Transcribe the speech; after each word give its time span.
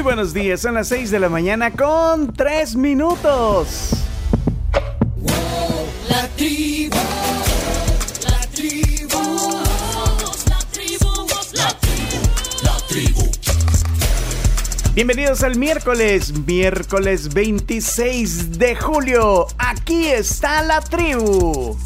Muy 0.00 0.14
buenos 0.14 0.32
días, 0.32 0.62
son 0.62 0.76
las 0.76 0.88
6 0.88 1.10
de 1.10 1.20
la 1.20 1.28
mañana 1.28 1.72
con 1.72 2.32
3 2.32 2.74
minutos. 2.74 3.90
La 6.08 6.26
tribu, 6.38 6.96
la 8.26 8.40
tribu, 8.50 9.60
la 10.48 10.58
tribu, 10.72 11.26
la 11.52 11.68
tribu, 11.68 12.18
la 12.62 12.76
tribu. 12.88 13.30
Bienvenidos 14.94 15.42
al 15.42 15.58
miércoles, 15.58 16.32
miércoles 16.46 17.34
26 17.34 18.58
de 18.58 18.76
julio. 18.76 19.48
Aquí 19.58 20.08
está 20.08 20.62
la 20.62 20.80
tribu. 20.80 21.76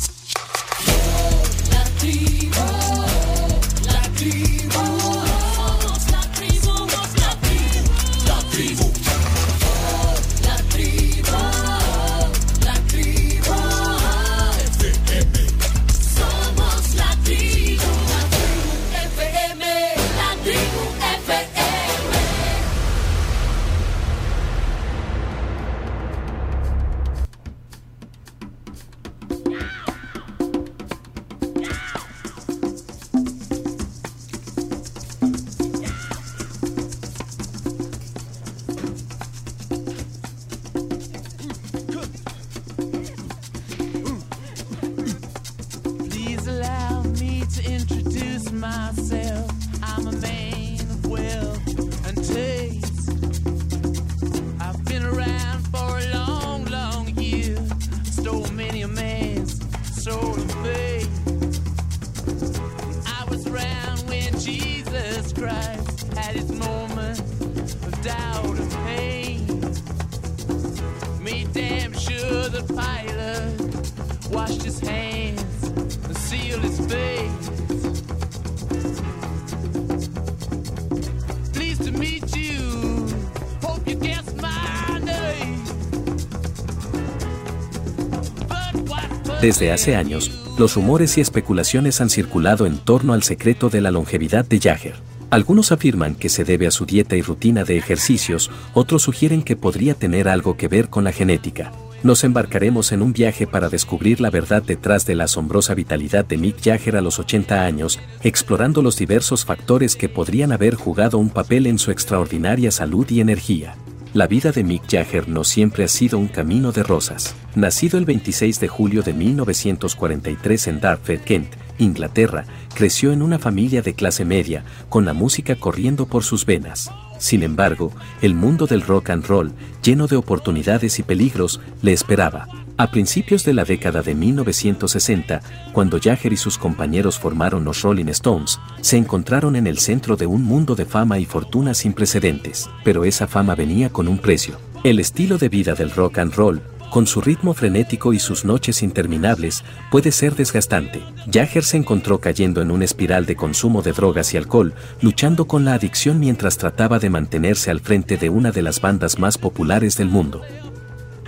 Desde 89.55 89.71
hace 89.71 89.95
años, 89.95 90.33
los 90.59 90.75
rumores 90.75 91.17
y 91.17 91.21
especulaciones 91.21 92.01
han 92.01 92.11
circulado 92.11 92.67
en 92.67 92.77
torno 92.77 93.13
al 93.13 93.23
secreto 93.23 93.71
de 93.71 93.81
la 93.81 93.93
longevidad 93.93 94.45
de 94.45 94.59
Jagger. 94.59 94.97
Algunos 95.31 95.71
afirman 95.71 96.17
que 96.17 96.29
se 96.29 96.43
debe 96.43 96.67
a 96.67 96.73
su 96.73 96.87
dieta 96.87 97.15
y 97.15 97.23
rutina 97.23 97.63
de 97.63 97.77
ejercicios, 97.77 98.51
otros 98.73 99.03
sugieren 99.03 99.45
que 99.45 99.55
podría 99.55 99.95
tener 99.95 100.27
algo 100.27 100.57
que 100.57 100.67
ver 100.67 100.91
con 100.91 101.05
la 101.05 101.13
genética. 101.13 101.71
Nos 102.03 102.25
embarcaremos 102.25 102.91
en 102.91 103.01
un 103.01 103.13
viaje 103.13 103.47
para 103.47 103.69
descubrir 103.69 104.21
la 104.21 104.31
verdad 104.31 104.61
detrás 104.61 105.07
de 105.07 105.15
la 105.15 105.25
asombrosa 105.25 105.75
vitalidad 105.75 106.25
de 106.25 106.37
Mick 106.37 106.61
Jagger 106.61 106.97
a 106.97 107.01
los 107.01 107.21
80 107.21 107.65
años, 107.65 108.01
explorando 108.25 108.83
los 108.83 108.97
diversos 108.97 109.45
factores 109.45 109.95
que 109.95 110.09
podrían 110.09 110.51
haber 110.51 110.75
jugado 110.75 111.19
un 111.19 111.31
papel 111.31 111.69
en 111.69 111.79
su 111.79 111.93
extraordinaria 111.93 112.73
salud 112.73 113.09
y 113.09 113.21
energía. 113.21 113.77
La 114.15 114.27
vida 114.27 114.51
de 114.51 114.65
Mick 114.65 114.91
Jagger 114.91 115.29
no 115.29 115.45
siempre 115.45 115.85
ha 115.85 115.89
sido 115.89 116.19
un 116.19 116.27
camino 116.27 116.73
de 116.73 116.83
rosas. 116.83 117.37
Nacido 117.55 117.99
el 117.99 118.05
26 118.05 118.59
de 118.59 118.67
julio 118.67 119.03
de 119.03 119.13
1943 119.13 120.67
en 120.67 120.81
Dartford, 120.81 121.21
Kent, 121.21 121.55
Inglaterra, 121.79 122.47
creció 122.75 123.13
en 123.13 123.23
una 123.23 123.39
familia 123.39 123.81
de 123.81 123.95
clase 123.95 124.25
media, 124.25 124.65
con 124.89 125.05
la 125.05 125.13
música 125.13 125.55
corriendo 125.55 126.07
por 126.07 126.25
sus 126.25 126.45
venas. 126.47 126.91
Sin 127.19 127.45
embargo, 127.45 127.93
el 128.23 128.35
mundo 128.35 128.67
del 128.67 128.83
rock 128.83 129.11
and 129.11 129.25
roll, 129.27 129.53
lleno 129.85 130.09
de 130.09 130.17
oportunidades 130.17 130.99
y 130.99 131.05
peligros, 131.05 131.61
le 131.81 131.93
esperaba. 131.93 132.49
A 132.77 132.91
principios 132.91 133.45
de 133.45 133.55
la 133.55 133.65
década 133.65 134.03
de 134.03 134.17
1960, 134.17 135.41
cuando 135.73 136.01
Jagger 136.01 136.33
y 136.33 136.37
sus 136.37 136.59
compañeros 136.59 137.21
formaron 137.21 137.65
los 137.65 137.83
Rolling 137.83 138.09
Stones, 138.09 138.59
se 138.81 138.97
encontraron 138.97 139.55
en 139.55 139.69
el 139.69 139.79
centro 139.79 140.17
de 140.17 140.27
un 140.27 140.43
mundo 140.43 140.75
de 140.75 140.87
fama 140.87 141.21
y 141.21 141.25
fortuna 141.25 141.73
sin 141.75 141.93
precedentes. 141.93 142.69
Pero 142.83 143.05
esa 143.05 143.29
fama 143.29 143.55
venía 143.55 143.91
con 143.91 144.09
un 144.09 144.19
precio. 144.19 144.59
El 144.83 144.99
estilo 144.99 145.39
de 145.39 145.49
vida 145.49 145.75
del 145.75 145.93
rock 145.93 146.19
and 146.19 146.35
roll, 146.35 146.61
con 146.95 147.09
su 147.09 147.21
ritmo 147.21 147.55
frenético 147.55 148.13
y 148.13 148.21
sus 148.21 148.45
noches 148.45 148.81
interminables, 148.81 149.65
puede 149.91 150.13
ser 150.13 150.37
desgastante. 150.37 151.03
Jagger 151.29 151.65
se 151.65 151.77
encontró 151.77 152.21
cayendo 152.21 152.63
en 152.63 152.71
una 152.71 152.85
espiral 152.85 153.27
de 153.27 153.35
consumo 153.35 153.83
de 153.83 153.91
drogas 153.91 154.33
y 154.33 154.37
alcohol, 154.37 154.75
luchando 155.01 155.49
con 155.49 155.65
la 155.65 155.75
adicción 155.75 156.21
mientras 156.21 156.57
trataba 156.57 157.01
de 157.01 157.11
mantenerse 157.11 157.73
al 157.73 157.81
frente 157.81 158.17
de 158.17 158.31
una 158.31 158.53
de 158.53 158.63
las 158.63 158.81
bandas 158.81 159.19
más 159.19 159.39
populares 159.39 159.97
del 159.97 160.07
mundo. 160.07 160.43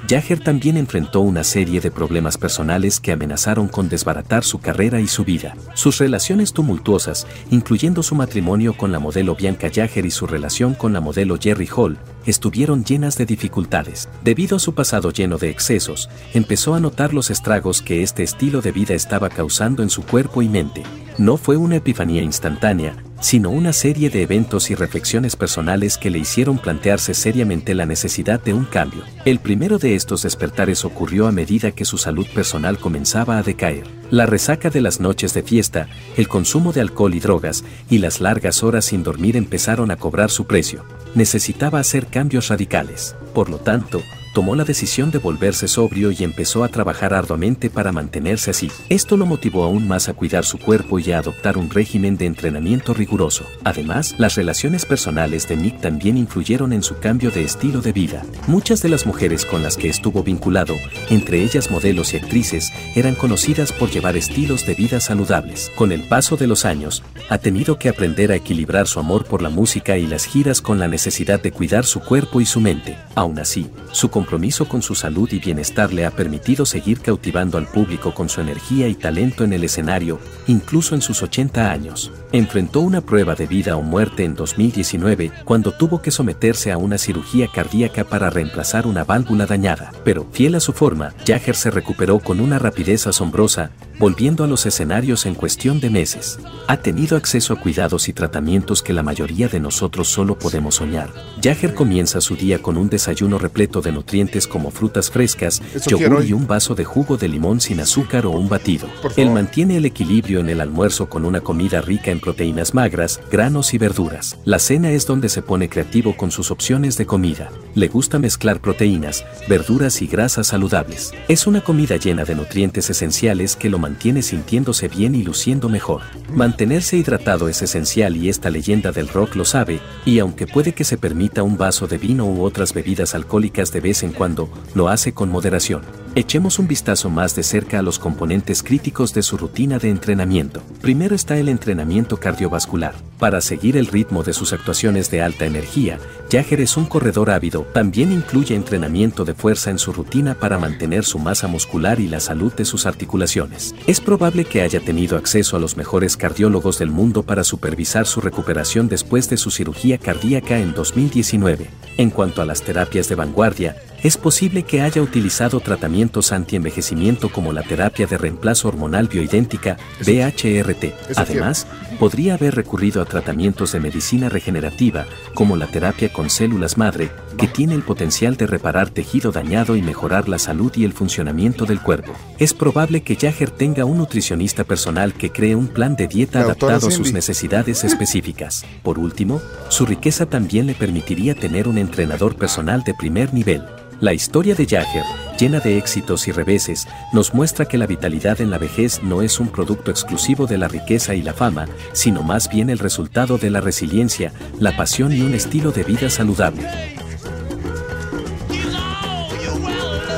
Jagger 0.08 0.38
también 0.38 0.76
enfrentó 0.76 1.20
una 1.20 1.42
serie 1.42 1.80
de 1.80 1.90
problemas 1.90 2.38
personales 2.38 3.00
que 3.00 3.10
amenazaron 3.10 3.66
con 3.66 3.88
desbaratar 3.88 4.44
su 4.44 4.60
carrera 4.60 5.00
y 5.00 5.08
su 5.08 5.24
vida. 5.24 5.56
Sus 5.74 5.98
relaciones 5.98 6.52
tumultuosas, 6.52 7.26
incluyendo 7.50 8.04
su 8.04 8.14
matrimonio 8.14 8.76
con 8.76 8.92
la 8.92 9.00
modelo 9.00 9.34
Bianca 9.34 9.68
Jagger 9.74 10.06
y 10.06 10.12
su 10.12 10.28
relación 10.28 10.74
con 10.74 10.92
la 10.92 11.00
modelo 11.00 11.36
Jerry 11.40 11.68
Hall, 11.74 11.98
estuvieron 12.26 12.84
llenas 12.84 13.16
de 13.16 13.26
dificultades. 13.26 14.08
Debido 14.22 14.56
a 14.56 14.60
su 14.60 14.74
pasado 14.74 15.10
lleno 15.10 15.38
de 15.38 15.50
excesos, 15.50 16.08
empezó 16.34 16.74
a 16.74 16.80
notar 16.80 17.14
los 17.14 17.30
estragos 17.30 17.82
que 17.82 18.02
este 18.02 18.22
estilo 18.22 18.60
de 18.60 18.72
vida 18.72 18.94
estaba 18.94 19.28
causando 19.28 19.82
en 19.82 19.90
su 19.90 20.04
cuerpo 20.04 20.42
y 20.42 20.48
mente. 20.48 20.82
No 21.18 21.38
fue 21.38 21.56
una 21.56 21.76
epifanía 21.76 22.22
instantánea, 22.22 22.94
sino 23.20 23.50
una 23.50 23.72
serie 23.72 24.10
de 24.10 24.22
eventos 24.22 24.70
y 24.70 24.74
reflexiones 24.74 25.34
personales 25.36 25.96
que 25.96 26.10
le 26.10 26.18
hicieron 26.18 26.58
plantearse 26.58 27.14
seriamente 27.14 27.74
la 27.74 27.86
necesidad 27.86 28.42
de 28.42 28.52
un 28.52 28.64
cambio. 28.64 29.02
El 29.24 29.38
primero 29.38 29.78
de 29.78 29.94
estos 29.94 30.22
despertares 30.22 30.84
ocurrió 30.84 31.26
a 31.26 31.32
medida 31.32 31.70
que 31.70 31.86
su 31.86 31.96
salud 31.96 32.26
personal 32.34 32.78
comenzaba 32.78 33.38
a 33.38 33.42
decaer. 33.42 33.84
La 34.10 34.26
resaca 34.26 34.68
de 34.68 34.80
las 34.82 35.00
noches 35.00 35.32
de 35.32 35.42
fiesta, 35.42 35.88
el 36.16 36.28
consumo 36.28 36.72
de 36.72 36.82
alcohol 36.82 37.14
y 37.14 37.20
drogas, 37.20 37.64
y 37.88 37.98
las 37.98 38.20
largas 38.20 38.62
horas 38.62 38.84
sin 38.84 39.02
dormir 39.02 39.36
empezaron 39.36 39.90
a 39.90 39.96
cobrar 39.96 40.30
su 40.30 40.46
precio. 40.46 40.84
Necesitaba 41.14 41.80
hacer 41.80 42.06
cambios 42.16 42.48
radicales. 42.48 43.14
Por 43.34 43.50
lo 43.50 43.58
tanto, 43.58 44.00
tomó 44.36 44.54
la 44.54 44.64
decisión 44.64 45.10
de 45.10 45.16
volverse 45.16 45.66
sobrio 45.66 46.10
y 46.10 46.22
empezó 46.22 46.62
a 46.62 46.68
trabajar 46.68 47.14
arduamente 47.14 47.70
para 47.70 47.90
mantenerse 47.90 48.50
así. 48.50 48.70
Esto 48.90 49.16
lo 49.16 49.24
motivó 49.24 49.64
aún 49.64 49.88
más 49.88 50.10
a 50.10 50.12
cuidar 50.12 50.44
su 50.44 50.58
cuerpo 50.58 50.98
y 50.98 51.10
a 51.10 51.20
adoptar 51.20 51.56
un 51.56 51.70
régimen 51.70 52.18
de 52.18 52.26
entrenamiento 52.26 52.92
riguroso. 52.92 53.46
Además, 53.64 54.14
las 54.18 54.34
relaciones 54.34 54.84
personales 54.84 55.48
de 55.48 55.56
Nick 55.56 55.80
también 55.80 56.18
influyeron 56.18 56.74
en 56.74 56.82
su 56.82 56.98
cambio 56.98 57.30
de 57.30 57.44
estilo 57.44 57.80
de 57.80 57.92
vida. 57.92 58.26
Muchas 58.46 58.82
de 58.82 58.90
las 58.90 59.06
mujeres 59.06 59.46
con 59.46 59.62
las 59.62 59.78
que 59.78 59.88
estuvo 59.88 60.22
vinculado, 60.22 60.74
entre 61.08 61.42
ellas 61.42 61.70
modelos 61.70 62.12
y 62.12 62.18
actrices, 62.18 62.70
eran 62.94 63.14
conocidas 63.14 63.72
por 63.72 63.88
llevar 63.88 64.18
estilos 64.18 64.66
de 64.66 64.74
vida 64.74 65.00
saludables. 65.00 65.72
Con 65.76 65.92
el 65.92 66.02
paso 66.02 66.36
de 66.36 66.46
los 66.46 66.66
años, 66.66 67.02
ha 67.30 67.38
tenido 67.38 67.78
que 67.78 67.88
aprender 67.88 68.32
a 68.32 68.36
equilibrar 68.36 68.86
su 68.86 69.00
amor 69.00 69.24
por 69.24 69.40
la 69.40 69.48
música 69.48 69.96
y 69.96 70.06
las 70.06 70.26
giras 70.26 70.60
con 70.60 70.78
la 70.78 70.88
necesidad 70.88 71.40
de 71.40 71.52
cuidar 71.52 71.86
su 71.86 72.00
cuerpo 72.00 72.42
y 72.42 72.44
su 72.44 72.60
mente. 72.60 72.98
Aún 73.14 73.38
así, 73.38 73.70
su 73.92 74.10
compromiso 74.26 74.66
con 74.66 74.82
su 74.82 74.96
salud 74.96 75.30
y 75.30 75.38
bienestar 75.38 75.92
le 75.92 76.04
ha 76.04 76.10
permitido 76.10 76.66
seguir 76.66 76.98
cautivando 76.98 77.58
al 77.58 77.68
público 77.68 78.12
con 78.12 78.28
su 78.28 78.40
energía 78.40 78.88
y 78.88 78.96
talento 78.96 79.44
en 79.44 79.52
el 79.52 79.62
escenario, 79.62 80.18
incluso 80.48 80.96
en 80.96 81.00
sus 81.00 81.22
80 81.22 81.70
años. 81.70 82.10
Enfrentó 82.32 82.80
una 82.80 83.02
prueba 83.02 83.36
de 83.36 83.46
vida 83.46 83.76
o 83.76 83.82
muerte 83.82 84.24
en 84.24 84.34
2019 84.34 85.30
cuando 85.44 85.70
tuvo 85.70 86.02
que 86.02 86.10
someterse 86.10 86.72
a 86.72 86.76
una 86.76 86.98
cirugía 86.98 87.46
cardíaca 87.46 88.02
para 88.02 88.28
reemplazar 88.28 88.88
una 88.88 89.04
válvula 89.04 89.46
dañada. 89.46 89.92
Pero, 90.04 90.26
fiel 90.32 90.56
a 90.56 90.60
su 90.60 90.72
forma, 90.72 91.14
Jagger 91.24 91.54
se 91.54 91.70
recuperó 91.70 92.18
con 92.18 92.40
una 92.40 92.58
rapidez 92.58 93.06
asombrosa, 93.06 93.70
volviendo 94.00 94.42
a 94.42 94.48
los 94.48 94.66
escenarios 94.66 95.24
en 95.24 95.36
cuestión 95.36 95.78
de 95.78 95.88
meses. 95.88 96.40
Ha 96.66 96.78
tenido 96.78 97.16
acceso 97.16 97.54
a 97.54 97.60
cuidados 97.60 98.08
y 98.08 98.12
tratamientos 98.12 98.82
que 98.82 98.92
la 98.92 99.04
mayoría 99.04 99.46
de 99.46 99.60
nosotros 99.60 100.08
solo 100.08 100.36
podemos 100.36 100.74
soñar. 100.74 101.12
Jagger 101.40 101.74
comienza 101.74 102.20
su 102.20 102.34
día 102.34 102.60
con 102.60 102.76
un 102.76 102.88
desayuno 102.88 103.38
repleto 103.38 103.80
de 103.80 103.92
nutrientes 103.92 104.15
como 104.48 104.70
frutas 104.70 105.10
frescas, 105.10 105.60
Eso 105.74 105.90
yogur 105.90 106.24
y 106.24 106.32
un 106.32 106.46
vaso 106.46 106.74
de 106.74 106.84
jugo 106.84 107.18
de 107.18 107.28
limón 107.28 107.60
sin 107.60 107.80
azúcar 107.80 108.24
o 108.24 108.30
un 108.30 108.48
batido. 108.48 108.88
Él 109.16 109.30
mantiene 109.30 109.76
el 109.76 109.84
equilibrio 109.84 110.40
en 110.40 110.48
el 110.48 110.60
almuerzo 110.62 111.10
con 111.10 111.26
una 111.26 111.42
comida 111.42 111.82
rica 111.82 112.10
en 112.10 112.20
proteínas 112.20 112.72
magras, 112.72 113.20
granos 113.30 113.74
y 113.74 113.78
verduras. 113.78 114.38
La 114.44 114.58
cena 114.58 114.90
es 114.90 115.06
donde 115.06 115.28
se 115.28 115.42
pone 115.42 115.68
creativo 115.68 116.16
con 116.16 116.30
sus 116.30 116.50
opciones 116.50 116.96
de 116.96 117.04
comida. 117.04 117.50
Le 117.74 117.88
gusta 117.88 118.18
mezclar 118.18 118.60
proteínas, 118.60 119.24
verduras 119.48 120.00
y 120.00 120.06
grasas 120.06 120.46
saludables. 120.46 121.12
Es 121.28 121.46
una 121.46 121.60
comida 121.60 121.96
llena 121.96 122.24
de 122.24 122.34
nutrientes 122.34 122.88
esenciales 122.88 123.54
que 123.54 123.68
lo 123.68 123.78
mantiene 123.78 124.22
sintiéndose 124.22 124.88
bien 124.88 125.14
y 125.14 125.22
luciendo 125.22 125.68
mejor. 125.68 126.02
Mantenerse 126.32 126.96
hidratado 126.96 127.50
es 127.50 127.60
esencial 127.60 128.16
y 128.16 128.30
esta 128.30 128.48
leyenda 128.48 128.92
del 128.92 129.08
rock 129.08 129.36
lo 129.36 129.44
sabe, 129.44 129.80
y 130.06 130.20
aunque 130.20 130.46
puede 130.46 130.72
que 130.72 130.84
se 130.84 130.96
permita 130.96 131.42
un 131.42 131.58
vaso 131.58 131.86
de 131.86 131.98
vino 131.98 132.24
u 132.24 132.42
otras 132.42 132.72
bebidas 132.72 133.14
alcohólicas 133.14 133.72
de 133.72 133.80
vez 133.80 134.02
en 134.02 134.05
cuando, 134.12 134.48
lo 134.74 134.88
hace 134.88 135.12
con 135.12 135.30
moderación. 135.30 136.05
Echemos 136.18 136.58
un 136.58 136.66
vistazo 136.66 137.10
más 137.10 137.36
de 137.36 137.42
cerca 137.42 137.78
a 137.78 137.82
los 137.82 137.98
componentes 137.98 138.62
críticos 138.62 139.12
de 139.12 139.20
su 139.20 139.36
rutina 139.36 139.78
de 139.78 139.90
entrenamiento. 139.90 140.62
Primero 140.80 141.14
está 141.14 141.36
el 141.36 141.50
entrenamiento 141.50 142.16
cardiovascular. 142.16 142.94
Para 143.18 143.42
seguir 143.42 143.76
el 143.76 143.86
ritmo 143.86 144.22
de 144.22 144.32
sus 144.32 144.54
actuaciones 144.54 145.10
de 145.10 145.20
alta 145.20 145.44
energía, 145.44 145.98
Jagger 146.32 146.62
es 146.62 146.78
un 146.78 146.86
corredor 146.86 147.28
ávido. 147.28 147.66
También 147.74 148.12
incluye 148.12 148.54
entrenamiento 148.54 149.26
de 149.26 149.34
fuerza 149.34 149.70
en 149.70 149.78
su 149.78 149.92
rutina 149.92 150.34
para 150.34 150.58
mantener 150.58 151.04
su 151.04 151.18
masa 151.18 151.48
muscular 151.48 152.00
y 152.00 152.08
la 152.08 152.20
salud 152.20 152.50
de 152.54 152.64
sus 152.64 152.86
articulaciones. 152.86 153.74
Es 153.86 154.00
probable 154.00 154.46
que 154.46 154.62
haya 154.62 154.80
tenido 154.80 155.18
acceso 155.18 155.54
a 155.54 155.60
los 155.60 155.76
mejores 155.76 156.16
cardiólogos 156.16 156.78
del 156.78 156.90
mundo 156.90 157.24
para 157.24 157.44
supervisar 157.44 158.06
su 158.06 158.22
recuperación 158.22 158.88
después 158.88 159.28
de 159.28 159.36
su 159.36 159.50
cirugía 159.50 159.98
cardíaca 159.98 160.60
en 160.60 160.72
2019. 160.72 161.68
En 161.98 162.08
cuanto 162.08 162.40
a 162.40 162.46
las 162.46 162.62
terapias 162.62 163.08
de 163.10 163.14
vanguardia, 163.16 163.76
es 164.02 164.18
posible 164.18 164.62
que 164.62 164.82
haya 164.82 165.00
utilizado 165.02 165.60
tratamientos 165.60 166.05
antienvejecimiento 166.32 167.30
como 167.30 167.52
la 167.52 167.62
terapia 167.62 168.06
de 168.06 168.18
reemplazo 168.18 168.68
hormonal 168.68 169.08
bioidéntica, 169.08 169.76
BHRT. 170.00 170.84
eso 170.84 171.20
Además, 171.20 171.66
podría 171.98 172.34
haber 172.34 172.54
recurrido 172.54 173.02
a 173.02 173.04
tratamientos 173.04 173.72
de 173.72 173.80
medicina 173.80 174.28
regenerativa, 174.28 175.06
como 175.34 175.56
la 175.56 175.66
terapia 175.66 176.12
con 176.12 176.30
células 176.30 176.76
madre, 176.78 177.10
que 177.36 177.48
tiene 177.48 177.74
el 177.74 177.82
potencial 177.82 178.36
de 178.36 178.46
reparar 178.46 178.90
tejido 178.90 179.32
dañado 179.32 179.76
y 179.76 179.82
mejorar 179.82 180.28
la 180.28 180.38
salud 180.38 180.72
y 180.76 180.84
el 180.84 180.92
funcionamiento 180.92 181.66
del 181.66 181.80
cuerpo. 181.80 182.12
Es 182.38 182.54
probable 182.54 183.02
que 183.02 183.16
Jagger 183.16 183.50
tenga 183.50 183.84
un 183.84 183.98
nutricionista 183.98 184.64
personal 184.64 185.12
que 185.14 185.30
cree 185.30 185.54
un 185.54 185.68
plan 185.68 185.96
de 185.96 186.08
dieta 186.08 186.40
La 186.40 186.46
adaptado 186.46 186.88
a 186.88 186.90
sus 186.90 187.12
necesidades 187.12 187.84
específicas. 187.84 188.64
Por 188.82 188.98
último, 188.98 189.40
su 189.68 189.86
riqueza 189.86 190.26
también 190.26 190.66
le 190.66 190.74
permitiría 190.74 191.34
tener 191.34 191.68
un 191.68 191.78
entrenador 191.78 192.36
personal 192.36 192.82
de 192.84 192.94
primer 192.94 193.34
nivel. 193.34 193.62
La 194.00 194.12
historia 194.12 194.54
de 194.54 194.66
Jagger, 194.66 195.04
llena 195.38 195.58
de 195.58 195.78
éxitos 195.78 196.28
y 196.28 196.32
reveses, 196.32 196.86
nos 197.14 197.32
muestra 197.32 197.64
que 197.64 197.78
la 197.78 197.86
vitalidad 197.86 198.42
en 198.42 198.50
la 198.50 198.58
vejez 198.58 199.02
no 199.02 199.22
es 199.22 199.40
un 199.40 199.48
producto 199.48 199.90
exclusivo 199.90 200.46
de 200.46 200.58
la 200.58 200.68
riqueza 200.68 201.14
y 201.14 201.22
la 201.22 201.32
fama, 201.32 201.66
sino 201.92 202.22
más 202.22 202.50
bien 202.50 202.68
el 202.68 202.78
resultado 202.78 203.38
de 203.38 203.48
la 203.48 203.62
resiliencia, 203.62 204.32
la 204.60 204.76
pasión 204.76 205.12
y 205.12 205.22
un 205.22 205.32
estilo 205.32 205.72
de 205.72 205.82
vida 205.84 206.10
saludable. 206.10 206.68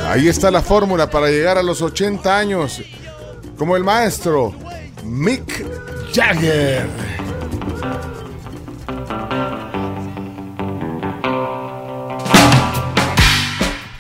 Ahí 0.09 0.27
está 0.27 0.51
la 0.51 0.63
fórmula 0.63 1.09
para 1.09 1.29
llegar 1.29 1.57
a 1.57 1.63
los 1.63 1.81
80 1.81 2.37
años, 2.37 2.83
como 3.57 3.77
el 3.77 3.85
maestro 3.85 4.55
Mick 5.05 5.65
Jagger. 6.13 6.85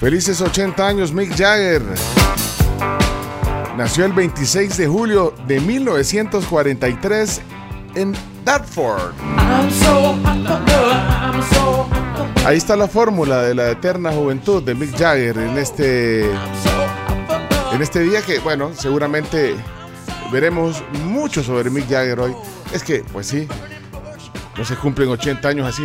Felices 0.00 0.40
80 0.40 0.86
años, 0.86 1.12
Mick 1.12 1.36
Jagger. 1.36 1.82
Nació 3.76 4.04
el 4.04 4.12
26 4.12 4.76
de 4.76 4.86
julio 4.86 5.34
de 5.48 5.58
1943 5.58 7.40
en 7.96 8.14
Dartford. 8.44 9.12
Ahí 12.44 12.56
está 12.56 12.76
la 12.76 12.86
fórmula 12.86 13.42
de 13.42 13.56
la 13.56 13.70
eterna 13.70 14.12
juventud 14.12 14.62
de 14.62 14.76
Mick 14.76 14.96
Jagger 14.96 15.36
en 15.36 15.58
este 15.58 16.30
en 17.72 17.82
este 17.82 18.00
día 18.00 18.22
que, 18.22 18.38
bueno, 18.38 18.70
seguramente 18.74 19.56
veremos 20.30 20.80
mucho 21.04 21.42
sobre 21.42 21.70
Mick 21.70 21.90
Jagger 21.90 22.20
hoy. 22.20 22.36
Es 22.72 22.84
que, 22.84 23.04
pues 23.12 23.26
sí, 23.26 23.48
no 24.56 24.64
se 24.64 24.76
cumplen 24.76 25.08
80 25.08 25.48
años 25.48 25.66
así, 25.66 25.82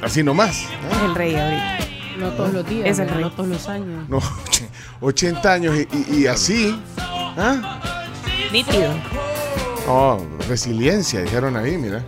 así 0.00 0.22
nomás. 0.22 0.62
¿no? 0.88 1.06
El 1.06 1.14
rey 1.16 1.34
ahorita. 1.34 1.89
No 2.20 2.28
todos 2.32 2.52
los 2.52 2.68
días, 2.68 2.86
Es 2.88 2.98
el 2.98 3.06
¿verdad? 3.06 3.14
rey. 3.20 3.24
no 3.24 3.30
todos 3.32 3.48
los 3.48 3.68
años. 3.68 4.08
No, 4.08 4.20
80 5.00 5.52
años 5.52 5.74
y, 5.76 5.88
y- 5.96 6.20
y 6.22 6.26
así. 6.26 6.80
¿ah? 6.98 7.80
Nítido. 8.52 8.92
Oh, 9.88 10.20
resiliencia, 10.48 11.22
dijeron 11.22 11.56
ahí, 11.56 11.76
mira. 11.78 12.04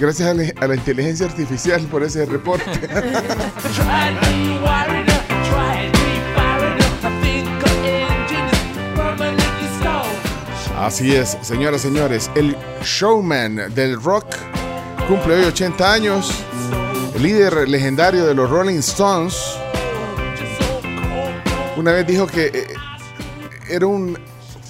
Gracias 0.00 0.28
a 0.28 0.34
la, 0.34 0.44
a 0.60 0.66
la 0.66 0.74
inteligencia 0.74 1.26
artificial 1.26 1.80
por 1.82 2.02
ese 2.02 2.24
reporte. 2.26 2.64
Así 10.78 11.14
es, 11.14 11.38
señoras 11.42 11.84
y 11.84 11.88
señores, 11.88 12.30
el 12.34 12.56
showman 12.82 13.72
del 13.74 14.00
rock 14.02 14.26
cumple 15.06 15.36
hoy 15.36 15.44
80 15.44 15.92
años, 15.92 16.32
el 17.14 17.22
líder 17.22 17.68
legendario 17.68 18.26
de 18.26 18.34
los 18.34 18.48
Rolling 18.48 18.78
Stones. 18.78 19.56
Una 21.76 21.92
vez 21.92 22.06
dijo 22.06 22.26
que 22.26 22.46
eh, 22.46 22.66
era 23.68 23.86
un 23.86 24.18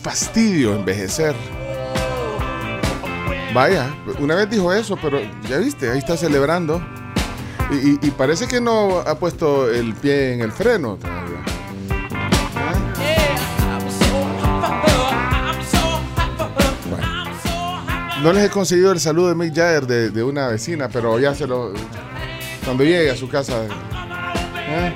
fastidio 0.02 0.74
envejecer. 0.74 1.34
Vaya, 3.54 3.94
una 4.18 4.34
vez 4.34 4.48
dijo 4.48 4.72
eso, 4.72 4.96
pero 5.00 5.20
ya 5.48 5.58
viste, 5.58 5.90
ahí 5.90 5.98
está 5.98 6.16
celebrando. 6.16 6.82
Y, 7.70 8.10
parece 8.10 8.46
que 8.46 8.60
no 8.60 8.98
ha 8.98 9.14
puesto 9.14 9.70
el 9.70 9.94
pie 9.94 10.34
en 10.34 10.42
el 10.42 10.52
freno 10.52 10.96
todavía. 10.96 11.42
No 18.22 18.32
les 18.32 18.44
he 18.44 18.50
conseguido 18.50 18.92
el 18.92 19.00
saludo 19.00 19.28
de 19.28 19.34
Mick 19.34 19.54
Jagger 19.54 19.86
de 19.86 20.22
una 20.22 20.48
vecina, 20.48 20.88
pero 20.90 21.18
ya 21.18 21.34
se 21.34 21.46
lo. 21.46 21.72
Cuando 22.64 22.84
llegue 22.84 23.10
a 23.10 23.16
su 23.16 23.28
casa. 23.28 23.66
¿eh? 24.68 24.94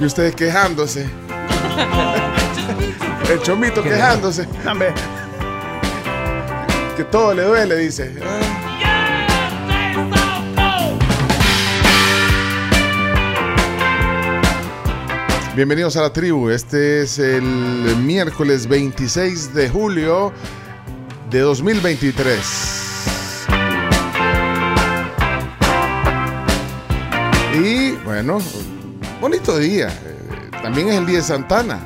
Y 0.00 0.04
ustedes 0.04 0.34
quejándose. 0.34 1.02
El 3.30 3.42
chomito 3.42 3.82
quejándose. 3.82 4.48
Que 6.96 7.04
todo 7.04 7.34
le 7.34 7.42
duele, 7.42 7.76
dice. 7.76 8.14
Bienvenidos 15.54 15.96
a 15.96 16.02
la 16.02 16.12
tribu. 16.12 16.50
Este 16.50 17.02
es 17.02 17.18
el 17.18 17.42
miércoles 17.42 18.68
26 18.68 19.54
de 19.54 19.68
julio 19.68 20.32
de 21.30 21.40
2023. 21.40 22.77
Bueno, 28.08 28.38
bonito 29.20 29.58
día. 29.58 29.88
Eh, 29.88 30.50
También 30.62 30.88
es 30.88 30.94
el 30.94 31.04
día 31.04 31.18
de 31.18 31.22
Santana. 31.22 31.78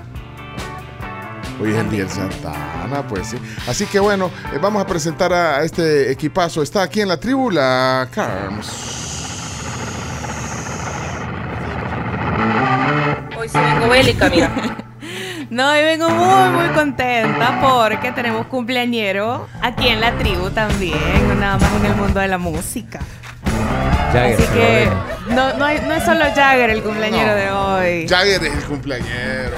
Hoy 1.61 1.71
es 1.73 1.76
el 1.76 1.91
día 1.91 2.05
de 2.05 2.11
Santana, 2.11 3.05
pues 3.09 3.26
sí. 3.26 3.38
Así 3.67 3.87
que 3.87 3.99
bueno, 3.99 4.31
eh, 4.55 4.59
vamos 4.62 4.81
a 4.81 4.87
presentar 4.87 5.33
a, 5.33 5.57
a 5.57 5.64
este 5.64 6.12
equipazo. 6.12 6.62
Está 6.62 6.83
aquí 6.83 7.00
en 7.00 7.09
la 7.09 7.17
tribu 7.17 7.50
la 7.50 8.07
Carms. 8.12 8.69
Hoy 13.37 13.49
sí 13.49 13.59
vengo 13.59 13.88
bélica, 13.88 14.31
mira. 14.31 14.50
No, 15.50 15.71
hoy 15.71 15.83
vengo 15.83 16.09
muy, 16.09 16.50
muy 16.50 16.69
contenta 16.69 17.61
porque 17.61 18.11
tenemos 18.12 18.47
cumpleañero 18.47 19.49
aquí 19.61 19.88
en 19.88 20.00
la 20.00 20.17
tribu 20.17 20.49
también, 20.49 21.29
no 21.29 21.35
nada 21.35 21.59
más 21.59 21.75
en 21.75 21.85
el 21.85 21.95
mundo 21.95 22.21
de 22.21 22.29
la 22.29 22.38
música. 22.38 23.00
Jagger, 24.12 24.35
Así 24.35 24.47
que 24.52 24.88
no, 25.35 25.52
no, 25.54 25.64
hay- 25.64 25.81
no 25.87 25.92
es 25.95 26.04
solo 26.04 26.25
Jagger 26.35 26.71
el 26.71 26.83
cumpleañero 26.83 27.35
de 27.35 27.50
hoy. 27.50 28.09
Jagger 28.09 28.45
es 28.45 28.54
el 28.54 28.64
cumpleañero. 28.64 29.57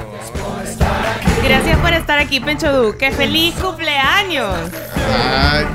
Gracias 1.47 1.79
por 1.79 1.93
estar 1.93 2.19
aquí, 2.19 2.41
Pencho 2.41 2.73
Duque. 2.73 3.11
¡Feliz 3.13 3.55
cumpleaños! 3.57 4.55
Ay, 4.97 5.67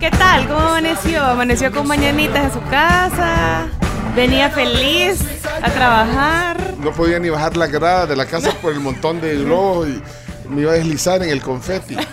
¿Qué 0.00 0.10
tal? 0.10 0.46
¿Cómo 0.46 0.60
amaneció? 0.60 1.24
¿Amaneció 1.24 1.72
con 1.72 1.86
mañanitas 1.86 2.44
en 2.44 2.52
su 2.52 2.62
casa? 2.68 3.66
¿Venía 4.14 4.50
feliz 4.50 5.20
a 5.62 5.70
trabajar? 5.70 6.56
no 6.78 6.92
podía 6.92 7.18
ni 7.18 7.28
bajar 7.30 7.56
la 7.56 7.66
grada 7.66 8.06
de 8.06 8.14
la 8.16 8.26
casa 8.26 8.50
por 8.62 8.72
el 8.72 8.80
montón 8.80 9.20
de 9.20 9.36
globos 9.36 9.88
y 9.88 10.02
me 10.48 10.62
iba 10.62 10.72
a 10.72 10.74
deslizar 10.74 11.22
en 11.22 11.30
el 11.30 11.40
confeti. 11.42 11.96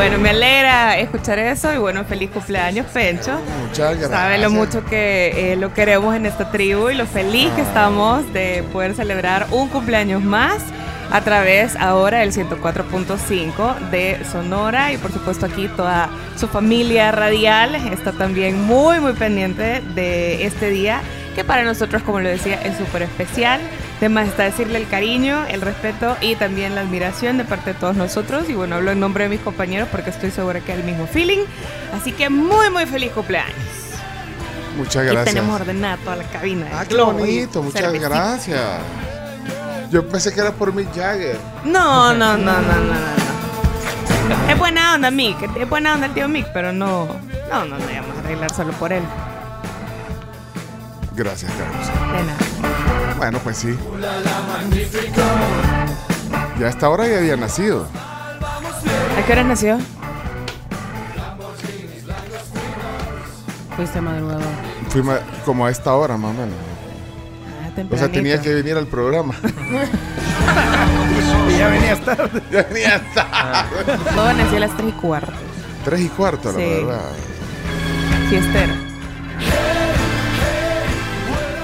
Bueno, 0.00 0.16
me 0.16 0.30
alegra 0.30 0.98
escuchar 0.98 1.38
eso 1.38 1.74
y 1.74 1.76
bueno, 1.76 2.06
feliz 2.06 2.30
cumpleaños, 2.30 2.86
Pencho. 2.86 3.38
Muchas 3.60 3.98
gracias. 3.98 4.10
Sabe 4.10 4.38
lo 4.38 4.48
mucho 4.48 4.82
que 4.82 5.52
eh, 5.52 5.56
lo 5.56 5.74
queremos 5.74 6.16
en 6.16 6.24
esta 6.24 6.50
tribu 6.50 6.88
y 6.88 6.94
lo 6.94 7.04
feliz 7.04 7.50
que 7.50 7.60
estamos 7.60 8.32
de 8.32 8.64
poder 8.72 8.94
celebrar 8.94 9.46
un 9.50 9.68
cumpleaños 9.68 10.22
más 10.22 10.62
a 11.10 11.20
través 11.20 11.76
ahora 11.76 12.20
del 12.20 12.32
104.5 12.32 13.90
de 13.90 14.24
Sonora 14.32 14.90
y 14.90 14.96
por 14.96 15.12
supuesto 15.12 15.44
aquí 15.44 15.68
toda 15.76 16.08
su 16.34 16.48
familia 16.48 17.12
radial 17.12 17.74
está 17.74 18.12
también 18.12 18.58
muy 18.64 19.00
muy 19.00 19.12
pendiente 19.12 19.82
de 19.94 20.46
este 20.46 20.70
día 20.70 21.02
que 21.34 21.44
para 21.44 21.62
nosotros 21.62 22.02
como 22.04 22.20
lo 22.20 22.30
decía 22.30 22.58
es 22.62 22.78
súper 22.78 23.02
especial. 23.02 23.60
Además 24.00 24.28
está 24.28 24.44
decirle 24.44 24.78
el 24.78 24.88
cariño, 24.88 25.44
el 25.46 25.60
respeto 25.60 26.16
y 26.22 26.34
también 26.34 26.74
la 26.74 26.80
admiración 26.80 27.36
de 27.36 27.44
parte 27.44 27.74
de 27.74 27.78
todos 27.78 27.94
nosotros 27.94 28.48
y 28.48 28.54
bueno 28.54 28.76
hablo 28.76 28.92
en 28.92 28.98
nombre 28.98 29.24
de 29.24 29.30
mis 29.30 29.40
compañeros 29.40 29.88
porque 29.92 30.08
estoy 30.08 30.30
segura 30.30 30.60
que 30.60 30.72
hay 30.72 30.78
el 30.80 30.84
mismo 30.84 31.06
feeling. 31.06 31.40
Así 31.94 32.12
que 32.12 32.30
muy 32.30 32.70
muy 32.70 32.86
feliz 32.86 33.12
cumpleaños. 33.12 33.54
Muchas 34.78 35.04
gracias. 35.04 35.34
tenemos 35.34 35.60
ordenada 35.60 35.98
toda 35.98 36.16
la 36.16 36.24
cabina. 36.24 36.64
de 36.64 36.72
Ah, 36.72 36.84
qué 36.88 36.94
y 36.94 36.98
bonito, 36.98 37.62
muchas 37.62 37.92
gracias. 37.92 38.60
Yo 39.90 40.08
pensé 40.08 40.32
que 40.32 40.40
era 40.40 40.52
por 40.52 40.72
Mick 40.72 40.94
Jagger. 40.94 41.36
No, 41.64 42.14
no, 42.14 42.38
no, 42.38 42.52
no, 42.52 42.62
no, 42.62 42.72
no, 42.72 42.94
no. 42.94 44.50
Es 44.50 44.58
buena 44.58 44.94
onda 44.94 45.10
Mick, 45.10 45.36
es 45.58 45.68
buena 45.68 45.92
onda 45.94 46.06
el 46.06 46.14
tío 46.14 46.26
Mick, 46.26 46.46
pero 46.54 46.72
no, 46.72 47.06
no, 47.50 47.64
no, 47.66 47.78
no 47.78 47.84
vamos 47.86 48.16
a 48.16 48.20
arreglar 48.20 48.50
solo 48.54 48.72
por 48.72 48.94
él. 48.94 49.02
Gracias, 51.14 51.52
Carlos. 51.52 51.86
De 51.86 52.22
nada. 52.24 52.79
Bueno, 53.20 53.38
pues 53.44 53.58
sí. 53.58 53.76
Ya 56.58 56.66
a 56.66 56.70
esta 56.70 56.88
hora 56.88 57.06
ya 57.06 57.18
había 57.18 57.36
nacido. 57.36 57.86
¿A 59.18 59.26
qué 59.26 59.32
hora 59.32 59.44
nació? 59.44 59.78
Fuiste 63.76 64.00
madrugador. 64.00 64.42
Fui 64.88 65.02
ma- 65.02 65.18
como 65.44 65.66
a 65.66 65.70
esta 65.70 65.92
hora, 65.94 66.16
más 66.16 66.30
o 66.30 66.32
menos. 66.32 66.54
Ah, 67.76 67.82
O 67.90 67.96
sea, 67.98 68.10
tenía 68.10 68.40
que 68.40 68.54
venir 68.54 68.76
al 68.78 68.86
programa. 68.86 69.34
Y 71.50 71.58
ya 71.58 71.68
venías 71.68 72.00
tarde. 72.04 72.42
ya 72.50 72.62
venía 72.62 73.02
tarde. 73.14 73.98
Todo 74.14 74.32
nació 74.32 74.56
a 74.56 74.60
las 74.60 74.76
3 74.78 74.88
y 74.88 74.92
cuarto. 74.92 75.32
Tres 75.84 76.00
y 76.00 76.08
cuarto, 76.08 76.52
la 76.52 76.58
Sí. 76.58 76.64
verdad. 76.64 77.00
Fiestero. 78.30 78.72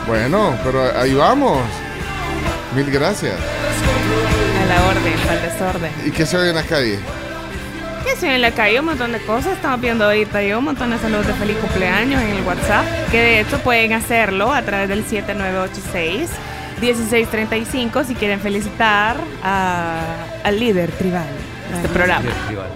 Bueno, 0.07 0.57
pero 0.65 0.97
ahí 0.99 1.15
vamos. 1.15 1.59
Mil 2.75 2.91
gracias. 2.91 3.35
A 3.35 4.67
la 4.67 4.87
orden, 4.87 5.15
al 5.29 5.43
desorden. 5.43 5.93
¿Y 6.05 6.11
qué 6.11 6.27
se 6.27 6.37
oye 6.37 6.51
en 6.51 6.55
la 6.57 6.63
calle? 6.63 6.99
¿Qué 8.05 8.15
se 8.17 8.33
en 8.35 8.43
la 8.43 8.53
calle? 8.53 8.79
Un 8.81 8.87
montón 8.87 9.13
de 9.13 9.19
cosas. 9.21 9.55
Estamos 9.55 9.81
viendo 9.81 10.05
ahorita 10.05 10.43
yo 10.43 10.59
un 10.61 10.67
montón 10.67 10.91
de 10.91 10.99
saludos 10.99 11.27
de 11.27 11.33
feliz 11.35 11.57
cumpleaños 11.59 12.23
en 12.23 12.29
el 12.31 12.43
WhatsApp. 12.45 12.85
Que 13.11 13.21
de 13.21 13.41
hecho 13.41 13.59
pueden 13.61 13.93
hacerlo 13.95 14.53
a 14.53 14.63
través 14.63 14.89
del 14.89 15.05
7986 15.05 16.31
1635 16.81 18.05
si 18.05 18.15
quieren 18.15 18.39
felicitar 18.39 19.17
a- 19.43 20.03
al 20.45 20.61
líder 20.61 20.91
tribal 20.93 21.25
de 21.71 21.77
este 21.77 21.89
programa. 21.89 22.25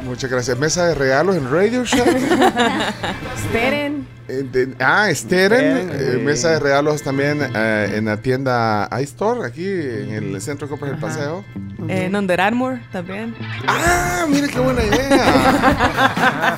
Muchas 0.02 0.30
gracias. 0.30 0.58
Mesa 0.58 0.86
de 0.86 0.94
regalos 0.94 1.36
en 1.36 1.50
Radio 1.52 1.84
Shack. 1.84 2.06
Esperen. 3.36 3.99
Eh, 4.30 4.44
de- 4.52 4.74
ah, 4.80 5.08
Steren. 5.12 5.90
Eh, 5.92 6.20
mesa 6.22 6.50
de 6.50 6.60
regalos 6.60 7.02
también 7.02 7.40
eh, 7.54 7.92
en 7.96 8.04
la 8.04 8.16
tienda 8.18 8.88
iStore, 9.02 9.46
aquí 9.46 9.66
en 9.66 10.34
el 10.34 10.40
centro 10.40 10.66
de 10.66 10.70
compras 10.70 10.92
del 10.92 11.00
paseo. 11.00 11.44
En 11.88 12.14
Under 12.14 12.40
Armour 12.40 12.78
también. 12.92 13.34
Ah, 13.66 14.26
mire 14.28 14.48
qué 14.48 14.60
buena 14.60 14.84
idea. 14.84 16.56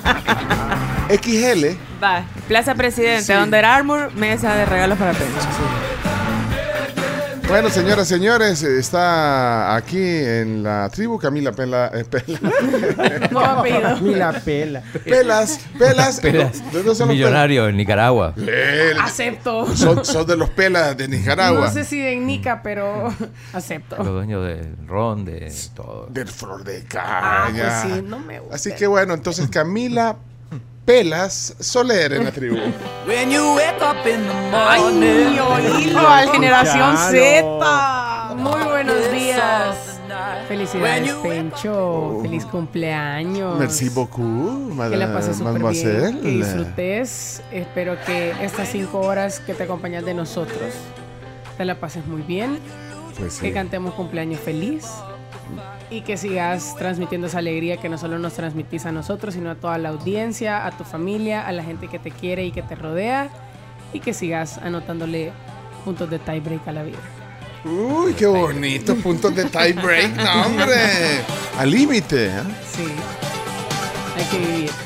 XL. 1.09 1.77
Va, 2.03 2.25
Plaza 2.49 2.75
Presidente, 2.75 3.23
Sí. 3.25 3.33
Under 3.33 3.65
Armour, 3.65 4.13
mesa 4.15 4.55
de 4.55 4.65
regalos 4.67 4.99
para 4.99 5.13
Pencho. 5.13 5.33
Bueno, 7.53 7.69
señoras, 7.69 8.09
señores, 8.09 8.63
eh, 8.63 8.79
está 8.79 9.77
aquí 9.77 9.99
en 10.01 10.63
la 10.63 10.89
tribu 10.89 11.19
Camila 11.19 11.53
Pela, 11.53 11.91
eh, 11.93 12.05
Pela- 12.11 12.41
No 13.31 13.41
apellido. 13.41 14.01
Ni 14.01 14.15
la 14.15 14.33
pela. 14.33 14.83
Pelas, 15.05 15.61
Pelas. 15.79 16.21
Pelas. 16.21 16.73
¿De 16.73 16.79
dónde 16.79 16.95
son 16.95 17.09
los 17.09 17.15
Millonario 17.17 17.69
en 17.69 17.77
Nicaragua. 17.77 18.35
Acepto. 19.03 19.77
son, 19.77 20.03
son 20.03 20.27
de 20.27 20.37
los 20.39 20.49
Pelas 20.49 20.97
de 20.97 21.09
Nicaragua. 21.09 21.67
No 21.67 21.71
sé 21.73 21.85
si 21.85 22.01
de 22.01 22.17
Nica, 22.17 22.63
pero 22.63 23.05
Los 23.21 23.55
acepto. 23.55 24.03
dueños 24.03 24.47
del 24.47 24.75
ron, 24.87 25.27
de 25.27 25.53
todo. 25.75 26.07
Del 26.09 26.29
flor 26.29 26.65
de 26.65 26.83
Ah, 26.97 27.49
caña. 27.51 27.83
pues 27.83 27.95
sí, 27.97 28.03
no 28.03 28.19
me 28.19 28.41
gusta. 28.41 28.55
Así 28.57 28.73
que 28.73 28.87
bueno, 28.87 29.13
entonces 29.13 29.49
Camila 29.51 30.17
Pelas 30.85 31.55
Soler 31.61 32.13
en 32.15 32.25
la 32.25 32.33
tribu. 32.33 32.57
When 33.07 33.31
you 33.31 33.55
wake 33.55 33.81
up 33.81 34.05
in 34.07 34.23
the 34.23 34.57
Ay, 34.57 34.81
morning. 34.81 35.39
oílo, 35.39 36.09
al 36.09 36.29
generación. 36.31 36.97
Z. 36.97 38.35
Muy 38.37 38.63
buenos 38.65 39.13
días. 39.13 39.77
Felicidades, 40.49 41.13
Pencho. 41.15 42.19
Feliz 42.23 42.45
cumpleaños. 42.45 43.59
Merci 43.59 43.89
beaucoup, 43.89 44.77
Que 44.91 44.97
la 44.97 45.13
pases 45.13 45.37
súper 45.39 45.63
bien, 45.71 46.21
que 46.21 46.29
disfrutes. 46.29 47.43
Espero 47.53 47.97
que 48.05 48.35
estas 48.43 48.69
cinco 48.69 49.01
horas 49.01 49.41
que 49.41 49.55
te 49.55 49.63
acompañas 49.63 50.05
de 50.05 50.15
nosotros 50.15 50.75
te 51.57 51.65
la 51.65 51.77
pases 51.81 52.05
muy 52.07 52.23
bien. 52.23 52.59
Pues 53.19 53.35
sí. 53.35 53.43
Que 53.43 53.53
cantemos 53.53 53.95
cumpleaños 53.95 54.41
feliz 54.41 54.87
y 55.93 56.01
que 56.01 56.17
sigas 56.17 56.75
transmitiendo 56.77 57.27
esa 57.27 57.39
alegría 57.39 57.77
que 57.77 57.91
no 57.91 57.99
solo 57.99 58.19
nos 58.19 58.33
transmitís 58.33 58.87
a 58.87 58.93
nosotros, 58.93 59.35
sino 59.35 59.51
a 59.51 59.55
toda 59.57 59.77
la 59.77 59.91
audiencia, 59.91 60.67
a 60.67 60.71
tu 60.71 60.85
familia, 60.85 61.47
a 61.47 61.53
la 61.53 61.63
gente 61.63 61.89
que 61.89 61.99
te 61.99 62.11
quiere 62.11 62.47
y 62.47 62.51
que 62.51 62.63
te 62.63 62.75
rodea 62.75 63.29
y 63.93 64.01
que 64.01 64.15
sigas 64.15 64.57
anotándole 64.59 65.33
puntos 65.85 66.09
de 66.09 66.19
tie 66.19 66.41
break 66.41 66.67
a 66.67 66.73
la 66.73 66.83
vida. 66.83 66.99
Uy, 67.65 68.15
qué 68.15 68.27
bonito, 68.27 68.97
puntos 68.97 69.35
de 69.37 69.45
tie 69.45 69.75
break, 69.75 70.17
no, 70.17 70.47
hombre. 70.47 70.77
Al 71.59 71.71
límite. 71.71 72.29
¿eh? 72.29 72.43
Sí, 72.75 72.87
hay 74.17 74.25
que 74.25 74.39
vivir. 74.39 74.71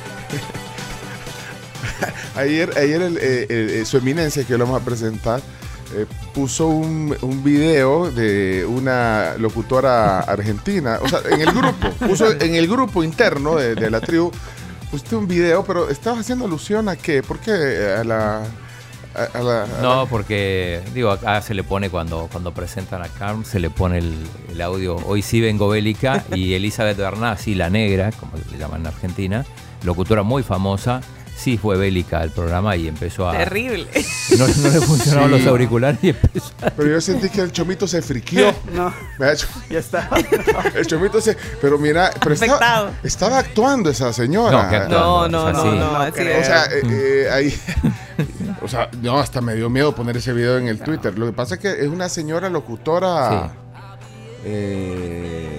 Ayer, 2.37 2.71
ayer 2.77 3.01
el, 3.01 3.17
eh, 3.17 3.47
eh, 3.49 3.85
su 3.87 3.97
eminencia, 3.97 4.45
que 4.45 4.59
lo 4.59 4.67
vamos 4.67 4.83
a 4.83 4.85
presentar, 4.85 5.41
eh, 5.95 6.07
puso 6.35 6.67
un, 6.69 7.17
un 7.23 7.45
video 7.45 8.11
de 8.11 8.65
una 8.67 9.35
locutora 9.39 10.21
argentina, 10.21 10.99
o 11.03 11.09
sea, 11.09 11.21
en 11.31 11.41
el 11.41 11.53
grupo, 11.53 11.89
puso 12.07 12.31
en 12.33 12.55
el 12.55 12.67
grupo 12.69 13.03
interno 13.05 13.57
de, 13.57 13.75
de 13.75 13.91
la 13.91 14.01
tribu, 14.01 14.31
pusiste 14.91 15.17
un 15.17 15.27
video, 15.29 15.65
pero 15.65 15.89
estabas 15.91 16.21
haciendo 16.21 16.45
alusión 16.47 16.89
a 16.89 16.97
qué, 16.97 17.23
¿por 17.23 17.39
qué 17.39 17.53
a 17.99 18.05
la... 18.05 18.39
a- 19.15 19.39
a 19.39 19.43
la- 19.43 19.63
a 19.65 19.83
No, 19.83 20.03
la- 20.05 20.11
porque 20.11 20.83
digo, 20.95 21.11
acá 21.11 21.41
se 21.41 21.55
le 21.55 21.63
pone 21.65 21.89
cuando, 21.89 22.29
cuando 22.31 22.53
presentan 22.53 23.03
a 23.03 23.09
Carm, 23.09 23.45
se 23.45 23.59
le 23.61 23.71
pone 23.71 23.99
el, 23.99 24.15
el 24.53 24.61
audio 24.61 24.97
Hoy 25.07 25.23
sí 25.23 25.41
vengo 25.41 25.69
bélica 25.69 26.25
y 26.35 26.53
Elizabeth 26.55 26.99
Bernassi, 26.99 27.55
la 27.55 27.71
negra, 27.71 28.11
como 28.13 28.33
le 28.53 28.59
llaman 28.59 28.83
en 28.83 28.89
Argentina, 28.89 29.45
locutora 29.85 30.23
muy 30.23 30.43
famosa, 30.43 31.01
sí 31.37 31.59
fue 31.59 31.77
bélica 31.77 32.23
el 32.23 32.31
programa 32.31 32.75
y 32.77 32.89
empezó 32.89 33.29
a... 33.29 33.33
Terrible. 33.37 33.87
No, 34.39 34.47
no 34.49 34.69
le 34.71 34.81
funcionaban 34.81 35.31
Sí. 35.31 35.39
los 35.39 35.47
auriculares 35.47 35.99
y 36.03 36.09
empezó 36.11 36.53
a... 36.63 36.71
Pero 36.71 36.89
yo 36.89 37.01
sentí 37.01 37.29
que 37.29 37.41
el 37.43 37.53
chomito 37.53 37.87
se 37.87 38.03
friquió. 38.03 38.55
No, 38.73 38.93
Me 39.19 39.27
ha 39.27 39.33
hecho- 39.33 39.47
ya 39.71 39.79
está. 39.79 40.09
El 40.75 40.87
chomito 40.87 41.21
se... 41.21 41.37
Pero 41.61 41.79
mira, 41.79 42.11
pero 42.21 42.35
estaba, 42.35 42.91
estaba 43.03 43.39
actuando 43.39 43.91
esa 43.91 44.13
señora. 44.13 44.63
No, 44.65 44.69
que 44.71 44.77
actuando, 44.77 45.29
No, 45.29 45.53
no, 45.53 45.59
o 45.59 45.63
sea, 45.63 45.73
no, 45.73 46.05
sí. 46.07 46.23
O 46.41 46.45
sea, 46.45 46.65
eh, 46.65 46.83
eh, 46.85 47.29
ahí. 47.31 47.61
O 48.63 48.69
sea, 48.69 48.89
no, 49.03 49.19
hasta 49.19 49.43
me 49.43 49.55
dio 49.55 49.69
miedo 49.69 49.95
poner 49.95 50.17
ese 50.17 50.33
video 50.33 50.57
en 50.57 50.67
el 50.69 50.81
Twitter. 50.81 51.17
Lo 51.19 51.27
que 51.27 51.33
pasa 51.33 51.57
es 51.57 51.61
que 51.61 51.71
es 51.83 51.89
una 51.89 52.09
señora 52.09 52.49
locutora. 52.49 53.53
eh, 54.45 55.56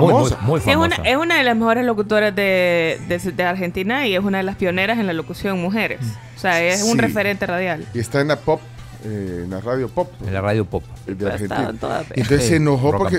Muy, 0.00 0.12
muy, 0.12 0.30
famosa. 0.30 0.38
muy 0.46 0.60
Sí, 0.60 0.70
es, 0.70 0.76
una, 0.76 0.96
es 0.96 1.16
una 1.16 1.36
de 1.38 1.44
las 1.44 1.56
mejores 1.56 1.84
locutoras 1.84 2.34
de, 2.34 3.00
de- 3.08 3.18
de 3.32 3.42
Argentina 3.44 4.06
y 4.06 4.14
es 4.14 4.22
una 4.22 4.38
de 4.38 4.44
las 4.44 4.56
pioneras 4.56 4.98
en 4.98 5.06
la 5.06 5.12
locución 5.12 5.60
mujeres. 5.60 6.00
O 6.36 6.38
sea, 6.40 6.62
es 6.62 6.82
un 6.82 6.98
referente 6.98 7.46
radial. 7.46 7.86
Y 7.94 7.98
está 8.00 8.20
en 8.20 8.28
la 8.28 8.36
pop, 8.36 8.60
eh, 9.04 9.42
en 9.44 9.50
la 9.50 9.60
radio 9.60 9.88
pop 9.88 10.10
En 10.26 10.32
la 10.34 10.40
radio 10.40 10.64
pop. 10.64 10.82
eh, 11.06 11.14
de 11.14 11.26
Argentina. 11.30 11.68
Entonces 11.70 12.42
Sí, 12.42 12.48
se 12.48 12.56
enojó 12.56 12.92
rock 12.92 13.02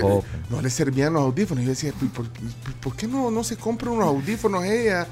no 0.50 0.60
le 0.62 0.70
servían 0.70 1.12
los 1.12 1.22
audífonos. 1.22 1.62
Y 1.62 1.66
yo 1.66 1.70
decía, 1.70 1.92
"¿Por- 1.98 2.08
¿por, 2.28 2.74
por 2.80 2.96
qué 2.96 3.06
no, 3.06 3.30
no 3.30 3.42
se 3.44 3.56
compra 3.56 3.90
unos 3.90 4.06
audífonos 4.06 4.64
ella? 4.64 5.06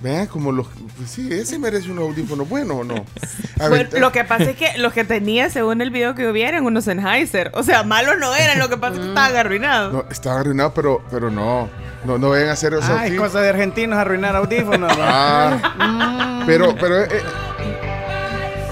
Vean, 0.00 0.26
como 0.26 0.52
los. 0.52 0.66
Pues 0.96 1.10
sí, 1.10 1.28
ese 1.32 1.58
merece 1.58 1.90
unos 1.90 2.04
audífonos 2.04 2.48
buenos 2.48 2.76
o 2.78 2.84
no. 2.84 2.94
A 3.60 3.68
ver, 3.68 3.88
Bueno, 3.88 4.06
lo 4.06 4.12
que 4.12 4.24
pasa 4.24 4.44
es 4.44 4.56
que 4.56 4.76
los 4.78 4.92
que 4.92 5.04
tenía, 5.04 5.48
según 5.48 5.80
el 5.80 5.90
video 5.90 6.14
que 6.14 6.28
hubiera, 6.28 6.50
eran 6.50 6.66
unos 6.66 6.84
Sennheiser. 6.84 7.50
O 7.54 7.62
sea, 7.62 7.82
malos 7.82 8.16
no 8.18 8.34
eran, 8.34 8.58
lo 8.58 8.68
que 8.68 8.76
pasa 8.76 8.96
es 8.96 9.00
que 9.00 9.08
estaban 9.08 9.36
arruinados. 9.36 9.92
no, 9.92 10.04
estaba 10.10 10.40
arruinado, 10.40 10.74
pero, 10.74 11.02
pero 11.10 11.30
no. 11.30 11.68
No, 12.04 12.18
no 12.18 12.30
vayan 12.30 12.50
a 12.50 12.52
hacer 12.52 12.74
eso. 12.74 12.98
Es 13.00 13.18
cosa 13.18 13.40
de 13.40 13.48
argentinos 13.48 13.98
arruinar 13.98 14.36
audífonos. 14.36 14.96
¿no? 14.96 15.04
Ah, 15.04 16.44
pero, 16.46 16.74
pero, 16.78 17.02
eh, 17.02 17.08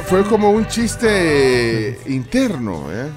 fue 0.06 0.22
como 0.24 0.50
un 0.50 0.66
chiste 0.66 1.98
interno, 2.06 2.92
¿eh? 2.92 3.08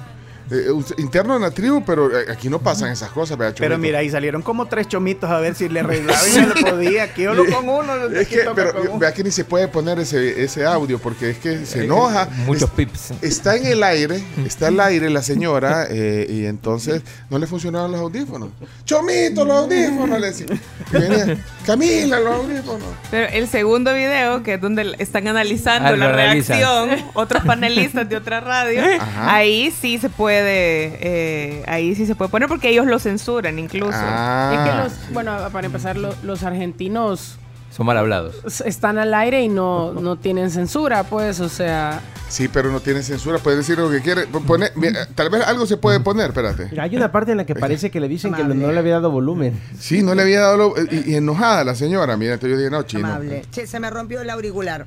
Eh, 0.50 0.68
interno 0.98 1.36
en 1.36 1.42
la 1.42 1.50
tribu, 1.50 1.84
pero 1.84 2.10
eh, 2.18 2.24
aquí 2.30 2.48
no 2.48 2.58
pasan 2.58 2.90
esas 2.90 3.10
cosas, 3.10 3.36
¿verdad, 3.36 3.54
Pero 3.58 3.76
mira, 3.78 3.98
ahí 3.98 4.08
salieron 4.10 4.40
como 4.42 4.66
tres 4.66 4.88
chomitos 4.88 5.28
a 5.30 5.38
ver 5.40 5.54
si 5.54 5.68
le 5.68 5.80
arreglaban 5.80 6.22
y 6.32 6.36
no 6.40 6.54
le 6.54 6.70
podía. 6.70 7.02
Aquí 7.04 7.26
uno 7.26 7.44
con 7.54 7.68
uno. 7.68 7.94
Es 8.14 8.28
que, 8.28 8.40
pero 8.54 8.72
con 8.72 8.88
uno. 8.88 8.98
vea 8.98 9.12
que 9.12 9.22
ni 9.24 9.30
se 9.30 9.44
puede 9.44 9.68
poner 9.68 9.98
ese, 9.98 10.42
ese 10.42 10.64
audio 10.64 10.98
porque 10.98 11.30
es 11.30 11.38
que 11.38 11.66
se 11.66 11.84
enoja. 11.84 12.28
Muchos 12.46 12.64
Es- 12.70 12.70
pips. 12.70 13.10
Está 13.22 13.56
en 13.56 13.66
el 13.66 13.82
aire, 13.82 14.22
está 14.46 14.68
al 14.68 14.80
aire 14.80 15.10
la 15.10 15.22
señora 15.22 15.86
eh, 15.90 16.26
y 16.28 16.46
entonces 16.46 17.02
no 17.30 17.38
le 17.38 17.46
funcionaban 17.46 17.92
los 17.92 18.00
audífonos. 18.00 18.48
Chomito, 18.84 19.44
los 19.44 19.56
audífonos, 19.64 20.18
le 20.20 20.26
decía. 20.28 20.46
Y 20.90 20.92
venía, 20.92 21.44
Camila, 21.66 22.20
los 22.20 22.34
audífonos. 22.34 22.88
Pero 23.10 23.28
el 23.32 23.48
segundo 23.48 23.92
video, 23.92 24.42
que 24.42 24.54
es 24.54 24.60
donde 24.60 24.94
están 24.98 25.28
analizando 25.28 25.88
Ah, 25.88 25.90
lo 25.92 25.96
la 25.98 26.08
analizan. 26.10 26.58
reacción, 26.58 27.10
otros 27.14 27.44
panelistas 27.44 28.08
de 28.08 28.16
otra 28.16 28.40
radio, 28.40 28.82
Ajá. 29.00 29.34
ahí 29.34 29.70
sí 29.78 29.98
se 29.98 30.08
puede, 30.08 30.37
eh, 30.44 31.64
ahí 31.66 31.94
sí 31.94 32.06
se 32.06 32.14
puede 32.14 32.30
poner 32.30 32.48
porque 32.48 32.68
ellos 32.70 32.86
lo 32.86 32.98
censuran 32.98 33.58
incluso. 33.58 33.92
Ah. 33.94 34.52
Es 34.54 34.70
que 34.70 34.76
los, 35.06 35.12
bueno, 35.14 35.36
para 35.52 35.66
empezar, 35.66 35.96
lo- 35.96 36.14
los 36.22 36.42
argentinos 36.42 37.36
Son 37.70 37.86
mal 37.86 37.96
hablados. 37.98 38.36
están 38.64 38.98
al 38.98 39.12
aire 39.14 39.42
y 39.42 39.48
no, 39.48 39.92
no 39.92 40.16
tienen 40.16 40.50
censura, 40.50 41.04
pues, 41.04 41.40
o 41.40 41.48
sea, 41.48 42.00
Sí, 42.28 42.46
pero 42.48 42.70
no 42.70 42.80
tiene 42.80 43.02
censura, 43.02 43.38
puede 43.38 43.56
decir 43.56 43.78
lo 43.78 43.90
que 43.90 44.02
quiere. 44.02 44.26
Pone- 44.26 44.70
mira, 44.74 45.06
tal 45.14 45.30
vez 45.30 45.42
algo 45.46 45.64
se 45.64 45.78
puede 45.78 45.98
poner, 46.00 46.26
espérate. 46.28 46.78
Hay 46.78 46.94
una 46.94 47.10
parte 47.10 47.30
en 47.30 47.38
la 47.38 47.46
que 47.46 47.54
parece 47.54 47.90
que 47.90 48.00
le 48.00 48.08
dicen 48.08 48.34
que 48.34 48.44
no 48.44 48.70
le 48.70 48.78
había 48.78 48.94
dado 48.94 49.10
volumen. 49.10 49.58
Sí, 49.78 50.02
no 50.02 50.14
le 50.14 50.22
había 50.22 50.40
dado 50.42 50.56
lo- 50.58 50.74
y, 50.78 51.04
y 51.06 51.14
enojada 51.14 51.64
la 51.64 51.74
señora. 51.74 52.18
Mira, 52.18 52.34
entonces 52.34 52.50
yo 52.54 52.58
dije, 52.58 52.70
no, 52.70 52.82
chino. 52.82 53.06
Amable. 53.06 53.44
Che, 53.50 53.66
se 53.66 53.80
me 53.80 53.88
rompió 53.88 54.20
el 54.20 54.28
auricular. 54.28 54.84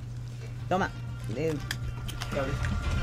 Toma. 0.69 0.91
Eh, 1.35 1.53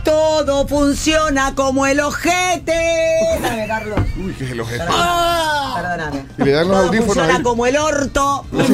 Todo 0.05 0.67
funciona 0.67 1.55
como 1.55 1.87
el 1.87 2.00
ojete. 2.00 3.38
Dame, 3.43 3.67
Carlos. 3.67 4.00
Uy, 4.17 4.33
que 4.35 4.45
es 4.45 4.50
el 4.52 4.61
ojete. 4.61 4.85
Perdóname. 4.85 6.26
Y 6.38 6.43
le 6.45 6.50
dan 6.52 6.69
los 6.69 6.76
Todo 6.76 6.87
audífonos 6.87 7.14
funciona 7.14 7.37
ahí. 7.37 7.43
como 7.43 7.67
el 7.67 7.76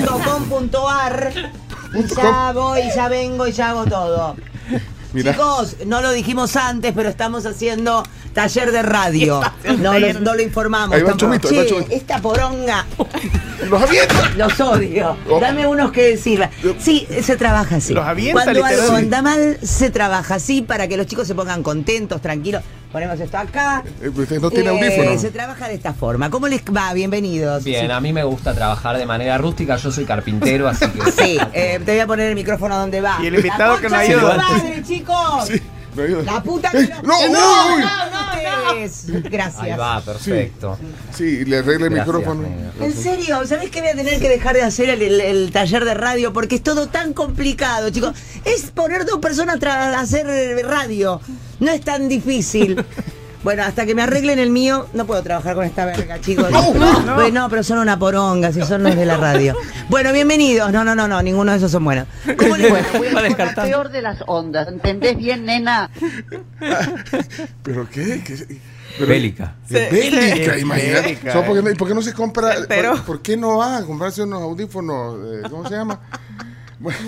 orto.com.ar. 0.04 1.32
Y 1.92 1.96
Punto 1.96 2.14
ya 2.16 2.52
voy, 2.52 2.82
ya 2.94 3.08
vengo 3.08 3.46
y 3.46 3.52
ya 3.52 3.70
hago 3.70 3.84
todo. 3.86 4.36
Chicos, 5.14 5.76
no 5.86 6.00
lo 6.00 6.10
dijimos 6.12 6.56
antes, 6.56 6.92
pero 6.94 7.08
estamos 7.08 7.46
haciendo 7.46 8.02
taller 8.32 8.72
de 8.72 8.82
radio. 8.82 9.40
No 9.78 9.98
lo, 9.98 10.12
no 10.20 10.34
lo 10.34 10.42
informamos. 10.42 10.94
Ahí 10.96 11.02
va 11.02 11.12
el 11.12 11.16
tampoco. 11.16 11.48
chomito, 11.48 11.48
ahí 11.48 11.56
va 11.56 11.62
el 11.62 11.68
Che, 11.68 11.74
chomito. 11.74 11.92
esta 11.94 12.18
poronga 12.20 12.86
Los 13.70 13.82
avienta. 13.82 14.30
los 14.36 14.60
odio. 14.60 15.16
Oh. 15.28 15.40
Dame 15.40 15.66
unos 15.66 15.90
que 15.92 16.16
sirvan. 16.18 16.50
Sí, 16.78 17.06
se 17.22 17.36
trabaja 17.36 17.76
así. 17.76 17.94
Los 17.94 18.04
avienta, 18.04 18.42
Cuando 18.44 18.64
algo 18.64 18.92
anda 18.96 19.22
mal, 19.22 19.58
se 19.62 19.90
trabaja 19.90 20.34
así 20.34 20.60
para 20.62 20.86
que 20.88 20.96
los 20.96 21.06
chicos 21.06 21.26
se 21.26 21.34
pongan 21.34 21.62
contentos, 21.62 22.20
tranquilos. 22.20 22.62
Ponemos 22.94 23.18
esto 23.18 23.36
acá. 23.38 23.82
Eh, 24.00 24.08
Usted 24.08 24.40
no 24.40 24.52
tiene 24.52 24.70
Eh, 24.70 24.78
audífonos. 24.78 25.20
Se 25.20 25.32
trabaja 25.32 25.66
de 25.66 25.74
esta 25.74 25.92
forma. 25.92 26.30
¿Cómo 26.30 26.46
les 26.46 26.62
va? 26.62 26.92
Bienvenidos. 26.92 27.64
Bien, 27.64 27.90
a 27.90 28.00
mí 28.00 28.12
me 28.12 28.22
gusta 28.22 28.54
trabajar 28.54 28.96
de 28.96 29.04
manera 29.04 29.36
rústica, 29.36 29.74
yo 29.74 29.90
soy 29.90 30.04
carpintero, 30.04 30.68
así 30.68 30.86
que... 30.90 31.10
Sí, 31.24 31.36
eh, 31.52 31.80
te 31.84 31.90
voy 31.90 32.00
a 32.00 32.06
poner 32.06 32.28
el 32.28 32.36
micrófono 32.36 32.78
donde 32.78 33.00
va. 33.00 33.18
Y 33.20 33.26
el 33.26 33.34
invitado 33.34 33.74
La 33.74 33.80
que 33.80 33.88
no 33.88 34.20
tu 34.20 34.26
madre, 34.36 34.82
chicos. 34.86 35.48
Sí. 35.48 35.60
La 36.24 36.42
puta 36.42 36.70
que 36.70 36.78
Eh, 36.80 36.90
no, 37.02 37.28
no, 37.28 37.78
no, 37.78 37.78
no, 37.78 38.74
ustedes. 38.74 39.22
Gracias. 39.30 39.62
Ahí 39.62 39.72
va, 39.78 40.00
perfecto. 40.00 40.78
Sí, 41.16 41.44
le 41.44 41.58
arregla 41.58 41.86
el 41.86 41.92
micrófono. 41.92 42.46
En 42.80 42.92
serio, 42.92 43.46
¿sabés 43.46 43.70
que 43.70 43.80
voy 43.80 43.90
a 43.90 43.94
tener 43.94 44.18
que 44.20 44.28
dejar 44.28 44.54
de 44.54 44.62
hacer 44.62 44.90
el 44.90 45.50
taller 45.52 45.84
de 45.84 45.94
radio? 45.94 46.32
Porque 46.32 46.56
es 46.56 46.62
todo 46.62 46.88
tan 46.88 47.12
complicado, 47.12 47.90
chicos. 47.90 48.14
Es 48.44 48.70
poner 48.70 49.04
dos 49.06 49.18
personas 49.20 49.62
a 49.64 50.00
hacer 50.00 50.26
radio. 50.66 51.20
No 51.60 51.70
es 51.70 51.80
tan 51.82 52.08
difícil. 52.08 52.84
Bueno, 53.44 53.62
hasta 53.62 53.84
que 53.84 53.94
me 53.94 54.00
arreglen 54.02 54.38
el 54.38 54.48
mío, 54.50 54.86
no 54.94 55.04
puedo 55.06 55.22
trabajar 55.22 55.54
con 55.54 55.64
esta 55.64 55.84
verga, 55.84 56.18
chicos. 56.20 56.50
No, 57.04 57.14
Pues 57.14 57.32
no, 57.32 57.48
pero 57.50 57.62
son 57.62 57.78
una 57.78 57.98
poronga, 57.98 58.52
si 58.52 58.62
son 58.62 58.82
los 58.82 58.96
de 58.96 59.04
la 59.04 59.18
radio. 59.18 59.54
Bueno, 59.90 60.12
bienvenidos. 60.14 60.72
No, 60.72 60.82
no, 60.82 60.94
no, 60.94 61.06
no, 61.06 61.22
ninguno 61.22 61.52
de 61.52 61.58
esos 61.58 61.70
son 61.70 61.84
buenos. 61.84 62.06
¿Cómo 62.38 62.56
les 62.56 62.70
Bueno, 62.70 63.14
va 63.16 63.22
descartando. 63.22 63.70
peor 63.70 63.90
de 63.90 64.00
las 64.02 64.18
ondas, 64.26 64.66
¿entendés 64.68 65.16
bien, 65.18 65.44
nena? 65.44 65.90
¿Pero 67.62 67.88
qué? 67.90 68.22
¿Qué? 68.24 68.58
Pero- 68.96 69.08
Bélica. 69.10 69.54
Bélica, 69.68 70.54
Sí, 70.54 70.60
imagínate. 70.60 71.02
bélica, 71.02 71.32
So, 71.32 71.42
¿por, 71.44 71.52
qué 71.54 71.58
eh. 71.58 71.62
no, 71.64 71.70
y 71.70 71.74
por 71.74 71.88
qué 71.88 71.94
no 71.94 72.02
se 72.02 72.12
compra? 72.14 72.54
Pero- 72.68 72.92
¿por, 72.92 73.04
por 73.04 73.22
qué 73.22 73.36
no 73.36 73.58
va 73.58 73.76
a 73.78 73.82
comprarse 73.84 74.22
unos 74.22 74.40
audífonos? 74.42 75.16
eh, 75.22 75.48
¿Cómo 75.50 75.68
se 75.68 75.74
llama? 75.74 76.00
Bueno. 76.78 76.98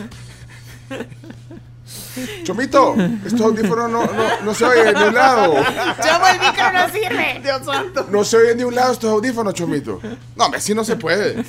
Chomito, 2.43 2.95
estos 3.25 3.41
audífonos 3.41 3.91
no, 3.91 4.05
no, 4.05 4.41
no 4.43 4.55
se 4.55 4.65
oyen 4.65 4.95
de 4.95 5.09
un 5.09 5.15
lado. 5.15 5.55
Chamo, 6.03 6.27
el 6.29 6.41
micro 6.41 6.73
no 6.73 6.89
sirve. 6.89 7.41
Dios 7.43 7.65
santo. 7.65 8.07
No 8.11 8.25
se 8.25 8.37
oyen 8.37 8.59
de 8.59 8.65
un 8.65 8.75
lado 8.75 8.93
estos 8.93 9.11
audífonos, 9.11 9.55
Chomito. 9.55 10.01
No, 10.35 10.45
hombre, 10.45 10.59
así 10.59 10.75
no 10.75 10.85
se 10.85 10.97
puede. 10.97 11.45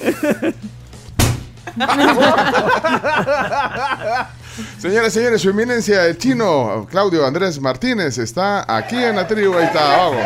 Señores, 4.80 5.14
señores, 5.14 5.42
su 5.42 5.50
eminencia, 5.50 6.06
el 6.06 6.18
chino 6.18 6.88
Claudio 6.90 7.26
Andrés 7.26 7.60
Martínez, 7.62 8.18
está 8.18 8.66
aquí 8.76 8.96
en 8.96 9.16
la 9.16 9.28
tribu. 9.28 9.56
Ahí 9.56 9.66
está, 9.66 9.98
vamos. 9.98 10.26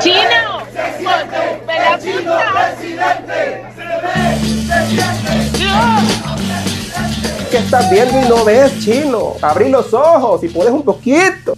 ¡Chino! 0.00 0.60
¡Con 1.02 1.28
tu 1.28 1.66
pelacita! 1.66 2.70
¿Qué 7.50 7.58
estás 7.58 7.90
viendo 7.90 8.20
y 8.20 8.28
no 8.28 8.44
ves, 8.44 8.78
chino? 8.80 9.34
Abrí 9.42 9.68
los 9.70 9.92
ojos 9.92 10.42
y 10.44 10.48
puedes 10.48 10.72
un 10.72 10.84
poquito. 10.84 11.54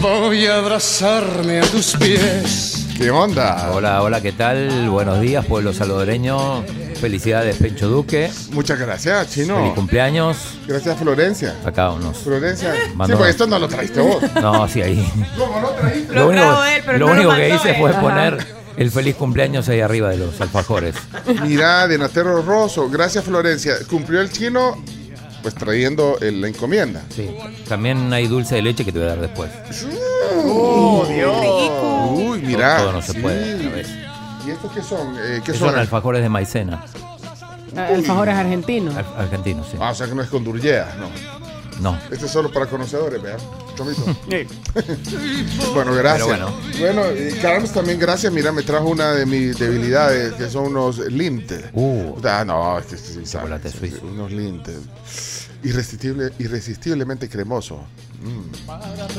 Voy 0.00 0.46
a 0.46 0.56
abrazarme 0.58 1.60
a 1.60 1.62
tus 1.62 1.96
pies. 1.96 2.86
¿Qué 2.96 3.10
onda? 3.12 3.70
Hola, 3.72 4.02
hola, 4.02 4.20
¿qué 4.20 4.32
tal? 4.32 4.88
Buenos 4.90 5.20
días, 5.20 5.44
pueblo 5.46 5.72
salvadoreño. 5.72 6.64
Felicidades, 7.00 7.56
Pencho 7.58 7.88
Duque. 7.88 8.28
Muchas 8.50 8.78
gracias, 8.80 9.28
Feliz 9.28 9.46
chino. 9.48 9.72
cumpleaños. 9.76 10.36
Gracias, 10.66 10.98
Florencia. 10.98 11.54
Acá 11.64 11.90
unos. 11.90 12.16
Florencia. 12.18 12.74
Mandó- 12.96 13.14
Sí, 13.14 13.18
pues 13.18 13.30
esto 13.30 13.46
no 13.46 13.58
lo 13.60 13.68
traiste 13.68 14.00
vos. 14.00 14.16
No, 14.42 14.66
sí, 14.66 14.82
ahí. 14.82 15.08
¿Cómo 15.38 15.60
no 15.60 15.68
trajiste? 15.68 16.12
Lo 16.12 16.28
trajo 16.30 16.64
él, 16.64 16.82
pero 16.84 16.98
lo 16.98 17.06
no 17.06 17.14
lo 17.14 17.20
único 17.20 17.34
que 17.36 17.40
mandó 17.50 17.54
hice 17.54 17.70
él. 17.70 17.76
fue 17.80 17.90
Ajá. 17.90 18.00
poner 18.00 18.46
el 18.78 18.90
feliz 18.90 19.16
cumpleaños 19.16 19.68
ahí 19.68 19.80
arriba 19.80 20.08
de 20.10 20.18
los 20.18 20.40
alfajores. 20.40 20.94
Mira, 21.42 21.86
de 21.88 21.98
Natero 21.98 22.40
Rosso. 22.42 22.88
Gracias, 22.88 23.24
Florencia. 23.24 23.74
Cumplió 23.88 24.20
el 24.20 24.30
chino, 24.30 24.82
pues 25.42 25.54
trayendo 25.54 26.18
el- 26.20 26.40
la 26.40 26.48
encomienda. 26.48 27.02
Sí. 27.14 27.28
También 27.68 28.12
hay 28.12 28.26
dulce 28.28 28.54
de 28.56 28.62
leche 28.62 28.84
que 28.84 28.92
te 28.92 28.98
voy 28.98 29.06
a 29.08 29.10
dar 29.10 29.20
después. 29.20 29.50
Oh, 30.44 31.06
Dios. 31.08 32.10
Uy, 32.12 32.42
mira. 32.42 32.78
Todo 32.78 32.92
no 32.92 33.02
se 33.02 33.12
sí. 33.12 33.18
puede. 33.18 33.84
¿Y 34.46 34.50
estos 34.50 34.72
qué 34.72 34.82
son? 34.82 35.14
Eh, 35.18 35.40
¿Qué 35.44 35.52
son? 35.52 35.70
son 35.70 35.78
alfajores 35.78 36.22
de 36.22 36.28
maicena. 36.28 36.82
alfajores 37.76 38.34
argentinos. 38.34 38.96
Al- 38.96 39.04
argentinos, 39.18 39.66
sí. 39.70 39.76
Ah, 39.80 39.90
o 39.90 39.94
sea 39.94 40.06
que 40.06 40.14
no 40.14 40.22
es 40.22 40.28
con 40.28 40.42
durllea, 40.44 40.96
no. 40.98 41.37
No. 41.80 41.98
Este 42.10 42.26
es 42.26 42.32
solo 42.32 42.50
para 42.52 42.66
conocedores, 42.66 43.22
vean. 43.22 43.38
Chomito. 43.76 44.02
Sí. 44.28 44.46
bueno, 45.74 45.94
gracias. 45.94 46.28
Pero 46.28 46.52
bueno, 46.80 47.04
eh, 47.06 47.38
Carlos 47.40 47.72
también 47.72 47.98
gracias. 47.98 48.32
Mira, 48.32 48.52
me 48.52 48.62
trajo 48.62 48.88
una 48.88 49.12
de 49.12 49.26
mis 49.26 49.58
debilidades, 49.58 50.34
que 50.34 50.48
son 50.48 50.66
unos 50.66 50.98
lintes. 50.98 51.64
Uh. 51.72 52.14
Ah, 52.24 52.44
no, 52.46 52.78
es 52.78 52.86
que 52.86 52.96
sí, 52.96 53.12
sabes, 53.12 53.30
Chocolate 53.32 53.70
suizo. 53.70 54.06
Unos 54.06 54.32
lintes. 54.32 54.76
Irresistible, 55.62 56.32
irresistiblemente 56.38 57.28
cremoso. 57.28 57.84
Mm. 58.22 58.50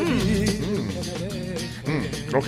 Mm. 0.01 1.91
Mm, 1.91 2.35
Ok. 2.35 2.47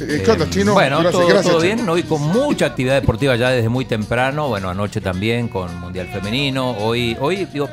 Eh, 0.00 0.22
¿Qué 0.24 0.30
onda, 0.30 0.48
chino? 0.50 0.72
Bueno, 0.74 0.96
gracias, 1.00 1.12
todo, 1.12 1.26
gracias, 1.28 1.52
todo 1.52 1.62
Chino. 1.62 1.74
bien. 1.76 1.88
Hoy 1.88 2.02
con 2.02 2.22
mucha 2.22 2.66
actividad 2.66 2.94
deportiva 3.00 3.36
ya 3.36 3.50
desde 3.50 3.68
muy 3.68 3.84
temprano. 3.84 4.48
Bueno, 4.48 4.68
anoche 4.70 5.00
también 5.00 5.48
con 5.48 5.74
Mundial 5.80 6.08
Femenino. 6.12 6.70
Hoy, 6.72 7.16
hoy 7.20 7.44
digo, 7.46 7.68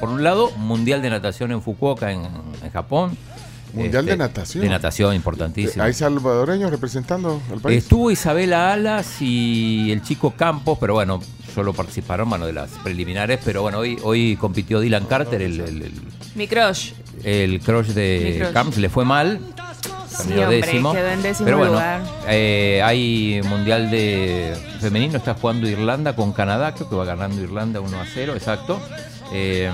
por- 0.00 0.08
un 0.08 0.22
lado, 0.24 0.50
Mundial 0.56 1.00
de 1.02 1.10
Natación 1.10 1.52
en 1.52 1.62
Fukuoka, 1.62 2.10
en, 2.12 2.22
en 2.62 2.70
Japón. 2.72 3.16
Este, 3.68 3.78
Mundial 3.82 4.06
de 4.06 4.16
natación. 4.16 4.62
De 4.64 4.70
natación, 4.70 5.14
importantísimo. 5.14 5.84
¿Hay 5.84 5.92
salvadoreños 5.92 6.70
representando 6.70 7.40
al 7.52 7.60
país? 7.60 7.82
Estuvo 7.84 8.10
Isabela 8.10 8.72
Alas 8.72 9.20
y 9.20 9.90
el 9.92 10.02
chico 10.02 10.32
Campos, 10.36 10.78
pero 10.80 10.94
bueno, 10.94 11.20
solo 11.54 11.74
participaron, 11.74 12.30
bueno, 12.30 12.46
de 12.46 12.54
las 12.54 12.70
preliminares. 12.82 13.38
Pero 13.44 13.60
bueno, 13.62 13.78
hoy, 13.78 13.98
hoy 14.02 14.36
compitió 14.40 14.80
Dylan 14.80 15.04
Carter, 15.04 15.42
el, 15.42 15.60
el, 15.60 15.82
el- 15.82 15.92
Mi 16.34 16.48
crush. 16.48 16.92
el 17.24 17.60
crush 17.60 17.88
de 17.88 18.38
crush. 18.40 18.52
Camps, 18.54 18.78
le 18.78 18.88
fue 18.88 19.04
mal. 19.04 19.38
Sí, 19.82 20.34
terminó 20.34 20.42
hombre, 20.42 20.56
décimo. 20.60 20.92
quedó 20.92 21.08
en 21.08 21.22
décimo 21.22 21.44
Pero 21.44 21.58
bueno, 21.58 21.72
lugar. 21.74 22.00
eh, 22.26 22.80
hay 22.84 23.40
mundial 23.44 23.90
de 23.90 24.54
femenino, 24.80 25.16
está 25.16 25.34
jugando 25.34 25.68
Irlanda 25.68 26.16
con 26.16 26.32
Canadá, 26.32 26.74
creo 26.74 26.88
que 26.88 26.96
va 26.96 27.04
ganando 27.04 27.40
Irlanda 27.42 27.80
1 27.80 28.00
a 28.00 28.04
0, 28.12 28.34
exacto. 28.34 28.80
Eh, 29.32 29.70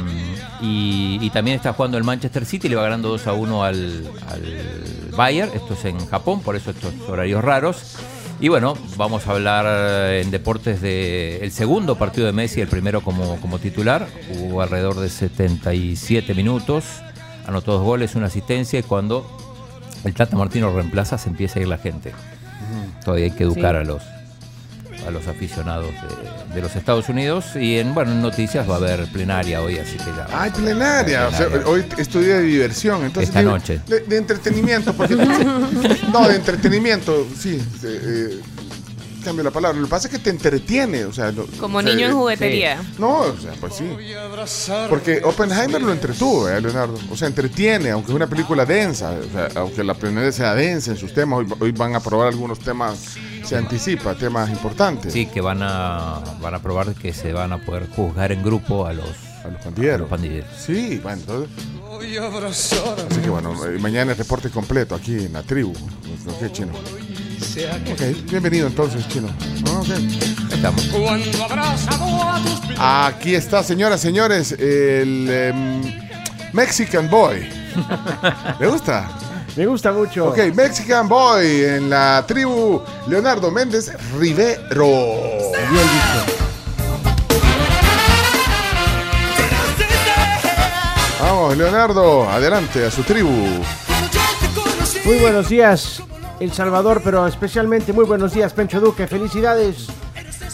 y, 0.60 1.18
y 1.22 1.30
también 1.30 1.56
está 1.56 1.72
jugando 1.72 1.96
el 1.96 2.04
Manchester 2.04 2.44
City, 2.44 2.68
le 2.68 2.76
va 2.76 2.82
ganando 2.82 3.08
2 3.10 3.26
a 3.26 3.32
1 3.32 3.64
al, 3.64 4.10
al 4.28 5.10
Bayern, 5.16 5.50
esto 5.54 5.74
es 5.74 5.84
en 5.86 6.04
Japón, 6.06 6.40
por 6.42 6.56
eso 6.56 6.70
estos 6.70 6.92
horarios 7.08 7.42
raros. 7.42 7.96
Y 8.40 8.48
bueno, 8.48 8.76
vamos 8.96 9.26
a 9.28 9.30
hablar 9.30 9.64
eh, 9.66 10.20
en 10.22 10.30
deportes 10.32 10.80
de 10.82 11.38
el 11.42 11.52
segundo 11.52 11.94
partido 11.96 12.26
de 12.26 12.32
Messi, 12.32 12.60
el 12.60 12.68
primero 12.68 13.00
como, 13.00 13.36
como 13.40 13.60
titular. 13.60 14.08
Hubo 14.40 14.60
alrededor 14.60 14.96
de 14.98 15.08
77 15.08 16.34
minutos, 16.34 16.84
anotó 17.46 17.72
dos 17.74 17.82
goles, 17.82 18.16
una 18.16 18.26
asistencia 18.26 18.80
y 18.80 18.82
cuando 18.82 19.24
el 20.04 20.14
Tata 20.14 20.36
Martino 20.36 20.72
reemplaza 20.74 21.18
se 21.18 21.28
empieza 21.28 21.58
a 21.58 21.62
ir 21.62 21.68
la 21.68 21.78
gente. 21.78 22.12
Todavía 23.04 23.26
hay 23.26 23.30
que 23.32 23.44
educar 23.44 23.74
Sí. 23.74 23.80
a 23.80 23.84
los 23.84 24.02
a 25.06 25.10
los 25.10 25.26
aficionados 25.28 25.90
de, 26.48 26.54
de 26.54 26.60
los 26.62 26.74
Estados 26.76 27.10
Unidos 27.10 27.56
y 27.56 27.78
en 27.78 27.92
bueno 27.94 28.12
en 28.12 28.22
noticias 28.22 28.66
va 28.68 28.74
a 28.74 28.78
haber 28.78 29.04
plenaria 29.12 29.60
hoy 29.60 29.76
así 29.78 29.98
que 29.98 30.04
ya 30.16 30.26
Ay, 30.32 30.50
plenaria. 30.50 31.26
O 31.28 31.30
sea, 31.30 31.46
Plenaria. 31.48 31.66
hoy 31.68 31.84
es 31.98 32.08
tu 32.08 32.20
día 32.20 32.36
de 32.36 32.42
diversión. 32.44 33.04
Entonces, 33.04 33.28
Esta 33.28 33.40
digo, 33.40 33.52
noche. 33.52 33.80
De, 33.86 34.00
de 34.00 34.16
entretenimiento. 34.16 34.94
Porque, 34.94 35.14
no, 36.12 36.26
de 36.28 36.36
entretenimiento, 36.36 37.26
sí. 37.38 37.60
de, 37.82 37.98
eh, 38.36 38.40
cambio 39.24 39.42
la 39.44 39.50
palabra. 39.50 39.78
Lo 39.78 39.86
que 39.86 39.90
pasa 39.90 40.08
es 40.08 40.12
que 40.12 40.18
te 40.20 40.30
entretiene. 40.30 41.04
O 41.04 41.12
sea, 41.12 41.32
no- 41.32 41.44
Como 41.58 41.78
o 41.78 41.82
sea, 41.82 41.92
niño 41.94 42.06
en 42.08 42.12
juguetería. 42.14 42.82
No, 42.98 43.18
o 43.20 43.36
sea, 43.36 43.52
pues 43.60 43.74
sí. 43.74 43.90
Porque 44.88 45.20
Oppenheimer 45.24 45.80
lo 45.82 45.92
entretuvo, 45.92 46.48
¿eh, 46.48 46.60
Leonardo? 46.60 46.98
O 47.10 47.16
sea, 47.16 47.28
entretiene, 47.28 47.90
aunque 47.90 48.10
es 48.12 48.16
una 48.16 48.26
película 48.28 48.64
densa. 48.64 49.10
O 49.10 49.32
sea, 49.32 49.48
aunque 49.60 49.82
la 49.82 49.94
plenaria 49.94 50.30
sea 50.32 50.54
densa 50.54 50.90
en 50.92 50.96
sus 50.96 51.12
temas, 51.12 51.40
hoy, 51.40 51.46
hoy 51.60 51.72
van 51.72 51.94
a 51.94 52.00
probar 52.00 52.28
algunos 52.28 52.58
temas, 52.60 53.14
se 53.44 53.56
anticipa, 53.56 54.14
temas 54.14 54.50
importantes. 54.50 55.12
Sí, 55.12 55.26
que 55.26 55.40
van 55.40 55.60
a, 55.62 56.20
van 56.40 56.54
a 56.54 56.62
probar 56.62 56.94
que 56.94 57.12
se 57.12 57.32
van 57.32 57.52
a 57.52 57.58
poder 57.64 57.88
juzgar 57.90 58.32
en 58.32 58.42
grupo 58.42 58.86
a 58.86 58.92
los, 58.92 59.08
a 59.44 59.48
los 59.48 59.62
pandilleros. 59.62 60.00
los 60.00 60.08
pandilleros. 60.10 60.48
Sí, 60.58 61.00
bueno, 61.02 61.20
entonces. 61.20 61.50
Así 63.10 63.20
que 63.20 63.30
bueno, 63.30 63.54
eh, 63.66 63.78
mañana 63.78 64.12
el 64.12 64.18
reporte 64.18 64.50
completo 64.50 64.94
aquí 64.94 65.14
en 65.24 65.32
la 65.32 65.42
tribu. 65.42 65.72
Ok, 65.72 66.52
chino. 66.52 66.72
Ok, 66.72 68.30
bienvenido 68.30 68.66
entonces, 68.66 69.06
chino. 69.08 69.28
Ah, 69.68 69.80
ok. 69.80 69.88
Estamos. 70.52 70.90
A. 72.78 73.06
Aquí 73.06 73.34
está, 73.34 73.62
señoras, 73.62 74.00
señores, 74.00 74.52
el 74.52 75.28
em, 75.30 75.82
Mexican 76.52 77.08
Boy. 77.08 77.48
¿Le 78.60 78.66
gusta? 78.66 79.08
Me 79.56 79.66
gusta 79.66 79.92
mucho. 79.92 80.30
Ok, 80.30 80.38
Mexican 80.54 81.08
Boy 81.08 81.62
en 81.62 81.90
la 81.90 82.24
tribu 82.26 82.82
Leonardo 83.06 83.50
Méndez 83.50 83.92
Rivero. 84.18 84.86
Bien 85.70 85.86
dicho. 86.26 86.43
Vamos, 91.20 91.56
Leonardo, 91.56 92.28
adelante 92.28 92.84
a 92.84 92.90
su 92.90 93.02
tribu. 93.02 93.30
Muy 95.04 95.18
buenos 95.18 95.48
días, 95.48 96.02
El 96.40 96.52
Salvador, 96.52 97.00
pero 97.04 97.26
especialmente 97.26 97.92
muy 97.92 98.04
buenos 98.04 98.32
días, 98.34 98.52
Pencho 98.52 98.80
Duque. 98.80 99.06
Felicidades 99.06 99.86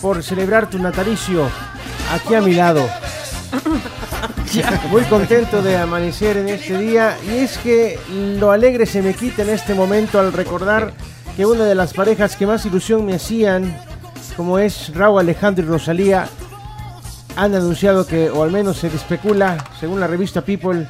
por 0.00 0.22
celebrar 0.22 0.68
tu 0.68 0.78
natalicio 0.78 1.48
aquí 2.12 2.34
a 2.34 2.40
mi 2.40 2.54
lado. 2.54 2.88
Muy 4.90 5.02
contento 5.04 5.62
de 5.62 5.76
amanecer 5.76 6.36
en 6.36 6.48
este 6.48 6.76
día 6.76 7.16
y 7.24 7.38
es 7.38 7.56
que 7.58 7.98
lo 8.10 8.50
alegre 8.50 8.84
se 8.84 9.00
me 9.00 9.14
quita 9.14 9.42
en 9.42 9.50
este 9.50 9.74
momento 9.74 10.18
al 10.18 10.32
recordar 10.32 10.92
que 11.36 11.46
una 11.46 11.64
de 11.64 11.76
las 11.76 11.94
parejas 11.94 12.34
que 12.34 12.48
más 12.48 12.66
ilusión 12.66 13.06
me 13.06 13.14
hacían, 13.14 13.76
como 14.36 14.58
es 14.58 14.92
Raúl 14.94 15.20
Alejandro 15.20 15.64
y 15.64 15.68
Rosalía, 15.68 16.26
han 17.36 17.54
anunciado 17.54 18.06
que, 18.06 18.30
o 18.30 18.42
al 18.42 18.50
menos 18.50 18.78
se 18.78 18.88
especula, 18.88 19.56
según 19.78 20.00
la 20.00 20.06
revista 20.06 20.42
People, 20.42 20.86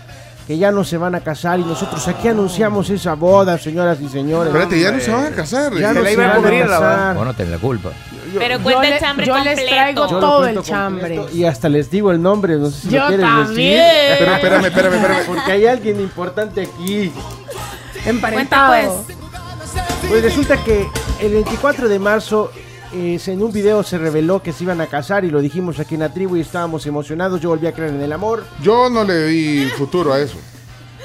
que 0.47 0.59
ya 0.59 0.73
no 0.73 0.83
se 0.83 0.97
van 0.97 1.15
a 1.15 1.21
casar 1.21 1.61
y 1.61 1.63
nosotros 1.65 2.07
aquí 2.09 2.27
anunciamos 2.29 2.91
esa 2.91 3.15
boda, 3.15 3.57
señoras 3.59 4.01
y 4.01 4.09
señores. 4.09 4.53
Espérate, 4.53 4.81
ya 4.81 4.91
no 4.91 5.01
se 5.01 5.11
van 5.13 5.27
a 5.27 5.31
casar. 5.31 5.73
Ya 5.75 5.89
Se 5.89 5.95
no 5.95 6.01
la 6.01 6.07
se 6.09 6.13
iba 6.15 6.25
a 6.25 6.29
van 6.29 6.43
cubrir, 6.43 6.63
a 6.63 6.67
la 6.67 6.79
casar. 6.79 7.17
Vos 7.17 7.25
no 7.27 7.35
tenés 7.35 7.53
la 7.53 7.59
culpa. 7.59 7.91
Pero 8.37 8.61
cuenta 8.61 8.89
el 8.89 8.99
chambre 9.01 9.27
yo 9.27 9.39
les 9.39 9.67
traigo 9.67 10.09
Yo 10.09 10.19
todo 10.21 10.47
el 10.47 10.63
chambre. 10.63 11.17
completo 11.17 11.37
Y 11.37 11.45
hasta 11.45 11.69
les 11.69 11.91
digo 11.91 12.11
el 12.11 12.21
nombre, 12.23 12.57
no 12.57 12.71
sé 12.71 12.81
si 12.83 12.89
Yo 12.89 13.01
lo 13.03 13.07
quieres 13.09 13.27
también. 13.27 13.79
decir. 13.79 14.17
Pero 14.19 14.35
espérame, 14.35 14.65
espérame, 14.67 14.95
espérame. 14.95 15.27
Porque 15.27 15.53
hay 15.53 15.67
alguien 15.67 16.01
importante 16.01 16.63
aquí. 16.63 17.13
Emparentado. 18.07 18.73
pues. 18.73 19.17
Pues 20.09 20.23
resulta 20.23 20.57
que 20.65 20.87
el 21.21 21.33
24 21.33 21.89
de 21.89 21.99
marzo 21.99 22.51
eh, 22.93 23.21
en 23.27 23.43
un 23.43 23.53
video 23.53 23.83
se 23.83 23.99
reveló 23.99 24.43
que 24.43 24.53
se 24.53 24.65
iban 24.65 24.81
a 24.81 24.87
casar 24.87 25.25
y 25.25 25.31
lo 25.31 25.41
dijimos 25.41 25.79
aquí 25.79 25.95
en 25.95 26.01
la 26.01 26.13
tribu 26.13 26.37
y 26.37 26.41
estábamos 26.41 26.87
emocionados. 26.87 27.41
Yo 27.41 27.49
volví 27.51 27.67
a 27.67 27.73
creer 27.73 27.95
en 27.95 28.01
el 28.03 28.13
amor. 28.13 28.45
Yo 28.63 28.91
no 28.91 29.05
le 29.05 29.27
vi 29.27 29.67
futuro 29.77 30.13
a 30.13 30.19
eso. 30.21 30.37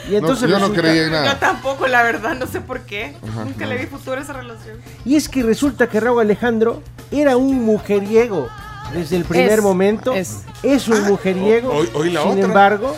Y 0.10 0.16
entonces 0.16 0.48
yo 0.50 0.60
no 0.60 0.68
resulta- 0.68 0.82
creí 0.82 1.00
en 1.00 1.12
nada. 1.12 1.34
Yo 1.34 1.40
tampoco, 1.40 1.88
la 1.88 2.04
verdad, 2.04 2.36
no 2.36 2.46
sé 2.48 2.62
por 2.62 2.82
qué. 2.82 3.16
Ajá, 3.28 3.46
Nunca 3.46 3.66
no. 3.66 3.72
le 3.74 3.78
vi 3.80 3.86
futuro 3.88 4.18
a 4.20 4.22
esa 4.24 4.34
relación. 4.34 4.78
Y 5.04 5.16
es 5.16 5.28
que 5.30 5.42
resulta 5.44 5.88
que 5.88 6.00
Raúl 6.00 6.22
Alejandro 6.22 6.82
era 7.12 7.38
un 7.38 7.64
mujeriego 7.66 8.48
desde 8.94 9.16
el 9.18 9.26
primer 9.26 9.52
Es, 9.60 9.62
momento. 9.64 10.14
es. 10.14 10.44
Es, 10.62 10.88
un 10.88 11.02
mujeriego. 11.06 11.72
hoy- 11.72 11.90
hoy 11.96 12.12
la 12.12 12.22
Sin 12.22 12.32
otra. 12.34 12.44
embargo, 12.46 12.96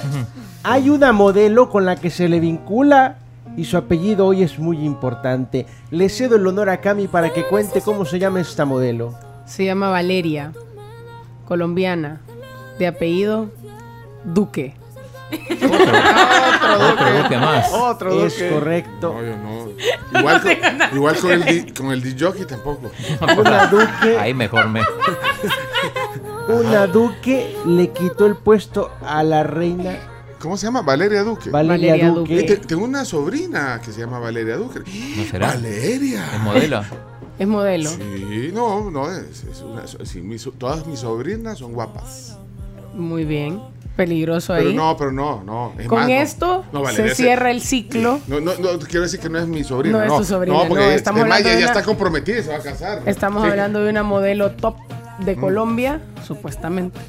hay 0.63 0.89
una 0.89 1.13
modelo 1.13 1.69
con 1.69 1.85
la 1.85 1.95
que 1.95 2.09
se 2.09 2.27
le 2.27 2.39
vincula 2.41 3.17
y 3.57 3.65
su 3.65 3.75
apellido 3.75 4.25
hoy 4.27 4.43
es 4.43 4.57
muy 4.59 4.77
importante. 4.85 5.65
Le 5.91 6.07
cedo 6.07 6.37
el 6.37 6.47
honor 6.47 6.69
a 6.69 6.79
Cami 6.79 7.07
para 7.07 7.33
que 7.33 7.43
cuente 7.43 7.81
cómo 7.81 8.05
se 8.05 8.19
llama 8.19 8.39
esta 8.39 8.63
modelo. 8.63 9.13
Se 9.45 9.65
llama 9.65 9.89
Valeria, 9.89 10.53
colombiana, 11.45 12.21
de 12.79 12.87
apellido 12.87 13.49
Duque. 14.23 14.75
Otro 15.29 17.21
Duque 17.23 17.37
más. 17.37 17.73
Otro 17.73 18.25
es 18.25 18.33
Duque. 18.37 18.49
correcto. 18.49 19.13
No, 19.13 19.21
yo 19.23 19.37
no. 19.37 20.19
Igual, 20.19 20.41
con, 20.41 20.51
igual 20.97 21.15
con 21.19 21.31
el 21.31 21.43
di- 21.45 21.71
con 21.73 21.91
el 21.91 22.01
DJ 22.01 22.45
tampoco. 22.45 22.91
Una 23.37 23.67
Duque, 23.67 24.17
Ahí 24.19 24.33
mejor 24.33 24.69
me. 24.69 24.81
una 26.49 26.87
Duque 26.87 27.55
le 27.65 27.89
quitó 27.89 28.25
el 28.25 28.35
puesto 28.35 28.91
a 29.05 29.23
la 29.23 29.43
reina 29.43 29.97
¿Cómo 30.39 30.55
se 30.57 30.65
llama? 30.67 30.81
Valeria 30.81 31.23
Duque. 31.23 31.49
Valeria, 31.49 31.91
Valeria 31.93 32.11
Duque. 32.11 32.39
Eh, 32.39 32.43
te- 32.43 32.57
tengo 32.57 32.85
una 32.85 33.05
sobrina 33.05 33.81
que 33.83 33.91
se 33.91 34.01
llama 34.01 34.19
Valeria 34.19 34.57
Duque. 34.57 34.79
¿No 35.17 35.23
será? 35.23 35.47
Valeria. 35.47 36.23
¿Es 36.35 36.39
modelo? 36.41 36.81
Es 37.39 37.47
modelo. 37.47 37.89
Sí, 37.89 38.51
no, 38.53 38.89
no, 38.91 39.11
es, 39.11 39.43
es 39.51 39.61
una, 39.61 39.83
sí, 40.05 40.21
mis 40.21 40.41
so- 40.41 40.51
todas 40.51 40.85
mis 40.87 40.99
sobrinas 40.99 41.57
son 41.59 41.73
guapas. 41.73 42.37
Muy 42.93 43.25
bien. 43.25 43.59
Peligroso 43.95 44.53
Pero 44.55 44.69
ahí. 44.69 44.75
no, 44.75 44.95
pero 44.95 45.11
no, 45.11 45.43
no. 45.43 45.73
es 45.79 45.87
Con 45.87 46.01
más, 46.01 46.09
esto 46.09 46.63
No, 46.71 46.85
se 46.85 47.15
cierra 47.15 47.49
el 47.49 47.61
ciclo. 47.61 48.19
No, 48.27 48.39
no, 48.39 48.51
no, 48.59 48.77
quiero 48.79 49.01
decir 49.01 49.19
que 49.19 49.27
no 49.27 49.39
es 49.39 49.47
mi 49.47 49.63
sobrina. 49.63 49.99
No 49.99 50.05
No, 50.05 50.13
es 50.13 50.19
tu 50.19 50.25
sobrina, 50.35 50.55
No, 50.55 50.67
porque 50.67 50.83
no, 50.83 50.91
estamos 50.91 51.21
es 51.21 51.27
más, 51.27 51.37
hablando 51.39 51.49
ya, 51.49 51.55
de 51.55 51.61
ya 51.61 51.67
una- 51.71 51.79
está 51.79 51.83
comprometida 51.85 52.37
y 52.39 52.43
se 52.43 52.49
va 52.49 52.57
a 52.57 52.61
casar. 52.61 53.01
Estamos 53.07 53.43
Sí. 53.43 53.49
hablando 53.49 53.83
de 53.83 53.89
una 53.89 54.03
modelo 54.03 54.51
top 54.51 54.75
de 55.19 55.35
Mm. 55.35 55.39
Colombia, 55.39 56.01
supuestamente. 56.27 56.99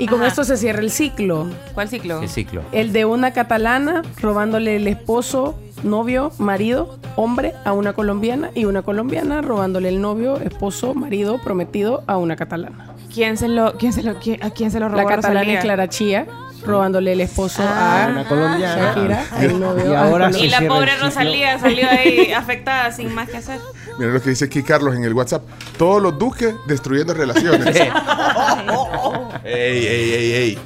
Y 0.00 0.06
con 0.06 0.20
Ajá. 0.20 0.28
esto 0.28 0.44
se 0.44 0.56
cierra 0.56 0.80
el 0.80 0.90
ciclo. 0.90 1.46
¿Cuál 1.74 1.88
ciclo? 1.88 2.20
¿Qué 2.20 2.28
ciclo? 2.28 2.62
El 2.72 2.92
de 2.92 3.04
una 3.04 3.32
catalana 3.32 4.02
robándole 4.20 4.76
el 4.76 4.88
esposo, 4.88 5.58
novio, 5.82 6.32
marido, 6.38 6.98
hombre 7.16 7.52
a 7.64 7.72
una 7.74 7.92
colombiana 7.92 8.50
y 8.54 8.64
una 8.64 8.80
colombiana 8.82 9.42
robándole 9.42 9.90
el 9.90 10.00
novio, 10.00 10.36
esposo, 10.38 10.94
marido, 10.94 11.38
prometido 11.38 12.02
a 12.06 12.16
una 12.16 12.34
catalana. 12.36 12.94
¿Quién 13.12 13.36
se 13.36 13.48
lo, 13.48 13.74
quién 13.74 13.92
se 13.92 14.02
lo, 14.02 14.14
quién- 14.20 14.42
a 14.42 14.50
quién 14.50 14.70
se 14.70 14.80
lo 14.80 14.88
robó 14.88 14.96
La 15.02 15.04
catalana 15.04 15.40
Rosalía? 15.40 15.58
es 15.58 15.64
Clara 15.64 15.88
Chía 15.88 16.26
robándole 16.64 17.12
el 17.12 17.20
esposo 17.20 17.62
Ah, 17.66 18.04
a 18.06 18.08
una 18.10 18.24
colombiana. 18.28 18.94
Shakira, 18.94 19.24
el 19.40 19.60
novio 19.60 19.90
Y 19.90 19.94
ahora 19.94 20.30
la 20.30 20.60
pobre. 20.68 20.96
Rosalía 20.96 21.58
salió 21.58 21.88
ahí 21.88 22.32
afectada 22.32 22.90
sin 22.92 23.14
más 23.14 23.28
que 23.28 23.38
hacer. 23.38 23.58
Mira 23.98 24.12
lo 24.12 24.22
que 24.22 24.30
dice 24.30 24.44
aquí 24.46 24.62
Carlos 24.62 24.94
en 24.94 25.04
el 25.04 25.14
WhatsApp. 25.14 25.42
Todos 25.78 26.02
los 26.02 26.18
duques 26.18 26.54
destruyendo 26.66 27.14
relaciones. 27.14 27.76
Sí. 27.76 27.82
ey, 29.44 29.86
ey, 29.86 30.12
ey, 30.12 30.32
ey. 30.32 30.58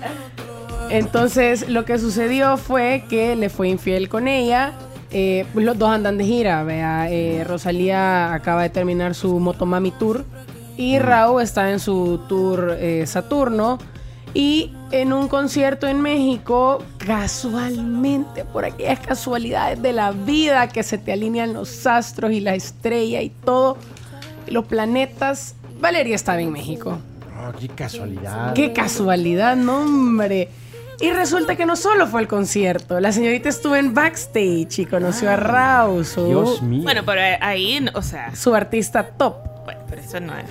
Entonces, 0.90 1.68
lo 1.68 1.84
que 1.84 1.98
sucedió 1.98 2.56
fue 2.56 3.04
que 3.08 3.36
le 3.36 3.48
fue 3.48 3.68
infiel 3.68 4.08
con 4.08 4.28
ella. 4.28 4.72
Eh, 5.10 5.46
pues 5.52 5.64
los 5.64 5.78
dos 5.78 5.90
andan 5.90 6.18
de 6.18 6.24
gira. 6.24 6.62
Vea, 6.64 7.06
Eh, 7.10 7.44
Rosalía 7.46 8.32
acaba 8.34 8.62
de 8.62 8.70
terminar 8.70 9.14
su 9.14 9.38
Motomami 9.38 9.90
Tour 9.92 10.24
y 10.76 10.98
Raúl 10.98 11.40
está 11.42 11.70
en 11.70 11.78
su 11.80 12.20
tour 12.28 12.76
eh, 12.78 13.04
Saturno. 13.06 13.78
Y 14.34 14.72
en 14.90 15.12
un 15.12 15.28
concierto 15.28 15.86
en 15.86 16.00
México, 16.00 16.82
casualmente, 16.98 18.44
por 18.44 18.64
aquellas 18.64 18.98
casualidades 18.98 19.80
de 19.80 19.92
la 19.92 20.10
vida 20.10 20.68
que 20.68 20.82
se 20.82 20.98
te 20.98 21.12
alinean 21.12 21.52
los 21.52 21.86
astros 21.86 22.32
y 22.32 22.40
la 22.40 22.56
estrella 22.56 23.22
y 23.22 23.30
todo, 23.30 23.78
y 24.46 24.50
los 24.50 24.64
planetas, 24.66 25.54
Valeria 25.80 26.16
estaba 26.16 26.40
en 26.40 26.50
México. 26.50 26.98
Oh, 27.38 27.52
qué 27.58 27.68
casualidad. 27.68 28.54
Qué 28.54 28.72
casualidad, 28.72 29.54
no, 29.54 29.82
hombre. 29.82 30.48
Y 31.00 31.10
resulta 31.10 31.56
que 31.56 31.66
no 31.66 31.76
solo 31.76 32.06
fue 32.06 32.20
al 32.20 32.28
concierto, 32.28 32.98
la 33.00 33.12
señorita 33.12 33.48
estuvo 33.48 33.76
en 33.76 33.94
backstage 33.94 34.78
y 34.78 34.86
conoció 34.86 35.30
a 35.30 35.36
Raúl, 35.36 36.04
su, 36.04 36.26
Dios 36.26 36.62
mío. 36.62 36.82
Bueno, 36.82 37.02
pero 37.04 37.20
ahí, 37.40 37.84
o 37.94 38.02
sea, 38.02 38.34
su 38.34 38.54
artista 38.54 39.04
top. 39.04 39.36
bueno, 39.64 39.80
pero 39.88 40.02
eso 40.02 40.20
no 40.20 40.36
es. 40.36 40.46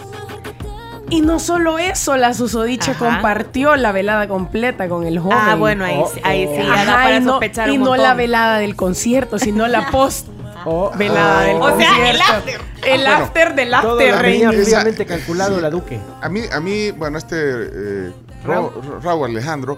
Y 1.14 1.22
no 1.22 1.40
solo 1.40 1.78
eso, 1.80 2.18
la 2.18 2.34
susodicha 2.34 2.92
Ajá. 2.92 3.00
compartió 3.14 3.76
la 3.76 3.92
velada 3.92 4.28
completa 4.28 4.88
con 4.90 5.06
el 5.06 5.20
joven. 5.20 5.38
Ah, 5.40 5.56
bueno, 5.56 5.86
ahí, 5.86 6.02
sí- 6.14 6.20
ahí 6.24 6.48
sí 6.48 6.68
da 6.68 6.74
Ajá, 6.74 6.94
para 7.04 7.18
y 7.18 7.20
no, 7.22 7.32
sospechar 7.32 7.70
y 7.70 7.74
un 7.74 7.80
no 7.80 7.86
montón. 7.92 8.04
la 8.04 8.14
velada 8.16 8.58
del 8.60 8.76
concierto, 8.76 9.38
sino 9.40 9.68
la 9.68 9.90
post 9.92 10.28
O 10.66 10.92
Velada 10.98 11.42
del 11.42 11.58
O 11.58 11.78
sea, 11.78 12.10
el 12.10 12.18
concierto. 12.18 12.34
after. 12.34 12.62
El 12.86 13.02
Bueno, 13.02 13.16
after 13.16 13.56
del 13.56 13.74
after, 13.74 14.18
previamente 14.20 15.06
calculado 15.06 15.60
la 15.60 15.70
Duque. 15.70 16.00
A 16.22 16.30
mí, 16.30 16.42
a 16.52 16.60
mí 16.62 16.92
bueno, 16.92 17.18
este 17.18 17.36
eh, 17.38 18.12
Ra- 18.46 18.70
Raúl 19.02 19.30
Alejandro, 19.30 19.78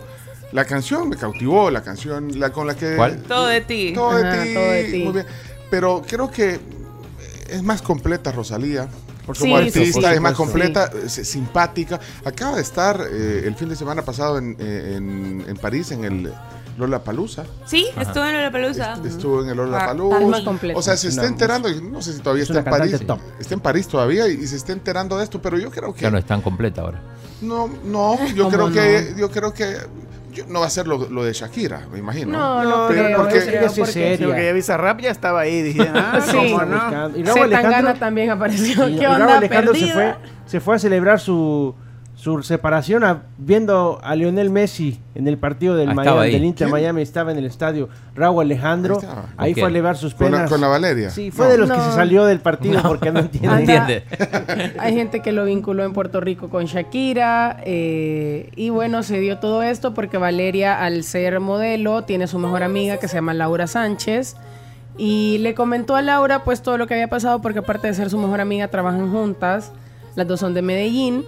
la 0.51 0.63
canción 0.65 1.09
me 1.09 1.17
cautivó, 1.17 1.71
la 1.71 1.81
canción 1.81 2.39
la, 2.39 2.51
con 2.51 2.67
la 2.67 2.75
que... 2.75 2.95
¿Cuál? 2.97 3.17
Todo 3.23 3.47
de 3.47 3.61
ti. 3.61 3.93
Todo 3.95 4.15
de, 4.15 4.27
Ajá, 4.29 4.43
ti, 4.43 4.53
todo 4.53 4.63
de 4.71 4.83
ti. 4.85 5.03
muy 5.03 5.13
bien. 5.13 5.25
Pero 5.71 6.01
creo 6.07 6.29
que 6.29 6.59
es 7.49 7.63
más 7.63 7.81
completa 7.81 8.31
Rosalía. 8.31 8.87
Por 9.25 9.37
Como 9.37 9.57
Sí, 9.57 9.63
artista 9.67 10.09
sí, 10.09 10.15
es 10.15 10.21
más 10.21 10.33
completa, 10.33 10.91
es 11.05 11.13
simpática. 11.13 11.99
Acaba 12.23 12.57
de 12.57 12.61
estar 12.61 12.99
eh, 13.11 13.43
el 13.45 13.55
fin 13.55 13.69
de 13.69 13.75
semana 13.75 14.03
pasado 14.03 14.37
en, 14.37 14.55
eh, 14.59 14.93
en, 14.97 15.43
en 15.47 15.57
París, 15.57 15.91
en 15.91 16.03
el 16.05 16.31
Lola 16.77 17.03
Palusa. 17.03 17.45
Sí, 17.65 17.87
estuvo 17.99 18.25
en 18.25 18.41
la 18.41 18.51
pelusa. 18.51 18.99
Estuvo 19.05 19.41
en 19.43 19.49
el 19.49 19.57
Lola 19.57 19.79
Ah, 19.83 19.85
Palusa. 19.87 20.19
es 20.21 20.27
más 20.27 20.41
completa. 20.41 20.77
O 20.77 20.81
sea, 20.81 20.97
se 20.97 21.07
está 21.07 21.25
enterando, 21.25 21.69
no 21.81 22.01
sé 22.01 22.13
si 22.13 22.19
todavía 22.19 22.43
es 22.43 22.49
está 22.49 22.59
en 22.59 22.65
París. 22.77 22.99
top. 23.07 23.19
Está 23.39 23.53
en 23.53 23.59
París 23.61 23.87
todavía 23.87 24.27
y, 24.27 24.33
y 24.33 24.47
se 24.47 24.57
está 24.57 24.73
enterando 24.73 25.17
de 25.17 25.23
esto, 25.23 25.41
pero 25.41 25.57
yo 25.57 25.71
creo 25.71 25.93
que 25.93 26.01
Ya 26.01 26.11
no 26.11 26.17
es 26.17 26.25
tan 26.25 26.41
completa 26.41 26.81
ahora. 26.81 27.01
no, 27.41 27.69
no, 27.85 28.17
yo 28.33 28.43
¿Cómo 28.45 28.55
creo 28.55 28.67
no? 28.69 28.73
que 28.73 29.13
yo 29.17 29.31
creo 29.31 29.53
que 29.53 29.77
yo- 30.35 30.45
no 30.47 30.59
va 30.59 30.67
a 30.67 30.69
ser 30.69 30.85
lo, 30.87 31.09
lo 31.09 31.23
de 31.23 31.33
Shakira, 31.33 31.87
me 31.91 31.97
imagino. 31.99 32.31
No, 32.37 32.63
no, 32.63 32.87
Pero 32.89 33.03
creo. 33.05 33.17
porque- 33.17 33.39
creo, 33.39 33.61
porque- 33.75 34.17
porque 34.19 34.45
ya 34.45 34.53
Bizarrap 34.53 34.99
ya 35.01 35.09
estaba 35.11 35.39
ahí. 35.39 35.61
Dije, 35.63 35.89
ah, 35.95 36.19
Sí. 36.23 36.31
¿cómo 36.35 36.65
no? 36.65 36.75
Buscando. 36.75 37.19
Y 37.19 37.23
Tangana 37.23 37.55
Alejandro, 37.57 37.93
también 37.95 38.29
apareció. 38.31 38.87
y 38.89 38.97
¿Qué 38.99 39.07
onda? 39.07 39.37
Alejandro 39.37 39.73
se 39.73 39.87
fue, 39.87 40.15
se 40.45 40.59
fue 40.59 40.75
a 40.75 40.79
celebrar 40.79 41.19
su, 41.19 41.73
su 42.25 42.41
separación 42.41 43.03
a- 43.03 43.21
viendo 43.37 43.99
a 44.03 44.15
Lionel 44.15 44.49
Messi 44.49 44.99
en 45.13 45.27
el 45.27 45.37
partido 45.37 45.75
del, 45.75 45.89
Ah, 45.91 45.93
Miami, 45.93 46.31
del 46.31 46.43
Inter 46.43 46.65
¿Quién? 46.65 46.71
Miami. 46.71 47.03
Estaba 47.03 47.31
en 47.31 47.37
el 47.37 47.45
estadio. 47.45 47.87
Raúl 48.15 48.41
Alejandro. 48.45 48.95
Ahí 48.95 49.01
estaba. 49.03 49.25
Ahí 49.37 49.53
¿Con 49.53 49.61
fue 49.61 49.67
a 49.67 49.69
elevar 49.69 49.95
sus 49.95 50.15
Con 50.15 50.31
la, 50.31 50.37
penas. 50.37 50.49
con 50.49 50.59
la 50.59 50.67
Valeria. 50.67 51.11
Sí, 51.11 51.29
fue 51.29 51.45
No. 51.45 51.51
de 51.51 51.57
los 51.59 51.69
que 51.71 51.79
se 51.79 51.91
salió 51.91 52.25
del 52.25 52.39
partido 52.39 52.81
porque 52.81 53.11
no 53.13 53.19
entiende. 53.19 53.57
Entiende. 53.59 54.03
Hay 54.79 54.95
gente 54.95 55.21
que 55.21 55.31
lo 55.33 55.45
vinculó 55.45 55.83
en 55.85 55.93
Puerto 55.93 56.19
Rico 56.19 56.49
con 56.49 56.65
Shakira. 56.65 57.57
eh, 57.63 58.49
y 58.55 58.71
bueno, 58.71 59.03
se 59.03 59.19
dio 59.19 59.37
todo 59.37 59.61
esto 59.61 59.93
porque 59.93 60.17
Valeria, 60.17 60.83
al 60.83 61.03
ser 61.03 61.39
modelo, 61.39 62.05
tiene 62.05 62.25
su 62.25 62.39
mejor 62.39 62.63
amiga 62.63 62.97
que 62.97 63.07
se 63.07 63.17
llama 63.17 63.35
Laura 63.35 63.67
Sánchez. 63.67 64.35
Y 64.97 65.37
le 65.41 65.53
comentó 65.53 65.95
a 65.95 66.01
Laura 66.01 66.43
pues 66.43 66.63
todo 66.63 66.79
lo 66.79 66.87
que 66.87 66.95
había 66.95 67.07
pasado 67.07 67.39
porque 67.39 67.59
aparte 67.59 67.85
de 67.85 67.93
ser 67.93 68.09
su 68.09 68.17
mejor 68.17 68.41
amiga, 68.41 68.67
trabajan 68.69 69.11
juntas. 69.11 69.71
Las 70.15 70.27
dos 70.27 70.39
son 70.39 70.55
de 70.55 70.63
Medellín. 70.63 71.23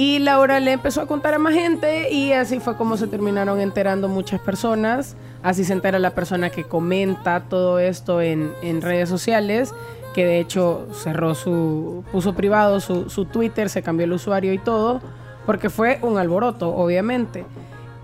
Y 0.00 0.20
Laura 0.20 0.60
le 0.60 0.70
empezó 0.70 1.00
a 1.00 1.06
contar 1.06 1.34
a 1.34 1.40
más 1.40 1.54
gente 1.54 2.12
y 2.12 2.30
así 2.30 2.60
fue 2.60 2.76
como 2.76 2.96
se 2.96 3.08
terminaron 3.08 3.58
enterando 3.58 4.06
muchas 4.06 4.40
personas. 4.40 5.16
Así 5.42 5.64
se 5.64 5.72
entera 5.72 5.98
la 5.98 6.14
persona 6.14 6.50
que 6.50 6.62
comenta 6.62 7.40
todo 7.48 7.80
esto 7.80 8.22
en, 8.22 8.52
en 8.62 8.80
redes 8.80 9.08
sociales, 9.08 9.74
que 10.14 10.24
de 10.24 10.38
hecho 10.38 10.86
cerró 10.92 11.34
su, 11.34 12.04
puso 12.12 12.36
privado 12.36 12.78
su, 12.78 13.10
su 13.10 13.24
Twitter, 13.24 13.68
se 13.68 13.82
cambió 13.82 14.04
el 14.04 14.12
usuario 14.12 14.52
y 14.52 14.58
todo, 14.58 15.00
porque 15.46 15.68
fue 15.68 15.98
un 16.02 16.16
alboroto, 16.16 16.72
obviamente. 16.76 17.44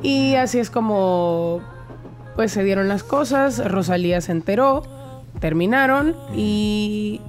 Y 0.02 0.34
así 0.34 0.58
es 0.58 0.70
como 0.70 1.60
pues 2.34 2.50
se 2.50 2.64
dieron 2.64 2.88
las 2.88 3.04
cosas, 3.04 3.70
Rosalía 3.70 4.20
se 4.20 4.32
enteró, 4.32 4.82
terminaron 5.38 6.16
y 6.34 7.20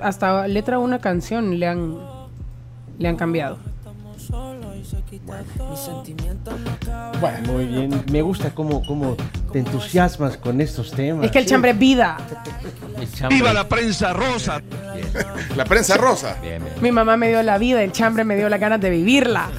hasta 0.00 0.48
letra 0.48 0.78
una 0.78 0.98
canción 0.98 1.58
le 1.58 1.66
han, 1.66 1.98
le 2.98 3.06
han 3.06 3.16
cambiado. 3.16 3.58
Bueno, 7.20 7.52
muy 7.52 7.66
bien. 7.66 8.04
Me 8.10 8.22
gusta 8.22 8.54
cómo, 8.54 8.84
cómo 8.86 9.16
te 9.52 9.58
entusiasmas 9.58 10.36
con 10.36 10.60
estos 10.60 10.92
temas. 10.92 11.26
Es 11.26 11.30
que 11.30 11.38
el 11.38 11.46
chambre 11.46 11.72
es 11.72 11.78
vida. 11.78 12.16
¡Viva 13.28 13.52
la 13.52 13.68
prensa 13.68 14.12
rosa! 14.12 14.62
La 15.56 15.64
prensa 15.64 15.96
rosa. 15.96 16.38
Bien, 16.40 16.64
bien. 16.64 16.76
Mi 16.80 16.92
mamá 16.92 17.16
me 17.16 17.28
dio 17.28 17.42
la 17.42 17.58
vida, 17.58 17.82
el 17.82 17.92
chambre 17.92 18.24
me 18.24 18.36
dio 18.36 18.48
las 18.48 18.60
ganas 18.60 18.80
de 18.80 18.90
vivirla. 18.90 19.50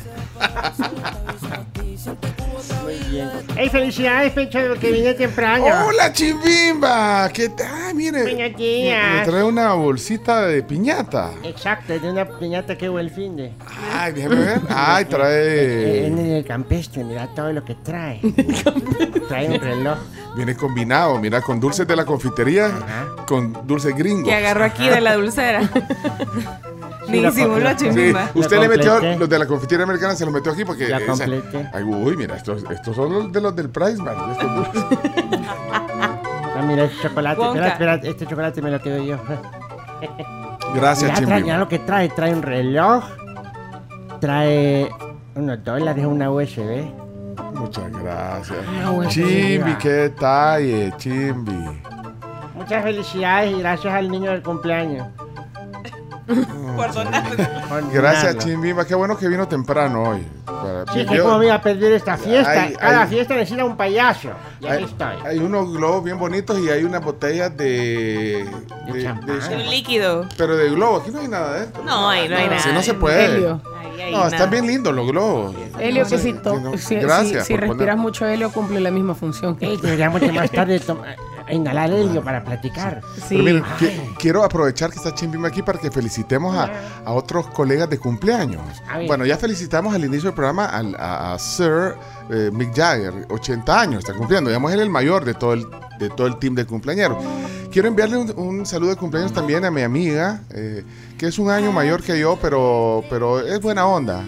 ¡Ey, 3.56 3.70
felicidades, 3.70 4.32
Pecho, 4.34 4.60
que 4.80 4.92
vine 4.92 5.14
temprano! 5.14 5.66
Hola 5.88 6.12
Chimbimba, 6.12 7.30
¿qué 7.32 7.50
tal? 7.50 7.68
Ah, 7.72 7.92
mire, 7.94 8.24
Buenos 8.24 8.38
me, 8.38 8.50
días. 8.58 9.20
me 9.20 9.26
trae 9.26 9.44
una 9.44 9.74
bolsita 9.74 10.48
de 10.48 10.64
piñata. 10.64 11.32
Exacto, 11.44 11.98
de 11.98 12.10
una 12.10 12.26
piñata 12.26 12.76
que 12.78 12.90
hubo 12.90 13.00
el 13.00 13.10
fin 13.12 13.36
de. 13.36 13.52
Ay, 13.94 14.14
déjame 14.14 14.36
ver. 14.38 14.62
Ay, 14.70 15.04
En 15.10 15.10
trae 15.10 16.38
el 16.38 16.46
campestre, 16.46 17.04
mira 17.04 17.28
todo 17.36 17.52
lo 17.54 17.64
que 17.64 17.76
trae. 17.76 18.20
trae 19.30 19.50
un 19.50 19.60
reloj. 19.60 19.98
viene 20.36 20.56
combinado, 20.56 21.20
mira, 21.20 21.42
con 21.42 21.60
dulces 21.60 21.88
de 21.88 21.96
la 21.96 22.06
confitería, 22.06 22.72
con 23.28 23.66
dulces 23.68 23.96
gringos. 23.96 24.28
Que 24.28 24.36
agarró 24.36 24.64
aquí 24.66 24.88
de 24.90 25.02
la 25.02 25.14
dulcera. 25.16 25.70
Disimuló 27.22 27.70
co- 27.72 27.78
Sí, 27.94 28.14
usted 28.40 28.60
le 28.60 28.70
metió 28.70 29.00
los 29.18 29.30
de 29.30 29.40
la 29.40 29.46
confitería 29.46 29.84
americana, 29.84 30.16
se 30.16 30.26
los 30.26 30.34
metió 30.34 30.52
aquí 30.52 30.66
porque. 30.66 30.88
La 30.90 30.98
esa- 30.98 31.08
completé. 31.12 31.70
ay, 31.74 31.84
uy, 31.84 32.16
mira, 32.18 32.36
estos, 32.38 32.64
estos 32.70 32.96
son 32.96 33.14
los 33.14 33.32
de 33.32 33.42
los 33.42 33.56
del 33.56 33.70
Price 33.70 33.94
estos 34.02 34.56
dulces. 34.56 34.84
Ah, 36.56 36.62
mira, 36.62 36.84
este 36.84 37.02
chocolate. 37.08 37.42
Espera, 37.42 37.68
espera, 37.68 37.96
este 38.04 38.28
chocolate 38.28 38.62
me 38.62 38.70
lo 38.70 38.80
quedo 38.80 39.04
yo. 39.04 39.18
Gracias, 40.76 41.20
Ya, 41.20 41.26
trae, 41.26 41.44
ya 41.44 41.58
lo 41.58 41.68
que 41.68 41.80
trae, 41.80 42.10
trae 42.10 42.34
un 42.34 42.42
reloj. 42.44 43.04
Trae 44.22 44.90
unos 45.36 45.64
dólares, 45.64 46.06
una 46.06 46.30
USB. 46.32 46.86
Muchas 47.56 47.92
gracias. 47.92 48.60
Chimbi, 49.10 49.74
qué 49.80 49.90
detalle, 49.90 50.94
Chimbi. 50.98 51.82
Muchas 52.56 52.84
felicidades 52.84 53.52
y 53.56 53.60
gracias 53.60 53.94
al 53.94 54.10
niño 54.10 54.32
del 54.32 54.44
cumpleaños. 54.44 55.08
Por 56.78 57.92
Gracias. 57.92 58.38
Chimbimba. 58.38 58.86
Qué 58.86 58.96
bueno 58.96 59.18
que 59.18 59.28
vino 59.28 59.48
temprano 59.48 60.04
hoy. 60.10 60.26
Para- 60.46 60.86
Sí, 60.94 61.02
es 61.02 61.08
que 61.08 61.20
como 61.20 61.38
me 61.40 61.46
iba 61.46 61.56
a 61.56 61.62
perder 61.62 61.94
esta 61.94 62.18
fiesta. 62.18 62.52
Ay, 62.64 62.74
Cada 62.74 63.04
ay. 63.04 63.10
fiesta 63.10 63.36
necesita 63.36 63.66
un 63.66 63.76
payaso. 63.78 64.30
Y 64.60 64.66
aquí 64.68 64.76
hay, 64.78 64.84
estoy. 64.84 65.16
hay 65.26 65.40
unos 65.40 65.72
globos 65.74 66.04
bien 66.04 66.18
bonitos 66.18 66.58
y 66.60 66.70
hay 66.70 66.84
unas 66.84 67.04
botellas 67.04 67.56
de. 67.58 68.46
De 68.88 68.94
de- 68.94 69.04
champán. 69.04 69.40
de- 69.50 69.56
Un 69.56 69.70
líquido. 69.70 70.26
pero 70.38 70.56
de 70.56 70.70
globo, 70.70 70.98
aquí 70.98 71.12
no 71.12 71.20
hay 71.22 71.28
nada 71.28 71.54
de 71.60 71.64
esto. 71.66 71.82
No, 71.84 72.10
ahí 72.10 72.28
no 72.30 72.36
hay 72.38 72.46
nada. 72.48 72.60
Si 72.60 72.72
no 72.72 72.82
se 72.82 72.94
puede. 72.94 73.26
Helio. 73.26 73.62
Ahí 73.80 74.02
hay 74.02 74.12
No, 74.12 74.18
nada. 74.20 74.30
están 74.32 74.50
bien 74.50 74.68
lindos 74.68 74.94
los 74.94 75.08
globos. 75.08 75.56
Helio 75.80 76.06
que 76.08 76.18
si, 76.18 76.34
no, 76.34 76.78
si, 76.78 76.96
Gracias. 76.96 77.46
si- 77.48 77.54
si 77.54 77.54
por 77.54 77.68
poner- 77.68 77.78
respiras 77.78 77.98
mucho 77.98 78.26
helio 78.26 78.52
cumple 78.52 78.80
la 78.80 78.92
misma 78.92 79.16
función. 79.16 79.58
Sí, 79.60 79.78
deberíamos 79.82 80.22
de 80.22 80.32
más 80.32 80.50
tarde 80.52 80.80
tomar- 80.80 81.16
inhalar 81.54 81.92
helio 81.92 82.24
para 82.24 82.44
platicar. 82.44 83.02
Sí. 83.16 83.24
Pero 83.30 83.44
miren, 83.44 83.64
qui- 83.80 84.16
quiero 84.20 84.44
aprovechar 84.44 84.90
que 84.90 84.98
está 84.98 85.14
Chimbimba 85.14 85.48
aquí 85.48 85.62
para 85.62 85.80
que 85.80 85.90
felicitemos 85.92 86.56
a, 86.56 86.70
a 87.06 87.12
otros 87.14 87.48
colegas 87.48 87.90
de 87.90 87.98
cumpleaños. 88.00 88.62
A. 88.92 89.00
Bueno, 89.08 89.26
ya 89.26 89.38
felicitamos 89.38 89.94
al 89.94 90.04
inicio 90.06 90.26
del 90.26 90.34
programa 90.34 90.66
al- 90.66 90.96
a, 90.96 91.34
a 91.34 91.40
Sir 91.40 91.96
eh, 92.30 92.50
Mick 92.54 92.76
Jagger, 92.76 93.14
80 93.30 93.80
años 93.82 94.00
está 94.00 94.14
cumpliendo. 94.14 94.50
Digamos, 94.50 94.72
él 94.72 94.80
es 94.80 94.84
el 94.86 94.90
mayor 94.92 95.26
de 95.26 95.34
todo 95.34 95.54
el, 95.54 95.66
de 96.00 96.10
todo 96.10 96.28
el 96.28 96.38
team 96.40 96.56
de 96.56 96.66
cumpleañeros. 96.66 97.18
Quiero 97.72 97.88
enviarle 97.88 98.18
un, 98.18 98.32
un 98.38 98.66
saludo 98.66 98.92
de 98.92 98.96
cumpleaños 98.98 99.34
también 99.34 99.66
a 99.66 99.72
mi 99.72 99.82
amiga, 99.82 100.42
eh, 100.52 100.84
que 101.18 101.26
es 101.28 101.40
un 101.40 101.50
año 101.50 101.72
mayor 101.72 102.04
que 102.04 102.20
yo, 102.20 102.38
pero, 102.42 103.04
pero 103.10 103.40
es 103.40 103.60
buena 103.62 103.88
onda. 103.88 104.24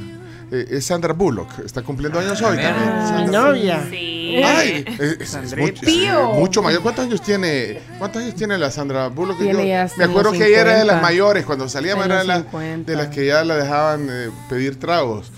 Eh, 0.51 0.65
es 0.71 0.85
Sandra 0.85 1.13
Bullock, 1.13 1.59
está 1.65 1.81
cumpliendo 1.81 2.19
años 2.19 2.39
hoy 2.41 2.57
también. 2.57 2.95
Mi 2.97 3.07
Sandra- 3.07 3.41
novia. 3.41 3.83
Sí. 3.89 4.41
Ay, 4.43 4.85
es, 5.19 5.33
es- 5.33 5.57
mucho, 5.57 5.81
Tío. 5.85 6.33
mucho 6.33 6.61
mayor. 6.61 6.81
¿Cuántos 6.81 7.05
años 7.05 7.21
tiene? 7.21 7.79
¿Cuántos 7.97 8.21
años 8.21 8.35
tiene 8.35 8.57
la 8.57 8.69
Sandra 8.69 9.07
Bullock? 9.07 9.37
Tiene 9.39 9.53
Yo- 9.67 9.87
me 9.97 10.03
acuerdo 10.03 10.31
que 10.33 10.45
ella 10.47 10.61
era 10.61 10.71
de 10.75 10.81
50. 10.81 10.93
las 10.93 11.01
mayores 11.01 11.45
cuando 11.45 11.67
salíamos 11.69 12.05
En 12.05 12.11
era 12.11 12.23
de 12.23 12.33
50. 12.43 12.91
de 12.91 12.97
las 12.97 13.07
que 13.07 13.25
ya 13.25 13.43
la 13.43 13.55
dejaban 13.55 14.07
eh, 14.09 14.29
pedir 14.49 14.79
tragos. 14.79 15.31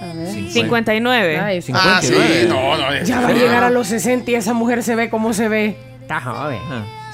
A 0.00 0.12
ver. 0.14 0.50
59. 0.50 1.38
Ay, 1.38 1.62
sí. 1.62 1.72
Ah, 1.74 1.98
sí, 2.00 2.08
59. 2.08 2.46
no, 2.48 2.76
no. 2.76 3.04
Ya 3.04 3.20
va 3.20 3.28
a 3.28 3.32
llegar 3.32 3.64
a 3.64 3.70
los 3.70 3.86
60 3.88 4.30
y 4.30 4.34
esa 4.34 4.52
mujer 4.54 4.82
se 4.82 4.94
ve 4.94 5.08
como 5.10 5.32
se 5.34 5.48
ve. 5.48 5.76
Está 6.02 6.20
joven. 6.20 6.58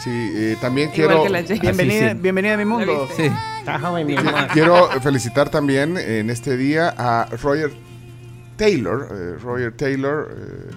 Sí, 0.02 0.10
eh, 0.34 0.56
también 0.60 0.90
Igual 0.94 1.20
quiero. 1.26 1.60
Bienvenida, 1.60 2.12
sí. 2.12 2.18
bienvenida 2.20 2.54
a 2.54 2.56
mi 2.56 2.64
mundo. 2.64 3.06
Sí. 3.16 3.30
Está 3.58 3.78
joven, 3.78 4.06
mi 4.06 4.16
amor. 4.16 4.34
quiero 4.52 4.88
felicitar 5.02 5.50
también 5.50 5.98
en 5.98 6.30
este 6.30 6.56
día 6.56 6.94
a 6.96 7.26
Roger 7.42 7.70
Taylor. 8.56 9.08
Eh, 9.12 9.36
Roger 9.42 9.72
Taylor 9.76 10.34
eh, 10.34 10.70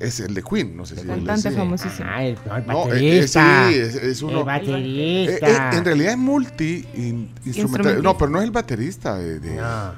es 0.00 0.20
el 0.20 0.32
de 0.34 0.42
Queen, 0.42 0.74
no 0.76 0.86
sé 0.86 0.96
si 0.96 1.06
Cantante 1.06 1.50
sí. 1.50 1.56
famosísimo. 1.56 2.08
Ah, 2.10 2.24
el, 2.24 2.38
no, 2.46 2.56
el 2.56 2.66
No, 2.66 2.72
eh, 2.72 2.86
eh, 2.86 2.88
baterista. 2.88 3.68
sí, 3.68 3.74
es, 3.78 3.94
es 3.96 4.22
uno. 4.22 4.38
El 4.40 4.44
baterista. 4.44 5.46
eh, 5.74 5.76
en 5.78 5.84
realidad 5.84 6.12
es 6.12 6.18
multi 6.18 6.86
in- 6.94 7.30
instrumental. 7.44 7.44
Instrumentista. 7.46 8.02
No, 8.02 8.16
pero 8.18 8.30
no 8.30 8.38
es 8.38 8.44
el 8.44 8.50
baterista. 8.50 9.16
de- 9.16 9.38
de- 9.40 9.56
No. 9.56 9.92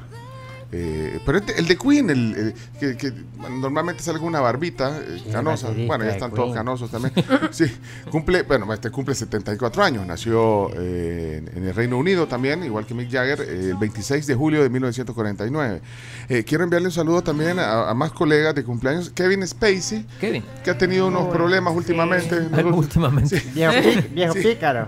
Eh, 0.72 1.20
pero 1.24 1.38
este- 1.38 1.58
el 1.58 1.66
de 1.68 1.76
Queen, 1.78 2.10
el, 2.10 2.54
el 2.80 2.96
que, 2.96 3.12
normalmente 3.48 4.02
sale 4.02 4.18
con 4.18 4.28
una 4.28 4.40
barbita 4.40 4.98
eh, 4.98 5.20
Sí, 5.24 5.30
canosa. 5.30 5.68
Bueno, 5.86 6.04
ya 6.04 6.10
están 6.10 6.32
todos 6.32 6.54
canosos 6.54 6.90
también. 6.90 7.12
Sí, 7.52 7.64
cumple, 8.10 8.42
bueno, 8.42 8.72
este 8.74 8.90
cumple 8.90 9.14
74 9.14 9.82
años. 9.84 10.06
Nació 10.06 10.70
eh, 10.76 11.42
en, 11.52 11.58
en 11.58 11.68
el 11.68 11.74
Reino 11.74 11.96
Unido 11.98 12.26
también, 12.26 12.64
igual 12.64 12.84
que 12.84 12.94
Mick 12.94 13.10
Jagger, 13.10 13.40
eh, 13.42 13.70
el 13.70 13.76
26 13.76 14.26
de 14.26 14.34
julio 14.34 14.62
de 14.62 14.68
1949. 14.70 15.80
Eh, 16.28 16.44
quiero 16.44 16.64
enviarle 16.64 16.88
un 16.88 16.92
saludo 16.92 17.22
también 17.22 17.58
a, 17.58 17.88
a 17.88 17.94
más 17.94 18.12
colegas 18.12 18.54
de 18.54 18.64
cumpleaños. 18.64 19.10
Kevin 19.10 19.46
Spacey, 19.46 20.04
Kevin. 20.20 20.44
que 20.64 20.70
ha 20.70 20.76
tenido 20.78 21.06
unos 21.06 21.28
problemas 21.28 21.74
últimamente. 21.74 22.36
Últimamente. 22.64 23.42
Viejo, 23.54 23.72
viejo 24.12 24.34
pícaro. 24.34 24.86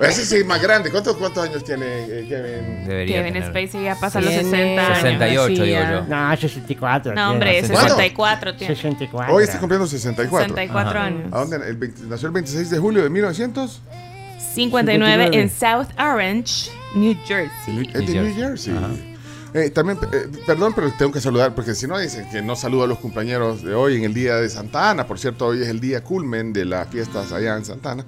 Ese 0.00 0.24
sí 0.26 0.36
es 0.36 0.46
más 0.46 0.62
grande. 0.62 0.90
¿Cuántos, 0.90 1.16
cuántos 1.16 1.44
años 1.48 1.64
tiene 1.64 1.84
eh, 1.86 2.26
Kevin? 2.28 2.73
Debería 2.86 3.18
Kevin 3.18 3.32
tener. 3.34 3.48
Spacey 3.48 3.84
ya 3.84 3.94
pasa 3.96 4.20
los 4.20 4.30
Tiene 4.30 4.50
60 4.50 4.86
años. 4.86 4.98
68, 4.98 5.48
digo 5.48 5.64
yo. 5.66 6.02
No, 6.08 6.36
64. 6.36 7.14
No, 7.14 7.30
hombre, 7.30 7.52
tiene. 7.60 7.68
64 7.68 8.56
tiene. 8.56 8.74
64. 8.74 9.34
Hoy 9.34 9.44
está 9.44 9.58
cumpliendo 9.58 9.86
64. 9.86 10.48
64 10.48 10.90
Ajá. 10.90 11.06
años. 11.06 11.32
¿A 11.32 11.38
dónde? 11.38 11.56
El 11.68 11.76
20 11.76 12.02
nació 12.08 12.26
el 12.28 12.34
26 12.34 12.70
de 12.70 12.78
julio 12.78 13.02
de 13.02 13.10
1900. 13.10 13.80
59 14.54 15.30
en 15.32 15.50
South 15.50 15.88
Orange, 15.98 16.70
New 16.94 17.16
Jersey. 17.24 17.90
Es 17.92 18.06
de 18.06 18.20
New 18.20 18.34
Jersey. 18.34 18.74
Eh, 19.54 19.70
también, 19.70 19.98
eh, 20.12 20.26
perdón, 20.46 20.72
pero 20.74 20.92
tengo 20.98 21.12
que 21.12 21.20
saludar, 21.20 21.54
porque 21.54 21.74
si 21.74 21.86
no 21.86 21.96
dicen 21.96 22.28
que 22.28 22.42
no 22.42 22.56
saludo 22.56 22.84
a 22.84 22.86
los 22.88 22.98
compañeros 22.98 23.62
de 23.62 23.72
hoy 23.72 23.96
en 23.96 24.04
el 24.04 24.12
día 24.12 24.34
de 24.36 24.48
Santa 24.48 24.90
Ana. 24.90 25.06
Por 25.06 25.18
cierto, 25.18 25.46
hoy 25.46 25.62
es 25.62 25.68
el 25.68 25.80
día 25.80 26.02
culmen 26.02 26.52
de 26.52 26.64
las 26.64 26.88
fiestas 26.88 27.30
allá 27.32 27.56
en 27.56 27.64
Santa 27.64 27.92
Ana. 27.92 28.04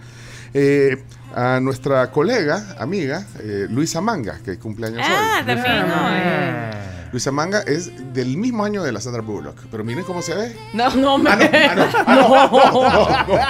Eh, 0.55 1.05
a 1.37 1.61
nuestra 1.61 2.11
colega, 2.11 2.75
amiga, 2.79 3.25
eh, 3.41 3.67
Luisa 3.71 4.01
Manga, 4.01 4.41
que 4.45 4.59
cumpleaños 4.59 5.03
Ah, 5.09 5.37
hoy. 5.41 5.47
también, 5.47 5.87
no, 5.87 6.09
eh. 6.11 6.71
Luisa 7.13 7.31
Manga 7.31 7.61
es 7.61 7.93
del 8.15 8.37
mismo 8.37 8.65
año 8.65 8.83
de 8.83 8.91
la 8.91 9.01
Sandra 9.01 9.23
Bullock, 9.23 9.57
pero 9.71 9.85
miren 9.85 10.03
cómo 10.05 10.23
se 10.23 10.35
ve. 10.35 10.57
No, 10.73 10.93
no, 10.97 11.19
me... 11.19 11.31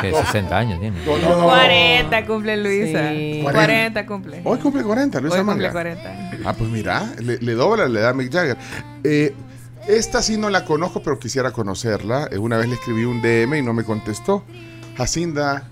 Que 0.00 0.12
60 0.12 0.56
años 0.56 0.80
tiene. 0.80 0.98
No, 1.04 1.16
no, 1.18 1.36
no. 1.38 1.44
40 1.44 2.26
cumple 2.26 2.56
Luisa. 2.56 3.08
Sí. 3.10 3.40
40 3.42 4.06
cumple. 4.06 4.40
Hoy 4.44 4.58
cumple 4.58 4.82
40, 4.82 5.20
Luisa 5.20 5.38
Hoy 5.38 5.44
Manga. 5.44 5.70
cumple 5.72 5.94
40. 5.96 6.48
Ah, 6.48 6.52
pues 6.56 6.70
mira, 6.70 7.12
le, 7.20 7.38
le 7.38 7.52
dobla 7.54 7.88
la 7.88 8.00
edad 8.00 8.10
a 8.10 8.14
Mick 8.14 8.32
Jagger. 8.32 8.56
Eh, 9.04 9.34
esta 9.88 10.22
sí 10.22 10.36
no 10.36 10.50
la 10.50 10.64
conozco, 10.64 11.02
pero 11.02 11.18
quisiera 11.18 11.52
conocerla. 11.52 12.28
Eh, 12.30 12.38
una 12.38 12.56
vez 12.58 12.68
le 12.68 12.74
escribí 12.74 13.04
un 13.04 13.22
DM 13.22 13.54
y 13.58 13.62
no 13.62 13.72
me 13.72 13.84
contestó. 13.84 14.44
Jacinda 14.96 15.68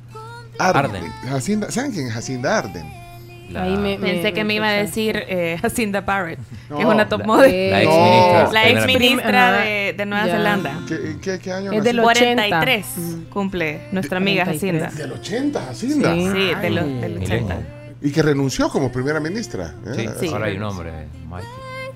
Arden. 0.59 0.97
Arden. 0.97 1.13
Jacinda, 1.29 1.71
¿Saben 1.71 1.93
quién 1.93 2.07
es 2.09 2.13
Jacinda 2.13 2.59
Arden? 2.59 3.05
La, 3.51 3.65
Ahí 3.65 3.77
me- 3.77 3.99
Pensé 3.99 4.33
que 4.33 4.43
me 4.43 4.55
iba 4.55 4.67
a 4.69 4.73
decir 4.73 5.23
eh, 5.29 5.59
Jacinda 5.61 6.01
Barrett, 6.01 6.39
que 6.75 6.81
es 6.81 6.85
una 6.87 7.09
top 7.09 7.21
la- 7.21 7.27
model. 7.27 7.71
la 7.71 7.83
ex 7.83 7.91
No. 7.91 8.05
ministra. 8.05 8.53
La 8.53 8.69
ex 8.69 8.83
primera 8.85 8.99
ministra 9.01 9.49
Ajá. 9.55 9.63
de, 9.65 9.95
de 9.97 10.07
Nueva. 10.07 10.25
Zelanda. 10.27 10.79
¿Qué, 10.89 11.17
qué, 11.21 11.39
qué 11.39 11.53
año 11.53 11.73
Es 11.73 11.85
del 11.85 12.01
43 12.01 12.87
cumple 13.31 13.81
nuestra 13.93 14.17
amiga 14.17 14.45
43. 14.45 14.83
Jacinda. 14.83 15.03
Del 15.05 15.13
80, 15.13 15.61
Jacinda. 15.67 16.15
Sí. 16.15 16.25
De 16.29 16.55
del 16.57 16.85
Milenio. 16.85 17.27
80. 17.27 17.57
Y 18.01 18.11
que 18.13 18.23
renunció 18.23 18.69
como 18.71 18.91
primera 18.91 19.21
ministra. 19.21 19.75
¿eh? 19.87 19.93
Sí, 19.95 20.27
Sí. 20.27 20.33
ahora 20.33 20.47
hay 20.47 20.57
un 20.57 20.63
hombre, 20.63 20.91
Mike. 21.29 21.47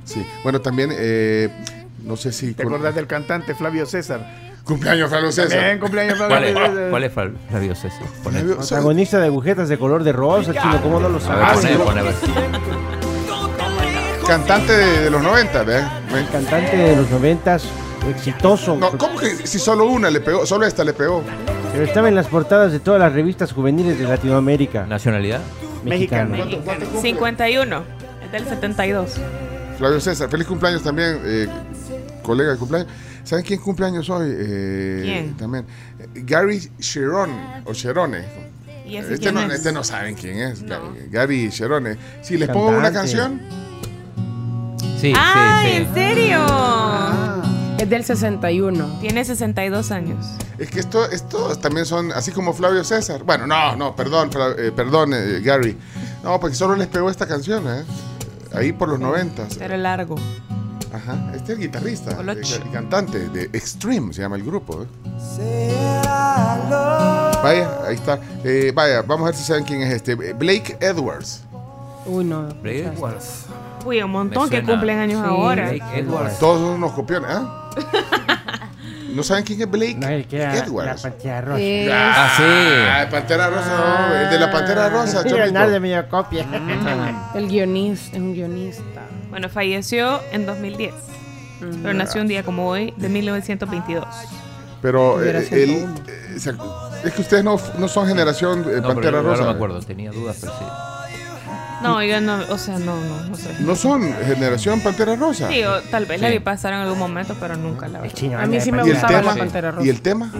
Sí. 0.04 0.24
Bueno, 0.42 0.60
también, 0.60 0.90
eh, 0.94 1.48
no 2.04 2.16
sé 2.16 2.32
si... 2.32 2.52
¿Te 2.54 2.62
acordás 2.62 2.94
del 2.94 3.06
cantante 3.06 3.54
Flavio 3.54 3.84
César? 3.86 4.47
Cumpleaños, 4.68 5.08
Flavio 5.08 5.32
César. 5.32 5.78
cumpleaños 5.80 6.16
Flavio 6.18 6.36
¿Cuál 6.36 6.44
es, 6.44 6.54
César. 6.54 6.90
¿Cuál 6.90 7.04
es 7.04 7.12
Fla- 7.14 7.32
Flavio 7.48 7.74
César? 7.74 8.02
Poné. 8.22 8.40
Protagonista 8.42 9.18
de 9.18 9.26
agujetas 9.26 9.68
de 9.68 9.78
color 9.78 10.04
de 10.04 10.12
rosa, 10.12 10.52
chino, 10.52 10.80
¿cómo 10.82 11.00
no 11.00 11.08
lo 11.08 11.16
A 11.16 11.36
ver, 11.36 11.58
sabes? 11.58 11.76
poné, 11.78 12.02
poné, 12.02 12.02
a. 12.02 12.14
Cantante 14.26 14.76
de, 14.76 15.00
de 15.04 15.10
los 15.10 15.22
90, 15.22 15.62
¿ves? 15.62 15.84
Cantante 16.30 16.76
de 16.76 16.96
los 16.96 17.10
noventas, 17.10 17.64
exitoso. 18.10 18.76
No, 18.76 18.90
¿cómo 18.98 19.18
que 19.18 19.46
si 19.46 19.58
solo 19.58 19.86
una 19.86 20.10
le 20.10 20.20
pegó? 20.20 20.44
Solo 20.44 20.66
esta 20.66 20.84
le 20.84 20.92
pegó. 20.92 21.22
Pero 21.72 21.84
estaba 21.84 22.08
en 22.08 22.14
las 22.14 22.26
portadas 22.26 22.70
de 22.72 22.80
todas 22.80 23.00
las 23.00 23.12
revistas 23.12 23.52
juveniles 23.52 23.98
de 23.98 24.04
Latinoamérica. 24.06 24.84
¿Nacionalidad? 24.86 25.40
Mexicano. 25.84 26.36
¿Cuánto- 26.36 26.60
cuánto 26.62 26.84
cumple? 26.86 27.00
51. 27.10 27.82
Es 28.26 28.32
del 28.32 28.44
72. 28.46 29.14
Flavio 29.78 30.00
César, 30.00 30.28
feliz 30.28 30.46
cumpleaños 30.46 30.82
también, 30.82 31.20
eh, 31.24 31.48
colega 32.22 32.50
de 32.52 32.58
cumpleaños. 32.58 32.90
¿Saben 33.28 33.44
quién 33.44 33.60
cumpleaños 33.60 34.08
hoy? 34.08 34.26
Eh, 34.32 35.00
¿Quién? 35.04 35.36
También. 35.36 35.66
Gary 36.14 36.60
Cherone, 36.80 37.62
o 37.66 37.74
Cherone. 37.74 38.24
¿Y 38.86 38.96
ese 38.96 39.12
Este 39.14 39.30
no, 39.32 39.40
es? 39.42 39.52
este 39.52 39.70
no 39.70 39.84
saben 39.84 40.14
quién 40.14 40.38
es. 40.38 40.62
No. 40.62 40.76
Ga- 40.94 41.10
Gary 41.10 41.50
Cherone. 41.50 41.98
Si 42.22 42.38
les 42.38 42.48
pongo 42.48 42.68
una 42.68 42.90
Cantante. 42.90 43.12
canción, 43.12 43.40
Sí, 44.98 45.12
¡Ah, 45.14 45.60
sí, 45.62 45.70
sí. 45.70 45.76
en 45.76 45.94
serio! 45.94 46.46
Es 47.78 47.88
del 47.90 48.02
61. 48.02 48.98
Tiene 49.00 49.24
62 49.24 49.90
años. 49.92 50.26
es 50.58 50.70
que 50.70 50.80
esto, 50.80 51.08
esto 51.10 51.54
también 51.58 51.84
son 51.86 52.10
así 52.12 52.32
como 52.32 52.52
Flavio 52.54 52.82
César. 52.82 53.22
Bueno, 53.24 53.46
no, 53.46 53.76
no, 53.76 53.94
perdón, 53.94 54.30
Fla- 54.32 54.54
eh, 54.58 54.72
perdón, 54.74 55.12
eh, 55.14 55.40
Gary. 55.44 55.76
No, 56.24 56.40
porque 56.40 56.56
solo 56.56 56.74
les 56.76 56.86
pegó 56.88 57.10
esta 57.10 57.26
canción, 57.28 57.68
¿eh? 57.68 57.84
Ahí 58.54 58.72
por 58.72 58.88
los 58.88 58.98
noventas. 58.98 59.54
Pero 59.58 59.76
largo. 59.76 60.16
Ajá, 60.92 61.32
este 61.34 61.52
es 61.52 61.58
el 61.58 61.64
guitarrista 61.66 62.12
eh, 62.12 62.40
y 62.66 62.68
cantante 62.70 63.28
de 63.28 63.42
Extreme, 63.52 64.12
se 64.14 64.22
llama 64.22 64.36
el 64.36 64.42
grupo. 64.42 64.82
¿eh? 64.82 64.86
Vaya, 67.42 67.68
ahí 67.86 67.94
está. 67.94 68.18
Eh, 68.44 68.72
vaya, 68.74 69.02
vamos 69.02 69.24
a 69.24 69.30
ver 69.30 69.34
si 69.34 69.44
saben 69.44 69.64
quién 69.64 69.82
es 69.82 69.92
este. 69.92 70.12
Eh, 70.12 70.32
Blake 70.32 70.76
Edwards. 70.80 71.44
Uy, 72.06 72.24
no. 72.24 72.48
Blake 72.62 72.86
Edwards. 72.86 73.44
Uy, 73.84 74.02
un 74.02 74.10
montón 74.10 74.48
que 74.48 74.62
cumplen 74.62 74.98
años 74.98 75.20
Sí. 75.22 75.28
ahora. 75.28 75.68
Blake 75.70 75.98
Edwards. 76.00 76.38
Todos 76.38 76.60
son 76.60 76.70
unos 76.70 76.92
copiones, 76.92 77.30
¿ah? 77.30 77.70
¿No 79.14 79.22
saben 79.22 79.42
quién 79.44 79.60
es 79.62 79.70
Blake 79.70 79.96
No, 79.98 80.06
el 80.08 80.26
que 80.26 80.36
era 80.40 80.54
la 80.54 80.58
Edwards? 80.64 81.02
pantalla 81.02 81.40
rosa. 81.40 81.60
Es- 81.60 81.90
Ah, 81.92 82.30
sí. 82.36 82.42
Ah, 82.44 83.06
Pantera 83.10 83.48
Rosa, 83.48 83.76
no, 84.10 84.14
el 84.16 84.30
de 84.30 84.38
la 84.38 84.50
Pantera 84.52 84.88
Rosa, 84.90 85.22
Sí, 85.26 85.28
de 85.30 85.80
medio 85.80 86.08
copia. 86.08 86.46
El 87.34 87.48
guionista, 87.48 88.16
es 88.16 88.22
un 88.22 88.34
guionista. 88.34 89.00
Bueno, 89.30 89.48
falleció 89.48 90.20
en 90.32 90.46
2010. 90.46 90.94
Pero 91.82 91.92
nació 91.94 92.20
un 92.22 92.28
día 92.28 92.42
como 92.44 92.68
hoy, 92.68 92.94
de 92.96 93.08
1922. 93.08 94.04
Pero 94.80 95.20
eh, 95.22 95.48
él, 95.50 95.86
eh, 96.06 96.38
se- 96.38 96.54
es 97.04 97.12
que 97.14 97.20
ustedes 97.22 97.42
no, 97.42 97.58
no 97.78 97.88
son 97.88 98.06
generación 98.06 98.64
eh, 98.68 98.78
No, 98.80 98.88
Pantera 98.88 99.20
Rosa. 99.22 99.42
no 99.42 99.48
me 99.50 99.54
acuerdo, 99.54 99.80
tenía 99.82 100.12
dudas, 100.12 100.36
pero 100.40 100.52
sí. 100.56 100.64
No, 101.82 102.02
yo 102.02 102.20
no, 102.20 102.38
o 102.48 102.58
sea, 102.58 102.78
no, 102.78 102.96
no, 102.96 103.24
no 103.28 103.36
sé. 103.36 103.54
No 103.60 103.74
son 103.76 104.02
generación 104.24 104.80
Pantera 104.80 105.16
Rosa. 105.16 105.48
Sí, 105.48 105.62
o 105.64 105.80
tal 105.90 106.06
vez 106.06 106.20
la 106.20 106.28
Sí. 106.28 106.34
vi 106.34 106.38
pasar 106.40 106.72
en 106.74 106.80
algún 106.80 106.98
momento, 106.98 107.36
pero 107.40 107.56
nunca 107.56 107.88
la 107.88 108.00
vi. 108.02 108.08
A 108.34 108.46
mí 108.46 108.60
sí 108.60 108.70
me 108.72 108.78
¿Y 108.78 108.90
el 108.90 108.92
gustaba 108.92 109.20
tema? 109.20 109.32
la 109.34 109.38
Pantera 109.38 109.70
Rosa. 109.72 109.86
¿Y 109.86 109.88
el 109.90 110.00
tema? 110.00 110.30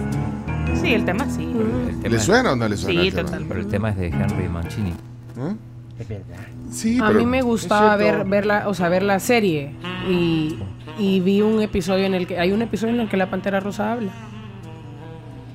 Sí, 0.81 0.93
el 0.93 1.03
tema 1.05 1.25
sí. 1.29 1.43
El 1.43 1.97
tema 2.01 2.09
¿Le 2.09 2.15
es- 2.17 2.23
suena 2.23 2.53
o 2.53 2.55
no 2.55 2.67
le 2.67 2.77
suena? 2.77 3.01
Sí, 3.01 3.11
total. 3.11 3.45
Pero 3.47 3.59
el 3.59 3.67
tema 3.67 3.89
es 3.89 3.97
de 3.97 4.07
Henry 4.07 4.47
Mancini. 4.47 4.91
¿Eh? 4.91 5.55
Es 5.99 6.07
verdad. 6.07 6.37
Sí, 6.71 6.97
A 7.01 7.07
pero 7.07 7.19
mí 7.19 7.25
me 7.25 7.41
gustaba 7.41 7.95
ver, 7.97 8.23
ver 8.25 8.45
la, 8.45 8.67
o 8.69 8.73
sea, 8.73 8.89
ver 8.89 9.03
la 9.03 9.19
serie 9.19 9.71
y, 10.09 10.57
y 10.97 11.19
vi 11.19 11.41
un 11.41 11.61
episodio 11.61 12.05
en 12.05 12.13
el 12.13 12.25
que 12.25 12.39
hay 12.39 12.51
un 12.51 12.61
episodio 12.61 12.93
en 12.93 13.01
el 13.01 13.09
que 13.09 13.17
la 13.17 13.29
Pantera 13.29 13.59
Rosa 13.59 13.91
habla. 13.91 14.11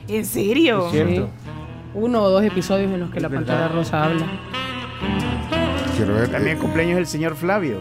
¿En 0.09 0.24
serio? 0.26 0.87
Es 0.87 0.92
cierto. 0.92 1.30
Uno 1.94 2.22
o 2.22 2.28
dos 2.30 2.42
episodios 2.44 2.92
en 2.92 3.00
los 3.00 3.11
que 3.11 3.20
la 3.20 3.28
verdad. 3.28 3.46
Pantera 3.46 3.68
Rosa 3.68 4.04
habla. 4.04 4.26
Quiero 5.96 6.14
ver. 6.14 6.28
También 6.28 6.57
eh, 6.57 6.61
cumpleaños 6.61 6.98
el 6.98 7.07
señor 7.07 7.37
Flavio. 7.37 7.78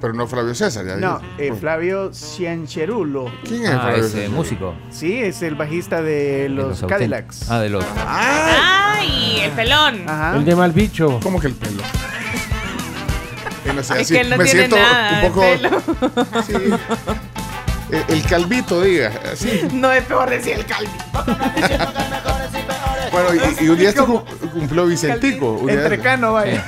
Pero 0.00 0.12
no 0.14 0.26
Flavio 0.26 0.54
César. 0.54 0.84
Ya 0.86 0.96
No, 0.96 1.20
eh, 1.38 1.52
Flavio 1.58 2.12
Ciancherulo. 2.12 3.30
¿Quién 3.46 3.64
es 3.64 3.70
Ah, 3.70 3.80
Flavio 3.82 4.04
ese 4.04 4.16
César? 4.18 4.30
músico. 4.30 4.74
Sí, 4.90 5.18
es 5.22 5.42
el 5.42 5.54
bajista 5.54 6.02
de 6.02 6.48
los. 6.48 6.82
Cadillacs. 6.84 7.50
Ah, 7.50 7.60
de 7.60 7.70
los. 7.70 7.84
¡Ay! 8.06 9.40
El 9.42 9.50
pelón. 9.52 10.08
Ajá. 10.08 10.36
El 10.36 10.44
de 10.44 10.56
mal 10.56 10.72
bicho. 10.72 11.18
¿Cómo 11.22 11.40
que 11.40 11.46
el 11.48 11.54
pelo? 11.54 11.82
No 13.74 13.82
sé, 13.82 13.94
Es 13.94 14.00
así 14.02 14.14
que 14.14 14.20
él 14.20 14.30
no 14.30 14.36
me 14.36 14.44
tiene 14.44 14.58
siento 14.68 14.76
nada 14.76 15.22
un 15.26 15.32
poco. 15.32 15.40
pelo. 15.40 15.70
Sí. 16.46 16.52
El, 17.90 18.14
el 18.16 18.22
calvito, 18.24 18.82
diga. 18.82 19.10
Así. 19.32 19.62
No 19.72 19.90
es 19.90 20.04
peor 20.04 20.28
decir 20.30 20.52
el 20.58 20.66
calvi. 20.66 20.90
Bueno, 23.12 23.28
y, 23.60 23.64
y 23.64 23.68
un 23.68 23.78
día 23.78 23.94
cum- 23.94 24.22
cumplió 24.52 24.86
Vicentico. 24.86 25.52
un 25.52 25.66
día- 25.68 25.76
Entrecano, 25.82 26.32
vaya. 26.32 26.64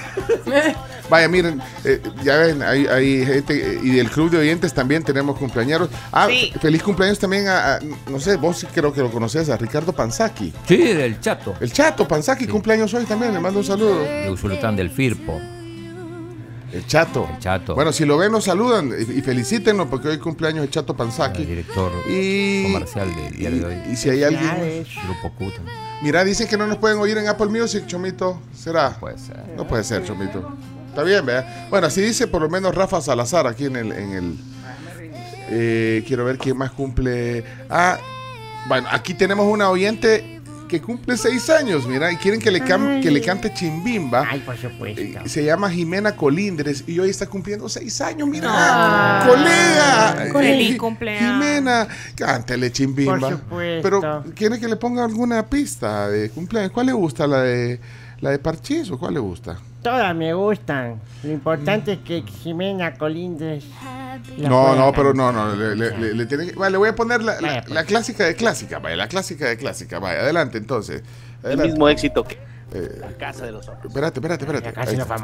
Vaya, 1.09 1.29
miren, 1.29 1.61
eh, 1.85 2.01
ya 2.25 2.37
ven, 2.39 2.63
hay, 2.63 2.87
hay 2.87 3.25
gente, 3.25 3.55
eh, 3.75 3.81
y 3.83 3.91
del 3.91 4.11
club 4.11 4.31
de 4.31 4.39
oyentes 4.39 4.75
también 4.75 5.05
tenemos 5.05 5.39
cumpleaños. 5.39 5.89
Ah, 6.13 6.27
Sí. 6.29 6.53
feliz 6.61 6.83
cumpleaños 6.83 7.19
también 7.19 7.47
a, 7.49 7.75
a- 7.77 7.81
no 8.11 8.19
sé, 8.19 8.37
vos 8.37 8.59
sí 8.59 8.67
creo 8.75 8.93
que 8.93 9.01
lo 9.01 9.11
conoces, 9.11 9.49
a 9.49 9.57
Ricardo 9.57 9.93
Panzaki. 9.93 10.53
Sí, 10.67 10.77
del 10.79 11.21
Chato. 11.21 11.55
El 11.61 11.73
chato 11.73 12.09
Panzaki, 12.09 12.45
Sí. 12.47 12.51
cumpleaños 12.51 12.93
hoy 12.95 13.05
también, 13.05 13.33
le 13.33 13.39
mando 13.41 13.61
un 13.61 13.65
saludo. 13.65 14.01
De 14.01 14.29
Usulután 14.31 14.75
del 14.75 14.91
Firpo. 14.91 15.41
El 16.73 16.85
chato. 16.87 17.29
El 17.33 17.39
Chato. 17.39 17.75
Bueno, 17.77 17.93
si 17.93 18.05
lo 18.05 18.19
ven, 18.19 18.33
nos 18.33 18.45
saludan 18.45 18.91
y, 18.99 19.19
y 19.19 19.23
felicítenlo 19.23 19.89
porque 19.89 20.09
hoy 20.09 20.19
cumpleaños 20.19 20.65
el 20.65 20.71
chato 20.71 20.93
el 20.93 20.97
Panzaki. 20.99 21.45
director 21.45 21.93
Y, 22.11 22.65
comercial 22.73 23.15
del 23.15 23.37
diario 23.37 23.69
de 23.69 23.75
hoy. 23.77 23.83
y, 23.89 23.93
y 23.93 23.97
si 23.97 24.11
hay 24.11 24.25
alguien... 24.25 24.85
Grupo 25.05 25.31
Q 25.39 25.53
también. 25.53 25.77
Mira, 26.03 26.25
dicen 26.25 26.47
que 26.49 26.59
no 26.59 26.67
nos 26.67 26.77
pueden 26.77 26.99
oír 26.99 27.17
en 27.17 27.29
Apple 27.29 27.47
Music, 27.47 27.87
Chomito. 27.87 28.41
¿Será? 28.55 28.91
Puede 28.99 29.17
ser. 29.19 29.37
No 29.57 29.67
puede 29.67 29.85
ser, 29.85 30.05
Chomito. 30.05 30.55
Está 30.97 31.03
bien, 31.03 31.27
¿verdad? 31.27 31.69
Bueno, 31.69 31.87
así 31.89 32.01
dice 32.01 32.27
por 32.27 32.41
lo 32.41 32.49
menos 32.49 32.75
Rafa 32.75 33.01
Salazar 33.03 33.47
aquí 33.47 33.67
en 33.67 33.77
el... 33.77 33.93
En 33.93 34.13
el 34.13 34.37
eh, 35.49 36.03
quiero 36.09 36.25
ver 36.25 36.39
quién 36.39 36.57
más 36.57 36.73
cumple. 36.73 37.45
Ah, 37.69 37.99
bueno, 38.67 38.89
aquí 38.91 39.15
tenemos 39.15 39.47
una 39.47 39.69
oyente 39.71 40.41
que 40.69 40.81
cumple 40.81 41.17
seis 41.17 41.49
años, 41.51 41.87
mira, 41.87 42.11
y 42.11 42.17
quieren 42.17 42.41
que 42.41 42.51
le, 42.51 42.61
cam- 42.61 43.01
que 43.01 43.11
le 43.13 43.21
cante 43.21 43.55
Chimbimba. 43.55 44.27
Ay, 44.29 44.41
por 44.41 44.57
supuesto. 44.57 45.01
Eh, 45.01 45.17
se 45.27 45.45
llama 45.45 45.71
Jimena 45.71 46.17
Colindres 46.17 46.83
y 46.89 46.99
hoy 46.99 47.11
está 47.11 47.27
cumpliendo 47.29 47.69
seis 47.69 48.01
años, 48.01 48.27
mira. 48.27 48.49
Ah. 48.51 49.25
¡Colega! 49.29 50.33
Feliz 50.33 50.73
Eh, 50.75 50.77
cumpleaños. 50.79 51.45
Jimena, 51.45 51.87
cántale 52.17 52.73
Chimbimba. 52.73 53.19
Por 53.21 53.31
supuesto. 53.33 53.83
Pero, 53.89 54.25
¿quiere 54.35 54.59
que 54.59 54.67
le 54.67 54.75
ponga 54.77 55.05
alguna 55.05 55.47
pista 55.47 56.09
de 56.09 56.31
cumpleaños? 56.31 56.73
¿Cuál 56.73 56.87
le 56.87 56.93
gusta? 56.93 57.29
¿La 57.29 57.43
de, 57.43 57.79
la 58.21 58.31
de 58.31 58.39
Parchís 58.41 58.91
o 58.91 58.99
cuál 58.99 59.15
le 59.15 59.21
gusta? 59.21 59.57
Todas 59.87 60.15
me 60.17 60.35
gustan. 60.35 61.01
Lo 61.23 61.31
importante 61.31 61.93
es 61.93 61.99
que 62.01 62.23
Jimena 62.23 62.95
Colindres. 62.95 63.65
la 64.37 64.49
No, 64.49 64.75
no, 64.75 64.93
pero 64.93 65.15
no, 65.15 65.31
no. 65.31 65.55
Le, 65.55 65.77
le- 65.77 65.97
le- 65.97 66.15
le 66.15 66.27
tiene 66.27 66.47
que- 66.47 66.53
vale, 66.55 66.73
le 66.73 66.79
voy 66.79 66.89
a 66.89 66.95
poner 66.97 67.23
la, 67.23 67.41
la- 67.41 67.61
pues. 67.63 67.71
la 67.71 67.85
clásica 67.85 68.25
de 68.25 68.35
clásica, 68.35 68.81
vaya, 68.81 68.97
la 68.97 69.07
clásica 69.07 69.47
de 69.47 69.57
clásica, 69.57 69.99
vaya, 70.01 70.21
adelante 70.23 70.59
entonces. 70.59 71.03
El 71.45 71.59
mismo 71.59 71.89
éxito 71.89 72.25
que 72.25 72.37
Eh, 72.73 72.99
la 73.01 73.13
Casa 73.17 73.47
de 73.47 73.53
los 73.53 73.69
Ojos. 73.69 73.85
espérate, 73.87 74.19
espérate, 74.19 74.45
espérate. 74.45 74.73
Casi 74.73 74.91
Ahí 74.91 74.97
no 74.97 75.03
está. 75.05 75.17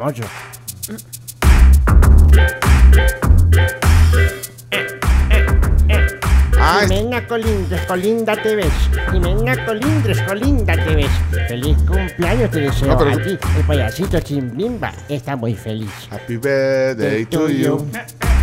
Ah, 6.64 6.80
es- 6.84 6.88
Jimena 6.90 7.26
Colindres, 7.26 7.80
Colinda 7.86 8.36
te 8.36 8.54
ves. 8.56 8.72
Jimena 9.10 9.64
Colindres, 9.66 10.20
Colinda 10.22 10.74
te 10.74 10.94
ves. 10.94 11.10
Feliz 11.48 11.76
cumpleaños 11.88 12.50
te 12.50 12.60
deseo 12.60 12.88
No, 12.88 12.98
pero- 12.98 13.10
a 13.10 13.16
ti. 13.22 13.38
El 13.56 13.64
payasito 13.66 14.20
Chimbimba 14.20 14.92
está 15.08 15.34
muy 15.36 15.54
feliz. 15.56 15.90
Happy 16.10 16.36
birthday 16.36 17.24
to 17.26 17.48
you. 17.48 17.84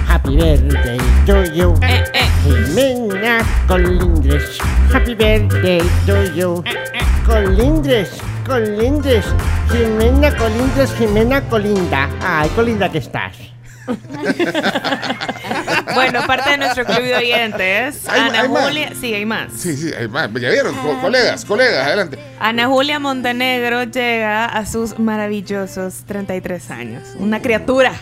Happy 0.07 0.36
birthday 0.36 0.97
to 1.26 1.43
you. 1.53 1.74
Eh, 1.82 2.03
eh. 2.13 2.28
Jimena 2.43 3.39
Colindres. 3.67 4.57
Happy 4.93 5.15
birthday 5.15 5.82
to 6.05 6.24
you. 6.34 6.63
Colindres, 7.26 8.09
Colindres. 8.45 9.26
Jimena 9.72 10.36
Colindres, 10.36 10.91
Jimena 10.97 11.41
Colinda. 11.41 12.09
Ay, 12.22 12.49
Colinda 12.55 12.89
que 12.91 12.97
estás. 12.97 13.34
Bueno, 15.94 16.22
parte 16.28 16.52
de 16.52 16.58
nuestro 16.58 16.86
club 16.86 17.02
de 17.02 17.16
oyentes, 17.16 18.08
Hay- 18.08 18.22
Ana 18.22 18.42
hay 18.42 18.50
más. 18.50 18.64
Julia, 18.68 18.92
sí, 19.00 19.14
hay 19.14 19.26
más. 19.26 19.48
Sí, 19.56 19.76
sí, 19.76 19.92
hay 19.98 20.08
más. 20.08 20.30
ya 20.34 20.50
vieron, 20.50 20.76
Co- 20.76 21.00
colegas, 21.02 21.44
colegas, 21.46 21.88
adelante. 21.88 22.20
Ana 22.40 22.68
Julia 22.68 23.00
Montenegro 23.00 23.84
llega 23.84 24.46
a 24.46 24.66
sus 24.66 24.98
maravillosos 25.00 26.04
33 26.06 26.72
años. 26.72 27.04
Una 27.18 27.42
criatura. 27.42 27.94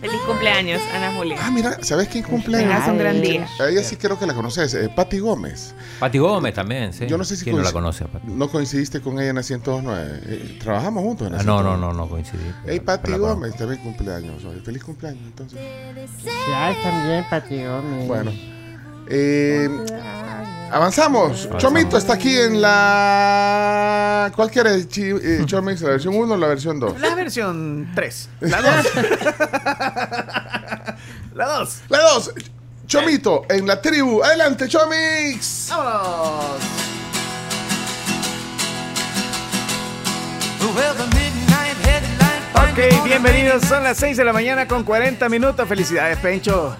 Feliz 0.00 0.20
cumpleaños, 0.26 0.80
Ana 0.94 1.12
Julia. 1.16 1.36
Ah, 1.40 1.50
mira, 1.50 1.76
¿sabes 1.82 2.08
quién 2.08 2.24
cumple? 2.24 2.58
Tengas 2.58 2.88
un 2.88 2.96
gran 2.98 3.20
día. 3.20 3.46
A 3.60 3.68
ella 3.68 3.82
sí 3.82 3.96
creo 3.96 4.18
que 4.18 4.26
la 4.26 4.32
conoces, 4.34 4.72
eh, 4.74 4.88
Patti 4.94 5.18
Gómez. 5.18 5.74
Pati 5.98 6.16
Gómez 6.18 6.54
también, 6.54 6.92
sí. 6.94 7.06
Yo 7.06 7.18
no 7.18 7.24
sé 7.24 7.36
si 7.36 7.44
¿Quién 7.44 7.56
no 7.56 7.62
la 7.62 7.72
conoce 7.72 8.06
Pati? 8.06 8.26
No 8.28 8.48
coincidiste 8.48 9.00
con 9.02 9.18
ella 9.18 9.30
en 9.30 9.36
la 9.36 9.42
109. 9.42 10.20
Eh, 10.26 10.58
trabajamos 10.62 11.02
juntos 11.04 11.26
en 11.26 11.34
la 11.34 11.40
Ah, 11.40 11.42
no, 11.42 11.62
no, 11.62 11.70
109. 11.76 11.80
no, 11.80 11.92
no 12.04 12.08
coincidí. 12.08 12.54
Pero 12.64 12.84
Patti. 12.84 13.12
Gómez, 13.12 13.54
también 13.56 13.82
cumpleaños 13.82 14.42
hoy. 14.44 14.60
Feliz 14.60 14.82
cumpleaños, 14.84 15.22
entonces. 15.24 15.58
Ya 16.50 16.74
también, 16.82 17.24
Pati 17.28 17.62
Gómez. 17.64 18.08
Bueno. 18.08 18.32
Eh, 19.12 19.68
avanzamos. 20.70 21.48
Chomito 21.58 21.96
está 21.96 22.14
aquí 22.14 22.36
en 22.38 22.60
la. 22.60 24.30
¿Cuál 24.34 24.50
quieres, 24.50 24.88
Chi- 24.88 25.10
eh, 25.22 25.42
Chomix? 25.46 25.80
¿La 25.82 25.90
versión 25.90 26.14
1 26.14 26.34
o 26.34 26.36
la 26.36 26.46
versión 26.46 26.78
2? 26.80 27.00
La 27.00 27.14
versión 27.14 27.90
3. 27.94 28.28
La 28.40 28.62
2. 28.62 28.74
la 31.34 31.46
2. 31.46 31.80
La 31.88 31.98
2. 32.00 32.30
Chomito 32.86 33.44
en 33.48 33.66
la 33.66 33.80
tribu. 33.80 34.22
Adelante, 34.22 34.68
Chomix. 34.68 35.68
¡Vámonos! 35.70 36.60
Ok, 42.54 43.04
bienvenidos. 43.04 43.62
Son 43.64 43.82
las 43.82 43.96
6 43.98 44.16
de 44.16 44.24
la 44.24 44.32
mañana 44.32 44.66
con 44.68 44.84
40 44.84 45.28
minutos. 45.28 45.68
Felicidades, 45.68 46.18
Pencho. 46.18 46.76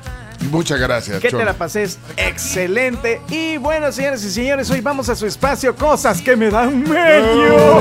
Muchas 0.51 0.81
gracias. 0.81 1.21
Que 1.21 1.29
te 1.31 1.45
la 1.45 1.53
pases 1.53 1.99
excelente. 2.17 3.21
Y 3.29 3.59
bueno, 3.59 3.93
señoras 3.93 4.25
y 4.25 4.31
señores, 4.31 4.71
hoy 4.71 4.81
vamos 4.81 5.09
a 5.09 5.15
su 5.15 5.27
espacio 5.27 5.77
Cosas 5.77 6.23
que 6.23 6.35
me 6.37 6.51
dan 6.51 6.83
medio. 6.83 7.81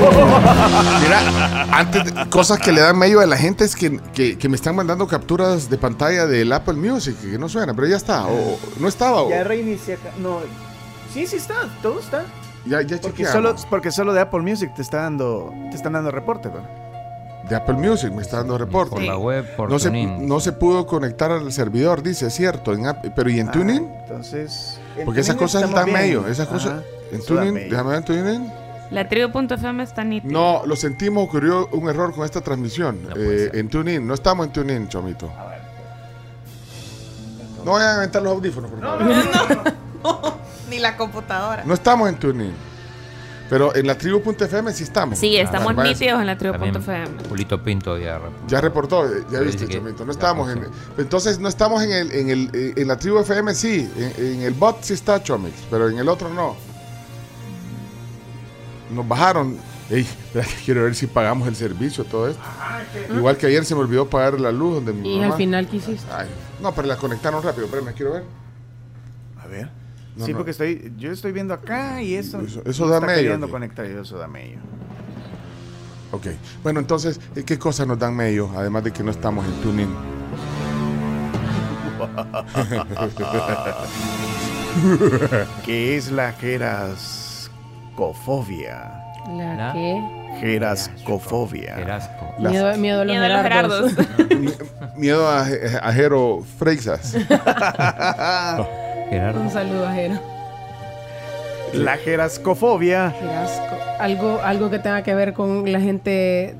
Mira, 1.01 1.68
antes, 1.72 2.05
de- 2.05 2.30
cosas 2.30 2.60
que 2.60 2.72
le 2.72 2.82
dan 2.82 2.97
medio 2.97 3.22
a 3.22 3.26
la 3.26 3.38
gente 3.38 3.64
es 3.64 3.76
que, 3.76 3.99
que- 4.14 4.38
que 4.38 4.49
me 4.49 4.55
están 4.55 4.76
mandando 4.76 5.07
capturas 5.07 5.70
de 5.70 5.78
pantalla 5.78 6.26
del 6.28 6.51
Apple 6.51 6.74
Music, 6.76 7.16
que 7.22 7.38
no 7.39 7.47
suena, 7.47 7.74
pero 7.74 7.88
ya 7.88 7.97
está. 7.97 8.26
O, 8.28 8.60
no 8.80 8.88
estaba. 8.88 9.22
o- 9.24 9.30
Ya 9.30 9.43
reinicia. 9.43 9.97
No. 10.20 10.39
Sí, 11.14 11.26
sí 11.28 11.38
está. 11.38 11.55
Todo 11.82 11.99
está. 11.99 12.24
ya, 12.66 12.82
ya 12.82 12.97
Porque 13.01 13.24
chequeamos. 13.24 13.34
solo, 13.34 13.55
porque 13.70 13.91
solo 13.91 14.14
de 14.14 14.20
Apple 14.22 14.41
Music 14.41 14.74
te 14.76 14.82
está 14.82 14.97
dando, 15.03 15.53
te 15.72 15.78
están 15.78 15.93
dando 15.93 16.12
reporte, 16.12 16.49
¿no? 16.49 16.88
De 17.50 17.56
Apple 17.56 17.76
Music 17.76 18.12
me 18.14 18.22
está 18.22 18.38
dando 18.38 18.58
reporte. 18.58 18.91
Por 18.91 19.02
la 19.04 19.18
web, 19.18 19.56
por 19.56 19.70
no 19.72 19.80
se, 19.80 19.89
no 19.91 20.39
se 20.39 20.52
pudo 20.52 20.86
conectar 20.86 21.32
al 21.32 21.52
servidor, 21.52 22.04
dice, 22.04 22.28
es 22.28 22.34
cierto. 22.36 22.74
En 22.74 22.84
pero 23.16 23.30
¿y 23.30 23.39
en 23.39 23.50
Ah, 23.50 23.52
TuneIn? 23.52 23.89
Entonces. 24.04 24.80
en 24.97 25.06
Porque 25.06 25.22
esas 25.22 25.36
cosas 25.36 25.64
están 25.64 25.86
bien. 25.86 25.97
medio. 25.97 26.28
Esas 26.28 26.47
cosas. 26.47 26.74
Ajá, 26.74 26.84
En 27.12 27.54
medio. 27.54 27.70
déjame 27.72 27.89
ver 27.89 27.97
en 28.00 28.06
TuneIn. 28.06 28.52
La 28.91 29.08
tribu.fm 29.10 29.84
está 29.84 30.04
nítida. 30.04 30.32
No, 30.32 30.64
lo 30.66 30.76
sentimos, 30.76 31.24
ocurrió 31.28 31.68
un 31.72 31.89
error 31.89 32.14
con 32.14 32.24
esta 32.26 32.41
transmisión. 32.41 33.00
No 33.10 33.16
Eh, 33.16 33.50
en 33.54 33.68
TuneIn, 33.70 34.06
no 34.06 34.14
estamos 34.14 34.45
en 34.47 34.54
TuneIn, 34.54 34.88
Chomito. 34.89 35.32
No 37.66 37.74
vayan 37.74 37.89
a 37.89 37.95
aventar 37.97 38.22
los 38.22 38.34
audífonos, 38.34 38.70
por 38.72 38.80
favor. 38.80 40.34
Ni 40.70 40.80
la 40.80 40.95
computadora. 40.97 41.64
No 41.66 41.74
estamos 41.74 42.08
en 42.10 42.16
TuneIn. 42.16 42.54
Pero 43.50 43.76
en 43.76 43.88
la 43.88 43.97
tribu.fm 43.97 44.72
sí 44.74 44.84
estamos. 44.84 45.18
Sí, 45.18 45.36
estamos 45.38 45.74
Ah, 45.76 45.84
nítidos 45.84 46.20
en 46.22 46.28
la 46.28 46.38
tribu.fm. 46.38 47.08
Julito 47.30 47.64
Pinto 47.64 47.97
ya 47.97 48.20
Ya 48.47 48.62
reportó, 48.62 49.06
ya 49.32 49.39
viste, 49.39 49.68
Chomito. 49.68 50.06
No 50.06 50.12
estamos 50.12 50.52
en. 50.52 50.68
Entonces 50.97 51.39
no 51.39 51.50
estamos 51.50 51.82
en 51.82 51.91
el, 51.91 52.12
en 52.12 52.30
el, 52.30 52.74
en 52.78 52.88
la 52.88 52.97
tribu 53.00 53.20
FM 53.20 53.54
sí. 53.56 53.89
En, 53.97 54.26
en 54.26 54.41
el 54.43 54.54
bot 54.54 54.84
sí 54.84 54.93
está 54.93 55.22
Chomix, 55.24 55.56
pero 55.72 55.89
en 55.89 55.97
el 55.97 56.08
otro 56.08 56.30
no. 56.30 56.56
Nos 58.91 59.08
bajaron. 59.08 59.58
Ey, 59.89 60.08
quiero 60.66 60.84
ver 60.84 60.93
si 60.93 61.08
pagamos 61.08 61.47
el 61.47 61.56
servicio, 61.56 62.04
todo 62.04 62.28
esto. 62.28 62.41
Igual 63.16 63.38
que 63.38 63.47
ayer 63.47 63.66
se 63.66 63.74
me 63.74 63.82
olvidó 63.82 64.08
pagar 64.08 64.39
la 64.39 64.52
luz 64.52 64.76
donde 64.76 64.93
mi 64.93 65.16
Y 65.16 65.20
mamá. 65.20 65.32
al 65.34 65.38
final, 65.38 65.68
¿qué 65.68 65.78
hiciste? 65.78 66.06
Ay, 66.12 66.28
no, 66.62 66.74
pero 66.76 66.88
la 66.88 66.95
conectaron 66.97 67.41
rápido. 67.41 67.66
Espérame, 67.66 67.93
quiero 67.95 68.14
ver. 68.14 68.24
A 69.41 69.47
ver. 69.47 69.70
No, 70.20 70.26
sí, 70.26 70.32
no. 70.34 70.38
porque 70.38 70.51
estoy, 70.51 70.93
yo 70.97 71.11
estoy 71.11 71.32
viendo 71.32 71.53
acá 71.53 72.01
y 72.01 72.15
eso. 72.15 72.41
Eso- 72.41 72.88
da 72.88 72.95
está 72.97 73.07
medio 73.07 73.22
queriendo 73.24 73.45
aquí. 73.47 73.51
conectar 73.53 73.86
y 73.86 73.89
eso 73.97 74.17
da 74.17 74.28
medio. 74.28 74.57
Ok. 76.11 76.28
Bueno, 76.63 76.80
entonces, 76.80 77.20
eh, 77.36 77.43
¿qué 77.45 77.57
cosas 77.57 77.88
nos 77.88 77.97
dan 77.99 78.15
medio? 78.15 78.51
Además 78.57 78.84
de 78.84 78.91
que 78.91 79.03
no 79.03 79.11
estamos 79.11 79.45
en 79.45 79.53
tuning. 79.61 79.95
¿Qué 85.65 85.97
es 85.97 86.11
la 86.11 86.32
gerascofobia? 86.34 88.95
¿La 89.36 89.72
qué? 89.74 90.01
Gerascofobia. 90.39 91.76
Gerasco. 91.76 92.34
Miedo, 92.39 92.76
miedo 92.78 93.01
a 93.01 93.05
los 93.05 93.13
Miedo 93.13 93.26
a 93.26 93.30
los 93.30 93.41
gerardos. 93.43 93.93
gerardos. 93.93 94.55
Miedo 94.97 95.28
a, 95.28 95.41
a 95.41 95.93
Jero 95.93 96.43
Freixas. 96.57 97.15
Gerardo. 99.10 99.41
Un 99.41 99.49
saludo 99.49 99.88
a. 99.88 99.95
La 101.74 101.97
gerascofobia 101.97 103.16
Qué 103.20 103.30
asco. 103.30 103.78
Algo, 103.99 104.39
algo 104.41 104.70
que 104.70 104.80
tenga 104.80 105.03
que 105.03 105.14
ver 105.14 105.34
con 105.34 105.72
la 105.72 105.80
gente 105.80 106.55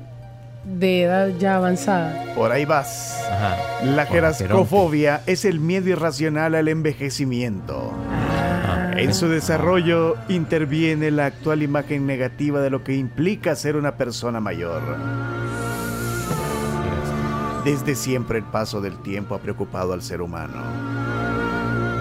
de 0.64 1.02
edad 1.02 1.30
ya 1.38 1.56
avanzada. 1.56 2.34
Por 2.34 2.52
ahí 2.52 2.64
vas. 2.64 3.18
Ajá. 3.30 3.56
La 3.84 4.06
gerascofobia 4.06 5.22
es 5.26 5.44
el 5.44 5.58
miedo 5.58 5.88
irracional 5.88 6.54
al 6.54 6.68
envejecimiento. 6.68 7.92
Ah, 8.10 8.92
En 8.96 9.14
su 9.14 9.28
desarrollo 9.28 10.16
interviene 10.28 11.10
la 11.10 11.26
actual 11.26 11.62
imagen 11.62 12.06
negativa 12.06 12.60
de 12.60 12.70
lo 12.70 12.84
que 12.84 12.94
implica 12.94 13.56
ser 13.56 13.76
una 13.76 13.96
persona 13.96 14.38
mayor. 14.38 14.82
Desde 17.64 17.94
siempre 17.94 18.38
el 18.38 18.44
paso 18.44 18.80
del 18.80 18.98
tiempo 19.02 19.34
ha 19.34 19.38
preocupado 19.38 19.92
al 19.92 20.02
ser 20.02 20.20
humano. 20.22 21.09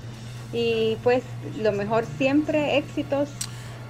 y 0.54 0.98
pues 1.04 1.24
lo 1.62 1.72
mejor 1.72 2.06
siempre, 2.18 2.78
éxitos 2.78 3.30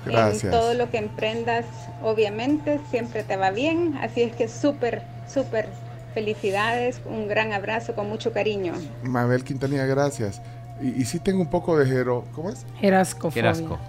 Gracias. 0.08 0.44
en 0.46 0.52
todo 0.52 0.74
lo 0.74 0.90
que 0.90 0.98
emprendas, 0.98 1.66
obviamente, 2.02 2.80
siempre 2.90 3.24
te 3.24 3.38
va 3.38 3.52
bien. 3.52 3.98
Así 4.02 4.22
es 4.22 4.36
que 4.36 4.48
súper, 4.48 5.02
súper 5.28 5.68
felicidades, 6.14 7.02
un 7.06 7.28
gran 7.28 7.54
abrazo 7.54 7.96
con 7.96 8.10
mucho 8.10 8.34
cariño. 8.34 8.74
Mabel 9.04 9.44
Quintanilla, 9.44 9.86
gracias. 9.86 10.42
Y, 10.82 11.02
y 11.02 11.06
sí 11.06 11.20
tengo 11.20 11.42
un 11.42 11.50
poco 11.50 11.78
de 11.78 11.86
jero. 11.86 12.26
¿Cómo 12.34 12.50
es? 12.50 12.66
Jerasco, 12.80 13.32
jerasco. 13.32 13.80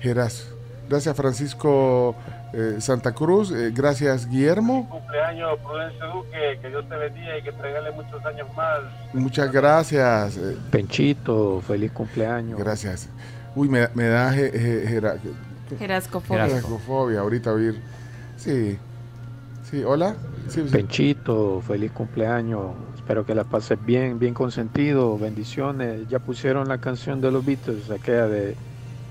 Geras. 0.00 0.46
Gracias, 0.88 1.16
Francisco 1.16 2.14
eh, 2.52 2.76
Santa 2.80 3.12
Cruz. 3.12 3.50
Eh, 3.50 3.70
gracias, 3.74 4.28
Guillermo. 4.28 4.88
cumpleaños, 4.90 5.58
Prudencio 5.60 6.06
Duque, 6.08 6.58
que 6.60 6.68
Dios 6.68 6.86
te 6.88 6.96
bendiga 6.96 7.38
y 7.38 7.42
que 7.42 7.52
te 7.52 7.62
regale 7.62 7.92
muchos 7.92 8.24
años 8.26 8.46
más. 8.54 8.80
Muchas 9.14 9.50
gracias. 9.50 10.38
Penchito, 10.70 11.62
feliz 11.66 11.92
cumpleaños. 11.92 12.58
gracias. 12.58 13.08
Uy, 13.54 13.68
me, 13.68 13.88
me 13.94 14.04
da 14.08 14.32
je- 14.32 14.50
je- 14.50 14.86
jera- 14.88 15.16
Jerascofobia. 15.78 16.46
jerascofobia 16.46 17.20
ahorita 17.20 17.52
oír. 17.52 17.80
Sí. 18.36 18.78
Sí, 19.70 19.82
hola. 19.84 20.14
Sí, 20.48 20.62
sí. 20.66 20.70
Penchito, 20.70 21.62
feliz 21.66 21.92
cumpleaños. 21.92 22.72
Espero 22.96 23.24
que 23.26 23.34
la 23.34 23.44
pases 23.44 23.78
bien, 23.84 24.18
bien 24.18 24.34
consentido. 24.34 25.16
Bendiciones. 25.18 26.08
Ya 26.08 26.18
pusieron 26.18 26.68
la 26.68 26.78
canción 26.78 27.20
de 27.20 27.30
los 27.30 27.44
Beatles, 27.44 27.90
aquella 27.90 28.26
de 28.28 28.54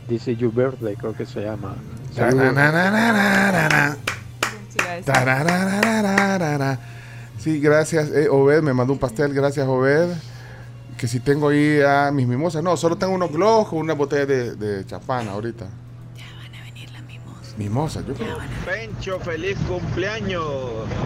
This 0.08 0.28
is 0.28 0.38
Your 0.38 0.54
Birthday, 0.54 0.96
creo 0.96 1.14
que 1.14 1.26
se 1.26 1.42
llama. 1.42 1.76
Saludos. 2.14 2.54
Tarararararara. 2.54 3.98
Tarararararara. 5.06 6.80
Sí, 7.40 7.60
gracias. 7.60 8.10
Eh, 8.12 8.28
Obed 8.30 8.62
me 8.62 8.74
mandó 8.74 8.94
un 8.94 9.00
pastel. 9.00 9.34
Gracias, 9.34 9.68
Obed. 9.68 10.10
Que 11.02 11.08
si 11.08 11.20
tengo 11.20 11.50
ahí 11.50 11.82
a 11.82 12.12
mis 12.12 12.28
mimosas. 12.28 12.62
No, 12.62 12.78
solo 12.78 12.96
tengo 12.96 13.16
unos 13.16 13.32
globos 13.32 13.70
con 13.70 13.80
una 13.80 13.96
botella 13.96 14.28
de, 14.28 14.56
de 14.56 14.86
champán 14.86 15.28
ahorita. 15.28 15.66
Ya 16.16 16.28
van 16.38 16.54
a 16.54 16.64
venir 16.64 16.92
las 16.92 17.02
mimosas. 17.02 17.58
Mimosas, 17.58 18.06
yo 18.06 18.14
creo. 18.14 18.38
Pencho, 18.64 19.20
feliz 19.20 19.58
cumpleaños. 19.68 20.46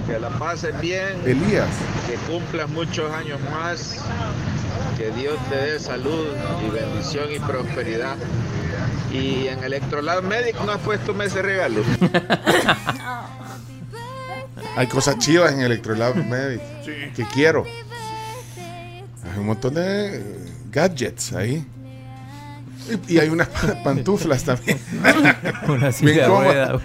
Que 0.06 0.20
la 0.20 0.28
pases 0.32 0.78
bien. 0.82 1.22
Elías. 1.26 1.70
Que 2.10 2.16
cumplas 2.30 2.70
muchos 2.72 3.10
años 3.14 3.40
más. 3.50 4.04
Que 4.98 5.12
Dios 5.12 5.38
te 5.50 5.56
dé 5.56 5.80
salud 5.80 6.28
y 6.68 6.72
bendición 6.72 7.32
y 7.34 7.40
prosperidad. 7.40 8.18
Y 9.14 9.48
en 9.48 9.64
Electrolab 9.64 10.24
Medic 10.24 10.60
no 10.66 10.74
has 10.74 10.82
puesto 10.82 11.16
ese 11.24 11.42
regalo. 11.42 11.82
Hay 14.76 14.88
cosas 14.88 15.20
chivas 15.20 15.54
en 15.54 15.62
Electrolab 15.62 16.18
Medic 16.18 16.62
que 17.16 17.24
quiero. 17.34 17.64
Hay 19.36 19.42
un 19.42 19.48
montón 19.48 19.74
de 19.74 20.18
eh, 20.18 20.24
gadgets 20.72 21.34
ahí. 21.34 21.66
Y, 23.10 23.16
y 23.16 23.20
hay 23.20 23.30
unas 23.30 23.50
pa- 23.50 23.84
pantuflas 23.84 24.44
también. 24.44 24.80
Una 25.68 25.92
silla 25.92 26.28
ruedas. 26.28 26.82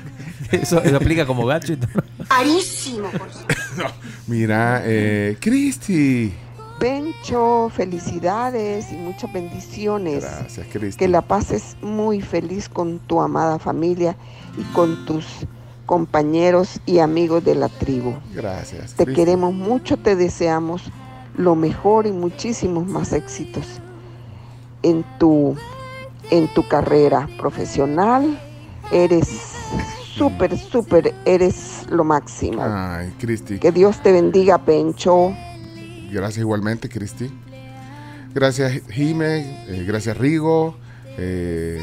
Eso, 0.50 0.82
eso 0.82 0.96
aplica 0.96 1.24
como 1.26 1.46
gadget. 1.46 1.86
Carísimo, 2.28 3.08
por 3.10 3.28
Mira, 4.26 4.82
eh, 4.84 5.36
Cristi. 5.40 6.32
Pencho, 6.80 7.70
felicidades 7.72 8.90
y 8.90 8.96
muchas 8.96 9.32
bendiciones. 9.32 10.24
Gracias, 10.24 10.66
Cristi. 10.72 10.98
Que 10.98 11.08
la 11.08 11.20
pases 11.22 11.76
muy 11.82 12.20
feliz 12.22 12.68
con 12.68 12.98
tu 13.00 13.20
amada 13.20 13.58
familia 13.58 14.16
y 14.58 14.62
con 14.72 15.04
tus 15.04 15.26
compañeros 15.86 16.80
y 16.86 16.98
amigos 17.00 17.44
de 17.44 17.54
la 17.54 17.68
tribu. 17.68 18.14
Gracias. 18.34 18.94
Te 18.94 19.04
Cristi. 19.04 19.22
queremos 19.22 19.52
mucho, 19.52 19.98
te 19.98 20.16
deseamos 20.16 20.82
lo 21.40 21.54
mejor 21.56 22.06
y 22.06 22.12
muchísimos 22.12 22.86
más 22.86 23.12
éxitos 23.12 23.64
en 24.82 25.04
tu, 25.18 25.56
en 26.30 26.46
tu 26.54 26.66
carrera 26.68 27.28
profesional. 27.38 28.38
Eres 28.92 29.28
súper, 30.14 30.56
súper, 30.58 31.14
eres 31.24 31.86
lo 31.90 32.04
máximo. 32.04 32.62
Ay, 32.64 33.12
Cristi. 33.18 33.58
Que 33.58 33.72
Dios 33.72 34.02
te 34.02 34.12
bendiga, 34.12 34.58
Pencho. 34.58 35.32
Gracias 36.12 36.38
igualmente, 36.38 36.88
Cristi. 36.88 37.30
Gracias, 38.34 38.82
Jime. 38.90 39.38
eh, 39.68 39.84
gracias, 39.86 40.16
Rigo. 40.16 40.76
eh, 41.18 41.82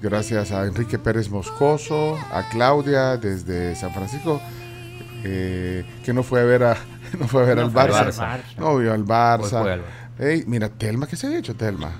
gracias 0.00 0.50
a 0.52 0.64
Enrique 0.66 0.98
Pérez 0.98 1.30
Moscoso. 1.30 2.16
A 2.32 2.48
Claudia 2.50 3.16
desde 3.16 3.74
San 3.76 3.92
Francisco. 3.92 4.40
eh, 5.22 5.84
que 6.04 6.12
no 6.14 6.22
fue 6.22 6.40
a 6.40 6.44
ver 6.44 6.64
a 6.64 6.76
no 7.18 7.26
fue 7.28 7.42
a 7.42 7.46
ver 7.46 7.56
No 7.56 7.62
al 7.64 7.72
Barça. 7.72 8.06
Barça. 8.12 8.42
No 8.58 8.76
vio 8.76 8.92
al 8.92 9.04
Barça. 9.04 9.62
fue 9.62 9.72
al 9.72 9.80
Barça. 9.80 9.84
Ey, 10.18 10.44
mira, 10.46 10.68
Telma, 10.68 11.06
¿qué 11.06 11.16
se 11.16 11.26
ha 11.26 11.38
hecho, 11.38 11.54
Telma? 11.54 11.92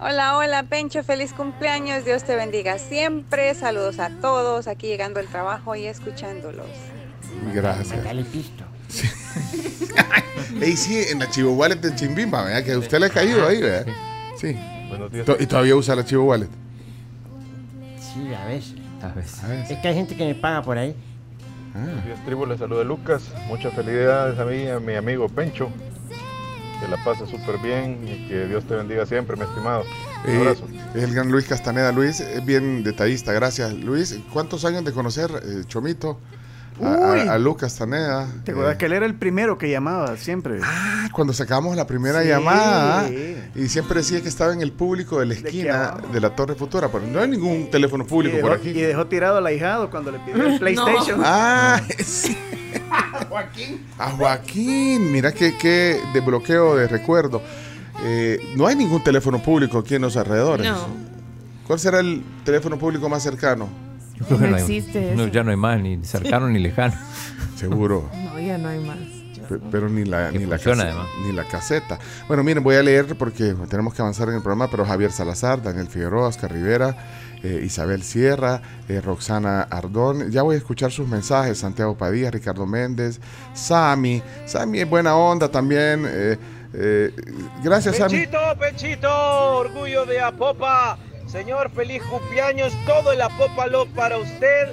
Hola, 0.00 0.36
hola 0.36 0.64
Pencho, 0.64 1.02
feliz 1.04 1.32
cumpleaños, 1.32 2.04
Dios 2.04 2.24
te 2.24 2.34
bendiga 2.36 2.78
siempre, 2.78 3.54
saludos 3.54 4.00
a 4.00 4.10
todos, 4.10 4.66
aquí 4.66 4.88
llegando 4.88 5.20
al 5.20 5.26
trabajo 5.28 5.74
y 5.76 5.86
escuchándolos. 5.86 6.66
Gracias. 7.54 8.04
Ey, 10.60 10.76
sí, 10.76 11.02
en 11.10 11.18
la 11.20 11.30
Chivo 11.30 11.52
Wallet 11.52 11.76
de 11.80 11.94
Chimbimba, 11.94 12.44
¿verdad? 12.44 12.64
Que 12.64 12.72
a 12.72 12.78
usted 12.78 12.98
le 13.00 13.06
ha 13.06 13.10
caído 13.10 13.46
ahí, 13.46 13.60
¿verdad? 13.60 13.92
Sí. 14.38 14.56
Buenos 14.88 15.10
días. 15.10 15.26
To- 15.26 15.36
Y 15.40 15.46
todavía 15.46 15.74
usa 15.76 15.96
la 15.96 16.04
Chivo 16.04 16.24
Wallet. 16.24 16.48
Sí, 17.98 18.32
a 18.34 18.44
veces. 18.46 18.74
A 19.02 19.08
veces. 19.08 19.70
Es 19.70 19.78
que 19.78 19.88
hay 19.88 19.94
gente 19.94 20.16
que 20.16 20.24
me 20.26 20.34
paga 20.34 20.62
por 20.62 20.78
ahí. 20.78 20.94
Días, 21.74 22.24
tribu, 22.24 22.46
les 22.46 22.60
saluda 22.60 22.84
Lucas. 22.84 23.32
Muchas 23.48 23.74
felicidades 23.74 24.38
a 24.38 24.44
mí 24.44 24.62
y 24.62 24.68
a 24.68 24.78
mi 24.78 24.94
amigo 24.94 25.28
Pencho. 25.28 25.68
Que 26.80 26.88
la 26.88 27.02
pase 27.04 27.26
súper 27.26 27.58
bien 27.58 28.06
y 28.06 28.28
que 28.28 28.46
Dios 28.46 28.64
te 28.64 28.76
bendiga 28.76 29.04
siempre, 29.06 29.36
mi 29.36 29.42
estimado. 29.42 29.82
Un 30.24 30.30
Eh, 30.30 30.36
abrazo. 30.38 30.66
el 30.94 31.12
gran 31.14 31.30
Luis 31.32 31.46
Castaneda. 31.46 31.90
Luis 31.90 32.20
es 32.20 32.44
bien 32.44 32.84
detallista, 32.84 33.32
gracias. 33.32 33.72
Luis, 33.74 34.16
¿cuántos 34.32 34.64
años 34.64 34.84
de 34.84 34.92
conocer, 34.92 35.30
eh, 35.44 35.64
Chomito? 35.66 36.20
A, 36.82 36.86
a- 36.92 37.12
Uy. 37.12 37.20
a 37.28 37.38
Luis 37.38 37.56
Castaneda. 37.56 38.26
¿Te 38.44 38.50
acuerdas 38.50 38.74
Eh, 38.74 38.78
que 38.78 38.86
él 38.86 38.92
era 38.94 39.06
el 39.06 39.14
primero 39.14 39.56
que 39.58 39.70
llamaba 39.70 40.16
siempre? 40.16 40.58
ah, 40.62 41.08
cuando 41.12 41.32
sacamos 41.32 41.76
la 41.76 41.86
primera 41.86 42.22
Sí. 42.22 42.28
llamada 42.28 43.08
y 43.54 43.68
siempre 43.68 43.98
decía 44.00 44.20
que 44.22 44.28
estaba 44.28 44.52
en 44.52 44.60
el 44.60 44.72
público 44.72 45.20
de 45.20 45.26
la 45.26 45.34
esquina 45.34 45.94
de 46.12 46.20
la 46.20 46.30
Torre 46.34 46.54
Futura, 46.56 46.88
pero 46.90 47.06
no 47.06 47.20
hay 47.20 47.28
ningún 47.28 47.70
teléfono 47.70 48.04
público 48.04 48.36
dejó, 48.36 48.48
por 48.48 48.56
aquí. 48.56 48.70
y 48.70 48.80
dejó 48.82 49.06
tirado 49.06 49.38
al 49.38 49.46
ahijado 49.46 49.88
cuando 49.90 50.10
le 50.10 50.18
pidió 50.20 50.46
el 50.46 50.58
PlayStation. 50.58 51.20
Ah, 51.24 51.80
sí. 52.04 52.36
A 53.98 54.10
Joaquín, 54.10 55.10
mira 55.12 55.32
que, 55.32 55.56
que 55.56 56.00
desbloqueo 56.12 56.76
de 56.76 56.88
recuerdo. 56.88 57.42
Eh, 58.02 58.38
no 58.56 58.66
hay 58.66 58.76
ningún 58.76 59.02
teléfono 59.02 59.40
público 59.42 59.78
aquí 59.78 59.94
en 59.94 60.02
los 60.02 60.16
alrededores. 60.16 60.66
No. 60.66 60.86
¿Cuál 61.66 61.78
será 61.78 62.00
el 62.00 62.22
teléfono 62.44 62.78
público 62.78 63.08
más 63.08 63.22
cercano? 63.22 63.68
Yo 64.14 64.24
creo 64.26 64.38
que 64.38 64.46
No 64.48 64.56
hay- 64.56 64.62
existe 64.62 65.14
no, 65.16 65.26
ya 65.28 65.42
no 65.42 65.50
hay 65.50 65.56
más, 65.56 65.80
ni 65.80 66.02
cercano 66.04 66.48
ni 66.48 66.58
lejano. 66.60 66.94
Seguro. 67.56 68.10
No, 68.14 68.38
ya 68.40 68.58
no 68.58 68.68
hay 68.68 68.78
más. 68.80 68.98
Pero 69.70 69.90
ni 69.90 70.04
la, 70.06 70.30
ni, 70.30 70.46
la 70.46 70.56
funciona, 70.56 70.84
case- 70.84 70.90
además. 70.96 71.08
ni 71.26 71.32
la 71.32 71.44
caseta. 71.44 71.98
Bueno, 72.28 72.42
miren, 72.42 72.64
voy 72.64 72.76
a 72.76 72.82
leer 72.82 73.14
porque 73.18 73.54
tenemos 73.68 73.92
que 73.92 74.00
avanzar 74.00 74.28
en 74.30 74.36
el 74.36 74.40
programa, 74.40 74.70
pero 74.70 74.86
Javier 74.86 75.12
Salazar, 75.12 75.62
Daniel 75.62 75.86
Figueroa, 75.86 76.28
Oscar 76.28 76.50
Rivera, 76.50 76.96
eh, 77.42 77.60
Isabel 77.62 78.02
Sierra, 78.02 78.62
eh, 78.88 79.02
Roxana 79.02 79.60
Ardón. 79.62 80.30
Ya 80.30 80.40
voy 80.42 80.54
a 80.54 80.58
escuchar 80.58 80.90
sus 80.92 81.06
mensajes. 81.06 81.58
Santiago 81.58 81.94
Padilla, 81.94 82.30
Ricardo 82.30 82.64
Méndez, 82.64 83.20
Sami. 83.52 84.22
Sami 84.46 84.80
es 84.80 84.88
buena 84.88 85.14
onda 85.14 85.50
también. 85.50 86.06
eh, 86.08 86.38
eh, 86.72 87.10
gracias, 87.62 87.96
Sami. 87.96 88.14
Pechito, 88.20 88.38
Pechito, 88.58 89.10
orgullo 89.58 90.06
de 90.06 90.20
Apopa. 90.22 90.96
Señor, 91.34 91.70
feliz 91.72 92.00
cumpleaños, 92.04 92.72
todo 92.86 93.10
el 93.12 93.20
Apópalo 93.20 93.86
para 93.86 94.16
usted. 94.18 94.68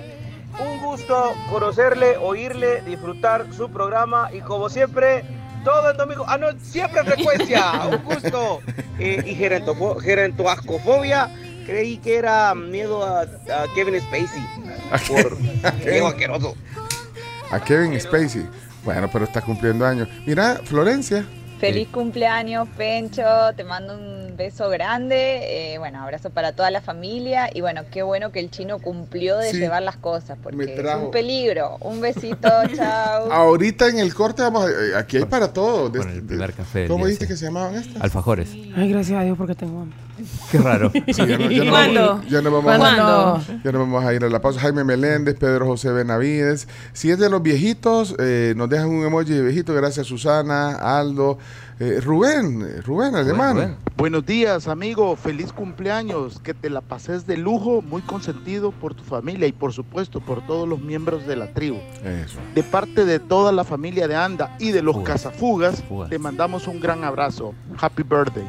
Un 0.59 0.79
gusto 0.81 1.33
conocerle, 1.49 2.17
oírle, 2.17 2.81
disfrutar 2.83 3.45
su 3.53 3.69
programa 3.71 4.29
y 4.31 4.41
como 4.41 4.69
siempre, 4.69 5.23
todo 5.63 5.89
el 5.91 5.97
domingo. 5.97 6.23
Ah, 6.27 6.37
no, 6.37 6.47
siempre 6.61 7.03
frecuencia. 7.03 7.71
Un 7.91 8.03
gusto. 8.03 8.59
Eh, 8.99 9.23
y 9.25 9.35
gerontofo- 9.35 9.99
gerontoascofobia, 9.99 11.29
creí 11.65 11.97
que 11.97 12.17
era 12.17 12.53
miedo 12.53 13.03
a, 13.03 13.21
a 13.21 13.65
Kevin 13.73 13.99
Spacey. 13.99 14.45
Por 15.07 15.37
viejo 15.83 16.07
asqueroso. 16.07 16.55
A 17.49 17.59
Kevin 17.59 17.99
Spacey. 17.99 18.45
Bueno, 18.83 19.09
pero 19.11 19.25
está 19.25 19.41
cumpliendo 19.41 19.85
años. 19.85 20.07
Mira, 20.27 20.59
Florencia. 20.65 21.25
Feliz 21.59 21.87
cumpleaños, 21.89 22.67
Pencho. 22.77 23.23
Te 23.55 23.63
mando 23.63 23.93
un 23.97 24.20
beso 24.37 24.69
grande. 24.69 25.73
eh, 25.73 25.77
bueno, 25.77 26.01
abrazo 26.01 26.29
para 26.29 26.51
toda 26.53 26.71
la 26.71 26.81
familia. 26.81 27.49
Y 27.53 27.61
bueno, 27.61 27.81
qué 27.91 28.03
bueno 28.03 28.31
que 28.31 28.39
el 28.39 28.49
chino 28.51 28.79
cumplió 28.79 29.37
de 29.37 29.51
Sí. 29.51 29.57
llevar 29.57 29.81
las 29.83 29.97
cosas, 29.97 30.37
porque 30.41 30.63
es 30.75 30.95
un 30.95 31.11
peligro. 31.11 31.77
Un 31.81 32.01
besito, 32.01 32.47
chao. 32.75 33.31
Ahorita 33.31 33.87
en 33.87 33.99
el 33.99 34.13
corte 34.13 34.41
vamos 34.41 34.65
a- 34.65 34.69
eh, 34.69 34.95
aquí 34.97 35.17
hay 35.17 35.25
para 35.25 35.51
todo. 35.53 35.91
Con 35.91 36.09
el 36.09 36.21
primer 36.23 36.53
café. 36.53 36.87
¿Cómo 36.87 37.05
dijiste 37.05 37.27
que 37.27 37.35
se 37.37 37.45
llamaban 37.45 37.75
estas? 37.75 38.01
Alfajores. 38.01 38.49
Ay, 38.75 38.89
gracias 38.91 39.19
a 39.19 39.23
Dios 39.23 39.37
porque 39.37 39.55
tengo 39.55 39.81
hambre. 39.81 39.97
Qué 40.51 40.59
raro. 40.59 40.91
Sí, 40.91 41.03
ya 41.15 41.25
no, 41.25 41.49
ya 41.49 41.63
no 41.63 41.71
¿Cuándo? 41.71 42.01
vamos, 42.07 42.27
ya 42.29 42.41
no 42.41 42.51
vamos 42.51 42.77
¿Cuándo? 42.77 43.01
A, 43.03 43.41
ya 43.63 43.71
no 43.71 43.79
vamos 43.79 44.05
a 44.05 44.13
ir 44.13 44.23
a 44.23 44.29
la 44.29 44.39
pausa. 44.39 44.59
Jaime 44.59 44.83
Meléndez, 44.83 45.35
Pedro 45.35 45.65
José 45.65 45.91
Benavides. 45.91 46.67
Si 46.93 47.09
es 47.09 47.17
de 47.17 47.29
los 47.29 47.41
viejitos, 47.41 48.15
eh, 48.19 48.53
nos 48.55 48.69
dejan 48.69 48.89
un 48.89 49.03
emoji 49.03 49.31
de 49.33 49.41
viejito. 49.41 49.73
Gracias, 49.73 50.05
Susana, 50.05 50.75
Aldo, 50.99 51.39
eh, 51.81 51.99
Rubén, 51.99 52.61
eh, 52.61 52.81
Rubén, 52.81 53.15
alemán. 53.15 53.75
Buenos 53.97 54.23
días, 54.23 54.67
amigo. 54.67 55.15
Feliz 55.15 55.51
cumpleaños. 55.51 56.39
Que 56.43 56.53
te 56.53 56.69
la 56.69 56.81
pases 56.81 57.25
de 57.25 57.37
lujo, 57.37 57.81
muy 57.81 58.03
consentido 58.03 58.71
por 58.71 58.93
tu 58.93 59.03
familia 59.03 59.47
y 59.47 59.51
por 59.51 59.73
supuesto 59.73 60.19
por 60.19 60.45
todos 60.45 60.69
los 60.69 60.79
miembros 60.79 61.25
de 61.25 61.35
la 61.35 61.51
tribu. 61.55 61.77
Eso. 62.03 62.37
De 62.53 62.61
parte 62.61 63.03
de 63.03 63.17
toda 63.17 63.51
la 63.51 63.63
familia 63.63 64.07
de 64.07 64.15
Anda 64.15 64.55
y 64.59 64.69
de 64.71 64.83
los 64.83 64.95
Fugas. 64.95 65.23
cazafugas, 65.23 65.83
Fugas. 65.89 66.11
te 66.11 66.19
mandamos 66.19 66.67
un 66.67 66.79
gran 66.79 67.03
abrazo. 67.03 67.55
Happy 67.79 68.03
birthday. 68.03 68.45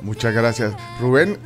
Muchas 0.00 0.32
gracias. 0.32 0.72
Rubén, 0.98 1.38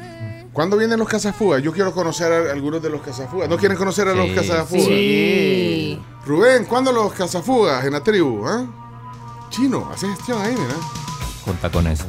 ¿cuándo 0.53 0.76
vienen 0.76 1.01
los 1.01 1.09
cazafugas? 1.09 1.61
Yo 1.61 1.72
quiero 1.72 1.92
conocer 1.92 2.32
a 2.32 2.53
algunos 2.53 2.80
de 2.80 2.90
los 2.90 3.01
cazafugas. 3.01 3.49
¿No 3.49 3.57
quieren 3.57 3.76
conocer 3.76 4.07
a 4.07 4.14
los 4.14 4.30
cazafugas? 4.30 4.86
sí. 4.86 6.01
Rubén, 6.24 6.64
¿cuándo 6.66 6.92
los 6.92 7.12
cazafugas 7.12 7.84
en 7.84 7.92
la 7.95 8.01
tribu? 8.01 8.47
ah? 8.47 8.84
Chino, 9.55 9.88
hace 9.94 10.09
gestión 10.09 10.42
ahí, 10.42 10.52
mira. 10.52 10.74
Conta 11.44 11.70
con 11.70 11.86
eso. 11.86 12.07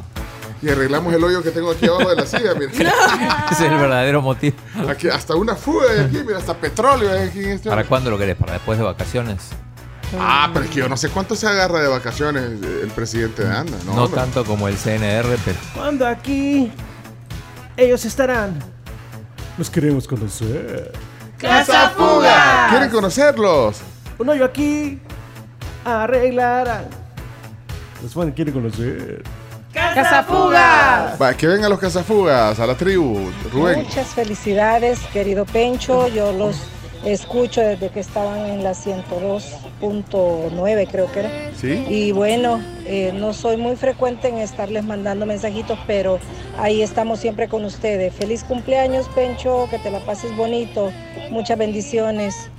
Y 0.63 0.69
arreglamos 0.69 1.13
el 1.13 1.23
hoyo 1.23 1.43
que 1.43 1.51
tengo 1.51 1.69
aquí 1.69 1.85
abajo 1.85 2.09
de 2.09 2.15
la 2.15 2.25
silla, 2.25 2.55
mira. 2.55 2.71
Ese 3.51 3.67
es 3.67 3.71
el 3.71 3.77
verdadero 3.77 4.19
motivo. 4.23 4.55
Aquí, 4.89 5.09
hasta 5.09 5.35
una 5.35 5.55
fuga 5.55 5.91
hay 5.91 5.99
aquí, 5.99 6.23
mira, 6.25 6.39
hasta 6.39 6.55
petróleo 6.55 7.11
hay 7.11 7.27
aquí 7.27 7.43
en 7.43 7.51
este 7.51 7.69
¿Para 7.69 7.83
cuándo 7.83 8.09
lo 8.09 8.17
querés? 8.17 8.35
¿Para 8.35 8.53
después 8.53 8.79
de 8.79 8.83
vacaciones? 8.83 9.49
Ah, 10.19 10.49
pero 10.53 10.65
es 10.65 10.71
que 10.71 10.77
yo 10.79 10.89
no 10.89 10.97
sé 10.97 11.09
cuánto 11.09 11.35
se 11.35 11.47
agarra 11.47 11.81
de 11.81 11.87
vacaciones 11.87 12.43
el 12.63 12.89
presidente 12.95 13.43
de 13.43 13.55
ANDA, 13.55 13.77
¿no? 13.85 13.95
No, 13.95 14.07
tanto 14.07 14.43
como 14.43 14.67
el 14.67 14.75
CNR, 14.75 15.37
pero 15.45 15.57
Cuando 15.75 16.07
aquí 16.07 16.71
ellos 17.77 18.05
estarán. 18.05 18.57
Los 19.59 19.69
queremos 19.69 20.07
conocer. 20.07 20.93
¡Cazafugas! 21.37 22.71
¿Quieren 22.71 22.89
conocerlos? 22.89 23.81
Un 24.17 24.29
hoyo 24.29 24.45
aquí 24.45 24.99
arreglarán. 25.83 27.04
Los 28.13 28.33
quieren 28.35 28.53
conocer. 28.53 29.23
¡Cazafugas! 29.73 31.19
Va, 31.19 31.33
que 31.33 31.47
vengan 31.47 31.71
los 31.71 31.79
cazafugas 31.79 32.59
a 32.59 32.67
la 32.67 32.77
tribu, 32.77 33.31
Rubén. 33.51 33.79
Muchas 33.79 34.09
felicidades, 34.09 34.99
querido 35.11 35.43
Pencho. 35.45 36.07
Yo 36.09 36.31
los 36.31 36.55
escucho 37.03 37.61
desde 37.61 37.89
que 37.89 38.01
estaban 38.01 38.45
en 38.45 38.63
la 38.63 38.73
102.9, 38.73 40.87
creo 40.91 41.11
que 41.11 41.19
era. 41.19 41.31
¿Sí? 41.59 41.83
Y 41.89 42.11
bueno, 42.11 42.61
eh, 42.85 43.11
no 43.15 43.33
soy 43.33 43.57
muy 43.57 43.75
frecuente 43.75 44.27
en 44.27 44.37
estarles 44.37 44.85
mandando 44.85 45.25
mensajitos, 45.25 45.79
pero 45.87 46.19
ahí 46.59 46.83
estamos 46.83 47.19
siempre 47.19 47.49
con 47.49 47.65
ustedes. 47.65 48.13
Feliz 48.13 48.43
cumpleaños, 48.43 49.09
Pencho, 49.15 49.67
que 49.71 49.79
te 49.79 49.89
la 49.89 50.01
pases 50.01 50.37
bonito. 50.37 50.91
Muchas 51.31 51.57
bendiciones. 51.57 52.51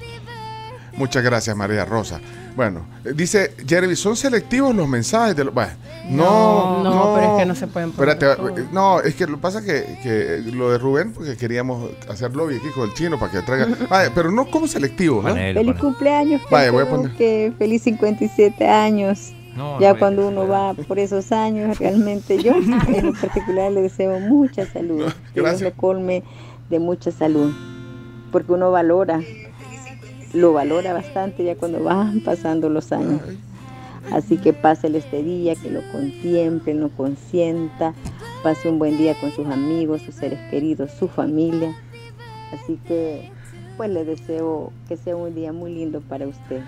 Muchas 0.97 1.23
gracias, 1.23 1.55
María 1.55 1.85
Rosa. 1.85 2.21
Bueno, 2.57 2.87
eh, 3.05 3.13
dice 3.15 3.53
Jeremy, 3.67 3.95
son 3.97 4.17
selectivos 4.17 4.75
los 4.75 4.89
mensajes 4.89 5.37
de 5.37 5.45
los. 5.45 5.53
Bueno, 5.55 5.73
no, 6.09 6.83
No, 6.83 6.95
no, 6.95 7.15
pero 7.15 7.33
es 7.35 7.39
que 7.41 7.47
no 7.47 7.55
se 7.55 7.67
pueden 7.67 7.93
poner 7.93 8.17
Espérate, 8.17 8.61
eh, 8.63 8.67
no, 8.73 9.01
es 9.01 9.15
que 9.15 9.27
lo 9.27 9.37
que 9.37 9.43
pasa 9.43 9.61
que, 9.63 9.99
que 10.03 10.43
lo 10.53 10.71
de 10.71 10.79
Rubén, 10.79 11.13
porque 11.13 11.37
queríamos 11.37 11.91
hacer 12.09 12.35
lobby 12.35 12.57
aquí 12.57 12.69
con 12.75 12.89
el 12.89 12.95
chino 12.95 13.19
para 13.19 13.33
que 13.33 13.43
traiga. 13.43 13.69
Vaya, 13.91 14.11
pero 14.15 14.31
no 14.31 14.47
como 14.51 14.67
selectivos, 14.67 15.23
¿no? 15.25 15.35
Feliz 15.35 15.75
cumpleaños, 15.79 16.41
Vaya, 16.51 16.71
voy 16.71 16.85
a 16.85 16.91
poner- 16.91 17.15
que 17.17 17.53
feliz 17.59 17.83
57 17.83 18.69
años. 18.69 19.33
No, 19.55 19.81
ya 19.81 19.95
no, 19.95 19.99
cuando 19.99 20.29
uno 20.29 20.47
va 20.47 20.75
por 20.75 20.99
esos 20.99 21.33
años, 21.33 21.79
realmente 21.79 22.43
yo 22.43 22.53
en 22.89 23.07
lo 23.07 23.13
particular 23.15 23.73
le 23.73 23.83
deseo 23.83 24.19
mucha 24.21 24.67
salud. 24.67 25.11
que 25.35 25.41
Dios 25.41 25.61
le 25.63 25.73
colme 25.73 26.23
de 26.71 26.79
mucha 26.79 27.11
salud. 27.11 27.53
Porque 28.33 28.53
uno 28.53 28.71
valora, 28.71 29.21
lo 30.33 30.53
valora 30.53 30.93
bastante 30.93 31.45
ya 31.45 31.57
cuando 31.57 31.83
van 31.83 32.21
pasando 32.25 32.69
los 32.69 32.93
años. 32.93 33.23
Así 34.13 34.37
que 34.37 34.53
pásele 34.53 34.99
este 34.99 35.23
día, 35.23 35.55
que 35.57 35.71
lo 35.71 35.81
contemple, 35.91 36.75
lo 36.75 36.91
consienta, 36.91 37.93
pase 38.43 38.69
un 38.69 38.79
buen 38.79 38.97
día 38.97 39.19
con 39.21 39.33
sus 39.33 39.47
amigos, 39.49 40.03
sus 40.03 40.15
seres 40.15 40.39
queridos, 40.51 40.93
su 40.93 41.09
familia. 41.09 41.75
Así 42.53 42.79
que, 42.87 43.31
pues 43.77 43.91
le 43.91 44.05
deseo 44.05 44.73
que 44.89 44.97
sea 44.97 45.17
un 45.17 45.35
día 45.35 45.53
muy 45.53 45.75
lindo 45.75 46.01
para 46.01 46.29
usted. 46.29 46.63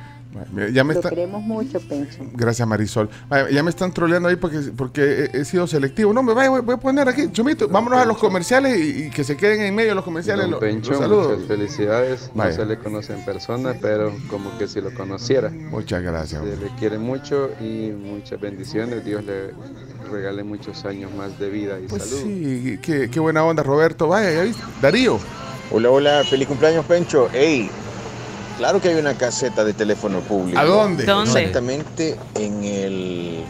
Ya 0.73 0.85
me 0.85 0.95
lo 0.95 1.01
está, 1.01 1.11
queremos 1.11 1.43
mucho, 1.43 1.81
Pencho. 1.81 2.19
gracias, 2.35 2.67
Marisol. 2.67 3.09
Ya 3.53 3.63
me 3.63 3.71
están 3.71 3.93
troleando 3.93 4.29
ahí 4.29 4.37
porque, 4.37 4.59
porque 4.77 5.31
he, 5.33 5.41
he 5.41 5.45
sido 5.45 5.67
selectivo. 5.67 6.13
No, 6.13 6.23
me 6.23 6.35
vaya, 6.35 6.51
voy, 6.51 6.61
voy 6.63 6.75
a 6.75 6.79
poner 6.79 7.09
aquí, 7.09 7.31
Chomito, 7.33 7.69
vámonos 7.69 7.99
a 8.01 8.05
los 8.05 8.19
comerciales 8.19 8.79
y, 8.79 9.05
y 9.07 9.11
que 9.11 9.25
se 9.25 9.37
queden 9.37 9.61
en 9.63 9.75
medio 9.75 9.91
de 9.91 9.95
los 9.97 10.05
comerciales. 10.05 10.49
Los, 10.49 10.61
Pencho, 10.61 10.91
los 10.93 11.01
saludos. 11.01 11.33
muchas 11.33 11.47
felicidades. 11.49 12.31
Vaya. 12.35 12.51
No 12.51 12.57
se 12.57 12.67
le 12.67 12.79
conoce 12.79 13.13
en 13.15 13.25
persona, 13.25 13.75
pero 13.81 14.13
como 14.31 14.57
que 14.59 14.67
si 14.69 14.81
lo 14.81 14.93
conociera. 14.95 15.51
Muchas 15.51 16.03
gracias. 16.03 16.43
Se 16.43 16.57
le 16.57 16.69
quiere 16.79 16.99
mucho 16.99 17.51
y 17.61 17.91
muchas 17.91 18.41
bendiciones. 18.41 19.05
Dios 19.05 19.25
le 19.25 19.51
regale 20.11 20.43
muchos 20.45 20.85
años 20.85 21.13
más 21.15 21.39
de 21.39 21.51
vida 21.51 21.79
y 21.79 21.87
Pues 21.87 22.03
salud. 22.05 22.23
sí, 22.23 22.79
qué, 22.83 23.11
qué 23.11 23.21
buena 23.21 23.45
onda, 23.45 23.63
Roberto. 23.63 24.09
Vaya, 24.09 24.33
ya 24.33 24.43
viste. 24.43 24.63
Darío. 24.81 25.19
Hola, 25.71 25.91
hola, 25.91 26.25
feliz 26.25 26.49
cumpleaños, 26.49 26.85
Pencho. 26.87 27.29
Ey, 27.35 27.71
claro 28.59 28.81
que 28.81 28.89
hay 28.91 28.97
una 28.97 29.15
caseta 29.15 29.65
de 29.65 29.73
teléfono 29.73 30.21
público. 30.21 30.59
¿A 30.59 30.65
dónde? 30.65 31.05
¿Dónde? 31.05 31.31
Exactamente 31.41 32.17
en 32.35 32.65
el 32.65 33.45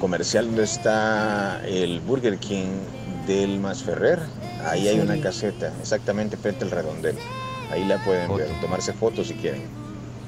comercial 0.00 0.46
donde 0.46 0.64
está 0.64 1.60
el 1.64 2.00
Burger 2.00 2.38
King 2.38 2.66
del 3.26 3.60
Masferrer. 3.60 4.18
Ahí 4.66 4.88
hay 4.88 4.96
Sí. 4.96 5.00
una 5.00 5.20
caseta, 5.20 5.72
exactamente 5.80 6.36
frente 6.36 6.64
al 6.64 6.70
redondel. 6.72 7.16
Ahí 7.70 7.84
la 7.84 8.02
pueden 8.04 8.34
ver, 8.36 8.48
tomarse 8.60 8.92
fotos 8.92 9.28
si 9.28 9.34
quieren. 9.34 9.62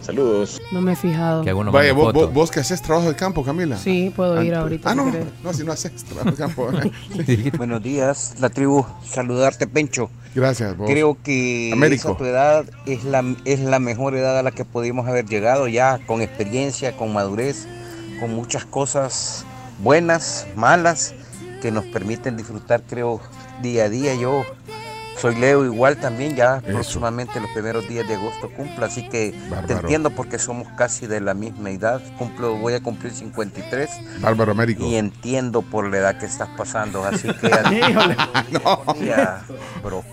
Saludos. 0.05 0.61
No 0.71 0.81
me 0.83 0.93
he 0.93 0.97
fijado. 0.97 1.43
Vaya, 1.73 1.93
vos, 1.95 2.13
vos- 2.13 2.33
vos 2.33 2.51
que 2.51 2.61
haces 2.61 2.83
trabajo 2.83 3.09
de 3.09 3.17
campo, 3.17 3.43
Camila. 3.43 3.79
Sí, 3.79 4.13
puedo 4.15 4.43
ir 4.43 4.55
Ah, 4.55 4.61
ahorita. 4.61 4.91
Ah, 4.91 4.95
no, 4.95 5.11
no, 5.43 5.53
si 5.55 5.65
no 5.65 5.73
haces 5.73 6.05
trabajo 6.05 6.31
de 6.31 6.37
campo. 6.37 6.69
Buenos 7.57 7.83
días, 7.83 8.35
la 8.39 8.51
tribu. 8.51 8.85
Saludarte, 9.05 9.67
Pencho. 9.67 10.11
Gracias, 10.35 10.77
vos. 10.77 10.91
Creo 10.91 11.17
que 11.23 11.71
Américo. 11.73 12.09
esa 12.11 12.19
tu 12.19 12.25
edad 12.25 12.65
es 12.87 13.05
la, 13.05 13.25
es 13.47 13.61
la 13.61 13.79
mejor 13.79 14.15
edad 14.15 14.39
a 14.39 14.43
la 14.43 14.51
que 14.51 14.65
pudimos 14.65 15.07
haber 15.09 15.25
llegado 15.27 15.69
ya, 15.69 15.99
con 16.07 16.21
experiencia, 16.21 16.97
con 16.97 17.13
madurez, 17.13 17.67
con 18.21 18.35
muchas 18.35 18.65
cosas 18.67 19.45
buenas, 19.83 20.47
malas, 20.55 21.15
que 21.63 21.71
nos 21.71 21.85
permiten 21.87 22.37
disfrutar, 22.37 22.83
creo, 22.83 23.21
día 23.63 23.85
a 23.85 23.89
día. 23.89 24.15
Yo 24.17 24.45
soy 25.25 25.37
Leo 25.37 25.65
igual 25.65 25.97
también, 25.97 26.37
ya 26.37 26.61
próximamente 26.61 27.41
los 27.41 27.49
primeros 27.53 27.89
días 27.89 28.07
de 28.07 28.15
agosto 28.17 28.51
cumplo, 28.51 28.85
así 28.85 29.09
que 29.09 29.33
te 29.33 29.49
Bárbaro. 29.49 29.81
entiendo 29.81 30.11
porque 30.11 30.39
somos 30.39 30.69
casi 30.77 31.07
de 31.07 31.23
la 31.23 31.33
misma 31.33 31.71
edad. 31.71 32.03
Cumplo, 32.19 32.57
voy 32.59 32.75
a 32.75 32.83
cumplir 32.83 33.11
53 33.11 34.21
Bárbaro 34.21 34.53
Américo. 34.53 34.85
y 34.85 34.97
entiendo 34.97 35.63
por 35.63 35.89
la 35.89 35.97
edad 35.97 36.19
que 36.19 36.27
estás 36.27 36.51
pasando, 36.59 37.05
así 37.07 37.29
que 37.41 37.47
Híjole. 37.91 38.17
ya, 39.07 39.43
bro. 39.83 40.05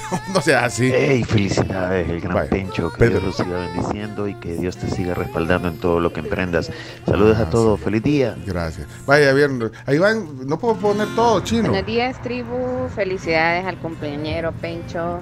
no 0.34 0.40
sea 0.40 0.64
así. 0.64 0.90
Hey, 0.92 1.24
felicidades, 1.24 2.08
el 2.08 2.20
gran 2.20 2.48
Pencho. 2.48 2.92
Que 2.92 3.08
Dios 3.08 3.22
lo 3.22 3.32
siga 3.32 3.58
bendiciendo 3.58 4.28
y 4.28 4.34
que 4.34 4.54
Dios 4.54 4.76
te 4.76 4.88
siga 4.90 5.14
respaldando 5.14 5.68
en 5.68 5.78
todo 5.78 6.00
lo 6.00 6.12
que 6.12 6.20
emprendas. 6.20 6.70
Saludos 7.06 7.38
a 7.38 7.50
todos, 7.50 7.80
feliz 7.80 8.02
día. 8.02 8.36
Gracias. 8.46 8.86
Vaya, 9.06 9.32
bien. 9.32 9.70
Ahí 9.86 9.98
van, 9.98 10.46
no 10.46 10.58
puedo 10.58 10.76
poner 10.76 11.08
todo, 11.14 11.40
chino. 11.40 11.70
Buenos 11.70 11.86
días, 11.86 12.20
tribu. 12.22 12.88
Felicidades 12.94 13.66
al 13.66 13.78
compañero 13.78 14.52
Pencho. 14.52 15.20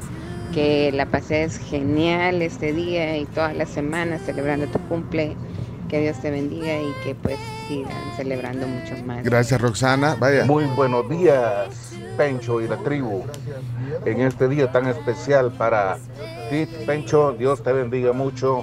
Que 0.53 0.91
la 0.93 1.07
pases 1.07 1.59
genial 1.59 2.43
este 2.43 2.73
día 2.73 3.17
y 3.17 3.25
todas 3.27 3.55
las 3.55 3.69
semanas 3.69 4.23
celebrando 4.27 4.67
tu 4.67 4.81
cumple. 4.89 5.37
Que 5.89 6.01
Dios 6.01 6.21
te 6.21 6.31
bendiga 6.31 6.73
y 6.77 6.93
que 7.05 7.15
pues 7.15 7.37
sigan 7.69 7.93
celebrando 8.17 8.67
mucho 8.67 8.95
más. 9.05 9.25
Gracias, 9.25 9.61
Roxana. 9.61 10.17
Vaya. 10.19 10.45
Muy 10.45 10.65
buenos 10.65 11.09
días, 11.09 11.90
Pencho 12.21 12.61
y 12.61 12.69
la 12.69 12.77
tribu. 12.77 13.25
En 14.05 14.21
este 14.21 14.47
día 14.47 14.71
tan 14.71 14.87
especial 14.87 15.51
para 15.53 15.97
ti, 16.51 16.67
Pencho, 16.85 17.33
Dios 17.33 17.63
te 17.63 17.73
bendiga 17.73 18.13
mucho 18.13 18.63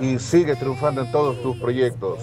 y 0.00 0.18
sigue 0.18 0.56
triunfando 0.56 1.02
en 1.02 1.12
todos 1.12 1.40
tus 1.42 1.56
proyectos. 1.58 2.18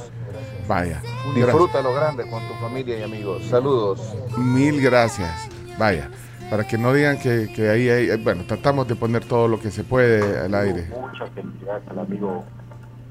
Vaya. 0.67 1.01
Disfruta 1.33 1.81
lo 1.81 1.93
grande 1.93 2.29
con 2.29 2.45
tu 2.45 2.53
familia 2.55 2.99
y 2.99 3.03
amigos. 3.03 3.45
Saludos. 3.45 4.01
Mil 4.37 4.81
gracias. 4.81 5.47
Vaya. 5.77 6.09
Para 6.49 6.67
que 6.67 6.77
no 6.77 6.91
digan 6.91 7.17
que, 7.19 7.49
que 7.55 7.69
ahí 7.69 7.87
hay. 7.87 8.17
Bueno, 8.17 8.43
tratamos 8.45 8.85
de 8.89 8.95
poner 8.95 9.23
todo 9.23 9.47
lo 9.47 9.61
que 9.61 9.71
se 9.71 9.85
puede 9.85 10.39
al 10.39 10.53
aire. 10.55 10.89
Muchas 10.89 11.29
felicidades 11.29 11.87
al 11.87 11.99
amigo 11.99 12.43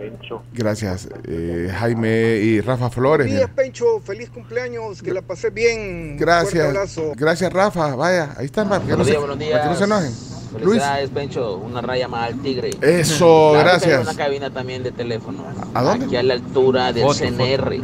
Pencho. 0.02 0.42
Gracias, 0.52 1.08
eh, 1.28 1.72
Jaime 1.78 2.36
y 2.36 2.60
Rafa 2.60 2.90
Flores. 2.90 3.28
Buenos 3.28 3.46
días, 3.46 3.50
Pencho. 3.54 4.00
Feliz 4.00 4.30
cumpleaños. 4.30 5.00
Que 5.00 5.12
la 5.12 5.22
pasé 5.22 5.50
bien. 5.50 6.16
Gracias. 6.16 6.74
Gracias, 7.16 7.52
Rafa. 7.52 7.94
Vaya, 7.94 8.34
ahí 8.36 8.48
que, 8.48 8.64
no 8.64 8.80
Buenos 8.80 9.06
días, 9.06 9.18
buenos 9.18 9.38
días. 9.38 9.52
para 9.52 9.62
que 9.62 9.68
no 9.70 9.76
se 9.76 9.84
enojen. 9.84 10.12
Luis. 10.54 10.64
Felicidades, 10.64 11.10
Pencho. 11.10 11.56
Una 11.58 11.80
raya 11.80 12.08
más 12.08 12.32
al 12.32 12.42
tigre. 12.42 12.70
Eso, 12.80 13.50
Claro 13.52 13.68
gracias. 13.68 13.98
Hay 13.98 14.02
una 14.02 14.16
cabina 14.16 14.50
también 14.50 14.82
de 14.82 14.90
teléfono. 14.90 15.44
¿A 15.72 15.82
dónde? 15.82 16.06
Aquí 16.06 16.16
a 16.16 16.22
la 16.24 16.34
altura 16.34 16.92
del 16.92 17.04
Foto, 17.04 17.20
CNR. 17.20 17.80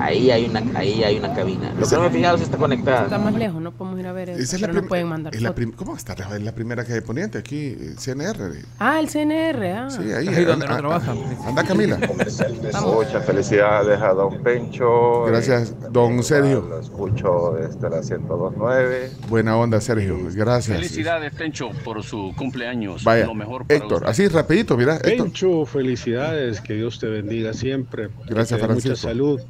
Ahí 0.00 0.30
hay 0.30 0.46
una, 0.46 0.62
ahí 0.78 1.04
hay 1.04 1.18
una 1.18 1.34
cabina. 1.34 1.74
Lo 1.78 1.86
que 1.86 1.94
no 1.94 2.00
me 2.02 2.06
he 2.06 2.10
fijado 2.10 2.38
si 2.38 2.44
está 2.44 2.56
conectada. 2.56 3.02
Está 3.04 3.18
más 3.18 3.34
lejos, 3.34 3.60
no 3.60 3.70
podemos 3.72 4.00
ir 4.00 4.06
a 4.06 4.12
ver 4.12 4.30
eso. 4.30 4.40
Esa 4.40 4.56
es 4.56 4.62
la 4.62 4.68
pero 4.68 4.82
no 4.82 4.88
pueden 4.88 5.08
mandar 5.08 5.34
es 5.34 5.42
la 5.42 5.54
¿Cómo 5.76 5.96
está? 5.96 6.14
Es 6.14 6.42
la 6.42 6.52
primera 6.54 6.84
que 6.84 6.94
hay 6.94 7.00
poniente 7.02 7.38
aquí, 7.38 7.76
eh, 7.78 7.94
CNR. 7.98 8.64
Ah, 8.78 8.98
el 8.98 9.08
CNR, 9.08 9.72
ah. 9.72 9.90
Sí, 9.90 10.10
ahí. 10.12 10.28
Ahí 10.28 10.44
donde 10.44 10.66
no 10.66 10.76
trabaja. 10.76 11.14
Anda, 11.46 11.64
Camila. 11.64 11.98
Muchas 11.98 13.24
felicidades 13.26 14.00
a 14.00 14.08
don 14.14 14.42
Pencho. 14.42 15.24
Gracias, 15.26 15.74
don 15.92 16.22
Sergio. 16.22 16.62
Lo 16.68 16.80
escucho 16.80 17.54
desde 17.60 17.90
la 17.90 18.00
1029. 18.00 19.10
Buena 19.28 19.56
onda, 19.56 19.80
Sergio. 19.80 20.16
Gracias. 20.34 20.76
Felicidades, 20.78 21.34
Pencho, 21.34 21.70
por 21.84 22.02
su 22.02 22.32
cumpleaños. 22.36 23.04
Vaya, 23.04 23.26
Lo 23.26 23.34
mejor 23.34 23.66
para 23.66 23.76
Héctor, 23.78 23.98
usted. 23.98 24.08
así 24.08 24.28
rapidito, 24.28 24.76
mira. 24.76 24.96
Héctor. 24.96 25.26
Pencho, 25.26 25.66
felicidades, 25.66 26.60
que 26.60 26.74
Dios 26.74 26.98
te 26.98 27.06
bendiga 27.08 27.52
siempre. 27.52 28.08
Gracias, 28.26 28.58
dé 28.60 28.66
mucha 28.66 28.80
Francisco. 28.82 29.08
salud. 29.08 29.40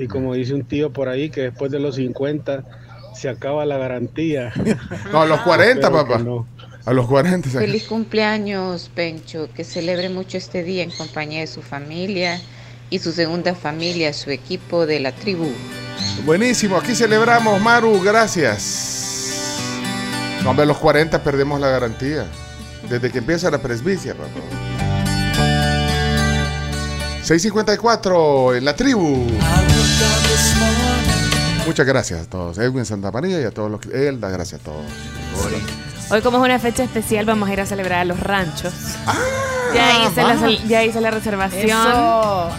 Y 0.00 0.08
como 0.08 0.34
dice 0.34 0.54
un 0.54 0.64
tío 0.64 0.90
por 0.92 1.08
ahí, 1.08 1.30
que 1.30 1.42
después 1.42 1.70
de 1.70 1.78
los 1.78 1.96
50 1.96 2.64
se 3.14 3.28
acaba 3.28 3.66
la 3.66 3.76
garantía. 3.76 4.52
No, 5.12 5.20
a 5.22 5.26
los 5.26 5.40
40, 5.42 5.86
Espero 5.86 6.04
que 6.04 6.12
papá. 6.12 6.24
no. 6.24 6.46
A 6.86 6.92
los 6.94 7.06
40. 7.06 7.50
Sergio. 7.50 7.66
Feliz 7.68 7.84
cumpleaños, 7.84 8.90
Pencho. 8.94 9.50
Que 9.54 9.64
celebre 9.64 10.08
mucho 10.08 10.38
este 10.38 10.62
día 10.62 10.82
en 10.82 10.90
compañía 10.90 11.40
de 11.40 11.46
su 11.46 11.60
familia 11.60 12.40
y 12.88 12.98
su 12.98 13.12
segunda 13.12 13.54
familia, 13.54 14.14
su 14.14 14.30
equipo 14.30 14.86
de 14.86 15.00
la 15.00 15.12
tribu. 15.12 15.48
Buenísimo, 16.24 16.78
aquí 16.78 16.94
celebramos, 16.94 17.60
Maru, 17.60 18.00
gracias. 18.02 19.58
No, 20.42 20.50
hombre, 20.50 20.62
a 20.62 20.66
los 20.66 20.78
40 20.78 21.22
perdemos 21.22 21.60
la 21.60 21.68
garantía. 21.68 22.24
Desde 22.88 23.10
que 23.10 23.18
empieza 23.18 23.50
la 23.50 23.58
presbicia, 23.58 24.14
papá. 24.14 24.40
654 27.22 28.54
en 28.56 28.64
la 28.64 28.74
tribu. 28.74 29.26
Muchas 31.66 31.86
gracias 31.86 32.26
a 32.26 32.30
todos. 32.30 32.58
Edwin 32.58 32.84
Santa 32.84 33.10
María 33.12 33.40
y 33.40 33.44
a 33.44 33.50
todos 33.50 33.70
los 33.70 33.80
que. 33.80 34.08
Elda, 34.08 34.28
gracias 34.30 34.60
a 34.60 34.64
todos. 34.64 34.84
Hoy 36.10 36.20
como 36.22 36.38
es 36.38 36.44
una 36.44 36.58
fecha 36.58 36.82
especial 36.82 37.24
vamos 37.26 37.48
a 37.48 37.52
ir 37.52 37.60
a 37.60 37.66
celebrar 37.66 38.00
a 38.00 38.04
los 38.04 38.18
ranchos. 38.18 38.72
ya, 39.74 40.08
hice 40.08 40.22
la, 40.22 40.50
ya 40.66 40.82
hice 40.84 41.00
la 41.00 41.10
reservación. 41.12 41.88
Eso. 41.88 42.50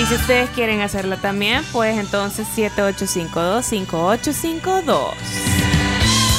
Y 0.00 0.06
si 0.06 0.14
ustedes 0.14 0.48
quieren 0.50 0.80
hacerla 0.80 1.16
también, 1.16 1.64
pues 1.72 1.98
entonces 1.98 2.46
7852-5852. 2.56 5.08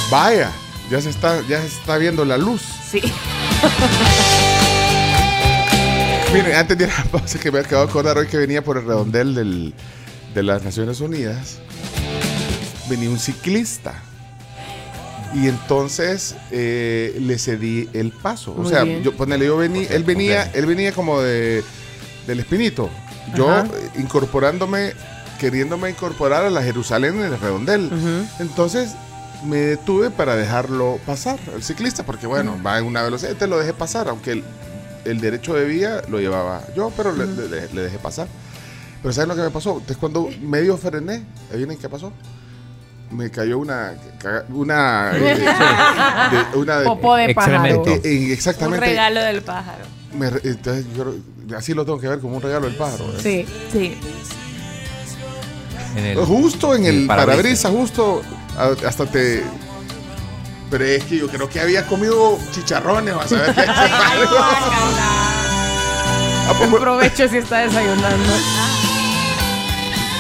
Vaya, 0.10 0.50
ya 0.90 1.02
se 1.02 1.10
está, 1.10 1.42
ya 1.48 1.60
se 1.60 1.68
está 1.68 1.98
viendo 1.98 2.24
la 2.24 2.38
luz. 2.38 2.62
Sí. 2.90 3.02
Miren, 6.34 6.56
antes 6.56 6.78
de 6.78 6.86
ir 6.86 6.90
a 6.92 7.00
la 7.04 7.12
pausa, 7.12 7.38
que 7.40 7.52
me 7.52 7.60
acabo 7.60 7.84
de 7.84 7.90
acordar 7.90 8.18
hoy 8.18 8.28
que 8.28 8.38
venía 8.38 8.64
por 8.64 8.78
el 8.78 8.86
redondel 8.86 9.36
del- 9.36 9.74
de 10.34 10.44
las 10.44 10.64
Naciones 10.64 11.02
Unidas, 11.02 11.60
venía 12.92 13.10
un 13.10 13.20
ciclista. 13.20 13.94
Y 15.34 15.48
entonces 15.48 16.36
eh, 16.52 17.16
le 17.20 17.40
cedí 17.40 17.90
el 17.94 18.12
paso. 18.12 18.52
o 18.52 18.56
Muy 18.64 18.70
sea, 18.70 18.84
bien. 18.84 19.02
yo 19.02 19.16
ponele, 19.16 19.46
yo 19.46 19.56
venía, 19.58 19.88
él 19.90 20.04
venía, 20.04 20.44
él 20.54 20.66
venía 20.66 20.92
como 20.92 21.22
de 21.22 21.64
del 22.28 22.40
Espinito. 22.42 22.90
Yo 23.36 23.50
Ajá. 23.50 23.66
eh, 23.66 24.00
incorporándome, 24.00 24.92
queriéndome 25.40 25.90
incorporar 25.90 26.44
a 26.46 26.50
la 26.50 26.62
Jerusalén 26.62 27.16
en 27.16 27.24
el 27.34 27.40
redondel. 27.40 27.90
Entonces 28.40 28.92
me 29.46 29.56
detuve 29.58 30.12
para 30.12 30.36
dejarlo 30.36 31.00
pasar, 31.06 31.40
el 31.56 31.64
ciclista, 31.64 32.04
porque 32.06 32.28
bueno, 32.28 32.60
va 32.64 32.78
en 32.78 32.86
una 32.86 33.02
velocidad, 33.02 33.34
te 33.36 33.48
lo 33.48 33.58
dejé 33.58 33.74
pasar, 33.74 34.08
aunque 34.10 34.34
el, 34.34 34.44
el 35.06 35.20
derecho 35.22 35.54
de 35.56 35.66
vía 35.66 36.02
lo 36.10 36.20
llevaba 36.20 36.62
yo, 36.76 36.92
pero 36.96 37.12
le, 37.16 37.26
le- 37.26 37.74
le 37.74 37.82
dejé 37.82 37.98
pasar. 38.00 38.28
Pero 39.02 39.14
¿saben 39.14 39.30
lo 39.30 39.36
que 39.36 39.42
me 39.42 39.50
pasó? 39.50 39.72
Entonces 39.72 39.98
cuando 39.98 40.30
medio 40.42 40.78
frené, 40.78 41.24
¿adivinen 41.52 41.78
qué 41.78 41.90
pasó? 41.90 42.12
Me 43.12 43.30
cayó 43.30 43.58
una... 43.60 43.94
caga- 44.20 44.46
una... 44.50 45.12
eh, 45.16 45.20
de- 46.32 46.58
una 46.58 46.80
de- 46.80 46.86
Popó 46.86 47.16
de 47.16 47.34
pájaro. 47.36 47.84
Eh, 47.88 48.02
eh, 48.04 48.26
Un 48.28 48.32
exactamente. 48.32 48.86
regalo 48.86 49.22
del 49.22 49.42
pájaro. 49.42 49.84
Me 50.14 50.28
entonces 50.28 50.86
yo 50.96 51.14
así 51.58 51.74
lo 51.74 51.84
tengo 51.86 52.00
que 52.00 52.08
ver 52.08 52.20
como 52.20 52.38
un 52.38 52.42
regalo 52.42 52.68
del 52.68 52.76
pájaro. 52.76 53.06
¿eh? 53.18 53.20
Sí. 53.22 53.46
Sí. 53.72 53.98
En 55.96 56.06
el- 56.06 56.18
justo 56.20 56.74
en 56.76 56.86
el, 56.86 57.02
el 57.02 57.08
parabrisas, 57.08 57.72
justo 57.72 58.22
hasta 58.88 59.06
te. 59.06 59.44
Pero 60.70 60.86
es 60.86 61.04
que 61.04 61.18
yo 61.18 61.28
creo 61.28 61.50
que 61.50 61.60
había 61.60 61.86
comido 61.86 62.38
chicharrones, 62.52 63.14
vas 63.14 63.30
a 63.34 63.36
ver 63.36 63.54
qué. 63.56 63.66
Ah, 66.48 66.54
pues, 66.58 66.70
Buen 66.70 66.82
provecho 66.82 67.28
si 67.28 67.38
está 67.38 67.60
desayunando. 67.60 68.34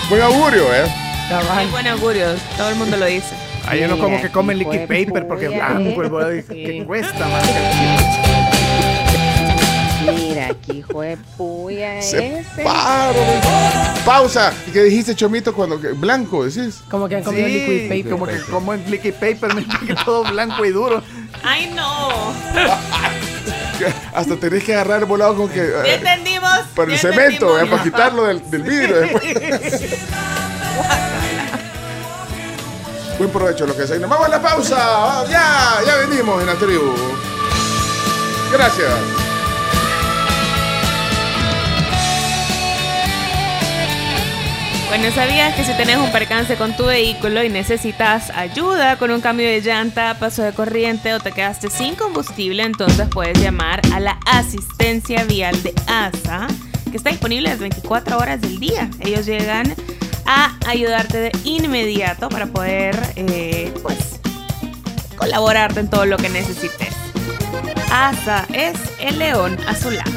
Buen 0.10 0.22
augurio, 0.22 0.64
¿eh? 0.74 0.94
Qué 1.39 1.65
buen 1.71 1.88
augurio, 1.88 2.25
todo 2.57 2.69
el 2.69 2.75
mundo 2.75 2.97
lo 2.97 3.05
dice. 3.05 3.34
Hay 3.67 3.84
uno 3.84 3.97
como 3.97 4.19
que 4.21 4.29
come 4.29 4.53
Mira, 4.55 4.69
liquid 4.71 4.88
qué 4.88 5.05
paper 5.05 5.27
porque 5.27 5.47
blanco, 5.47 6.01
¿eh? 6.01 6.05
el 6.05 6.09
body, 6.09 6.43
que 6.43 6.84
cuesta 6.86 7.27
más. 7.27 7.43
Mira, 10.15 10.47
aquí 10.47 10.79
hijo 10.79 11.01
de 11.01 11.15
puya 11.38 12.01
Se 12.01 12.39
ese. 12.39 12.63
paro. 12.63 13.19
Pausa. 14.03 14.51
¿Y 14.67 14.71
qué 14.71 14.84
dijiste, 14.84 15.15
Chomito, 15.15 15.53
cuando 15.53 15.79
que- 15.79 15.89
blanco 15.89 16.43
decís? 16.43 16.82
Como 16.89 17.07
que 17.07 17.17
han 17.17 17.23
comido 17.23 17.47
Sí, 17.47 17.53
liquid 17.53 17.88
paper. 17.89 18.11
como 18.11 18.25
que 18.25 18.39
como 18.51 18.73
en 18.73 18.91
liquid 18.91 19.13
paper, 19.13 19.53
me 19.55 19.65
que 19.65 19.95
todo 20.03 20.23
blanco 20.23 20.65
y 20.65 20.69
duro. 20.71 21.01
¡Ay, 21.43 21.71
no! 21.75 22.09
Que 23.77 23.86
Hasta 24.13 24.36
tenés 24.38 24.63
que 24.63 24.73
agarrar 24.73 24.99
el 24.99 25.05
volado 25.05 25.36
con 25.38 25.49
que. 25.49 25.61
Eh, 25.61 25.95
entendimos. 25.95 26.59
por 26.75 26.91
el 26.91 26.97
cemento, 26.97 27.57
eh, 27.59 27.67
para 27.67 27.84
quitarlo 27.84 28.25
del, 28.25 28.49
del 28.51 28.63
vidrio. 28.63 28.95
Buen 33.17 33.30
provecho 33.30 33.67
lo 33.67 33.76
que. 33.76 33.84
Nos 33.99 34.09
vamos 34.09 34.26
a 34.26 34.30
la 34.30 34.41
pausa. 34.41 35.26
Ya, 35.30 35.82
ya 35.86 35.97
venimos 35.97 36.41
en 36.41 36.47
la 36.47 36.55
tribu. 36.55 36.95
Gracias. 38.51 38.89
Bueno, 44.91 45.09
¿sabías 45.15 45.55
que 45.55 45.63
si 45.63 45.72
tenés 45.78 45.97
un 45.97 46.11
percance 46.11 46.57
con 46.57 46.76
tu 46.76 46.84
vehículo 46.84 47.41
y 47.45 47.47
necesitas 47.47 48.30
ayuda 48.32 48.97
con 48.97 49.09
un 49.11 49.22
cambio 49.22 49.47
de 49.47 49.61
llanta, 49.61 50.17
paso 50.19 50.43
de 50.43 50.51
corriente 50.51 51.13
o 51.13 51.19
te 51.22 51.32
quedaste 51.32 51.69
sin 51.69 51.95
combustible, 51.95 52.63
entonces 52.63 53.07
puedes 53.07 53.39
llamar 53.39 53.80
a 53.93 54.01
la 54.01 54.19
asistencia 54.26 55.24
vial 55.24 55.63
de 55.63 55.74
ASA, 55.88 56.47
que 56.91 56.97
está 56.97 57.09
disponible 57.09 57.47
las 57.47 57.59
24 57.59 58.17
horas 58.17 58.41
del 58.41 58.59
día. 58.59 58.89
Ellos 58.99 59.26
llegan 59.26 59.74
ayudarte 60.65 61.17
de 61.17 61.32
inmediato 61.43 62.29
para 62.29 62.47
poder, 62.47 62.95
eh, 63.15 63.73
pues, 63.82 64.19
colaborarte 65.17 65.79
en 65.79 65.89
todo 65.89 66.05
lo 66.05 66.17
que 66.17 66.29
necesites. 66.29 66.93
ASA 67.91 68.45
es 68.53 68.77
el 68.99 69.19
león 69.19 69.57
azulado. 69.67 70.11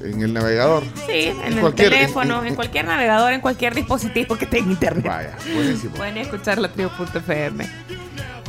en 0.05 0.23
el 0.23 0.33
navegador. 0.33 0.83
Sí, 1.07 1.33
en, 1.45 1.55
el 1.55 1.61
cualquier- 1.61 1.91
teléfono, 1.91 2.35
en- 2.37 2.41
en, 2.43 2.47
en- 2.49 2.55
cualquier 2.55 2.85
navegador, 2.87 3.33
en 3.33 3.41
cualquier 3.41 3.75
dispositivo 3.75 4.37
que 4.37 4.47
tenga 4.47 4.71
internet. 4.71 5.05
Vaya, 5.07 5.37
buenísimo. 5.55 5.95
Pueden 5.95 6.19
escuchar 6.19 6.59
la 6.59 6.69
tribu.fm. 6.73 7.67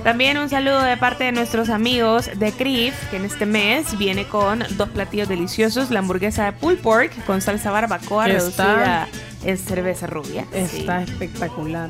También 0.03 0.37
un 0.37 0.49
saludo 0.49 0.81
de 0.83 0.97
parte 0.97 1.23
de 1.23 1.31
nuestros 1.31 1.69
amigos 1.69 2.29
de 2.35 2.51
Crif, 2.51 2.93
que 3.09 3.17
en 3.17 3.25
este 3.25 3.47
mes 3.47 3.97
viene 3.97 4.27
con 4.27 4.63
dos 4.77 4.89
platillos 4.89 5.27
deliciosos, 5.27 5.89
la 5.89 5.99
hamburguesa 5.99 6.45
de 6.45 6.51
pulled 6.51 6.77
pork 6.79 7.11
con 7.25 7.41
salsa 7.41 7.71
barbacoa 7.71 8.27
Está- 8.27 8.37
reducida 8.75 9.07
en 9.43 9.57
cerveza 9.57 10.05
rubia. 10.05 10.45
Está 10.53 11.03
Sí. 11.05 11.11
espectacular. 11.11 11.89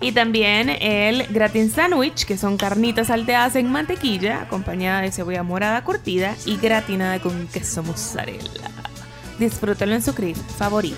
Y 0.00 0.12
también 0.12 0.68
el 0.68 1.26
gratin 1.30 1.70
sandwich, 1.70 2.24
que 2.26 2.36
son 2.36 2.56
carnitas 2.58 3.06
salteadas 3.08 3.56
en 3.56 3.72
mantequilla, 3.72 4.42
acompañada 4.42 5.00
de 5.00 5.10
cebolla 5.10 5.42
morada 5.42 5.82
curtida 5.82 6.36
y 6.44 6.58
gratinada 6.58 7.18
con 7.18 7.48
queso 7.48 7.82
mozzarella. 7.82 8.70
Disfrútalo 9.38 9.94
en 9.94 10.02
su 10.02 10.14
Crif 10.14 10.38
favorito. 10.58 10.96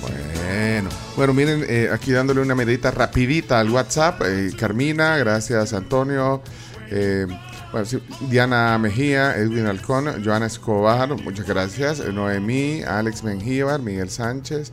Bueno, 0.00 0.90
bueno, 1.16 1.32
miren, 1.32 1.64
eh, 1.68 1.88
aquí 1.92 2.12
dándole 2.12 2.40
una 2.40 2.54
miradita 2.54 2.90
rapidita 2.90 3.58
al 3.60 3.70
WhatsApp. 3.70 4.22
eh, 4.26 4.50
Carmina, 4.58 5.16
gracias 5.16 5.72
Antonio. 5.72 6.42
eh, 6.90 7.26
bueno, 7.70 7.86
sí, 7.86 8.02
Diana 8.28 8.76
Mejía, 8.78 9.34
Edwin 9.36 9.66
Alcón, 9.66 10.22
Joana 10.22 10.46
Escobar, 10.46 11.08
muchas 11.22 11.46
gracias. 11.46 12.00
eh, 12.00 12.12
Noemí, 12.12 12.82
Alex 12.82 13.22
Mengíbar, 13.24 13.80
Miguel 13.80 14.10
Sánchez. 14.10 14.72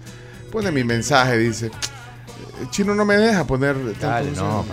Pone 0.52 0.70
mi 0.72 0.84
mensaje, 0.84 1.38
dice. 1.38 1.68
"Eh, 1.68 2.66
Chino 2.72 2.94
no 2.96 3.06
me 3.06 3.16
deja 3.16 3.46
poner. 3.46 3.76
Dale, 4.00 4.32
no. 4.32 4.66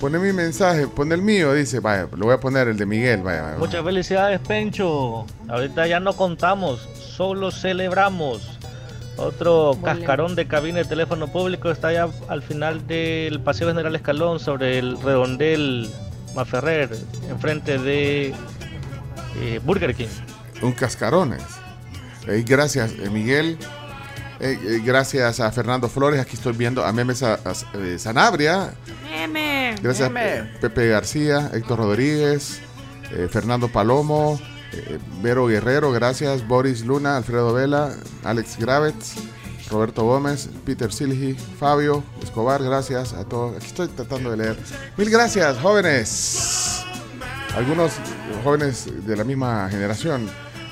Pone 0.00 0.18
mi 0.18 0.32
mensaje, 0.32 0.86
pone 0.88 1.14
el 1.14 1.22
mío, 1.22 1.54
dice, 1.54 1.80
vaya, 1.80 2.06
lo 2.14 2.26
voy 2.26 2.34
a 2.34 2.38
poner 2.40 2.68
el 2.68 2.76
de 2.76 2.84
Miguel, 2.84 3.22
vaya. 3.22 3.42
vaya. 3.42 3.56
Muchas 3.58 3.82
felicidades, 3.82 4.40
Pencho. 4.40 5.24
Ahorita 5.48 5.86
ya 5.86 6.00
no 6.00 6.12
contamos, 6.12 6.86
solo 7.16 7.50
celebramos. 7.50 8.58
Otro 9.16 9.78
cascarón 9.82 10.34
de 10.34 10.46
cabina 10.46 10.78
de 10.80 10.84
teléfono 10.84 11.28
público 11.28 11.70
está 11.70 11.90
ya 11.90 12.08
al 12.28 12.42
final 12.42 12.86
del 12.86 13.40
Paseo 13.40 13.68
General 13.68 13.96
Escalón 13.96 14.38
sobre 14.38 14.78
el 14.78 15.00
redondel 15.00 15.88
Maferrer, 16.34 16.90
enfrente 17.30 17.78
de 17.78 18.34
eh, 19.40 19.60
Burger 19.64 19.94
King. 19.94 20.08
Un 20.60 20.72
cascarones. 20.72 21.42
Eh, 22.28 22.44
gracias, 22.46 22.92
eh, 23.02 23.08
Miguel. 23.10 23.56
Eh, 24.40 24.58
eh, 24.62 24.82
gracias 24.84 25.40
a 25.40 25.50
Fernando 25.50 25.88
Flores. 25.88 26.20
Aquí 26.20 26.34
estoy 26.36 26.52
viendo 26.52 26.84
a 26.84 26.92
Meme 26.92 27.14
Sa- 27.14 27.40
a- 27.42 27.78
eh, 27.78 27.98
Sanabria. 27.98 28.74
Meme. 29.10 29.45
Gracias. 29.82 30.10
Pe- 30.10 30.42
Pepe 30.60 30.88
García, 30.88 31.50
Héctor 31.52 31.78
Rodríguez, 31.78 32.60
eh, 33.12 33.28
Fernando 33.30 33.68
Palomo, 33.68 34.40
eh, 34.72 34.98
Vero 35.22 35.46
Guerrero, 35.46 35.92
gracias. 35.92 36.46
Boris 36.46 36.84
Luna, 36.84 37.16
Alfredo 37.16 37.52
Vela, 37.52 37.94
Alex 38.24 38.56
Gravets, 38.58 39.14
Roberto 39.70 40.04
Gómez, 40.04 40.48
Peter 40.64 40.92
Silgi, 40.92 41.34
Fabio 41.34 42.04
Escobar, 42.22 42.62
gracias 42.62 43.12
a 43.12 43.24
todos. 43.24 43.56
Aquí 43.56 43.66
estoy 43.66 43.88
tratando 43.88 44.30
de 44.30 44.36
leer. 44.36 44.56
Mil 44.96 45.10
gracias, 45.10 45.58
jóvenes. 45.58 46.84
Algunos 47.56 47.92
jóvenes 48.44 48.86
de 49.06 49.16
la 49.16 49.24
misma 49.24 49.68
generación. 49.70 50.28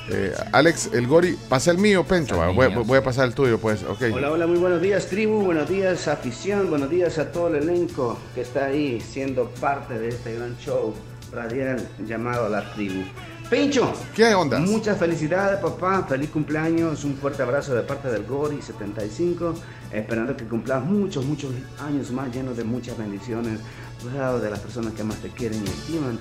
Eh, 0.09 0.33
Alex 0.51 0.91
El 0.93 1.07
Gori, 1.07 1.35
pasa 1.49 1.71
el 1.71 1.77
mío, 1.77 2.03
Pencho. 2.03 2.37
va, 2.37 2.49
Voy, 2.49 2.67
voy 2.67 2.97
a 2.97 3.03
pasar 3.03 3.27
el 3.27 3.33
tuyo, 3.33 3.57
pues. 3.57 3.83
Ok. 3.83 4.03
Hola, 4.13 4.31
hola, 4.31 4.47
muy 4.47 4.57
buenos 4.57 4.81
días 4.81 5.07
tribu, 5.07 5.41
buenos 5.43 5.67
días 5.67 6.07
afición, 6.07 6.69
buenos 6.69 6.89
días 6.89 7.17
a 7.17 7.31
todo 7.31 7.47
el 7.47 7.55
elenco 7.55 8.17
que 8.35 8.41
está 8.41 8.65
ahí 8.65 9.01
siendo 9.01 9.49
parte 9.49 9.97
de 9.97 10.09
este 10.09 10.35
gran 10.35 10.55
show 10.57 10.93
radial 11.31 11.87
llamado 12.07 12.49
La 12.49 12.73
Tribu. 12.73 13.03
Pincho, 13.49 13.93
¿qué 14.15 14.33
onda? 14.33 14.59
Muchas 14.59 14.97
felicidades 14.97 15.59
papá, 15.59 16.03
feliz 16.07 16.29
cumpleaños, 16.31 17.03
un 17.03 17.15
fuerte 17.15 17.43
abrazo 17.43 17.75
de 17.75 17.83
parte 17.83 18.09
del 18.09 18.25
Gori 18.25 18.61
75, 18.61 19.53
esperando 19.91 20.35
que 20.35 20.45
cumplas 20.45 20.83
muchos, 20.83 21.25
muchos 21.25 21.51
años 21.79 22.11
más 22.11 22.33
llenos 22.33 22.57
de 22.57 22.63
muchas 22.63 22.97
bendiciones, 22.97 23.59
rodeado 24.03 24.39
de 24.39 24.49
las 24.49 24.59
personas 24.59 24.93
que 24.93 25.03
más 25.03 25.17
te 25.17 25.29
quieren 25.29 25.61
y 25.63 25.67
estiman, 25.69 26.17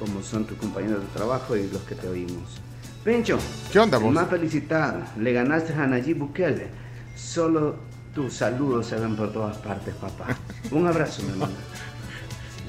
como 0.00 0.22
son 0.22 0.44
tus 0.46 0.58
compañeros 0.58 1.00
de 1.00 1.08
trabajo 1.08 1.56
y 1.56 1.68
los 1.70 1.82
que 1.82 1.94
te 1.94 2.08
oímos. 2.08 2.60
Pincho, 3.04 3.38
¿qué 3.70 3.78
onda 3.78 3.98
vos? 3.98 4.12
Más 4.12 4.28
felicitar, 4.28 5.08
le 5.18 5.32
ganaste 5.32 5.74
a 5.74 5.86
Nayib 5.86 6.18
Bukele. 6.18 6.68
Solo 7.14 7.76
tus 8.14 8.32
saludos 8.34 8.86
se 8.86 8.96
ven 8.96 9.14
por 9.14 9.32
todas 9.32 9.56
partes, 9.58 9.94
papá. 9.94 10.36
Un 10.70 10.86
abrazo, 10.86 11.22
mi 11.22 11.30
hermano. 11.30 11.52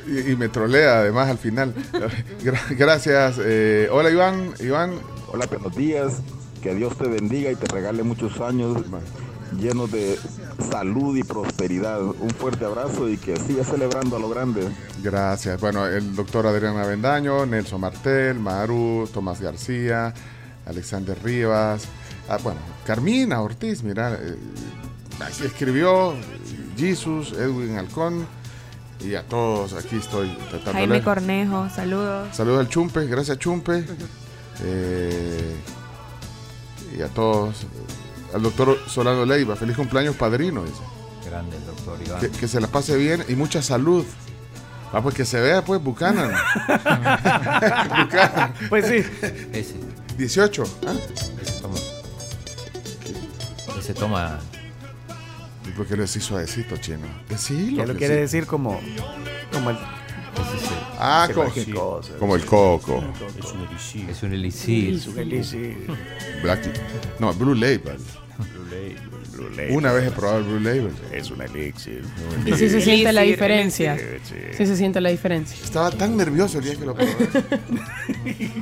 Y, 0.08 0.32
y 0.32 0.36
me 0.36 0.50
trolea 0.50 1.00
además 1.00 1.30
al 1.30 1.38
final. 1.38 1.74
Gra- 2.44 2.76
Gracias. 2.78 3.38
eh, 3.40 3.88
hola 3.92 4.10
Iván. 4.12 4.52
Iván. 4.60 4.94
Hola, 5.32 5.46
buenos 5.48 5.76
días. 5.76 6.22
Que 6.62 6.76
Dios 6.76 6.98
te 6.98 7.08
bendiga 7.08 7.52
y 7.52 7.56
te 7.56 7.68
regale 7.68 8.04
muchos 8.04 8.40
años 8.42 8.78
llenos 9.58 9.92
de 9.92 10.18
salud 10.72 11.16
y 11.16 11.24
prosperidad. 11.24 12.02
Un 12.02 12.30
fuerte 12.32 12.66
abrazo 12.66 13.10
y 13.10 13.18
que 13.18 13.38
sigas 13.38 13.68
celebrando 13.68 14.16
a 14.16 14.20
lo 14.20 14.30
grande. 14.30 14.68
Gracias. 15.02 15.60
Bueno, 15.60 15.86
el 15.88 16.16
doctor 16.16 16.48
Adrián 16.48 16.78
Avendaño, 16.78 17.46
Nelson 17.46 17.82
Martel, 17.82 18.40
Maru, 18.40 19.10
Tomás 19.14 19.42
García, 19.42 20.14
Alexander 20.66 21.18
Rivas, 21.24 21.86
ah, 22.30 22.38
bueno, 22.42 22.60
Carmina 22.86 23.42
Ortiz, 23.42 23.84
mira, 23.84 24.18
eh, 24.20 24.36
aquí 25.22 25.44
escribió 25.46 26.14
Jesus, 26.76 27.34
Edwin 27.34 27.78
Halcón, 27.78 28.26
y 29.00 29.16
a 29.16 29.24
todos 29.24 29.74
aquí 29.74 29.98
estoy 29.98 30.36
tratando 30.50 30.74
Jaime. 30.74 31.04
Cornejo, 31.04 31.70
saludos. 31.70 32.36
Saludos 32.36 32.62
al 32.62 32.70
Chumpe, 32.70 33.06
gracias 33.06 33.38
Chumpe. 33.38 33.86
Eh, 34.64 35.56
y 36.98 37.02
a 37.02 37.08
todos. 37.10 37.66
Al 38.36 38.42
doctor 38.42 38.78
Solano 38.86 39.26
Leiva, 39.26 39.56
feliz 39.56 39.78
cumpleaños 39.78 40.14
padrino, 40.18 40.66
dice. 40.66 40.82
Grande 41.26 41.56
el 41.56 41.66
doctor 41.66 41.98
Iván. 42.06 42.20
Que, 42.20 42.30
que 42.30 42.50
se 42.50 42.60
la 42.60 42.68
pase 42.68 42.98
bien 42.98 43.24
y 43.30 43.36
mucha 43.36 43.62
salud. 43.62 44.04
Ah, 44.92 45.02
pues 45.02 45.16
que 45.16 45.24
se 45.24 45.40
vea, 45.40 45.64
pues, 45.64 45.82
Buchanan. 45.82 46.32
Buchanan. 46.68 48.54
Pues 48.68 48.88
sí. 48.88 49.06
Ese, 49.54 49.76
18. 50.18 50.64
¿ah? 50.86 50.94
ese 51.42 51.62
toma. 51.62 51.76
Ese 53.80 53.94
toma. 53.94 54.40
¿Y 55.66 55.72
por 55.72 55.88
qué 55.88 55.96
lo 55.96 56.04
decís 56.04 56.22
suavecito, 56.22 56.76
chino? 56.76 57.08
Decilo. 57.30 57.78
Ya 57.78 57.86
lo 57.86 57.94
que 57.94 58.00
quiere 58.00 58.18
decir 58.18 58.46
como, 58.46 58.82
como 59.54 59.70
el. 59.70 59.78
Ah, 61.00 61.26
que 61.30 61.34
como, 61.34 62.02
como 62.20 62.36
el 62.36 62.46
coco. 62.46 63.02
Es 63.40 63.54
un 63.54 63.62
elixir. 63.62 64.10
Es 64.10 64.24
un 64.24 64.34
elixir. 64.34 64.94
Es 64.96 65.08
un 65.08 65.20
elixir. 65.20 65.88
Black, 66.44 66.70
no, 67.18 67.34
Blue 67.34 67.56
Label. 67.56 67.98
Blue 68.38 69.50
Label. 69.50 69.72
Una 69.72 69.92
vez 69.92 70.08
he 70.08 70.12
probado 70.12 70.40
el 70.40 70.44
Blue 70.44 70.60
Label. 70.60 70.92
Es 71.12 71.30
un 71.32 71.42
elixir. 71.42 72.04
Y 72.46 72.54
sí 72.54 72.70
se 72.70 72.82
siente 72.82 73.12
la 73.12 73.22
diferencia. 73.22 73.98
sí. 73.98 74.66
Se 74.66 74.76
siente 74.76 75.02
la 75.02 75.10
diferencia. 75.10 75.58
Estaba 75.64 75.92
tan 75.92 76.16
nervioso 76.16 76.60
el 76.60 76.64
día 76.66 76.76
que 76.76 76.86
lo 76.86 76.96
probé. 76.96 77.16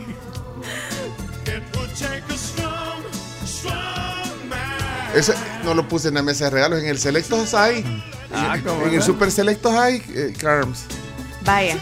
Ese 5.13 5.33
no 5.63 5.75
lo 5.75 5.87
puse 5.87 6.07
en 6.07 6.15
la 6.15 6.23
mesa 6.23 6.45
de 6.45 6.49
regalos. 6.49 6.79
En 6.81 6.87
el 6.87 6.97
Selectos 6.97 7.53
hay. 7.53 7.83
Ah, 8.33 8.55
en, 8.55 8.63
¿cómo 8.63 8.87
en 8.87 8.95
el? 8.95 9.03
Super 9.03 9.31
Selectos 9.31 9.73
hay, 9.73 10.01
eh, 10.15 10.33
Carms. 10.37 10.85
Vaya. 11.45 11.77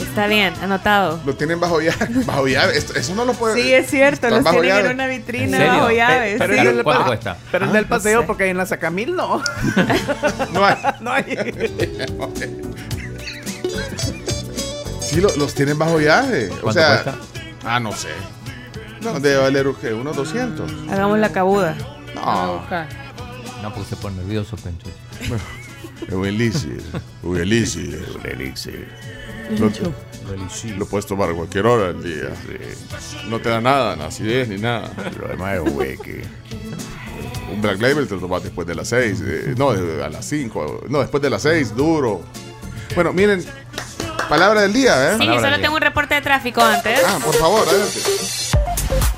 Está 0.00 0.26
bien, 0.26 0.52
anotado. 0.62 1.20
Lo 1.24 1.34
tienen 1.36 1.60
bajo 1.60 1.80
llave. 1.80 2.06
Bajo 2.26 2.46
llave. 2.48 2.76
Esto- 2.76 2.94
eso 2.98 3.14
no 3.14 3.24
lo 3.24 3.32
puede. 3.34 3.62
Sí, 3.62 3.72
es 3.72 3.88
cierto, 3.90 4.14
Están 4.26 4.30
los 4.32 4.42
bajo 4.44 4.60
tienen 4.60 4.76
llave. 4.78 4.88
en 4.90 4.94
una 4.94 5.06
vitrina 5.06 5.44
¿En 5.44 5.50
serio? 5.52 5.72
bajo 5.72 5.90
llave. 5.90 6.36
Pero 6.38 6.52
sí. 6.54 6.58
en 6.60 6.66
el 6.66 6.82
¿Cuánto 6.82 7.02
pa- 7.02 7.06
cuesta? 7.08 7.36
Pero 7.52 7.64
en 7.66 7.76
Ah, 7.76 7.78
el 7.78 7.86
paseo, 7.86 8.20
sé. 8.22 8.26
porque 8.26 8.48
en 8.48 8.56
la 8.56 8.66
Sacamil 8.66 9.14
no. 9.14 9.42
No 10.52 10.64
hay. 10.64 10.76
no 11.00 11.12
hay. 11.12 11.24
Sí, 15.00 15.20
lo- 15.20 15.34
los 15.36 15.54
tienen 15.54 15.78
bajo 15.78 15.98
llave. 16.00 16.50
O 16.50 16.60
¿Cuánto 16.60 16.80
sea. 16.80 17.02
cuesta? 17.02 17.14
Ah, 17.64 17.80
no 17.80 17.92
sé. 17.92 18.08
No, 19.02 19.18
debe 19.18 19.38
valer 19.38 19.66
¿qué? 19.80 19.92
unos 19.92 20.14
200. 20.16 20.70
Hagamos 20.90 21.18
la 21.18 21.30
cabuda. 21.30 21.74
No. 22.14 22.62
No, 23.62 23.74
porque 23.74 23.88
se 23.90 23.96
pone 23.96 24.16
nervioso, 24.16 24.56
Pencho. 24.56 24.86
Es 26.06 26.12
un 26.14 26.24
elixir. 26.26 26.82
Un 27.22 27.36
elixir. 27.38 28.06
Un 28.22 28.26
elixir. 28.30 28.88
Lo, 29.58 29.70
lo 30.76 30.86
puedes 30.86 31.06
tomar 31.06 31.30
a 31.30 31.34
cualquier 31.34 31.66
hora 31.66 31.92
del 31.92 32.02
día. 32.02 32.30
No 33.28 33.40
te 33.40 33.48
da 33.48 33.60
nada, 33.60 33.96
ni 33.96 34.02
acidez 34.02 34.48
ni 34.48 34.58
nada. 34.58 34.90
Pero 35.12 35.26
además 35.26 35.56
es 35.66 35.72
hueque. 35.72 36.22
Un 37.52 37.60
Black 37.60 37.80
Label 37.80 38.06
te 38.06 38.14
lo 38.14 38.20
tomas 38.20 38.42
después 38.42 38.66
de 38.66 38.74
las 38.74 38.88
6. 38.88 39.20
no, 39.56 39.72
de- 39.72 40.04
a 40.04 40.08
las 40.08 40.24
5. 40.26 40.84
No, 40.88 41.00
después 41.00 41.22
de 41.22 41.30
las 41.30 41.42
6, 41.42 41.74
duro. 41.74 42.22
Bueno, 42.94 43.12
miren, 43.12 43.44
palabra 44.28 44.62
del 44.62 44.72
día, 44.72 45.12
¿eh? 45.12 45.16
Sí, 45.18 45.26
solo 45.26 45.60
tengo 45.60 45.74
un 45.74 45.80
reporte 45.80 46.14
de 46.14 46.20
tráfico 46.20 46.60
antes. 46.60 47.00
Ah, 47.06 47.18
por 47.24 47.34
favor, 47.34 47.66
adelante. 47.68 47.98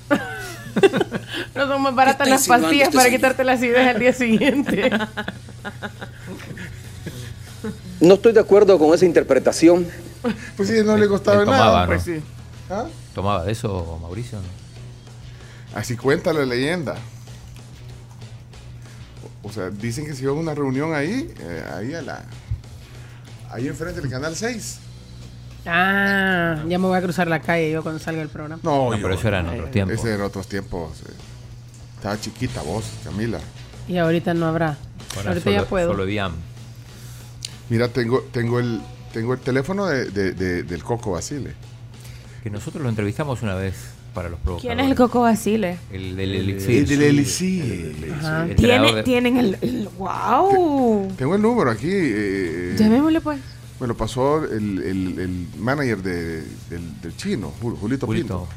No 1.56 1.68
son 1.68 1.82
más 1.84 1.96
baratas 1.96 2.28
las 2.28 2.46
pastillas 2.48 2.94
para 2.94 3.10
quitarte 3.10 3.46
la 3.46 3.54
acidez 3.54 3.88
al 3.88 3.98
día 3.98 4.12
siguiente. 4.12 4.90
No 8.02 8.16
estoy 8.16 8.34
de 8.34 8.42
acuerdo 8.42 8.78
con 8.78 8.94
esa 8.94 9.06
interpretación. 9.06 9.88
Pues 10.58 10.68
sí, 10.68 10.76
no 10.86 10.98
le 10.98 11.08
costaba 11.08 11.44
Él 11.44 11.50
nada. 11.50 11.58
tomaba, 11.60 11.82
¿no? 11.84 11.88
Pues 11.88 12.04
sí. 12.04 12.22
¿Ah? 12.70 12.88
¿Tomaba 13.14 13.46
de 13.46 13.54
eso, 13.54 13.98
Mauricio? 14.02 14.38
no? 14.40 15.80
Así 15.80 15.96
cuenta 15.96 16.34
la 16.34 16.46
leyenda. 16.46 16.96
O 19.46 19.52
sea, 19.52 19.70
dicen 19.70 20.06
que 20.06 20.14
se 20.14 20.24
iba 20.24 20.32
a 20.32 20.36
una 20.36 20.54
reunión 20.56 20.94
ahí, 20.94 21.32
eh, 21.40 21.64
ahí 21.78 21.94
a 21.94 22.02
la. 22.02 22.24
Ahí 23.52 23.68
enfrente 23.68 24.02
del 24.02 24.10
canal 24.10 24.36
6. 24.36 24.80
Ah, 25.68 26.64
ya 26.68 26.78
me 26.80 26.88
voy 26.88 26.98
a 26.98 27.02
cruzar 27.02 27.28
la 27.28 27.42
calle 27.42 27.72
yo 27.72 27.82
cuando 27.84 28.00
salga 28.00 28.22
el 28.22 28.30
programa. 28.30 28.60
No, 28.64 28.90
No, 28.92 28.96
yo- 28.98 29.02
pero 29.02 29.14
eso 29.16 29.28
era 29.28 29.40
en 29.40 29.48
otros 29.48 29.72
tiempos. 29.72 29.98
Ese 30.00 30.14
era 30.14 30.26
otros 30.26 30.48
tiempos. 30.48 31.02
eh. 31.02 31.14
Estaba 31.96 32.20
chiquita 32.20 32.62
vos, 32.62 32.86
Camila. 33.04 33.40
Y 33.88 33.98
ahorita 33.98 34.34
no 34.34 34.48
habrá. 34.48 34.78
Ahorita 35.16 35.40
solo, 35.42 35.56
ya 35.56 35.66
puedo. 35.66 35.92
Solo 35.92 36.06
Viam. 36.06 36.34
Mira, 37.70 37.88
tengo, 37.90 38.22
tengo 38.32 38.60
el 38.60 38.82
tengo 39.14 39.34
el 39.34 39.40
teléfono 39.40 39.86
de- 39.86 40.10
de- 40.12 40.34
de- 40.34 40.64
del 40.64 40.84
Coco 40.84 41.12
Basile. 41.12 41.54
Que 42.44 42.50
nosotros 42.50 42.84
lo 42.84 42.90
entrevistamos 42.90 43.42
una 43.44 43.56
vez 43.56 43.76
para 44.16 44.30
los 44.30 44.40
provocadores. 44.40 44.76
¿Quién 44.76 44.80
es 44.84 44.90
el 44.90 44.96
Coco 44.98 45.22
Basile? 45.22 45.78
El 45.92 46.16
del 46.16 46.34
elixir. 46.34 46.72
El 46.78 46.88
del 46.88 47.02
elixir. 47.04 48.14
Ajá. 48.18 48.46
El 48.46 48.56
¿Tiene, 48.56 48.74
entrenador 48.74 48.96
de- 48.96 49.04
tienen 49.04 49.38
el, 49.38 49.58
el- 49.62 49.90
¡Wow! 50.00 51.12
Tengo 51.18 51.36
el 51.36 51.42
número 51.44 51.70
aquí. 51.70 51.90
eh, 51.92 52.76
Llamémosle 52.80 53.22
pues. 53.22 53.40
Me 53.80 53.88
lo 53.88 53.96
pasó 53.96 54.44
el, 54.46 54.80
el- 54.80 55.20
el 55.20 55.48
manager 55.60 55.98
de- 56.02 56.42
del, 56.70 57.02
del 57.02 57.16
chino, 57.18 57.52
Jul- 57.62 57.78
Julito, 57.78 58.08
Julito, 58.08 58.40
Pinto. 58.40 58.48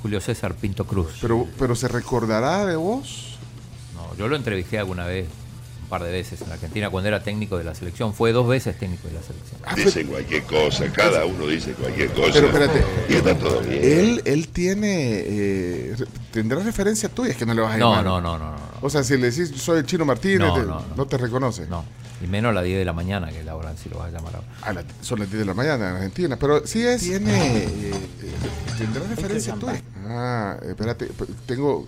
Julio 0.00 0.20
César 0.20 0.54
Pinto 0.54 0.86
Cruz. 0.86 1.18
Pero, 1.20 1.46
pero 1.58 1.74
se 1.74 1.88
recordará 1.88 2.64
de 2.64 2.76
vos. 2.76 3.36
No, 3.94 4.16
yo 4.16 4.28
lo 4.28 4.36
entrevisté 4.36 4.78
alguna 4.78 5.04
vez, 5.06 5.26
par 5.90 6.02
de 6.04 6.10
veces 6.10 6.40
en 6.40 6.50
Argentina, 6.50 6.88
cuando 6.88 7.08
era 7.08 7.22
técnico 7.22 7.58
de 7.58 7.64
la 7.64 7.74
selección. 7.74 8.14
Fue 8.14 8.32
dos 8.32 8.48
veces 8.48 8.78
técnico 8.78 9.08
de 9.08 9.14
la 9.14 9.20
selección. 9.22 9.60
Dicen 9.76 10.06
cualquier 10.06 10.44
cosa, 10.44 10.86
cada 10.92 11.26
uno 11.26 11.46
dice 11.46 11.72
cualquier 11.72 12.08
cosa. 12.12 12.30
Pero 12.32 12.46
espérate, 12.46 12.82
Y 13.08 13.14
está 13.14 13.34
todo 13.36 13.60
bien. 13.60 13.80
él, 13.84 14.22
él 14.24 14.48
tiene. 14.48 15.22
eh, 15.26 15.94
¿Tendrá 16.32 16.60
referencia 16.62 17.08
tuya? 17.08 17.32
Es 17.32 17.36
que 17.36 17.44
no 17.44 17.52
le 17.54 17.60
vas 17.60 17.74
a 17.74 17.78
No, 17.78 17.90
llamar. 17.90 18.04
no, 18.04 18.20
no, 18.22 18.38
no, 18.38 18.52
no. 18.52 18.56
O 18.80 18.88
sea, 18.88 19.02
si 19.04 19.18
le 19.18 19.30
decís 19.30 19.52
soy 19.60 19.80
el 19.80 19.84
chino 19.86 20.04
Martínez, 20.06 20.38
No, 20.38 20.54
te- 20.54 20.62
no, 20.62 20.82
no, 20.96 21.06
te 21.06 21.18
reconoce. 21.18 21.66
No, 21.66 21.84
y 22.22 22.26
menos 22.28 22.50
a 22.50 22.52
las 22.54 22.64
10 22.64 22.78
de 22.78 22.84
la 22.84 22.92
mañana, 22.92 23.28
que 23.30 23.40
es 23.40 23.44
la 23.44 23.56
hora 23.56 23.74
si 23.76 23.88
lo 23.90 23.98
vas 23.98 24.08
a 24.08 24.10
llamar 24.16 24.36
ahora. 24.36 24.46
A 24.62 24.72
la- 24.72 24.84
son 25.02 25.18
las 25.18 25.28
10 25.28 25.40
de 25.40 25.44
la 25.46 25.54
mañana 25.54 25.90
en 25.90 25.96
Argentina. 25.96 26.36
Pero 26.38 26.66
sí 26.66 26.86
es. 26.86 27.02
Tiene. 27.02 27.34
eh, 27.64 27.68
eh, 27.82 27.92
¿Tendrá 28.78 29.02
referencia 29.08 29.54
tuya? 29.54 29.82
Ah, 30.06 30.56
espérate. 30.66 31.06
p- 31.06 31.24
Tengo. 31.46 31.86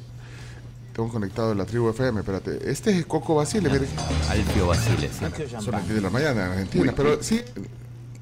Tengo 0.92 1.08
conectado 1.08 1.54
la 1.54 1.64
tribu 1.64 1.88
FM, 1.88 2.20
espérate. 2.20 2.70
Este 2.70 2.90
es 2.98 3.06
Coco 3.06 3.34
Basile, 3.34 3.70
mire. 3.70 3.86
Alfio 4.28 4.66
Basile, 4.66 5.08
sí. 5.08 5.24
Son 5.60 5.72
las 5.72 5.84
10 5.84 5.94
de 5.94 6.00
la 6.02 6.10
mañana 6.10 6.44
en 6.46 6.50
Argentina. 6.52 6.92
Pero 6.96 7.22
sí. 7.22 7.40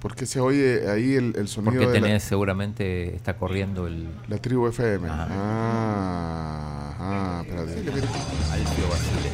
¿Por 0.00 0.14
qué 0.14 0.24
se 0.24 0.40
oye 0.40 0.88
ahí 0.88 1.14
el, 1.14 1.34
el 1.36 1.46
sonido 1.48 1.72
Porque 1.74 1.86
de 1.88 2.00
la- 2.00 2.06
tenés, 2.06 2.22
seguramente 2.22 3.14
está 3.14 3.36
corriendo 3.36 3.86
el 3.86 4.08
La 4.28 4.38
tribu 4.38 4.66
FM. 4.68 5.08
Ah, 5.10 6.89
ah, 7.00 7.42
espérate. 7.44 7.72
Alfio 7.72 8.88
Basile. 8.88 9.30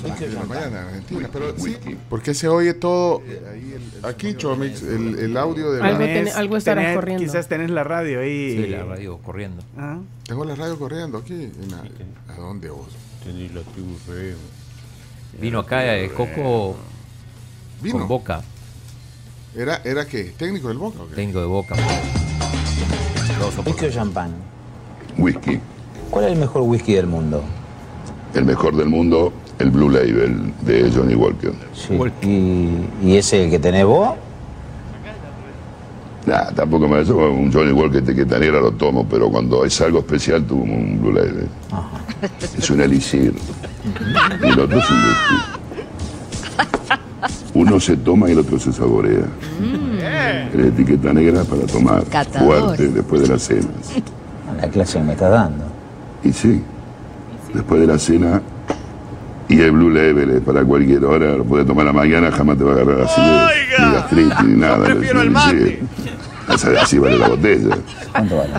Son 0.00 0.08
las 0.10 0.18
10 0.18 0.30
de 0.32 0.36
la 0.38 0.44
mañana 0.44 0.66
en 0.66 0.86
Argentina, 0.88 1.28
pero 1.32 1.58
sí. 1.58 1.76
¿Por 2.10 2.20
qué 2.22 2.34
se 2.34 2.48
oye 2.48 2.74
todo 2.74 3.22
el- 3.22 4.04
aquí, 4.04 4.34
Chomix, 4.34 4.82
el, 4.82 5.18
el 5.18 5.36
audio 5.36 5.72
de 5.72 5.80
la... 5.80 5.86
Algo 5.86 6.04
ten- 6.04 6.28
algo 6.28 6.56
estarás 6.56 6.84
tenés- 6.86 6.94
corriendo. 6.94 7.24
Quizás 7.24 7.48
tenés 7.48 7.70
la 7.70 7.84
radio 7.84 8.20
ahí. 8.20 8.56
Sí, 8.64 8.66
la 8.68 8.84
radio 8.84 9.18
corriendo. 9.18 9.62
Ah. 9.78 9.98
Tengo 10.24 10.44
la 10.44 10.54
radio 10.54 10.78
corriendo 10.78 11.18
aquí. 11.18 11.34
en 11.34 11.70
la- 11.70 12.34
¿A 12.34 12.36
dónde 12.36 12.68
vos? 12.70 12.88
Tenés 13.24 13.54
la 13.54 13.62
tribu. 13.62 13.96
Vino 15.40 15.58
acá 15.60 15.96
eh, 15.96 16.10
Coco 16.10 16.76
Vino. 17.82 17.98
con 17.98 18.08
Boca, 18.08 18.42
¿Era, 19.56 19.80
era 19.84 20.04
qué? 20.06 20.24
¿Técnico 20.36 20.68
del 20.68 20.78
Boca? 20.78 21.00
o 21.02 21.08
qué? 21.08 21.14
técnico 21.14 21.40
de 21.40 21.46
Boca. 21.46 21.74
¿Whisky 23.64 23.86
o 23.86 23.90
champán? 23.90 24.34
Whisky. 25.18 25.60
¿Cuál 26.14 26.26
es 26.26 26.32
el 26.34 26.38
mejor 26.38 26.62
whisky 26.62 26.92
del 26.94 27.08
mundo? 27.08 27.42
El 28.34 28.44
mejor 28.44 28.76
del 28.76 28.88
mundo, 28.88 29.32
el 29.58 29.72
Blue 29.72 29.90
Label 29.90 30.52
de 30.60 30.88
Johnny 30.94 31.16
Walker. 31.16 31.52
Sí. 31.74 31.98
¿Y, 32.22 33.08
¿Y 33.08 33.16
ese 33.16 33.42
el 33.46 33.50
que 33.50 33.58
tenés 33.58 33.84
vos? 33.84 34.10
Nah, 36.24 36.52
tampoco 36.54 36.86
me 36.86 37.00
eso 37.00 37.16
un 37.16 37.52
Johnny 37.52 37.72
Walker 37.72 38.00
de 38.00 38.14
que 38.14 38.24
negra 38.38 38.60
lo 38.60 38.70
tomo, 38.70 39.04
pero 39.10 39.28
cuando 39.28 39.64
es 39.64 39.80
algo 39.80 39.98
especial 39.98 40.44
tomo 40.44 40.62
un 40.62 41.00
Blue 41.00 41.10
Label. 41.10 41.48
Es 42.56 42.70
un 42.70 42.80
elixir. 42.80 43.34
Y 44.40 44.46
el 44.46 44.60
otro 44.60 44.78
es 44.78 44.90
un 44.90 44.96
whisky. 44.96 45.34
Uno 47.54 47.80
se 47.80 47.96
toma 47.96 48.28
y 48.28 48.32
el 48.34 48.38
otro 48.38 48.60
se 48.60 48.72
saborea. 48.72 49.24
La 50.54 50.64
etiqueta 50.64 51.12
negra 51.12 51.42
para 51.42 51.62
tomar 51.66 52.04
Catador. 52.04 52.66
fuerte 52.66 52.86
después 52.86 53.22
de 53.22 53.28
la 53.30 53.38
cena. 53.40 53.66
La 54.60 54.68
clase 54.68 54.98
que 54.98 55.04
me 55.04 55.14
estás 55.14 55.32
dando. 55.32 55.73
Y 56.24 56.32
sí, 56.32 56.62
después 57.52 57.80
de 57.80 57.86
la 57.86 57.98
cena. 57.98 58.42
Y 59.46 59.60
el 59.60 59.72
Blue 59.72 59.90
Label 59.90 60.30
es 60.30 60.40
para 60.40 60.64
cualquier 60.64 61.04
hora, 61.04 61.32
lo 61.36 61.44
puedes 61.44 61.66
tomar 61.66 61.82
a 61.82 61.86
la 61.88 61.92
mañana, 61.92 62.30
jamás 62.32 62.56
te 62.56 62.64
va 62.64 62.72
a 62.72 62.74
agarrar 62.76 63.02
así 63.02 63.20
de, 63.20 63.86
ni 63.86 63.92
gastritis 63.94 64.44
ni 64.46 64.54
nada. 64.56 64.84
prefiero 64.84 65.04
es 65.04 65.12
un 65.14 65.20
el 65.20 65.30
mate. 65.30 65.56
elixir. 65.56 65.88
Así, 66.48 66.66
así 66.80 66.98
vale 66.98 67.18
la 67.18 67.28
botella. 67.28 67.76
¿Cuánto 68.12 68.36
vale? 68.38 68.50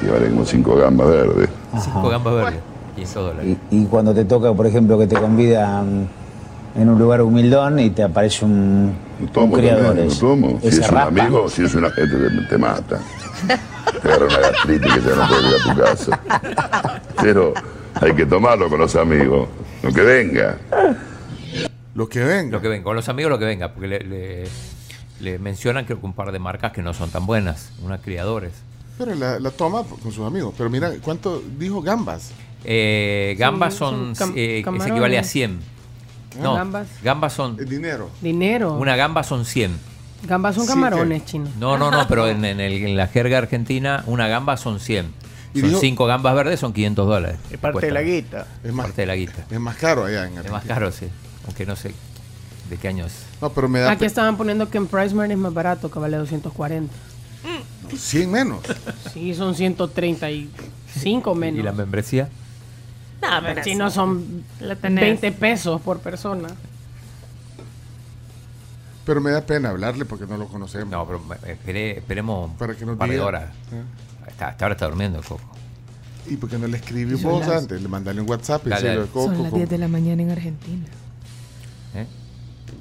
Y 0.00 0.06
vale 0.10 0.28
como 0.30 0.44
cinco 0.44 0.76
gambas 0.76 1.08
verdes. 1.08 1.48
Cinco 1.82 2.08
gambas 2.08 2.34
verdes. 2.34 2.60
500 2.94 3.14
dólares. 3.24 3.56
Y, 3.70 3.76
y 3.78 3.84
cuando 3.86 4.14
te 4.14 4.24
toca, 4.24 4.52
por 4.54 4.66
ejemplo, 4.66 4.96
que 4.98 5.06
te 5.08 5.16
convidan 5.16 6.08
en 6.76 6.88
un 6.88 6.98
lugar 6.98 7.22
humildón 7.22 7.80
y 7.80 7.90
te 7.90 8.04
aparece 8.04 8.44
un, 8.44 8.94
un 9.20 9.28
Tomo 9.28 9.54
criador. 9.54 9.86
también, 9.86 10.08
lo 10.08 10.14
tomo. 10.14 10.58
Si 10.60 10.68
es 10.68 10.78
un 10.78 10.84
raspa. 10.84 11.06
amigo, 11.22 11.48
si 11.48 11.64
es 11.64 11.74
una 11.74 11.90
gente 11.90 12.16
te, 12.16 12.46
te 12.48 12.58
mata. 12.58 12.98
Te 13.92 14.08
agarra 14.08 14.26
una 14.26 14.38
gastritis 14.38 14.92
que 14.94 15.00
ya 15.00 15.14
no 15.16 15.28
puedes 15.28 15.44
ir 15.50 15.54
a 15.56 15.74
tu 15.74 15.80
casa. 15.80 16.20
Pero 17.22 17.54
hay 18.00 18.14
que 18.14 18.26
tomarlo 18.26 18.68
con 18.68 18.78
los 18.80 18.94
amigos. 18.96 19.48
Lo 19.82 19.92
que 19.92 20.02
venga. 20.02 20.56
Lo 21.94 22.08
que 22.08 22.20
venga. 22.20 22.52
Lo 22.56 22.62
que 22.62 22.68
venga, 22.68 22.84
con 22.84 22.96
los 22.96 23.08
amigos 23.08 23.30
lo 23.30 23.38
que 23.38 23.44
venga, 23.44 23.72
porque 23.72 23.88
le, 23.88 24.00
le- 24.00 24.48
le 25.20 25.38
mencionan 25.40 25.84
que 25.84 25.94
un 25.94 26.12
par 26.12 26.30
de 26.30 26.38
marcas 26.38 26.72
que 26.72 26.80
no 26.82 26.94
son 26.94 27.10
tan 27.10 27.26
buenas, 27.26 27.70
unas 27.82 28.00
criadores. 28.00 28.52
Pero 28.98 29.14
la, 29.14 29.38
la 29.40 29.50
toma 29.50 29.82
con 29.84 30.12
sus 30.12 30.24
amigos. 30.26 30.54
Pero 30.56 30.70
mira, 30.70 30.92
¿cuánto 31.02 31.42
dijo 31.58 31.82
gambas? 31.82 32.30
Eh, 32.64 33.34
gambas 33.38 33.74
Son- 33.74 34.14
son, 34.14 34.32
eh, 34.36 34.62
se 34.80 34.88
equivale 34.88 35.18
a 35.18 35.24
100. 35.24 35.58
No, 36.42 36.54
Gambas. 36.54 36.86
gambas 37.02 37.32
son... 37.32 37.56
dinero. 37.56 38.10
Dinero. 38.20 38.74
Una 38.74 38.94
gamba 38.96 39.22
son 39.24 39.44
100. 39.44 39.76
Gambas 40.24 40.54
son 40.56 40.64
Sí, 40.64 40.70
camarones 40.70 41.24
chinos. 41.24 41.50
No, 41.58 41.78
no, 41.78 41.90
no, 41.90 42.06
pero 42.08 42.26
en, 42.28 42.44
en 42.44 42.60
el- 42.60 42.72
en 42.84 42.96
la 42.96 43.06
jerga 43.06 43.38
argentina 43.38 44.02
una 44.06 44.26
gamba 44.28 44.56
son 44.56 44.80
100. 44.80 45.06
Y 45.54 45.60
Son 45.60 45.68
dijo- 45.70 45.80
5 45.80 46.06
gambas 46.06 46.34
verdes, 46.34 46.60
son 46.60 46.72
500 46.72 47.06
dólares. 47.06 47.38
Es 47.50 47.58
parte 47.58 47.86
de 47.86 47.92
la 47.92 48.02
guita. 48.02 48.46
Es 48.62 48.72
más, 48.72 48.86
Parte 48.86 49.02
de 49.02 49.06
la 49.06 49.16
guita. 49.16 49.44
es 49.50 49.60
más 49.60 49.76
caro 49.76 50.04
allá 50.04 50.26
en 50.26 50.36
Es 50.38 50.50
más 50.50 50.64
caro, 50.64 50.92
sí. 50.92 51.06
Aunque 51.46 51.64
no 51.64 51.74
sé 51.76 51.92
de 52.68 52.76
qué 52.76 52.88
año 52.88 53.06
es. 53.06 53.12
No, 53.40 53.48
pero 53.50 53.68
me 53.68 53.80
da 53.80 53.90
Aquí 53.92 54.04
estaban 54.04 54.36
poniendo 54.36 54.68
que 54.68 54.76
en 54.76 54.86
Priceman 54.88 55.30
es 55.30 55.38
más 55.38 55.54
barato, 55.54 55.90
que 55.90 55.98
vale 55.98 56.16
240. 56.18 56.92
100 57.96 58.30
menos. 58.30 58.58
Sí, 59.14 59.34
son 59.34 59.54
135 59.54 61.34
menos. 61.34 61.60
¿Y 61.60 61.62
la 61.62 61.72
membresía? 61.72 62.28
No, 63.22 63.28
pero 63.42 63.64
si 63.64 63.74
no 63.74 63.90
son 63.90 64.44
La 64.60 64.76
tenés. 64.76 65.00
20 65.02 65.32
pesos 65.32 65.80
por 65.80 66.00
persona. 66.00 66.48
Pero 69.08 69.22
me 69.22 69.30
da 69.30 69.40
pena 69.40 69.70
hablarle 69.70 70.04
porque 70.04 70.26
no 70.26 70.36
lo 70.36 70.48
conocemos. 70.48 70.90
No, 70.90 71.06
pero 71.06 71.22
eh, 71.46 71.56
espere- 71.58 71.96
esperemos 71.96 72.50
Para 72.58 72.74
que 72.74 72.84
nos 72.84 72.92
un 72.92 72.98
par 72.98 73.08
de 73.08 73.18
horas. 73.20 73.44
¿Eh? 73.72 73.82
Hasta, 74.28 74.48
hasta 74.48 74.64
ahora 74.66 74.74
está 74.74 74.84
durmiendo 74.86 75.18
el 75.18 75.24
Coco. 75.24 75.40
¿Y 76.26 76.36
por 76.36 76.50
qué 76.50 76.58
no 76.58 76.66
le 76.66 76.76
escribimos 76.76 77.46
las- 77.46 77.62
antes? 77.62 77.80
Le 77.80 77.88
mandarle 77.88 78.20
un 78.20 78.28
WhatsApp 78.28 78.66
y 78.66 78.68
Dale, 78.68 78.82
decirle, 78.82 78.98
dale. 79.06 79.10
Coco, 79.10 79.24
Son 79.32 79.42
las 79.44 79.50
¿cómo? 79.50 79.56
10 79.56 79.70
de 79.70 79.78
la 79.78 79.88
mañana 79.88 80.22
en 80.22 80.30
Argentina. 80.30 80.84
¿eh? 81.94 82.06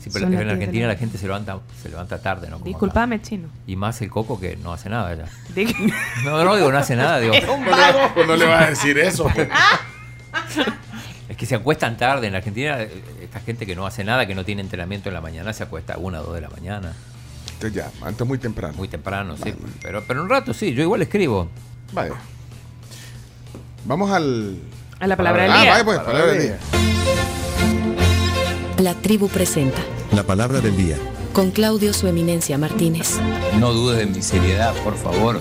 Sí, 0.02 0.10
pero 0.12 0.26
en 0.26 0.32
10 0.32 0.46
de 0.46 0.52
Argentina 0.52 0.88
la 0.88 0.94
la 0.94 1.00
gente 1.00 1.18
se 1.18 1.28
levanta, 1.28 1.60
se 1.82 1.88
levanta 1.88 2.22
tarde, 2.22 2.48
¿no? 2.50 2.56
Como 2.58 2.66
Disculpame, 2.66 3.22
chino. 3.22 3.48
Y 3.66 3.78
más 3.78 4.02
el 4.02 4.10
Coco 4.10 4.38
que 4.38 4.58
no 4.58 4.74
hace 4.74 4.90
nada 4.90 5.16
ya. 5.16 5.26
No, 6.26 6.44
no 6.44 6.56
digo 6.58 6.70
no 6.70 6.78
hace 6.78 6.98
nada, 6.98 7.20
digo. 7.22 7.34
Es 7.36 7.48
un 7.48 7.66
vago. 7.66 8.26
No 8.28 8.36
le 8.36 8.46
vas 8.46 8.64
a 8.66 8.70
decir 8.72 8.98
eso. 8.98 9.30
pues. 9.34 9.48
Es 11.30 11.36
que 11.36 11.46
se 11.46 11.56
acuestan 11.56 11.96
tarde 11.98 12.28
en 12.28 12.36
Argentina. 12.36 12.78
Esta 13.38 13.46
gente 13.46 13.68
que 13.68 13.76
no 13.76 13.86
hace 13.86 14.04
nada, 14.04 14.26
que 14.26 14.34
no 14.34 14.44
tiene 14.44 14.64
entrenamiento 14.64 15.10
en 15.10 15.14
la 15.14 15.22
mañana, 15.22 15.54
se 15.54 15.62
acuesta 15.62 15.94
a 15.94 15.98
una 15.98 16.22
o 16.22 16.24
dos 16.24 16.34
de 16.34 16.42
la 16.42 16.50
mañana. 16.50 16.94
Entonces 17.54 17.72
ya, 17.72 17.92
antes 18.02 18.26
muy 18.26 18.40
temprano. 18.40 18.74
Muy 18.76 18.88
temprano, 18.88 19.38
sí. 19.38 19.54
Pero, 19.84 20.04
pero 20.08 20.24
un 20.24 20.30
rato 20.30 20.56
sí, 20.56 20.74
yo 20.74 20.82
igual 20.82 21.04
escribo. 21.04 21.48
Vaya. 21.94 22.16
Vamos 23.86 24.10
al. 24.10 24.58
A 25.00 25.06
la 25.06 25.16
palabra 25.16 25.44
del 25.44 25.52
ah, 25.52 25.62
día. 25.62 25.72
vaya 25.72 25.86
pues, 25.86 26.00
palabra 26.00 26.32
del 26.32 26.42
día. 26.42 26.58
La 28.80 28.96
tribu 28.96 29.28
presenta 29.30 29.82
La 30.14 30.24
palabra 30.24 30.60
del 30.60 30.76
día. 30.76 30.98
con 31.34 31.52
Claudio 31.52 31.94
Su 31.94 32.08
Eminencia 32.08 32.58
Martínez. 32.58 33.20
No 33.60 33.72
dudes 33.72 34.00
de 34.00 34.08
mi 34.08 34.24
seriedad, 34.24 34.74
por 34.84 34.98
favor. 34.98 35.40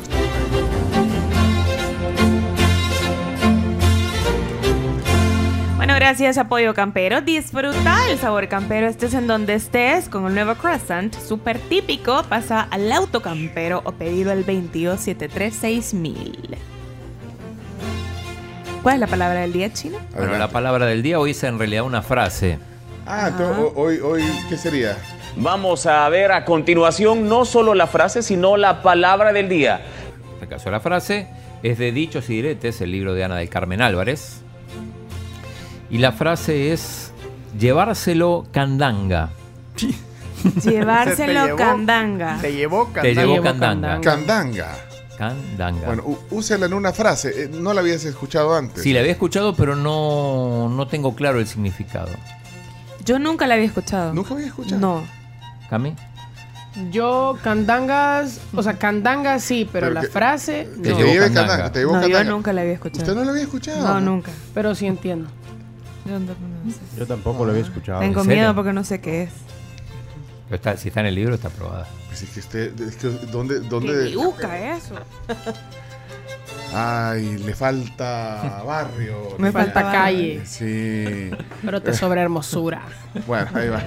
Gracias 5.96 6.36
Apoyo 6.36 6.74
Campero. 6.74 7.22
Disfruta 7.22 8.10
el 8.10 8.18
sabor 8.18 8.48
campero, 8.48 8.86
estés 8.86 9.14
en 9.14 9.26
donde 9.26 9.54
estés, 9.54 10.10
con 10.10 10.26
el 10.26 10.34
nuevo 10.34 10.54
croissant, 10.54 11.14
súper 11.14 11.58
típico. 11.58 12.22
Pasa 12.28 12.68
al 12.70 12.92
auto 12.92 13.22
campero 13.22 13.80
o 13.84 13.92
pedido 13.92 14.30
al 14.30 14.44
22736000. 14.44 16.58
¿Cuál 18.82 18.96
es 18.96 19.00
la 19.00 19.06
palabra 19.06 19.40
del 19.40 19.54
día, 19.54 19.72
chino? 19.72 19.96
Bueno, 20.14 20.36
la 20.36 20.48
palabra 20.48 20.84
del 20.84 21.02
día 21.02 21.18
hoy 21.18 21.30
es 21.30 21.42
en 21.44 21.58
realidad 21.58 21.84
una 21.84 22.02
frase. 22.02 22.58
Ah, 23.06 23.30
hoy, 23.74 23.98
hoy, 24.00 24.22
¿qué 24.50 24.58
sería? 24.58 24.98
Vamos 25.36 25.86
a 25.86 26.06
ver 26.10 26.30
a 26.30 26.44
continuación 26.44 27.26
no 27.26 27.46
solo 27.46 27.74
la 27.74 27.86
frase, 27.86 28.22
sino 28.22 28.58
la 28.58 28.82
palabra 28.82 29.32
del 29.32 29.48
día. 29.48 29.80
En 30.28 30.34
este 30.34 30.46
caso 30.46 30.70
la 30.70 30.80
frase 30.80 31.26
es 31.62 31.78
de 31.78 31.90
Dichos 31.90 32.28
y 32.28 32.34
Diretes, 32.34 32.82
el 32.82 32.92
libro 32.92 33.14
de 33.14 33.24
Ana 33.24 33.36
del 33.36 33.48
Carmen 33.48 33.80
Álvarez. 33.80 34.42
Y 35.90 35.98
la 35.98 36.12
frase 36.12 36.72
es 36.72 37.12
llevárselo 37.58 38.46
candanga. 38.52 39.30
Llevárselo 40.64 41.32
Te 41.44 41.48
llevó- 41.48 41.56
candanga. 41.56 42.38
Te 42.40 42.52
llevó 42.52 42.86
Te 42.86 42.92
candanga. 42.92 43.22
llevó 43.22 43.42
candanga. 43.42 44.00
Candanga. 44.00 44.76
Candanga. 45.18 45.86
Bueno, 45.86 46.04
úsela 46.30 46.66
en 46.66 46.74
una 46.74 46.92
frase. 46.92 47.44
Eh, 47.44 47.48
No 47.52 47.72
la 47.72 47.80
habías 47.80 48.04
escuchado 48.04 48.54
antes. 48.54 48.82
Sí, 48.82 48.92
la 48.92 49.00
había 49.00 49.12
escuchado, 49.12 49.54
pero 49.56 49.74
no, 49.74 50.68
no 50.68 50.86
tengo 50.88 51.14
claro 51.14 51.38
el 51.40 51.46
significado. 51.46 52.10
Yo 53.04 53.18
nunca 53.18 53.46
la 53.46 53.54
había 53.54 53.66
escuchado. 53.66 54.12
¿Nunca 54.12 54.34
había 54.34 54.46
escuchado? 54.48 54.80
No. 54.80 55.02
¿Cami? 55.70 55.94
Yo, 56.90 57.38
candangas, 57.42 58.38
o 58.54 58.62
sea, 58.62 58.74
candangas 58.78 59.42
sí, 59.42 59.66
pero, 59.72 59.86
Pero 59.86 59.94
la 59.94 60.00
que- 60.02 60.08
frase. 60.08 60.68
Te 60.82 60.90
no. 60.90 60.98
llevó 60.98 61.12
candanga. 61.24 61.32
candanga, 61.48 61.72
te 61.72 61.78
llevó 61.78 61.92
No, 61.94 62.02
yo 62.02 62.08
candanga. 62.08 62.30
nunca 62.30 62.52
la 62.52 62.60
había 62.60 62.74
escuchado. 62.74 63.02
¿Usted 63.02 63.14
no 63.14 63.24
la 63.24 63.30
había 63.30 63.42
escuchado? 63.44 63.82
No, 63.88 64.00
nunca. 64.00 64.30
Pero 64.52 64.74
sí 64.74 64.86
entiendo. 64.86 65.30
Yo 66.06 66.18
no- 67.00 67.06
tampoco 67.06 67.44
lo 67.44 67.50
había 67.52 67.62
escuchado. 67.64 68.00
Tengo 68.00 68.20
¿En 68.20 68.26
serio? 68.26 68.40
miedo 68.42 68.54
porque 68.54 68.72
no 68.72 68.84
sé 68.84 69.00
qué 69.00 69.24
es. 69.24 69.30
Pero 70.48 70.56
está- 70.56 70.76
si 70.76 70.88
está 70.88 71.00
en 71.00 71.06
el 71.06 71.14
libro, 71.14 71.34
está 71.34 71.48
aprobada. 71.48 71.86
Pues 72.08 72.22
es 72.22 72.30
que 72.30 72.40
usted, 72.40 72.80
es 72.80 72.96
que 72.96 73.08
¿dónde, 73.30 73.60
¿Qué 73.60 73.68
dónde? 73.68 74.04
dibuca 74.04 74.76
eso? 74.76 74.94
Ay, 76.74 77.38
le 77.38 77.54
falta 77.54 78.62
barrio. 78.66 79.34
Me 79.38 79.50
falta 79.52 79.90
calle. 79.92 80.42
Sí. 80.46 81.30
Pero 81.64 81.80
te 81.82 81.92
sobra 81.94 82.22
hermosura. 82.22 82.82
Bueno, 83.26 83.48
ahí 83.54 83.68
va. 83.68 83.82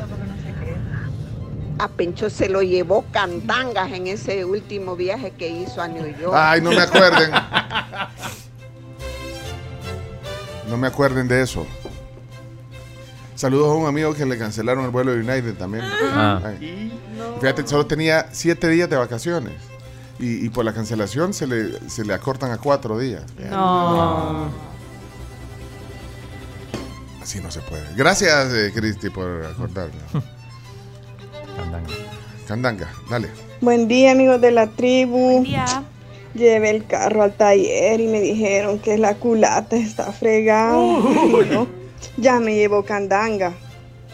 A 1.82 1.88
Pencho 1.88 2.30
se 2.30 2.50
lo 2.50 2.62
llevó 2.62 3.06
candangas 3.12 3.92
en 3.94 4.08
ese 4.08 4.44
último 4.44 4.98
viaje 4.98 5.32
que 5.32 5.48
hizo 5.48 5.82
a 5.82 5.88
New 5.88 6.06
York. 6.20 6.34
Ay, 6.36 6.60
no 6.62 6.72
me 6.72 6.82
acuerden. 6.82 7.32
No 10.70 10.78
me 10.78 10.86
acuerden 10.86 11.28
de 11.28 11.42
eso. 11.42 11.66
Saludos 13.40 13.70
a 13.70 13.76
un 13.76 13.88
amigo 13.88 14.14
que 14.14 14.26
le 14.26 14.38
cancelaron 14.38 14.84
el 14.84 14.92
vuelo 14.92 15.14
de 15.14 15.20
United 15.20 15.54
también. 15.54 15.86
Ah. 15.86 16.42
Ay. 16.44 16.92
Fíjate, 17.40 17.66
solo 17.66 17.86
tenía 17.86 18.28
siete 18.34 18.68
días 18.68 18.90
de 18.90 18.98
vacaciones. 18.98 19.54
Y, 20.20 20.46
y 20.46 20.50
por 20.50 20.66
la 20.66 20.74
cancelación 20.74 21.34
se 21.34 21.48
le, 21.48 21.90
se 21.90 22.04
le 22.04 22.14
acortan 22.14 22.52
a 22.52 22.58
cuatro 22.58 23.00
días. 23.00 23.24
No. 23.50 24.50
Así 27.22 27.40
no 27.40 27.50
se 27.50 27.62
puede. 27.62 27.86
Gracias, 27.96 28.54
eh, 28.54 28.74
Cristi, 28.76 29.10
por 29.10 29.46
acordarme. 29.46 29.94
Candanga. 31.56 31.90
Candanga, 32.46 32.94
dale. 33.10 33.30
Buen 33.62 33.88
día 33.88 34.12
amigos 34.12 34.42
de 34.42 34.52
la 34.52 34.68
tribu. 34.68 35.18
Buen 35.18 35.44
día. 35.44 35.84
Llevé 36.34 36.72
el 36.72 36.86
carro 36.86 37.24
al 37.24 37.32
taller 37.32 38.02
y 38.02 38.08
me 38.08 38.20
dijeron 38.20 38.80
que 38.80 38.98
la 38.98 39.16
culata 39.16 39.78
está 39.78 40.12
fregada. 40.12 40.78
Uy. 40.78 41.46
Y 41.46 41.54
no, 41.54 41.80
ya 42.18 42.40
me 42.40 42.56
llevó 42.56 42.84
candanga. 42.84 43.54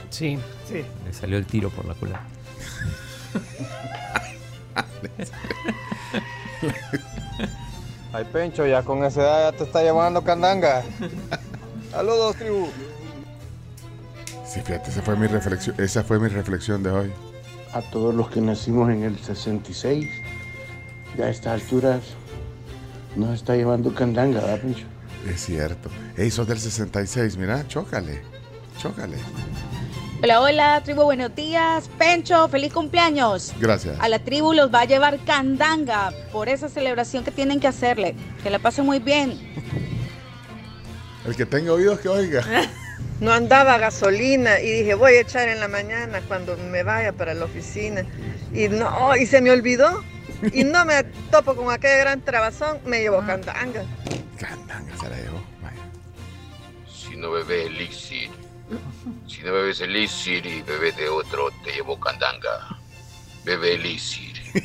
Sí. 0.09 0.39
Sí. 0.67 0.83
Le 1.05 1.13
salió 1.13 1.37
el 1.37 1.45
tiro 1.45 1.69
por 1.69 1.85
la 1.85 1.93
culata. 1.93 2.25
Ay, 8.13 8.25
Pencho, 8.31 8.65
ya 8.65 8.81
con 8.81 9.03
esa 9.03 9.21
edad 9.21 9.51
ya 9.51 9.57
te 9.57 9.63
está 9.65 9.83
llamando 9.83 10.23
candanga. 10.23 10.83
Saludos, 11.91 12.35
tribu. 12.37 12.67
Sí, 14.45 14.61
fíjate, 14.61 14.89
esa 14.89 15.01
fue 15.01 15.17
mi 15.17 15.27
reflexión, 15.27 15.75
esa 15.79 16.03
fue 16.03 16.19
mi 16.19 16.29
reflexión 16.29 16.81
de 16.81 16.89
hoy. 16.91 17.11
A 17.73 17.81
todos 17.81 18.15
los 18.15 18.29
que 18.29 18.39
nacimos 18.39 18.89
en 18.89 19.03
el 19.03 19.19
66, 19.19 20.09
ya 21.17 21.25
a 21.25 21.29
estas 21.29 21.61
alturas 21.61 22.01
nos 23.17 23.35
está 23.35 23.55
llevando 23.55 23.93
candanga, 23.93 24.39
¿verdad, 24.39 24.61
Pencho? 24.61 24.85
Es 25.25 25.45
cierto. 25.45 25.89
Ey, 26.17 26.29
sos 26.29 26.47
del 26.47 26.59
66, 26.59 27.37
mira, 27.37 27.67
chócale. 27.67 28.21
Chócale. 28.77 29.17
Hola, 30.21 30.41
hola, 30.41 30.81
tribu, 30.83 31.03
buenos 31.03 31.35
días. 31.35 31.89
Pencho, 31.97 32.47
feliz 32.47 32.71
cumpleaños. 32.71 33.53
Gracias. 33.59 33.99
A 33.99 34.07
la 34.07 34.19
tribu 34.19 34.53
los 34.53 34.73
va 34.73 34.81
a 34.81 34.85
llevar 34.85 35.19
candanga 35.25 36.11
por 36.31 36.47
esa 36.47 36.69
celebración 36.69 37.23
que 37.23 37.31
tienen 37.31 37.59
que 37.59 37.67
hacerle. 37.67 38.15
Que 38.43 38.49
la 38.49 38.59
pasen 38.59 38.85
muy 38.85 38.99
bien. 38.99 39.31
El 41.25 41.35
que 41.35 41.45
tenga 41.45 41.73
oídos 41.73 41.99
que 41.99 42.09
oiga. 42.09 42.43
No 43.21 43.31
andaba 43.31 43.77
gasolina 43.77 44.59
y 44.59 44.69
dije, 44.69 44.93
voy 44.93 45.13
a 45.13 45.21
echar 45.21 45.47
en 45.47 45.61
la 45.61 45.69
mañana 45.69 46.19
cuando 46.27 46.57
me 46.57 46.83
vaya 46.83 47.13
para 47.13 47.33
la 47.33 47.45
oficina. 47.45 48.05
Y 48.53 48.67
no, 48.67 49.15
y 49.15 49.25
se 49.25 49.39
me 49.39 49.51
olvidó. 49.51 50.03
Y 50.51 50.65
no 50.65 50.83
me 50.83 51.03
topo 51.31 51.55
con 51.55 51.71
aquel 51.71 51.97
gran 51.99 52.21
trabazón, 52.21 52.79
me 52.85 52.99
llevó 52.99 53.25
candanga. 53.25 53.83
Candanga 54.37 54.94
no 57.25 57.31
bebes 57.31 57.65
elixir, 57.65 58.29
si 59.27 59.41
no 59.41 59.51
bebes 59.51 59.81
elixir 59.81 60.45
y 60.45 60.61
bebes 60.61 60.95
de 60.95 61.09
otro, 61.09 61.49
te 61.63 61.71
llevo 61.71 61.99
candanga. 61.99 62.77
Bebe 63.43 63.73
elixir. 63.73 64.35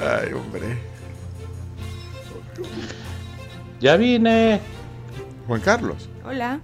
Ay, 0.00 0.32
hombre. 0.32 0.78
Ya 3.78 3.96
vine. 3.96 4.60
Juan 5.46 5.60
Carlos. 5.60 6.08
Hola. 6.24 6.58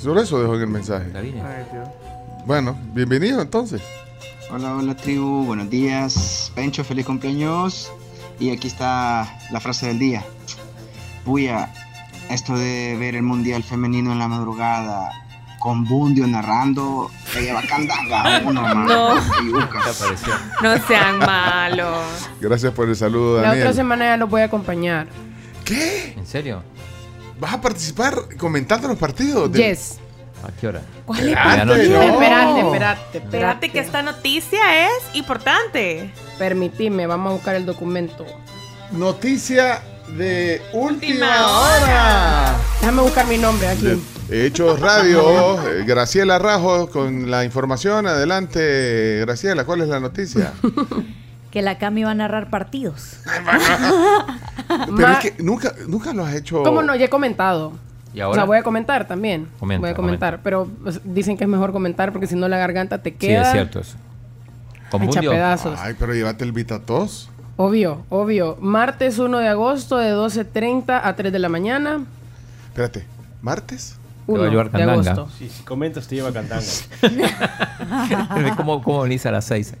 Solo 0.00 0.22
eso 0.22 0.40
dejó 0.40 0.54
en 0.54 0.60
el 0.60 0.68
mensaje. 0.68 1.10
Bueno, 2.46 2.78
bienvenido 2.94 3.42
entonces. 3.42 3.82
Hola, 4.52 4.76
hola 4.76 4.96
tribu, 4.96 5.44
buenos 5.44 5.68
días. 5.70 6.52
Pencho, 6.54 6.84
feliz 6.84 7.04
cumpleaños. 7.04 7.90
Y 8.38 8.50
aquí 8.50 8.68
está 8.68 9.38
la 9.50 9.60
frase 9.60 9.88
del 9.88 9.98
día. 9.98 10.24
Puya, 11.24 11.70
esto 12.30 12.56
de 12.56 12.96
ver 12.98 13.14
el 13.14 13.22
Mundial 13.22 13.62
Femenino 13.62 14.12
en 14.12 14.18
la 14.18 14.28
madrugada 14.28 15.10
con 15.58 15.84
Bundio 15.84 16.26
narrando, 16.26 17.10
te 17.34 17.42
lleva 17.42 17.60
candanga. 17.62 18.40
Uno, 18.44 18.74
No. 18.74 19.14
No 20.62 20.78
sean 20.86 21.18
malos. 21.18 21.98
Gracias 22.40 22.72
por 22.72 22.88
el 22.88 22.96
saludo, 22.96 23.36
La 23.42 23.48
Daniel. 23.48 23.66
otra 23.66 23.74
semana 23.74 24.04
ya 24.06 24.16
los 24.16 24.30
voy 24.30 24.40
a 24.42 24.44
acompañar. 24.46 25.06
¿Qué? 25.64 26.14
¿En 26.16 26.26
serio? 26.26 26.62
¿Vas 27.38 27.54
a 27.54 27.60
participar 27.60 28.14
comentando 28.38 28.88
los 28.88 28.98
partidos? 28.98 29.52
de- 29.52 29.58
Yes. 29.70 29.98
¿A 30.42 30.50
qué 30.58 30.68
hora? 30.68 30.80
¿Cuál 31.04 31.20
es? 31.20 31.26
Espérate, 31.36 31.66
no. 31.66 31.74
Espérate, 32.02 32.60
espérate, 32.60 33.18
Espérate 33.18 33.68
que 33.68 33.78
esta 33.80 34.02
noticia 34.02 34.86
es 34.86 34.92
importante. 35.14 36.10
Permitime, 36.38 37.06
vamos 37.06 37.30
a 37.30 37.34
buscar 37.34 37.54
el 37.56 37.66
documento. 37.66 38.24
Noticia 38.92 39.82
de 40.16 40.62
última, 40.72 41.26
Última 41.26 41.46
hora. 41.60 42.56
Déjame 42.80 43.02
buscar 43.02 43.26
mi 43.26 43.38
nombre 43.38 43.68
aquí. 43.68 44.02
De 44.28 44.46
Hechos 44.46 44.78
Radio, 44.80 45.58
Graciela 45.86 46.38
Rajo 46.38 46.88
con 46.88 47.30
la 47.30 47.44
información. 47.44 48.06
Adelante, 48.06 49.18
Graciela, 49.20 49.64
¿cuál 49.64 49.82
es 49.82 49.88
la 49.88 50.00
noticia? 50.00 50.52
Que 51.50 51.62
la 51.62 51.78
Cami 51.78 52.04
va 52.04 52.12
a 52.12 52.14
narrar 52.14 52.48
partidos. 52.48 53.14
Pero 54.96 55.08
es 55.08 55.18
que 55.18 55.34
nunca, 55.42 55.74
nunca 55.88 56.12
lo 56.12 56.24
has 56.24 56.36
hecho. 56.36 56.62
¿Cómo 56.62 56.80
no? 56.80 56.94
Ya 56.94 57.06
he 57.06 57.10
comentado. 57.10 57.72
¿Y 58.14 58.20
O 58.20 58.26
ahora? 58.26 58.36
sea, 58.36 58.44
voy 58.44 58.58
a 58.58 58.62
comentar 58.62 59.08
también. 59.08 59.48
Comenta, 59.58 59.80
voy 59.80 59.90
a 59.90 59.94
comentar. 59.94 60.40
Pero 60.44 60.68
pues, 60.80 61.00
dicen 61.02 61.36
que 61.36 61.42
es 61.42 61.50
mejor 61.50 61.72
comentar 61.72 62.12
porque 62.12 62.28
si 62.28 62.36
no 62.36 62.46
la 62.46 62.56
garganta 62.56 63.02
te 63.02 63.14
queda. 63.16 63.42
Sí, 63.42 63.48
es 63.48 63.52
cierto 63.52 63.80
eso. 63.80 63.96
¿Con 64.92 65.02
Hecha 65.02 65.20
pedazos. 65.22 65.76
Ay, 65.82 65.96
pero 65.98 66.14
llévate 66.14 66.44
el 66.44 66.52
Vitatos. 66.52 67.30
Obvio, 67.62 68.06
obvio. 68.08 68.56
Martes 68.58 69.18
1 69.18 69.36
de 69.38 69.48
agosto 69.48 69.98
de 69.98 70.14
12.30 70.14 70.98
a 71.04 71.14
3 71.14 71.30
de 71.30 71.38
la 71.38 71.50
mañana. 71.50 72.06
Espérate, 72.68 73.04
¿martes? 73.42 73.98
Te 74.24 74.32
va 74.32 74.38
a 74.38 74.42
1 74.44 74.50
llevar 74.50 74.70
de 74.70 74.78
candanga. 74.78 75.12
agosto. 75.12 75.28
Sí, 75.38 75.50
si 75.50 75.62
comentas 75.64 76.08
te 76.08 76.14
lleva 76.14 76.32
candanga. 76.32 76.64
¿Cómo, 78.56 78.82
¿Cómo 78.82 79.02
venís 79.02 79.26
a 79.26 79.30
las 79.30 79.44
6? 79.44 79.74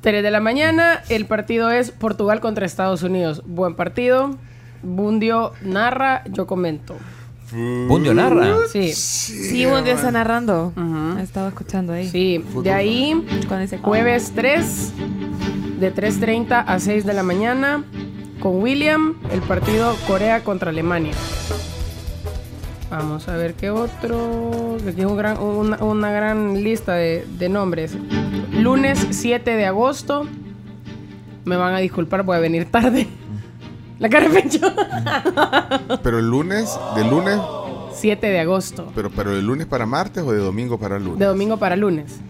3 0.00 0.20
de 0.20 0.30
la 0.32 0.40
mañana, 0.40 1.00
el 1.08 1.26
partido 1.26 1.70
es 1.70 1.92
Portugal 1.92 2.40
contra 2.40 2.66
Estados 2.66 3.04
Unidos. 3.04 3.44
Buen 3.46 3.76
partido. 3.76 4.36
Bundio 4.82 5.52
narra, 5.62 6.24
yo 6.24 6.48
comento. 6.48 6.96
¿Bundio 7.52 8.14
narra? 8.14 8.48
Sí. 8.72 8.92
Sí, 8.94 9.64
un 9.64 9.84
día 9.84 9.94
está 9.94 10.10
narrando. 10.10 10.72
Estaba 11.20 11.48
escuchando 11.48 11.92
ahí. 11.92 12.08
Sí, 12.08 12.44
de 12.64 12.72
ahí, 12.72 13.24
jueves 13.80 14.32
3, 14.34 14.92
de 15.78 15.94
3.30 15.94 16.64
a 16.66 16.78
6 16.78 17.04
de 17.06 17.14
la 17.14 17.22
mañana, 17.22 17.84
con 18.40 18.62
William, 18.62 19.16
el 19.30 19.40
partido 19.42 19.94
Corea 20.06 20.42
contra 20.44 20.70
Alemania. 20.70 21.12
Vamos 22.90 23.28
a 23.28 23.36
ver 23.36 23.54
qué 23.54 23.70
otro. 23.70 24.76
Aquí 24.88 25.04
un 25.04 25.16
gran- 25.16 25.38
una, 25.40 25.76
una 25.84 26.10
gran 26.10 26.62
lista 26.62 26.94
de, 26.94 27.26
de 27.38 27.48
nombres. 27.48 27.94
Lunes 28.52 29.06
7 29.10 29.50
de 29.56 29.66
agosto. 29.66 30.26
Me 31.44 31.56
van 31.56 31.74
a 31.74 31.78
disculpar, 31.78 32.22
voy 32.22 32.36
a 32.36 32.40
venir 32.40 32.70
tarde. 32.70 33.06
La 33.98 34.08
cara 34.08 34.28
de. 34.28 34.42
Pero 36.02 36.18
el 36.20 36.30
lunes, 36.30 36.78
de 36.94 37.04
lunes, 37.04 37.36
7 37.94 38.26
de 38.28 38.38
agosto. 38.38 38.92
pero, 38.94 39.10
pero 39.10 39.34
de 39.34 39.42
lunes 39.42 39.66
para 39.66 39.86
martes 39.86 40.22
o 40.24 40.30
de 40.30 40.38
domingo 40.38 40.78
para 40.78 41.00
lunes. 41.00 41.18
De 41.18 41.24
domingo 41.24 41.56
para 41.56 41.74
lunes. 41.74 42.20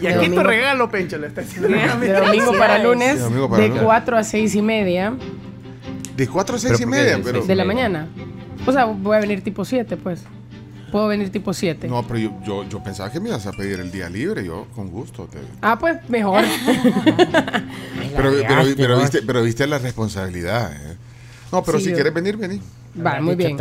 Y 0.00 0.06
aquí 0.06 0.14
tu 0.16 0.20
domingo- 0.34 0.42
regalo, 0.42 0.90
Pencho, 0.90 1.18
le 1.18 1.26
está 1.28 1.40
diciendo. 1.40 1.68
De 1.68 2.12
domingo 2.20 2.52
para 2.58 2.78
lunes. 2.82 3.16
De 3.16 3.20
domingo 3.22 3.48
para 3.48 3.62
de 3.62 3.68
lunes. 3.68 3.84
4 3.84 4.16
a 4.18 4.24
6 4.24 4.54
y 4.54 4.62
media. 4.62 5.14
De 6.16 6.28
4 6.28 6.56
a 6.56 6.58
6 6.58 6.68
y 6.68 6.72
¿por 6.72 6.78
qué 6.80 6.86
media, 6.86 7.16
de 7.16 7.22
pero. 7.22 7.44
De 7.44 7.54
la 7.54 7.64
mañana. 7.64 8.08
O 8.66 8.72
sea, 8.72 8.84
voy 8.84 9.16
a 9.16 9.20
venir 9.20 9.42
tipo 9.42 9.64
7, 9.64 9.96
pues. 9.96 10.22
Puedo 10.92 11.06
venir 11.06 11.30
tipo 11.30 11.54
7. 11.54 11.86
No, 11.88 12.02
pero 12.06 12.18
yo, 12.18 12.32
yo, 12.44 12.68
yo 12.68 12.82
pensaba 12.82 13.10
que 13.12 13.20
me 13.20 13.28
ibas 13.28 13.46
a 13.46 13.52
pedir 13.52 13.78
el 13.78 13.92
día 13.92 14.10
libre, 14.10 14.44
yo 14.44 14.66
con 14.74 14.88
gusto. 14.90 15.28
te- 15.30 15.38
Ah, 15.62 15.78
pues 15.78 15.96
mejor. 16.08 16.42
Pero, 18.16 18.32
pero, 18.46 18.62
pero 18.76 18.98
viste, 18.98 19.22
pero 19.22 19.42
viste 19.42 19.66
la 19.66 19.78
responsabilidad. 19.78 20.72
eh. 20.72 20.96
No, 21.52 21.62
pero 21.62 21.78
Sí, 21.78 21.84
si 21.84 21.90
yo- 21.90 21.96
quieres 21.96 22.12
venir, 22.12 22.36
vení. 22.36 22.60
Va, 22.96 23.20
muy 23.20 23.36
bien. 23.36 23.56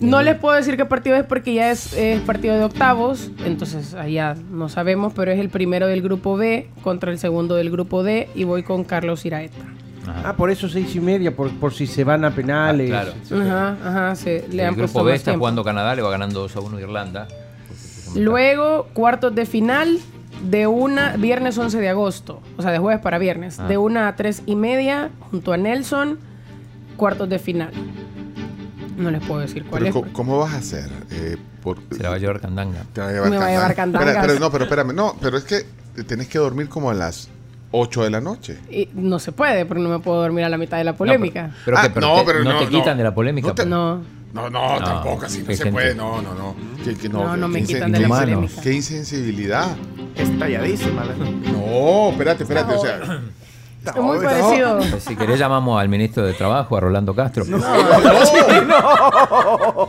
No 0.00 0.22
les 0.22 0.36
puedo 0.36 0.54
decir 0.54 0.76
qué 0.76 0.84
partido 0.84 1.16
es 1.16 1.24
porque 1.24 1.54
ya 1.54 1.70
es, 1.70 1.94
es 1.94 2.20
partido 2.20 2.54
de 2.56 2.64
octavos, 2.64 3.30
entonces 3.44 3.94
allá 3.94 4.36
no 4.50 4.68
sabemos, 4.68 5.12
pero 5.14 5.30
es 5.32 5.38
el 5.40 5.48
primero 5.48 5.86
del 5.86 6.02
grupo 6.02 6.36
B 6.36 6.68
contra 6.82 7.10
el 7.10 7.18
segundo 7.18 7.54
del 7.54 7.70
grupo 7.70 8.02
D 8.02 8.28
y 8.34 8.44
voy 8.44 8.62
con 8.62 8.84
Carlos 8.84 9.24
Iraeta. 9.24 9.56
Ah, 10.24 10.34
por 10.36 10.50
eso 10.50 10.68
seis 10.68 10.94
y 10.96 11.00
media, 11.00 11.34
por, 11.34 11.50
por 11.58 11.72
si 11.74 11.86
se 11.86 12.02
van 12.04 12.24
a 12.24 12.30
penales. 12.30 12.90
Ah, 12.92 13.04
claro. 13.28 13.44
Ajá, 13.46 13.76
ajá, 13.84 14.14
se, 14.16 14.46
le 14.50 14.62
el 14.62 14.68
han 14.68 14.74
grupo 14.74 15.02
B 15.04 15.14
está 15.14 15.32
tiempo. 15.32 15.40
jugando 15.40 15.64
Canadá, 15.64 15.94
le 15.94 16.02
va 16.02 16.10
ganando 16.10 16.40
2 16.40 16.56
a 16.56 16.60
1 16.60 16.80
Irlanda. 16.80 17.28
Luego, 18.14 18.88
cuartos 18.94 19.34
de 19.34 19.44
final 19.46 19.98
de 20.48 20.66
una, 20.66 21.16
viernes 21.16 21.58
11 21.58 21.78
de 21.78 21.88
agosto, 21.88 22.40
o 22.56 22.62
sea, 22.62 22.70
de 22.70 22.78
jueves 22.78 23.00
para 23.02 23.18
viernes, 23.18 23.58
Ah. 23.60 23.66
de 23.68 23.76
una 23.78 24.08
a 24.08 24.16
tres 24.16 24.42
y 24.46 24.56
media, 24.56 25.10
junto 25.30 25.52
a 25.52 25.56
Nelson, 25.56 26.18
cuartos 26.96 27.28
de 27.28 27.38
final. 27.38 27.72
No 28.98 29.10
les 29.10 29.22
puedo 29.24 29.40
decir 29.40 29.64
cuál 29.64 29.82
Pero 29.84 29.86
es. 29.86 29.92
¿cómo, 29.94 30.12
cómo 30.12 30.38
vas 30.38 30.54
a 30.54 30.58
hacer? 30.58 30.90
Eh, 31.10 31.36
por- 31.62 31.78
Se 31.90 32.02
la 32.02 32.10
va 32.10 32.16
a 32.16 32.18
llevar 32.18 32.40
Candanga. 32.40 32.82
Te 32.92 33.00
va 33.00 33.08
a 33.08 33.12
llevar 33.12 33.30
Me 33.30 33.38
va 33.38 33.46
a 33.46 33.50
llevar 33.50 33.74
candanga. 33.74 34.06
Espera, 34.06 34.26
pero 34.26 34.38
no, 34.40 34.50
pero 34.50 34.64
espérame, 34.64 34.92
no, 34.94 35.16
pero 35.20 35.36
es 35.38 35.44
que 35.44 35.64
tenés 36.04 36.28
que 36.28 36.38
dormir 36.38 36.68
como 36.68 36.90
a 36.90 36.94
las 36.94 37.28
8 37.70 38.02
de 38.04 38.10
la 38.10 38.20
noche. 38.20 38.58
Y 38.70 38.88
no 38.94 39.18
se 39.18 39.32
puede, 39.32 39.64
porque 39.66 39.82
no 39.82 39.88
me 39.88 39.98
puedo 40.00 40.20
dormir 40.22 40.44
a 40.44 40.48
la 40.48 40.58
mitad 40.58 40.78
de 40.78 40.84
la 40.84 40.96
polémica. 40.96 41.50
Pero, 41.64 41.78
Ah, 41.78 41.82
que, 41.82 41.90
pero 41.90 42.06
no, 42.06 42.18
te- 42.20 42.24
pero 42.26 42.44
no, 42.44 42.52
no, 42.54 42.58
te 42.60 42.64
no. 42.64 42.70
quitan 42.70 42.96
de 42.98 43.04
la 43.04 43.14
polémica. 43.14 43.48
No 43.48 43.54
te- 43.54 43.62
pues. 43.62 43.68
No. 43.70 44.18
No, 44.34 44.50
no, 44.50 44.78
No, 44.78 44.84
tampoco, 44.84 45.24
así 45.24 45.38
no 45.40 45.46
se 45.46 45.56
gente- 45.56 45.72
puede, 45.72 45.94
no, 45.94 46.20
no, 46.20 46.34
no. 46.34 46.54
Que- 46.84 46.94
que 46.94 47.08
No, 47.08 47.34
no 47.36 47.48
me 47.48 47.60
qué 47.60 47.66
quitan 47.66 47.90
de 47.92 48.00
la 48.00 48.08
qué- 48.08 48.14
polémica. 48.14 48.62
Qué 48.62 48.72
insensibilidad. 48.74 49.68
Estalladísima. 50.16 51.04
la- 51.04 51.14
No, 51.52 52.10
espérate, 52.10 52.42
espérate, 52.42 52.74
o 52.74 52.80
sea. 52.80 53.00
Es 53.84 53.96
muy 53.96 54.18
parecido. 54.18 54.80
Si 55.00 55.16
querés 55.16 55.38
llamamos 55.38 55.80
al 55.80 55.88
ministro 55.88 56.26
de 56.26 56.34
Trabajo, 56.34 56.76
a 56.76 56.80
Rolando 56.80 57.14
Castro. 57.14 57.44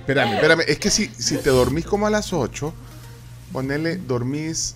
Espérame, 0.00 0.34
espérame. 0.34 0.60
Es 0.66 0.78
que 0.78 0.90
si, 0.90 1.06
si 1.06 1.38
te 1.38 1.50
dormís 1.50 1.86
como 1.86 2.06
a 2.06 2.10
las 2.10 2.32
8, 2.32 2.72
ponele, 3.52 3.96
dormís 3.96 4.74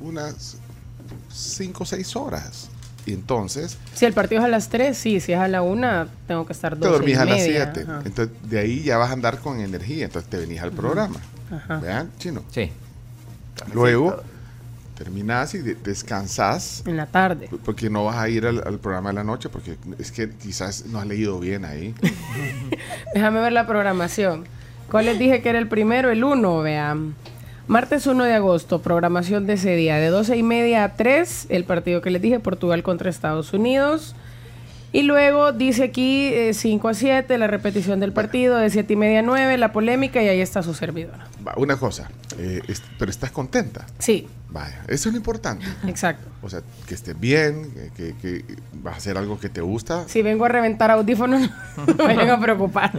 unas 0.00 0.56
5 1.32 1.82
o 1.82 1.86
6 1.86 2.16
horas. 2.16 2.68
Y 3.06 3.14
entonces 3.14 3.78
Si 3.94 4.04
el 4.04 4.12
partido 4.12 4.42
es 4.42 4.44
a 4.44 4.48
las 4.48 4.68
3, 4.68 4.96
sí. 4.96 5.20
Si 5.20 5.32
es 5.32 5.38
a 5.38 5.48
la 5.48 5.62
1, 5.62 6.06
tengo 6.26 6.44
que 6.46 6.52
estar 6.52 6.74
te 6.74 6.80
12 6.80 6.92
dormís 6.92 7.14
y 7.14 7.18
a 7.18 7.24
las 7.24 7.38
media. 7.38 7.70
7. 7.74 7.90
Ajá. 7.90 8.02
Entonces 8.04 8.36
de 8.50 8.58
ahí 8.58 8.82
ya 8.82 8.98
vas 8.98 9.10
a 9.10 9.12
andar 9.14 9.38
con 9.38 9.60
energía. 9.60 10.04
Entonces 10.04 10.30
te 10.30 10.36
venís 10.36 10.60
al 10.60 10.72
programa. 10.72 11.16
Ajá. 11.50 11.78
¿Vean, 11.78 12.10
chino? 12.18 12.42
Sí. 12.50 12.70
Luego 13.72 14.22
terminás 14.98 15.54
y 15.54 15.58
de- 15.58 15.76
descansás. 15.76 16.82
En 16.86 16.96
la 16.96 17.06
tarde. 17.06 17.48
Porque 17.64 17.88
no 17.88 18.04
vas 18.04 18.16
a 18.16 18.28
ir 18.28 18.44
al, 18.44 18.62
al 18.66 18.78
programa 18.80 19.10
de 19.10 19.14
la 19.14 19.24
noche, 19.24 19.48
porque 19.48 19.76
es 19.98 20.10
que 20.10 20.28
quizás 20.30 20.86
no 20.86 20.98
has 20.98 21.06
leído 21.06 21.38
bien 21.38 21.64
ahí. 21.64 21.94
Déjame 23.14 23.40
ver 23.40 23.52
la 23.52 23.66
programación. 23.66 24.44
¿Cuál 24.90 25.06
les 25.06 25.18
dije 25.18 25.40
que 25.42 25.50
era 25.50 25.58
el 25.58 25.68
primero? 25.68 26.10
El 26.10 26.24
1, 26.24 26.58
vean. 26.62 27.14
Martes 27.66 28.06
1 28.06 28.24
de 28.24 28.34
agosto, 28.34 28.80
programación 28.80 29.46
de 29.46 29.52
ese 29.54 29.76
día, 29.76 29.96
de 29.96 30.08
12 30.08 30.36
y 30.38 30.42
media 30.42 30.84
a 30.84 30.94
3, 30.94 31.46
el 31.50 31.64
partido 31.64 32.00
que 32.00 32.10
les 32.10 32.22
dije, 32.22 32.40
Portugal 32.40 32.82
contra 32.82 33.10
Estados 33.10 33.52
Unidos. 33.52 34.14
Y 34.90 35.02
luego 35.02 35.52
dice 35.52 35.84
aquí 35.84 36.28
eh, 36.32 36.54
5 36.54 36.88
a 36.88 36.94
7, 36.94 37.36
la 37.36 37.46
repetición 37.46 38.00
del 38.00 38.12
partido, 38.12 38.56
de 38.56 38.70
7 38.70 38.94
y 38.94 38.96
media 38.96 39.18
a 39.18 39.22
9, 39.22 39.58
la 39.58 39.70
polémica 39.72 40.22
y 40.22 40.28
ahí 40.28 40.40
está 40.40 40.62
su 40.62 40.72
servidora. 40.72 41.26
Va, 41.46 41.52
Una 41.58 41.76
cosa, 41.76 42.10
eh, 42.38 42.62
es- 42.68 42.82
pero 42.98 43.10
estás 43.10 43.30
contenta. 43.30 43.84
Sí, 43.98 44.28
Vaya, 44.50 44.80
eso 44.88 45.10
es 45.10 45.12
lo 45.12 45.18
importante. 45.18 45.66
exacto. 45.86 46.26
O 46.40 46.48
sea, 46.48 46.62
que 46.86 46.94
estés 46.94 47.18
bien, 47.20 47.70
que, 47.94 48.14
que- 48.14 48.16
que 48.44 48.56
vas 48.82 48.94
a 48.94 48.96
hacer 48.96 49.18
algo 49.18 49.38
que 49.38 49.50
te 49.50 49.60
gusta. 49.60 50.08
Si 50.08 50.22
vengo 50.22 50.46
a 50.46 50.48
reventar 50.48 50.90
audífonos, 50.90 51.50
no 51.86 51.94
me 51.94 52.14
vayan 52.14 52.30
a 52.30 52.40
preocupar. 52.40 52.90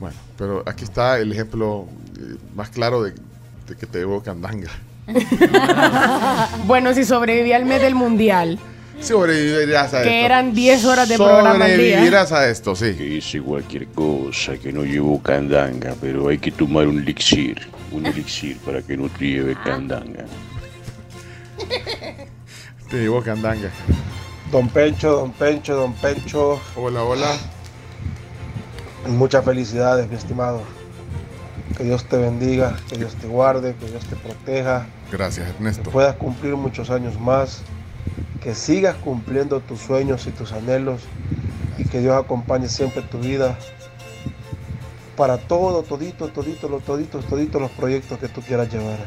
Bueno, 0.00 0.16
pero 0.36 0.64
aquí 0.66 0.82
está 0.82 1.18
el 1.20 1.30
ejemplo 1.30 1.86
eh, 2.18 2.36
más 2.56 2.70
claro 2.70 3.04
de, 3.04 3.12
de 3.68 3.76
que 3.78 3.86
te 3.86 3.98
debo 3.98 4.20
candanga. 4.20 4.70
bueno, 6.66 6.92
si 6.94 7.04
sobreviví 7.04 7.52
al 7.52 7.64
mes 7.64 7.80
del 7.82 7.94
mundial, 7.94 8.58
Sobrevivirás 9.00 9.94
a 9.94 10.02
que 10.02 10.08
esto. 10.20 10.26
eran 10.26 10.54
10 10.54 10.84
horas 10.84 11.08
de 11.08 11.16
programa 11.16 11.64
al 11.64 11.76
día. 11.76 11.96
Sobrevivirás 11.96 12.32
a 12.32 12.48
esto, 12.48 12.76
sí. 12.76 12.94
Que 12.94 13.04
hice 13.16 13.40
cualquier 13.40 13.88
cosa, 13.88 14.56
que 14.58 14.72
no 14.72 14.84
llevo 14.84 15.20
candanga, 15.22 15.94
pero 16.00 16.28
hay 16.28 16.38
que 16.38 16.52
tomar 16.52 16.86
un 16.86 16.98
elixir, 16.98 17.60
un 17.90 18.06
elixir 18.06 18.58
para 18.58 18.82
que 18.82 18.96
no 18.96 19.08
te 19.08 19.24
lleve 19.24 19.56
candanga. 19.64 20.24
Te 22.90 22.98
debo 22.98 23.22
candanga. 23.22 23.70
Don 24.50 24.68
Pencho, 24.68 25.12
don 25.12 25.32
Pencho, 25.32 25.74
don 25.74 25.94
Pencho. 25.94 26.60
Hola, 26.76 27.02
hola. 27.02 27.34
Muchas 29.08 29.42
felicidades, 29.44 30.08
mi 30.10 30.16
estimado. 30.16 30.62
Que 31.76 31.84
Dios 31.84 32.04
te 32.04 32.18
bendiga, 32.18 32.76
que 32.90 32.98
Dios 32.98 33.14
te 33.14 33.26
guarde, 33.26 33.74
que 33.80 33.86
Dios 33.86 34.04
te 34.04 34.14
proteja. 34.16 34.86
Gracias, 35.10 35.48
Ernesto. 35.48 35.84
Que 35.84 35.90
puedas 35.90 36.16
cumplir 36.16 36.54
muchos 36.54 36.90
años 36.90 37.18
más. 37.18 37.62
Que 38.42 38.54
sigas 38.54 38.96
cumpliendo 38.96 39.60
tus 39.60 39.80
sueños 39.80 40.26
y 40.26 40.30
tus 40.30 40.52
anhelos. 40.52 41.02
Y 41.78 41.84
que 41.84 42.00
Dios 42.00 42.16
acompañe 42.16 42.68
siempre 42.68 43.02
tu 43.02 43.18
vida. 43.18 43.58
Para 45.16 45.38
todo, 45.38 45.82
todito, 45.82 46.28
todito, 46.28 46.68
los 46.68 46.82
toditos, 46.82 47.24
toditos 47.26 47.60
los 47.60 47.70
proyectos 47.72 48.18
que 48.18 48.28
tú 48.28 48.40
quieras 48.40 48.72
llevar. 48.72 48.98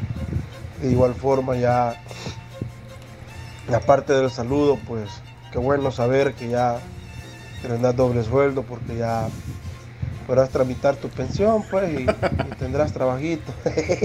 De 0.80 0.90
igual 0.90 1.14
forma 1.14 1.56
ya, 1.56 2.00
aparte 3.74 4.12
del 4.12 4.30
saludo, 4.30 4.78
pues 4.86 5.10
qué 5.52 5.58
bueno 5.58 5.90
saber 5.90 6.34
que 6.34 6.48
ya 6.48 6.78
tendrás 7.62 7.96
doble 7.96 8.22
sueldo 8.22 8.62
porque 8.62 8.96
ya 8.96 9.28
podrás 10.26 10.50
tramitar 10.50 10.96
tu 10.96 11.08
pensión, 11.08 11.64
pues, 11.70 12.00
y, 12.00 12.06
tendrás 12.58 12.92
trabajito. 12.92 13.52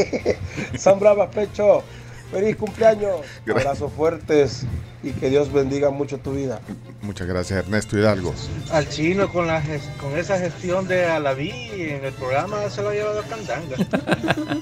San 0.77 0.99
Bravas, 0.99 1.29
Pecho. 1.33 1.83
Feliz 2.31 2.55
cumpleaños. 2.55 3.21
Gracias. 3.45 3.65
Abrazos 3.65 3.93
fuertes 3.93 4.65
y 5.03 5.11
que 5.11 5.29
Dios 5.29 5.51
bendiga 5.51 5.89
mucho 5.89 6.17
tu 6.19 6.33
vida. 6.33 6.61
Muchas 7.01 7.27
gracias, 7.27 7.59
Ernesto 7.65 7.97
Hidalgo. 7.97 8.33
Al 8.71 8.87
chino 8.87 9.31
con, 9.31 9.47
la, 9.47 9.61
con 9.99 10.17
esa 10.17 10.37
gestión 10.37 10.87
de 10.87 11.05
Alaví 11.05 11.51
en 11.73 12.05
el 12.05 12.13
programa 12.13 12.69
se 12.69 12.81
lo 12.81 12.89
ha 12.89 12.93
llevado 12.93 13.19
a 13.19 13.23
Candanga. 13.23 13.75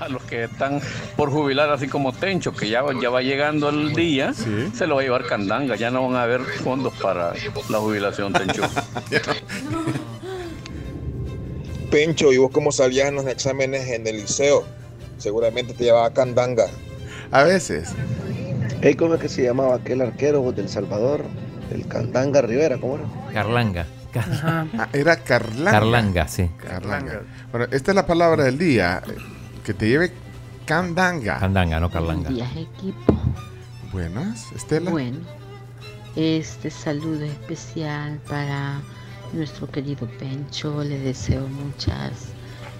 A 0.00 0.08
los 0.08 0.22
que 0.22 0.44
están 0.44 0.80
por 1.16 1.30
jubilar, 1.32 1.70
así 1.70 1.88
como 1.88 2.12
Tencho, 2.12 2.52
que 2.52 2.68
ya, 2.68 2.84
ya 3.02 3.10
va 3.10 3.20
llegando 3.20 3.68
el 3.68 3.94
día, 3.94 4.32
se 4.32 4.86
lo 4.86 4.94
va 4.94 5.00
a 5.00 5.04
llevar 5.04 5.26
Candanga. 5.26 5.74
Ya 5.74 5.90
no 5.90 6.06
van 6.06 6.14
a 6.14 6.22
haber 6.22 6.42
fondos 6.42 6.94
para 7.02 7.32
la 7.68 7.78
jubilación, 7.78 8.32
Tencho. 8.32 8.62
Pencho, 11.90 12.32
¿y 12.32 12.36
vos 12.36 12.52
cómo 12.52 12.70
salías 12.70 13.08
en 13.08 13.16
los 13.16 13.26
exámenes 13.26 13.88
en 13.88 14.06
el 14.06 14.18
liceo? 14.18 14.64
Seguramente 15.18 15.74
te 15.74 15.84
llevaba 15.84 16.12
candanga. 16.12 16.64
A 17.30 17.42
veces. 17.42 17.90
Hey, 18.80 18.94
¿Cómo 18.94 19.14
es 19.14 19.20
que 19.20 19.28
se 19.28 19.42
llamaba 19.42 19.74
aquel 19.76 20.00
arquero 20.00 20.50
del 20.52 20.68
Salvador? 20.68 21.24
El 21.72 21.86
Candanga 21.86 22.40
Rivera, 22.40 22.78
¿cómo 22.78 22.94
era? 22.96 23.04
Carlanga. 23.32 23.86
Ah, 24.42 24.88
era 24.92 25.16
Carlanga. 25.16 25.70
Carlanga, 25.70 26.28
sí. 26.28 26.50
Carlanga. 26.56 27.22
Bueno, 27.50 27.66
esta 27.72 27.90
es 27.90 27.94
la 27.94 28.06
palabra 28.06 28.44
del 28.44 28.56
día. 28.56 29.02
eh, 29.06 29.16
Que 29.64 29.74
te 29.74 29.86
lleve 29.88 30.12
candanga. 30.64 31.38
Candanga, 31.38 31.78
no 31.78 31.90
Carlanga. 31.90 32.30
Buenos 32.30 32.54
días, 32.54 32.68
equipo. 32.78 33.14
Buenas, 33.92 34.50
Estela. 34.52 34.90
Bueno, 34.90 35.18
este 36.16 36.70
saludo 36.70 37.24
especial 37.26 38.18
para 38.28 38.80
nuestro 39.34 39.70
querido 39.70 40.08
Pencho. 40.18 40.82
Le 40.82 40.98
deseo 41.00 41.46
muchas, 41.48 42.27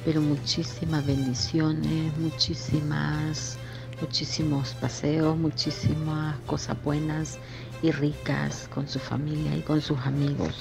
pero 0.09 0.23
muchísimas 0.23 1.05
bendiciones, 1.05 2.17
muchísimas, 2.17 3.59
muchísimos 4.01 4.71
paseos, 4.81 5.37
muchísimas 5.37 6.35
cosas 6.47 6.83
buenas 6.83 7.39
y 7.83 7.91
ricas 7.91 8.71
con 8.73 8.89
su 8.89 8.99
familia 8.99 9.55
y 9.55 9.61
con 9.61 9.83
sus 9.83 9.99
amigos. 10.07 10.55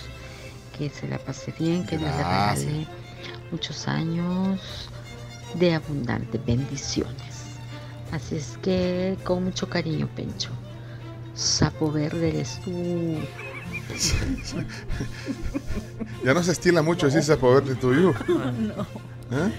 Que 0.77 0.89
se 0.89 1.07
la 1.07 1.17
pase 1.17 1.53
bien, 1.57 1.85
que 1.85 1.97
Dios 1.97 2.11
le 2.11 2.17
regale 2.17 2.87
muchos 3.49 3.87
años 3.87 4.89
de 5.53 5.75
abundantes 5.75 6.45
bendiciones. 6.45 7.45
Así 8.11 8.35
es 8.35 8.57
que 8.61 9.17
con 9.23 9.45
mucho 9.45 9.69
cariño, 9.69 10.09
Pencho. 10.13 10.49
Sapo 11.35 11.89
verde 11.89 12.27
eres 12.27 12.59
tú. 12.65 13.15
Ya 16.25 16.33
no 16.33 16.43
se 16.43 16.51
estila 16.51 16.81
mucho 16.81 17.05
decir 17.05 17.23
sapo 17.23 17.53
verde 17.53 17.75
tuyo. 17.75 18.13
No. 18.27 19.16
¿Eh? 19.31 19.51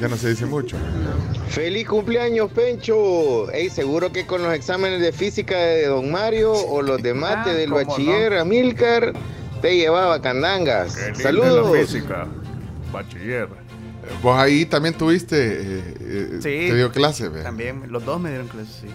Ya 0.00 0.08
no 0.08 0.16
se 0.16 0.28
dice 0.30 0.44
mucho. 0.44 0.76
¡Feliz 1.48 1.86
cumpleaños, 1.88 2.50
Pencho! 2.52 3.50
Ey, 3.50 3.70
seguro 3.70 4.12
que 4.12 4.26
con 4.26 4.42
los 4.42 4.52
exámenes 4.52 5.00
de 5.00 5.10
física 5.12 5.56
de 5.56 5.86
Don 5.86 6.10
Mario 6.10 6.52
o 6.52 6.82
los 6.82 7.02
de 7.02 7.14
mate 7.14 7.50
Ah, 7.50 7.54
del 7.54 7.70
cómo 7.70 7.84
bachiller 7.86 8.34
Amilcar 8.34 9.14
te 9.62 9.76
llevaba 9.76 10.20
candangas. 10.20 10.98
¡Saludos! 11.14 11.88
física, 11.88 12.26
bachiller. 12.92 13.48
Vos 14.22 14.38
ahí 14.38 14.66
también 14.66 14.94
tuviste, 14.94 15.36
eh, 15.38 15.94
eh, 16.00 16.28
Sí. 16.42 16.68
te 16.68 16.74
dio 16.74 16.92
clase. 16.92 17.28
¿ve? 17.30 17.42
También, 17.42 17.84
los 17.90 18.04
dos 18.04 18.20
me 18.20 18.28
dieron 18.28 18.48
clases, 18.48 18.76
sí. 18.82 18.86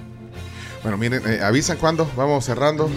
Bueno, 0.83 0.97
miren, 0.97 1.21
eh, 1.27 1.39
avisan 1.41 1.77
cuándo, 1.77 2.09
vamos 2.15 2.45
cerrando. 2.45 2.89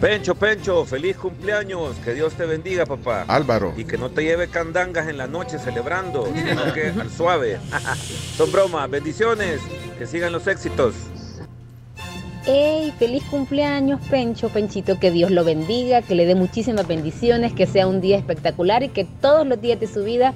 Pencho, 0.00 0.34
Pencho, 0.34 0.84
feliz 0.84 1.16
cumpleaños. 1.16 1.96
Que 2.04 2.12
Dios 2.12 2.34
te 2.34 2.44
bendiga, 2.44 2.84
papá. 2.84 3.24
Álvaro. 3.28 3.72
Y 3.76 3.84
que 3.84 3.96
no 3.96 4.10
te 4.10 4.22
lleve 4.24 4.48
candangas 4.48 5.08
en 5.08 5.16
la 5.16 5.26
noche 5.26 5.58
celebrando, 5.58 6.26
sino 6.34 6.72
que 6.74 6.88
al 6.88 7.10
suave. 7.10 7.58
Son 8.36 8.52
bromas, 8.52 8.90
bendiciones. 8.90 9.60
Que 9.98 10.06
sigan 10.06 10.32
los 10.32 10.46
éxitos. 10.46 10.94
¡Ey! 12.46 12.92
¡Feliz 12.98 13.24
cumpleaños, 13.24 14.00
Pencho! 14.08 14.50
Penchito, 14.50 15.00
que 15.00 15.10
Dios 15.10 15.30
lo 15.30 15.44
bendiga, 15.44 16.02
que 16.02 16.14
le 16.14 16.26
dé 16.26 16.34
muchísimas 16.34 16.86
bendiciones, 16.86 17.54
que 17.54 17.66
sea 17.66 17.88
un 17.88 18.00
día 18.00 18.18
espectacular 18.18 18.82
y 18.82 18.90
que 18.90 19.04
todos 19.04 19.46
los 19.46 19.60
días 19.60 19.80
de 19.80 19.88
su 19.88 20.04
vida 20.04 20.32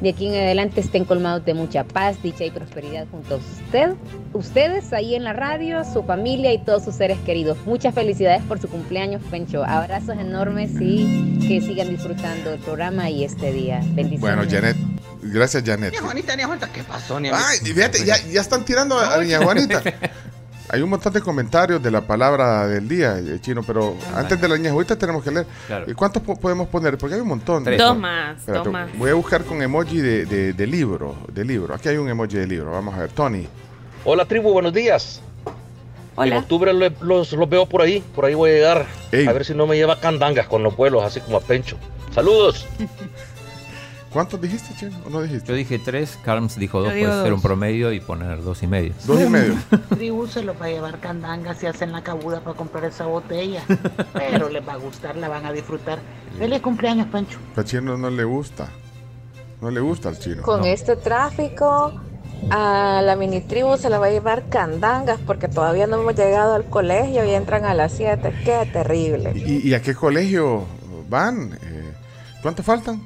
de 0.00 0.10
aquí 0.10 0.26
en 0.26 0.34
adelante 0.34 0.80
estén 0.80 1.04
colmados 1.04 1.44
de 1.44 1.54
mucha 1.54 1.84
paz, 1.84 2.22
dicha 2.22 2.44
y 2.44 2.50
prosperidad 2.50 3.06
junto 3.10 3.34
a 3.34 3.38
usted, 3.38 3.94
ustedes 4.32 4.92
ahí 4.92 5.14
en 5.14 5.24
la 5.24 5.32
radio, 5.32 5.82
su 5.84 6.02
familia 6.02 6.52
y 6.52 6.58
todos 6.58 6.84
sus 6.84 6.94
seres 6.94 7.18
queridos. 7.24 7.58
Muchas 7.64 7.94
felicidades 7.94 8.42
por 8.42 8.60
su 8.60 8.68
cumpleaños, 8.68 9.22
Pencho. 9.30 9.64
Abrazos 9.64 10.18
enormes 10.18 10.70
y 10.80 11.38
que 11.48 11.60
sigan 11.60 11.88
disfrutando 11.88 12.52
el 12.52 12.60
programa 12.60 13.08
y 13.10 13.24
este 13.24 13.52
día. 13.52 13.80
Bendiciones. 13.92 14.20
Bueno, 14.20 14.42
Janet, 14.50 14.76
gracias, 15.22 15.62
Janet. 15.64 15.92
Ni 15.92 15.98
Juanita, 15.98 16.36
ni 16.36 16.42
Juanita, 16.42 16.72
¿qué 16.72 16.82
pasó? 16.82 17.18
Ni 17.18 17.28
Ay, 17.28 17.58
y 17.62 17.72
fíjate, 17.72 18.04
ya, 18.04 18.16
ya 18.26 18.40
están 18.40 18.64
tirando 18.64 18.98
a, 18.98 19.14
a 19.14 19.16
Doña 19.16 19.42
Juanita. 19.42 19.82
Hay 20.68 20.82
un 20.82 20.90
montón 20.90 21.12
de 21.12 21.20
comentarios 21.20 21.80
de 21.80 21.90
la 21.92 22.00
palabra 22.00 22.66
del 22.66 22.88
día, 22.88 23.18
eh, 23.18 23.38
chino, 23.40 23.62
pero 23.64 23.96
antes 24.14 24.40
de 24.40 24.48
la 24.48 24.56
Juanita 24.70 24.96
tenemos 24.96 25.22
que 25.22 25.30
leer. 25.30 25.46
¿Y 25.86 25.92
¿Cuántos 25.94 26.22
po- 26.22 26.36
podemos 26.36 26.66
poner? 26.68 26.98
Porque 26.98 27.14
hay 27.14 27.20
un 27.20 27.28
montón. 27.28 27.62
Tres. 27.62 27.78
Dos 27.78 27.96
más, 27.96 28.38
Espérate, 28.40 28.64
dos 28.64 28.72
más. 28.72 28.98
Voy 28.98 29.10
a 29.10 29.14
buscar 29.14 29.44
con 29.44 29.62
emoji 29.62 30.00
de, 30.00 30.26
de- 30.26 30.52
de 30.52 30.66
libro, 30.66 31.14
de 31.32 31.44
libro. 31.44 31.72
Aquí 31.74 31.88
hay 31.88 31.98
un 31.98 32.08
emoji 32.08 32.36
de 32.36 32.46
libro. 32.48 32.72
Vamos 32.72 32.94
a 32.96 32.98
ver, 32.98 33.10
Tony. 33.10 33.46
Hola 34.04 34.24
tribu, 34.24 34.52
buenos 34.52 34.72
días. 34.72 35.20
En 36.18 36.32
octubre 36.32 36.72
los 36.72 37.48
veo 37.50 37.66
por 37.66 37.82
ahí, 37.82 38.02
por 38.14 38.24
ahí 38.24 38.34
voy 38.34 38.50
a 38.50 38.54
llegar. 38.54 38.86
A 39.28 39.32
ver 39.32 39.44
si 39.44 39.54
no 39.54 39.66
me 39.66 39.76
lleva 39.76 40.00
candangas 40.00 40.48
con 40.48 40.62
los 40.62 40.74
vuelos, 40.76 41.04
así 41.04 41.20
como 41.20 41.36
a 41.36 41.40
Pencho. 41.40 41.76
Saludos. 42.12 42.66
¿Cuántos 44.16 44.40
dijiste, 44.40 44.74
chino? 44.74 44.96
¿O 45.04 45.10
no 45.10 45.20
dijiste? 45.20 45.46
Yo 45.46 45.54
dije 45.54 45.78
tres, 45.78 46.18
Carms 46.24 46.58
dijo 46.58 46.80
dos, 46.80 46.88
puede 46.88 47.22
ser 47.22 47.34
un 47.34 47.42
promedio 47.42 47.92
y 47.92 48.00
poner 48.00 48.42
dos 48.42 48.62
y 48.62 48.66
medio. 48.66 48.94
Dos 49.04 49.20
y 49.20 49.28
medio. 49.28 49.54
Tribu 49.90 50.26
se 50.26 50.42
los 50.42 50.58
va 50.58 50.64
a 50.64 50.68
llevar 50.70 51.00
candanga 51.00 51.52
si 51.52 51.66
hacen 51.66 51.92
la 51.92 52.02
cabuda 52.02 52.40
para 52.40 52.56
comprar 52.56 52.86
esa 52.86 53.04
botella. 53.04 53.62
Pero 54.14 54.48
les 54.48 54.66
va 54.66 54.72
a 54.72 54.76
gustar, 54.76 55.16
la 55.16 55.28
van 55.28 55.44
a 55.44 55.52
disfrutar. 55.52 55.98
Feliz 56.38 56.62
cumpleaños, 56.62 57.08
Pancho. 57.08 57.38
Al 57.56 57.66
chino 57.66 57.98
no 57.98 58.08
le 58.08 58.24
gusta. 58.24 58.70
No 59.60 59.70
le 59.70 59.80
gusta 59.80 60.08
al 60.08 60.18
chino. 60.18 60.40
Con 60.40 60.64
este 60.64 60.96
tráfico, 60.96 61.92
a 62.48 63.02
la 63.04 63.16
mini 63.16 63.42
tribu 63.42 63.76
se 63.76 63.90
la 63.90 63.98
va 63.98 64.06
a 64.06 64.10
llevar 64.10 64.48
candangas 64.48 65.20
porque 65.26 65.46
todavía 65.46 65.86
no 65.86 66.00
hemos 66.00 66.16
llegado 66.16 66.54
al 66.54 66.64
colegio 66.64 67.22
y 67.26 67.34
entran 67.34 67.66
a 67.66 67.74
las 67.74 67.92
7. 67.92 68.32
Qué 68.46 68.66
terrible. 68.72 69.32
¿Y, 69.34 69.68
y 69.68 69.74
a 69.74 69.82
qué 69.82 69.94
colegio 69.94 70.64
van? 71.06 71.58
Eh, 71.62 71.92
¿Cuántos 72.40 72.64
faltan? 72.64 73.02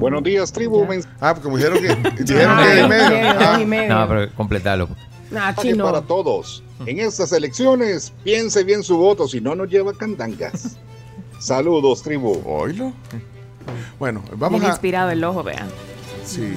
Buenos 0.00 0.22
días, 0.22 0.50
tribu. 0.50 0.88
Ah, 1.20 1.34
como 1.34 1.58
dijeron 1.58 1.78
que, 1.82 2.24
dijeron 2.24 2.58
que 2.58 2.68
de 2.68 2.88
medio. 2.88 3.30
Ah. 3.38 4.06
No, 4.06 4.08
pero 4.08 4.34
completalo. 4.34 4.88
Nah, 5.30 5.48
Mensaje 5.48 5.76
para 5.76 6.00
todos. 6.00 6.62
En 6.86 6.98
estas 6.98 7.32
elecciones, 7.32 8.10
piense 8.24 8.64
bien 8.64 8.82
su 8.82 8.96
voto, 8.96 9.28
si 9.28 9.42
no 9.42 9.54
nos 9.54 9.68
lleva 9.68 9.92
candangas. 9.92 10.78
Saludos, 11.38 12.02
tribu. 12.02 12.42
Oilo. 12.46 12.94
Bueno, 13.98 14.24
vamos 14.36 14.60
Bien 14.60 14.70
a. 14.70 14.72
inspirado 14.72 15.10
el 15.10 15.22
ojo, 15.22 15.42
vean. 15.42 15.68
Sí. 16.24 16.54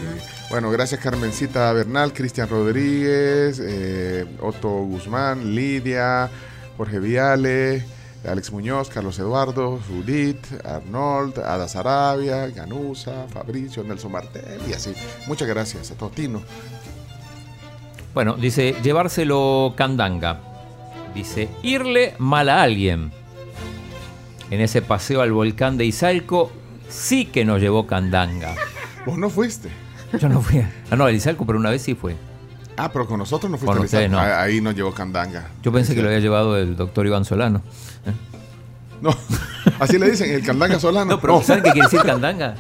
Bueno, 0.50 0.72
gracias 0.72 1.02
Carmencita 1.02 1.74
Bernal, 1.74 2.14
Cristian 2.14 2.48
Rodríguez, 2.48 3.62
eh, 3.62 4.26
Otto 4.42 4.70
Guzmán, 4.70 5.54
Lidia, 5.54 6.30
Jorge 6.78 7.00
Viale, 7.00 7.86
Alex 8.26 8.52
Muñoz, 8.52 8.90
Carlos 8.90 9.20
Eduardo, 9.20 9.80
Judith, 9.88 10.46
Arnold, 10.66 11.40
Ada 11.40 11.68
Sarabia, 11.68 12.48
Ganusa, 12.48 13.28
Fabricio, 13.28 13.84
Nelson 13.84 14.12
Martel 14.12 14.62
y 14.68 14.74
así. 14.74 14.94
Muchas 15.28 15.48
gracias 15.48 15.92
a 15.92 15.96
todos. 15.96 16.14
Tino. 16.14 16.42
Bueno, 18.14 18.36
dice, 18.36 18.76
llevárselo 18.84 19.74
candanga. 19.76 20.40
Dice, 21.14 21.50
irle 21.64 22.16
mal 22.18 22.50
a 22.50 22.62
alguien. 22.62 23.12
En 24.50 24.62
ese 24.62 24.82
paseo 24.82 25.22
al 25.22 25.32
volcán 25.32 25.78
de 25.78 25.86
Izalco, 25.86 26.52
sí 26.90 27.26
que 27.26 27.44
nos 27.44 27.60
llevó 27.60 27.88
candanga. 27.88 28.56
Vos 29.06 29.18
no 29.18 29.30
fuiste. 29.30 29.70
Yo 30.20 30.30
no 30.30 30.42
fui. 30.42 30.64
Ah, 30.92 30.96
no, 30.96 31.08
el 31.08 31.16
Izalco, 31.16 31.46
pero 31.46 31.58
una 31.58 31.72
vez 31.72 31.82
sí 31.82 31.96
fue. 31.96 32.16
Ah, 32.78 32.92
pero 32.92 33.06
con 33.06 33.20
nosotros 33.20 33.52
no 33.52 33.58
fuiste. 33.58 33.76
Con 33.76 33.86
ustedes 33.86 34.10
no. 34.10 34.20
Ah, 34.20 34.42
Ahí 34.42 34.60
nos 34.62 34.76
llevó 34.76 34.92
Candanga. 34.94 35.48
Yo 35.62 35.72
pensé 35.72 35.94
que 35.96 36.02
lo 36.02 36.08
había 36.08 36.20
llevado 36.20 36.58
el 36.58 36.76
doctor 36.76 37.06
Iván 37.06 37.24
Solano. 37.26 37.62
No, 39.02 39.16
así 39.80 40.00
le 40.00 40.10
dicen, 40.10 40.32
el 40.32 40.44
Candanga 40.44 40.80
Solano. 40.80 41.12
No, 41.12 41.20
pero 41.22 41.42
¿saben 41.44 41.64
qué 41.64 41.72
quiere 41.72 41.88
decir 41.88 42.02
candanga? 42.02 42.56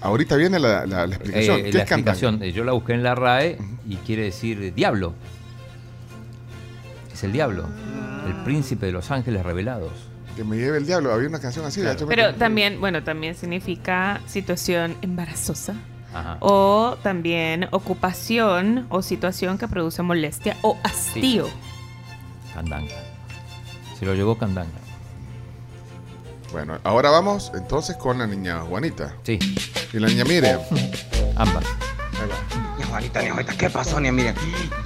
Ahorita 0.00 0.36
viene 0.36 0.58
la, 0.58 0.86
la- 0.86 1.06
la 1.06 1.14
explicación. 1.16 1.58
Eh, 1.60 1.62
¿Qué 1.64 1.72
la 1.78 1.82
es 1.82 1.88
Candanga? 1.88 2.12
explicación, 2.12 2.42
eh, 2.42 2.52
yo 2.52 2.64
la 2.64 2.72
busqué 2.72 2.92
en 2.94 3.02
la 3.02 3.14
RAE 3.14 3.58
y 3.88 3.96
quiere 3.96 4.22
decir 4.24 4.72
diablo. 4.74 5.14
Es 7.12 7.24
el 7.24 7.32
diablo, 7.32 7.64
el 8.26 8.34
príncipe 8.44 8.86
de 8.86 8.92
los 8.92 9.10
ángeles 9.10 9.42
revelados. 9.44 9.90
Que 10.36 10.44
me 10.44 10.56
lleve 10.56 10.76
el 10.78 10.86
diablo. 10.86 11.12
Había 11.12 11.28
una 11.28 11.40
canción 11.40 11.64
así. 11.64 11.80
de 11.80 11.92
hecho, 11.92 12.06
Pero 12.06 12.34
también, 12.34 12.78
bueno, 12.78 13.02
también 13.02 13.34
significa 13.34 14.20
situación 14.26 14.94
embarazosa. 15.00 15.74
Ajá. 16.18 16.38
O 16.40 16.96
también 17.02 17.68
ocupación 17.72 18.86
o 18.88 19.02
situación 19.02 19.58
que 19.58 19.68
produce 19.68 20.02
molestia 20.02 20.56
o 20.62 20.78
hastío. 20.82 21.46
Candanga. 22.54 22.94
Se 23.98 24.06
lo 24.06 24.14
llevó 24.14 24.36
candanga. 24.36 24.78
Bueno, 26.52 26.78
ahora 26.84 27.10
vamos 27.10 27.52
entonces 27.54 27.96
con 27.96 28.18
la 28.18 28.26
niña 28.26 28.60
Juanita. 28.60 29.14
Sí. 29.24 29.38
Y 29.92 29.98
la 29.98 30.08
niña 30.08 30.24
Miriam. 30.24 30.60
Ambas. 31.36 31.64
Niña 32.76 32.86
Juanita, 32.88 33.20
niña 33.20 33.32
Juanita, 33.34 33.56
¿qué 33.58 33.68
pasó, 33.70 34.00
niña? 34.00 34.12
Miren, 34.12 34.34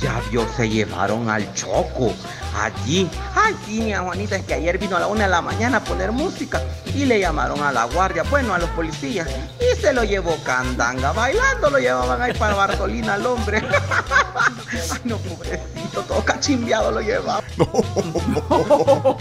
ya 0.00 0.20
vio, 0.30 0.48
se 0.48 0.68
llevaron 0.68 1.28
al 1.28 1.52
Choco. 1.54 2.12
Allí. 2.56 3.08
Ay, 3.34 3.56
sí, 3.64 3.80
niña 3.80 4.00
Juanita, 4.00 4.36
es 4.36 4.44
que 4.44 4.54
ayer 4.54 4.78
vino 4.78 4.96
a 4.96 5.00
la 5.00 5.06
una 5.06 5.24
de 5.24 5.30
la 5.30 5.40
mañana 5.40 5.78
a 5.78 5.84
poner 5.84 6.12
música 6.12 6.60
y 6.94 7.04
le 7.04 7.20
llamaron 7.20 7.62
a 7.62 7.72
la 7.72 7.84
guardia, 7.84 8.24
bueno, 8.24 8.54
a 8.54 8.58
los 8.58 8.68
policías, 8.70 9.28
y 9.60 9.80
se 9.80 9.92
lo 9.92 10.04
llevó 10.04 10.36
Candanga. 10.44 11.12
Bailando 11.12 11.70
lo 11.70 11.78
llevaban 11.78 12.20
ahí 12.20 12.34
para 12.34 12.54
Bartolina 12.54 13.14
al 13.14 13.26
hombre. 13.26 13.62
Ay, 14.72 15.00
no, 15.04 15.16
pobrecito, 15.18 16.02
todo 16.02 16.24
cachimbeado 16.24 16.90
lo 16.90 17.00
llevaba. 17.00 17.42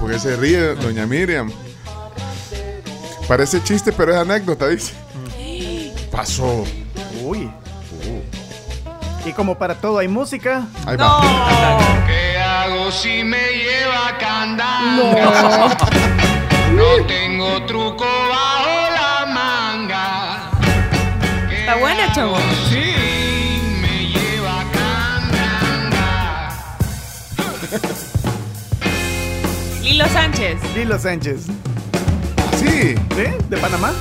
Porque 0.00 0.18
se 0.18 0.36
ríe 0.36 0.74
doña 0.74 1.06
Miriam. 1.06 1.50
Parece 3.28 3.62
chiste, 3.62 3.92
pero 3.92 4.12
es 4.12 4.18
anécdota, 4.18 4.68
dice. 4.68 4.92
Pasó. 6.10 6.64
Uy. 7.22 7.50
Y 9.24 9.32
como 9.32 9.56
para 9.56 9.74
todo 9.74 9.98
hay 9.98 10.08
música. 10.08 10.66
Ahí 10.86 10.96
va. 10.96 11.20
¿Qué 12.06 12.33
hago 12.62 12.90
si 12.90 13.24
me 13.24 13.52
lleva 13.52 14.16
candanga? 14.18 15.68
No. 16.72 17.06
tengo 17.06 17.64
truco 17.66 18.04
bajo 18.04 18.90
la 18.90 19.26
manga. 19.26 20.50
Está 21.50 21.76
buena, 21.76 22.12
chavo. 22.12 22.36
Sí, 22.70 22.92
me 23.80 24.06
lleva 24.08 24.64
Lilo 29.82 30.06
Sánchez. 30.08 30.58
Lilo 30.74 30.98
Sánchez. 30.98 31.46
Sí. 32.58 32.94
¿Sí? 32.94 33.24
¿De 33.48 33.56
Panamá? 33.58 33.92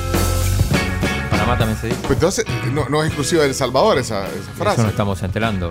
Panamá 1.30 1.58
también 1.58 1.80
se 1.80 1.88
dice. 1.88 2.00
Pues 2.02 2.14
entonces, 2.14 2.46
no, 2.72 2.88
no 2.90 3.02
es 3.02 3.08
exclusiva 3.08 3.44
de 3.44 3.50
El 3.50 3.56
Salvador 3.56 3.98
esa, 3.98 4.26
esa 4.28 4.52
frase. 4.58 4.76
Eso 4.76 4.84
no 4.84 4.90
estamos 4.90 5.22
enterando. 5.24 5.70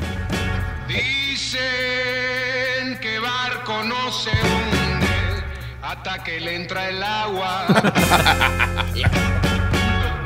Se 4.13 4.31
hunde 4.31 5.43
hasta 5.83 6.23
que 6.23 6.39
le 6.41 6.55
entra 6.57 6.91
el 6.91 7.03
agua. 7.03 7.67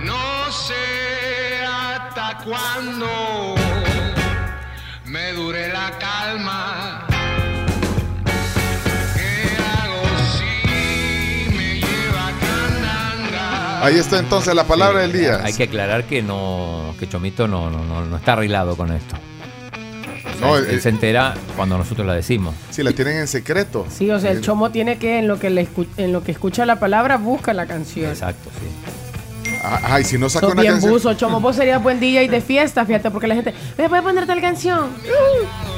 No 0.02 0.52
sé 0.52 1.64
hasta 1.64 2.38
cuándo 2.44 3.54
me 5.04 5.32
dure 5.32 5.68
la 5.72 5.92
calma. 5.98 7.06
¿Qué 9.14 9.56
hago 9.80 10.02
si 10.36 11.56
me 11.56 11.74
lleva 11.76 12.32
candanga? 12.40 13.84
Ahí 13.84 13.98
está 13.98 14.18
entonces 14.18 14.54
la 14.54 14.64
palabra 14.64 15.00
del 15.02 15.12
día. 15.12 15.40
Hay 15.44 15.54
que 15.54 15.64
aclarar 15.64 16.04
que 16.04 16.22
no, 16.22 16.94
que 16.98 17.08
Chomito 17.08 17.46
no, 17.46 17.70
no, 17.70 17.84
no, 17.84 18.04
no 18.04 18.16
está 18.16 18.32
arreglado 18.32 18.76
con 18.76 18.92
esto. 18.92 19.16
No, 20.40 20.56
él, 20.56 20.66
eh, 20.68 20.80
se 20.80 20.88
entera 20.90 21.34
cuando 21.56 21.78
nosotros 21.78 22.06
la 22.06 22.14
decimos. 22.14 22.54
Sí, 22.70 22.82
la 22.82 22.92
tienen 22.92 23.16
en 23.18 23.26
secreto. 23.28 23.86
Sí, 23.90 24.10
o 24.10 24.18
sea, 24.20 24.30
el 24.32 24.40
chomo 24.42 24.70
tiene 24.70 24.98
que, 24.98 25.18
en 25.18 25.28
lo 25.28 25.38
que, 25.38 25.50
le 25.50 25.66
escu- 25.66 25.86
en 25.96 26.12
lo 26.12 26.22
que 26.22 26.32
escucha 26.32 26.66
la 26.66 26.78
palabra, 26.78 27.16
busca 27.16 27.52
la 27.54 27.66
canción. 27.66 28.10
Exacto, 28.10 28.50
sí. 28.60 28.90
Ah, 29.62 29.80
Ay, 29.94 30.04
si 30.04 30.18
no 30.18 30.28
saca 30.28 30.46
Sos 30.46 30.52
una 30.52 30.62
bien 30.62 30.74
canción. 30.74 30.92
buzo, 30.92 31.14
chomo. 31.14 31.40
Vos 31.40 31.56
serías 31.56 31.82
buen 31.82 31.98
DJ 31.98 32.28
de 32.28 32.40
fiesta, 32.40 32.84
fíjate, 32.84 33.10
porque 33.10 33.26
la 33.26 33.34
gente, 33.34 33.54
¿me 33.78 33.88
puede 33.88 34.02
poner 34.02 34.26
tal 34.26 34.40
canción? 34.40 34.90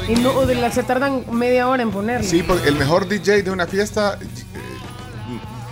Y 0.08 0.14
no, 0.16 0.32
se 0.72 0.82
tardan 0.82 1.24
media 1.32 1.68
hora 1.68 1.82
en 1.82 1.90
ponerla. 1.90 2.28
Sí, 2.28 2.42
porque 2.42 2.68
el 2.68 2.76
mejor 2.76 3.08
DJ 3.08 3.42
de 3.42 3.50
una 3.50 3.66
fiesta 3.66 4.18
eh, 4.20 4.26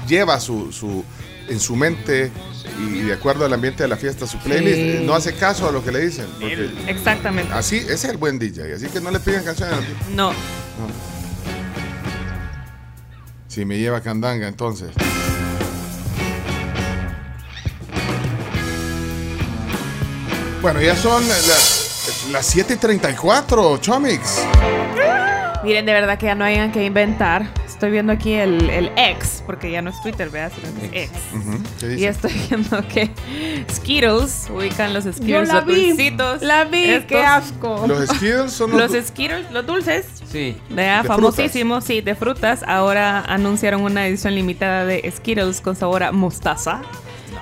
lleva 0.07 0.39
su, 0.41 0.73
su 0.73 1.05
en 1.49 1.61
su 1.61 1.77
mente 1.77 2.31
y 2.79 3.01
de 3.03 3.13
acuerdo 3.13 3.45
al 3.45 3.53
ambiente 3.53 3.83
de 3.83 3.89
la 3.89 3.97
fiesta 3.97 4.27
su 4.27 4.39
playlist. 4.39 4.77
Sí. 5.01 5.05
No 5.07 5.15
hace 5.15 5.35
caso 5.35 5.69
a 5.69 5.73
lo 5.73 5.85
que 5.85 5.93
le 5.93 6.01
dicen. 6.01 6.27
porque 6.41 6.71
Exactamente. 6.89 7.53
así, 7.53 7.77
ese 7.77 7.93
es 7.95 8.05
el 8.05 8.17
buen 8.17 8.39
DJ. 8.39 8.75
Así 8.75 8.87
que 8.89 9.01
no 9.01 9.11
le 9.11 9.21
pidan 9.21 9.45
canciones. 9.45 9.79
No. 10.15 10.33
Si 13.49 13.65
me 13.65 13.79
lleva 13.79 14.01
candanga, 14.01 14.49
entonces. 14.49 14.91
Bueno, 20.61 20.81
ya 20.81 20.97
son 20.97 21.27
las, 21.29 22.27
las 22.33 22.57
7:34, 22.57 23.81
Chomix. 23.81 24.43
Miren, 25.63 25.87
de 25.87 25.93
verdad 25.93 26.19
que 26.19 26.27
ya 26.27 26.35
no 26.35 26.45
hayan 26.45 26.73
que 26.73 26.85
inventar. 26.85 27.49
Estoy 27.77 27.91
viendo 27.91 28.11
aquí 28.11 28.33
el, 28.33 28.71
el 28.71 28.91
X, 28.97 29.43
porque 29.45 29.71
ya 29.71 29.83
no 29.83 29.91
es 29.91 30.01
Twitter, 30.01 30.31
¿verdad? 30.31 30.51
Sino 30.59 30.81
que 30.91 31.03
es 31.05 31.11
X. 31.11 31.21
Ujú, 31.35 31.59
¿qué 31.79 31.95
Y 31.99 32.05
estoy 32.07 32.33
viendo 32.49 32.89
que 32.89 33.11
Skittles, 33.71 34.49
ubican 34.51 34.95
los 34.95 35.05
Skittles, 35.05 35.27
Yo 35.29 35.43
la 35.43 35.55
los 35.57 35.67
vi, 35.67 35.89
dulcitos. 35.91 36.41
la 36.43 36.65
vi, 36.65 36.85
estos. 36.85 37.07
qué 37.07 37.19
asco. 37.23 37.85
Los 37.87 38.09
Skittles 38.09 38.53
son 38.53 38.71
los, 38.71 38.91
Los 38.91 39.07
Skittles, 39.09 39.51
los 39.51 39.67
dulces. 39.67 40.07
Sí. 40.33 40.57
¿verdad? 40.71 41.03
De 41.03 41.09
famosísimos, 41.09 41.85
sí, 41.85 42.01
de 42.01 42.15
frutas. 42.15 42.63
Ahora 42.67 43.21
anunciaron 43.21 43.83
una 43.83 44.07
edición 44.07 44.35
limitada 44.35 44.87
de 44.87 45.13
Skittles 45.15 45.61
con 45.61 45.77
sabor 45.77 46.03
a 46.03 46.13
mostaza. 46.13 46.81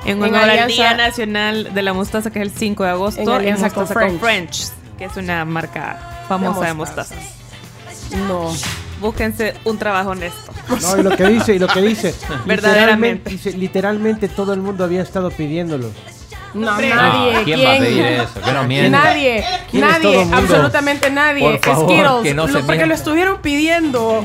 En 0.05 0.17
En 0.19 0.23
honor 0.25 0.51
al 0.51 0.67
Día 0.67 0.95
Nacional 0.97 1.73
de 1.73 1.83
la 1.83 1.93
Mostaza, 1.93 2.31
que 2.33 2.41
es 2.41 2.47
el 2.47 2.51
5 2.51 2.83
de 2.83 2.91
agosto. 2.91 3.21
En 3.41 3.53
con 3.55 3.61
mostaza 3.63 3.95
French. 3.95 4.19
French, 4.21 4.63
que 4.99 5.05
es 5.05 5.17
una 5.17 5.45
marca 5.45 6.25
famosa 6.27 6.67
de 6.67 6.75
mostaza. 6.75 7.15
mostazas. 7.15 8.19
No. 8.29 8.53
Búsquense 9.09 9.53
un 9.65 9.77
trabajo 9.79 10.11
honesto. 10.11 10.51
No, 10.81 10.99
y 10.99 11.03
lo 11.03 11.11
que 11.15 11.27
dice, 11.29 11.55
y 11.55 11.59
lo 11.59 11.67
que 11.67 11.83
dice. 11.83 12.15
Verdaderamente. 12.47 13.29
Literalmente, 13.29 13.31
dice, 13.31 13.53
literalmente 13.53 14.29
todo 14.29 14.55
el 14.55 14.61
mundo 14.61 14.83
había 14.83 15.03
estado 15.03 15.31
pidiéndolo. 15.31 15.91
No, 16.55 16.71
Hombre. 16.71 16.89
nadie. 16.89 17.33
No, 17.35 17.43
¿quién 17.45 17.61
va 17.67 17.75
a 17.75 17.79
pedir 17.79 18.03
eso? 18.07 18.41
Que 18.43 18.53
no 18.53 18.65
mienta. 18.69 19.03
Nadie, 19.05 19.45
¿Quién 19.71 19.85
es 19.85 20.01
todo 20.01 20.13
nadie, 20.25 20.35
absolutamente 20.35 21.11
nadie. 21.11 21.41
Por 21.43 21.59
favor, 21.61 21.85
Skittles, 21.91 22.23
que 22.23 22.33
no 22.35 22.47
lo- 22.47 22.49
se 22.49 22.55
porque 22.61 22.67
mienta. 22.69 22.87
lo 22.87 22.95
estuvieron 22.95 23.43
pidiendo. 23.43 24.25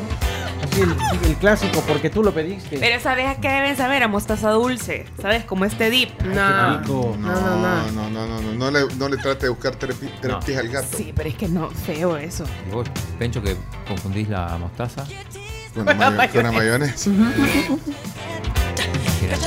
Así 0.61 0.81
el, 0.81 0.95
el 1.29 1.35
clásico, 1.37 1.81
porque 1.87 2.09
tú 2.09 2.21
lo 2.23 2.33
pediste. 2.33 2.77
Pero 2.79 2.99
¿sabes 3.01 3.37
qué 3.39 3.47
deben 3.49 3.75
saber? 3.77 4.03
A 4.03 4.07
mostaza 4.07 4.49
dulce. 4.51 5.05
¿Sabes? 5.21 5.45
Como 5.45 5.65
este 5.65 5.89
dip. 5.89 6.09
No. 6.21 6.79
rico. 6.81 7.15
No, 7.19 7.29
no, 7.29 7.55
no. 7.57 7.91
no, 7.91 8.09
no, 8.09 8.27
no, 8.27 8.41
no, 8.41 8.53
no 8.53 8.71
le, 8.71 8.95
no 8.97 9.07
le 9.09 9.17
trate 9.17 9.45
de 9.45 9.49
buscar 9.49 9.75
tres, 9.75 9.95
pi- 9.95 10.09
tres 10.21 10.33
No. 10.33 10.39
pies 10.41 10.57
al 10.57 10.67
gato. 10.69 10.97
Sí, 10.97 11.13
pero 11.15 11.29
es 11.29 11.35
que 11.35 11.47
no, 11.47 11.69
feo 11.69 12.17
eso. 12.17 12.43
Y 12.67 12.71
vos, 12.73 12.87
Pencho, 13.17 13.41
que 13.41 13.55
confundís 13.87 14.27
la 14.29 14.57
mostaza. 14.57 15.05
Con 15.73 15.85
la, 15.85 15.93
mayo- 16.11 16.33
con 16.33 16.43
la 16.43 16.51
mayonesa. 16.51 17.09
Mira, 19.21 19.37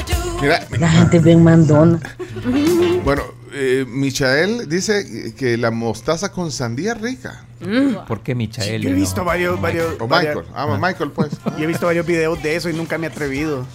Mira, 0.40 0.66
La 0.78 0.89
gente 0.89 1.18
bien 1.20 1.43
mandona. 1.44 2.01
bueno, 3.05 3.22
eh, 3.53 3.85
Michael 3.89 4.69
dice 4.69 5.35
que 5.37 5.57
la 5.57 5.70
mostaza 5.70 6.31
con 6.33 6.51
sandía 6.53 6.93
es 6.93 7.01
rica. 7.01 7.45
¿Por 8.09 8.23
qué 8.23 8.35
Michael? 8.35 8.83
Yo 8.83 8.89
he 8.89 8.93
no? 8.93 8.99
visto 8.99 9.24
varios, 9.24 9.61
varios, 9.61 9.95
O 10.01 10.09
varias- 10.09 10.35
Michael. 10.37 10.53
Ah, 10.55 10.79
Michael, 10.81 11.11
pues. 11.12 11.31
Yo 11.57 11.65
he 11.65 11.66
visto 11.66 11.87
varios 11.87 12.05
videos 12.07 12.43
de 12.43 12.57
eso 12.57 12.69
y 12.69 12.73
nunca 12.73 12.99
me 12.99 13.07
he 13.07 13.11
atrevido. 13.11 13.66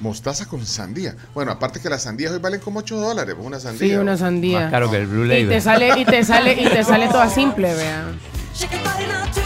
Mostaza 0.00 0.46
con 0.46 0.64
sandía. 0.66 1.16
Bueno, 1.34 1.52
aparte 1.52 1.78
que 1.80 1.88
las 1.88 2.02
sandías 2.02 2.32
hoy 2.32 2.38
valen 2.40 2.60
como 2.60 2.80
8 2.80 2.96
dólares. 2.98 3.36
Una 3.38 3.58
sandía. 3.60 3.88
Sí, 3.88 3.94
una 3.94 4.16
sandía. 4.16 4.60
Más 4.62 4.70
caro 4.70 4.90
que 4.90 4.96
el 4.98 5.06
Blue 5.06 5.24
Y 5.24 5.28
Label. 5.28 5.48
te 5.48 5.60
sale, 5.60 5.98
y 6.00 6.04
te 6.04 6.24
sale, 6.24 6.52
y 6.60 6.64
te 6.68 6.82
sale 6.84 7.08
toda 7.08 7.28
simple, 7.30 7.72
vea. 7.74 8.04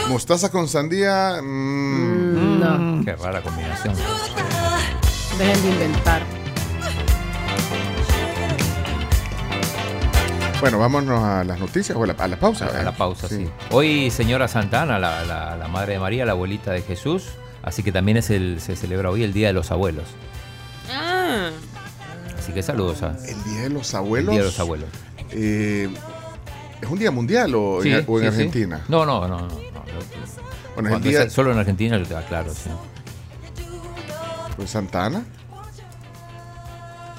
Mostaza 0.09 0.51
con 0.51 0.67
sandía. 0.69 1.41
mm, 1.43 2.61
No, 2.61 3.05
Qué 3.05 3.15
rara 3.17 3.43
combinación. 3.43 3.95
dejen 5.39 5.63
de 5.63 5.69
inventar. 5.69 6.23
Bueno, 10.67 10.79
vámonos 10.81 11.23
a 11.23 11.45
las 11.45 11.61
noticias 11.61 11.97
o 11.97 12.03
a 12.03 12.07
la, 12.09 12.13
a 12.15 12.27
la 12.27 12.41
pausa. 12.41 12.67
A 12.67 12.81
¿eh? 12.81 12.85
la 12.85 12.91
pausa, 12.97 13.29
sí. 13.29 13.49
Hoy, 13.71 14.11
señora 14.11 14.49
Santana, 14.49 14.99
la, 14.99 15.25
la- 15.25 15.57
la 15.57 15.69
madre 15.69 15.93
de 15.95 15.99
María, 16.01 16.25
la 16.27 16.33
abuelita 16.33 16.73
de 16.73 16.83
Jesús. 16.83 17.25
Así 17.63 17.85
que 17.85 17.93
también 17.93 18.17
es 18.17 18.31
el, 18.31 18.61
se 18.61 18.75
celebra 18.75 19.11
hoy 19.11 19.23
el 19.23 19.33
Día 19.33 19.47
de 19.49 19.53
los 19.53 19.71
Abuelos. 19.71 20.05
Ah, 20.93 21.51
Así 22.37 22.53
que 22.53 22.63
saludos 22.65 23.03
a. 23.05 23.17
El 23.29 23.45
Día 23.45 23.63
de 23.63 23.69
los 23.71 23.95
Abuelos. 23.95 24.29
El 24.29 24.35
Día 24.35 24.41
de 24.41 24.47
los 24.47 24.59
Abuelos. 24.61 24.89
eh, 25.31 25.89
¿Es 26.83 26.89
un 26.91 26.99
día 26.99 27.11
mundial 27.13 27.55
o, 27.55 27.81
Sí, 27.83 27.93
en, 27.93 28.05
o 28.09 28.19
en 28.19 28.25
sí, 28.25 28.31
sí. 28.31 28.37
Argentina? 28.43 28.81
No, 28.89 29.07
no, 29.07 29.21
no. 29.29 29.39
no, 29.39 29.47
no. 29.49 29.55
Bueno, 30.75 30.89
es 30.91 30.97
el 30.97 31.03
día 31.03 31.23
es 31.23 31.33
solo 31.33 31.53
en 31.53 31.59
Argentina, 31.59 31.97
yo 31.97 32.05
te 32.07 32.17
aclaro, 32.17 32.53
sí. 32.53 32.71
pues, 34.57 34.69
Santa 34.71 35.07
Ana. 35.07 35.25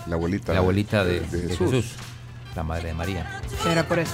La 0.07 0.15
abuelita. 0.15 0.51
La 0.53 0.59
abuelita 0.59 1.03
de, 1.05 1.21
de 1.21 1.41
de 1.43 1.47
Jesús. 1.49 1.71
Jesús. 1.71 1.91
La 2.55 2.63
madre 2.63 2.87
de 2.87 2.93
María. 2.93 3.36
Será 3.63 3.87
por 3.87 3.99
eso. 3.99 4.13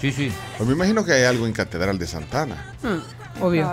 Sí, 0.00 0.12
sí. 0.12 0.32
Pues 0.56 0.66
me 0.68 0.74
imagino 0.74 1.04
que 1.04 1.12
hay 1.12 1.24
algo 1.24 1.46
en 1.46 1.52
Catedral 1.52 1.98
de 1.98 2.06
Santana. 2.06 2.72
Hmm, 2.82 3.42
obvio. 3.42 3.70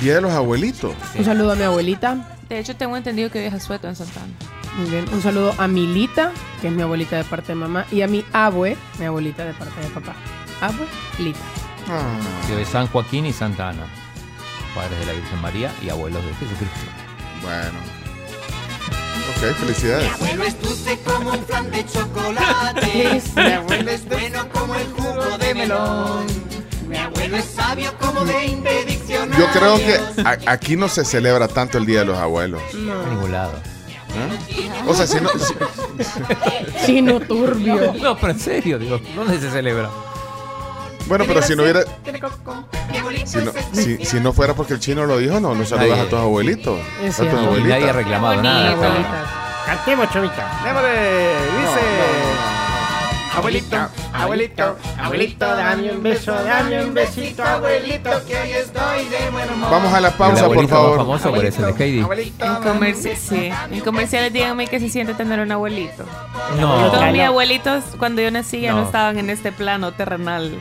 Día 0.00 0.14
de 0.14 0.20
los 0.20 0.32
abuelitos. 0.32 0.94
Un 1.16 1.24
saludo 1.24 1.52
a 1.52 1.54
mi 1.54 1.62
abuelita. 1.62 2.38
De 2.48 2.58
hecho, 2.58 2.76
tengo 2.76 2.96
entendido 2.96 3.30
que 3.30 3.40
viaja 3.40 3.58
sueto 3.60 3.88
en 3.88 3.96
Santana. 3.96 4.32
Muy 4.76 4.88
bien. 4.88 5.04
Un 5.12 5.22
saludo 5.22 5.54
a 5.58 5.68
Milita, 5.68 6.32
que 6.60 6.68
es 6.68 6.72
mi 6.72 6.82
abuelita 6.82 7.16
de 7.16 7.24
parte 7.24 7.48
de 7.48 7.56
mamá, 7.56 7.86
y 7.90 8.02
a 8.02 8.08
mi 8.08 8.24
abue, 8.32 8.76
mi 8.98 9.04
abuelita 9.04 9.44
de 9.44 9.52
parte 9.52 9.80
de 9.80 9.88
papá. 9.88 10.14
Abuelita. 10.60 11.40
Sí, 12.46 12.54
de 12.54 12.64
San 12.64 12.86
Joaquín 12.86 13.26
y 13.26 13.32
Santa 13.32 13.70
Ana. 13.70 13.86
Padres 14.74 14.98
de 15.00 15.06
la 15.06 15.12
Virgen 15.12 15.40
María 15.40 15.72
y 15.82 15.90
abuelos 15.90 16.24
de 16.24 16.32
Jesucristo. 16.34 16.80
Bueno. 17.42 18.01
Ok, 19.44 19.56
felicidades. 19.56 20.08
abuelo 20.12 20.44
es 20.44 20.62
dulce 20.62 20.98
como 21.04 21.30
un 21.30 21.44
flan 21.44 21.70
de 21.70 21.84
chocolate. 21.86 23.22
Mi 23.36 23.52
abuelo 23.52 23.90
es 23.90 24.08
bueno 24.08 24.48
como 24.52 24.74
el 24.76 24.86
jugo 24.92 25.38
de 25.38 25.54
melón. 25.54 26.26
Mi 26.88 26.96
abuelo 26.98 27.36
es 27.38 27.44
sabio 27.46 27.92
como 27.98 28.24
20 28.24 28.84
diccionarios. 28.84 29.38
Yo 29.38 29.46
creo 29.58 29.76
que 29.78 29.98
a- 30.24 30.38
aquí 30.52 30.76
no 30.76 30.88
se 30.88 31.04
celebra 31.04 31.48
tanto 31.48 31.78
el 31.78 31.86
Día 31.86 32.00
de 32.00 32.04
los 32.06 32.18
Abuelos. 32.18 32.62
En 32.72 32.86
ningún 33.10 33.32
lado. 33.32 33.52
¿eh? 34.14 34.70
O 34.86 34.94
sea, 34.94 35.06
si 35.06 35.20
no. 35.20 35.30
si- 35.38 36.86
Chino 36.86 37.18
turbio. 37.20 37.94
No, 38.00 38.16
pero 38.16 38.32
en 38.34 38.38
serio, 38.38 38.78
digo, 38.78 39.00
¿dónde 39.16 39.40
se 39.40 39.50
celebra? 39.50 39.90
Bueno, 41.08 41.24
pero 41.26 41.42
si 41.42 41.54
no 41.56 41.62
hubiera. 41.62 41.82
Si 43.24 43.38
no, 43.38 43.52
si, 43.72 44.04
si 44.04 44.20
no 44.20 44.32
fuera 44.32 44.54
porque 44.54 44.74
el 44.74 44.80
chino 44.80 45.04
lo 45.06 45.18
dijo, 45.18 45.38
no, 45.40 45.54
no 45.54 45.64
saludas 45.64 45.90
Nadie. 45.90 46.02
a 46.02 46.08
tus 46.10 46.18
abuelitos. 46.18 46.78
Es 47.02 47.14
a 47.18 47.22
tus 47.22 47.30
cierto. 47.30 47.38
Abuelitas. 47.38 47.68
nadie 47.70 47.90
ha 47.90 47.92
reclamado 47.92 48.42
nada. 48.42 48.76
Cantemos, 49.66 50.10
chavita. 50.10 50.60
Démosle, 50.64 50.88
dice. 51.60 51.80
Abuelito, 53.34 53.76
Abuelito, 54.12 54.76
abuelito, 54.98 55.56
dame 55.56 55.90
un 55.92 56.02
beso, 56.02 56.34
dame 56.34 56.84
un 56.84 56.92
besito, 56.92 57.42
abuelito, 57.42 58.10
que 58.28 58.36
hoy 58.36 58.50
estoy 58.50 59.08
de 59.08 59.30
buen 59.30 59.50
humor. 59.54 59.70
Vamos 59.70 59.94
a 59.94 60.00
la 60.02 60.10
pausa, 60.10 60.34
por 60.42 60.44
abuelito 60.52 60.68
favor. 60.74 60.96
famoso 60.98 61.30
por 61.32 61.42
eso, 61.46 61.62
de 61.62 61.82
Heidi. 61.82 62.00
En, 62.00 62.06
comerci- 62.62 63.16
sí. 63.16 63.50
en 63.70 63.80
comerciales 63.80 64.34
díganme 64.34 64.66
que 64.66 64.78
se 64.80 64.90
siente 64.90 65.14
tener 65.14 65.40
un 65.40 65.50
abuelito. 65.50 66.04
No. 66.60 66.90
Todos 66.90 67.10
mis 67.10 67.22
abuelitos 67.22 67.82
cuando 67.98 68.20
yo 68.20 68.30
nací 68.30 68.60
ya 68.60 68.72
no, 68.72 68.80
No. 68.80 68.86
estaban 68.86 69.16
en 69.18 69.30
este 69.30 69.50
plano 69.50 69.92
terrenal. 69.92 70.52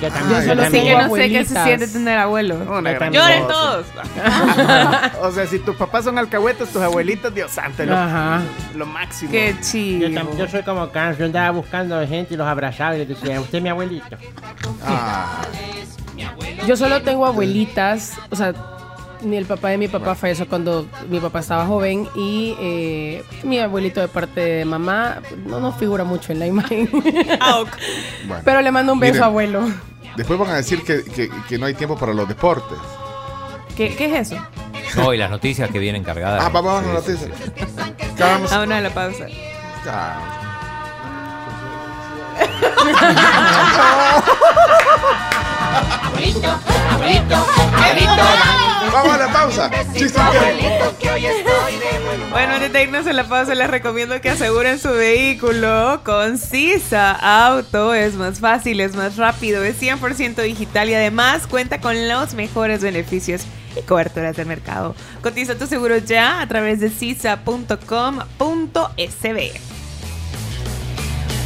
Yo 0.00 0.08
Yo 0.08 0.12
también, 0.12 0.44
solo 0.46 0.62
Así 0.62 0.72
que 0.72 0.78
tengo 0.82 1.02
no 1.02 1.14
sé 1.14 1.28
qué 1.28 1.44
se 1.44 1.58
abuelitas. 1.58 1.64
siente 1.64 1.88
tener 1.88 2.18
gran 2.94 3.12
¡Lloren 3.12 3.46
todos! 3.48 3.86
o 5.22 5.30
sea, 5.32 5.46
si 5.46 5.58
tus 5.58 5.76
papás 5.76 6.04
son 6.04 6.18
alcahuetas, 6.18 6.68
tus 6.70 6.82
abuelitos, 6.82 7.34
Dios 7.34 7.50
santo, 7.50 7.84
lo, 7.84 7.96
Ajá. 7.96 8.40
lo 8.74 8.86
máximo. 8.86 9.30
¡Qué 9.30 9.54
Yo, 9.54 9.60
chido! 9.62 10.08
tam- 10.08 10.36
yo 10.36 10.48
soy 10.48 10.62
como 10.62 10.88
Carlos, 10.90 11.18
yo 11.18 11.26
andaba 11.26 11.50
buscando 11.50 11.98
gente 12.06 12.34
y 12.34 12.36
los 12.36 12.46
abrazaba 12.46 12.94
y 12.96 13.00
les 13.00 13.08
decía, 13.08 13.40
usted 13.40 13.58
es 13.58 13.62
mi 13.62 13.68
abuelito. 13.68 14.16
Ah, 14.86 15.42
Yo 16.66 16.76
solo 16.76 17.02
tengo 17.02 17.26
abuelitas, 17.26 18.12
o 18.30 18.36
sea, 18.36 18.54
el 19.22 19.46
papá 19.46 19.68
de 19.70 19.78
mi 19.78 19.88
papá 19.88 20.14
falleció 20.14 20.46
cuando 20.48 20.86
mi 21.08 21.18
papá 21.20 21.40
estaba 21.40 21.66
joven 21.66 22.08
y 22.14 22.54
eh, 22.60 23.24
mi 23.42 23.58
abuelito 23.58 24.00
de 24.00 24.08
parte 24.08 24.40
de 24.40 24.64
mamá 24.64 25.18
no 25.46 25.60
nos 25.60 25.76
figura 25.76 26.04
mucho 26.04 26.32
en 26.32 26.38
la 26.40 26.46
imagen. 26.46 26.88
bueno. 26.92 28.42
Pero 28.44 28.60
le 28.62 28.70
mando 28.70 28.92
un 28.92 29.00
beso, 29.00 29.14
Miren. 29.14 29.24
abuelo. 29.24 29.68
Después 30.16 30.38
van 30.38 30.50
a 30.50 30.54
decir 30.56 30.82
que, 30.82 31.02
que- 31.04 31.30
que 31.48 31.58
no 31.58 31.66
hay 31.66 31.74
tiempo 31.74 31.96
para 31.98 32.12
los 32.14 32.28
deportes. 32.28 32.78
¿Qué, 33.76 33.94
qué 33.96 34.06
es 34.18 34.30
eso? 34.32 34.40
No, 34.96 35.12
y 35.12 35.16
las 35.18 35.30
noticias 35.30 35.68
que 35.70 35.78
vienen 35.80 36.04
cargadas. 36.04 36.42
Ah, 36.44 36.48
vamos 36.50 36.72
a 36.72 36.82
las 36.82 36.94
noticias. 36.94 37.30
Vamos. 38.18 38.52
A 38.52 38.62
una 38.62 38.76
de 38.76 38.82
la 38.82 38.90
pausa. 38.90 39.26
Ah. 39.88 40.40
Abuelito, 45.74 46.48
abuelito, 46.90 47.34
abuelito. 47.34 48.22
Vamos 48.92 49.14
a 49.14 49.18
la 49.18 49.32
pausa. 49.32 49.70
Chiste 49.92 50.20
Abuelito, 50.20 50.96
que 51.00 51.10
hoy 51.10 51.26
estoy 51.26 51.72
de. 51.78 52.30
Bueno, 52.30 52.54
antes 52.54 52.72
de 52.72 52.82
irnos 52.82 53.06
a 53.06 53.12
la 53.12 53.24
pausa, 53.24 53.54
les 53.54 53.68
recomiendo 53.68 54.20
que 54.20 54.30
aseguren 54.30 54.78
su 54.78 54.90
vehículo 54.90 56.00
con 56.04 56.38
Sisa 56.38 57.12
Auto. 57.12 57.92
Es 57.92 58.14
más 58.14 58.38
fácil, 58.40 58.80
es 58.80 58.94
más 58.94 59.16
rápido, 59.16 59.64
es 59.64 59.80
100% 59.80 60.42
digital 60.42 60.88
y 60.88 60.94
además 60.94 61.46
cuenta 61.48 61.80
con 61.80 62.08
los 62.08 62.34
mejores 62.34 62.82
beneficios 62.82 63.42
y 63.76 63.82
coberturas 63.82 64.36
del 64.36 64.46
mercado. 64.46 64.94
Cotiza 65.22 65.56
tu 65.56 65.66
seguro 65.66 65.98
ya 65.98 66.40
a 66.40 66.46
través 66.46 66.78
de 66.80 66.90
sisa.com.sb. 66.90 67.74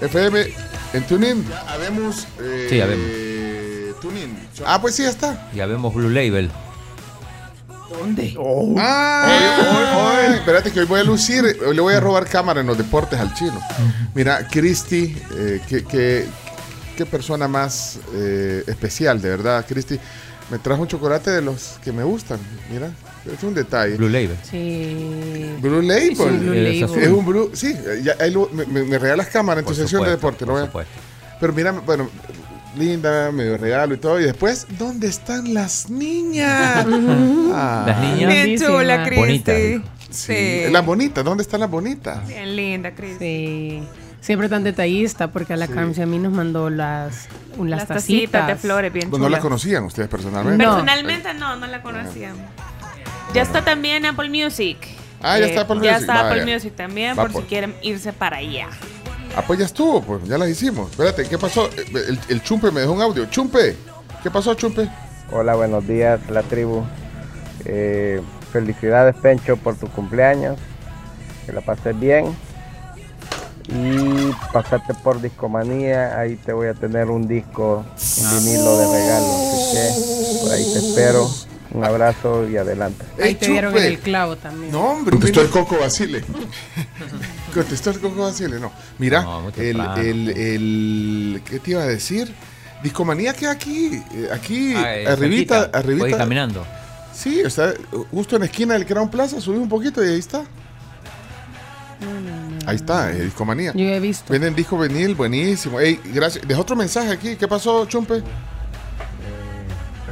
FM 0.00 0.46
en 0.92 1.02
Tunin. 1.06 1.44
Habemos. 1.68 2.28
Eh, 2.40 2.66
Sí, 2.70 2.80
habemos. 2.80 4.00
Tunin. 4.00 4.38
Ah, 4.64 4.80
pues 4.80 4.94
sí, 4.94 5.02
ya 5.02 5.10
está. 5.10 5.50
Ya 5.52 5.66
vemos 5.66 5.92
Blue 5.92 6.08
Label. 6.10 6.48
¿Dónde? 7.90 8.34
Ah, 8.78 9.26
hoy, 9.58 10.24
hoy, 10.24 10.28
hoy. 10.30 10.34
espérate 10.36 10.70
que 10.70 10.80
hoy 10.80 10.86
voy 10.86 11.00
a 11.00 11.04
lucir, 11.04 11.44
hoy 11.66 11.74
le 11.74 11.80
voy 11.80 11.94
a 11.94 12.00
robar 12.00 12.24
cámara 12.26 12.60
en 12.60 12.66
los 12.68 12.78
deportes 12.78 13.18
al 13.18 13.34
chino. 13.34 13.60
Mira, 14.14 14.46
Cristi, 14.48 15.16
eh, 15.36 15.60
qué, 15.68 15.84
qué- 15.84 16.26
qué 16.96 17.04
persona 17.06 17.48
más 17.48 17.98
eh, 18.14 18.62
especial, 18.66 19.20
de 19.20 19.30
verdad, 19.30 19.64
Cristi. 19.68 19.98
Me 20.50 20.58
trajo 20.58 20.82
un 20.82 20.88
chocolate 20.88 21.30
de 21.30 21.42
los 21.42 21.78
que 21.82 21.92
me 21.92 22.02
gustan, 22.04 22.38
mira, 22.72 22.90
es 23.32 23.42
un 23.42 23.54
detalle. 23.54 23.96
Blue 23.96 24.08
Label. 24.08 24.36
Sí. 24.48 25.54
Blue 25.60 25.80
Label. 25.82 26.16
Sí, 26.16 26.24
Blue 26.24 26.52
Es 26.54 26.80
Label. 26.82 27.02
Es 27.04 27.08
un 27.08 27.24
Blue, 27.26 27.50
sí, 27.54 27.74
ya, 28.02 28.14
ahí 28.20 28.30
lo- 28.32 28.48
me, 28.52 28.66
me- 28.66 28.82
me 28.84 28.98
regalas 28.98 29.28
cámara 29.28 29.60
en 29.60 29.66
tu 29.66 29.74
sección 29.74 30.04
de 30.04 30.10
deporte. 30.10 30.44
lo 30.46 30.52
por 30.54 30.70
voy 30.72 30.82
a- 30.84 30.86
pero 31.40 31.52
mira, 31.52 31.72
bueno, 31.72 32.08
linda, 32.76 33.30
medio 33.32 33.56
regalo 33.56 33.94
y 33.94 33.98
todo. 33.98 34.20
Y 34.20 34.24
después, 34.24 34.66
¿dónde 34.78 35.08
están 35.08 35.54
las 35.54 35.88
niñas? 35.90 36.86
Ah. 37.52 37.84
Las 37.86 38.00
niñas. 38.00 38.32
Bien 38.32 38.58
chula, 38.58 39.04
Cristi. 39.04 39.20
Bonitas. 39.20 39.56
Sí. 40.10 40.62
Las 40.70 40.86
bonitas, 40.86 41.24
¿dónde 41.24 41.42
están 41.42 41.60
las 41.60 41.70
bonitas? 41.70 42.26
Bien 42.28 42.54
linda, 42.56 42.92
Cristi. 42.94 43.18
Sí. 43.18 43.82
Siempre 44.20 44.48
tan 44.48 44.62
detallista 44.62 45.28
porque 45.32 45.54
a 45.54 45.56
la 45.56 45.66
y 45.66 46.00
a 46.02 46.06
mí 46.06 46.18
nos 46.18 46.32
mandó 46.32 46.68
las, 46.70 47.26
un- 47.56 47.70
las, 47.70 47.80
Las 47.80 47.88
tacitas 47.88 48.46
de 48.46 48.54
flores 48.56 48.92
bien 48.92 49.08
Pues 49.10 49.18
no 49.18 49.28
la 49.28 49.38
chulas. 49.38 49.42
conocían 49.42 49.84
ustedes 49.84 50.08
personalmente. 50.10 50.62
Personalmente 50.62 51.34
no, 51.34 51.56
no 51.56 51.66
la 51.66 51.82
conocían. 51.82 52.34
Ya 53.34 53.42
está 53.42 53.64
también 53.64 54.04
Apple 54.06 54.28
Music. 54.28 54.76
Eh, 54.82 54.96
Ah, 55.22 55.38
ya 55.38 55.46
está 55.46 55.62
Apple 55.62 55.76
Ya 55.82 55.92
Music, 55.92 56.00
está 56.00 56.28
Apple. 56.28 56.46
Music 56.54 56.76
también, 56.76 57.10
Va 57.18 57.22
por 57.22 57.28
si 57.30 57.34
por- 57.34 57.46
quieren 57.46 57.74
irse 57.82 58.12
para 58.12 58.38
allá. 58.38 58.68
Ah, 59.36 59.44
pues 59.46 59.60
ya 59.60 59.68
pues 60.06 60.24
ya 60.24 60.38
las 60.38 60.48
hicimos. 60.48 60.90
Espérate, 60.90 61.24
¿qué 61.24 61.38
pasó? 61.38 61.68
El, 61.76 62.18
el 62.28 62.42
Chumpe 62.42 62.70
me 62.70 62.80
dejó 62.80 62.92
un 62.92 63.02
audio. 63.02 63.26
Chumpe, 63.26 63.76
¿qué 64.22 64.30
pasó, 64.30 64.54
Chumpe? 64.54 64.88
Hola, 65.32 65.54
buenos 65.54 65.86
días, 65.86 66.18
la 66.28 66.42
tribu. 66.42 66.82
Eh, 67.64 68.20
felicidades, 68.52 69.14
Pencho, 69.16 69.56
por 69.56 69.76
tu 69.76 69.86
cumpleaños. 69.88 70.58
Que 71.46 71.52
la 71.52 71.60
pases 71.60 71.98
bien. 71.98 72.36
Y 73.68 74.32
pasarte 74.52 74.94
por 74.94 75.20
Discomanía. 75.22 76.18
Ahí 76.18 76.34
te 76.34 76.52
voy 76.52 76.66
a 76.66 76.74
tener 76.74 77.08
un 77.08 77.28
disco, 77.28 77.84
un 77.84 78.30
vinilo 78.44 78.78
de 78.78 78.86
regalo. 78.86 79.26
Así 79.26 79.76
que 79.76 80.40
por 80.42 80.52
ahí 80.52 80.64
te 80.72 80.78
espero. 80.80 81.30
Un 81.72 81.84
abrazo 81.84 82.48
y 82.48 82.56
adelante. 82.56 83.04
Ahí 83.22 83.34
te 83.36 83.48
dieron 83.48 83.76
en 83.76 83.84
el 83.84 83.98
clavo 84.00 84.36
también. 84.36 84.72
No, 84.72 84.80
hombre, 84.92 85.12
contestó 85.12 85.40
el 85.42 85.50
Coco 85.50 85.78
Basile. 85.78 86.24
contestó 87.54 87.90
el 87.90 88.00
Coco 88.00 88.22
Basile, 88.22 88.58
no. 88.58 88.72
Mira, 88.98 89.24
el, 89.56 89.80
el, 89.80 90.28
el- 90.30 91.42
¿Qué 91.44 91.60
te 91.60 91.70
iba 91.72 91.82
a 91.82 91.86
decir? 91.86 92.32
Discomanía 92.82 93.34
que 93.34 93.46
aquí, 93.46 94.02
eh, 94.14 94.28
aquí, 94.32 94.74
Ah, 94.74 94.96
eh, 94.96 95.06
arribita, 95.06 95.58
cerquita. 95.60 95.78
arribita. 95.78 96.04
Voy 96.08 96.14
caminando. 96.14 96.66
Sí, 97.12 97.40
está 97.40 97.74
justo 98.10 98.36
en 98.36 98.40
la 98.40 98.46
esquina 98.46 98.74
del 98.74 98.86
Crown 98.86 99.10
Plaza, 99.10 99.40
subí 99.40 99.58
un 99.58 99.68
poquito 99.68 100.04
y 100.04 100.08
ahí 100.08 100.18
está. 100.18 100.42
Ahí 102.66 102.76
está, 102.76 103.12
eh, 103.12 103.22
Discomanía. 103.24 103.72
Yo 103.74 103.84
he 103.84 104.00
visto. 104.00 104.32
Venden 104.32 104.54
disco 104.54 104.78
vinil, 104.78 105.14
buenísimo. 105.14 105.78
Ey, 105.80 106.00
gracias. 106.06 106.46
Deja 106.46 106.60
otro 106.60 106.74
mensaje 106.76 107.10
aquí. 107.10 107.36
¿Qué 107.36 107.46
pasó, 107.46 107.84
Chumpe? 107.86 108.22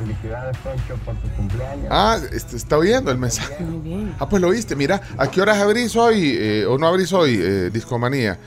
Felicidades, 0.01 0.57
Pencho, 0.59 0.95
por 1.05 1.15
tu 1.17 1.29
cumpleaños. 1.37 1.87
Ah, 1.91 2.19
este, 2.33 2.57
está 2.57 2.79
oyendo 2.79 3.11
el 3.11 3.19
mensaje. 3.19 3.63
Muy 3.65 3.79
bien. 3.81 4.15
Ah, 4.19 4.29
pues 4.29 4.41
lo 4.41 4.51
viste. 4.51 4.77
Mira, 4.77 5.01
¿a 5.17 5.31
qué 5.31 5.41
horas 5.41 5.59
abrís 5.59 5.95
hoy 5.97 6.37
eh, 6.39 6.67
o 6.67 6.79
no 6.79 6.87
abrís 6.87 7.13
hoy, 7.13 7.39
eh, 7.43 7.71
Discomanía? 7.73 8.39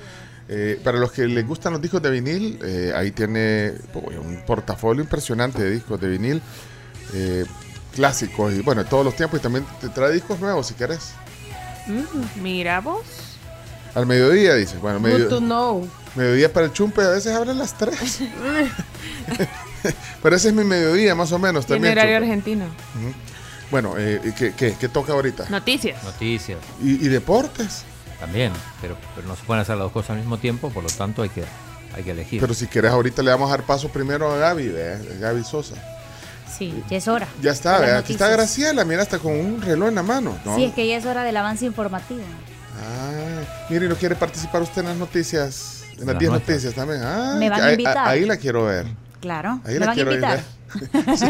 Eh, 0.47 0.79
para 0.83 0.97
los 0.99 1.11
que 1.11 1.25
les 1.27 1.45
gustan 1.47 1.73
los 1.73 1.81
discos 1.81 2.01
de 2.01 2.09
vinil, 2.11 2.59
eh, 2.63 2.91
ahí 2.95 3.11
tiene 3.11 3.73
uy, 3.93 4.15
un 4.15 4.43
portafolio 4.45 5.01
impresionante 5.01 5.63
de 5.63 5.71
discos 5.71 5.99
de 6.01 6.07
vinil 6.09 6.41
eh, 7.13 7.45
clásicos 7.95 8.53
y 8.53 8.59
bueno, 8.61 8.83
todos 8.85 9.05
los 9.05 9.15
tiempos 9.15 9.39
y 9.39 9.43
también 9.43 9.65
te 9.79 9.87
trae 9.89 10.11
discos 10.11 10.39
nuevos 10.41 10.67
si 10.67 10.73
querés. 10.73 11.13
Mm, 11.87 12.41
mira 12.41 12.79
vos. 12.81 13.03
Al 13.95 14.05
mediodía, 14.05 14.55
dice. 14.55 14.77
Bueno, 14.77 14.99
Good 14.99 15.07
medio- 15.09 15.27
to 15.29 15.39
know. 15.39 15.87
mediodía 16.15 16.51
para 16.51 16.65
el 16.65 16.73
chumpe, 16.73 17.01
a 17.01 17.09
veces 17.09 17.33
abren 17.33 17.57
las 17.57 17.77
3. 17.77 17.97
Pero 20.23 20.35
ese 20.35 20.49
es 20.49 20.53
mi 20.53 20.63
mediodía, 20.63 21.15
más 21.15 21.31
o 21.31 21.39
menos. 21.39 21.65
También, 21.65 21.93
horario 21.93 22.17
argentino. 22.17 22.65
Bueno, 23.69 23.95
eh, 23.97 24.19
¿qué, 24.37 24.53
qué, 24.53 24.75
qué 24.79 24.89
toca 24.89 25.13
ahorita? 25.13 25.45
Noticias. 25.49 26.03
Noticias. 26.03 26.59
¿Y, 26.83 27.05
y 27.05 27.07
deportes? 27.09 27.83
También, 28.19 28.51
pero, 28.81 28.97
pero 29.15 29.27
no 29.27 29.35
se 29.35 29.43
pueden 29.43 29.61
hacer 29.61 29.75
las 29.77 29.85
dos 29.85 29.91
cosas 29.93 30.11
al 30.11 30.17
mismo 30.17 30.37
tiempo, 30.37 30.69
por 30.69 30.83
lo 30.83 30.89
tanto 30.89 31.23
hay 31.23 31.29
que, 31.29 31.43
hay 31.95 32.03
que 32.03 32.11
elegir. 32.11 32.39
Pero 32.41 32.53
si 32.53 32.67
querés, 32.67 32.91
ahorita 32.91 33.23
le 33.23 33.31
vamos 33.31 33.47
a 33.47 33.57
dar 33.57 33.65
paso 33.65 33.89
primero 33.89 34.31
a 34.31 34.37
Gaby, 34.37 34.67
¿ve? 34.67 35.17
Gaby 35.19 35.43
Sosa. 35.43 35.75
Sí, 36.55 36.83
ya 36.89 36.97
es 36.97 37.07
hora. 37.07 37.27
Ya 37.41 37.51
está, 37.51 37.97
Aquí 37.97 38.13
está. 38.13 38.27
Graciela, 38.27 38.83
mira, 38.85 39.01
hasta 39.01 39.17
con 39.17 39.31
un 39.33 39.61
reloj 39.61 39.87
en 39.87 39.95
la 39.95 40.03
mano. 40.03 40.37
¿no? 40.45 40.55
Sí, 40.57 40.65
es 40.65 40.73
que 40.73 40.85
ya 40.87 40.97
es 40.97 41.05
hora 41.05 41.23
del 41.23 41.35
avance 41.37 41.65
informativo. 41.65 42.19
Ah, 42.79 43.41
mire, 43.69 43.87
¿no 43.87 43.95
quiere 43.95 44.15
participar 44.15 44.61
usted 44.61 44.81
en 44.81 44.87
las 44.89 44.97
noticias? 44.97 45.83
En 45.93 45.99
las 45.99 46.07
las 46.07 46.19
10 46.19 46.31
nuestras. 46.31 46.49
noticias 46.55 46.73
también. 46.75 47.01
Ah, 47.03 47.35
Me 47.39 47.49
van 47.49 47.61
a 47.61 47.65
ahí- 47.65 47.71
invitar. 47.73 48.07
Ahí, 48.07 48.25
la 48.25 48.37
quiero 48.37 48.65
ver. 48.65 48.85
Claro, 49.21 49.59
Ahí 49.65 49.73
me 49.75 49.79
la 49.79 49.85
van 49.85 49.89
a 49.89 49.93
quiero 49.93 50.11
ir, 50.11 50.17
invitar. 50.17 50.43
¿ve? 51.05 51.17
Sí, 51.17 51.25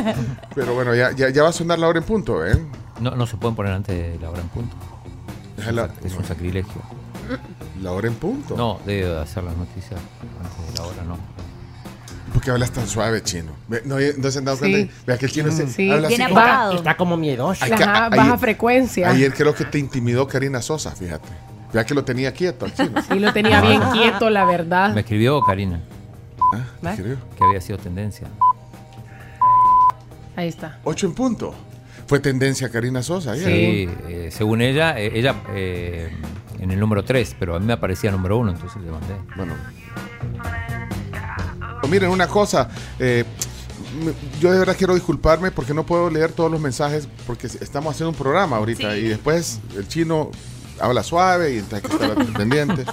Pero 0.55 0.73
bueno, 0.73 0.95
ya, 0.95 1.11
ya, 1.11 1.29
ya 1.29 1.43
va 1.43 1.49
a 1.49 1.53
sonar 1.53 1.77
la 1.77 1.87
hora 1.87 1.99
en 1.99 2.05
punto, 2.05 2.45
¿eh? 2.45 2.57
No, 2.99 3.11
no 3.11 3.27
se 3.27 3.37
pueden 3.37 3.55
poner 3.55 3.73
antes 3.73 3.95
de 3.95 4.17
la 4.19 4.29
hora 4.29 4.41
en 4.41 4.47
punto. 4.49 4.75
Es 6.03 6.15
un 6.15 6.23
sacrilegio. 6.25 6.81
La 7.81 7.91
hora 7.91 8.07
en 8.07 8.15
punto. 8.15 8.55
No, 8.57 8.79
debe 8.85 9.19
hacer 9.19 9.43
las 9.43 9.55
noticias 9.57 9.99
antes 10.41 10.73
de 10.73 10.79
la 10.79 10.85
hora, 10.87 11.03
no. 11.07 11.17
¿Por 12.33 12.41
qué 12.41 12.51
hablas 12.51 12.71
tan 12.71 12.87
suave, 12.87 13.21
chino? 13.23 13.51
¿No, 13.85 13.95
¿no 14.17 14.31
se 14.31 14.39
han 14.39 14.45
dado 14.45 14.57
Sí. 14.57 14.71
cuenta? 14.71 14.93
Vea 15.05 15.17
que 15.17 15.25
el 15.25 15.31
chino 15.31 15.51
se 15.51 15.67
Sí. 15.67 15.91
habla 15.91 16.07
así 16.07 16.17
como-. 16.23 16.71
Está 16.77 16.95
como 16.97 17.17
miedoso. 17.17 17.65
Ajá, 17.65 18.05
ayer- 18.05 18.17
baja 18.17 18.37
frecuencia. 18.37 19.09
Ayer 19.09 19.33
creo 19.33 19.53
que 19.53 19.65
te 19.65 19.77
intimidó 19.79 20.27
Karina 20.27 20.61
Sosa, 20.61 20.91
fíjate. 20.91 21.27
Vea 21.73 21.85
que 21.85 21.93
lo 21.93 22.03
tenía 22.05 22.31
quieto 22.33 22.65
al 22.65 22.73
chino. 22.73 23.01
Sí, 23.01 23.19
lo 23.19 23.33
tenía 23.33 23.61
bien 23.61 23.81
quieto, 23.91 24.29
la 24.29 24.45
verdad. 24.45 24.93
Me 24.93 25.01
escribió 25.01 25.41
Karina. 25.41 25.81
Ah, 26.53 26.89
escribió. 26.91 27.17
Que 27.37 27.43
había 27.43 27.61
sido 27.61 27.77
tendencia. 27.77 28.27
Ahí 30.35 30.47
está. 30.47 30.79
Ocho 30.83 31.07
en 31.07 31.13
punto. 31.13 31.53
Fue 32.07 32.19
tendencia 32.19 32.69
Karina 32.69 33.01
Sosa. 33.03 33.35
Sí, 33.35 33.43
eh, 34.07 34.29
según 34.31 34.61
ella, 34.61 34.99
eh, 34.99 35.11
ella 35.13 35.35
eh, 35.53 36.11
en 36.59 36.71
el 36.71 36.79
número 36.79 37.03
3, 37.03 37.35
pero 37.39 37.55
a 37.55 37.59
mí 37.59 37.65
me 37.65 37.73
aparecía 37.73 38.11
número 38.11 38.37
1, 38.37 38.51
entonces 38.51 38.81
le 38.81 38.91
mandé. 38.91 39.15
Bueno. 39.35 39.53
Miren, 41.89 42.09
una 42.09 42.27
cosa. 42.27 42.69
eh, 42.99 43.25
yo 44.39 44.51
de 44.53 44.59
verdad 44.59 44.75
quiero 44.77 44.93
disculparme 44.93 45.51
porque 45.51 45.73
no 45.73 45.85
puedo 45.85 46.09
leer 46.09 46.31
todos 46.31 46.49
los 46.49 46.61
mensajes 46.61 47.09
porque 47.27 47.47
estamos 47.47 47.93
haciendo 47.93 48.11
un 48.11 48.15
programa 48.15 48.55
ahorita 48.55 48.95
y 48.95 49.09
después 49.09 49.59
el 49.75 49.85
chino 49.89 50.31
habla 50.81 51.03
suave 51.03 51.53
y 51.53 51.57
hay 51.57 51.81
que 51.81 51.87
estar 51.87 52.15
pendiente. 52.37 52.85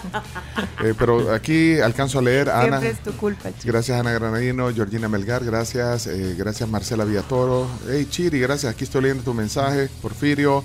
Eh, 0.83 0.95
pero 0.99 1.33
aquí 1.33 1.81
alcanzo 1.81 2.19
a 2.19 2.23
leer 2.23 2.49
a 2.51 2.61
Ana. 2.61 2.81
Siempre 2.81 2.91
es 2.91 3.03
tu 3.03 3.13
culpa, 3.19 3.51
chico. 3.51 3.65
Gracias 3.65 3.99
Ana 3.99 4.13
Granadino, 4.13 4.73
Georgina 4.73 5.09
Melgar, 5.09 5.45
gracias, 5.45 6.07
eh, 6.07 6.35
gracias 6.37 6.69
Marcela 6.69 7.05
Villatoro, 7.05 7.67
hey 7.89 8.07
Chiri, 8.11 8.39
gracias, 8.41 8.73
aquí 8.73 8.85
estoy 8.85 9.03
leyendo 9.03 9.25
tu 9.25 9.35
mensaje, 9.35 9.89
Porfirio, 10.01 10.63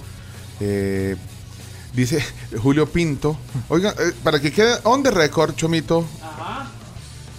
eh, 0.60 1.16
dice 1.94 2.24
Julio 2.62 2.88
Pinto, 2.88 3.38
oiga, 3.70 3.92
eh, 3.92 4.14
para 4.24 4.40
que 4.40 4.52
quede 4.52 4.76
on 4.84 5.04
the 5.04 5.12
record, 5.12 5.56
Chomito, 5.56 6.06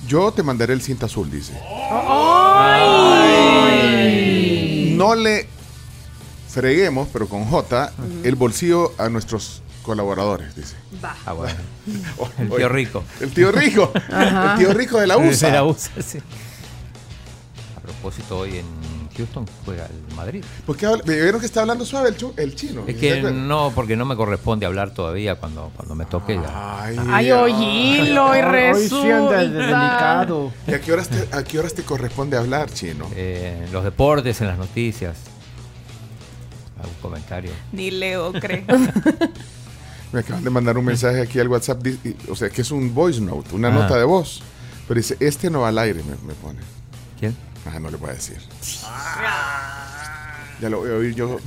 yo 0.07 0.33
te 0.33 0.43
mandaré 0.43 0.75
el 0.75 0.83
cinta 0.83 1.07
azul, 1.07 1.31
dice. 1.31 1.53
No 4.97 5.15
le 5.15 5.49
freguemos, 6.49 7.09
pero 7.13 7.29
con 7.29 7.45
J, 7.45 7.93
el 8.23 8.37
bolsillo 8.37 8.93
a 8.99 9.09
nuestros 9.09 9.64
colaboradores, 9.85 10.57
dice. 10.57 10.75
Ah, 11.27 11.33
bueno. 11.33 11.55
El 12.39 12.49
tío 12.51 12.69
rico. 12.69 13.05
El 13.21 13.31
tío 13.33 13.53
rico. 13.53 13.93
Ajá. 14.11 14.55
El 14.55 14.59
tío 14.59 14.75
rico 14.75 14.99
de 14.99 15.07
la 15.07 15.17
USA. 15.19 15.47
De 15.47 15.53
la 15.53 15.65
USA, 15.65 16.03
sí. 16.03 16.19
A 17.77 17.81
propósito, 17.81 18.39
hoy 18.39 18.59
en 18.59 18.65
Houston 19.17 19.47
juega 19.65 19.87
el 19.87 20.17
Madrid. 20.17 20.43
¿Por 20.67 20.77
qué 20.77 20.89
¿Me 21.05 21.15
vieron 21.21 21.39
que 21.39 21.47
está 21.47 21.61
hablando 21.61 21.85
suave 21.85 22.09
el, 22.09 22.17
chu- 22.17 22.33
el 22.37 22.55
chino? 22.57 22.81
Es 22.87 22.95
¿Se 22.99 23.01
que 23.01 23.23
no, 23.31 23.71
porque 23.75 23.95
no 23.95 24.05
me 24.07 24.17
corresponde 24.17 24.67
hablar 24.67 24.93
todavía 24.93 25.37
cuando, 25.37 25.71
cuando 25.77 25.95
me 25.95 26.05
toque 26.07 26.35
ya. 26.35 26.83
Ay, 26.83 27.31
oílo 27.31 28.35
y 28.35 28.39
Hoy 28.39 28.43
resulta. 28.43 29.37
delicado. 29.39 30.53
¿Y 30.67 30.73
a 30.73 30.81
qué, 30.81 30.93
horas 30.93 31.09
te, 31.11 31.29
a 31.37 31.45
qué 31.45 31.59
horas 31.61 31.75
te 31.75 31.83
corresponde 31.85 32.37
hablar, 32.37 32.71
chino? 32.73 33.09
Eh, 33.15 33.65
en 33.67 33.73
los 33.73 33.85
deportes, 33.85 34.41
en 34.41 34.49
las 34.49 34.59
noticias. 34.59 35.17
¿Algún 36.81 36.97
comentario? 37.01 37.53
Ni 37.73 37.91
Leo 37.93 38.33
cree. 38.33 38.65
Me 40.15 40.21
acaban 40.21 40.45
de 40.45 40.51
mandar 40.51 40.79
un 40.79 40.85
mensaje 40.85 41.21
aquí 41.21 41.41
al 41.41 41.49
WhatsApp, 41.49 41.85
o 42.31 42.37
sea, 42.37 42.49
que 42.49 42.63
es 42.63 42.71
un 42.71 42.95
voice 42.95 43.21
note, 43.21 43.55
una 43.55 43.69
Ajá. 43.69 43.79
nota 43.81 43.97
de 43.99 44.05
voz. 44.05 44.43
Pero 44.87 44.99
dice, 44.99 45.17
este 45.21 45.51
no 45.51 45.61
va 45.63 45.69
al 45.69 45.79
aire, 45.79 46.03
me, 46.05 46.13
me 46.27 46.35
pone. 46.35 46.61
¿Quién? 47.19 47.37
Ah, 47.67 47.79
no 47.81 47.91
le 47.91 47.97
voy 47.97 48.11
a 48.11 48.13
decir. 48.13 48.37
Ya 50.61 50.71
lo 50.71 50.79
voy 50.81 50.91
a 50.91 50.95
oír 50.95 51.15
yo 51.15 51.39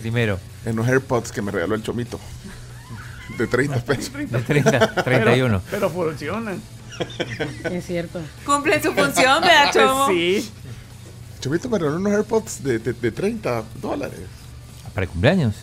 Primero. 0.00 0.38
en 0.64 0.76
los 0.76 0.86
AirPods 0.88 1.30
que 1.32 1.42
me 1.42 1.50
regaló 1.50 1.74
el 1.74 1.82
chomito. 1.82 2.18
De 3.36 3.46
30 3.46 3.84
pesos. 3.84 4.12
De 4.14 4.26
30, 4.26 4.94
31. 5.04 5.62
Pero 5.70 5.90
funcionan. 5.90 6.60
Es 7.64 7.86
cierto. 7.86 8.20
Cumple 8.44 8.82
su 8.82 8.92
función, 8.92 9.42
vea, 9.42 9.70
Chomo. 9.72 10.08
Sí. 10.08 10.50
Chomito 11.40 11.68
me 11.68 11.78
regaló 11.78 11.96
unos 11.98 12.12
AirPods 12.12 12.62
de, 12.62 12.78
de, 12.78 12.92
de 12.92 13.12
30 13.12 13.62
dólares. 13.80 14.20
¿Para 14.94 15.04
el 15.04 15.10
cumpleaños? 15.10 15.54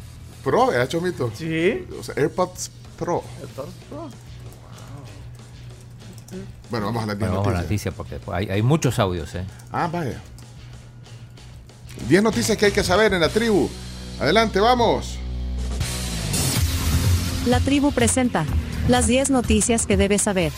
Pro, 0.43 0.67
¿verdad, 0.67 0.87
Chomito? 0.87 1.31
Sí. 1.35 1.85
O 1.99 2.03
sea, 2.03 2.15
AirPods 2.17 2.71
Pro. 2.97 3.23
Bueno, 6.69 6.87
vamos 6.87 7.03
a 7.03 7.07
las 7.07 7.17
10 7.17 7.29
Bueno, 7.29 7.35
vamos 7.43 7.47
a 7.47 7.51
la 7.51 7.61
noticias. 7.61 7.63
noticia 7.63 7.91
porque 7.91 8.19
hay, 8.31 8.49
hay 8.49 8.61
muchos 8.61 8.99
audios, 8.99 9.33
¿eh? 9.35 9.45
Ah, 9.71 9.89
vaya. 9.91 10.21
10 12.09 12.23
noticias 12.23 12.57
que 12.57 12.65
hay 12.67 12.71
que 12.71 12.83
saber 12.83 13.13
en 13.13 13.21
la 13.21 13.29
tribu. 13.29 13.69
Adelante, 14.19 14.59
vamos. 14.59 15.17
La 17.45 17.59
tribu 17.61 17.91
presenta 17.93 18.45
las 18.89 19.07
10 19.07 19.29
noticias 19.31 19.85
que 19.85 19.95
debes 19.95 20.23
saber. 20.23 20.51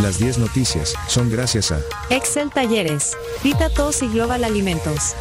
Las 0.00 0.18
10 0.18 0.38
noticias 0.38 0.94
son 1.08 1.30
gracias 1.30 1.70
a 1.72 1.80
Excel 2.10 2.50
Talleres, 2.50 3.16
Vita 3.44 3.68
Tos 3.70 4.02
y 4.02 4.08
Global 4.08 4.44
Alimentos. 4.44 5.14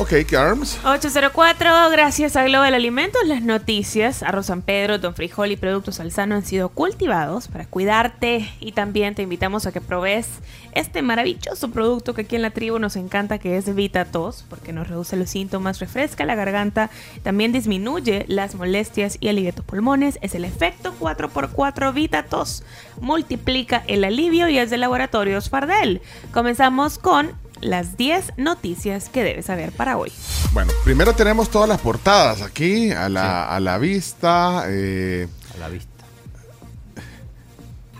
Ok, 0.00 0.14
Carms. 0.30 0.80
804, 0.82 1.90
gracias 1.90 2.34
a 2.34 2.44
Global 2.44 2.72
Alimentos, 2.72 3.20
las 3.26 3.42
noticias. 3.42 4.22
Arroz 4.22 4.46
San 4.46 4.62
Pedro, 4.62 4.98
Don 4.98 5.14
Frijol 5.14 5.52
y 5.52 5.58
productos 5.58 6.00
Alzano 6.00 6.36
han 6.36 6.42
sido 6.42 6.70
cultivados 6.70 7.48
para 7.48 7.66
cuidarte 7.66 8.50
y 8.60 8.72
también 8.72 9.14
te 9.14 9.20
invitamos 9.20 9.66
a 9.66 9.72
que 9.72 9.82
probes 9.82 10.26
este 10.72 11.02
maravilloso 11.02 11.70
producto 11.70 12.14
que 12.14 12.22
aquí 12.22 12.34
en 12.34 12.40
la 12.40 12.48
tribu 12.48 12.78
nos 12.78 12.96
encanta 12.96 13.36
que 13.36 13.58
es 13.58 13.74
Vita 13.74 14.06
Tos 14.06 14.46
porque 14.48 14.72
nos 14.72 14.88
reduce 14.88 15.18
los 15.18 15.28
síntomas, 15.28 15.80
refresca 15.80 16.24
la 16.24 16.34
garganta, 16.34 16.88
también 17.22 17.52
disminuye 17.52 18.24
las 18.26 18.54
molestias 18.54 19.18
y 19.20 19.28
alivia 19.28 19.52
tus 19.52 19.66
pulmones. 19.66 20.18
Es 20.22 20.34
el 20.34 20.46
efecto 20.46 20.94
4x4 20.98 21.92
Vita 21.92 22.22
Tos. 22.22 22.62
Multiplica 23.02 23.84
el 23.86 24.04
alivio 24.04 24.48
y 24.48 24.56
es 24.56 24.70
de 24.70 24.78
Laboratorios 24.78 25.50
Fardel. 25.50 26.00
Comenzamos 26.32 26.96
con 26.96 27.38
las 27.60 27.96
10 27.96 28.32
noticias 28.36 29.08
que 29.08 29.22
debes 29.24 29.46
saber 29.46 29.72
para 29.72 29.96
hoy. 29.96 30.10
Bueno, 30.52 30.72
primero 30.84 31.14
tenemos 31.14 31.50
todas 31.50 31.68
las 31.68 31.80
portadas 31.80 32.42
aquí 32.42 32.90
a 32.92 33.08
la, 33.08 33.48
a 33.48 33.60
la 33.60 33.78
vista. 33.78 34.64
eh, 34.68 35.28
A 35.54 35.58
la 35.58 35.68
vista. 35.68 35.90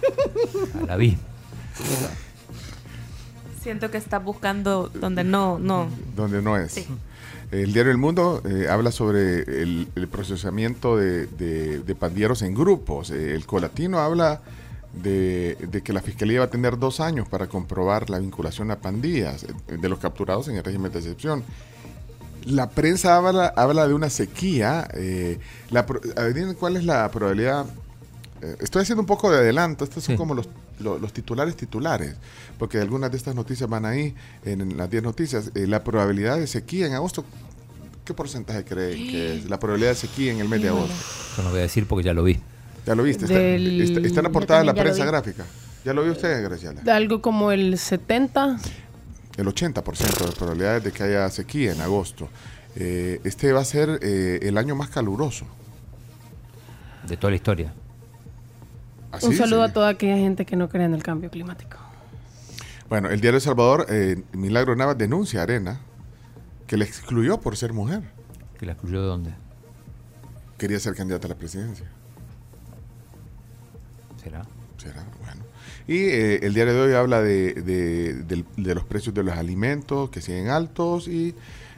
A 0.82 0.86
la 0.86 0.96
vista. 0.96 1.22
Siento 3.62 3.90
que 3.90 3.98
estás 3.98 4.24
buscando 4.24 4.88
donde 4.94 5.22
no, 5.24 5.58
no. 5.58 5.88
donde 6.16 6.40
no 6.40 6.56
es. 6.56 6.72
Sí. 6.72 6.86
El 7.50 7.72
diario 7.72 7.90
El 7.92 7.98
Mundo 7.98 8.40
eh, 8.48 8.68
habla 8.70 8.92
sobre 8.92 9.40
el, 9.42 9.88
el 9.96 10.08
procesamiento 10.08 10.96
de, 10.96 11.26
de- 11.26 11.80
de 11.80 11.94
pandilleros 11.94 12.42
en 12.42 12.54
grupos. 12.54 13.10
Eh, 13.10 13.34
el 13.34 13.44
Colatino 13.44 13.98
habla 13.98 14.40
de, 14.92 15.56
de 15.70 15.82
que 15.82 15.92
la 15.92 16.00
Fiscalía 16.02 16.40
va 16.40 16.46
a 16.46 16.50
tener 16.50 16.78
dos 16.78 17.00
años 17.00 17.28
para 17.28 17.46
comprobar 17.46 18.10
la 18.10 18.18
vinculación 18.18 18.70
a 18.70 18.76
pandillas 18.80 19.44
eh, 19.44 19.76
de 19.76 19.88
los 19.88 19.98
capturados 19.98 20.48
en 20.48 20.56
el 20.56 20.64
régimen 20.64 20.90
de 20.92 20.98
excepción. 20.98 21.44
La 22.44 22.70
prensa 22.70 23.16
habla, 23.16 23.48
habla 23.56 23.86
de 23.86 23.94
una 23.94 24.08
sequía. 24.10 24.88
eh, 24.94 25.38
la, 25.70 25.84
cuál 26.58 26.76
es 26.76 26.84
la 26.84 27.10
probabilidad. 27.10 27.66
Eh, 28.42 28.56
estoy 28.60 28.82
haciendo 28.82 29.02
un 29.02 29.06
poco 29.06 29.30
de 29.30 29.38
adelanto. 29.38 29.84
Estos 29.84 30.02
son 30.04 30.16
como 30.16 30.34
los, 30.34 30.48
lo- 30.78 30.98
los 30.98 31.12
titulares 31.12 31.54
titulares, 31.56 32.14
porque 32.58 32.78
algunas 32.78 33.10
de 33.10 33.18
estas 33.18 33.34
noticias 33.34 33.68
van 33.68 33.84
ahí 33.84 34.14
en, 34.44 34.62
en 34.62 34.76
las 34.78 34.90
10 34.90 35.02
noticias. 35.02 35.50
Eh, 35.54 35.66
la 35.66 35.84
probabilidad 35.84 36.38
de 36.38 36.46
sequía 36.46 36.86
en 36.86 36.94
agosto. 36.94 37.24
¿Qué 38.06 38.14
porcentaje 38.14 38.64
creen 38.64 39.08
que 39.10 39.36
es 39.36 39.50
la 39.50 39.60
probabilidad 39.60 39.90
de 39.90 39.96
sequía 39.96 40.32
en 40.32 40.40
el 40.40 40.48
mes 40.48 40.62
de 40.62 40.68
agosto? 40.70 40.94
Yo 41.36 41.42
no 41.44 41.50
voy 41.50 41.58
a 41.58 41.62
decir 41.62 41.86
porque 41.86 42.04
ya 42.06 42.14
lo 42.14 42.24
vi. 42.24 42.40
Ya 42.86 42.94
lo 42.94 43.02
viste. 43.02 43.24
Está, 43.26 43.38
Del- 43.38 43.80
está- 43.82 44.00
está 44.00 44.20
en 44.20 44.24
la 44.24 44.30
portada 44.30 44.60
de 44.60 44.66
la 44.66 44.74
prensa 44.74 45.04
gráfica. 45.04 45.44
¿Ya 45.84 45.92
lo 45.94 46.02
vio 46.02 46.12
usted, 46.12 46.42
Graciela? 46.42 46.80
De 46.80 46.90
algo 46.92 47.22
como 47.22 47.52
el 47.52 47.78
70. 47.78 48.58
el 49.36 49.46
80% 49.46 50.26
de 50.26 50.32
probabilidades 50.32 50.84
de 50.84 50.92
que 50.92 51.02
haya 51.02 51.28
sequía 51.30 51.72
en 51.72 51.80
agosto. 51.80 52.28
Eh, 52.76 53.20
este 53.24 53.52
va 53.52 53.60
a 53.60 53.64
ser 53.64 53.98
eh, 54.02 54.40
el 54.42 54.58
año 54.58 54.74
más 54.76 54.90
caluroso. 54.90 55.46
De 57.08 57.16
toda 57.16 57.30
la 57.30 57.36
historia. 57.36 57.72
Así 59.12 59.26
Un 59.26 59.34
saludo 59.36 59.62
a 59.62 59.72
toda 59.72 59.88
aquella 59.88 60.16
gente 60.16 60.44
que 60.44 60.54
no 60.56 60.68
cree 60.68 60.84
en 60.84 60.94
el 60.94 61.02
cambio 61.02 61.30
climático. 61.30 61.78
Bueno, 62.88 63.08
el 63.08 63.20
diario 63.20 63.36
El 63.38 63.42
Salvador, 63.42 63.86
eh, 63.88 64.22
Milagro 64.32 64.76
Navas 64.76 64.98
denuncia 64.98 65.40
a 65.40 65.42
Arena 65.44 65.80
que 66.66 66.76
le 66.76 66.84
excluyó 66.84 67.40
por 67.40 67.56
ser 67.56 67.72
mujer. 67.72 68.02
¿Que 68.58 68.66
la 68.66 68.72
excluyó 68.72 69.00
de 69.00 69.06
dónde? 69.08 69.30
Quería 70.58 70.78
ser 70.78 70.94
candidata 70.94 71.26
a 71.26 71.30
la 71.30 71.36
presidencia. 71.36 71.86
¿Será? 74.22 74.42
Será, 74.78 75.04
bueno. 75.24 75.42
Y 75.86 75.96
eh, 75.98 76.40
el 76.46 76.54
diario 76.54 76.74
de 76.74 76.80
hoy 76.80 76.92
habla 76.94 77.20
de, 77.22 77.54
de- 77.54 78.14
del- 78.24 78.44
de 78.56 78.74
los 78.74 78.84
precios 78.84 79.14
de 79.14 79.22
los 79.24 79.34
alimentos 79.36 80.10
que 80.10 80.20
siguen 80.20 80.48
altos 80.48 81.08
y, 81.08 81.34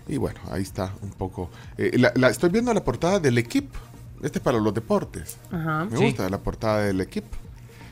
y 0.09 0.17
bueno, 0.19 0.39
ahí 0.51 0.63
está 0.63 0.93
un 1.03 1.11
poco. 1.11 1.51
eh, 1.79 1.97
la- 1.99 2.13
la- 2.17 2.29
estoy 2.29 2.51
viendo 2.51 2.73
la 2.75 2.85
portada 2.85 3.19
del 3.21 3.39
equipo. 3.39 3.79
Este 4.23 4.39
es 4.39 4.45
para 4.45 4.59
los 4.59 4.73
deportes. 4.75 5.37
Ajá. 5.51 5.85
Me 5.87 5.97
Sí. 5.97 6.05
gusta 6.05 6.29
la 6.29 6.39
portada 6.39 6.83
del 6.85 7.01
equipo. 7.01 7.37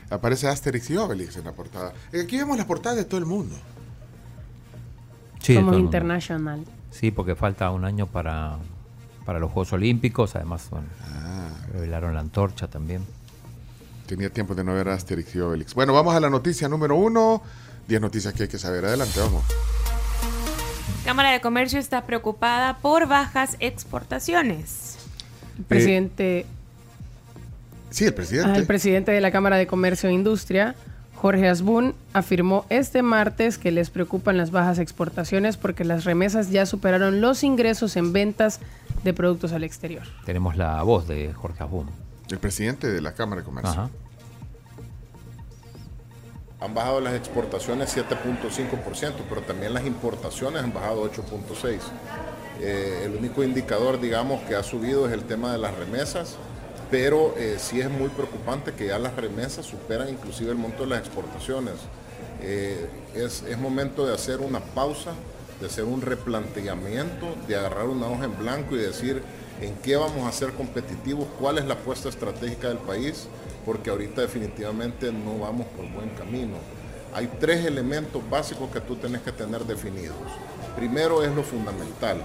Aparece 0.09 0.47
Asterix 0.47 0.89
y 0.89 0.97
Obelix 0.97 1.35
en 1.37 1.45
la 1.45 1.51
portada. 1.53 1.93
Eh, 2.13 2.21
Aquí 2.21 2.37
vemos 2.37 2.57
la 2.57 2.67
portada 2.67 2.95
de 2.95 3.03
todo 3.05 3.17
el 3.19 3.25
mundo. 3.25 3.55
Sí, 5.39 5.53
de 5.53 5.59
Somos 5.59 5.77
international. 5.79 6.63
Sí, 6.91 7.11
porque 7.11 7.35
falta 7.35 7.71
un 7.71 7.83
año 7.85 8.05
para, 8.07 8.57
para 9.25 9.39
los 9.39 9.51
Juegos 9.51 9.73
Olímpicos. 9.73 10.35
Además, 10.35 10.67
bueno, 10.69 10.87
Ah. 11.03 11.49
revelaron 11.73 12.13
la 12.13 12.19
antorcha 12.19 12.67
también. 12.69 13.03
Tenía 14.11 14.29
tiempo 14.29 14.53
de 14.53 14.65
no 14.65 14.73
ver 14.73 14.89
a 14.89 14.93
Asterix 14.95 15.33
y 15.35 15.39
Obelix. 15.39 15.73
Bueno, 15.73 15.93
vamos 15.93 16.13
a 16.13 16.19
la 16.19 16.29
noticia 16.29 16.67
número 16.67 16.97
uno. 16.97 17.41
10 17.87 18.01
noticias 18.01 18.33
que 18.33 18.43
hay 18.43 18.49
que 18.49 18.57
saber. 18.57 18.83
Adelante, 18.83 19.17
vamos. 19.17 19.41
Cámara 21.05 21.31
de 21.31 21.39
Comercio 21.39 21.79
está 21.79 22.05
preocupada 22.05 22.79
por 22.79 23.07
bajas 23.07 23.55
exportaciones. 23.61 24.97
El 25.57 25.63
presidente, 25.63 26.45
Sí, 27.89 28.03
el 28.03 28.13
presidente. 28.13 28.51
ah, 28.51 28.57
el 28.57 28.65
presidente 28.65 29.13
de 29.13 29.21
la 29.21 29.31
Cámara 29.31 29.55
de 29.55 29.65
Comercio 29.65 30.09
e 30.09 30.11
Industria, 30.11 30.75
Jorge 31.15 31.47
Asbun, 31.47 31.95
afirmó 32.11 32.65
este 32.67 33.03
martes 33.03 33.57
que 33.57 33.71
les 33.71 33.89
preocupan 33.91 34.35
las 34.35 34.51
bajas 34.51 34.77
exportaciones 34.79 35.55
porque 35.55 35.85
las 35.85 36.03
remesas 36.03 36.49
ya 36.49 36.65
superaron 36.65 37.21
los 37.21 37.45
ingresos 37.45 37.95
en 37.95 38.11
ventas 38.11 38.59
de 39.05 39.13
productos 39.13 39.53
al 39.53 39.63
exterior. 39.63 40.03
Tenemos 40.25 40.57
la 40.57 40.83
voz 40.83 41.07
de 41.07 41.31
Jorge 41.31 41.63
Abum. 41.63 41.87
El 42.31 42.39
presidente 42.39 42.87
de 42.89 43.01
la 43.01 43.13
Cámara 43.13 43.41
de 43.41 43.45
Comercio. 43.45 43.71
Ajá. 43.71 43.89
Han 46.61 46.75
bajado 46.75 47.01
las 47.01 47.15
exportaciones 47.15 47.95
7.5%, 47.97 49.13
pero 49.27 49.41
también 49.41 49.73
las 49.73 49.85
importaciones 49.85 50.63
han 50.63 50.71
bajado 50.71 51.11
8.6%. 51.11 51.79
Eh, 52.59 53.01
el 53.05 53.15
único 53.15 53.43
indicador, 53.43 53.99
digamos, 53.99 54.41
que 54.43 54.55
ha 54.55 54.61
subido 54.61 55.07
es 55.07 55.13
el 55.13 55.23
tema 55.23 55.51
de 55.51 55.57
las 55.57 55.75
remesas, 55.75 56.37
pero 56.91 57.33
eh, 57.37 57.55
sí 57.57 57.81
es 57.81 57.89
muy 57.89 58.09
preocupante 58.09 58.73
que 58.73 58.87
ya 58.87 58.99
las 58.99 59.15
remesas 59.15 59.65
superan 59.65 60.09
inclusive 60.09 60.51
el 60.51 60.57
monto 60.57 60.83
de 60.83 60.89
las 60.89 60.99
exportaciones. 60.99 61.73
Eh, 62.41 62.87
es, 63.15 63.41
es 63.41 63.57
momento 63.57 64.05
de 64.05 64.13
hacer 64.13 64.39
una 64.39 64.59
pausa, 64.59 65.13
de 65.59 65.65
hacer 65.65 65.85
un 65.85 66.01
replanteamiento, 66.01 67.35
de 67.47 67.55
agarrar 67.55 67.87
una 67.87 68.05
hoja 68.05 68.25
en 68.25 68.37
blanco 68.37 68.75
y 68.75 68.79
decir 68.79 69.23
en 69.61 69.75
qué 69.75 69.95
vamos 69.95 70.27
a 70.27 70.31
ser 70.31 70.51
competitivos, 70.53 71.27
cuál 71.39 71.59
es 71.59 71.65
la 71.65 71.75
apuesta 71.75 72.09
estratégica 72.09 72.67
del 72.67 72.79
país, 72.79 73.27
porque 73.65 73.91
ahorita 73.91 74.21
definitivamente 74.21 75.11
no 75.11 75.39
vamos 75.39 75.67
por 75.67 75.87
buen 75.91 76.09
camino. 76.09 76.55
Hay 77.13 77.29
tres 77.39 77.65
elementos 77.65 78.27
básicos 78.29 78.71
que 78.71 78.81
tú 78.81 78.95
tienes 78.95 79.21
que 79.21 79.31
tener 79.31 79.65
definidos. 79.65 80.15
Primero 80.75 81.23
es 81.23 81.35
lo 81.35 81.43
fundamental, 81.43 82.17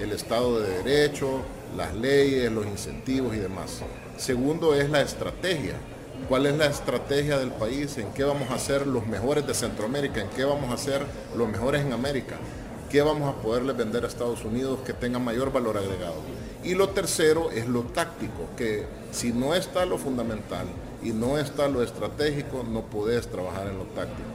el 0.00 0.12
Estado 0.12 0.60
de 0.60 0.82
Derecho, 0.82 1.42
las 1.76 1.94
leyes, 1.94 2.50
los 2.50 2.66
incentivos 2.66 3.36
y 3.36 3.38
demás. 3.38 3.82
Segundo 4.16 4.74
es 4.74 4.90
la 4.90 5.00
estrategia. 5.00 5.74
¿Cuál 6.28 6.46
es 6.46 6.56
la 6.56 6.66
estrategia 6.66 7.38
del 7.38 7.50
país? 7.50 7.96
¿En 7.98 8.12
qué 8.12 8.24
vamos 8.24 8.50
a 8.50 8.58
ser 8.58 8.86
los 8.86 9.06
mejores 9.06 9.46
de 9.46 9.54
Centroamérica? 9.54 10.20
¿En 10.20 10.28
qué 10.28 10.44
vamos 10.44 10.72
a 10.72 10.76
ser 10.76 11.02
los 11.36 11.48
mejores 11.48 11.82
en 11.82 11.92
América? 11.92 12.36
¿Qué 12.90 13.00
vamos 13.02 13.32
a 13.32 13.40
poderle 13.40 13.72
vender 13.72 14.04
a 14.04 14.08
Estados 14.08 14.44
Unidos 14.44 14.80
que 14.84 14.92
tenga 14.92 15.18
mayor 15.18 15.52
valor 15.52 15.78
agregado? 15.78 16.16
Y 16.62 16.74
lo 16.74 16.90
tercero 16.90 17.50
es 17.50 17.66
lo 17.66 17.82
táctico, 17.84 18.48
que 18.56 18.84
si 19.12 19.32
no 19.32 19.54
está 19.54 19.86
lo 19.86 19.96
fundamental 19.98 20.66
y 21.02 21.10
no 21.10 21.38
está 21.38 21.68
lo 21.68 21.82
estratégico, 21.82 22.64
no 22.68 22.82
podés 22.82 23.28
trabajar 23.28 23.66
en 23.68 23.78
lo 23.78 23.84
táctico. 23.84 24.28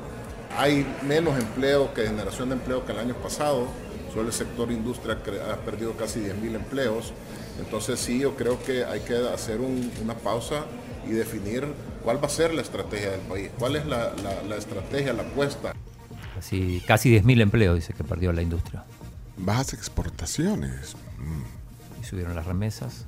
Hay 0.58 0.86
menos 1.04 1.38
empleo 1.38 1.94
que 1.94 2.08
generación 2.08 2.50
de 2.50 2.56
empleo 2.56 2.86
que 2.86 2.94
el 2.94 3.00
año 3.00 3.14
pasado, 3.16 3.68
solo 4.14 4.28
el 4.30 4.34
sector 4.34 4.72
industria 4.72 5.20
ha 5.52 5.56
perdido 5.58 5.94
casi 5.98 6.20
10.000 6.22 6.56
empleos. 6.56 7.14
Entonces 7.60 8.00
sí, 8.00 8.20
yo 8.20 8.36
creo 8.36 8.62
que 8.64 8.86
hay 8.86 9.02
que 9.02 9.16
hacer 9.16 9.60
un- 9.62 9.92
una 10.02 10.16
pausa 10.16 10.66
y 11.08 11.12
definir 11.12 11.68
cuál 12.04 12.22
va 12.24 12.28
a 12.28 12.30
ser 12.30 12.54
la 12.54 12.62
estrategia 12.62 13.12
del 13.12 13.22
país, 13.22 13.50
cuál 13.60 13.76
es 13.76 13.86
la, 13.86 14.14
la- 14.24 14.42
la 14.48 14.56
estrategia, 14.56 15.14
la 15.14 15.24
apuesta. 15.24 15.74
Casi, 16.34 16.82
casi 16.88 17.10
10.000 17.12 17.42
empleos, 17.42 17.76
dice 17.76 17.94
que 17.94 18.04
perdió 18.04 18.34
la 18.34 18.42
industria. 18.42 18.84
Bajas 19.38 19.74
exportaciones. 19.74 20.96
Y 21.20 21.55
subieron 22.06 22.36
las 22.36 22.46
remesas. 22.46 23.06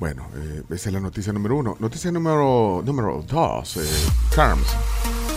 Bueno, 0.00 0.26
eh, 0.36 0.62
esa 0.70 0.88
es 0.88 0.92
la 0.92 1.00
noticia 1.00 1.32
número 1.32 1.56
uno. 1.56 1.76
Noticia 1.78 2.10
número, 2.10 2.82
número 2.84 3.24
dos. 3.28 3.76
Eh, 3.76 3.88
Carms. 4.34 4.66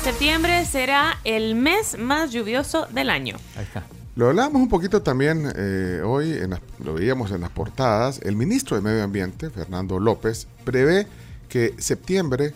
Septiembre 0.03 0.65
será 0.65 1.17
el 1.23 1.55
mes 1.55 1.97
más 1.99 2.31
lluvioso 2.31 2.87
del 2.91 3.09
año. 3.09 3.37
Ahí 3.57 3.63
está. 3.63 3.83
Lo 4.15 4.27
hablábamos 4.29 4.61
un 4.61 4.69
poquito 4.69 5.01
también 5.01 5.51
eh, 5.55 6.01
hoy, 6.05 6.31
en 6.31 6.51
las- 6.51 6.61
lo 6.83 6.93
veíamos 6.93 7.31
en 7.31 7.41
las 7.41 7.49
portadas. 7.49 8.19
El 8.23 8.35
ministro 8.35 8.75
de 8.77 8.81
Medio 8.81 9.03
Ambiente, 9.03 9.49
Fernando 9.49 9.99
López, 9.99 10.47
prevé 10.63 11.05
que 11.49 11.73
septiembre 11.77 12.53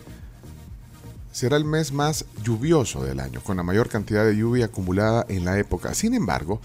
será 1.32 1.56
el 1.56 1.64
mes 1.64 1.92
más 1.92 2.24
lluvioso 2.42 3.04
del 3.04 3.20
año, 3.20 3.40
con 3.42 3.56
la 3.56 3.62
mayor 3.62 3.88
cantidad 3.88 4.24
de 4.24 4.36
lluvia 4.36 4.64
acumulada 4.66 5.26
en 5.28 5.44
la 5.44 5.58
época. 5.58 5.94
Sin 5.94 6.14
embargo, 6.14 6.60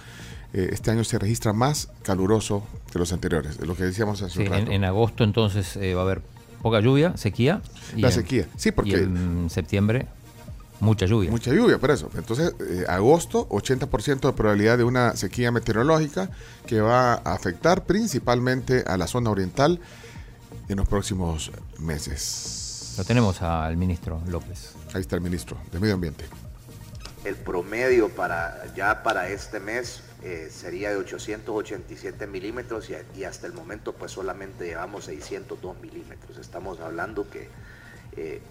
eh, 0.58 0.70
este 0.72 0.90
año 0.92 1.04
se 1.04 1.20
registra 1.20 1.52
más 1.54 1.90
caluroso 2.04 2.64
que 2.92 2.98
los 3.00 3.12
anteriores, 3.14 3.60
lo 3.60 3.76
que 3.76 3.84
decíamos 3.84 4.22
hace 4.22 4.36
Sí, 4.36 4.40
un 4.44 4.48
rato. 4.48 4.62
en, 4.68 4.72
en 4.72 4.84
agosto 4.86 5.24
entonces 5.24 5.76
eh, 5.76 5.94
va 5.94 6.02
a 6.02 6.06
haber 6.06 6.22
poca 6.62 6.80
lluvia, 6.80 7.16
sequía. 7.18 7.62
La 7.98 8.08
en- 8.08 8.14
sequía, 8.14 8.48
sí, 8.56 8.72
porque- 8.72 8.92
y 8.92 8.94
en 8.96 9.50
septiembre, 9.50 10.08
mucha 10.80 11.06
lluvia. 11.06 11.30
Mucha 11.30 11.54
lluvia, 11.54 11.78
por 11.78 11.92
eso. 11.92 12.10
Entonces, 12.18 12.54
eh, 12.70 12.86
agosto, 12.88 13.48
80% 13.50 14.28
de 14.28 14.34
probabilidad 14.34 14.78
de 14.78 14.84
una 14.84 15.16
sequía 15.16 15.52
meteorológica 15.52 16.30
que 16.68 16.82
va 16.82 17.14
a 17.14 17.34
afectar 17.34 17.86
principalmente 17.86 18.84
a 18.88 18.98
la 18.98 19.08
zona 19.08 19.30
oriental 19.30 19.80
en 20.70 20.78
los 20.78 20.88
próximos 20.88 21.52
meses. 21.80 22.96
Lo 22.98 23.04
tenemos 23.04 23.42
al 23.42 23.78
ministro 23.78 24.22
López. 24.28 24.72
Ahí 24.94 25.02
está 25.02 25.16
el 25.18 25.22
ministro 25.22 25.58
de 25.72 25.80
Medio 25.80 25.96
Ambiente. 25.96 26.26
El 27.26 27.36
promedio 27.36 28.10
para 28.10 28.72
ya 28.76 29.02
para 29.02 29.30
este 29.30 29.60
mes 29.60 30.04
eh, 30.24 30.50
sería 30.52 30.92
de 30.92 30.98
887 30.98 32.28
milímetros 32.28 32.92
y, 33.16 33.24
hasta 33.24 33.48
el 33.48 33.54
momento 33.54 33.94
pues 33.94 34.12
solamente 34.12 34.66
llevamos 34.66 35.06
602 35.06 35.82
milímetros. 35.82 36.38
Estamos 36.38 36.80
hablando 36.80 37.28
que 37.28 37.50
eh, 38.16 38.42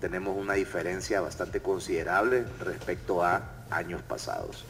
tenemos 0.00 0.36
una 0.36 0.54
diferencia 0.54 1.20
bastante 1.20 1.60
considerable 1.60 2.44
respecto 2.58 3.22
a 3.22 3.48
años 3.70 4.02
pasados. 4.02 4.64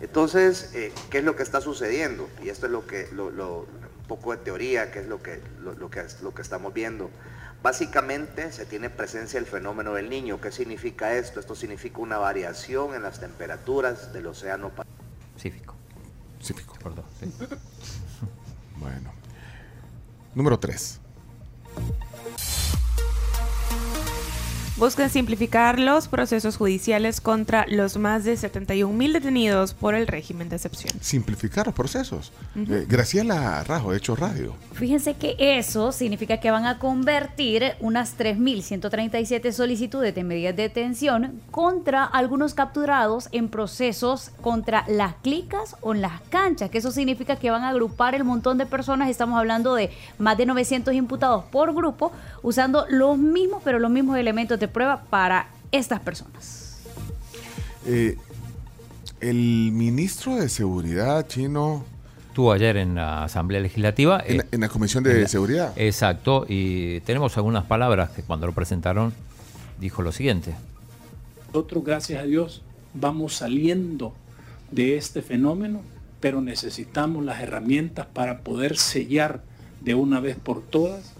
Entonces, 0.00 0.70
eh, 0.74 0.92
¿qué 1.10 1.18
es 1.18 1.24
lo 1.24 1.34
que 1.34 1.42
está 1.42 1.60
sucediendo? 1.60 2.30
Y 2.40 2.50
esto 2.50 2.66
es 2.66 2.72
lo 2.72 2.86
que, 2.86 3.08
un 3.12 3.66
poco 4.06 4.30
de 4.30 4.38
teoría, 4.38 4.92
que 4.92 5.00
es 5.00 5.08
lo 5.08 5.20
que, 5.20 5.40
lo, 5.60 5.74
lo 5.74 5.90
que, 5.90 6.04
lo 6.22 6.32
que 6.32 6.42
estamos 6.42 6.72
viendo. 6.72 7.10
Básicamente 7.62 8.50
se 8.50 8.66
tiene 8.66 8.90
presencia 8.90 9.38
el 9.38 9.46
fenómeno 9.46 9.94
del 9.94 10.10
niño. 10.10 10.40
¿Qué 10.40 10.50
significa 10.50 11.14
esto? 11.14 11.38
Esto 11.38 11.54
significa 11.54 11.98
una 12.00 12.18
variación 12.18 12.94
en 12.94 13.02
las 13.02 13.20
temperaturas 13.20 14.12
del 14.12 14.26
océano 14.26 14.70
Pacífico. 14.70 15.76
Pacífico. 16.38 16.74
Perdón, 16.82 17.04
sí. 17.20 17.32
Bueno. 18.76 19.12
Número 20.34 20.58
3. 20.58 20.98
Buscan 24.82 25.10
simplificar 25.10 25.78
los 25.78 26.08
procesos 26.08 26.56
judiciales 26.56 27.20
contra 27.20 27.66
los 27.68 27.98
más 27.98 28.24
de 28.24 28.36
71 28.36 28.92
mil 28.92 29.12
detenidos 29.12 29.74
por 29.74 29.94
el 29.94 30.08
régimen 30.08 30.48
de 30.48 30.56
excepción. 30.56 30.92
Simplificar 31.00 31.66
los 31.66 31.74
procesos. 31.76 32.32
Ujú. 32.56 32.74
Eh, 32.74 32.86
Graciela 32.88 33.62
Rajo, 33.62 33.94
Hecho 33.94 34.16
Radio. 34.16 34.56
Fíjense 34.72 35.14
que 35.14 35.36
eso 35.38 35.92
significa 35.92 36.38
que 36.38 36.50
van 36.50 36.66
a 36.66 36.80
convertir 36.80 37.74
unas 37.78 38.18
3.137 38.18 39.52
solicitudes 39.52 40.16
de 40.16 40.24
medidas 40.24 40.56
de 40.56 40.64
detención 40.64 41.40
contra 41.52 42.02
algunos 42.04 42.54
capturados 42.54 43.28
en 43.30 43.50
procesos 43.50 44.32
contra 44.40 44.84
las 44.88 45.14
clicas 45.22 45.76
o 45.82 45.94
en 45.94 46.00
las 46.00 46.20
canchas, 46.22 46.70
que 46.70 46.78
eso 46.78 46.90
significa 46.90 47.36
que 47.36 47.52
van 47.52 47.62
a 47.62 47.68
agrupar 47.68 48.16
el 48.16 48.24
montón 48.24 48.58
de 48.58 48.66
personas, 48.66 49.10
estamos 49.10 49.38
hablando 49.38 49.76
de 49.76 49.92
más 50.18 50.36
de 50.36 50.46
900 50.46 50.92
imputados 50.94 51.44
por 51.52 51.72
grupo, 51.72 52.10
usando 52.42 52.84
los 52.88 53.16
mismos, 53.16 53.62
pero 53.64 53.78
los 53.78 53.90
mismos 53.92 54.18
elementos 54.18 54.58
de 54.58 54.71
prueba 54.72 55.02
para 55.10 55.48
estas 55.70 56.00
personas. 56.00 56.78
Eh, 57.86 58.16
el 59.20 59.70
ministro 59.72 60.36
de 60.36 60.48
Seguridad 60.48 61.26
chino. 61.28 61.84
Estuvo 62.28 62.52
ayer 62.52 62.78
en 62.78 62.94
la 62.94 63.24
Asamblea 63.24 63.60
Legislativa. 63.60 64.22
En, 64.26 64.40
eh, 64.40 64.44
en 64.52 64.60
la 64.60 64.68
Comisión 64.68 65.04
de 65.04 65.12
en 65.16 65.22
la- 65.22 65.28
Seguridad. 65.28 65.72
Exacto, 65.76 66.46
y 66.48 67.00
tenemos 67.00 67.36
algunas 67.36 67.64
palabras 67.64 68.10
que 68.10 68.22
cuando 68.22 68.46
lo 68.46 68.52
presentaron 68.52 69.12
dijo 69.78 70.00
lo 70.02 70.12
siguiente. 70.12 70.54
Nosotros, 71.48 71.84
gracias 71.84 72.22
a 72.22 72.24
Dios, 72.24 72.62
vamos 72.94 73.34
saliendo 73.36 74.14
de 74.70 74.96
este 74.96 75.20
fenómeno, 75.20 75.82
pero 76.20 76.40
necesitamos 76.40 77.24
las 77.24 77.40
herramientas 77.42 78.06
para 78.06 78.38
poder 78.40 78.78
sellar 78.78 79.42
de 79.82 79.94
una 79.94 80.20
vez 80.20 80.36
por 80.36 80.62
todas 80.62 81.12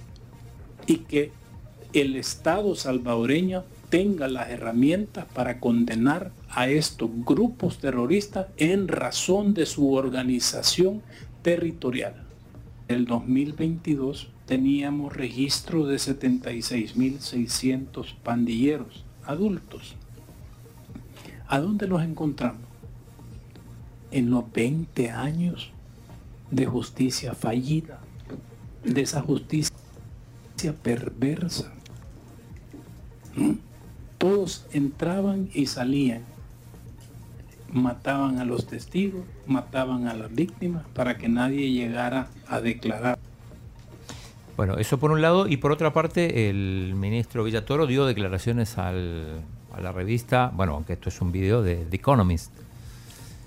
y 0.86 0.98
que 0.98 1.30
el 1.92 2.16
Estado 2.16 2.74
salvadoreño 2.74 3.64
tenga 3.90 4.26
las 4.28 4.48
herramientas 4.48 5.26
para 5.34 5.60
condenar 5.60 6.32
a 6.48 6.68
estos 6.68 7.10
grupos 7.24 7.76
terroristas 7.78 8.46
en 8.56 8.88
razón 8.88 9.52
de 9.52 9.66
su 9.66 9.92
organización 9.92 11.02
territorial. 11.42 12.14
El 12.88 13.04
2022 13.04 14.30
teníamos 14.46 15.14
registro 15.14 15.86
de 15.86 15.96
76.600 15.96 18.14
pandilleros 18.22 19.04
adultos. 19.24 19.96
¿A 21.48 21.58
dónde 21.60 21.86
los 21.86 22.02
encontramos? 22.02 22.62
En 24.10 24.30
los 24.30 24.50
20 24.52 25.10
años 25.10 25.70
de 26.50 26.64
justicia 26.66 27.34
fallida, 27.34 28.00
de 28.84 29.02
esa 29.02 29.22
justicia 29.22 29.72
perversa. 30.82 31.72
Todos 34.18 34.66
entraban 34.72 35.48
y 35.52 35.66
salían, 35.66 36.22
mataban 37.72 38.38
a 38.38 38.44
los 38.44 38.66
testigos, 38.66 39.22
mataban 39.46 40.06
a 40.06 40.14
las 40.14 40.32
víctimas 40.34 40.84
para 40.94 41.18
que 41.18 41.28
nadie 41.28 41.72
llegara 41.72 42.28
a 42.48 42.60
declarar. 42.60 43.18
Bueno, 44.56 44.76
eso 44.78 44.98
por 44.98 45.10
un 45.10 45.22
lado, 45.22 45.48
y 45.48 45.56
por 45.56 45.72
otra 45.72 45.92
parte, 45.92 46.50
el 46.50 46.92
ministro 46.94 47.42
Villatoro 47.42 47.86
dio 47.86 48.04
declaraciones 48.06 48.76
al- 48.78 49.40
a 49.72 49.80
la 49.80 49.90
revista, 49.92 50.52
bueno, 50.54 50.74
aunque 50.74 50.92
esto 50.92 51.08
es 51.08 51.20
un 51.22 51.32
video 51.32 51.62
de 51.62 51.76
The 51.90 51.96
Economist. 51.96 52.52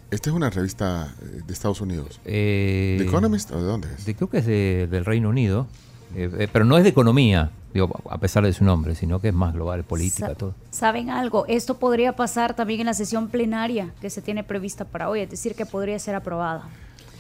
Esta 0.10 0.30
es 0.30 0.36
una 0.36 0.50
revista 0.50 1.14
eh, 1.22 1.42
de 1.46 1.54
Estados 1.54 1.80
Unidos. 1.82 2.20
Eh, 2.26 2.96
¿The 3.00 3.06
Economist 3.06 3.52
o 3.52 3.58
de 3.62 3.64
dónde 3.64 3.88
es? 3.94 4.06
de- 4.06 4.16
creo 4.16 4.30
que 4.30 4.40
es 4.40 4.46
de- 4.48 4.88
del 4.90 5.06
Reino 5.06 5.30
Unido, 5.30 5.68
eh, 6.16 6.30
eh, 6.40 6.48
pero 6.52 6.66
no 6.66 6.78
es 6.78 6.84
de 6.84 6.90
economía, 6.90 7.52
digo, 7.74 7.90
a 8.10 8.18
pesar 8.18 8.44
de 8.46 8.54
su 8.54 8.64
nombre, 8.64 8.96
sino 8.96 9.20
que 9.20 9.30
es 9.30 9.34
más 9.34 9.54
global, 9.54 9.84
política, 9.84 10.28
Sa- 10.28 10.36
todo. 10.36 10.54
¿Saben 10.72 11.10
algo? 11.10 11.46
Esto 11.48 11.78
podría 11.78 12.16
pasar 12.16 12.56
también 12.56 12.80
en 12.82 12.86
la 12.88 12.94
sesión 12.94 13.28
plenaria 13.30 13.92
que 14.02 14.10
se 14.10 14.22
tiene 14.22 14.44
prevista 14.44 14.86
para 14.86 15.10
hoy, 15.10 15.22
es 15.22 15.30
decir, 15.30 15.56
que 15.56 15.66
podría 15.66 16.00
ser 16.00 16.16
aprobada. 16.16 16.64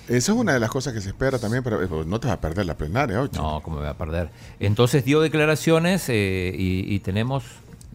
Esa 0.07 0.33
es 0.33 0.37
una 0.37 0.53
de 0.53 0.59
las 0.59 0.69
cosas 0.69 0.93
que 0.93 1.01
se 1.01 1.09
espera 1.09 1.39
también, 1.39 1.63
pero 1.63 1.81
eh, 1.81 1.87
pues, 1.87 2.05
no 2.05 2.19
te 2.19 2.27
vas 2.27 2.37
a 2.37 2.41
perder 2.41 2.65
la 2.67 2.75
plenaria. 2.75 3.19
ocho. 3.21 3.41
No, 3.41 3.61
¿cómo 3.63 3.77
me 3.77 3.81
voy 3.81 3.89
a 3.89 3.97
perder? 3.97 4.29
Entonces 4.59 5.03
dio 5.03 5.19
declaraciones 5.19 6.07
eh, 6.09 6.53
y, 6.55 6.93
y 6.93 6.99
tenemos 6.99 7.43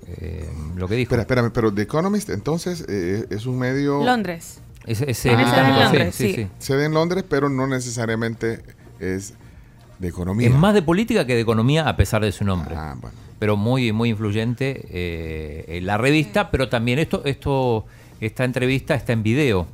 eh, 0.08 0.50
lo 0.74 0.88
que 0.88 0.96
dijo. 0.96 1.10
Espera, 1.14 1.22
espérame, 1.22 1.52
pero 1.52 1.72
The 1.72 1.82
Economist 1.82 2.30
entonces 2.30 2.84
eh, 2.88 3.26
es 3.30 3.46
un 3.46 3.58
medio... 3.60 4.02
Londres. 4.04 4.60
Es, 4.86 5.02
es, 5.02 5.08
eh, 5.10 5.14
sede 5.14 5.42
en 5.42 5.78
Londres, 5.78 6.14
sí, 6.16 6.28
sí. 6.28 6.34
sí. 6.34 6.48
Sede 6.58 6.86
en 6.86 6.94
Londres, 6.94 7.22
pero 7.28 7.48
no 7.48 7.68
necesariamente 7.68 8.62
es 8.98 9.34
de 10.00 10.08
economía. 10.08 10.48
Es 10.48 10.54
más 10.54 10.74
de 10.74 10.82
política 10.82 11.24
que 11.26 11.34
de 11.36 11.40
economía 11.42 11.88
a 11.88 11.94
pesar 11.96 12.22
de 12.22 12.32
su 12.32 12.44
nombre. 12.44 12.74
Ah, 12.76 12.96
bueno. 13.00 13.16
Pero 13.38 13.56
muy, 13.56 13.92
muy 13.92 14.10
influyente 14.10 14.86
eh, 14.90 15.64
en 15.78 15.86
la 15.86 15.96
revista, 15.96 16.50
pero 16.50 16.68
también 16.68 16.98
esto, 16.98 17.22
esto, 17.24 17.86
esta 18.20 18.44
entrevista 18.44 18.94
está 18.94 19.12
en 19.12 19.22
video. 19.22 19.66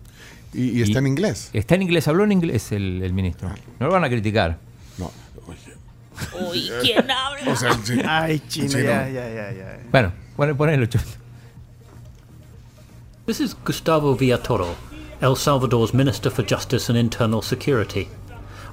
¿Y, 0.55 0.79
y 0.79 0.83
está 0.83 0.99
en 1.01 1.07
inglés? 1.09 1.51
Está 1.53 1.75
en 1.75 1.83
inglés, 1.83 2.07
habló 2.09 2.25
en 2.25 2.33
inglés 2.33 2.71
el, 2.73 3.03
el 3.03 3.13
ministro. 3.13 3.49
No 3.81 3.87
lo 3.87 3.93
van 3.93 4.05
a 4.05 4.09
criticar. 4.09 4.59
No, 4.99 5.11
Uy, 6.51 6.71
¿quién 6.81 7.11
habla? 7.11 7.53
O 7.53 7.57
sea, 7.57 7.73
sí. 7.85 8.01
Ay, 8.07 8.41
chino, 8.49 8.69
Chino. 8.69 8.83
ya, 8.85 9.09
ya, 9.09 9.29
ya, 9.29 9.53
ya. 9.53 9.79
Bueno, 9.91 10.13
pon- 10.37 10.57
ponelo, 10.57 10.87
Chuto. 10.87 11.05
This 13.27 13.41
is 13.41 13.57
Gustavo 13.65 14.15
Villatoro, 14.17 14.77
El 15.21 15.37
Salvador's 15.37 15.93
Minister 15.93 16.31
for 16.31 16.45
Justice 16.49 16.89
and 16.91 16.99
Internal 16.99 17.43
Security. 17.43 18.09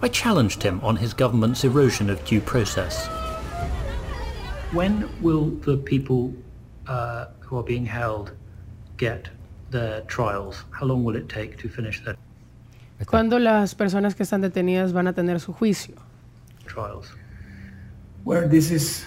I 0.03 0.09
challenged 0.09 0.61
him 0.61 0.81
on 0.83 0.97
his 0.97 1.13
government's 1.13 1.63
erosion 1.63 2.09
of 2.09 2.25
due 2.25 2.41
process. 2.41 3.07
When 4.73 5.09
will 5.21 5.45
the 5.63 5.77
people 5.77 6.33
uh, 6.87 7.27
who 7.39 7.57
are 7.57 7.63
being 7.63 7.85
held 7.85 8.33
get 8.97 9.29
their 9.69 10.01
trials? 10.01 10.65
How 10.71 10.87
long 10.87 11.05
will 11.05 11.15
it 11.15 11.29
take 11.29 11.57
to 11.59 11.69
finish 11.69 12.03
their 12.03 12.17
¿Cuándo 13.05 13.39
las 13.39 13.73
personas 13.73 14.13
que 14.13 14.25
están 14.25 14.41
detenidas 14.41 14.91
van 14.91 15.07
a 15.07 15.13
tener 15.13 15.39
su 15.39 15.53
juicio? 15.53 15.95
trials? 16.67 17.07
Where 18.25 18.45
this 18.45 18.71
is, 18.71 19.05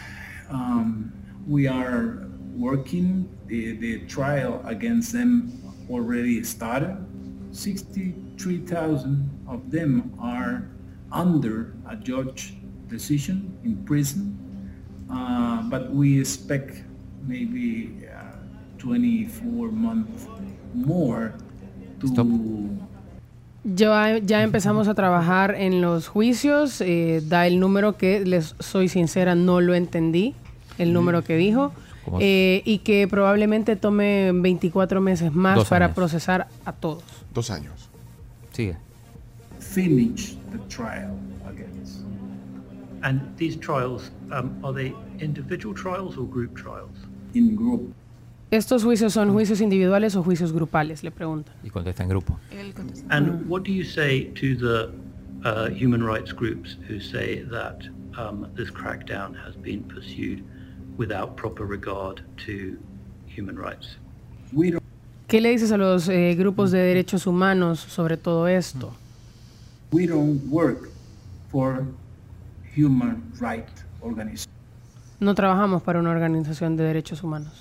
um, 0.49 1.13
we 1.47 1.67
are 1.67 2.27
working, 2.57 3.29
the, 3.49 3.77
the 3.77 4.07
trial 4.07 4.63
against 4.65 5.13
them 5.13 5.53
already 5.91 6.43
started. 6.43 6.97
63,000 7.53 9.45
of 9.47 9.71
them 9.71 10.15
are 10.19 10.67
under 11.13 11.73
a 11.87 11.97
judge 11.97 12.55
decision 12.89 13.57
in 13.65 13.77
prison, 13.85 14.37
uh, 15.11 15.63
but 15.69 15.91
we 15.93 16.19
expect 16.21 16.83
maybe 17.27 18.07
uh, 18.09 18.37
24 18.79 19.71
months 19.73 20.27
more 20.75 21.33
to 22.01 22.09
Ya, 23.65 24.19
ya 24.19 24.43
empezamos 24.45 24.87
a 24.87 24.95
trabajar 24.95 25.57
en 25.57 25.81
los 25.81 26.07
juicios. 26.07 26.81
eh, 26.81 27.21
da 27.27 27.49
el 27.49 27.59
número 27.59 27.97
que, 27.97 28.25
les 28.25 28.55
soy 28.61 28.89
sincera, 28.89 29.35
no 29.35 29.61
lo 29.61 29.75
entendí, 29.75 30.35
el 30.79 30.93
número 30.93 31.25
que 31.25 31.37
dijo. 31.37 31.73
Eh, 32.21 32.63
y 32.65 32.79
que 32.79 33.09
probablemente 33.09 33.75
tome 33.75 34.31
24 34.33 35.01
meses 35.01 35.33
más 35.33 35.57
Dos 35.57 35.69
para 35.69 35.87
años. 35.87 35.97
procesar 35.97 36.47
a 36.65 36.73
todos. 36.73 37.03
Dos 37.35 37.51
años. 37.51 37.91
Sigue. 38.53 38.77
Finish 39.77 40.35
the 40.53 40.59
trial 40.71 41.15
against. 41.47 42.01
And 43.03 43.21
these 43.37 43.57
trials, 43.57 44.11
um, 44.33 44.59
are 44.65 44.73
they 44.73 44.95
individual 45.21 45.75
trials 45.75 46.17
or 46.17 46.25
group 46.25 46.57
trials? 46.57 46.97
In 47.35 47.55
group. 47.55 47.93
¿Estos 48.51 48.85
juicios 48.85 49.13
son 49.13 49.33
juicios 49.33 49.61
individuales 49.61 50.17
o 50.17 50.23
juicios 50.23 50.53
grupales? 50.53 51.03
Le 51.03 51.11
preguntan. 51.11 51.55
Y 51.63 51.69
contesta 51.69 52.03
en 52.03 52.09
grupo. 52.09 52.39
And 53.11 53.47
what 53.49 53.65
do 53.65 53.73
you 53.73 53.85
say 53.85 54.31
to 54.41 54.57
the 54.57 54.93
uh, 55.45 55.69
human 55.69 56.03
rights 56.03 56.33
groups 56.33 56.79
who 56.89 56.99
say 56.99 57.43
that 57.51 57.87
um, 58.17 58.49
this 58.55 58.71
crackdown 58.71 59.35
has 59.35 59.57
been 59.57 59.83
pursued 59.85 60.43
without 60.97 61.37
proper 61.37 61.67
regard 61.67 62.23
to 62.47 62.79
human 63.27 63.57
rights? 63.59 63.99
We 64.55 64.71
don't, 64.71 64.83
¿Qué 65.29 65.43
le 65.43 65.51
dices 65.51 65.71
a 65.73 65.77
los 65.77 66.09
eh, 66.09 66.35
grupos 66.35 66.71
de 66.71 66.79
derechos 66.79 67.27
humanos 67.27 67.81
sobre 67.81 68.17
todo 68.17 68.47
esto? 68.47 68.95
We 69.97 70.07
don't 70.07 70.43
work 70.51 70.89
for 71.51 71.83
human 72.77 73.23
rights 73.41 73.73
organizations. 74.03 74.49
No 75.21 75.35
trabajamos 75.35 75.83
para 75.83 75.99
una 76.01 76.11
organización 76.11 76.77
de 76.77 76.85
derechos 76.85 77.23
humanos. 77.23 77.53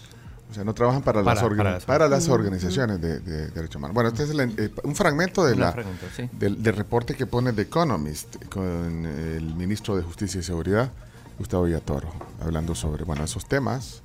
O 0.52 0.54
sea, 0.54 0.64
no 0.66 0.74
trabajan 0.74 1.02
para, 1.02 1.24
Para- 1.24 1.36
las, 1.36 1.44
orga- 1.44 1.58
para 1.58 1.72
las- 1.72 1.86
para 1.86 2.08
las 2.10 2.28
organizaciones 2.30 3.00
de, 3.02 3.20
de 3.20 3.48
derechos 3.52 3.78
humanos. 3.78 3.96
Bueno, 3.96 4.10
este 4.10 4.24
es 4.24 4.30
el- 4.32 4.42
eh, 4.60 4.72
un 4.84 4.94
fragmento, 4.96 5.46
de 5.46 5.54
Un 5.54 5.60
la, 5.62 5.72
fragmento, 5.72 6.06
sí. 6.16 6.30
del, 6.34 6.62
del 6.62 6.76
reporte 6.76 7.16
que 7.16 7.26
pone 7.26 7.54
The 7.54 7.62
Economist 7.64 8.44
con 8.48 9.06
el 9.06 9.56
ministro 9.56 9.96
de 9.96 10.04
Justicia 10.04 10.40
y 10.40 10.44
Seguridad, 10.44 10.92
Gustavo 11.40 11.64
Villatoro, 11.64 12.10
hablando 12.42 12.76
sobre 12.76 13.06
bueno, 13.06 13.24
esos 13.24 13.46
temas 13.48 14.02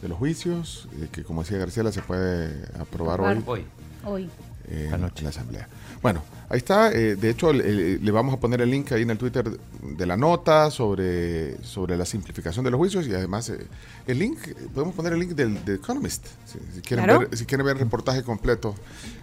de 0.00 0.08
los 0.08 0.16
juicios, 0.18 0.88
eh, 1.00 1.08
que 1.10 1.24
como 1.24 1.42
decía 1.42 1.58
García, 1.58 1.90
se 1.90 2.00
puede 2.02 2.64
aprobar 2.80 3.20
hoy. 3.20 3.42
Hoy. 3.46 3.64
Hoy. 4.06 4.30
eh, 4.68 4.90
en 4.92 5.00
la 5.00 5.28
Asamblea. 5.28 5.68
Bueno, 6.00 6.22
ahí 6.54 6.58
está. 6.58 6.90
eh, 6.92 7.16
de 7.16 7.30
hecho, 7.30 7.52
le, 7.52 7.98
le 7.98 8.10
vamos 8.10 8.32
a 8.34 8.38
poner 8.40 8.60
el 8.60 8.70
link 8.70 8.90
ahí 8.92 9.02
en 9.02 9.10
el 9.10 9.18
Twitter 9.18 9.44
de 9.82 10.06
la 10.06 10.16
nota 10.16 10.70
sobre, 10.70 11.62
sobre 11.62 11.96
la 11.96 12.04
simplificación 12.06 12.64
de 12.64 12.70
los 12.70 12.78
juicios 12.78 13.06
y 13.06 13.14
además 13.14 13.50
eh, 13.50 13.66
el 14.06 14.18
link, 14.18 14.38
podemos 14.72 14.94
poner 14.94 15.12
el 15.12 15.18
link 15.20 15.32
del 15.32 15.58
Economist, 15.68 16.26
si, 16.46 16.58
si 16.74 16.80
quieren 16.80 17.04
Claro. 17.04 17.20
ver, 17.20 17.36
si 17.36 17.44
quieren 17.44 17.66
ver 17.66 17.76
el 17.76 17.80
reportaje 17.80 18.22
completo 18.22 18.74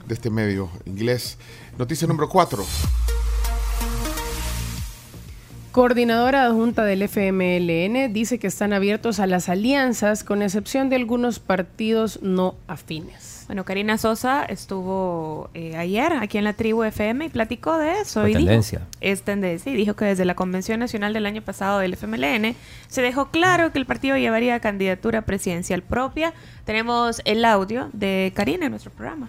de 0.07 0.13
este 0.13 0.29
medio 0.29 0.69
inglés. 0.85 1.37
Noticia 1.77 2.07
número 2.07 2.29
4. 2.29 2.63
Coordinadora 5.71 6.45
adjunta 6.45 6.83
del 6.83 7.01
FMLN 7.03 8.11
dice 8.11 8.39
que 8.39 8.47
están 8.47 8.73
abiertos 8.73 9.21
a 9.21 9.27
las 9.27 9.47
alianzas 9.47 10.25
con 10.25 10.41
excepción 10.41 10.89
de 10.89 10.97
algunos 10.97 11.39
partidos 11.39 12.19
no 12.21 12.55
afines. 12.67 13.30
Bueno, 13.51 13.65
Karina 13.65 13.97
Sosa 13.97 14.45
estuvo 14.45 15.49
eh, 15.53 15.75
ayer 15.75 16.13
aquí 16.13 16.37
en 16.37 16.45
la 16.45 16.53
tribu 16.53 16.83
FM 16.85 17.25
y 17.25 17.27
platicó 17.27 17.77
de 17.77 17.99
eso. 17.99 18.23
Y 18.25 18.27
dijo- 18.29 18.39
tendencia. 18.39 18.87
es 19.01 19.23
tendencia 19.23 19.73
y 19.73 19.75
dijo 19.75 19.93
que 19.93 20.05
desde 20.05 20.23
la 20.23 20.35
Convención 20.35 20.79
Nacional 20.79 21.11
del 21.11 21.25
año 21.25 21.41
pasado 21.41 21.79
del 21.79 21.91
FMLN 21.95 22.55
se 22.87 23.01
dejó 23.01 23.25
claro 23.29 23.73
que 23.73 23.79
el 23.79 23.85
partido 23.85 24.15
llevaría 24.15 24.57
candidatura 24.61 25.23
presidencial 25.23 25.81
propia. 25.81 26.33
Tenemos 26.63 27.21
el 27.25 27.43
audio 27.43 27.89
de 27.91 28.31
Karina 28.33 28.67
en 28.67 28.71
nuestro 28.71 28.89
programa. 28.91 29.27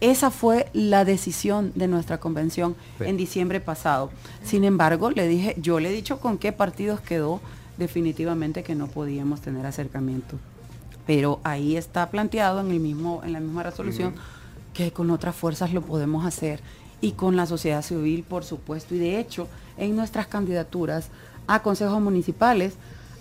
Esa 0.00 0.30
fue 0.30 0.68
la 0.72 1.04
decisión 1.04 1.72
de 1.74 1.88
nuestra 1.88 2.18
convención 2.20 2.76
Sí. 2.98 3.06
en 3.06 3.16
diciembre 3.16 3.58
pasado. 3.58 4.12
Sin 4.44 4.62
embargo, 4.62 5.10
le 5.10 5.26
dije, 5.26 5.56
yo 5.58 5.80
le 5.80 5.88
he 5.88 5.92
dicho 5.92 6.20
con 6.20 6.38
qué 6.38 6.52
partidos 6.52 7.00
quedó 7.00 7.40
definitivamente 7.76 8.62
que 8.62 8.76
no 8.76 8.86
podíamos 8.86 9.40
tener 9.40 9.66
acercamiento. 9.66 10.38
Pero 11.06 11.40
ahí 11.44 11.76
está 11.76 12.10
planteado 12.10 12.60
en 12.60 12.70
el 12.70 12.80
mismo 12.80 13.22
en 13.24 13.32
la 13.32 13.40
misma 13.40 13.62
resolución 13.62 14.14
que 14.74 14.92
con 14.92 15.10
otras 15.10 15.34
fuerzas 15.34 15.72
lo 15.72 15.82
podemos 15.82 16.26
hacer 16.26 16.60
y 17.00 17.12
con 17.12 17.36
la 17.36 17.46
sociedad 17.46 17.82
civil, 17.82 18.24
por 18.28 18.44
supuesto. 18.44 18.94
Y 18.94 18.98
de 18.98 19.18
hecho, 19.18 19.48
en 19.76 19.96
nuestras 19.96 20.26
candidaturas 20.26 21.08
a 21.46 21.62
consejos 21.62 22.00
municipales 22.00 22.74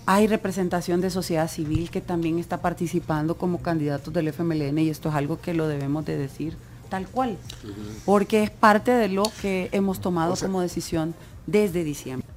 hay 0.06 0.28
representación 0.28 1.02
de 1.02 1.10
sociedad 1.10 1.49
civil 1.49 1.90
que 1.90 2.02
también 2.02 2.38
está 2.40 2.62
participando 2.62 3.38
como 3.38 3.62
candidatos 3.62 4.14
del 4.14 4.28
FMLN 4.28 4.78
y 4.80 4.90
esto 4.90 5.10
es 5.10 5.16
algo 5.16 5.40
que 5.40 5.53
lo 5.53 5.68
debemos 5.68 6.06
de 6.06 6.18
decir 6.18 6.57
tal 6.90 7.07
cual, 7.07 7.38
porque 8.06 8.44
es 8.44 8.52
parte 8.52 8.91
de 8.91 9.10
lo 9.10 9.24
que 9.41 9.70
hemos 9.72 9.99
tomado 9.99 10.36
como 10.36 10.62
decisión 10.62 11.16
desde 11.48 11.84
diciembre. 11.84 12.28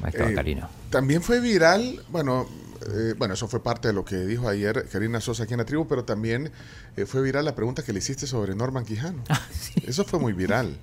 Maestra 0.00 0.30
Eh, 0.30 0.34
Karina. 0.34 0.68
También 0.90 1.22
fue 1.22 1.40
viral, 1.40 2.02
bueno, 2.10 2.46
eh, 2.92 3.14
bueno, 3.18 3.34
eso 3.34 3.48
fue 3.48 3.62
parte 3.62 3.88
de 3.88 3.94
lo 3.94 4.04
que 4.04 4.16
dijo 4.16 4.48
ayer 4.48 4.86
Karina 4.90 5.20
Sosa 5.20 5.44
aquí 5.44 5.54
en 5.54 5.58
la 5.58 5.64
tribu, 5.64 5.86
pero 5.88 6.04
también 6.04 6.50
eh, 6.96 7.06
fue 7.06 7.22
viral 7.22 7.44
la 7.44 7.54
pregunta 7.54 7.82
que 7.82 7.92
le 7.92 7.98
hiciste 7.98 8.26
sobre 8.26 8.54
Norman 8.54 8.84
Quijano. 8.84 9.22
Ah, 9.28 9.40
Eso 9.86 10.04
fue 10.04 10.18
muy 10.18 10.32
viral. 10.32 10.76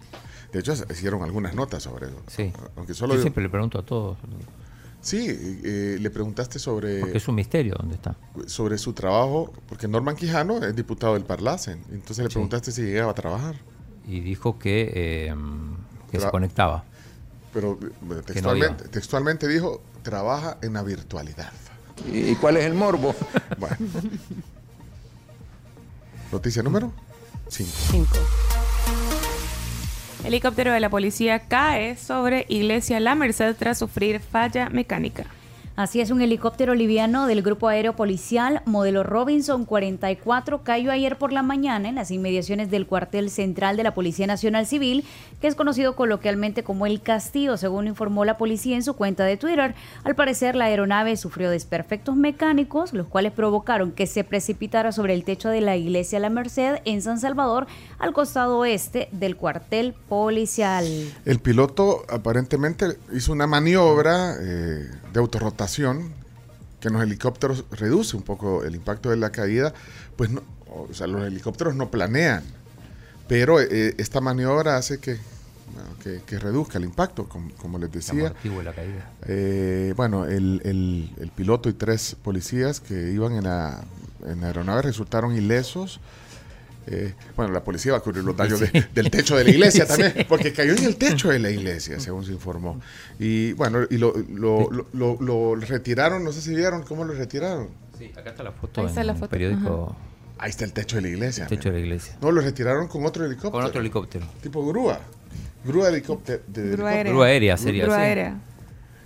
De 0.52 0.60
hecho, 0.60 0.74
hicieron 0.92 1.24
algunas 1.24 1.56
notas 1.56 1.82
sobre 1.84 2.08
eso. 2.08 2.22
Sí. 2.28 2.54
Aunque 2.76 2.94
solo 2.94 3.16
Yo 3.16 3.22
siempre 3.22 3.42
le 3.42 3.50
pregunto 3.50 3.80
a 3.80 3.86
todos. 3.86 4.18
Sí, 5.02 5.26
eh, 5.28 5.98
le 6.00 6.10
preguntaste 6.12 6.60
sobre 6.60 7.00
Porque 7.02 7.18
es 7.18 7.28
un 7.28 7.36
misterio 7.36 7.76
dónde 7.80 7.96
está. 7.96 8.16
sobre 8.46 8.78
su 8.78 8.94
trabajo, 8.94 9.52
porque 9.68 9.88
Norman 9.88 10.16
Quijano 10.16 10.64
es 10.64 10.76
diputado 10.76 11.16
del 11.16 11.24
Parlacen. 11.24 11.80
Entonces 11.92 12.20
le 12.20 12.30
Sí. 12.30 12.34
preguntaste 12.36 12.72
si 12.72 12.84
llegaba 12.84 13.12
a 13.12 13.16
trabajar. 13.16 13.56
Y 14.08 14.20
dijo 14.20 14.60
que, 14.60 15.34
que 16.12 16.20
se 16.20 16.30
conectaba. 16.30 16.84
Pero 17.52 17.78
eh, 17.82 17.90
no 18.02 18.22
textualmente, 18.22 18.88
textualmente 18.90 19.48
dijo, 19.48 19.82
trabaja 20.04 20.58
en 20.62 20.74
la 20.74 20.84
virtualidad. 20.84 21.52
¿Y 22.12 22.36
cuál 22.36 22.58
es 22.58 22.66
el 22.66 22.74
morbo? 22.74 23.16
Bueno. 23.58 23.78
Noticia 26.32 26.64
número 26.64 26.92
5. 27.50 28.08
Helicóptero 30.24 30.72
de 30.72 30.80
la 30.80 30.90
policía 30.90 31.48
cae 31.48 31.96
sobre 31.98 32.46
Iglesia 32.50 33.00
La 33.00 33.14
Merced 33.14 33.56
tras 33.56 33.78
sufrir 33.78 34.20
falla 34.20 34.70
mecánica. 34.70 35.26
Así 35.76 36.02
es, 36.02 36.12
un 36.12 36.22
helicóptero 36.22 36.76
liviano 36.76 37.26
del 37.26 37.42
Grupo 37.42 37.68
Aéreo 37.68 37.96
Policial 37.96 38.62
modelo 38.66 39.02
Robinson 39.02 39.66
44 39.66 40.62
cayó 40.62 40.92
ayer 40.92 41.18
por 41.18 41.34
la 41.34 41.42
mañana 41.42 41.90
en 41.90 41.96
las 41.96 42.12
inmediaciones 42.12 42.70
del 42.70 42.86
cuartel 42.86 43.32
central 43.32 43.76
de 43.76 43.82
la 43.82 43.96
Policía 43.96 44.28
Nacional 44.28 44.68
Civil, 44.68 45.04
que 45.42 45.48
es 45.48 45.56
conocido 45.56 45.96
coloquialmente 45.96 46.64
como 46.64 46.86
El 46.86 47.02
Castillo, 47.02 47.58
según 47.58 47.88
informó 47.88 48.24
la 48.24 48.38
policía 48.38 48.76
en 48.76 48.84
su 48.84 48.94
cuenta 48.94 49.26
de 49.26 49.36
Twitter. 49.36 49.74
Al 50.04 50.14
parecer, 50.14 50.56
la 50.56 50.66
aeronave 50.66 51.18
sufrió 51.18 51.50
desperfectos 51.50 52.16
mecánicos, 52.16 52.94
los 52.94 53.08
cuales 53.08 53.32
provocaron 53.32 53.94
que 53.94 54.06
se 54.06 54.24
precipitara 54.24 54.92
sobre 54.92 55.16
el 55.16 55.24
techo 55.24 55.50
de 55.50 55.62
la 55.62 55.76
iglesia 55.76 56.20
La 56.20 56.30
Merced 56.30 56.82
en 56.86 57.02
San 57.02 57.20
Salvador, 57.20 57.66
al 57.98 58.14
costado 58.14 58.60
oeste 58.60 59.10
del 59.12 59.38
cuartel 59.38 59.96
policial. 60.08 60.86
El 61.26 61.40
piloto 61.40 62.04
aparentemente 62.10 62.96
hizo 63.12 63.32
una 63.32 63.48
maniobra 63.48 64.36
eh, 64.40 64.88
de 65.12 65.20
autorrotación 65.20 65.63
que 66.80 66.88
en 66.90 66.94
los 66.96 67.04
helicópteros 67.04 67.66
reduce 67.72 68.16
un 68.18 68.24
poco 68.24 68.64
el 68.64 68.76
impacto 68.76 69.10
de 69.10 69.18
la 69.18 69.32
caída. 69.32 69.74
Pues 70.16 70.30
no, 70.30 70.42
o 70.68 70.94
sea, 70.94 71.08
los 71.08 71.24
helicópteros 71.26 71.76
no 71.76 71.90
planean, 71.90 72.44
pero 73.28 73.60
eh, 73.62 73.96
esta 73.98 74.22
maniobra 74.22 74.78
hace 74.78 75.00
que, 75.00 75.18
que, 76.04 76.22
que 76.26 76.40
reduzca 76.40 76.78
el 76.78 76.84
impacto, 76.84 77.28
como, 77.30 77.52
como 77.56 77.78
les 77.80 77.92
decía. 77.92 78.14
La 78.24 78.34
caída. 78.34 78.64
Eh, 79.28 79.94
bueno, 79.96 80.26
el, 80.26 80.62
el- 80.66 81.10
el 81.20 81.30
piloto 81.30 81.70
y 81.70 81.74
tres 81.74 82.16
policías 82.22 82.80
que 82.80 83.12
iban 83.12 83.34
en 83.34 83.46
la, 83.46 83.84
en 84.28 84.42
la 84.42 84.48
aeronave 84.48 84.82
resultaron 84.84 85.36
ilesos. 85.36 86.00
Eh, 86.88 87.14
bueno, 87.38 87.54
la 87.54 87.64
policía 87.64 87.94
va 87.94 88.00
a 88.00 88.02
cubrir 88.02 88.24
los 88.24 88.36
daños 88.36 88.60
de- 88.60 88.86
del 88.94 89.10
techo 89.10 89.38
de 89.38 89.46
la 89.46 89.50
iglesia 89.52 89.86
Sí. 89.88 90.02
también, 90.02 90.26
porque 90.28 90.52
cayó 90.52 90.74
en 90.74 90.84
el 90.84 90.96
techo 90.98 91.30
de 91.30 91.40
la 91.40 91.50
iglesia, 91.50 92.00
según 92.00 92.26
se 92.26 92.32
informó. 92.34 92.82
Y 93.20 93.54
bueno, 93.54 93.80
y 93.90 93.98
lo, 93.98 94.14
lo, 94.30 94.70
lo- 94.70 94.88
lo- 94.94 95.18
lo 95.22 95.56
retiraron, 95.56 96.24
no 96.24 96.32
sé 96.32 96.42
si 96.42 96.54
vieron 96.56 96.84
cómo 96.84 97.06
lo 97.06 97.14
retiraron. 97.14 97.70
Sí, 97.98 98.12
acá 98.18 98.32
está 98.32 98.44
la 98.44 98.52
foto 98.52 98.82
Ahí 98.82 98.88
está 98.88 99.02
en 99.02 99.08
la 99.08 99.14
el 99.14 99.20
foto, 99.20 99.30
periódico. 99.30 99.96
Ahí 100.40 100.50
está 100.50 100.66
el 100.66 100.74
techo 100.74 100.98
de 100.98 101.04
la 101.04 101.08
iglesia. 101.10 101.48
Techo 101.48 101.70
de 101.70 101.76
la 101.76 101.86
iglesia. 101.86 102.18
No, 102.22 102.32
lo 102.32 102.42
retiraron 102.42 102.88
con 102.88 103.06
otro 103.06 103.26
helicóptero. 103.26 103.52
Con 103.54 103.64
otro 103.64 103.80
helicóptero. 103.80 104.26
Tipo 104.42 104.66
grúa. 104.66 105.00
Grúa 105.64 105.86
de 105.86 105.94
helicóptero. 105.94 106.42
de 106.48 106.62
Grúa 106.72 106.72
helicóptero. 106.72 106.88
aérea. 106.88 107.12
Grúa 107.14 107.26
aérea 107.28 107.58
sería, 107.58 107.84
Grúa 107.86 107.98
aérea. 108.00 108.36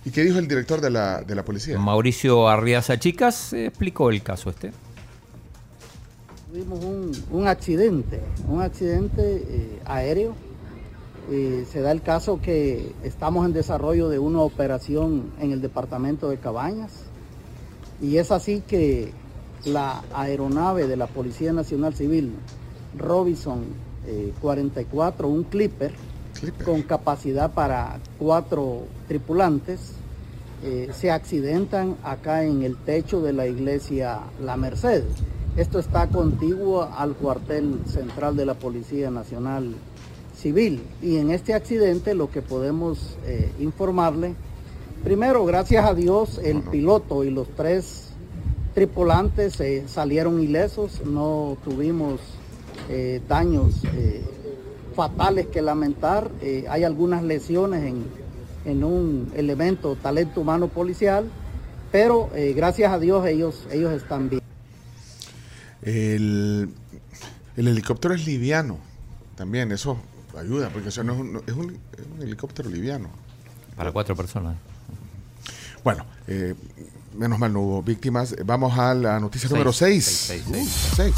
¿Y 0.04 0.10
qué 0.10 0.22
dijo 0.24 0.38
el 0.38 0.48
director 0.48 0.80
de 0.80 0.90
la, 0.90 1.22
de 1.22 1.34
la 1.34 1.44
policía? 1.44 1.78
Mauricio 1.78 2.48
Arriaza 2.48 2.98
Chicas 2.98 3.52
explicó 3.52 4.10
el 4.10 4.22
caso 4.22 4.50
este. 4.50 4.72
Tuvimos 6.58 6.84
un, 6.84 7.12
un 7.30 7.46
accidente, 7.46 8.20
un 8.48 8.60
accidente 8.60 9.44
eh, 9.48 9.80
aéreo. 9.84 10.34
Eh, 11.30 11.64
se 11.70 11.80
da 11.80 11.92
el 11.92 12.02
caso 12.02 12.40
que 12.42 12.94
estamos 13.04 13.46
en 13.46 13.52
desarrollo 13.52 14.08
de 14.08 14.18
una 14.18 14.40
operación 14.40 15.30
en 15.38 15.52
el 15.52 15.62
departamento 15.62 16.28
de 16.30 16.38
Cabañas 16.38 17.04
y 18.02 18.16
es 18.16 18.32
así 18.32 18.60
que 18.66 19.12
la 19.66 20.02
aeronave 20.12 20.88
de 20.88 20.96
la 20.96 21.06
Policía 21.06 21.52
Nacional 21.52 21.94
Civil 21.94 22.34
Robinson 22.96 23.62
eh, 24.08 24.32
44, 24.40 25.28
un 25.28 25.44
clipper, 25.44 25.92
con 26.64 26.82
capacidad 26.82 27.52
para 27.52 28.00
cuatro 28.18 28.82
tripulantes, 29.06 29.92
eh, 30.64 30.88
se 30.92 31.12
accidentan 31.12 31.96
acá 32.02 32.42
en 32.42 32.64
el 32.64 32.76
techo 32.78 33.20
de 33.20 33.32
la 33.32 33.46
iglesia 33.46 34.22
La 34.42 34.56
Merced. 34.56 35.04
Esto 35.58 35.80
está 35.80 36.06
contiguo 36.06 36.84
al 36.84 37.14
cuartel 37.14 37.80
central 37.84 38.36
de 38.36 38.46
la 38.46 38.54
Policía 38.54 39.10
Nacional 39.10 39.74
civil. 40.32 40.80
Y 41.02 41.16
en 41.16 41.32
este 41.32 41.52
accidente 41.52 42.14
lo 42.14 42.30
que 42.30 42.42
podemos 42.42 43.16
eh, 43.26 43.50
informarle, 43.58 44.36
primero, 45.02 45.44
gracias 45.44 45.84
a 45.84 45.94
Dios, 45.94 46.40
el 46.44 46.62
piloto 46.62 47.24
y 47.24 47.30
los 47.30 47.48
tres 47.56 48.10
tripulantes 48.72 49.60
eh, 49.60 49.82
salieron 49.88 50.40
ilesos, 50.40 51.04
no 51.04 51.56
tuvimos 51.64 52.20
eh, 52.88 53.20
daños 53.26 53.82
eh, 53.96 54.22
fatales 54.94 55.48
que 55.48 55.60
lamentar, 55.60 56.30
hay 56.70 56.84
algunas 56.84 57.24
lesiones 57.24 57.82
en, 57.82 58.04
en 58.64 58.84
un 58.84 59.32
elemento 59.34 59.96
talento 59.96 60.40
humano 60.40 60.68
policial, 60.68 61.28
pero 61.90 62.28
gracias 62.54 62.92
a 62.92 63.00
Dios 63.00 63.26
ellos, 63.26 63.66
ellos 63.72 63.92
están 63.92 64.28
bien. 64.28 64.47
El, 65.88 66.68
el 67.56 67.68
helicóptero 67.68 68.14
es 68.14 68.26
liviano 68.26 68.78
también, 69.36 69.72
eso 69.72 69.98
ayuda, 70.38 70.68
porque 70.70 70.90
eso 70.90 71.02
no 71.02 71.14
es, 71.14 71.18
un, 71.20 71.42
es 71.46 71.54
un- 71.54 71.78
es 71.96 72.06
un 72.16 72.22
helicóptero 72.22 72.68
liviano. 72.68 73.08
Para 73.76 73.90
cuatro 73.92 74.14
personas. 74.14 74.56
Bueno, 75.82 76.04
eh, 76.26 76.54
menos 77.16 77.38
mal 77.38 77.52
no 77.52 77.60
hubo 77.60 77.82
víctimas. 77.82 78.34
Vamos 78.44 78.78
a 78.78 78.92
la 78.94 79.18
noticia 79.20 79.48
Seis, 79.48 79.52
número 79.52 79.70
Uh, 79.70 79.72
6. 79.72 80.04
seis, 80.04 80.44
seis, 80.50 80.90
seis. 80.96 81.14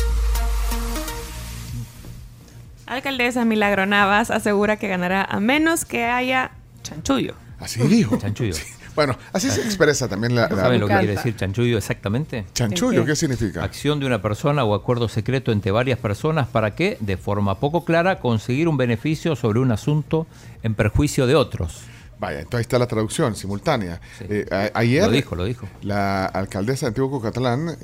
Alcaldesa 2.87 3.45
Milagro 3.45 3.87
Navas 3.87 4.31
asegura 4.31 4.77
que 4.77 4.89
ganará 4.89 5.25
a 5.25 5.41
menos 5.41 5.85
que 5.85 6.05
haya 6.05 6.51
chanchullo. 6.83 7.35
Así 7.59 7.81
dijo. 7.83 8.17
Chanchullo. 8.19 8.55
Bueno, 8.95 9.17
así 9.33 9.51
se 9.51 9.61
expresa 9.63 10.09
también 10.09 10.35
la... 10.35 10.49
la- 10.49 10.57
¿Saben 10.57 10.81
lo 10.81 10.89
que 10.89 10.99
quiere 10.99 11.15
decir 11.15 11.37
chanchullo 11.37 11.79
exactamente? 11.79 12.45
Chanchullo, 12.55 13.05
¿qué 13.05 13.15
significa? 13.17 13.63
Acción 13.63 14.01
de 14.01 14.07
una 14.07 14.21
persona 14.21 14.65
o 14.65 14.75
acuerdo 14.75 15.09
secreto 15.09 15.53
entre 15.53 15.71
varias 15.71 15.99
personas 15.99 16.49
para 16.49 16.75
que, 16.75 16.97
de 17.01 17.17
forma 17.17 17.59
poco 17.61 17.85
clara, 17.85 18.19
conseguir 18.21 18.69
un 18.69 18.77
beneficio 18.77 19.37
sobre 19.37 19.61
un 19.61 19.73
asunto 19.73 20.27
en 20.63 20.75
perjuicio 20.75 21.27
de 21.27 21.35
otros. 21.37 21.83
Vaya, 22.19 22.39
entonces 22.41 22.59
ahí 22.59 22.63
está 22.63 22.79
la 22.79 22.87
traducción 22.87 23.35
simultánea. 23.35 24.01
Eh, 24.21 24.45
a- 24.51 24.79
ayer, 24.79 25.05
Lo 25.05 25.11
dijo, 25.11 25.35
lo 25.37 25.45
dijo. 25.45 25.67
la 25.83 26.27
alcaldesa 26.27 26.87
de 26.87 26.89
Antiguo 26.89 27.11
Cucatlán, 27.11 27.69
eh, 27.71 27.77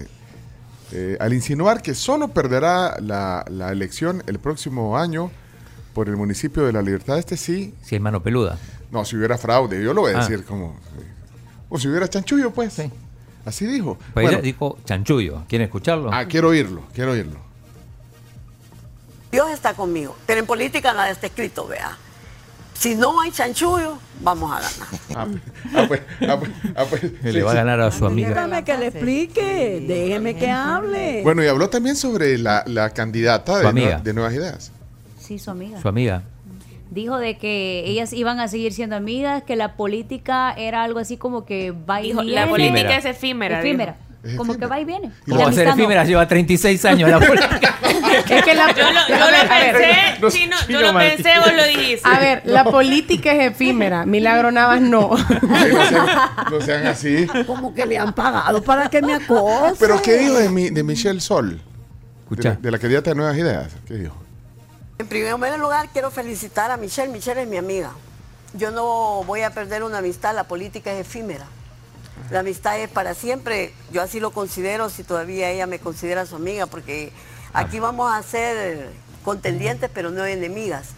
eh, 0.92 1.16
al 1.20 1.32
insinuar 1.32 1.82
que 1.82 1.94
solo 1.94 2.28
perderá 2.28 2.96
la, 3.00 3.44
la 3.48 3.72
elección 3.72 4.22
el 4.26 4.38
próximo 4.38 4.98
año 4.98 5.30
por 5.94 6.08
el 6.08 6.16
municipio 6.16 6.66
de 6.66 6.72
La 6.74 6.82
Libertad, 6.82 7.18
este 7.18 7.36
sí. 7.38 7.72
Si 7.82 7.94
hay 7.94 8.00
mano 8.00 8.22
peluda. 8.22 8.58
No, 8.90 9.04
si 9.04 9.16
hubiera 9.16 9.36
fraude, 9.38 9.82
yo 9.82 9.92
lo 9.92 10.02
voy 10.02 10.12
a 10.12 10.18
Ah. 10.18 10.20
decir 10.20 10.44
como. 10.44 10.76
O 11.68 11.78
si 11.78 11.88
hubiera 11.88 12.08
chanchullo, 12.08 12.52
pues. 12.52 12.80
Así 13.44 13.66
dijo. 13.66 13.96
Pues 13.96 14.12
Bueno, 14.14 14.30
ella 14.30 14.40
dijo 14.40 14.78
chanchullo. 14.84 15.44
¿Quieren 15.48 15.66
escucharlo? 15.66 16.10
ah, 16.12 16.24
quiero 16.26 16.48
oírlo, 16.48 16.82
quiero 16.94 17.12
oírlo. 17.12 17.38
Dios 19.30 19.50
está 19.50 19.74
conmigo. 19.74 20.16
Pero 20.26 20.40
en 20.40 20.46
política 20.46 20.92
nada 20.92 21.10
está 21.10 21.26
escrito, 21.26 21.66
vea. 21.66 21.96
Si 22.74 22.94
no 22.94 23.20
hay 23.20 23.30
chanchullo, 23.32 23.98
vamos 24.20 24.52
a 24.52 24.60
ganar. 24.60 24.88
Ah, 25.14 25.26
ah, 25.76 25.84
pues, 25.88 26.02
ah, 26.28 26.36
pues, 26.38 26.50
ah, 26.76 26.84
pues, 26.88 27.00
sí, 27.22 27.32
le 27.32 27.42
va 27.42 27.52
a 27.52 27.54
ganar 27.54 27.80
a 27.80 27.90
su 27.90 28.04
amiga. 28.06 28.28
Déjame 28.28 28.64
que 28.64 28.76
le 28.78 28.86
explique, 28.88 29.84
déjeme 29.86 30.36
que 30.36 30.50
hable. 30.50 31.22
Bueno, 31.22 31.42
y 31.42 31.46
habló 31.46 31.70
también 31.70 31.96
sobre 31.96 32.38
la, 32.38 32.62
la 32.66 32.90
candidata 32.90 33.58
de 33.72 34.12
Nuevas 34.14 34.34
Ideas. 34.34 34.72
Sí, 35.18 35.38
su 35.38 35.50
amiga. 35.50 35.80
Su 35.80 35.88
amiga. 35.88 36.22
Dijo 36.90 37.18
de 37.18 37.36
que 37.36 37.82
ellas 37.86 38.12
iban 38.12 38.38
a 38.40 38.48
seguir 38.48 38.72
siendo 38.72 38.94
amigas, 38.96 39.42
que 39.42 39.56
la 39.56 39.74
política 39.74 40.52
era 40.56 40.82
algo 40.84 40.98
así 41.00 41.16
como 41.16 41.44
que 41.44 41.72
va 41.72 42.00
y 42.00 42.08
Dijo, 42.08 42.20
viene. 42.22 42.40
la 42.40 42.48
política 42.48 42.96
es 42.96 43.04
efímera, 43.04 43.58
Efímera. 43.60 43.96
dijo. 44.22 44.36
Como 44.38 44.56
que 44.58 44.66
va 44.66 44.80
y 44.80 44.84
viene. 44.84 45.10
¿Cómo 45.28 45.40
va 45.42 45.48
a 45.48 45.52
ser 45.52 45.68
efímera? 45.68 46.04
Lleva 46.04 46.26
36 46.26 46.84
años 46.84 47.10
la 47.10 47.18
política. 47.20 47.74
Es 48.28 48.44
que 48.44 48.54
la, 48.54 48.72
Yo 48.74 48.82
lo, 48.84 49.08
yo 49.08 49.18
lo 49.18 49.48
pensé, 49.48 50.38
Chino, 50.38 50.56
yo 50.68 50.80
lo 50.80 50.94
pensé, 50.98 51.30
vos 51.38 51.52
lo 51.54 51.64
dijiste. 51.66 52.08
A 52.08 52.18
ver, 52.20 52.42
la 52.44 52.64
política 52.64 53.32
es 53.32 53.52
efímera, 53.52 54.06
Milagro 54.06 54.50
Navas 54.50 54.80
no. 54.80 55.10
No 56.50 56.60
sean 56.60 56.86
así. 56.86 57.26
Como 57.46 57.74
que 57.74 57.84
le 57.86 57.98
han 57.98 58.12
pagado 58.12 58.62
para 58.62 58.88
que 58.88 59.02
me 59.02 59.14
acose. 59.14 59.76
Pero 59.78 60.00
¿qué 60.02 60.18
dijo 60.18 60.34
de, 60.34 60.48
mi, 60.48 60.70
de 60.70 60.82
Michelle 60.82 61.20
Sol? 61.20 61.60
De 62.30 62.42
la, 62.42 62.54
de 62.54 62.70
la 62.70 62.78
candidata 62.78 63.10
de 63.10 63.16
Nuevas 63.16 63.36
Ideas. 63.36 63.72
¿Qué 63.86 63.94
dijo? 63.94 64.16
En 64.98 65.08
primer 65.08 65.58
lugar, 65.58 65.90
quiero 65.92 66.10
felicitar 66.10 66.70
a 66.70 66.78
Michelle. 66.78 67.12
Michelle 67.12 67.42
es 67.42 67.48
mi 67.48 67.58
amiga. 67.58 67.92
Yo 68.54 68.70
no 68.70 69.24
voy 69.24 69.42
a 69.42 69.50
perder 69.50 69.82
una 69.82 69.98
amistad, 69.98 70.34
la 70.34 70.44
política 70.44 70.90
es 70.90 71.06
efímera. 71.06 71.46
La 72.30 72.40
amistad 72.40 72.78
es 72.80 72.88
para 72.88 73.12
siempre. 73.12 73.74
Yo 73.92 74.00
así 74.00 74.20
lo 74.20 74.30
considero, 74.30 74.88
si 74.88 75.04
todavía 75.04 75.50
ella 75.50 75.66
me 75.66 75.78
considera 75.78 76.24
su 76.24 76.36
amiga, 76.36 76.64
porque 76.64 77.12
aquí 77.52 77.78
vamos 77.78 78.10
a 78.10 78.22
ser 78.22 78.90
contendientes, 79.22 79.90
pero 79.92 80.10
no 80.10 80.24
enemigas. 80.24 80.94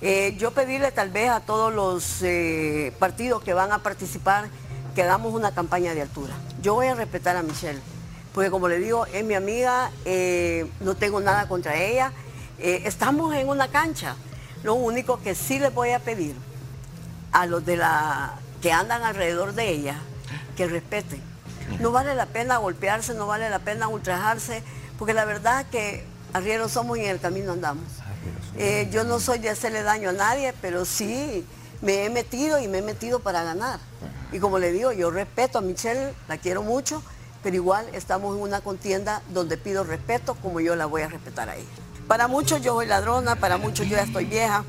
Eh, 0.00 0.36
yo 0.38 0.52
pedirle 0.52 0.92
tal 0.92 1.10
vez 1.10 1.30
a 1.30 1.40
todos 1.40 1.74
los 1.74 2.22
eh, 2.22 2.92
partidos 3.00 3.42
que 3.42 3.52
van 3.52 3.72
a 3.72 3.82
participar 3.82 4.48
que 4.94 5.02
hagamos 5.02 5.34
una 5.34 5.52
campaña 5.52 5.92
de 5.92 6.02
altura. 6.02 6.34
Yo 6.62 6.74
voy 6.74 6.86
a 6.86 6.94
respetar 6.94 7.36
a 7.36 7.42
Michelle, 7.42 7.80
porque 8.32 8.48
como 8.48 8.68
le 8.68 8.78
digo, 8.78 9.06
es 9.06 9.24
mi 9.24 9.34
amiga, 9.34 9.90
eh, 10.04 10.70
no 10.78 10.94
tengo 10.94 11.20
nada 11.20 11.48
contra 11.48 11.74
ella. 11.76 12.12
Eh, 12.60 12.82
estamos 12.84 13.34
en 13.34 13.48
una 13.48 13.68
cancha. 13.68 14.16
Lo 14.62 14.74
único 14.74 15.22
que 15.22 15.34
sí 15.34 15.58
les 15.58 15.72
voy 15.72 15.90
a 15.92 15.98
pedir 15.98 16.34
a 17.32 17.46
los 17.46 17.64
de 17.64 17.78
la 17.78 18.34
que 18.60 18.70
andan 18.70 19.02
alrededor 19.02 19.54
de 19.54 19.70
ella 19.70 19.96
que 20.56 20.66
respeten. 20.66 21.22
No 21.80 21.90
vale 21.90 22.14
la 22.14 22.26
pena 22.26 22.58
golpearse, 22.58 23.14
no 23.14 23.26
vale 23.26 23.48
la 23.48 23.60
pena 23.60 23.88
ultrajarse, 23.88 24.62
porque 24.98 25.14
la 25.14 25.24
verdad 25.24 25.64
que 25.70 26.04
arrieros 26.34 26.72
somos 26.72 26.98
y 26.98 27.00
en 27.00 27.10
el 27.10 27.20
camino 27.20 27.52
andamos. 27.52 27.84
Eh, 28.58 28.88
yo 28.92 29.04
no 29.04 29.20
soy 29.20 29.38
de 29.38 29.48
hacerle 29.48 29.82
daño 29.82 30.10
a 30.10 30.12
nadie, 30.12 30.52
pero 30.60 30.84
sí 30.84 31.46
me 31.80 32.04
he 32.04 32.10
metido 32.10 32.60
y 32.60 32.68
me 32.68 32.78
he 32.78 32.82
metido 32.82 33.20
para 33.20 33.42
ganar. 33.42 33.80
Y 34.32 34.38
como 34.38 34.58
le 34.58 34.70
digo, 34.70 34.92
yo 34.92 35.10
respeto 35.10 35.58
a 35.58 35.60
Michelle, 35.62 36.12
la 36.28 36.36
quiero 36.36 36.62
mucho, 36.62 37.02
pero 37.42 37.56
igual 37.56 37.86
estamos 37.94 38.36
en 38.36 38.42
una 38.42 38.60
contienda 38.60 39.22
donde 39.30 39.56
pido 39.56 39.82
respeto 39.82 40.34
como 40.34 40.60
yo 40.60 40.76
la 40.76 40.84
voy 40.84 41.00
a 41.00 41.08
respetar 41.08 41.48
a 41.48 41.56
ella. 41.56 41.79
Para 42.10 42.26
muchos 42.26 42.60
yo 42.60 42.74
soy 42.74 42.86
ladrona, 42.86 43.36
para 43.36 43.56
muchos 43.56 43.86
yo 43.88 43.94
ya 43.94 44.02
estoy 44.02 44.24
vieja, 44.24 44.64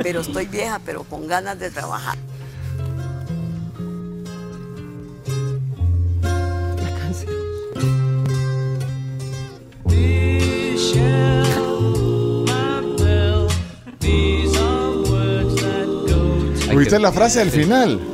pero 0.00 0.20
estoy 0.20 0.46
vieja, 0.46 0.80
pero 0.86 1.02
con 1.02 1.26
ganas 1.26 1.58
de 1.58 1.68
trabajar. 1.72 2.16
¿Oíste 16.76 17.00
la 17.00 17.10
frase 17.10 17.40
del 17.40 17.50
final? 17.50 18.13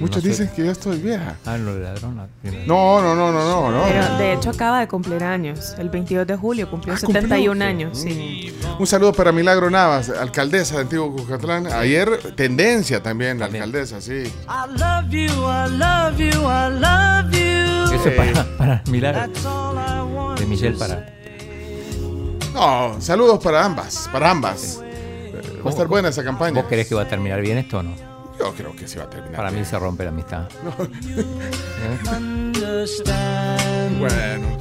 Muchos 0.00 0.22
dicen 0.22 0.50
que 0.54 0.64
yo 0.64 0.72
estoy 0.72 0.98
vieja. 0.98 1.36
Ah, 1.44 1.56
lo 1.56 1.74
de 1.74 1.84
ladrona. 1.84 2.26
No, 2.66 3.00
no, 3.00 3.14
no, 3.14 3.32
no, 3.32 3.44
no. 3.44 3.70
no. 3.70 3.84
Pero 3.88 4.18
de 4.18 4.32
hecho 4.34 4.50
acaba 4.50 4.80
de 4.80 4.88
cumplir 4.88 5.22
años. 5.24 5.74
El 5.78 5.88
22 5.90 6.26
de 6.26 6.36
julio 6.36 6.70
cumplió 6.70 6.94
Ah, 6.94 6.98
cumplió. 7.00 7.22
71 7.22 7.64
años. 7.64 7.98
Sí. 7.98 8.54
Un 8.78 8.86
saludo 8.86 9.12
para 9.12 9.32
Milagro 9.32 9.70
Navas, 9.70 10.10
alcaldesa 10.10 10.76
de 10.76 10.80
Antiguo 10.82 11.14
Cucatlán. 11.14 11.66
Ayer, 11.72 12.34
tendencia 12.34 13.02
también, 13.02 13.38
la 13.38 13.46
alcaldesa, 13.46 14.00
sí. 14.00 14.24
I 14.24 14.78
love 14.78 15.08
you, 15.10 15.28
I 15.28 15.70
love 15.70 16.18
you, 16.18 16.40
I 16.42 16.70
love 16.78 17.30
you. 17.32 17.94
Eso 17.94 18.08
es 18.08 18.14
para, 18.14 18.44
para 18.56 18.82
Milagro. 18.90 20.34
De 20.38 20.46
Michelle 20.46 20.76
para. 20.76 21.06
No, 22.52 23.00
saludos 23.00 23.42
para 23.42 23.64
ambas, 23.64 24.08
para 24.12 24.30
ambas. 24.30 24.80
Va 25.64 25.68
a 25.68 25.70
estar 25.70 25.86
buena 25.88 26.08
esa 26.08 26.22
campaña. 26.22 26.60
¿Vos 26.60 26.66
crees 26.68 26.86
que 26.88 26.94
va 26.94 27.02
a 27.02 27.08
terminar 27.08 27.40
bien 27.40 27.58
esto 27.58 27.78
o 27.78 27.82
no? 27.82 28.05
Yo 28.38 28.52
creo 28.54 28.76
que 28.76 28.86
sí 28.86 28.98
va 28.98 29.04
a 29.04 29.10
terminar. 29.10 29.36
Para 29.36 29.50
mí 29.50 29.64
se 29.64 29.78
rompe 29.78 30.04
la 30.04 30.10
amistad. 30.10 30.48
Understand. 32.16 33.98
Bueno. 33.98 34.58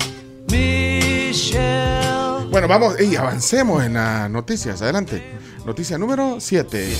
Michelle. 0.49 2.45
Bueno, 2.49 2.67
vamos, 2.67 2.99
y 3.01 3.15
avancemos 3.15 3.83
en 3.83 3.95
las 3.95 4.29
noticias. 4.29 4.81
Adelante. 4.81 5.23
Noticia 5.65 5.97
número 5.97 6.39
7. 6.39 6.95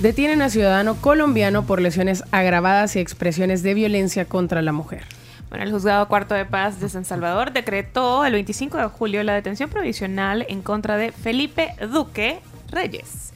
Detienen 0.00 0.42
a 0.42 0.50
ciudadano 0.50 0.96
colombiano 0.96 1.64
por 1.64 1.80
lesiones 1.80 2.22
agravadas 2.30 2.96
y 2.96 2.98
expresiones 2.98 3.62
de 3.62 3.72
violencia 3.72 4.26
contra 4.26 4.60
la 4.60 4.72
mujer. 4.72 5.04
Bueno, 5.48 5.64
el 5.64 5.72
juzgado 5.72 6.08
cuarto 6.08 6.34
de 6.34 6.44
paz 6.44 6.80
de 6.80 6.88
San 6.88 7.04
Salvador 7.04 7.52
decretó 7.52 8.24
el 8.24 8.32
25 8.32 8.76
de 8.76 8.86
julio 8.88 9.22
la 9.22 9.34
detención 9.34 9.70
provisional 9.70 10.44
en 10.48 10.60
contra 10.60 10.96
de 10.96 11.12
Felipe 11.12 11.74
Duque, 11.90 12.40
Reyes, 12.70 13.32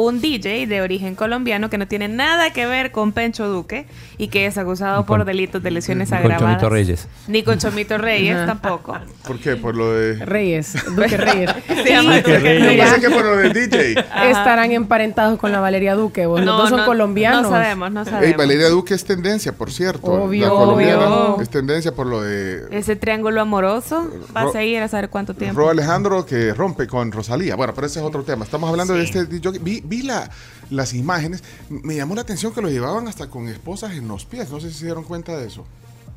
un 0.00 0.20
DJ 0.20 0.66
de 0.66 0.80
origen 0.80 1.14
colombiano 1.14 1.68
que 1.68 1.76
no 1.78 1.86
tiene 1.86 2.08
nada 2.08 2.50
que 2.52 2.64
ver 2.66 2.92
con 2.92 3.12
Pencho 3.12 3.46
Duque 3.48 3.86
y 4.16 4.28
que 4.28 4.46
es 4.46 4.56
acusado 4.56 5.04
por 5.04 5.24
delitos 5.26 5.62
de 5.62 5.70
lesiones 5.70 6.10
ni 6.10 6.16
con 6.16 6.24
agravadas. 6.32 6.48
Chomito 6.60 6.68
Reyes. 6.70 7.08
Ni 7.28 7.42
con 7.42 7.58
Chomito 7.58 7.98
Reyes 7.98 8.46
tampoco. 8.46 8.96
¿Por 9.26 9.38
qué? 9.38 9.56
Por 9.56 9.76
lo 9.76 9.92
de. 9.92 10.24
Reyes, 10.24 10.74
Duque 10.96 11.16
Reyes. 11.16 11.50
Se 11.68 11.90
llama 11.90 12.16
Duque 12.16 12.38
Reyes. 12.38 12.62
Yo 12.76 12.82
pensé 12.84 13.00
que 13.00 13.10
por 13.10 13.24
lo 13.24 13.36
del 13.36 13.52
DJ. 13.52 13.90
estarán 14.30 14.72
emparentados 14.72 15.38
con 15.38 15.52
la 15.52 15.60
Valeria 15.60 15.94
Duque. 15.94 16.24
vos. 16.26 16.40
Los 16.40 16.46
No, 16.46 16.56
dos 16.58 16.70
son 16.70 16.78
no- 16.80 16.86
colombianos. 16.86 17.42
No 17.42 17.50
sabemos, 17.50 17.92
no 17.92 18.00
Ey, 18.00 18.06
sabemos. 18.06 18.36
Valeria 18.38 18.68
Duque 18.70 18.94
es 18.94 19.04
tendencia, 19.04 19.52
por 19.52 19.70
cierto. 19.70 20.06
Obvio, 20.10 20.44
la 20.46 20.50
colombiana 20.50 21.06
obvio. 21.06 21.42
es 21.42 21.50
tendencia 21.50 21.92
por 21.92 22.06
lo 22.06 22.22
de 22.22 22.66
Ese 22.70 22.96
triángulo 22.96 23.40
amoroso 23.42 24.10
va 24.34 24.40
a 24.40 24.44
Ro- 24.44 24.52
seguir 24.52 24.78
a 24.80 24.88
saber 24.88 25.10
cuánto 25.10 25.34
tiempo. 25.34 25.60
Ro 25.60 25.68
Alejandro 25.70 26.24
que 26.24 26.54
rompe 26.54 26.86
con 26.86 27.12
Rosalía. 27.12 27.56
Bueno, 27.56 27.74
pero 27.74 27.86
ese 27.86 27.98
es 28.00 28.04
otro 28.06 28.22
tema. 28.22 28.44
Estamos 28.44 28.70
hablando 28.70 28.94
de 28.94 29.04
este 29.04 29.26
DJ. 29.26 29.58
Vi, 29.60 29.81
vi 29.84 30.02
la, 30.02 30.30
las 30.70 30.94
imágenes. 30.94 31.42
Me 31.68 31.94
llamó 31.96 32.14
la 32.14 32.22
atención 32.22 32.52
que 32.52 32.60
lo 32.62 32.68
llevaban 32.68 33.08
hasta 33.08 33.28
con 33.28 33.48
esposas 33.48 33.92
en 33.92 34.08
los 34.08 34.24
pies. 34.24 34.50
No 34.50 34.60
sé 34.60 34.70
si 34.70 34.78
se 34.80 34.84
dieron 34.86 35.04
cuenta 35.04 35.36
de 35.36 35.46
eso. 35.46 35.64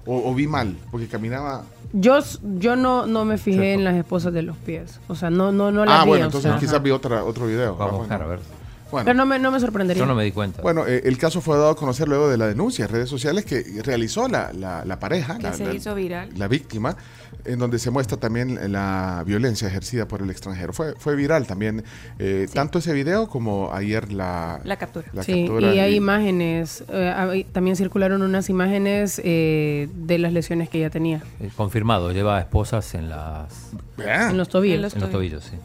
O, 0.07 0.29
o 0.29 0.35
vi 0.35 0.47
mal, 0.47 0.77
porque 0.91 1.07
caminaba. 1.07 1.63
Yo, 1.93 2.19
yo 2.59 2.75
no, 2.75 3.07
no 3.07 3.25
me 3.25 3.37
fijé 3.39 3.73
en 3.73 3.83
las 3.83 3.95
esposas 3.95 4.33
de 4.33 4.43
los 4.43 4.55
pies. 4.57 4.99
O 5.07 5.15
sea, 5.15 5.29
no, 5.31 5.51
no, 5.51 5.71
no 5.71 5.83
las 5.85 6.01
ah, 6.01 6.03
vi. 6.03 6.09
bueno, 6.09 6.25
o 6.25 6.27
entonces 6.27 6.51
sea, 6.51 6.59
quizás 6.59 6.75
ajá. 6.75 6.83
vi 6.83 6.91
otra, 6.91 7.23
otro 7.23 7.47
video. 7.47 7.75
Vamos 7.75 7.93
a 7.93 7.95
Ah, 7.95 7.99
buscar, 7.99 8.21
a 8.21 8.25
bueno. 8.27 8.41
ver. 8.41 8.64
Bueno. 8.95 9.05
Pero 9.05 9.17
no 9.17 9.25
me, 9.25 9.37
no 9.39 9.51
me 9.51 9.59
sorprendería. 9.59 10.01
Yo 10.01 10.07
no 10.07 10.15
me 10.15 10.23
di 10.23 10.31
cuenta. 10.31 10.61
Bueno, 10.61 10.85
eh, 10.87 11.01
el 11.05 11.17
caso 11.17 11.41
fue 11.41 11.57
dado 11.57 11.69
a 11.71 11.75
conocer 11.75 12.07
luego 12.07 12.29
de 12.29 12.37
la 12.37 12.47
denuncia 12.47 12.85
en 12.85 12.91
redes 12.91 13.09
sociales 13.09 13.43
que 13.45 13.63
realizó 13.83 14.27
la, 14.27 14.53
la- 14.53 14.85
la 14.85 14.99
pareja, 14.99 15.37
Que 15.37 15.43
la, 15.43 15.53
se 15.53 15.65
la- 15.65 15.73
hizo 15.73 15.93
viral. 15.95 16.29
la 16.37 16.47
víctima, 16.47 16.95
en 17.43 17.59
donde 17.59 17.77
se 17.77 17.91
muestra 17.91 18.17
también 18.17 18.71
la 18.71 19.23
violencia 19.25 19.67
ejercida 19.67 20.07
por 20.07 20.21
el 20.21 20.29
extranjero. 20.29 20.71
Fue, 20.71 20.93
fue 20.97 21.15
viral 21.15 21.45
también, 21.45 21.83
eh, 22.19 22.47
tanto 22.53 22.79
ese 22.79 22.93
video 22.93 23.27
como 23.27 23.71
ayer 23.73 24.13
la, 24.13 24.61
La 24.63 24.77
captura. 24.77 25.07
la 25.13 25.23
Sí, 25.23 25.45
captura 25.45 25.73
y 25.73 25.79
hay 25.79 25.93
y- 25.93 25.97
imágenes. 25.97 26.83
eh, 26.87 27.13
hay- 27.15 27.43
también 27.43 27.75
circularon 27.75 28.21
unas 28.21 28.49
imágenes 28.49 29.19
eh, 29.23 29.89
de 29.93 30.17
las 30.19 30.31
lesiones 30.31 30.69
que 30.69 30.77
ella 30.77 30.89
tenía. 30.89 31.21
Confirmado, 31.57 32.11
lleva 32.11 32.39
esposas 32.39 32.93
en 32.95 33.09
las. 33.09 33.71
En 33.97 34.37
los 34.37 34.47
tobillos. 34.49 34.75
En 34.77 34.81
los 34.81 34.93
en 34.95 34.99
los 35.01 35.11
tobillos, 35.11 35.43
sí. 35.43 35.57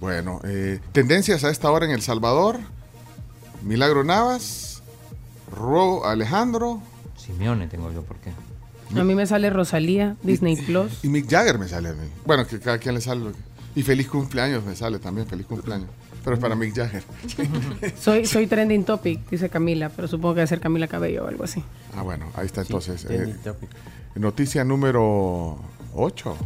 Bueno, 0.00 0.40
eh, 0.44 0.80
tendencias 0.92 1.44
a 1.44 1.50
esta 1.50 1.70
hora 1.70 1.84
en 1.86 1.92
El 1.92 2.00
Salvador. 2.02 2.58
Milagro 3.62 4.02
Navas, 4.04 4.82
Ro 5.54 6.06
Alejandro 6.06 6.80
Simeone 7.16 7.66
tengo 7.66 7.92
yo, 7.92 8.02
¿por 8.02 8.16
qué? 8.16 8.30
A 8.98 9.04
mí 9.04 9.14
me 9.14 9.26
sale 9.26 9.50
Rosalía, 9.50 10.16
Disney 10.22 10.56
Plus. 10.56 11.04
y 11.04 11.08
Mick 11.08 11.28
Jagger 11.30 11.58
me 11.58 11.68
sale 11.68 11.90
a 11.90 11.92
mí. 11.92 12.08
Bueno, 12.24 12.46
que 12.46 12.58
cada 12.58 12.78
quien 12.78 12.94
le 12.94 13.00
sale. 13.00 13.20
lo 13.24 13.32
que- 13.32 13.38
Y 13.76 13.82
feliz 13.82 14.08
cumpleaños 14.08 14.64
me 14.64 14.74
sale 14.74 14.98
también, 14.98 15.26
feliz 15.28 15.46
cumpleaños. 15.46 15.88
Pero 16.24 16.34
es 16.34 16.40
para 16.40 16.54
Mick 16.56 16.74
Jagger. 16.74 17.02
Soy, 18.00 18.26
soy 18.26 18.46
trending 18.46 18.84
topic, 18.84 19.20
dice 19.30 19.48
Camila, 19.48 19.90
pero 19.90 20.08
supongo 20.08 20.34
que 20.34 20.40
debe 20.40 20.48
ser 20.48 20.60
Camila 20.60 20.88
Cabello 20.88 21.24
o 21.24 21.28
algo 21.28 21.44
así. 21.44 21.62
Ah, 21.94 22.02
bueno, 22.02 22.26
ahí 22.34 22.46
está 22.46 22.62
entonces. 22.62 23.04
trending 23.04 23.34
eh, 23.36 23.38
topic. 23.44 23.70
noticia 24.16 24.64
número 24.64 25.56
8. 25.94 26.36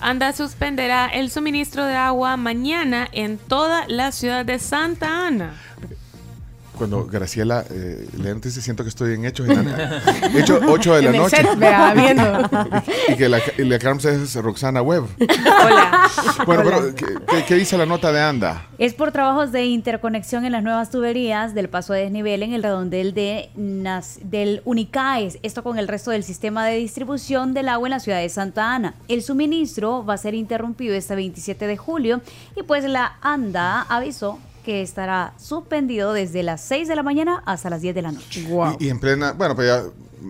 Anda 0.00 0.32
suspenderá 0.32 1.06
el 1.06 1.30
suministro 1.30 1.84
de 1.84 1.96
agua 1.96 2.36
mañana 2.36 3.08
en 3.12 3.36
toda 3.36 3.86
la 3.88 4.12
ciudad 4.12 4.44
de 4.44 4.58
Santa 4.58 5.26
Ana. 5.26 5.54
Cuando 6.78 7.06
Graciela 7.06 7.64
eh, 7.70 8.08
lee 8.16 8.28
noticias, 8.28 8.64
siento 8.64 8.84
que 8.84 8.88
estoy 8.88 9.14
en 9.14 9.24
Hechos. 9.24 9.48
En 9.48 9.64
la, 9.70 10.00
hecho 10.38 10.60
8 10.66 10.94
de 10.94 11.02
la 11.02 11.12
noche. 11.12 11.36
set, 11.36 11.58
vea, 11.58 11.92
viendo. 11.94 12.22
y 13.08 13.16
que 13.16 13.28
la, 13.28 13.40
y 13.58 13.64
la 13.64 13.78
Carms 13.78 14.04
es 14.04 14.34
Roxana 14.36 14.80
Webb. 14.82 15.04
Hola. 15.20 16.08
Bueno, 16.46 16.62
pero 16.64 16.94
¿qué, 16.94 17.04
qué- 17.26 17.44
qué 17.46 17.54
dice 17.56 17.76
la 17.76 17.84
nota 17.86 18.12
de 18.12 18.20
Anda? 18.20 18.66
Es 18.78 18.94
por 18.94 19.10
trabajos 19.12 19.50
de 19.52 19.64
interconexión 19.66 20.44
en 20.44 20.52
las 20.52 20.62
nuevas 20.62 20.90
tuberías 20.90 21.54
del 21.54 21.68
paso 21.68 21.92
de 21.92 22.02
desnivel 22.02 22.42
en 22.42 22.52
el 22.52 22.62
redondel 22.62 23.12
de 23.12 23.50
Nas- 23.56 24.18
del 24.22 24.62
Unicaes, 24.64 25.38
esto 25.42 25.62
con 25.64 25.78
el 25.78 25.88
resto 25.88 26.10
del 26.12 26.22
sistema 26.24 26.64
de 26.66 26.76
distribución 26.76 27.54
del 27.54 27.68
agua 27.68 27.88
en 27.88 27.90
la 27.90 28.00
ciudad 28.00 28.20
de 28.20 28.28
Santa 28.28 28.74
Ana. 28.74 28.94
El 29.08 29.22
suministro 29.22 30.04
va 30.04 30.14
a 30.14 30.18
ser 30.18 30.34
interrumpido 30.34 30.94
este 30.94 31.16
27 31.16 31.66
de 31.66 31.76
julio 31.76 32.20
y 32.56 32.62
pues 32.62 32.84
la 32.84 33.16
ANDA 33.20 33.82
avisó 33.82 34.38
que 34.64 34.82
estará 34.82 35.32
suspendido 35.38 36.12
desde 36.12 36.42
las 36.42 36.60
6 36.62 36.88
de 36.88 36.96
la 36.96 37.02
mañana 37.02 37.42
hasta 37.46 37.70
las 37.70 37.80
10 37.82 37.94
de 37.94 38.02
la 38.02 38.12
noche. 38.12 38.46
Y, 38.80 38.86
y 38.86 38.88
en 38.90 38.98
plena. 39.00 39.32
Bueno, 39.32 39.54
pues 39.56 39.68
ya. 39.68 39.82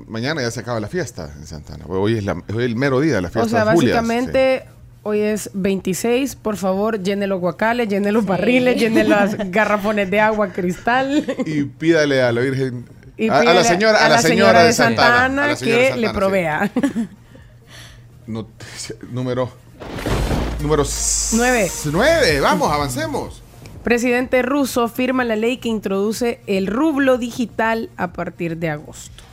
Mañana 0.07 0.43
ya 0.43 0.51
se 0.51 0.61
acaba 0.61 0.79
la 0.81 0.89
fiesta 0.89 1.33
en 1.39 1.47
Santana. 1.47 1.85
Hoy 1.89 2.19
es, 2.19 2.25
la- 2.25 2.35
hoy 2.35 2.43
es 2.49 2.57
el 2.59 2.77
mero 2.77 3.01
día 3.01 3.15
de 3.15 3.23
la 3.23 3.31
fiesta. 3.31 3.47
O 3.47 3.49
sea, 3.49 3.65
de 3.65 3.73
Julias, 3.73 3.97
básicamente 3.97 4.65
hoy 5.03 5.21
es 5.21 5.51
26, 5.55 6.37
por 6.37 6.59
favor, 6.59 7.03
llene 7.03 7.27
los 7.27 7.41
guacales, 7.41 7.89
llene 7.89 8.13
los 8.13 8.27
barriles, 8.27 8.77
llene 8.79 9.05
los 9.05 9.35
garrafones 9.51 10.11
de 10.11 10.21
agua 10.21 10.49
cristal. 10.53 11.25
Y 11.47 11.65
pídale 11.65 12.21
a 12.23 12.31
la 12.33 12.41
Virgen. 12.43 12.85
Y 13.17 13.31
a, 13.31 13.39
a 13.39 13.45
la 13.55 13.65
señora, 13.65 14.05
a 14.05 14.09
la 14.11 14.19
señora 14.21 14.63
de 14.63 14.73
Santana. 14.75 15.25
Ana 15.25 15.45
a 15.45 15.47
la 15.49 15.57
señora 15.57 15.77
que 15.79 15.83
de 15.83 15.89
Santana, 15.89 16.01
le 16.03 16.09
sí. 16.09 16.15
provea. 16.15 16.71
Número. 19.11 19.51
Número 20.61 20.85
Nueve. 21.33 21.71
9. 21.91 22.41
Vamos, 22.41 22.71
avancemos. 22.71 23.43
Presidente 23.89 24.43
ruso 24.43 24.87
firma 24.89 25.25
la 25.25 25.35
ley 25.35 25.57
que 25.57 25.71
introduce 25.71 26.41
el 26.47 26.67
rublo 26.67 27.17
digital 27.17 27.89
a 27.97 28.13
partir 28.13 28.59
de 28.59 28.69
agosto. 28.69 29.25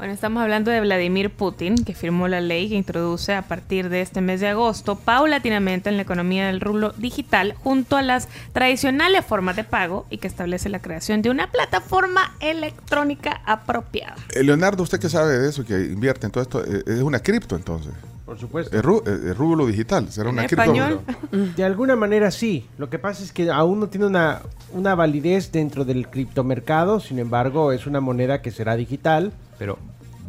Bueno, 0.00 0.14
estamos 0.14 0.42
hablando 0.42 0.70
de 0.70 0.80
Vladimir 0.80 1.28
Putin, 1.28 1.84
que 1.84 1.94
firmó 1.94 2.26
la 2.26 2.40
ley 2.40 2.70
que 2.70 2.74
introduce 2.74 3.34
a 3.34 3.42
partir 3.42 3.90
de 3.90 4.00
este 4.00 4.22
mes 4.22 4.40
de 4.40 4.48
agosto 4.48 4.96
paulatinamente 4.96 5.90
en 5.90 5.96
la 5.96 6.02
economía 6.04 6.46
del 6.46 6.62
rublo 6.62 6.94
digital 6.96 7.54
junto 7.62 7.98
a 7.98 8.02
las 8.02 8.26
tradicionales 8.54 9.26
formas 9.26 9.56
de 9.56 9.64
pago 9.64 10.06
y 10.08 10.16
que 10.16 10.26
establece 10.26 10.70
la 10.70 10.78
creación 10.80 11.20
de 11.20 11.28
una 11.28 11.50
plataforma 11.52 12.34
electrónica 12.40 13.42
apropiada. 13.44 14.16
Eh, 14.34 14.42
Leonardo, 14.42 14.84
usted 14.84 14.98
que 14.98 15.10
sabe 15.10 15.36
de 15.38 15.50
eso, 15.50 15.66
que 15.66 15.74
invierte 15.74 16.24
en 16.24 16.32
todo 16.32 16.42
esto, 16.44 16.64
eh, 16.64 16.82
es 16.86 17.02
una 17.02 17.18
cripto 17.18 17.54
entonces. 17.54 17.92
Por 18.24 18.38
supuesto. 18.38 18.74
El, 18.74 18.82
ru- 18.82 19.02
eh, 19.06 19.28
el 19.28 19.34
rublo 19.36 19.66
digital, 19.66 20.10
será 20.10 20.30
una 20.30 20.46
cripto. 20.46 21.02
De 21.30 21.62
alguna 21.62 21.94
manera 21.94 22.30
sí. 22.30 22.66
Lo 22.78 22.88
que 22.88 22.98
pasa 22.98 23.22
es 23.22 23.32
que 23.32 23.50
aún 23.50 23.78
no 23.80 23.88
tiene 23.90 24.06
una, 24.06 24.40
una 24.72 24.94
validez 24.94 25.52
dentro 25.52 25.84
del 25.84 26.08
criptomercado. 26.08 27.00
Sin 27.00 27.18
embargo, 27.18 27.70
es 27.72 27.86
una 27.86 28.00
moneda 28.00 28.40
que 28.40 28.50
será 28.50 28.76
digital. 28.76 29.34
Pero, 29.60 29.78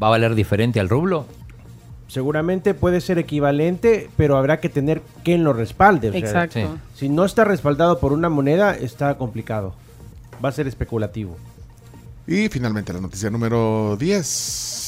¿va 0.04 0.08
a 0.08 0.10
valer 0.10 0.36
diferente 0.36 0.82
al 0.82 0.90
rublo? 0.90 1.26
Seguramente 2.10 2.74
puede 2.74 3.00
ser 3.00 3.18
equivalente, 3.18 4.10
pero 4.18 4.36
habrá 4.36 4.60
que 4.60 4.68
tener 4.68 5.02
quien 5.24 5.46
lo 5.46 5.54
respalde. 5.54 6.10
o 6.10 6.12
sea, 6.12 6.20
Exacto. 6.20 6.60
Sí. 6.60 6.66
Si 6.96 7.10
no 7.10 7.24
está 7.24 7.46
respaldado 7.46 7.98
por 8.02 8.12
una 8.12 8.28
moneda, 8.28 8.76
está 8.76 9.18
complicado. 9.18 9.74
Va 10.44 10.50
a 10.50 10.52
ser 10.52 10.68
especulativo. 10.68 11.38
Y 12.28 12.50
finalmente 12.50 12.92
la 12.92 13.00
noticia 13.00 13.30
número 13.30 13.96
10. 13.98 14.81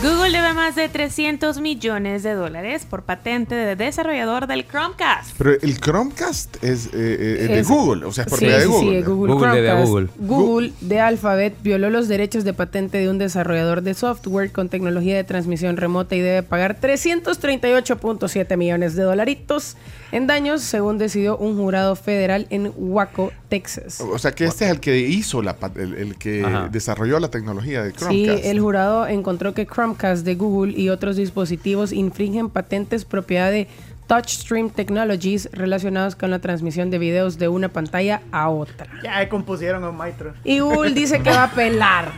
Google 0.00 0.32
debe 0.32 0.54
más 0.54 0.74
de 0.74 0.88
300 0.88 1.60
millones 1.60 2.22
de 2.22 2.32
dólares 2.32 2.86
por 2.88 3.02
patente 3.02 3.54
de 3.54 3.76
desarrollador 3.76 4.46
del 4.46 4.66
Chromecast. 4.66 5.36
Pero 5.38 5.52
el 5.60 5.78
Chromecast 5.78 6.56
es, 6.64 6.86
eh, 6.86 6.90
eh, 6.94 7.36
es 7.42 7.48
de 7.48 7.58
Es- 7.60 7.68
Google, 7.68 8.06
o 8.06 8.12
sea, 8.12 8.24
es 8.24 8.30
por 8.30 8.38
Sí, 8.38 8.46
medio 8.46 8.58
de 8.58 8.64
sí, 8.64 8.70
sí, 8.70 8.84
Google. 8.86 9.02
Google, 9.02 9.32
Google 9.34 9.50
debe 9.54 9.70
a. 9.70 9.74
Google. 9.84 10.08
Google 10.16 10.72
de 10.80 10.98
Alphabet 11.00 11.54
violó 11.62 11.90
los 11.90 12.08
derechos 12.08 12.42
de 12.44 12.52
patente 12.54 12.98
de 12.98 13.10
un 13.10 13.18
desarrollador 13.18 13.82
de 13.82 13.92
software 13.94 14.50
con 14.50 14.68
tecnología 14.70 15.14
de 15.14 15.24
transmisión 15.24 15.76
remota 15.76 16.16
y 16.16 16.20
debe 16.20 16.42
pagar 16.42 16.80
338.7 16.80 18.56
millones 18.56 18.96
de 18.96 19.02
dolaritos 19.02 19.76
en 20.12 20.26
daños, 20.26 20.60
según 20.62 20.98
decidió 20.98 21.36
un 21.38 21.56
jurado 21.56 21.96
federal 21.96 22.46
en 22.50 22.72
Waco, 22.76 23.32
Texas. 23.48 24.00
O 24.00 24.18
sea, 24.18 24.32
que 24.32 24.44
este 24.44 24.66
es 24.66 24.70
el 24.70 24.78
que 24.80 24.98
hizo, 24.98 25.42
la, 25.42 25.56
el, 25.76 25.94
el 25.94 26.16
que 26.16 26.44
Ajá. 26.44 26.68
desarrolló 26.70 27.18
la 27.18 27.28
tecnología 27.28 27.82
de 27.82 27.90
Sí, 27.90 27.96
Chromecast. 27.96 28.44
el 28.44 28.60
jurado 28.60 29.06
encontró 29.08 29.54
que 29.54 29.66
Chromecast 29.66 30.24
de 30.24 30.34
Google 30.36 30.72
y 30.78 30.90
otros 30.90 31.16
dispositivos 31.16 31.92
infringen 31.92 32.48
patentes 32.50 33.04
propiedad 33.04 33.50
de 33.50 33.66
Touchstream 34.06 34.68
Technologies 34.68 35.48
relacionados 35.52 36.16
con 36.16 36.30
la 36.30 36.38
transmisión 36.40 36.90
de 36.90 36.98
videos 36.98 37.38
de 37.38 37.48
una 37.48 37.68
pantalla 37.70 38.20
a 38.32 38.50
otra. 38.50 38.86
Ya 39.02 39.26
compusieron 39.28 39.82
a 39.84 39.88
un 39.90 39.96
maestro. 39.96 40.34
Y 40.44 40.58
Google 40.58 40.92
dice 40.92 41.20
que 41.22 41.30
va 41.30 41.44
a 41.44 41.50
pelar, 41.52 42.12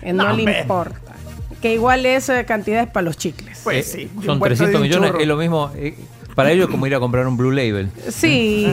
que 0.00 0.12
no, 0.12 0.24
No, 0.28 0.32
le 0.36 0.60
importa. 0.60 1.00
Que 1.60 1.74
igual 1.74 2.04
es 2.06 2.28
eh, 2.28 2.44
cantidades 2.46 2.88
para 2.88 3.04
los 3.04 3.16
chicles. 3.16 3.60
Pues 3.64 3.94
Eh, 3.94 4.08
sí. 4.08 4.10
Son 4.24 4.34
envuelto 4.34 4.64
de 4.64 4.70
300 4.70 4.74
un 4.76 4.82
millones, 4.82 5.12
es 5.20 5.26
lo 5.26 5.36
mismo. 5.36 5.70
eh, 5.76 5.94
para 6.34 6.50
ellos 6.52 6.68
como 6.68 6.86
ir 6.86 6.94
a 6.94 7.00
comprar 7.00 7.26
un 7.26 7.36
Blue 7.36 7.50
Label. 7.52 7.90
Sí. 8.10 8.66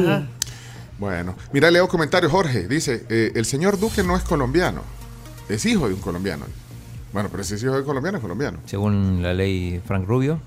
Bueno, 0.98 1.36
mira, 1.52 1.72
leo 1.72 1.88
comentarios, 1.88 2.32
Jorge. 2.32 2.68
Dice, 2.68 3.06
eh, 3.10 3.32
el 3.36 3.46
señor 3.46 3.80
Duque 3.80 4.04
no 4.04 4.16
es 4.16 4.24
colombiano, 4.24 4.82
es 5.50 5.66
hijo 5.66 5.88
de 5.88 5.96
un 5.96 6.00
colombiano. 6.02 6.46
Bueno, 7.14 7.30
pero 7.32 7.44
si 7.44 7.56
es 7.56 7.64
hijo 7.64 7.76
de 7.76 7.84
colombiano, 7.84 8.18
es 8.20 8.22
colombiano. 8.22 8.60
Según 8.66 9.22
la 9.22 9.34
ley 9.34 9.82
Frank 9.86 10.08
Rubio, 10.08 10.40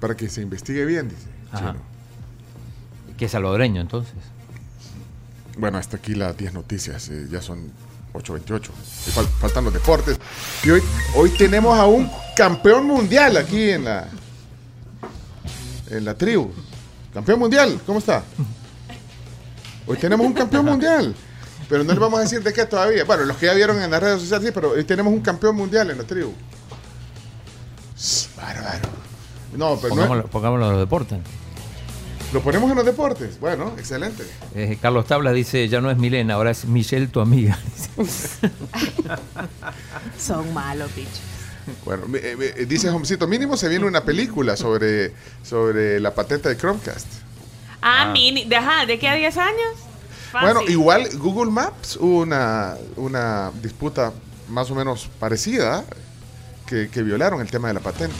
Para 0.00 0.16
que 0.16 0.28
se 0.28 0.42
investigue 0.42 0.84
bien, 0.84 1.08
dice. 1.08 1.26
Ajá. 1.50 1.72
Chino. 1.72 1.82
que 3.16 3.24
es 3.24 3.32
salvadoreño 3.32 3.80
entonces. 3.80 4.14
Bueno, 5.56 5.78
hasta 5.78 5.96
aquí 5.96 6.14
las 6.14 6.36
10 6.36 6.52
noticias, 6.54 7.08
eh, 7.08 7.26
ya 7.28 7.42
son 7.42 7.72
8.28. 8.12 8.70
Y 9.08 9.10
fal- 9.10 9.26
faltan 9.40 9.64
los 9.64 9.72
deportes. 9.74 10.20
Y 10.62 10.70
hoy, 10.70 10.80
hoy 11.16 11.30
tenemos 11.30 11.76
a 11.76 11.86
un 11.86 12.08
campeón 12.36 12.86
mundial 12.86 13.36
aquí 13.36 13.70
en 13.70 13.84
la 13.86 14.06
en 15.90 16.04
la 16.04 16.14
tribu. 16.14 16.50
Campeón 17.12 17.38
mundial, 17.38 17.80
¿cómo 17.86 17.98
está? 17.98 18.22
Hoy 19.86 19.96
tenemos 19.96 20.26
un 20.26 20.32
campeón 20.32 20.66
mundial. 20.66 21.14
Pero 21.68 21.84
no 21.84 21.92
le 21.92 21.98
vamos 21.98 22.18
a 22.18 22.22
decir 22.22 22.42
de 22.42 22.52
qué 22.52 22.64
todavía. 22.64 23.04
Bueno, 23.04 23.24
los 23.24 23.36
que 23.36 23.46
ya 23.46 23.54
vieron 23.54 23.80
en 23.82 23.90
las 23.90 24.02
redes 24.02 24.20
sociales, 24.20 24.46
sí, 24.46 24.52
pero 24.54 24.70
hoy 24.70 24.84
tenemos 24.84 25.12
un 25.12 25.20
campeón 25.20 25.56
mundial 25.56 25.90
en 25.90 25.98
la 25.98 26.04
tribu. 26.04 26.32
Bárbaro. 28.36 28.88
No, 29.56 29.78
pero 29.80 29.94
no 29.94 30.26
pongámoslo 30.26 30.66
en 30.66 30.72
los 30.72 30.80
deportes. 30.80 31.18
lo 32.32 32.40
ponemos 32.42 32.70
en 32.70 32.76
los 32.76 32.86
deportes. 32.86 33.40
Bueno, 33.40 33.72
excelente. 33.76 34.24
Eh, 34.54 34.78
Carlos 34.80 35.06
Tablas 35.06 35.34
dice, 35.34 35.68
ya 35.68 35.80
no 35.80 35.90
es 35.90 35.98
Milena, 35.98 36.34
ahora 36.34 36.50
es 36.50 36.64
Michelle, 36.64 37.08
tu 37.08 37.20
amiga. 37.20 37.58
Son 40.18 40.52
malos, 40.54 40.94
bichos. 40.94 41.37
Bueno, 41.84 42.06
mi- 42.06 42.18
eh, 42.18 42.54
eh, 42.56 42.66
dice 42.66 42.88
Homcito, 42.90 43.26
mínimo 43.26 43.56
se 43.56 43.68
viene 43.68 43.84
una 43.86 44.04
película 44.04 44.56
sobre, 44.56 45.12
sobre 45.42 46.00
la 46.00 46.14
patente 46.14 46.48
de 46.48 46.56
Chromecast. 46.56 47.06
Ah, 47.80 48.04
Ah. 48.08 48.12
mini. 48.12 48.44
De, 48.44 48.56
ajá, 48.56 48.86
¿de 48.86 48.98
qué 48.98 49.08
a 49.08 49.14
10 49.14 49.36
años? 49.36 49.74
Fácil. 50.32 50.52
Bueno, 50.54 50.70
igual 50.70 51.08
Google 51.18 51.50
Maps 51.50 51.96
hubo 51.96 52.20
una, 52.20 52.76
una 52.96 53.50
disputa 53.62 54.12
más 54.48 54.70
o 54.70 54.74
menos 54.74 55.08
parecida 55.18 55.84
que, 56.66 56.88
que 56.90 57.02
violaron 57.02 57.40
el 57.40 57.50
tema 57.50 57.68
de 57.68 57.74
la 57.74 57.80
patente. 57.80 58.16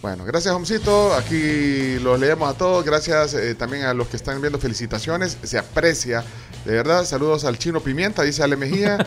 Bueno, 0.00 0.24
gracias 0.26 0.54
Homcito, 0.54 1.14
aquí 1.14 1.98
los 2.00 2.20
leemos 2.20 2.50
a 2.54 2.56
todos, 2.58 2.84
gracias 2.84 3.32
eh, 3.34 3.54
también 3.54 3.84
a 3.84 3.94
los 3.94 4.06
que 4.08 4.16
están 4.18 4.38
viendo, 4.42 4.58
felicitaciones, 4.58 5.38
se 5.42 5.56
aprecia, 5.58 6.22
de 6.66 6.72
verdad, 6.72 7.06
saludos 7.06 7.46
al 7.46 7.56
chino 7.58 7.80
Pimienta, 7.80 8.22
dice 8.22 8.42
Ale 8.42 8.56
Mejía, 8.56 8.98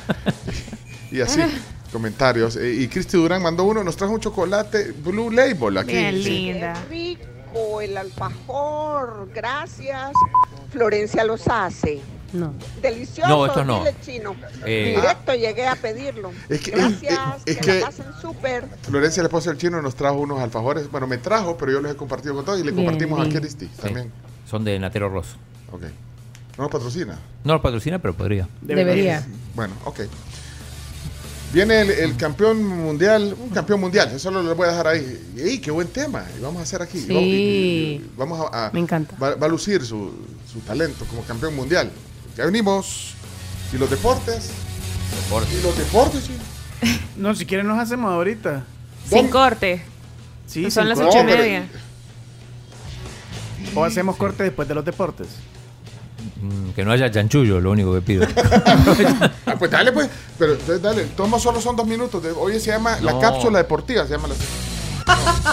y 1.11 1.21
así, 1.21 1.39
comentarios. 1.97 2.55
Eh, 2.57 2.73
y 2.81 2.87
Cristi 2.87 3.17
Durán 3.17 3.41
mandó 3.41 3.63
uno, 3.63 3.83
nos 3.83 3.97
trajo 3.97 4.13
un 4.13 4.19
chocolate 4.19 4.91
Blue 5.03 5.31
Label 5.31 5.77
aquí. 5.79 5.91
Sí. 5.93 6.11
linda. 6.11 6.73
rico 6.89 7.81
el 7.81 7.97
alfajor, 7.97 9.29
gracias. 9.33 10.11
Florencia 10.71 11.23
los 11.23 11.47
hace. 11.47 11.99
No. 12.33 12.53
Delicioso, 12.81 13.27
No, 13.29 13.45
estos 13.47 13.65
no. 13.65 13.83
chino. 14.05 14.35
Eh, 14.65 14.93
Directo 14.97 15.33
llegué 15.33 15.65
a 15.65 15.75
pedirlo. 15.75 16.31
Es 16.49 16.59
que- 16.61 16.71
gracias, 16.71 17.19
es- 17.45 17.55
es 17.55 17.57
que, 17.57 17.65
que- 17.65 17.79
la 17.79 17.85
pasen 17.87 18.05
súper. 18.21 18.65
Florencia, 18.83 19.23
la 19.23 19.27
esposa 19.27 19.49
del 19.49 19.57
chino, 19.59 19.81
nos 19.81 19.95
trajo 19.95 20.17
unos 20.19 20.39
alfajores. 20.39 20.91
Bueno, 20.91 21.07
me 21.07 21.17
trajo, 21.17 21.57
pero 21.57 21.71
yo 21.71 21.81
los 21.81 21.91
he 21.91 21.95
compartido 21.95 22.35
con 22.35 22.43
todos 22.45 22.59
y 22.59 22.63
le 22.63 22.71
Bien, 22.71 22.85
compartimos 22.85 23.19
a 23.19 23.23
bien. 23.23 23.39
Cristi 23.39 23.65
Sí. 23.67 23.81
también. 23.81 24.11
Son 24.45 24.63
de 24.63 24.77
Natero 24.77 25.09
Rosso. 25.09 25.37
Ok. 25.71 25.83
¿No 26.57 26.63
nos 26.63 26.71
patrocina? 26.71 27.17
No 27.45 27.53
lo 27.53 27.61
patrocina, 27.61 27.97
pero 27.99 28.13
podría. 28.13 28.47
Debería. 28.61 29.25
Bueno, 29.55 29.73
ok. 29.85 30.01
Viene 31.53 31.79
el, 31.81 31.89
el 31.91 32.17
campeón 32.17 32.61
mundial, 32.63 33.35
un 33.39 33.49
campeón 33.49 33.79
mundial, 33.79 34.11
eso 34.13 34.29
lo, 34.31 34.43
lo 34.43 34.53
voy 34.55 34.67
a 34.67 34.71
dejar 34.71 34.87
ahí. 34.87 35.33
¡Ey, 35.37 35.59
qué 35.59 35.71
buen 35.71 35.87
tema! 35.87 36.25
Y 36.37 36.41
vamos 36.41 36.59
a 36.59 36.63
hacer 36.63 36.81
aquí. 36.81 36.99
Sí. 36.99 37.07
Vamos, 37.07 37.23
y- 37.23 37.27
y- 37.35 38.11
vamos 38.17 38.49
a, 38.51 38.67
a- 38.67 38.71
Me 38.71 38.79
encanta. 38.81 39.15
Va, 39.17 39.35
va 39.35 39.45
a 39.47 39.49
lucir 39.49 39.83
su, 39.85 40.11
su 40.51 40.59
talento 40.59 41.05
como 41.05 41.21
campeón 41.23 41.55
mundial. 41.55 41.89
Ya 42.37 42.45
venimos. 42.45 43.13
¿Y 43.73 43.77
los 43.77 43.89
deportes? 43.89 44.49
¿Y 45.51 45.61
los 45.63 45.77
deportes? 45.77 46.23
sí? 46.25 46.33
No, 47.17 47.33
si 47.33 47.45
quieren 47.45 47.65
nos 47.67 47.79
hacemos 47.79 48.11
ahorita. 48.11 48.63
Sin 49.09 49.29
corte. 49.29 49.81
Sí, 50.45 50.63
Son 50.69 50.83
sin 50.83 50.89
las 50.89 50.99
ocho 50.99 51.19
y 51.21 51.23
media. 51.23 51.67
O 53.73 53.83
hacemos 53.83 54.15
corte 54.17 54.43
después 54.43 54.67
de 54.67 54.75
los 54.75 54.85
deportes. 54.85 55.27
Mm, 56.41 56.69
que 56.71 56.83
no 56.85 56.91
haya 56.91 57.09
chanchullo, 57.11 57.59
lo 57.59 57.71
único 57.71 57.93
que 57.93 58.01
pido. 58.01 58.25
Ah, 59.45 59.55
pues 59.57 59.71
dale, 59.71 59.91
pues. 59.93 60.09
Pero 60.37 60.51
entonces 60.53 60.81
dale. 60.81 61.03
Tomo 61.15 61.39
solo 61.39 61.61
son 61.61 61.75
dos 61.77 61.87
minutos. 61.87 62.21
de- 62.21 62.31
Oye, 62.31 62.59
se 62.59 62.69
llama 62.71 62.97
La. 63.01 63.17
Cápsula 63.19 63.59
Deportiva. 63.59 64.05
Se 64.05 64.11
llama 64.11 64.27
la. 64.27 64.35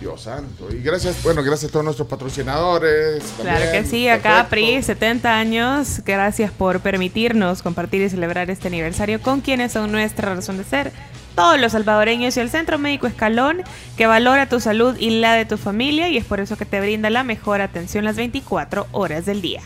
Dios 0.00 0.20
santo. 0.22 0.68
Y 0.70 0.82
gracias, 0.82 1.22
bueno, 1.22 1.42
gracias 1.42 1.70
a 1.70 1.72
todos 1.72 1.84
nuestros 1.84 2.06
patrocinadores. 2.08 3.22
Claro 3.40 3.72
que 3.72 3.84
sí, 3.84 4.08
acá 4.08 4.46
Perfecto. 4.48 4.50
PRI, 4.50 4.82
70 4.82 5.34
años. 5.38 6.00
Gracias 6.04 6.50
por 6.52 6.80
permitirnos 6.80 7.62
compartir 7.62 8.02
y 8.02 8.10
celebrar 8.10 8.50
este 8.50 8.68
aniversario 8.68 9.20
con 9.22 9.40
quienes 9.40 9.72
son 9.72 9.90
nuestra 9.90 10.34
razón 10.34 10.58
de 10.58 10.64
ser. 10.64 10.92
Todos 11.34 11.58
los 11.58 11.72
salvadoreños 11.72 12.36
y 12.36 12.40
el 12.40 12.50
Centro 12.50 12.78
Médico 12.78 13.06
Escalón, 13.06 13.62
que 13.96 14.06
valora 14.06 14.48
tu 14.48 14.60
salud 14.60 14.96
y 14.98 15.20
la 15.20 15.34
de 15.34 15.46
tu 15.46 15.56
familia, 15.56 16.08
y 16.08 16.18
es 16.18 16.24
por 16.24 16.40
eso 16.40 16.56
que 16.56 16.66
te 16.66 16.80
brinda 16.80 17.08
la 17.08 17.24
mejor 17.24 17.60
atención 17.60 18.04
las 18.04 18.16
24 18.16 18.86
horas 18.92 19.24
del 19.24 19.40
día. 19.40 19.62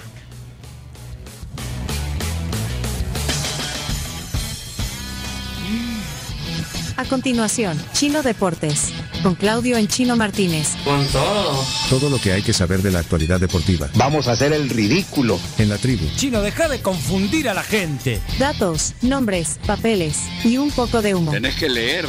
A 6.98 7.05
continuación, 7.05 7.78
Chino 7.93 8.23
Deportes. 8.23 8.90
Con 9.23 9.35
Claudio 9.35 9.77
en 9.77 9.86
Chino 9.86 10.16
Martínez. 10.16 10.77
Con 10.82 11.06
todo. 11.09 11.62
Todo 11.90 12.09
lo 12.09 12.18
que 12.18 12.32
hay 12.32 12.40
que 12.40 12.55
saber 12.55 12.81
de 12.81 12.90
la 12.90 13.01
actualidad 13.01 13.39
deportiva. 13.39 13.89
Vamos 13.97 14.28
a 14.28 14.32
hacer 14.32 14.55
el 14.55 14.70
ridículo. 14.70 15.39
En 15.59 15.68
la 15.68 15.77
tribu. 15.77 16.06
Chino, 16.16 16.40
deja 16.40 16.68
de 16.70 16.81
confundir 16.81 17.51
a 17.51 17.55
la 17.55 17.62
gente. 17.62 18.20
Datos, 18.39 18.94
nombres, 19.02 19.59
papeles 19.66 20.20
y 20.43 20.56
un 20.56 20.70
poco 20.70 21.02
de 21.02 21.14
humo. 21.14 21.32
Tenés 21.32 21.56
que 21.56 21.68
leer, 21.68 22.06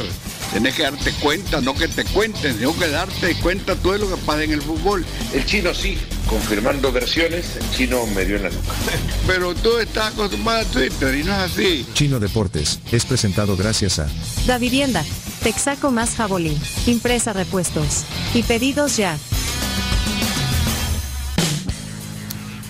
tenés 0.52 0.74
que 0.74 0.82
darte 0.82 1.12
cuenta, 1.14 1.60
no 1.60 1.74
que 1.74 1.88
te 1.88 2.04
cuenten, 2.04 2.58
sino 2.58 2.76
que 2.76 2.88
darte 2.88 3.34
cuenta 3.36 3.74
todo 3.76 3.98
lo 3.98 4.08
que 4.08 4.16
pasa 4.22 4.44
en 4.44 4.52
el 4.52 4.62
fútbol. 4.62 5.04
El 5.32 5.44
chino 5.44 5.74
sí, 5.74 5.98
confirmando 6.28 6.92
versiones, 6.92 7.56
el 7.56 7.70
chino 7.70 8.06
me 8.06 8.24
dio 8.24 8.36
en 8.36 8.44
la 8.44 8.50
nuca. 8.50 8.72
Pero 9.26 9.54
tú 9.54 9.78
estás 9.78 10.12
acostumbrado 10.12 10.60
a 10.60 10.64
Twitter 10.64 11.14
y 11.14 11.24
no 11.24 11.32
es 11.32 11.52
así. 11.52 11.86
Chino 11.94 12.18
Deportes 12.20 12.80
es 12.90 13.04
presentado 13.04 13.56
gracias 13.56 13.98
a 13.98 14.08
Da 14.46 14.58
Vivienda, 14.58 15.04
Texaco 15.42 15.90
más 15.90 16.14
Jabolín, 16.16 16.58
Impresa 16.86 17.32
Repuestos 17.32 18.04
y 18.34 18.42
pedidos 18.42 18.96
ya. 18.96 19.18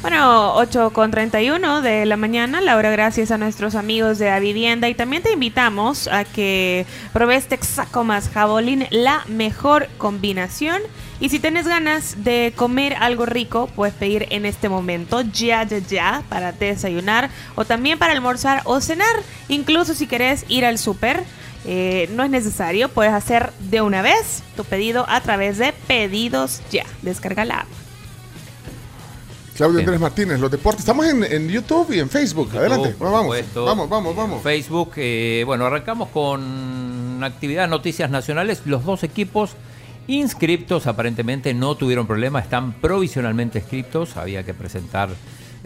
Bueno, 0.01 0.55
8 0.55 0.93
con 0.93 1.11
31 1.11 1.83
de 1.83 2.07
la 2.07 2.17
mañana, 2.17 2.61
la 2.61 2.77
hora 2.77 2.89
gracias 2.91 3.33
a 3.33 3.37
nuestros 3.37 3.75
amigos 3.75 4.19
de 4.19 4.31
Avivienda 4.31 4.89
y 4.89 4.95
también 4.95 5.25
te 5.25 5.33
invitamos 5.33 6.07
a 6.07 6.25
que 6.25 6.87
pruebes 7.13 7.49
Texaco 7.49 8.05
más 8.05 8.29
Jabolín, 8.29 8.87
la 8.91 9.25
mejor 9.27 9.89
combinación. 9.99 10.81
Y 11.19 11.31
si 11.31 11.41
tienes 11.41 11.67
ganas 11.67 12.23
de 12.23 12.53
comer 12.55 12.95
algo 12.95 13.27
rico, 13.27 13.67
puedes 13.75 13.93
pedir 13.93 14.29
en 14.31 14.47
este 14.47 14.69
momento, 14.69 15.23
ya, 15.23 15.65
ya, 15.65 15.79
ya, 15.79 16.23
para 16.29 16.53
desayunar 16.53 17.29
o 17.57 17.65
también 17.65 17.99
para 17.99 18.13
almorzar 18.13 18.63
o 18.67 18.81
cenar. 18.81 19.17
Incluso 19.49 19.95
si 19.95 20.07
querés 20.07 20.45
ir 20.47 20.65
al 20.65 20.79
súper, 20.79 21.25
eh, 21.67 22.09
no 22.13 22.23
es 22.23 22.31
necesario, 22.31 22.89
puedes 22.89 23.13
hacer 23.13 23.53
de 23.59 23.81
una 23.81 24.01
vez 24.03 24.45
tu 24.57 24.63
pedido 24.63 25.07
a 25.09 25.21
través 25.23 25.59
de 25.59 25.73
Pedidos 25.73 26.63
Ya. 26.71 26.85
Descarga 27.03 27.45
la 27.45 27.61
app. 27.63 27.78
Claudio 29.59 29.81
Andrés 29.81 29.99
Martínez, 29.99 30.39
los 30.39 30.53
deportes. 30.53 30.83
Estamos 30.83 31.05
en, 31.07 31.25
en 31.25 31.49
YouTube 31.49 31.93
y 31.93 31.99
en 31.99 32.09
Facebook. 32.09 32.49
Adelante. 32.57 32.91
por 32.91 33.09
vamos, 33.09 33.23
supuesto. 33.23 33.65
vamos, 33.65 33.89
vamos, 33.89 34.15
vamos. 34.15 34.41
Facebook, 34.41 34.93
eh, 34.95 35.43
bueno, 35.45 35.67
arrancamos 35.67 36.11
con 36.11 37.19
actividad 37.25 37.67
noticias 37.67 38.09
nacionales. 38.09 38.63
Los 38.67 38.85
dos 38.85 39.03
equipos 39.03 39.57
inscriptos 40.07 40.87
aparentemente 40.87 41.55
no 41.55 41.75
tuvieron 41.75 42.07
problema, 42.07 42.39
están 42.39 42.73
provisionalmente 42.75 43.59
inscriptos. 43.59 44.17
Había 44.17 44.45
que 44.45 44.55
presentar 44.55 45.09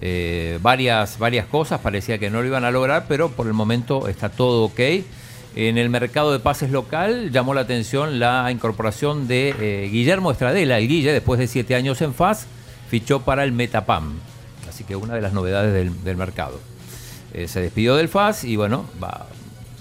eh, 0.01 0.59
varias, 0.62 1.19
varias 1.19 1.44
cosas, 1.44 1.78
parecía 1.81 2.16
que 2.16 2.31
no 2.31 2.40
lo 2.40 2.47
iban 2.47 2.64
a 2.64 2.70
lograr, 2.70 3.05
pero 3.06 3.28
por 3.28 3.47
el 3.47 3.52
momento 3.52 4.09
está 4.09 4.31
todo 4.31 4.64
ok. 4.64 4.81
En 5.55 5.77
el 5.77 5.90
mercado 5.90 6.32
de 6.32 6.39
pases 6.39 6.70
local 6.70 7.31
llamó 7.31 7.52
la 7.52 7.60
atención 7.60 8.19
la 8.19 8.51
incorporación 8.51 9.28
de 9.28 9.55
eh, 9.60 9.90
Guillermo 9.93 10.32
Estradela, 10.32 10.78
el 10.78 10.89
Guille, 10.89 11.12
después 11.12 11.39
de 11.39 11.47
siete 11.47 11.74
años 11.74 12.01
en 12.01 12.14
FAS, 12.14 12.47
fichó 12.93 13.20
para 13.23 13.43
el 13.43 13.52
Metapam. 13.52 14.19
Así 14.69 14.85
que 14.85 14.97
una 14.97 15.14
de 15.14 15.23
las 15.23 15.32
novedades 15.32 15.73
del, 15.73 16.05
del 16.05 16.16
mercado. 16.19 16.60
Eh, 17.32 17.48
se 17.48 17.62
despidió 17.62 17.97
del 17.97 18.10
FAS 18.10 18.44
y 18.44 18.56
bueno, 18.56 18.85
va, 19.02 19.28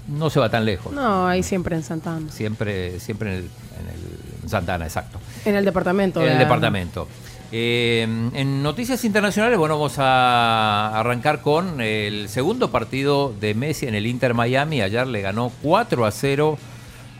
no 0.08 0.30
se 0.30 0.40
va 0.40 0.48
tan 0.48 0.64
lejos. 0.64 0.94
No, 0.94 1.26
ahí 1.28 1.42
siempre 1.42 1.76
en 1.76 1.82
Santana. 1.82 2.32
Siempre, 2.32 2.98
siempre 3.00 3.28
en 3.28 3.34
el, 3.34 3.42
en 3.42 3.88
el- 3.94 4.42
en 4.44 4.48
Santana, 4.48 4.86
exacto. 4.86 5.20
En 5.44 5.54
el 5.56 5.64
departamento. 5.66 6.22
En 6.22 6.28
el 6.28 6.32
de- 6.38 6.44
departamento. 6.44 7.06
Eh, 7.52 8.02
en 8.32 8.62
noticias 8.62 9.04
internacionales, 9.04 9.58
bueno, 9.58 9.74
vamos 9.76 9.96
a 9.98 10.98
arrancar 10.98 11.42
con 11.42 11.82
el 11.82 12.30
segundo 12.30 12.70
partido 12.70 13.34
de 13.38 13.52
Messi 13.52 13.86
en 13.86 13.94
el 13.94 14.06
Inter 14.06 14.32
Miami. 14.32 14.80
Ayer 14.80 15.06
le 15.06 15.20
ganó 15.20 15.52
4 15.60 16.06
a 16.06 16.10
0 16.10 16.56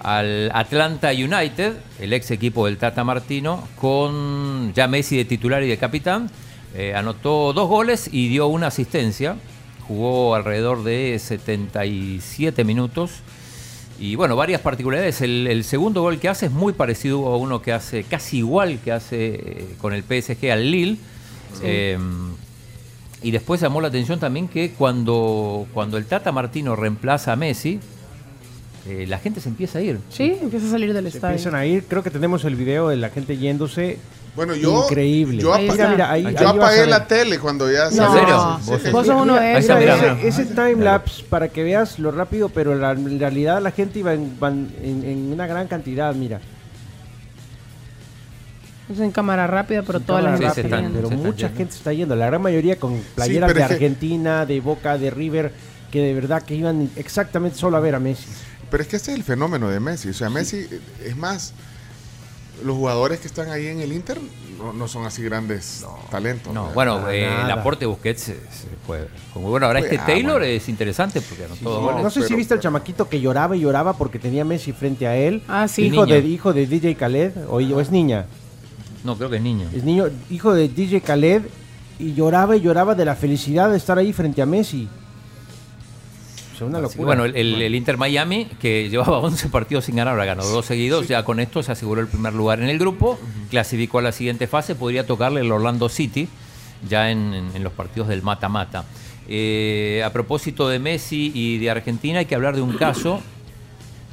al 0.02 0.50
Atlanta 0.52 1.10
United, 1.10 1.74
el 2.00 2.12
ex 2.12 2.30
equipo 2.32 2.66
del 2.66 2.76
Tata 2.76 3.04
Martino, 3.04 3.68
con 3.80 4.72
ya 4.74 4.88
Messi 4.88 5.16
de 5.16 5.24
titular 5.24 5.62
y 5.62 5.68
de 5.68 5.78
capitán. 5.78 6.28
Eh, 6.74 6.94
anotó 6.94 7.52
dos 7.52 7.68
goles 7.68 8.08
y 8.10 8.28
dio 8.28 8.48
una 8.48 8.68
asistencia. 8.68 9.36
Jugó 9.86 10.34
alrededor 10.34 10.82
de 10.82 11.18
77 11.18 12.64
minutos. 12.64 13.12
Y 14.00 14.16
bueno, 14.16 14.34
varias 14.34 14.60
particularidades. 14.60 15.20
El, 15.20 15.46
el 15.46 15.62
segundo 15.62 16.02
gol 16.02 16.18
que 16.18 16.28
hace 16.28 16.46
es 16.46 16.52
muy 16.52 16.72
parecido 16.72 17.26
a 17.28 17.36
uno 17.36 17.62
que 17.62 17.72
hace 17.72 18.02
casi 18.02 18.38
igual 18.38 18.80
que 18.80 18.90
hace 18.90 19.34
eh, 19.34 19.74
con 19.80 19.92
el 19.92 20.02
PSG 20.02 20.50
al 20.50 20.70
Lille. 20.70 20.96
Sí. 21.54 21.60
Eh, 21.62 21.98
y 23.22 23.30
después 23.30 23.60
llamó 23.60 23.80
la 23.80 23.88
atención 23.88 24.18
también 24.18 24.48
que 24.48 24.72
cuando, 24.72 25.68
cuando 25.72 25.96
el 25.96 26.06
Tata 26.06 26.32
Martino 26.32 26.74
reemplaza 26.74 27.32
a 27.32 27.36
Messi, 27.36 27.78
eh, 28.86 29.06
la 29.08 29.18
gente 29.18 29.40
se 29.40 29.48
empieza 29.48 29.78
a 29.78 29.82
ir. 29.82 29.98
Sí, 30.10 30.36
empieza 30.42 30.66
a 30.66 30.70
salir 30.70 30.92
del 30.92 31.04
Se 31.10 31.16
estadio. 31.18 31.36
empiezan 31.36 31.54
a 31.54 31.64
ir. 31.66 31.84
Creo 31.84 32.02
que 32.02 32.10
tenemos 32.10 32.44
el 32.44 32.56
video 32.56 32.88
de 32.88 32.96
la 32.96 33.10
gente 33.10 33.36
yéndose 33.36 33.98
Bueno, 34.34 34.54
yo, 34.56 34.84
Increíble. 34.84 35.42
yo, 35.42 35.54
está. 35.54 35.88
Mira, 35.90 36.10
ahí- 36.10 36.22
yo 36.22 36.28
ahí 36.30 36.56
apagué 36.56 36.80
ver. 36.80 36.88
la 36.88 37.06
tele 37.06 37.38
cuando 37.38 37.70
ya 37.70 37.90
se 37.90 37.98
No, 38.00 38.12
serio? 38.14 38.58
Sí, 38.62 38.70
¿Vos 38.70 38.80
sí. 38.82 38.90
Vos 38.90 39.06
sos 39.06 39.20
uno 39.22 39.34
de 39.34 39.60
mira, 39.60 39.76
mira, 39.78 39.94
ese, 39.96 40.14
mira. 40.14 40.22
ese 40.28 40.44
time 40.46 40.76
lapse 40.76 41.22
para 41.28 41.48
que 41.48 41.62
veas 41.62 41.98
lo 41.98 42.10
rápido, 42.12 42.48
pero 42.48 42.74
la- 42.74 42.92
en 42.92 43.20
realidad 43.20 43.60
la 43.60 43.70
gente 43.72 43.98
iba 43.98 44.14
en, 44.14 44.40
van 44.40 44.68
en, 44.82 45.04
en 45.04 45.32
una 45.32 45.46
gran 45.46 45.68
cantidad, 45.68 46.14
mira. 46.14 46.40
Es 48.92 48.98
en 49.00 49.10
cámara 49.10 49.46
rápida, 49.46 49.82
pero 49.82 50.00
toda 50.00 50.20
la 50.20 50.32
Cámara 50.32 50.48
gente 50.50 50.54
se 50.54 50.62
rápida, 50.68 50.76
están- 50.88 50.92
pero 50.94 51.08
se 51.08 51.16
mucha 51.16 51.48
gente 51.50 51.74
está 51.76 51.92
yendo, 51.92 52.16
la 52.16 52.26
gran 52.26 52.42
mayoría 52.42 52.76
con 52.78 52.98
playeras 53.14 53.54
de 53.54 53.62
Argentina, 53.62 54.44
de 54.44 54.60
Boca, 54.60 54.98
de 54.98 55.10
River, 55.10 55.52
que 55.90 56.00
de 56.00 56.14
verdad 56.14 56.42
que 56.42 56.54
iban 56.54 56.90
exactamente 56.96 57.56
solo 57.58 57.76
a 57.76 57.80
ver 57.80 57.94
a 57.94 58.00
Messi. 58.00 58.26
Pero 58.72 58.82
es 58.84 58.88
que 58.88 58.96
este 58.96 59.12
es 59.12 59.18
el 59.18 59.22
fenómeno 59.22 59.68
de 59.68 59.80
Messi. 59.80 60.08
O 60.08 60.14
sea, 60.14 60.30
Messi, 60.30 60.56
eh, 60.56 60.80
es 61.04 61.14
más, 61.14 61.52
los 62.64 62.74
jugadores 62.74 63.20
que 63.20 63.26
están 63.26 63.50
ahí 63.50 63.66
en 63.66 63.80
el 63.80 63.92
Inter 63.92 64.18
no, 64.56 64.72
no 64.72 64.88
son 64.88 65.04
así 65.04 65.22
grandes 65.22 65.84
talentos. 66.10 66.54
No, 66.54 66.62
¿verdad? 66.68 66.74
bueno, 66.74 67.10
eh, 67.10 67.24
el 67.24 67.30
nada. 67.30 67.52
aporte 67.60 67.80
de 67.80 67.86
Busquets 67.86 68.30
eh, 68.30 68.40
fue, 68.86 69.08
fue 69.30 69.42
muy 69.42 69.50
bueno. 69.50 69.66
Ahora 69.66 69.80
este 69.80 69.98
ah, 69.98 70.06
Taylor 70.06 70.38
bueno. 70.40 70.46
es 70.46 70.70
interesante 70.70 71.20
porque 71.20 71.48
no 71.48 71.56
todo 71.56 71.92
no. 71.92 72.02
No 72.02 72.08
sé 72.08 72.26
si 72.26 72.34
viste 72.34 72.54
al 72.54 72.60
pero- 72.60 72.70
chamaquito 72.70 73.10
que 73.10 73.20
lloraba 73.20 73.54
y 73.56 73.60
lloraba 73.60 73.92
porque 73.92 74.18
tenía 74.18 74.42
Messi 74.42 74.72
frente 74.72 75.06
a 75.06 75.16
él. 75.16 75.42
Ah, 75.48 75.68
sí. 75.68 75.82
Hijo 75.82 76.06
de, 76.06 76.20
hijo 76.20 76.54
de 76.54 76.66
DJ 76.66 76.94
Khaled, 76.94 77.32
o, 77.50 77.56
o 77.56 77.80
es 77.80 77.90
niña. 77.90 78.24
No, 79.04 79.18
creo 79.18 79.28
que 79.28 79.36
es 79.36 79.42
niño. 79.42 79.68
Es 79.74 79.84
niño, 79.84 80.06
hijo 80.30 80.54
de 80.54 80.70
DJ 80.70 81.02
Khaled 81.02 81.42
y 81.98 82.14
lloraba 82.14 82.56
y 82.56 82.62
lloraba 82.62 82.94
de 82.94 83.04
la 83.04 83.16
felicidad 83.16 83.70
de 83.70 83.76
estar 83.76 83.98
ahí 83.98 84.14
frente 84.14 84.40
a 84.40 84.46
Messi. 84.46 84.88
Una 86.64 86.78
locura. 86.80 86.96
que, 86.98 87.04
bueno, 87.04 87.24
el, 87.24 87.36
el- 87.36 87.60
el 87.62 87.74
Inter 87.74 87.96
Miami, 87.96 88.46
que 88.60 88.88
llevaba 88.88 89.18
11 89.20 89.48
partidos 89.48 89.84
sin 89.84 89.96
ganar, 89.96 90.12
ahora 90.12 90.24
ganó 90.24 90.44
dos 90.44 90.66
seguidos, 90.66 91.08
ya 91.08 91.24
con 91.24 91.40
esto 91.40 91.62
se 91.62 91.72
aseguró 91.72 92.00
el 92.00 92.08
primer 92.08 92.32
lugar 92.34 92.60
en 92.60 92.68
el 92.68 92.78
grupo, 92.78 93.18
clasificó 93.50 93.98
a 93.98 94.02
la 94.02 94.12
siguiente 94.12 94.46
fase, 94.46 94.74
podría 94.74 95.06
tocarle 95.06 95.40
el 95.40 95.50
Orlando 95.52 95.88
City, 95.88 96.28
ya 96.88 97.10
en, 97.10 97.34
en- 97.34 97.50
en 97.56 97.62
los 97.64 97.72
partidos 97.72 98.08
del 98.08 98.22
mata-mata. 98.22 98.84
Eh, 99.28 100.02
a 100.04 100.12
propósito 100.12 100.68
de 100.68 100.78
Messi 100.80 101.30
y 101.34 101.58
de 101.58 101.70
Argentina, 101.70 102.18
hay 102.18 102.26
que 102.26 102.34
hablar 102.34 102.56
de 102.56 102.62
un 102.62 102.76
caso 102.76 103.20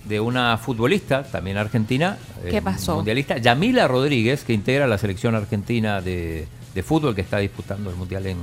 de 0.05 0.19
una 0.19 0.57
futbolista, 0.57 1.23
también 1.23 1.57
argentina, 1.57 2.17
¿Qué 2.49 2.57
eh, 2.57 2.61
pasó? 2.61 2.95
mundialista, 2.95 3.37
Yamila 3.37 3.87
Rodríguez, 3.87 4.43
que 4.43 4.53
integra 4.53 4.87
la 4.87 4.97
selección 4.97 5.35
argentina 5.35 6.01
de, 6.01 6.47
de 6.73 6.83
fútbol 6.83 7.13
que 7.15 7.21
está 7.21 7.37
disputando 7.39 7.89
el 7.89 7.95
Mundial 7.95 8.25
en, 8.27 8.37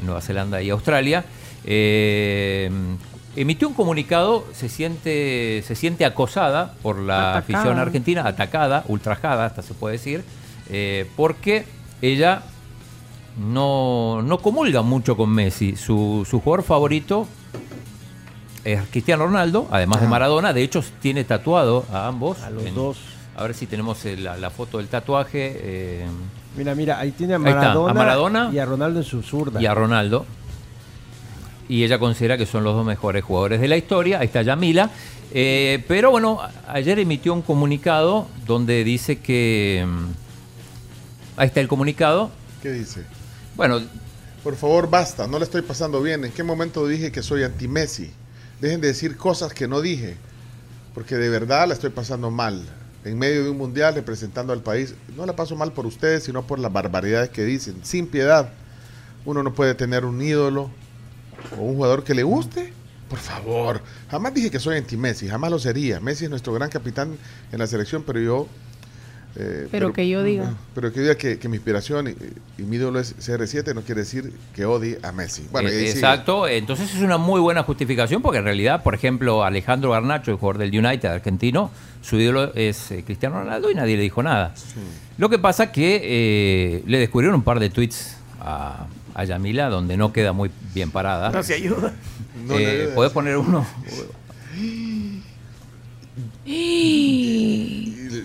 en 0.00 0.06
Nueva 0.06 0.20
Zelanda 0.22 0.62
y 0.62 0.70
Australia. 0.70 1.24
Eh, 1.64 2.70
emitió 3.36 3.68
un 3.68 3.74
comunicado, 3.74 4.44
se 4.52 4.68
siente, 4.68 5.62
se 5.66 5.74
siente 5.74 6.04
acosada 6.04 6.74
por 6.82 6.98
la 6.98 7.36
Atacada. 7.36 7.58
afición 7.58 7.78
argentina, 7.78 8.26
atacada, 8.26 8.84
ultrajada, 8.88 9.46
hasta 9.46 9.62
se 9.62 9.74
puede 9.74 9.94
decir, 9.94 10.24
eh, 10.70 11.08
porque 11.16 11.64
ella 12.02 12.42
no, 13.38 14.20
no 14.22 14.38
comulga 14.38 14.82
mucho 14.82 15.16
con 15.16 15.30
Messi. 15.30 15.76
Su, 15.76 16.26
su 16.28 16.40
jugador 16.40 16.64
favorito 16.64 17.26
es 18.64 18.80
Cristiano 18.90 19.24
Ronaldo, 19.26 19.66
además 19.70 20.00
de 20.00 20.06
Ajá. 20.06 20.10
Maradona. 20.10 20.52
De 20.52 20.62
hecho, 20.62 20.82
tiene 21.00 21.24
tatuado 21.24 21.84
a 21.92 22.06
ambos. 22.06 22.40
A 22.42 22.50
los 22.50 22.64
En- 22.64 22.74
dos. 22.74 22.98
A 23.34 23.44
ver 23.44 23.54
si 23.54 23.66
tenemos 23.66 24.04
eh, 24.04 24.16
la, 24.18 24.36
la 24.36 24.50
foto 24.50 24.76
del 24.78 24.88
tatuaje. 24.88 25.56
eh, 25.56 26.06
Mira, 26.54 26.74
mira, 26.74 26.98
ahí 26.98 27.12
tiene 27.12 27.32
a 27.32 27.36
Ahí 27.38 27.44
está, 27.44 27.50
a 27.52 27.54
Maradona, 27.62 27.94
Maradona 27.94 28.50
y 28.52 28.58
a 28.58 28.66
Ronaldo 28.66 29.00
en 29.00 29.06
su 29.06 29.22
zurda. 29.22 29.60
y 29.60 29.64
a 29.64 29.74
Ronaldo. 29.74 30.26
Y 31.72 31.84
ella 31.84 31.98
considera 31.98 32.36
que 32.36 32.44
son 32.44 32.64
los 32.64 32.74
dos 32.74 32.84
mejores 32.84 33.24
jugadores 33.24 33.58
de 33.58 33.66
la 33.66 33.78
historia. 33.78 34.18
Ahí 34.18 34.26
está 34.26 34.42
Yamila. 34.42 34.90
Eh, 35.32 35.82
pero 35.88 36.10
bueno, 36.10 36.38
ayer 36.68 36.98
emitió 36.98 37.32
un 37.32 37.40
comunicado 37.40 38.28
donde 38.46 38.84
dice 38.84 39.20
que. 39.20 39.82
mm, 39.88 41.38
Ahí 41.38 41.46
está 41.46 41.60
el 41.60 41.68
comunicado. 41.68 42.30
¿Qué 42.60 42.72
dice? 42.72 43.04
Bueno, 43.56 43.80
Por 44.44 44.54
favor, 44.54 44.90
basta, 44.90 45.26
no 45.26 45.38
le 45.38 45.44
estoy 45.46 45.62
pasando 45.62 46.02
bien. 46.02 46.26
¿En 46.26 46.32
qué 46.32 46.42
momento 46.42 46.86
dije 46.86 47.10
que 47.10 47.22
soy 47.22 47.42
anti-Messi? 47.42 48.10
Dejen 48.60 48.82
de 48.82 48.88
decir 48.88 49.16
cosas 49.16 49.54
que 49.54 49.66
no 49.66 49.80
dije, 49.80 50.18
porque 50.92 51.14
de 51.14 51.30
verdad 51.30 51.66
la 51.68 51.72
estoy 51.72 51.88
pasando 51.88 52.30
mal. 52.30 52.68
En 53.06 53.18
medio 53.18 53.44
de 53.44 53.48
un 53.48 53.56
mundial 53.56 53.94
representando 53.94 54.52
al 54.52 54.60
país, 54.60 54.94
no 55.16 55.24
la 55.24 55.34
paso 55.34 55.56
mal 55.56 55.72
por 55.72 55.86
ustedes, 55.86 56.24
sino 56.24 56.46
por 56.46 56.58
las 56.58 56.70
barbaridades 56.70 57.30
que 57.30 57.44
dicen, 57.44 57.76
sin 57.82 58.08
piedad. 58.08 58.52
Uno 59.24 59.42
no 59.42 59.54
puede 59.54 59.74
tener 59.74 60.04
un 60.04 60.20
ídolo 60.20 60.68
o 61.58 61.62
un 61.62 61.74
jugador 61.76 62.04
que 62.04 62.14
le 62.14 62.22
guste. 62.22 62.72
Por 63.08 63.18
favor, 63.18 63.82
jamás 64.10 64.32
dije 64.32 64.50
que 64.50 64.58
soy 64.58 64.78
anti-Messi, 64.78 65.28
jamás 65.28 65.50
lo 65.50 65.58
sería. 65.58 66.00
Messi 66.00 66.24
es 66.24 66.30
nuestro 66.30 66.52
gran 66.54 66.70
capitán 66.70 67.16
en 67.52 67.58
la 67.58 67.66
selección, 67.66 68.04
pero 68.06 68.20
yo... 68.20 68.46
eh, 69.36 69.68
Pero 69.70 69.92
que 69.92 70.08
yo 70.08 70.22
diga. 70.22 70.54
Pero 70.74 70.90
que 70.94 71.00
diga 71.00 71.14
que, 71.16 71.38
que 71.38 71.46
mi 71.48 71.56
inspiración 71.56 72.08
y, 72.08 72.14
y 72.62 72.64
mi 72.64 72.76
ídolo 72.76 72.98
es 73.00 73.14
CR7 73.18 73.74
no 73.74 73.82
quiere 73.82 74.00
decir 74.00 74.32
que 74.54 74.64
odie 74.64 74.98
a 75.02 75.12
Messi. 75.12 75.46
Bueno, 75.52 75.68
Eh, 75.68 75.72
sigue. 75.72 75.90
exacto, 75.90 76.48
entonces 76.48 76.94
es 76.94 77.02
una 77.02 77.18
muy 77.18 77.38
buena 77.40 77.62
justificación 77.64 78.22
porque 78.22 78.38
en 78.38 78.44
realidad, 78.44 78.82
por 78.82 78.94
ejemplo, 78.94 79.44
Alejandro 79.44 79.90
Garnacho, 79.90 80.30
el 80.30 80.38
jugador 80.38 80.56
del 80.58 80.70
United 80.70 81.10
argentino, 81.10 81.70
su 82.00 82.18
ídolo 82.18 82.54
es 82.54 82.90
eh, 82.92 83.02
Cristiano 83.04 83.40
Ronaldo 83.40 83.70
y 83.70 83.74
nadie 83.74 83.96
le 83.98 84.02
dijo 84.04 84.22
nada. 84.22 84.54
Lo 85.18 85.28
que 85.28 85.38
pasa 85.38 85.70
que 85.70 86.00
eh, 86.02 86.82
le 86.86 86.98
descubrieron 86.98 87.34
un 87.34 87.42
par 87.42 87.60
de 87.60 87.68
tweets 87.68 88.16
a, 88.40 88.86
a 89.14 89.24
Yamila 89.24 89.68
donde 89.68 89.96
no 89.96 90.12
queda 90.12 90.32
muy 90.32 90.50
bien 90.74 90.90
parada. 90.90 91.30
No 91.30 91.42
se 91.42 91.54
ayuda. 91.54 91.92
No 92.46 92.58
Eh, 92.58 92.66
ayuda. 92.82 92.94
¿Podés 92.94 93.12
poner 93.12 93.36
uno? 93.36 93.66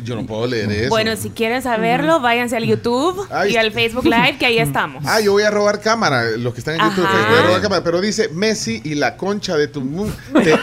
Yo 0.04 0.16
no 0.16 0.26
puedo 0.26 0.48
leer 0.48 0.72
eso. 0.72 0.90
Bueno, 0.90 1.16
si 1.18 1.30
quieren 1.30 1.62
saberlo, 1.62 2.20
váyanse 2.20 2.56
al 2.58 2.66
YouTube 2.66 3.28
Ay. 3.30 3.54
y 3.54 3.58
al 3.58 3.72
Facebook 3.72 4.06
Live, 4.06 4.38
que 4.40 4.46
ahí 4.46 4.58
estamos. 4.60 5.04
Ah, 5.06 5.20
yo 5.20 5.34
voy 5.34 5.44
a 5.44 5.52
robar 5.52 5.80
cámara, 5.82 6.24
los 6.38 6.54
que 6.54 6.60
están 6.60 6.76
en 6.76 6.82
YouTube, 6.90 7.06
voy 7.08 7.40
a 7.40 7.44
robar 7.44 7.62
cámara, 7.62 7.84
pero 7.84 8.00
dice 8.02 8.30
Messi 8.30 8.82
y 8.84 8.96
la 8.96 9.18
concha 9.18 9.56
de 9.58 9.68
tu 9.68 9.82
mu- 9.82 10.08
te- 10.44 10.58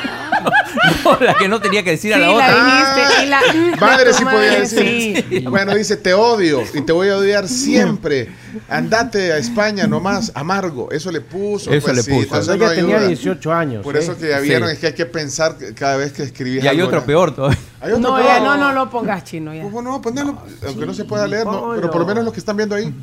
No, 1.05 1.19
la 1.21 1.35
que 1.35 1.49
no 1.49 1.61
tenía 1.61 1.83
que 1.83 1.91
decir 1.91 2.13
a 2.15 2.19
la 2.19 2.27
la 2.29 2.33
otra. 2.33 2.65
dijiste. 2.65 3.25
y 3.25 3.29
la, 3.29 3.77
Madre 3.81 4.13
sí 4.15 4.25
podía 4.25 4.61
decir. 4.61 5.25
sí. 5.29 5.41
Bueno, 5.47 5.75
dice 5.75 5.97
te 5.97 6.13
odio 6.15 6.63
y 6.75 6.81
te 6.83 6.93
voy 6.93 7.09
a 7.09 7.17
odiar 7.19 7.47
siempre. 7.49 8.29
Andate 8.69 9.33
a 9.33 9.39
España 9.39 9.87
nomás, 9.87 10.33
amargo. 10.35 10.91
Eso 10.91 11.11
le 11.11 11.21
puso. 11.21 11.71
Eso 11.73 11.85
pues 11.87 11.97
le 11.97 12.03
sí, 12.03 12.11
puso. 12.27 12.35
no 12.57 12.65
ella 12.65 12.75
tenía 12.75 12.97
ayuda. 12.97 13.09
18 13.09 13.53
años. 13.53 13.83
Por 13.83 13.97
¿eh? 13.97 14.01
eso 14.01 14.17
que 14.17 14.29
ya 14.31 14.41
vieron 14.41 14.69
Sí. 14.69 14.75
es 14.75 14.79
que 14.81 14.87
hay 14.89 14.95
que 14.95 15.07
pensar 15.07 15.57
cada 15.75 15.97
vez 15.97 16.13
que 16.13 16.23
escribís 16.23 16.65
Y 16.65 16.69
hay 16.69 16.77
algo, 16.77 16.87
otro 16.89 17.01
¿no? 17.01 17.07
peor 17.07 17.35
todavía. 17.35 17.59
Hay 17.81 17.93
otro 17.93 18.01
No, 18.11 18.15
peor. 18.17 18.27
ya, 18.27 18.41
no, 18.41 18.57
no 18.57 18.73
lo 18.73 18.91
pongas 18.91 19.25
chino 19.25 19.55
ya. 19.55 19.63
¿Cómo 19.63 19.83
no? 19.83 20.01
Ponelo, 20.01 20.39
aunque 20.67 20.87
no 20.87 20.95
se 20.95 21.05
pueda 21.05 21.27
leer, 21.27 21.47
no, 21.47 21.73
pero 21.75 21.91
por 21.91 22.01
lo 22.01 22.07
menos 22.07 22.25
los 22.25 22.33
que 22.33 22.41
están 22.41 22.57
viendo 22.57 22.75
ahí. 22.75 22.95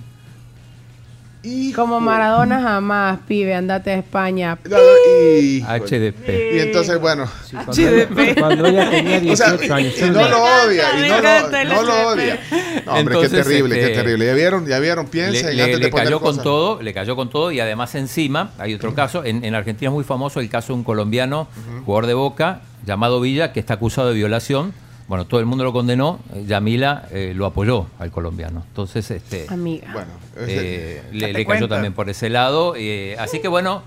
Hijo. 1.43 1.81
Como 1.81 1.99
Maradona 1.99 2.61
jamás, 2.61 3.19
pibe, 3.27 3.55
andate 3.55 3.89
a 3.91 3.95
España. 3.97 4.57
Hijo. 4.63 5.68
HDP. 5.68 6.30
Y 6.55 6.59
entonces, 6.59 6.99
bueno. 6.99 7.26
Sí, 7.43 7.55
cuando, 7.55 7.88
ella, 7.88 8.35
cuando 8.38 8.65
ella 8.68 8.89
tenía 8.91 9.34
O 9.34 9.35
sea, 9.35 9.51
18 9.53 9.73
años. 9.73 9.93
y 9.97 10.01
no 10.03 10.30
lo 10.30 10.43
odia, 10.43 10.84
y 11.05 11.09
no 11.09 11.22
lo, 11.22 11.49
no 11.49 11.81
lo 11.84 11.91
HDP. 11.91 12.05
odia. 12.07 12.39
No, 12.85 12.91
hombre, 12.93 13.15
Entonces, 13.15 13.31
qué 13.31 13.38
terrible, 13.43 13.76
qué 13.76 13.81
este, 13.85 13.95
terrible. 13.95 14.26
Ya 14.27 14.34
vieron, 14.34 14.68
ya 14.68 14.80
vieron, 14.80 15.05
Le, 15.05 15.11
piensen 15.11 15.57
le- 15.57 15.63
antes 15.63 15.80
le 15.80 15.85
de 15.85 15.91
poner 15.91 16.05
cayó 16.05 16.19
con 16.19 16.41
todo, 16.43 16.81
le 16.81 16.93
cayó 16.93 17.15
con 17.15 17.30
todo 17.30 17.51
y 17.51 17.59
además 17.59 17.95
encima 17.95 18.51
hay 18.59 18.73
otro 18.76 18.93
caso. 18.93 19.23
En, 19.26 19.43
en 19.43 19.55
Argentina 19.55 19.89
es 19.89 19.93
muy 19.93 20.03
famoso 20.03 20.39
el 20.41 20.49
caso 20.49 20.73
de 20.73 20.80
un 20.80 20.84
colombiano, 20.84 21.47
jugador 21.85 22.05
de 22.07 22.13
Boca, 22.13 22.61
llamado 22.85 23.19
Villa, 23.19 23.51
que 23.51 23.59
está 23.59 23.73
acusado 23.76 24.09
de 24.09 24.13
violación. 24.15 24.73
Bueno, 25.07 25.26
todo 25.26 25.40
el 25.40 25.45
mundo 25.45 25.64
lo 25.64 25.73
condenó. 25.73 26.19
eh, 26.34 26.45
Yamila 26.48 27.07
eh, 27.11 27.34
lo 27.36 27.45
apoyó 27.45 27.88
al 27.99 28.11
colombiano. 28.11 28.64
Entonces, 28.68 29.10
este, 29.11 29.45
Amiga. 29.49 29.90
Bueno, 29.91 30.10
eh, 30.38 31.03
le, 31.11 31.28
le 31.28 31.34
cayó 31.34 31.45
cuenta. 31.45 31.68
también 31.68 31.94
por 31.94 32.10
ese 32.10 32.30
lado. 32.30 32.76
eh, 32.78 33.15
así 33.19 33.40
que 33.40 33.48
bueno, 33.48 33.84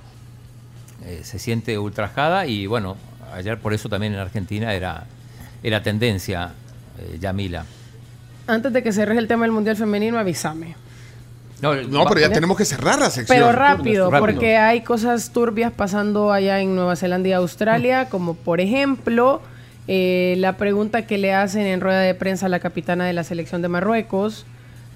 eh, 1.04 1.20
se 1.24 1.38
siente 1.38 1.78
ultrajada 1.78 2.46
y 2.46 2.66
bueno, 2.66 2.96
ayer 3.34 3.58
por 3.58 3.72
eso 3.74 3.88
también 3.88 4.12
en 4.14 4.18
Argentina 4.20 4.74
era, 4.74 5.04
era 5.62 5.82
tendencia 5.82 6.52
eh, 6.98 7.18
Yamila. 7.20 7.64
Antes 8.46 8.72
de 8.74 8.82
que 8.82 8.92
cerres 8.92 9.16
el 9.16 9.26
tema 9.26 9.44
del 9.44 9.52
Mundial 9.52 9.76
Femenino, 9.76 10.18
avísame. 10.18 10.76
No, 11.62 11.74
no, 11.74 12.04
pero 12.04 12.20
ya 12.20 12.28
tenemos 12.30 12.58
que 12.58 12.66
cerrar 12.66 12.98
la 12.98 13.08
sección. 13.08 13.38
Pero 13.38 13.52
rápido, 13.52 14.10
Rápido. 14.10 14.20
porque 14.26 14.56
hay 14.58 14.82
cosas 14.82 15.30
turbias 15.30 15.72
pasando 15.72 16.30
allá 16.30 16.60
en 16.60 16.74
Nueva 16.74 16.94
Zelanda 16.96 17.28
y 17.28 17.32
Australia, 17.32 18.10
como 18.10 18.34
por 18.34 18.60
ejemplo 18.60 19.40
eh, 19.86 20.34
la 20.38 20.56
pregunta 20.56 21.06
que 21.06 21.18
le 21.18 21.34
hacen 21.34 21.66
en 21.66 21.80
rueda 21.80 22.00
de 22.00 22.14
prensa 22.14 22.46
a 22.46 22.48
la 22.48 22.60
capitana 22.60 23.06
de 23.06 23.12
la 23.12 23.24
selección 23.24 23.62
de 23.62 23.68
Marruecos, 23.68 24.46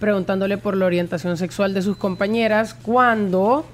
preguntándole 0.01 0.59
por 0.59 0.77
la 0.77 0.87
orientación 0.87 1.37
sexual 1.37 1.75
de 1.75 1.83
sus 1.83 1.97
compañeras, 1.97 2.75
cuando 2.75 3.67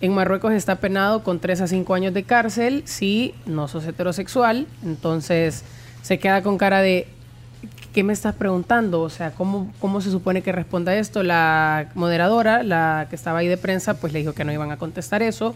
en 0.00 0.14
Marruecos 0.14 0.52
está 0.52 0.76
penado 0.76 1.22
con 1.22 1.40
3 1.40 1.62
a 1.62 1.66
5 1.66 1.94
años 1.94 2.14
de 2.14 2.24
cárcel 2.24 2.82
si 2.86 3.34
no 3.46 3.68
sos 3.68 3.86
heterosexual, 3.86 4.66
entonces 4.84 5.64
se 6.02 6.18
queda 6.18 6.42
con 6.42 6.58
cara 6.58 6.80
de 6.82 7.06
¿qué 7.92 8.02
me 8.02 8.12
estás 8.12 8.34
preguntando? 8.34 9.02
O 9.02 9.10
sea, 9.10 9.32
¿cómo, 9.32 9.72
¿cómo 9.78 10.00
se 10.00 10.10
supone 10.10 10.42
que 10.42 10.52
responda 10.52 10.94
esto? 10.96 11.22
La 11.22 11.90
moderadora, 11.94 12.62
la 12.62 13.06
que 13.10 13.16
estaba 13.16 13.38
ahí 13.38 13.48
de 13.48 13.56
prensa, 13.56 13.94
pues 13.94 14.12
le 14.12 14.20
dijo 14.20 14.32
que 14.32 14.44
no 14.44 14.52
iban 14.52 14.70
a 14.70 14.76
contestar 14.76 15.22
eso. 15.22 15.54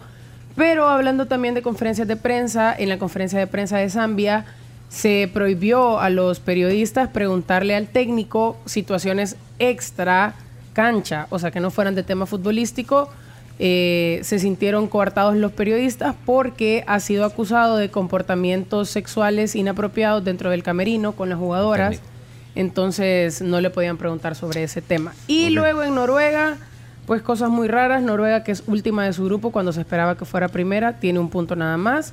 Pero 0.55 0.89
hablando 0.89 1.27
también 1.27 1.55
de 1.55 1.63
conferencias 1.63 2.09
de 2.09 2.17
prensa, 2.17 2.75
en 2.77 2.89
la 2.89 2.99
conferencia 2.99 3.39
de 3.39 3.47
prensa 3.47 3.79
de 3.79 3.91
Zambia 3.91 4.45
se 4.89 5.31
prohibió 5.33 6.01
a 6.01 6.11
los 6.11 6.41
periodistas 6.41 7.09
preguntarle 7.09 7.75
al 7.75 7.89
técnico 7.89 8.57
situaciones 8.67 9.37
extra 9.59 10.35
cancha, 10.73 11.27
o 11.31 11.39
sea, 11.39 11.51
que 11.51 11.61
no 11.61 11.71
fueran 11.71 11.95
de 11.95 12.03
tema 12.03 12.27
futbolístico, 12.27 13.11
eh, 13.59 14.21
se 14.23 14.39
sintieron 14.39 14.87
coartados 14.87 15.35
los 15.37 15.51
periodistas 15.53 16.15
porque 16.27 16.85
ha 16.87 17.01
sido 17.01 17.25
acusado 17.25 17.79
de 17.79 17.91
comportamientos 17.91 18.91
sexuales 18.91 19.55
inapropiados 19.55 20.23
dentro 20.25 20.51
del 20.51 20.63
camerino 20.63 21.13
con 21.13 21.31
las 21.31 21.39
jugadoras. 21.39 22.01
Entonces 22.55 23.43
no 23.43 23.61
le 23.61 23.71
podían 23.71 23.97
preguntar 23.97 24.35
sobre 24.35 24.63
ese 24.63 24.83
tema. 24.83 25.15
Y 25.27 25.51
luego 25.51 25.83
en 25.83 25.95
Noruega, 25.95 26.59
pues 27.07 27.23
cosas 27.23 27.51
muy 27.51 27.69
raras. 27.69 28.03
Noruega, 28.03 28.43
que 28.45 28.53
es 28.53 28.63
última 28.67 29.05
de 29.05 29.13
su 29.13 29.25
grupo 29.25 29.51
cuando 29.51 29.73
se 29.73 29.81
esperaba 29.81 30.17
que 30.17 30.25
fuera 30.25 30.49
primera, 30.49 30.99
tiene 30.99 31.19
un 31.19 31.31
punto 31.31 31.57
nada 31.57 31.77
más. 31.77 32.13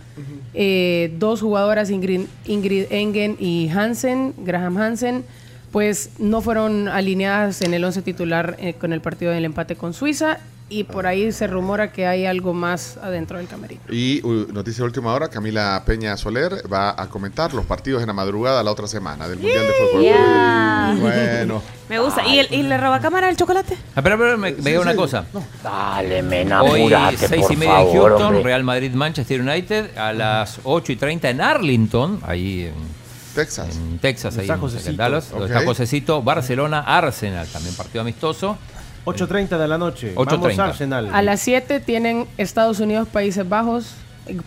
Eh, 0.54 1.14
dos 1.18 1.42
jugadoras, 1.42 1.90
Ingrid, 1.90 2.22
Ingrid 2.46 2.86
Engen 2.92 3.36
y 3.40 3.70
Hansen, 3.70 4.34
Graham 4.38 4.78
Hansen, 4.78 5.26
pues 5.72 6.12
no 6.20 6.42
fueron 6.42 6.88
alineadas 6.88 7.62
en 7.62 7.74
el 7.74 7.84
11 7.84 8.04
titular 8.04 8.56
eh, 8.60 8.74
con 8.74 8.94
el 8.94 9.02
partido 9.02 9.32
del 9.32 9.46
empate 9.46 9.76
con 9.76 9.94
Suiza. 9.94 10.38
Y 10.74 10.86
por 10.86 11.06
ahí 11.06 11.32
se 11.32 11.46
rumora 11.46 11.92
que 11.92 12.08
hay 12.08 12.26
algo 12.26 12.52
más 12.52 12.98
adentro 12.98 13.38
del 13.38 13.48
camerino. 13.48 13.82
Y 13.90 14.26
uh, 14.26 14.52
noticia 14.52 14.82
de 14.82 14.86
última 14.86 15.14
hora, 15.14 15.30
Camila 15.30 15.84
Peña 15.86 16.18
Soler 16.18 16.64
va 16.72 17.00
a 17.00 17.10
comentar 17.10 17.54
los 17.54 17.64
partidos 17.66 18.02
en 18.02 18.08
la 18.08 18.14
madrugada 18.14 18.64
la 18.64 18.72
otra 18.72 18.88
semana 18.88 19.28
del 19.28 19.38
Mundial 19.38 19.68
de 19.68 19.74
Fútbol. 19.74 20.02
Yeah. 20.02 20.98
Bueno. 21.00 21.62
Me 21.90 22.00
gusta. 22.00 22.26
¿Y, 22.26 22.40
el, 22.40 22.48
¿Y 22.52 22.64
le 22.64 22.78
roba 22.78 23.00
cámara 23.00 23.30
el 23.30 23.38
chocolate? 23.38 23.78
Ah, 23.96 24.02
pero, 24.02 24.18
pero 24.18 24.36
me, 24.36 24.52
me 24.54 24.70
diga 24.72 24.80
una 24.80 24.96
cosa. 24.96 25.26
Dale, 25.62 26.24
me 26.24 26.38
Hoy 26.38 26.42
enamorate, 26.42 27.28
seis 27.28 27.44
por 27.44 27.54
y 27.54 27.56
media 27.58 27.82
en 27.82 27.88
favor, 27.88 28.10
Houston, 28.10 28.28
hombre. 28.28 28.44
Real 28.44 28.64
Madrid, 28.64 28.94
Manchester 28.94 29.42
United. 29.42 29.96
A 29.96 30.12
las 30.12 30.60
8 30.64 30.92
y 30.92 30.96
30 30.96 31.30
en 31.30 31.42
Arlington, 31.42 32.20
ahí 32.26 32.64
en 32.64 32.74
Texas. 33.36 33.76
En 33.76 34.00
Texas, 34.00 34.38
ahí 34.38 34.50
Está 34.50 34.90
en. 34.90 34.98
Dallas. 34.98 35.30
donde 35.30 35.46
Ok. 35.46 35.52
Está 35.52 35.66
Josecito. 35.66 36.24
Barcelona, 36.24 36.80
Arsenal, 36.80 37.48
también 37.48 37.76
partido 37.76 38.02
amistoso. 38.02 38.58
8.30 39.06 39.58
de 39.58 39.68
la 39.68 39.78
noche. 39.78 40.14
8:30. 40.16 40.26
Vamos 40.38 40.60
Arsenal. 40.60 41.10
A 41.14 41.22
las 41.22 41.42
7 41.42 41.80
tienen 41.80 42.26
Estados 42.38 42.80
Unidos, 42.80 43.08
Países 43.08 43.48
Bajos, 43.48 43.96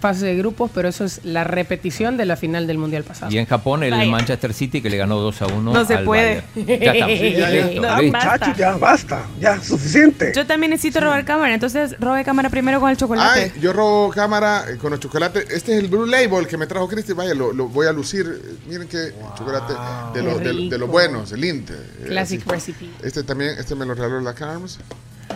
fase 0.00 0.26
de 0.26 0.36
grupos, 0.36 0.70
pero 0.74 0.88
eso 0.88 1.04
es 1.04 1.20
la 1.24 1.44
repetición 1.44 2.16
de 2.16 2.24
la 2.24 2.36
final 2.36 2.66
del 2.66 2.78
Mundial 2.78 3.04
pasado. 3.04 3.30
Y 3.32 3.38
en 3.38 3.46
Japón, 3.46 3.82
el 3.82 3.90
Vaya. 3.90 4.10
Manchester 4.10 4.52
City 4.54 4.80
que 4.80 4.88
le 4.90 4.96
ganó 4.96 5.16
2 5.20 5.42
a 5.42 5.46
1. 5.46 5.72
No 5.72 5.84
se 5.84 5.94
al 5.94 6.04
puede. 6.04 6.42
Ya. 6.54 6.92
Sí, 7.16 7.32
ya, 7.32 7.50
ya. 7.50 7.80
No, 7.80 8.12
basta. 8.12 8.54
ya 8.56 8.76
basta, 8.76 9.26
ya 9.40 9.60
suficiente. 9.60 10.32
Yo 10.34 10.46
también 10.46 10.70
necesito 10.70 11.00
robar 11.00 11.24
cámara, 11.24 11.52
entonces 11.54 11.94
robe 12.00 12.24
cámara 12.24 12.48
primero 12.50 12.80
con 12.80 12.90
el 12.90 12.96
chocolate. 12.96 13.52
Ay, 13.54 13.60
yo 13.60 13.72
robo 13.72 14.10
cámara 14.10 14.64
eh, 14.68 14.76
con 14.76 14.92
el 14.92 14.98
chocolate. 14.98 15.40
Este 15.50 15.72
es 15.76 15.78
el 15.84 15.88
Blue 15.88 16.06
Label 16.06 16.46
que 16.46 16.56
me 16.56 16.66
trajo 16.66 16.88
Cristi. 16.88 17.12
Vaya, 17.12 17.34
lo, 17.34 17.52
lo 17.52 17.68
voy 17.68 17.86
a 17.86 17.92
lucir. 17.92 18.58
Miren 18.66 18.88
que 18.88 19.12
chocolate 19.36 19.72
de, 20.14 20.22
los 20.22 20.40
de, 20.70 20.78
los 20.78 20.88
buenos, 20.88 21.32
el 21.32 21.44
Inte. 21.44 21.74
eh, 21.74 22.06
Classic 22.06 22.40
así. 22.40 22.50
recipe. 22.50 22.86
Este 23.02 23.22
también, 23.22 23.56
este 23.58 23.74
me 23.74 23.84
lo 23.86 23.94
regaló 23.94 24.20
la 24.20 24.34
Carms. 24.34 24.78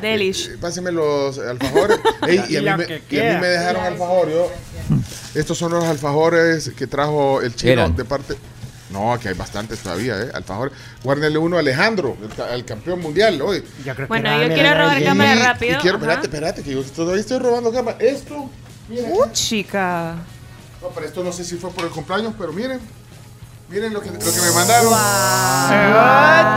Delish. 0.00 0.48
Eh, 0.48 0.58
Páseme 0.60 0.92
los 0.92 1.38
alfajores. 1.38 1.98
Ey, 2.28 2.44
y, 2.48 2.56
a 2.56 2.76
mí 2.76 2.84
me, 2.84 3.00
que 3.02 3.16
y 3.16 3.20
a 3.20 3.34
mí 3.34 3.40
me 3.40 3.46
dejaron 3.48 3.84
alfajor. 3.84 4.30
Yo. 4.30 4.50
Estos 5.34 5.56
son 5.58 5.72
los 5.72 5.84
alfajores 5.84 6.70
que 6.76 6.86
trajo 6.86 7.40
el 7.42 7.54
chino 7.54 7.72
Eran. 7.72 7.96
de 7.96 8.04
parte. 8.04 8.36
No, 8.90 9.12
aquí 9.12 9.28
hay 9.28 9.34
bastantes 9.34 9.78
todavía, 9.78 10.20
¿eh? 10.20 10.30
Alfajores. 10.34 10.74
Guárdenle 11.04 11.38
uno 11.38 11.56
a 11.56 11.60
Alejandro, 11.60 12.16
el 12.52 12.64
campeón 12.64 13.00
mundial 13.00 13.40
hoy. 13.40 13.62
Bueno, 14.08 14.42
yo 14.42 14.52
quiero 14.52 14.74
robar 14.74 15.02
cámara 15.02 15.34
rápido. 15.36 15.78
Y 15.78 15.80
quiero, 15.80 15.98
espérate, 15.98 16.26
espérate, 16.26 16.62
que 16.62 16.72
yo 16.72 16.82
todavía 16.82 17.20
estoy 17.20 17.38
robando 17.38 17.72
cámara. 17.72 17.96
Esto, 18.00 18.50
miren. 18.88 19.12
Uh, 19.12 19.30
chica. 19.32 20.16
No, 20.82 20.88
pero 20.88 21.06
esto 21.06 21.22
no 21.22 21.30
sé 21.30 21.44
si 21.44 21.56
fue 21.56 21.70
por 21.70 21.84
el 21.84 21.90
cumpleaños, 21.90 22.34
pero 22.36 22.52
miren. 22.52 22.80
Miren 23.70 23.92
lo 23.94 24.00
que, 24.00 24.10
lo 24.10 24.18
que 24.18 24.24
me 24.40 24.50
mandaron. 24.52 24.92
Ah, 26.02 26.50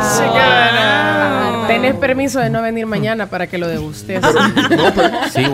Tenés 1.68 1.96
permiso 1.96 2.40
de 2.40 2.50
no 2.50 2.62
venir 2.64 2.86
mañana 2.88 3.28
para 3.30 3.46
que 3.48 3.58
lo 3.60 3.68
degustes. 3.68 4.22
No, 4.76 4.94
pero. 4.96 5.10
Sí, 5.32 5.46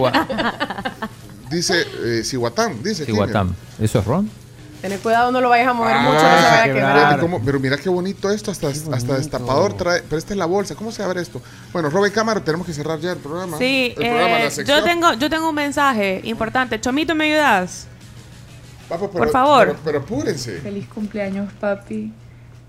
Dice 1.50 1.86
eh, 2.04 2.22
Cihuatán, 2.24 2.82
dice. 2.84 3.06
¿Eso 3.82 4.00
es 4.00 4.06
ron? 4.06 4.30
Tenés 4.82 5.02
cuidado, 5.02 5.30
no 5.32 5.42
lo 5.42 5.50
vayas 5.50 5.68
a 5.68 5.74
mover 5.74 5.98
Ah, 5.98 6.02
mucho, 6.04 6.14
no 6.24 6.30
se 6.38 6.44
vaya 6.44 6.62
a 6.62 6.66
quebrar. 6.66 7.20
cómo- 7.20 7.42
pero 7.44 7.60
mira 7.60 7.76
qué 7.76 7.90
bonito 7.90 8.30
esto, 8.32 8.50
hasta, 8.52 8.70
hasta 8.70 9.18
destapador 9.18 9.74
trae. 9.74 10.02
Pero 10.04 10.18
esta 10.18 10.32
es 10.34 10.38
la 10.38 10.46
bolsa, 10.46 10.76
¿cómo 10.76 10.94
se 10.94 11.04
abre 11.04 11.22
esto? 11.22 11.42
Bueno, 11.74 11.90
Robe 11.90 12.14
Cámara, 12.14 12.42
tenemos 12.42 12.66
que 12.66 12.72
cerrar 12.74 12.98
ya 13.00 13.12
el 13.12 13.18
programa. 13.18 13.58
Sí, 13.58 13.94
el 13.98 14.08
programa, 14.08 14.40
eh, 14.40 14.50
la 14.56 14.64
yo 14.64 14.84
tengo 14.84 15.14
yo 15.16 15.30
tengo 15.30 15.50
un 15.50 15.56
mensaje 15.56 16.22
importante. 16.24 16.80
Chomito, 16.80 17.14
¿me 17.14 17.26
ayudas? 17.26 17.88
Papo, 18.90 19.10
por 19.12 19.30
favor. 19.30 19.68
Pero, 19.68 19.80
pero 19.84 20.00
apúrense. 20.00 20.60
Feliz 20.60 20.88
cumpleaños, 20.88 21.54
papi. 21.54 22.12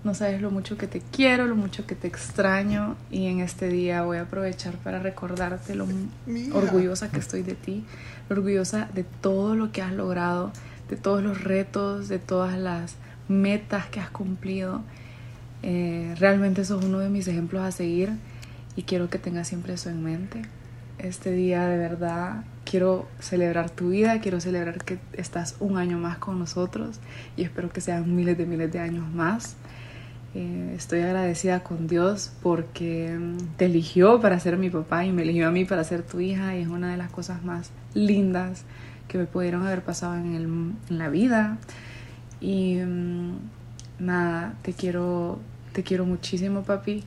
No 0.03 0.15
sabes 0.15 0.41
lo 0.41 0.49
mucho 0.49 0.77
que 0.77 0.87
te 0.87 1.01
quiero, 1.11 1.45
lo 1.45 1.55
mucho 1.55 1.85
que 1.85 1.93
te 1.93 2.07
extraño 2.07 2.95
y 3.11 3.27
en 3.27 3.39
este 3.39 3.67
día 3.67 4.01
voy 4.01 4.17
a 4.17 4.21
aprovechar 4.21 4.73
para 4.77 4.99
recordarte 4.99 5.75
lo 5.75 5.85
Mía. 6.25 6.49
orgullosa 6.53 7.11
que 7.11 7.19
estoy 7.19 7.43
de 7.43 7.53
ti, 7.53 7.85
lo 8.27 8.37
orgullosa 8.37 8.89
de 8.95 9.03
todo 9.03 9.55
lo 9.55 9.71
que 9.71 9.83
has 9.83 9.93
logrado, 9.93 10.51
de 10.89 10.95
todos 10.95 11.21
los 11.21 11.43
retos, 11.43 12.07
de 12.07 12.17
todas 12.17 12.57
las 12.57 12.95
metas 13.27 13.85
que 13.87 13.99
has 13.99 14.09
cumplido. 14.09 14.81
Eh, 15.61 16.15
realmente 16.17 16.65
sos 16.65 16.83
uno 16.83 16.97
de 16.97 17.09
mis 17.09 17.27
ejemplos 17.27 17.61
a 17.61 17.71
seguir 17.71 18.09
y 18.75 18.83
quiero 18.83 19.07
que 19.07 19.19
tengas 19.19 19.47
siempre 19.47 19.73
eso 19.73 19.91
en 19.91 20.03
mente. 20.03 20.41
Este 20.97 21.31
día 21.31 21.67
de 21.67 21.77
verdad 21.77 22.43
quiero 22.71 23.05
celebrar 23.19 23.69
tu 23.69 23.89
vida, 23.89 24.21
quiero 24.21 24.39
celebrar 24.39 24.81
que 24.85 24.97
estás 25.11 25.57
un 25.59 25.77
año 25.77 25.97
más 25.97 26.19
con 26.19 26.39
nosotros 26.39 27.01
y 27.35 27.43
espero 27.43 27.69
que 27.69 27.81
sean 27.81 28.15
miles 28.15 28.37
de 28.37 28.45
miles 28.45 28.71
de 28.71 28.79
años 28.79 29.11
más. 29.13 29.57
Eh, 30.35 30.73
estoy 30.77 31.01
agradecida 31.01 31.63
con 31.63 31.87
Dios 31.87 32.31
porque 32.41 33.17
mm, 33.19 33.57
te 33.57 33.65
eligió 33.65 34.21
para 34.21 34.39
ser 34.39 34.55
mi 34.55 34.69
papá 34.69 35.03
y 35.03 35.11
me 35.11 35.23
eligió 35.23 35.49
a 35.49 35.51
mí 35.51 35.65
para 35.65 35.83
ser 35.83 36.03
tu 36.03 36.21
hija 36.21 36.55
y 36.55 36.61
es 36.61 36.69
una 36.69 36.91
de 36.91 36.95
las 36.95 37.11
cosas 37.11 37.43
más 37.43 37.71
lindas 37.93 38.63
que 39.09 39.17
me 39.17 39.25
pudieron 39.25 39.67
haber 39.67 39.81
pasado 39.81 40.15
en, 40.15 40.33
el, 40.33 40.43
en 40.43 40.97
la 40.97 41.09
vida. 41.09 41.57
Y 42.39 42.75
mm, 42.77 43.33
nada, 43.99 44.53
te 44.61 44.71
quiero, 44.71 45.39
te 45.73 45.83
quiero 45.83 46.05
muchísimo, 46.05 46.63
papi, 46.63 47.03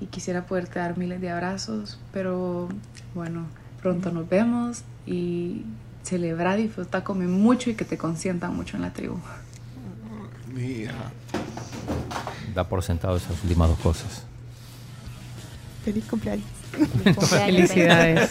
y 0.00 0.06
quisiera 0.06 0.46
poderte 0.46 0.78
dar 0.78 0.96
miles 0.96 1.20
de 1.20 1.30
abrazos, 1.30 1.98
pero 2.12 2.68
bueno, 3.16 3.46
pronto 3.82 4.12
nos 4.12 4.28
vemos 4.28 4.84
y 5.06 5.62
celebra, 6.02 6.56
disfruta, 6.56 7.04
come 7.04 7.26
mucho 7.26 7.70
y 7.70 7.74
que 7.74 7.84
te 7.84 7.96
consientan 7.98 8.54
mucho 8.56 8.76
en 8.76 8.82
la 8.82 8.92
tribu. 8.92 9.18
Hija. 10.58 10.92
Da 12.54 12.68
por 12.68 12.82
sentado 12.82 13.16
esas 13.16 13.32
últimas 13.42 13.68
dos 13.68 13.78
cosas. 13.78 14.24
Feliz 15.84 16.04
cumpleaños. 16.04 16.44
Felicidades. 17.28 18.30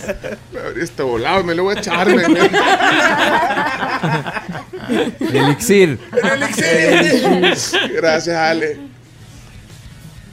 Este 0.78 1.04
volado, 1.04 1.44
me 1.44 1.54
lo 1.56 1.64
voy 1.64 1.76
a 1.76 1.80
echar. 1.80 2.08
me- 2.08 2.24
El 5.20 5.36
elixir. 5.36 6.00
El 6.24 6.44
elixir. 6.44 7.92
Gracias, 7.96 8.36
Ale. 8.36 8.80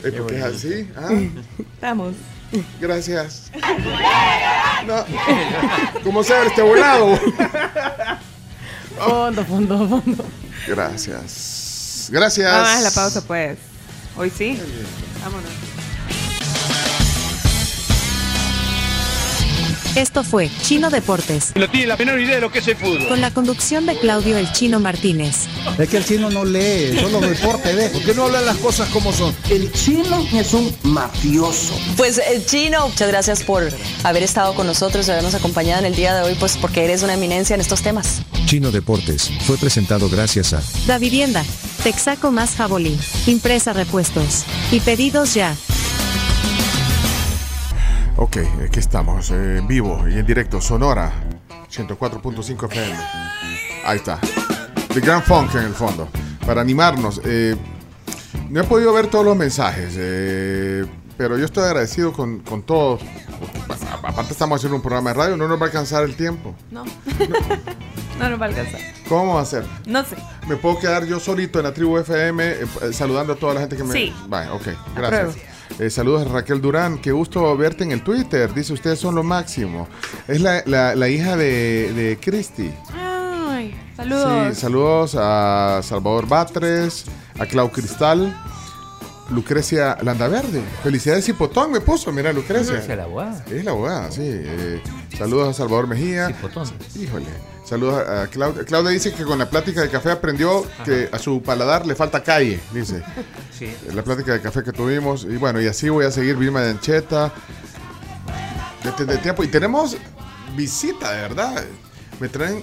Eh, 0.04 0.12
¿Por 0.12 0.26
qué 0.28 0.36
es 0.38 0.44
así? 0.44 0.88
Ah, 0.96 1.08
Estamos. 1.74 2.14
gracias. 2.80 3.50
No. 4.86 5.04
¿Cómo 6.04 6.22
se 6.22 6.46
este 6.46 6.62
volado? 6.62 7.18
Fondo, 8.98 9.44
fondo, 9.44 9.88
fondo. 9.88 10.24
Gracias. 10.66 12.08
Gracias. 12.10 12.50
Vamos 12.50 12.68
a 12.68 12.80
la 12.80 12.90
pausa, 12.90 13.22
pues. 13.22 13.58
Hoy 14.16 14.30
sí. 14.30 14.60
Vámonos. 15.22 15.67
Esto 19.94 20.22
fue 20.22 20.48
Chino 20.62 20.90
Deportes, 20.90 21.52
No 21.56 21.68
tiene 21.68 21.86
la 21.88 21.96
menor 21.96 22.20
idea 22.20 22.36
de 22.36 22.40
lo 22.40 22.52
que 22.52 22.60
es 22.60 22.68
el 22.68 22.76
fútbol. 22.76 23.08
con 23.08 23.20
la 23.20 23.32
conducción 23.32 23.84
de 23.86 23.96
Claudio 23.98 24.38
El 24.38 24.50
Chino 24.52 24.78
Martínez. 24.78 25.46
Es 25.78 25.88
que 25.88 25.96
el 25.96 26.04
chino 26.04 26.30
no 26.30 26.44
lee, 26.44 26.96
solo 27.00 27.20
deporte 27.20 27.74
ve. 27.74 27.88
¿Por 27.88 28.02
qué 28.02 28.14
no 28.14 28.24
hablan 28.24 28.46
las 28.46 28.56
cosas 28.58 28.88
como 28.90 29.12
son? 29.12 29.34
El 29.50 29.72
chino 29.72 30.26
es 30.32 30.52
un 30.54 30.74
mafioso. 30.84 31.74
Pues 31.96 32.18
eh, 32.18 32.42
Chino, 32.46 32.88
muchas 32.88 33.08
gracias 33.08 33.42
por 33.42 33.68
haber 34.04 34.22
estado 34.22 34.54
con 34.54 34.66
nosotros 34.66 35.08
y 35.08 35.10
habernos 35.10 35.34
acompañado 35.34 35.80
en 35.80 35.86
el 35.86 35.96
día 35.96 36.14
de 36.14 36.22
hoy, 36.22 36.36
pues 36.38 36.56
porque 36.56 36.84
eres 36.84 37.02
una 37.02 37.14
eminencia 37.14 37.54
en 37.54 37.60
estos 37.60 37.82
temas. 37.82 38.22
Chino 38.46 38.70
Deportes 38.70 39.30
fue 39.46 39.56
presentado 39.58 40.08
gracias 40.08 40.52
a 40.52 40.62
Da 40.86 40.98
Vivienda, 40.98 41.44
Texaco 41.82 42.30
más 42.30 42.54
Jabolí, 42.54 42.96
Impresa 43.26 43.72
Repuestos 43.72 44.44
y 44.70 44.80
Pedidos 44.80 45.34
Ya. 45.34 45.56
Ok, 48.20 48.36
aquí 48.66 48.80
estamos, 48.80 49.30
eh, 49.30 49.58
en 49.58 49.66
vivo 49.68 50.04
y 50.08 50.18
en 50.18 50.26
directo, 50.26 50.60
Sonora, 50.60 51.12
104.5 51.70 52.66
FM. 52.66 52.96
Ahí 53.84 53.96
está. 53.98 54.18
The 54.92 55.00
Grand 55.00 55.22
Funk 55.22 55.54
en 55.54 55.62
el 55.64 55.74
fondo. 55.74 56.08
Para 56.44 56.60
animarnos. 56.60 57.20
eh, 57.24 57.54
no 58.50 58.60
he 58.60 58.64
podido 58.64 58.92
ver 58.92 59.06
todos 59.08 59.24
los 59.24 59.36
mensajes, 59.36 59.94
eh, 59.96 60.84
pero 61.16 61.38
yo 61.38 61.44
estoy 61.44 61.64
agradecido 61.64 62.12
con, 62.12 62.40
con 62.40 62.62
todos. 62.62 63.00
porque, 63.38 63.58
a- 63.84 64.08
aparte 64.08 64.32
estamos 64.32 64.56
haciendo 64.56 64.76
un 64.76 64.82
programa 64.82 65.10
de 65.10 65.14
radio, 65.14 65.36
no 65.36 65.46
nos 65.46 65.58
va 65.58 65.64
a 65.64 65.66
alcanzar 65.66 66.02
el 66.04 66.16
tiempo. 66.16 66.54
No. 66.70 66.84
no 68.18 68.30
nos 68.30 68.40
va 68.40 68.46
a 68.46 68.48
alcanzar. 68.48 68.80
¿Cómo 69.08 69.20
vamos 69.26 69.38
a 69.38 69.42
hacer? 69.42 69.64
No 69.86 70.04
sé. 70.04 70.16
¿Me 70.48 70.56
puedo 70.56 70.78
quedar 70.80 71.04
yo 71.04 71.20
solito 71.20 71.58
en 71.60 71.66
la 71.66 71.74
tribu 71.74 71.98
FM 71.98 72.44
eh, 72.44 72.66
eh, 72.82 72.92
saludando 72.92 73.34
a 73.34 73.36
toda 73.36 73.54
la 73.54 73.60
gente 73.60 73.76
que 73.76 73.84
me... 73.84 73.92
Sí. 73.92 74.12
Vale, 74.26 74.50
ok, 74.50 74.66
gracias. 74.96 75.36
Apruebo. 75.36 75.57
Eh, 75.78 75.90
saludos 75.90 76.26
a 76.26 76.32
Raquel 76.32 76.60
Durán, 76.60 76.98
qué 76.98 77.12
gusto 77.12 77.56
verte 77.56 77.84
en 77.84 77.92
el 77.92 78.02
Twitter. 78.02 78.52
Dice, 78.52 78.72
ustedes 78.72 78.98
son 78.98 79.14
lo 79.14 79.22
máximo. 79.22 79.88
Es 80.26 80.40
la, 80.40 80.62
la- 80.66 80.94
la 80.94 81.08
hija 81.08 81.36
de, 81.36 81.92
de 81.92 82.18
Cristi. 82.20 82.72
Ay, 82.92 83.74
saludos. 83.96 84.54
Sí, 84.54 84.60
saludos 84.60 85.16
a 85.18 85.80
Salvador 85.82 86.26
Batres, 86.26 87.04
a 87.38 87.46
Clau 87.46 87.70
Cristal, 87.70 88.36
Lucrecia 89.30 89.98
Landaverde. 90.02 90.62
Felicidades 90.82 91.28
Hipotón 91.28 91.70
me 91.72 91.80
puso, 91.80 92.10
mira 92.12 92.32
Lucrecia. 92.32 92.72
Lucrecia, 92.72 92.96
la 92.96 93.04
abogada. 93.04 93.44
Es 93.50 93.64
la 93.64 93.70
abogada, 93.70 94.10
sí. 94.10 94.22
Eh, 94.24 94.82
saludos 95.16 95.48
a 95.50 95.52
Salvador 95.52 95.86
Mejía. 95.86 96.28
Híjole. 96.98 97.26
Saludos 97.68 98.08
a 98.08 98.26
Claudia. 98.28 98.64
Claudia 98.64 98.90
dice 98.92 99.12
que 99.12 99.24
con 99.24 99.38
la 99.38 99.50
plática 99.50 99.82
de 99.82 99.90
café 99.90 100.10
aprendió 100.10 100.64
que 100.86 101.10
a 101.12 101.18
su 101.18 101.42
paladar 101.42 101.86
le 101.86 101.94
falta 101.94 102.22
calle, 102.22 102.58
dice. 102.72 103.02
Sí. 103.52 103.70
La 103.92 104.02
plática 104.02 104.32
de 104.32 104.40
café 104.40 104.62
que 104.62 104.72
tuvimos. 104.72 105.24
Y 105.24 105.36
bueno, 105.36 105.60
y 105.60 105.66
así 105.66 105.90
voy 105.90 106.06
a 106.06 106.10
seguir 106.10 106.36
Vilma 106.36 106.62
de 106.62 106.70
Ancheta. 106.70 107.30
Desde 108.82 109.04
de 109.04 109.18
tiempo. 109.18 109.44
Y 109.44 109.48
tenemos 109.48 109.98
visita, 110.56 111.12
de 111.12 111.20
verdad. 111.20 111.62
Me 112.20 112.30
traen, 112.30 112.62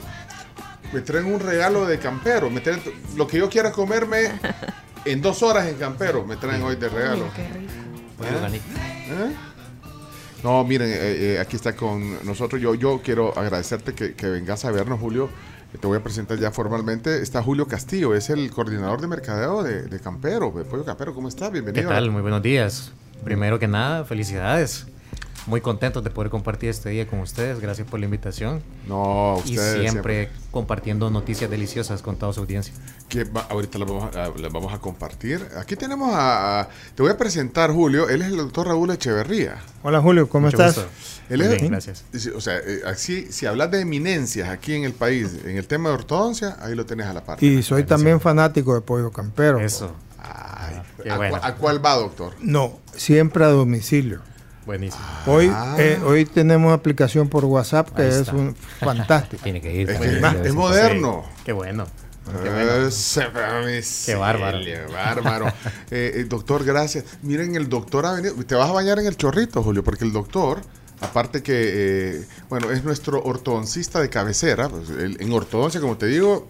me 0.92 1.02
traen 1.02 1.32
un 1.32 1.40
regalo 1.40 1.86
de 1.86 2.00
campero. 2.00 2.50
Me 2.50 2.62
traen 2.62 2.82
lo 3.16 3.28
que 3.28 3.38
yo 3.38 3.48
quiera 3.48 3.72
comerme 3.72 4.32
en 5.06 5.22
dos 5.22 5.44
horas 5.44 5.68
en 5.68 5.76
campero. 5.76 6.26
Me 6.26 6.36
traen 6.36 6.64
hoy 6.64 6.78
de 6.78 6.90
regalo. 6.90 7.28
Pollo 8.18 8.30
¿Eh? 8.32 8.36
organico. 8.36 8.66
¿Eh? 8.76 9.55
No, 10.46 10.64
miren, 10.64 10.92
eh, 10.92 11.34
eh, 11.34 11.40
aquí 11.40 11.56
está 11.56 11.76
con 11.76 12.24
nosotros. 12.24 12.62
Yo, 12.62 12.76
yo 12.76 13.02
quiero 13.04 13.36
agradecerte 13.36 13.96
que, 13.96 14.30
vengas 14.30 14.64
a 14.64 14.70
vernos, 14.70 15.00
Julio. 15.00 15.28
Eh, 15.74 15.80
Te 15.80 15.88
voy 15.88 15.98
a 15.98 16.04
presentar 16.04 16.38
ya 16.38 16.52
formalmente. 16.52 17.24
Está 17.24 17.42
Julio 17.42 17.68
Castillo, 17.68 18.14
es 18.14 18.30
el 18.30 18.52
coordinador 18.52 19.02
de 19.02 19.08
mercadeo 19.08 19.64
de, 19.64 19.82
de 19.88 20.00
Campero, 20.00 20.54
de 20.56 20.64
Pollo 20.64 20.86
Campero. 20.86 21.16
¿Cómo 21.16 21.30
está? 21.30 21.48
¿Qué 21.48 21.54
Bienvenido. 21.54 21.90
tal? 21.90 22.12
Muy 22.12 22.22
buenos 22.22 22.44
días. 22.44 22.92
Primero 23.24 23.58
que 23.58 23.68
nada, 23.68 24.06
felicidades. 24.06 24.86
Muy 25.48 25.62
contentos 25.62 26.04
de 26.04 26.10
poder 26.10 26.32
compartir 26.32 26.70
este 26.70 26.90
día 26.90 27.06
con 27.06 27.20
ustedes. 27.20 27.60
Gracias 27.60 27.88
por 27.88 28.00
la 28.00 28.06
invitación. 28.06 28.64
No, 28.88 29.40
Y 29.46 29.52
ustedes 29.52 29.92
siempre, 29.92 30.30
compartiendo 30.50 31.12
noticias 31.12 31.52
deliciosas 31.52 32.02
con 32.02 32.16
toda 32.16 32.34
su 32.34 32.40
audiencia. 32.40 32.74
Que 33.10 33.26
va- 33.26 33.46
ahorita 33.52 33.78
las 33.78 33.88
vamos, 33.88 34.16
a, 34.16 34.30
las 34.40 34.52
vamos 34.52 34.74
a 34.74 34.80
compartir. 34.80 35.48
Aquí 35.60 35.76
tenemos 35.76 36.12
a, 36.16 36.62
a- 36.62 36.70
Te 36.96 37.04
voy 37.04 37.12
a 37.12 37.18
presentar, 37.18 37.72
Julio. 37.72 38.10
Él 38.10 38.24
es 38.24 38.30
el 38.30 38.38
doctor 38.38 38.68
Raúl 38.68 38.90
Echeverría. 38.90 39.58
Hola 39.84 40.02
Julio, 40.02 40.28
¿cómo 40.28 40.48
Mucho 40.48 40.58
estás? 40.58 40.78
gusto. 40.84 40.90
Él 41.30 41.42
es- 41.42 41.52
bien, 41.62 41.70
gracias. 41.72 42.06
O 42.36 42.42
sea, 42.42 42.58
eh, 42.58 42.82
así, 42.88 43.28
si 43.32 43.46
hablas 43.46 43.70
de 43.70 43.82
eminencias 43.82 44.50
aquí 44.50 44.74
en 44.74 44.84
el 44.84 44.94
país, 44.94 45.30
en 45.46 45.58
el 45.58 45.68
tema 45.68 45.90
de 45.90 45.96
ortodoncia, 45.96 46.58
ahí 46.60 46.74
lo 46.74 46.88
tenés 46.88 47.06
a 47.06 47.14
la 47.14 47.24
par. 47.24 47.44
Y 47.44 47.62
soy 47.62 47.84
también 47.84 48.20
fanático 48.20 48.74
de 48.74 48.82
pollo 48.82 49.12
campero. 49.12 49.60
Eso. 49.60 49.94
¿A, 50.18 50.84
bueno. 51.18 51.38
cu- 51.38 51.46
a 51.46 51.54
cuál 51.56 51.86
va, 51.86 51.94
doctor? 51.98 52.34
No, 52.42 52.80
siempre 52.96 53.44
a 53.46 53.50
domicilio. 53.50 54.22
Buenísimo. 54.66 55.04
Hoy, 55.28 55.50
Ah. 55.54 55.76
eh, 55.78 56.00
hoy 56.04 56.26
tenemos 56.26 56.74
aplicación 56.74 57.30
por 57.30 57.46
WhatsApp 57.46 57.90
que 57.96 58.08
es 58.08 58.28
un 58.30 58.56
fantástico. 58.80 59.44
Tiene 59.44 59.62
que 59.62 59.74
ir. 59.74 59.90
Es, 59.90 60.00
que 60.00 60.48
es 60.48 60.54
moderno. 60.54 61.24
Qué 61.46 61.52
bueno. 61.52 61.86
Qué 62.42 62.50
bueno. 62.50 62.88
Ese 62.88 63.22
Qué 64.08 64.16
bárbaro. 64.16 64.58
bárbaro. 64.92 65.48
Eh, 65.92 66.12
eh, 66.16 66.24
doctor, 66.28 66.64
gracias. 66.66 67.06
Miren, 67.22 67.56
el 67.56 67.70
doctor 67.70 68.06
ha 68.08 68.14
venido. 68.14 68.34
Te 68.44 68.56
vas 68.56 68.68
a 68.70 68.74
bañar 68.74 68.98
en 68.98 69.06
el 69.06 69.16
chorrito, 69.16 69.62
Julio, 69.62 69.84
porque 69.84 70.04
el 70.06 70.12
doctor, 70.12 70.62
aparte 71.02 71.44
que, 71.44 71.54
eh, 72.22 72.26
bueno, 72.50 72.72
es 72.72 72.84
nuestro 72.84 73.22
ortodoncista 73.24 74.02
de 74.02 74.10
cabecera. 74.10 74.70
pues, 74.70 74.90
él- 74.90 75.18
en 75.20 75.32
ortodoncia, 75.34 75.80
como 75.80 75.98
te 75.98 76.08
digo, 76.08 76.48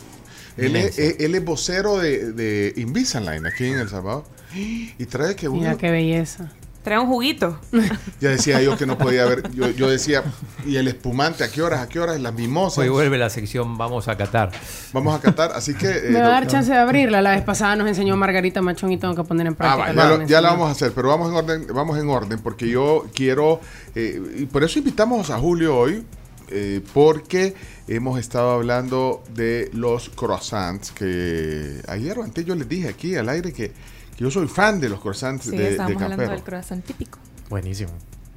él 0.55 0.77
es, 0.77 0.97
eh, 0.97 1.17
él 1.19 1.35
es 1.35 1.43
vocero 1.43 1.97
de, 1.97 2.31
de 2.31 2.73
Invisalign 2.77 3.45
aquí 3.45 3.65
en 3.65 3.79
El 3.79 3.89
Salvador. 3.89 4.23
Y 4.53 5.05
trae 5.07 5.35
que 5.35 5.49
Mira 5.49 5.71
uno. 5.71 5.77
qué 5.77 5.91
belleza. 5.91 6.49
Trae 6.85 6.99
un 6.99 7.07
juguito. 7.07 7.59
Ya 8.21 8.29
decía 8.29 8.61
yo 8.61 8.77
que 8.77 8.85
no 8.85 8.97
podía 8.97 9.25
ver. 9.25 9.51
Yo, 9.51 9.69
yo 9.71 9.89
decía, 9.89 10.23
¿y 10.65 10.77
el 10.77 10.87
espumante 10.87 11.43
a 11.43 11.49
qué 11.51 11.61
horas? 11.61 11.81
¿A 11.81 11.89
qué 11.89 11.99
horas? 11.99 12.19
Las 12.21 12.33
mimosas. 12.33 12.77
Hoy 12.79 12.89
vuelve 12.89 13.17
la 13.17 13.29
sección 13.29 13.77
Vamos 13.77 14.07
a 14.07 14.15
Qatar. 14.15 14.51
Vamos 14.93 15.13
a 15.13 15.19
catar. 15.19 15.51
Así 15.53 15.73
que. 15.73 15.87
eh, 15.89 16.01
Me 16.11 16.21
va 16.21 16.27
a 16.27 16.29
dar 16.29 16.47
chance 16.47 16.71
de 16.71 16.77
abrirla. 16.77 17.21
La 17.21 17.31
vez 17.31 17.41
pasada 17.41 17.75
nos 17.75 17.87
enseñó 17.87 18.15
Margarita 18.15 18.61
Machón 18.61 18.91
y 18.93 18.97
tengo 18.97 19.13
que 19.15 19.23
poner 19.23 19.47
en 19.47 19.53
Ah, 19.53 19.57
práctica. 19.57 19.93
va, 19.93 20.17
lo 20.17 20.25
ya, 20.27 20.37
lo, 20.39 20.47
la 20.47 20.53
vamos 20.53 20.69
a 20.69 20.71
hacer, 20.71 20.91
pero 20.93 21.09
vamos 21.09 21.29
en 21.29 21.35
orden, 21.35 21.67
vamos 21.73 21.97
en 21.99 22.07
orden, 22.09 22.39
porque 22.39 22.69
yo 22.69 23.05
quiero, 23.13 23.59
eh, 23.95 24.21
y 24.37 24.45
por 24.45 24.63
eso 24.63 24.79
invitamos 24.79 25.29
a 25.31 25.37
Julio 25.39 25.75
hoy, 25.77 26.03
eh, 26.49 26.81
porque 26.93 27.55
hemos 27.87 28.19
estado 28.19 28.51
hablando 28.51 29.23
de 29.33 29.69
los 29.73 30.09
croissants, 30.09 30.91
que 30.91 31.81
ayer 31.87 32.17
o 32.19 32.23
antes 32.23 32.45
yo 32.45 32.55
les 32.55 32.69
dije 32.69 32.87
aquí 32.87 33.15
al 33.15 33.27
aire 33.29 33.51
que 33.51 33.71
yo 34.17 34.31
soy 34.31 34.47
fan 34.47 34.79
de 34.79 34.89
los 34.89 34.99
croissants 35.01 35.45
Sí, 35.45 35.51
de, 35.51 35.57
de 35.63 35.69
estamos 35.71 35.93
hablando 35.93 36.09
Campero. 36.17 36.31
del 36.31 36.43
croissant 36.43 36.83
típico. 36.85 37.19
Buenísimo. 37.49 37.91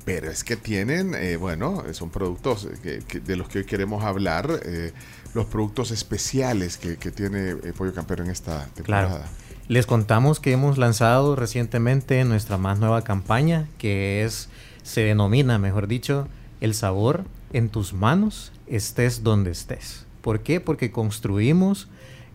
Pero 0.05 0.30
es 0.30 0.42
que 0.42 0.56
tienen, 0.56 1.14
eh, 1.14 1.36
bueno, 1.36 1.84
son 1.92 2.10
productos 2.10 2.66
que- 2.82 3.00
que- 3.06 3.20
de 3.20 3.36
los 3.36 3.48
que 3.48 3.59
hoy 3.59 3.64
queremos 3.64 4.05
hablar, 4.05 4.48
eh, 4.64 4.92
los 5.34 5.46
productos 5.46 5.90
especiales 5.90 6.78
que, 6.78 6.96
que 6.96 7.10
tiene 7.10 7.50
eh, 7.50 7.72
Pollo 7.76 7.92
Campero 7.92 8.24
en 8.24 8.30
esta 8.30 8.66
temporada. 8.74 9.09
Claro. 9.09 9.24
Les 9.68 9.84
contamos 9.84 10.40
que 10.40 10.52
hemos 10.52 10.78
lanzado 10.78 11.36
recientemente 11.36 12.24
nuestra 12.24 12.56
más 12.56 12.78
nueva 12.78 13.02
campaña, 13.02 13.68
que 13.76 14.24
es, 14.24 14.48
se 14.82 15.02
denomina, 15.02 15.59
mejor 15.59 15.88
dicho, 15.88 16.26
el 16.62 16.72
sabor 16.74 17.24
en 17.52 17.68
tus 17.68 17.92
manos, 17.92 18.50
estés 18.66 19.22
donde 19.22 19.50
estés. 19.50 20.06
¿Por 20.22 20.40
qué? 20.40 20.60
Porque 20.60 20.90
construimos 20.90 21.88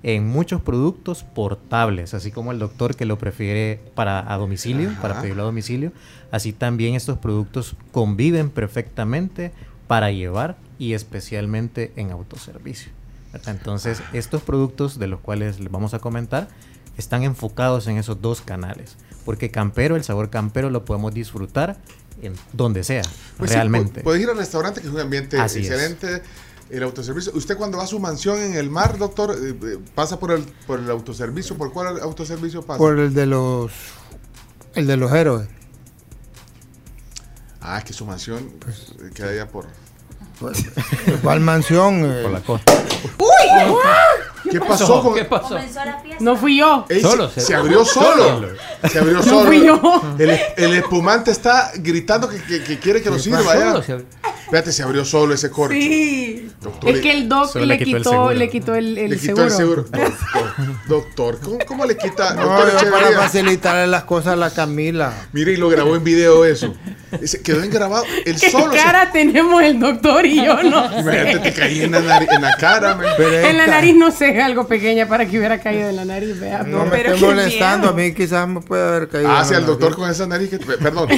en 0.03 0.27
muchos 0.27 0.61
productos 0.61 1.23
portables, 1.23 2.13
así 2.13 2.29
como 2.31 2.51
el 2.51 2.59
doctor 2.59 2.95
que 2.95 3.05
lo 3.05 3.17
prefiere 3.17 3.79
para 3.95 4.31
a 4.33 4.37
domicilio, 4.37 4.91
para 5.01 5.21
pedirlo 5.21 5.43
a 5.43 5.45
domicilio, 5.45 5.91
así 6.31 6.51
también 6.51 6.93
estos 6.95 7.17
productos 7.17 7.75
conviven 7.93 8.49
perfectamente 8.49 9.51
para 9.87 10.11
llevar 10.11 10.57
y 10.77 10.93
especialmente 10.93 11.93
en 11.95 12.11
autoservicio. 12.11 12.91
Entonces, 13.47 14.01
estos 14.13 14.41
productos 14.43 14.99
de 14.99 15.07
los 15.07 15.19
cuales 15.19 15.59
les 15.59 15.71
vamos 15.71 15.93
a 15.93 15.99
comentar 15.99 16.49
están 16.97 17.23
enfocados 17.23 17.87
en 17.87 17.97
esos 17.97 18.21
dos 18.21 18.41
canales, 18.41 18.97
porque 19.25 19.49
campero, 19.49 19.95
el 19.95 20.03
sabor 20.03 20.29
campero 20.29 20.69
lo 20.69 20.85
podemos 20.85 21.13
disfrutar 21.13 21.77
en 22.21 22.33
donde 22.53 22.83
sea, 22.83 23.01
Pues 23.37 23.49
sí, 23.49 23.55
realmente. 23.55 24.01
pu- 24.01 24.03
puedes 24.03 24.21
ir 24.21 24.29
al 24.29 24.37
restaurante, 24.37 24.81
que 24.81 24.87
es 24.87 24.93
un 24.93 24.99
ambiente 24.99 25.39
Así 25.39 25.59
es. 25.61 25.67
El 26.69 26.81
autoservicio. 26.83 27.31
¿Usted 27.35 27.55
cuando 27.57 27.77
va 27.77 27.83
a 27.83 27.87
su 27.87 27.99
mansión 27.99 28.39
en 28.41 28.55
el 28.55 28.69
mar, 28.69 28.97
doctor, 28.97 29.35
eh, 29.39 29.55
eh, 29.63 29.77
pasa 29.93 30.19
por 30.19 30.31
el, 30.31 30.43
por 30.65 30.79
el 30.79 30.89
autoservicio? 30.89 31.55
¿Por 31.57 31.71
cuál 31.71 31.99
autoservicio 32.01 32.61
pasa? 32.63 32.77
Por 32.79 32.97
el 32.99 33.13
de 33.13 33.25
los 33.27 33.71
el 34.75 34.87
de 34.87 34.97
los 34.97 35.11
héroes. 35.11 35.47
Ah, 37.61 37.77
es 37.77 37.83
que 37.83 37.93
su 37.93 38.05
mansión 38.05 38.39
eh, 38.67 39.09
queda 39.13 39.29
allá 39.29 39.47
por... 39.47 39.65
Pues, 40.39 40.65
¿Cuál 41.21 41.39
mansión? 41.41 42.03
eh? 42.05 42.25
¿Qué 44.49 44.59
pasó 44.59 45.01
con- 45.01 45.13
¿Qué 45.15 45.25
pasó? 45.25 45.57
No 46.19 46.35
fui 46.35 46.57
yo. 46.59 46.85
Ey, 46.89 47.01
Solo, 47.01 47.29
se, 47.29 47.41
se- 47.41 47.55
abrió 47.55 47.85
solo. 47.85 48.49
Se 48.91 48.99
abrió 48.99 49.17
No 49.17 49.23
solo. 49.23 49.45
fui 49.47 49.65
yo. 49.65 50.01
El, 50.19 50.31
el 50.57 50.73
espumante 50.75 51.31
está 51.31 51.71
gritando 51.75 52.27
que, 52.27 52.41
que- 52.43 52.63
que 52.63 52.79
quiere 52.79 53.01
que 53.01 53.09
lo 53.09 53.19
sirva 53.19 53.39
Solo 53.39 53.49
allá. 53.51 53.83
se 53.83 53.91
abrió. 53.93 54.07
Espérate, 54.53 54.71
se 54.71 54.83
abrió 54.83 55.03
solo 55.03 55.33
ese 55.33 55.49
corcho. 55.49 55.73
Sí. 55.73 56.47
Doctor, 56.61 56.91
Es 56.91 57.01
que 57.01 57.11
el 57.11 57.27
doc 57.27 57.55
le 57.55 57.65
le 57.65 57.77
quitó 57.79 58.03
seguro. 58.11 58.33
le 58.35 58.49
quitó 58.51 58.75
el, 58.75 58.97
el 58.99 59.09
le 59.09 59.17
quitó 59.17 59.49
seguro. 59.49 59.49
el 59.49 59.51
seguro. 59.51 59.85
Doctor, 60.87 60.87
doctor, 60.87 61.39
¿cómo, 61.41 61.57
cómo 61.65 61.85
le 61.85 61.97
quita? 61.97 62.35
No, 62.35 62.43
doctor 62.59 62.91
para 62.91 63.11
facilitarle 63.13 63.87
las 63.87 64.03
cosas 64.03 64.33
a 64.33 64.35
la 64.35 64.51
Camila. 64.51 65.11
Mire, 65.31 65.53
y 65.53 65.57
lo 65.57 65.69
grabó 65.69 65.95
en 65.95 66.03
video 66.03 66.45
eso. 66.45 66.71
Ese- 67.19 67.41
quedó 67.41 67.63
en 67.63 67.71
grabado. 67.71 68.05
El 68.25 68.39
¿Qué 68.39 68.51
solo. 68.51 68.71
se- 68.73 68.77
cara 68.77 69.11
tenemos 69.11 69.63
el 69.63 69.79
doctor 69.79 70.23
y 70.27 70.35
yo 70.45 70.61
no 70.61 70.85
Imagínate, 70.99 71.39
te 71.39 71.53
caí 71.53 71.81
en 71.81 71.91
la, 71.91 72.01
nari- 72.01 72.27
en 72.29 72.41
la 72.43 72.55
cara. 72.57 72.99
En 73.17 73.57
la 73.57 73.65
nariz 73.65 73.95
no 73.95 74.11
sé, 74.11 74.39
algo 74.39 74.67
pequeña 74.67 75.07
para 75.07 75.25
que 75.25 75.39
hubiera 75.39 75.59
caído 75.61 75.89
en 75.89 75.95
la 75.95 76.05
nariz, 76.05 76.39
vea. 76.39 76.61
No 76.61 76.85
me 76.85 76.91
Pero 76.91 77.13
esté 77.15 77.19
qué 77.21 77.25
molestando, 77.25 77.89
a 77.89 77.93
mí 77.93 78.13
quizás 78.13 78.47
me 78.47 78.61
puede 78.61 78.83
haber 78.87 79.09
caído. 79.09 79.31
Ah, 79.31 79.43
sí, 79.43 79.55
al 79.55 79.65
doctor 79.65 79.89
nariz. 79.91 79.95
con 79.97 80.09
esa 80.11 80.27
nariz 80.27 80.49
que... 80.51 80.59
Perdón. 80.59 81.09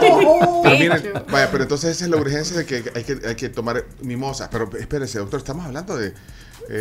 Pero 0.00 0.78
miren, 0.78 1.02
vaya, 1.30 1.48
pero 1.50 1.62
entonces 1.64 1.90
esa 1.96 2.04
es 2.04 2.10
la 2.10 2.16
urgencia 2.16 2.59
de 2.60 2.82
que 2.82 2.90
hay 2.94 3.04
que, 3.04 3.20
hay 3.26 3.34
que 3.34 3.48
tomar 3.48 3.84
mimosas. 4.02 4.48
Pero 4.50 4.70
espérese, 4.78 5.18
doctor, 5.18 5.38
estamos 5.38 5.66
hablando 5.66 5.96
de... 5.96 6.08
eh, 6.08 6.14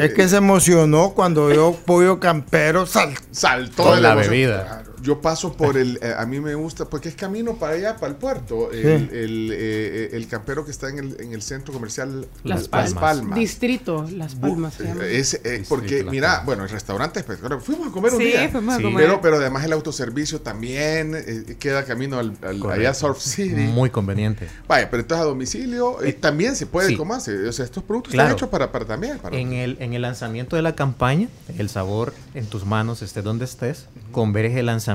Es 0.05 0.13
que 0.13 0.27
se 0.27 0.37
emocionó 0.37 1.11
cuando 1.15 1.53
yo 1.53 1.77
pollo 1.85 2.19
campero 2.19 2.85
sal- 2.85 3.13
saltó 3.31 3.83
Con 3.83 3.95
de 3.95 4.01
la 4.01 4.11
emoción. 4.13 4.31
bebida. 4.31 4.83
Yo 5.01 5.21
paso 5.21 5.53
por 5.53 5.77
el... 5.77 5.97
eh, 6.01 6.13
a 6.17 6.25
mí 6.25 6.39
me 6.39 6.55
gusta, 6.55 6.85
porque 6.89 7.09
es 7.09 7.15
camino 7.15 7.55
para 7.55 7.73
allá, 7.73 7.95
para 7.97 8.11
el 8.11 8.17
puerto. 8.17 8.71
El, 8.71 8.79
Sí. 9.09 9.15
el, 9.15 9.49
eh, 9.53 10.09
el 10.13 10.27
campero 10.27 10.65
que 10.65 10.71
está 10.71 10.89
en 10.89 10.99
el, 10.99 11.17
en 11.21 11.33
el 11.33 11.41
centro 11.41 11.73
comercial 11.73 12.27
Las 12.43 12.67
Palmas. 12.67 13.35
Distrito, 13.37 14.05
Las 14.11 14.35
Palmas 14.35 14.73
se 14.75 14.83
llama. 14.85 15.05
Es, 15.05 15.33
eh, 15.43 15.63
porque, 15.69 16.03
Las 16.03 16.11
mira, 16.11 16.27
Palmas. 16.29 16.45
bueno, 16.45 16.63
el 16.63 16.69
restaurante 16.69 17.19
espectacular. 17.19 17.61
Fuimos 17.61 17.87
a 17.87 17.91
comer 17.91 18.13
un 18.13 18.19
Sí, 18.19 18.25
día. 18.25 18.49
fuimos 18.49 18.75
a 18.75 18.77
Sí. 18.77 18.83
comer. 18.83 19.03
Pero, 19.05 19.21
pero 19.21 19.35
además 19.37 19.63
el 19.65 19.73
autoservicio 19.73 20.41
también 20.41 21.15
eh, 21.15 21.55
queda 21.59 21.85
camino 21.85 22.19
al, 22.19 22.33
al- 22.41 22.71
allá 22.71 22.89
a 22.89 22.93
Surf 22.93 23.19
City. 23.21 23.55
Muy 23.61 23.89
conveniente. 23.89 24.47
Vaya, 24.67 24.89
pero 24.89 25.01
entonces 25.01 25.23
a 25.23 25.27
domicilio 25.27 26.01
eh, 26.03 26.13
también 26.13 26.55
se 26.55 26.65
puede 26.65 26.89
sí. 26.89 26.95
comerse. 26.97 27.47
O 27.47 27.51
sea, 27.53 27.65
estos 27.65 27.83
productos 27.83 28.13
Claro. 28.13 28.29
están 28.29 28.37
hechos 28.37 28.49
para, 28.49 28.71
para 28.71 28.85
también. 28.85 29.17
Para, 29.19 29.37
En 29.37 29.53
el, 29.53 29.77
en 29.79 29.93
el 29.93 30.01
lanzamiento 30.01 30.55
de 30.55 30.61
la 30.61 30.75
campaña, 30.75 31.27
el 31.57 31.69
sabor 31.69 32.13
en 32.33 32.45
tus 32.47 32.65
manos, 32.65 33.01
esté 33.01 33.21
donde 33.21 33.45
estés, 33.45 33.85
con 34.11 34.33
ver 34.33 34.45
el 34.45 34.65
lanzamiento 34.65 34.88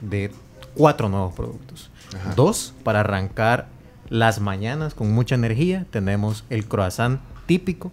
de 0.00 0.30
cuatro 0.74 1.08
nuevos 1.08 1.34
productos. 1.34 1.90
Dos, 2.36 2.74
para 2.84 3.00
arrancar 3.00 3.68
las 4.08 4.40
mañanas 4.40 4.94
con 4.94 5.12
mucha 5.12 5.34
energía, 5.34 5.86
tenemos 5.90 6.44
el 6.50 6.66
croissant 6.66 7.20
típico 7.46 7.90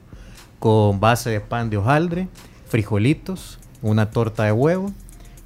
con 0.60 1.00
base 1.00 1.30
de 1.30 1.40
pan 1.40 1.70
de 1.70 1.78
hojaldre, 1.78 2.28
frijolitos, 2.68 3.60
una 3.82 4.12
torta 4.12 4.44
de 4.44 4.52
huevo 4.52 4.92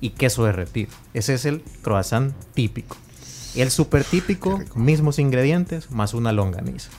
y 0.01 0.11
queso 0.11 0.45
derretido. 0.45 0.91
Ese 1.13 1.35
es 1.35 1.45
el 1.45 1.61
croissant 1.81 2.33
típico. 2.53 2.97
El 3.55 3.69
super 3.69 4.03
típico, 4.03 4.59
mismos 4.75 5.19
ingredientes, 5.19 5.91
más 5.91 6.15
una 6.15 6.31
longaniza. 6.31 6.89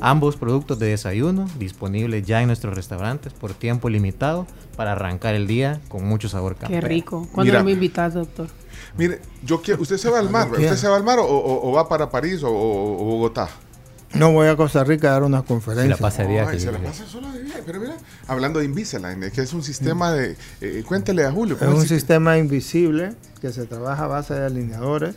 Ambos 0.00 0.36
productos 0.36 0.78
de 0.78 0.86
desayuno 0.88 1.46
disponibles 1.58 2.24
ya 2.26 2.40
en 2.40 2.46
nuestros 2.46 2.74
restaurantes 2.74 3.32
por 3.32 3.52
tiempo 3.54 3.88
limitado 3.90 4.46
para 4.76 4.92
arrancar 4.92 5.34
el 5.34 5.46
día 5.46 5.80
con 5.88 6.04
mucho 6.06 6.28
sabor 6.28 6.54
Qué 6.54 6.60
campero. 6.62 6.88
rico. 6.88 7.28
¿Cuándo 7.32 7.52
Mira. 7.52 7.62
me 7.64 7.72
invitas, 7.72 8.14
doctor? 8.14 8.48
Mire, 8.96 9.20
yo 9.44 9.60
quiero, 9.60 9.82
¿usted 9.82 9.98
se 9.98 10.08
va 10.08 10.18
al 10.18 10.30
mar? 10.30 10.42
Cuando 10.44 10.56
quiera. 10.58 10.72
¿Usted 10.72 10.86
se 10.86 10.88
va 10.90 10.96
al 10.96 11.04
mar 11.04 11.18
o, 11.18 11.24
o- 11.26 11.68
o 11.68 11.72
va 11.72 11.88
para 11.88 12.08
París 12.10 12.42
o, 12.42 12.48
o- 12.50 12.92
o 13.02 13.04
Bogotá? 13.04 13.48
No 14.14 14.32
voy 14.32 14.48
a 14.48 14.56
Costa 14.56 14.82
Rica 14.82 15.08
a 15.08 15.12
dar 15.12 15.22
una 15.22 15.42
conferencia. 15.42 15.94
Ay, 16.04 16.58
se 16.58 16.72
la 16.72 16.78
pasa 16.80 17.06
solo 17.06 17.30
de 17.30 17.42
viaje. 17.42 17.62
Pero 17.64 17.78
mira, 17.80 17.96
hablando 18.26 18.58
de 18.58 18.64
Invisalign, 18.64 19.22
eh, 19.22 19.30
que 19.30 19.42
es 19.42 19.52
un 19.52 19.62
sistema 19.62 20.10
de... 20.12 20.36
eh, 20.60 20.82
cuéntele 20.84 21.24
a 21.24 21.30
Julio. 21.30 21.54
Es 21.54 21.62
¿cómo 21.62 21.76
un 21.76 21.86
sistema 21.86 22.36
invisible 22.36 23.12
que 23.40 23.52
se 23.52 23.66
trabaja 23.66 24.04
a 24.04 24.08
base 24.08 24.34
de 24.34 24.46
alineadores 24.46 25.14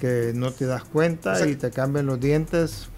que 0.00 0.32
no 0.34 0.50
te 0.50 0.66
das 0.66 0.82
cuenta 0.82 1.34
O 1.34 1.36
sea, 1.36 1.46
y 1.46 1.54
te 1.54 1.70
cambian 1.70 2.06
los 2.06 2.18
dientes, 2.18 2.88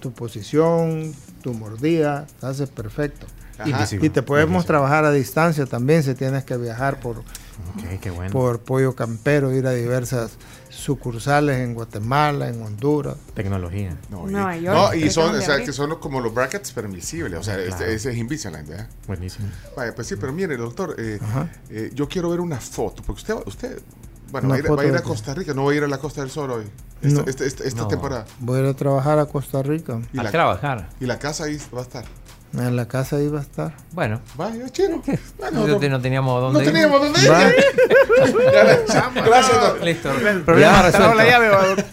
tu 0.00 0.12
posición, 0.12 1.12
tu 1.42 1.52
mordida, 1.54 2.26
te 2.40 2.46
hace 2.46 2.66
perfecto. 2.66 3.26
Ajá. 3.58 3.86
Y 4.00 4.08
te 4.08 4.22
podemos 4.22 4.64
trabajar 4.64 5.04
a 5.04 5.10
distancia 5.12 5.66
también 5.66 6.02
si 6.02 6.14
tienes 6.14 6.44
que 6.44 6.56
viajar 6.56 6.98
por, 6.98 7.18
Ok, 7.18 7.24
qué 8.00 8.10
bueno. 8.10 8.32
por 8.32 8.60
pollo 8.60 8.94
campero, 8.94 9.52
ir 9.54 9.66
a 9.66 9.72
diversas 9.72 10.32
sucursales 10.70 11.58
en 11.58 11.74
Guatemala, 11.74 12.48
en 12.48 12.62
Honduras. 12.62 13.16
Tecnología. 13.34 13.94
No, 14.08 14.26
y, 14.54 14.62
York, 14.62 14.74
no, 14.76 14.94
y 14.94 15.10
son, 15.10 15.34
o 15.36 15.40
sea, 15.42 15.62
que 15.62 15.72
son 15.74 15.94
como 15.96 16.20
los 16.22 16.32
brackets 16.32 16.72
permisibles. 16.72 17.38
O 17.38 17.42
sea, 17.42 17.54
Ah, 17.56 17.58
este- 17.60 17.76
claro. 17.76 17.92
ese 17.92 18.10
es 18.12 18.16
Invisalign, 18.16 18.66
¿verdad? 18.66 18.88
Buenísimo. 19.06 19.48
Vaya, 19.76 19.94
pues 19.94 20.06
sí, 20.06 20.16
pero 20.16 20.32
mire, 20.32 20.56
doctor, 20.56 20.94
eh, 20.98 21.18
eh, 21.68 21.90
yo 21.92 22.08
quiero 22.08 22.30
ver 22.30 22.40
una 22.40 22.60
foto, 22.60 23.02
porque 23.02 23.20
usted, 23.20 23.34
usted 23.46 23.78
bueno, 24.30 24.48
va 24.48 24.54
a, 24.54 24.58
ir, 24.58 24.70
va 24.78 24.82
a 24.82 24.86
ir 24.86 24.96
a? 24.96 25.02
Costa 25.02 25.34
Rica, 25.34 25.54
no 25.54 25.64
va 25.64 25.72
a 25.72 25.74
ir 25.74 25.84
a 25.84 25.88
la 25.88 25.98
Costa 25.98 26.20
del 26.22 26.30
Sol 26.30 26.50
hoy, 26.50 26.64
esta, 27.02 27.22
No. 27.22 27.26
esta- 27.28 27.44
esta- 27.44 27.64
esta 27.64 27.82
No. 27.82 27.88
temporada. 27.88 28.24
Voy 28.38 28.58
a 28.58 28.62
ir 28.62 28.66
a 28.68 28.74
trabajar 28.74 29.18
a 29.18 29.26
Costa 29.26 29.62
Rica. 29.62 30.00
Y 30.12 30.16
la- 30.18 30.30
trabajar. 30.30 30.88
Y 31.00 31.06
la 31.06 31.18
casa 31.18 31.44
ahí 31.44 31.58
va 31.74 31.80
a 31.80 31.82
estar. 31.82 32.04
En 32.52 32.74
la 32.74 32.88
casa 32.88 33.14
ahí 33.16 33.28
va 33.28 33.38
a 33.38 33.42
estar. 33.42 33.74
Bueno. 33.92 34.20
Vaya, 34.36 34.68
chino. 34.70 35.02
Bueno, 35.38 35.66
No, 35.66 35.88
no 35.88 36.00
teníamos 36.00 36.40
dónde 36.40 36.58
no 36.58 36.64
ir. 36.64 36.72
teníamos 36.72 37.00
dónde 37.00 37.20
ir. 37.20 37.30
Gracias, 39.24 39.60
doctor. 39.60 39.84
Listo. 39.84 40.10
El 40.10 40.42
problema 40.42 40.82
resuelto. 40.82 41.14
la 41.14 41.24
llave. 41.24 41.84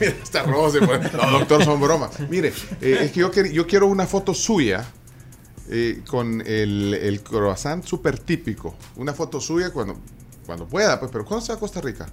Mira, 0.00 0.12
está 0.22 0.42
rojo. 0.42 0.72
No, 0.80 1.30
doctor, 1.38 1.64
son 1.64 1.80
bromas. 1.80 2.18
Mire, 2.28 2.52
eh, 2.80 2.98
es 3.02 3.12
que 3.12 3.20
yo, 3.20 3.30
quer- 3.30 3.52
yo 3.52 3.66
quiero 3.66 3.86
una 3.86 4.06
foto 4.06 4.34
suya 4.34 4.84
eh, 5.68 6.02
con 6.08 6.40
el, 6.40 6.94
el 6.94 7.20
croissant 7.22 7.84
súper 7.84 8.18
típico. 8.18 8.74
Una 8.96 9.12
foto 9.14 9.40
suya 9.40 9.70
cuando, 9.70 9.96
cuando 10.44 10.66
pueda, 10.66 10.98
pues, 11.00 11.10
pero 11.12 11.24
¿cuándo 11.24 11.44
se 11.44 11.52
va 11.52 11.56
a 11.56 11.60
Costa 11.60 11.80
Rica? 11.80 12.06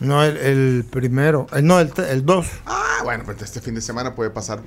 No, 0.00 0.22
el, 0.24 0.36
el 0.36 0.84
primero, 0.90 1.46
eh, 1.52 1.62
no, 1.62 1.78
el, 1.80 1.92
el 2.08 2.24
dos. 2.26 2.46
Ah, 2.66 3.00
bueno, 3.04 3.24
pues 3.24 3.40
este 3.42 3.60
fin 3.60 3.74
de 3.74 3.80
semana 3.80 4.14
puede 4.14 4.30
pasar 4.30 4.60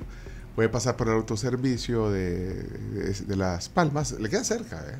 puede 0.54 0.68
pasar 0.70 0.96
por 0.96 1.06
el 1.06 1.14
autoservicio 1.14 2.10
de, 2.10 2.64
de, 2.64 3.12
de 3.12 3.36
Las 3.36 3.68
Palmas. 3.68 4.12
Le 4.12 4.28
queda 4.28 4.42
cerca, 4.42 4.84
¿eh? 4.88 4.96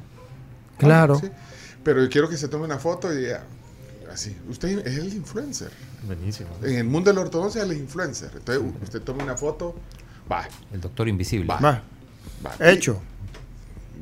Claro. 0.78 1.18
Sí. 1.18 1.28
Pero 1.83 2.00
yo 2.00 2.08
quiero 2.08 2.28
que 2.28 2.36
se 2.36 2.47
tome 2.47 2.65
una 2.65 2.78
foto 2.78 3.12
y 3.12 3.26
ya, 3.26 3.42
así. 4.12 4.36
Usted 4.49 4.86
es 4.86 4.99
el 4.99 5.12
influencer. 5.15 5.73
Buenísimo. 6.07 6.50
En 6.62 6.76
el 6.76 6.84
mundo 6.84 7.10
de 7.10 7.17
la 7.17 7.23
ortodoncia 7.23 7.65
es 7.65 7.70
el 7.70 7.76
influencer. 7.76 8.31
Entonces, 8.36 8.62
usted 8.84 9.02
toma 9.02 9.25
una 9.25 9.36
foto, 9.36 9.75
va. 10.31 10.47
El 10.73 10.81
doctor 10.81 11.08
invisible. 11.08 11.49
Va. 11.49 11.58
Va. 11.58 11.83
va. 12.47 12.70
Hecho. 12.70 13.02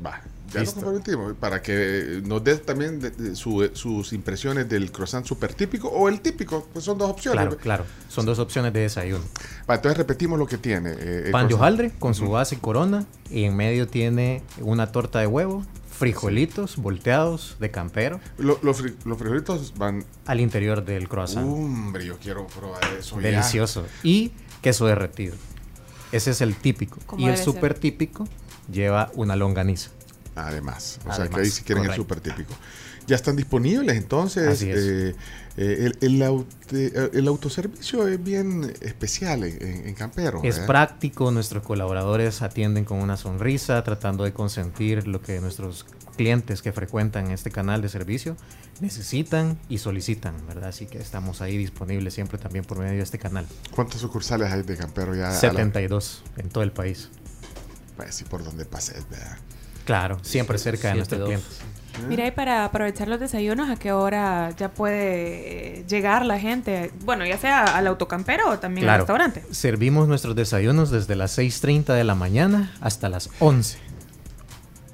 Va. 0.05 0.21
Ya 0.53 0.61
Listo. 0.61 0.79
lo 0.79 0.85
comprometimos. 0.85 1.33
Para 1.35 1.61
que 1.61 2.21
nos 2.25 2.43
dé 2.43 2.55
también 2.57 2.99
de- 2.99 3.11
de 3.11 3.35
su- 3.35 3.69
sus 3.73 4.13
impresiones 4.13 4.67
del 4.69 4.91
croissant 4.91 5.25
súper 5.25 5.53
típico 5.53 5.89
o 5.89 6.07
el 6.09 6.21
típico, 6.21 6.67
pues 6.71 6.85
son 6.85 6.97
dos 6.97 7.09
opciones. 7.09 7.41
Claro, 7.41 7.57
claro. 7.57 7.85
Son 8.09 8.25
dos 8.25 8.39
opciones 8.39 8.71
de 8.73 8.79
desayuno. 8.81 9.23
Va, 9.69 9.75
entonces 9.75 9.97
repetimos 9.97 10.39
lo 10.39 10.45
que 10.45 10.57
tiene. 10.57 10.91
eh, 10.91 10.95
Pan 10.95 11.03
de 11.03 11.31
croissant. 11.31 11.51
hojaldre 11.53 11.91
con 11.99 12.15
su 12.15 12.29
base 12.29 12.57
corona 12.59 13.05
y 13.29 13.43
en 13.43 13.55
medio 13.55 13.87
tiene 13.87 14.41
una 14.61 14.91
torta 14.91 15.19
de 15.19 15.27
huevo, 15.27 15.65
frijolitos 15.91 16.77
volteados 16.77 17.57
de 17.59 17.71
campero 17.71 18.19
Lo- 18.37 18.59
los, 18.61 18.83
fri- 18.83 18.95
los 19.03 19.17
frijolitos 19.17 19.73
van. 19.77 20.05
al 20.27 20.39
interior 20.39 20.85
del 20.85 21.09
croissant. 21.09 21.45
Hombre, 21.47 22.05
yo 22.05 22.17
quiero 22.19 22.45
probar 22.47 22.81
eso. 22.99 23.15
ya. 23.19 23.29
Delicioso. 23.31 23.85
Y 24.03 24.31
queso 24.61 24.85
derretido. 24.85 25.35
Ese 26.11 26.31
es 26.31 26.41
el 26.41 26.55
típico. 26.55 26.99
Y 27.17 27.25
el 27.27 27.37
súper 27.37 27.73
típico 27.73 28.27
lleva 28.71 29.11
una 29.15 29.35
longaniza. 29.35 29.89
Además, 30.37 30.99
o 31.05 31.13
sea 31.13 31.27
que 31.27 31.39
ahí 31.41 31.49
si 31.49 31.63
quieren 31.63 31.83
correcto. 31.85 32.01
súper 32.03 32.21
típico. 32.21 32.53
Ya 33.07 33.15
están 33.15 33.35
disponibles, 33.37 33.95
entonces. 33.95 34.47
Así 34.49 34.69
es. 34.69 34.77
eh, 34.79 35.15
eh, 35.55 35.91
el, 36.01 36.15
el 36.15 36.21
aut- 36.23 36.45
el 37.13 37.27
autoservicio 37.27 38.05
es 38.07 38.21
bien 38.21 38.73
especial 38.81 39.43
en, 39.45 39.87
en- 39.87 39.95
Campero. 39.95 40.41
Es 40.43 40.59
práctico, 40.59 41.31
nuestros 41.31 41.63
colaboradores 41.63 42.41
atienden 42.41 42.83
con 42.85 42.99
una 42.99 43.15
sonrisa, 43.15 43.81
tratando 43.83 44.25
de 44.25 44.33
consentir 44.33 45.07
lo 45.07 45.21
que 45.21 45.39
nuestros 45.39 45.85
clientes 46.17 46.61
que 46.61 46.73
frecuentan 46.73 47.31
este 47.31 47.49
canal 47.49 47.81
de 47.81 47.89
servicio 47.89 48.35
necesitan 48.81 49.57
y 49.69 49.77
solicitan, 49.79 50.35
¿verdad? 50.47 50.69
Así 50.69 50.85
que 50.85 50.97
estamos 50.99 51.41
ahí 51.41 51.57
disponibles 51.57 52.13
siempre 52.13 52.37
también 52.37 52.65
por 52.65 52.77
medio 52.77 52.93
de 52.97 53.03
este 53.03 53.17
canal. 53.19 53.47
¿Cuántas 53.71 54.01
sucursales 54.01 54.51
hay 54.51 54.63
de 54.63 54.75
Campero 54.77 55.15
ya? 55.15 55.29
a 55.29 55.33
la- 55.33 55.39
72 55.39 56.23
en 56.37 56.49
todo 56.49 56.63
el 56.63 56.71
país. 56.71 57.09
Pues 57.95 58.13
sí, 58.15 58.23
por 58.25 58.43
donde 58.43 58.65
pases, 58.65 59.09
¿verdad? 59.09 59.37
Claro, 59.87 60.19
siempre 60.21 60.57
cerca 60.57 60.89
de 60.89 60.95
nuestros 60.95 61.21
72. 61.21 61.43
clientes. 61.43 61.77
Mira, 62.09 62.27
y 62.27 62.31
para 62.31 62.65
aprovechar 62.65 63.07
los 63.07 63.19
desayunos, 63.19 63.69
¿a 63.69 63.77
qué 63.77 63.91
hora 63.91 64.51
ya 64.57 64.69
puede 64.69 65.79
eh, 65.79 65.85
llegar 65.87 66.25
la 66.25 66.39
gente? 66.39 66.91
Bueno, 67.05 67.25
ya 67.25 67.37
sea 67.37 67.63
al 67.63 67.87
autocampero 67.87 68.51
o 68.51 68.59
también 68.59 68.87
al 68.87 68.99
restaurante. 68.99 69.43
Servimos 69.49 70.07
nuestros 70.07 70.35
desayunos 70.35 70.91
desde 70.91 71.15
las 71.15 71.37
6.30 71.37 71.95
de 71.95 72.03
la 72.03 72.15
mañana 72.15 72.75
hasta 72.81 73.09
las 73.09 73.29
11. 73.39 73.79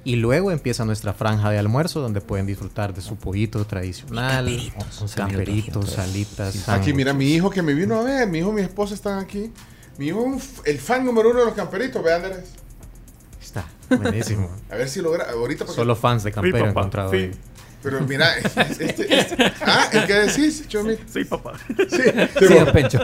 Y 0.04 0.16
luego 0.16 0.50
empieza 0.50 0.84
nuestra 0.84 1.12
franja 1.12 1.50
de 1.50 1.58
almuerzo 1.58 2.00
donde 2.00 2.20
pueden 2.20 2.46
disfrutar 2.46 2.94
de 2.94 3.00
su 3.00 3.16
pollito 3.16 3.64
tradicional, 3.64 4.72
camperitos, 5.16 5.90
salitas. 5.90 6.48
Aquí, 6.50 6.58
sándwich. 6.58 6.94
mira, 6.94 7.12
mi 7.12 7.26
hijo 7.32 7.50
que 7.50 7.62
me 7.62 7.74
vino 7.74 7.98
a 7.98 8.04
ver, 8.04 8.28
mi 8.28 8.38
hijo 8.38 8.50
y 8.50 8.54
mi 8.54 8.62
esposa 8.62 8.94
están 8.94 9.18
aquí. 9.18 9.50
Mi 9.98 10.06
hijo 10.06 10.38
el 10.64 10.78
fan 10.78 11.04
número 11.04 11.30
uno 11.30 11.40
de 11.40 11.46
los 11.46 11.54
camperitos, 11.54 12.02
vean, 12.02 12.24
Andrés. 12.24 12.63
Está 13.54 13.96
buenísimo. 13.96 14.50
A 14.70 14.76
ver 14.76 14.88
si 14.88 15.00
logra, 15.00 15.30
ahorita. 15.30 15.64
porque- 15.64 15.76
Solo 15.80 15.94
fans 15.96 16.24
de 16.24 16.32
campero 16.32 16.68
encontrado 16.68 17.12
ahí. 17.12 17.30
Pero 17.82 18.00
mira, 18.00 18.38
este, 18.38 19.14
este- 19.18 19.52
ah, 19.60 19.88
¿el 19.92 20.06
qué 20.06 20.14
decís, 20.14 20.66
Chomi? 20.68 20.96
Sí, 21.06 21.22
papá. 21.24 21.52
Sí, 21.68 22.02
Sí, 22.38 22.54
Pencho. 22.72 22.98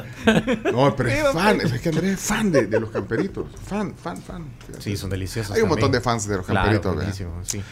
No, 0.73 0.97
pero 0.97 1.11
Sí, 1.11 1.17
es 1.17 1.33
fan, 1.35 1.61
es 1.61 1.81
que 1.81 1.89
Andrés 1.91 2.13
es 2.15 2.21
fan 2.21 2.51
de, 2.51 2.67
de 2.67 2.81
los 2.81 2.89
camperitos. 2.91 3.45
Fan, 3.67 3.95
fan, 3.95 4.23
fan. 4.23 4.45
Sí, 4.79 4.97
son 4.97 5.11
deliciosos. 5.11 5.55
Hay 5.55 5.61
un 5.63 5.69
montón 5.69 5.93
de 5.93 6.01
fans 6.01 6.27
de 6.27 6.39
los 6.39 6.47
Claro, 6.47 6.61
camperitos, 6.81 6.97
¿verdad? 6.97 7.05
buenísimo, 7.05 7.41
sí. 7.45 7.63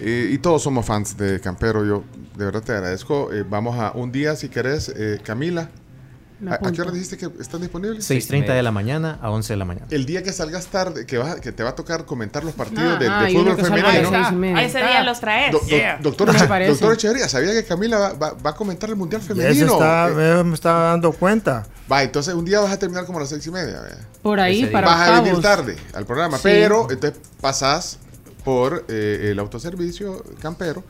Eh, 0.00 0.28
y 0.30 0.38
todos 0.38 0.62
somos 0.62 0.84
fans 0.84 1.16
de 1.16 1.40
Campero. 1.40 1.86
Yo 1.86 2.04
de 2.36 2.44
verdad 2.44 2.62
te 2.62 2.72
agradezco. 2.72 3.32
Eh, 3.32 3.44
vamos 3.48 3.78
a 3.80 3.92
un 3.92 4.12
día, 4.12 4.36
si 4.36 4.48
querés, 4.50 4.92
eh, 4.94 5.20
Camila. 5.24 5.70
¿A, 6.46 6.54
a 6.54 6.72
qué 6.72 6.80
hora 6.82 6.92
dijiste 6.92 7.16
que 7.16 7.28
están 7.40 7.60
disponibles? 7.60 8.08
6.30 8.08 8.54
de 8.54 8.62
la 8.62 8.70
mañana 8.70 9.18
a 9.20 9.30
11 9.30 9.52
de 9.54 9.56
la 9.56 9.64
mañana. 9.64 9.86
El 9.90 10.06
día 10.06 10.22
que 10.22 10.32
salgas 10.32 10.66
tarde, 10.66 11.04
que, 11.04 11.18
vas, 11.18 11.40
que 11.40 11.50
te 11.50 11.64
va 11.64 11.70
a 11.70 11.74
tocar 11.74 12.04
comentar 12.04 12.44
los 12.44 12.54
partidos 12.54 12.94
Ah, 12.94 12.98
de, 12.98 13.04
de 13.06 13.10
ah, 13.10 13.26
fútbol 13.32 13.56
femenino. 13.56 14.32
media. 14.32 14.62
Ese 14.62 14.78
día 14.78 15.02
los 15.02 15.18
traes. 15.18 15.50
Do- 15.50 15.58
do- 15.58 15.66
Yeah. 15.66 15.98
doctor, 16.00 16.28
doctor 16.32 16.92
Echeverría, 16.94 17.28
¿sabía 17.28 17.52
que 17.52 17.64
Camila 17.64 17.98
va, 17.98 18.12
va- 18.12 18.34
va 18.34 18.50
a 18.50 18.54
comentar 18.54 18.88
el 18.88 18.94
Mundial 18.96 19.20
Femenino? 19.20 19.52
se 19.68 19.72
está, 19.72 20.08
Eh, 20.40 20.44
me 20.44 20.54
estaba 20.54 20.90
dando 20.90 21.10
cuenta. 21.12 21.66
va, 21.90 22.02
entonces 22.04 22.34
un 22.34 22.44
día 22.44 22.60
vas 22.60 22.70
a 22.72 22.78
terminar 22.78 23.04
como 23.04 23.18
a 23.18 23.22
las 23.22 23.30
seis 23.30 23.44
y 23.46 23.50
media. 23.50 23.80
¿verdad? 23.80 23.98
Por 24.22 24.38
ahí, 24.38 24.66
para 24.66 24.86
vas 24.86 25.08
a 25.08 25.20
venir 25.20 25.40
tarde 25.42 25.76
al 25.94 26.06
programa, 26.06 26.36
Sí. 26.36 26.42
pero 26.44 26.88
entonces 26.90 27.18
pasás 27.40 27.98
por 28.44 28.84
eh, 28.88 29.30
el 29.32 29.38
autoservicio 29.40 30.22
campero 30.40 30.84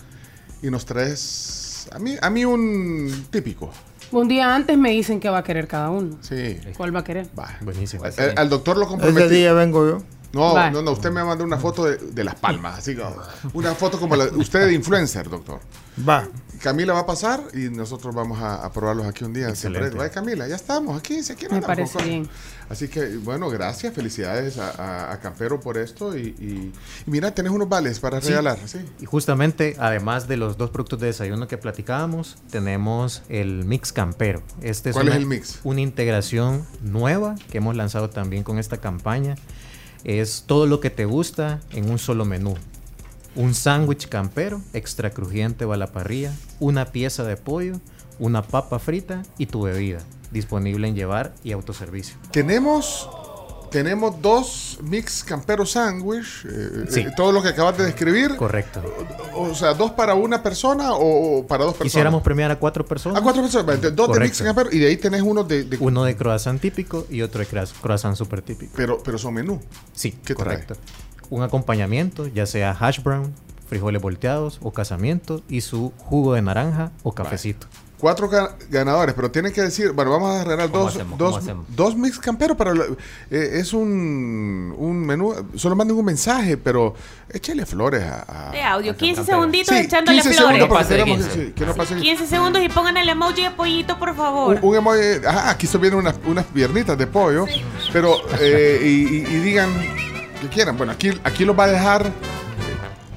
y 0.62 0.70
nos 0.70 0.84
traes 0.84 1.88
a 1.92 1.98
mí, 1.98 2.16
a 2.20 2.28
mí 2.28 2.44
un 2.44 3.26
típico. 3.30 3.70
Un 4.10 4.28
día 4.28 4.54
antes 4.54 4.76
me 4.78 4.90
dicen 4.90 5.20
que 5.20 5.28
va 5.28 5.38
a 5.38 5.44
querer 5.44 5.68
cada 5.68 5.90
uno. 5.90 6.16
Sí. 6.20 6.58
¿Cuál 6.76 6.94
va 6.94 7.00
a 7.00 7.04
querer? 7.04 7.26
Va. 7.38 7.48
Buenísimo. 7.60 8.04
Al, 8.04 8.12
al 8.36 8.48
doctor 8.48 8.76
lo 8.76 8.82
Ese 8.84 8.90
comprometí. 8.90 9.34
día 9.34 9.52
vengo 9.52 9.86
yo. 9.88 10.02
No, 10.32 10.54
Va. 10.54 10.70
no, 10.70 10.82
no, 10.82 10.92
usted 10.92 11.10
me 11.10 11.24
mandó 11.24 11.42
una 11.44 11.56
foto 11.56 11.84
de, 11.84 11.96
de 11.96 12.22
las 12.24 12.34
palmas, 12.34 12.78
así 12.78 12.94
como 12.94 13.16
una 13.54 13.74
foto 13.74 13.98
como 13.98 14.14
la, 14.14 14.24
usted 14.24 14.66
de 14.66 14.74
influencer, 14.74 15.28
doctor. 15.28 15.60
Va. 16.06 16.28
Camila 16.62 16.92
va 16.92 17.00
a 17.00 17.06
pasar 17.06 17.42
y 17.54 17.68
nosotros 17.70 18.14
vamos 18.14 18.40
a, 18.40 18.64
a 18.64 18.72
probarlos 18.72 19.06
aquí 19.06 19.24
un 19.24 19.32
día. 19.32 19.54
Siempre. 19.54 19.80
Excelente. 19.82 19.96
Vaya, 19.98 20.10
Camila, 20.10 20.48
ya 20.48 20.56
estamos 20.56 20.98
aquí. 20.98 21.18
no 21.48 21.56
Me 21.56 21.62
parece 21.62 22.02
bien. 22.02 22.28
Así 22.68 22.88
que, 22.88 23.16
bueno, 23.18 23.48
gracias, 23.48 23.94
felicidades 23.94 24.58
a, 24.58 24.70
a- 24.70 25.12
a 25.12 25.20
Campero 25.20 25.58
por 25.60 25.78
esto. 25.78 26.16
Y, 26.16 26.20
y- 26.38 26.72
y 27.06 27.10
mira, 27.10 27.34
tenés 27.34 27.52
unos 27.52 27.68
vales 27.68 27.98
para 28.00 28.20
Sí. 28.20 28.28
regalar. 28.28 28.58
¿sí? 28.66 28.78
Y 29.00 29.06
justamente, 29.06 29.76
además 29.78 30.28
de 30.28 30.36
los 30.36 30.58
dos 30.58 30.70
productos 30.70 31.00
de 31.00 31.06
desayuno 31.06 31.48
que 31.48 31.56
platicábamos, 31.58 32.36
tenemos 32.50 33.22
el 33.28 33.64
mix 33.64 33.92
campero. 33.92 34.42
Este 34.60 34.92
¿Cuál 34.92 35.06
una, 35.06 35.14
es 35.14 35.20
el 35.20 35.26
mix? 35.26 35.60
Una 35.64 35.80
integración 35.80 36.66
nueva 36.82 37.36
que 37.50 37.58
hemos 37.58 37.74
lanzado 37.76 38.10
también 38.10 38.42
con 38.44 38.58
esta 38.58 38.78
campaña. 38.78 39.36
Es 40.04 40.44
todo 40.46 40.66
lo 40.66 40.80
que 40.80 40.90
te 40.90 41.04
gusta 41.06 41.60
en 41.72 41.90
un 41.90 41.98
solo 41.98 42.24
menú. 42.24 42.54
Un 43.34 43.54
sándwich 43.54 44.08
campero, 44.08 44.60
extra 44.72 45.10
crujiente 45.10 45.64
o 45.64 45.72
a 45.72 45.76
la 45.76 45.88
parrilla, 45.92 46.32
una 46.60 46.86
pieza 46.86 47.22
de 47.24 47.36
pollo, 47.36 47.80
una 48.18 48.42
papa 48.42 48.78
frita 48.78 49.22
y 49.38 49.46
tu 49.46 49.62
bebida. 49.62 50.00
Disponible 50.32 50.88
en 50.88 50.94
llevar 50.94 51.32
y 51.44 51.52
autoservicio. 51.52 52.16
Tenemos, 52.32 53.08
tenemos 53.70 54.20
dos 54.20 54.78
mix 54.82 55.22
Campero 55.24 55.64
sándwich. 55.64 56.44
eh, 56.50 56.84
Sí. 56.90 57.00
eh, 57.00 57.12
todo 57.16 57.32
lo 57.32 57.40
que 57.42 57.48
acabas 57.48 57.78
de 57.78 57.84
describir. 57.86 58.34
Correcto. 58.36 58.82
O, 59.34 59.42
o 59.50 59.54
sea, 59.54 59.72
dos 59.72 59.92
para 59.92 60.14
una 60.14 60.42
persona 60.42 60.92
o, 60.94 61.38
o 61.38 61.46
para 61.46 61.64
dos 61.64 61.74
personas. 61.74 61.92
Quisiéramos 61.92 62.22
premiar 62.22 62.50
a 62.50 62.58
cuatro 62.58 62.84
personas. 62.84 63.18
A 63.18 63.22
cuatro 63.22 63.40
personas. 63.42 63.80
Dos 63.80 63.82
de 63.92 63.94
Correcto. 63.96 64.20
mix 64.24 64.42
Campero 64.42 64.68
y 64.72 64.78
de 64.80 64.86
ahí 64.88 64.96
tenés 64.96 65.22
uno 65.22 65.44
de. 65.44 65.64
de- 65.64 65.78
Uno 65.78 66.04
de 66.04 66.16
croissant 66.16 66.60
típico 66.60 67.06
y 67.08 67.22
otro 67.22 67.40
de 67.40 67.46
croissant 67.46 68.16
super 68.16 68.42
típico. 68.42 68.72
pero, 68.76 69.00
pero 69.02 69.16
son 69.16 69.32
menú. 69.34 69.60
Sí, 69.94 70.12
¿Qué 70.24 70.34
trae? 70.34 70.66
Un 71.30 71.42
acompañamiento, 71.42 72.26
ya 72.26 72.46
sea 72.46 72.70
hash 72.78 73.02
brown, 73.02 73.32
frijoles 73.68 74.00
volteados 74.00 74.58
o 74.62 74.72
casamiento 74.72 75.42
y 75.48 75.60
su 75.60 75.92
jugo 75.98 76.34
de 76.34 76.42
naranja 76.42 76.90
o 77.02 77.12
cafecito. 77.12 77.66
Cuatro 78.00 78.30
ga- 78.30 78.52
ganadores, 78.70 79.12
pero 79.12 79.28
tienen 79.28 79.52
que 79.52 79.60
decir, 79.60 79.90
bueno, 79.90 80.12
vamos 80.12 80.30
a 80.36 80.44
regalar 80.44 80.70
¿Cómo 80.70 80.84
dos, 80.84 80.94
hacemos? 80.94 81.18
dos, 81.18 81.44
dos 81.70 81.96
mix 81.96 82.16
camperos, 82.20 82.56
pero 82.56 82.72
eh, 83.28 83.50
es 83.54 83.72
un, 83.72 84.72
un 84.78 85.04
menú, 85.04 85.34
solo 85.56 85.74
manden 85.74 85.96
un 85.96 86.04
mensaje, 86.04 86.56
pero 86.56 86.94
échale 87.28 87.66
flores 87.66 88.04
a... 88.04 88.50
a- 88.50 88.52
De 88.52 88.62
audio, 88.62 88.96
15 88.96 89.16
campero. 89.16 89.36
segunditos 89.38 89.76
Sí, 89.76 89.82
echándole 89.84 90.22
15 90.22 90.36
flores. 90.38 90.56
segundos 90.58 90.68
porque 90.78 90.88
queremos 90.94 91.26
que, 91.26 91.34
sí, 91.46 91.52
que 91.56 91.66
no 91.66 91.74
pase- 91.74 91.96
15 91.96 92.26
segundos 92.28 92.62
y 92.62 92.68
pongan 92.68 92.96
el 92.98 93.08
emoji 93.08 93.42
de 93.42 93.50
pollito, 93.50 93.98
por 93.98 94.14
favor. 94.14 94.58
un, 94.62 94.64
un 94.64 94.76
emoji, 94.76 95.00
ajá, 95.26 95.50
aquí 95.50 95.66
se 95.66 95.76
vienen 95.78 95.98
unas, 95.98 96.14
unas 96.24 96.44
piernitas 96.46 96.96
de 96.96 97.06
pollo, 97.08 97.46
pero, 97.92 98.14
eh, 98.40 98.78
y, 98.80 98.86
y- 98.86 99.26
y 99.26 99.40
digan 99.40 99.70
que 100.40 100.48
quieran, 100.48 100.76
bueno, 100.76 100.92
aquí, 100.92 101.10
aquí 101.24 101.44
los 101.44 101.58
va 101.58 101.64
a 101.64 101.68
dejar, 101.68 102.06
eh, 102.06 102.10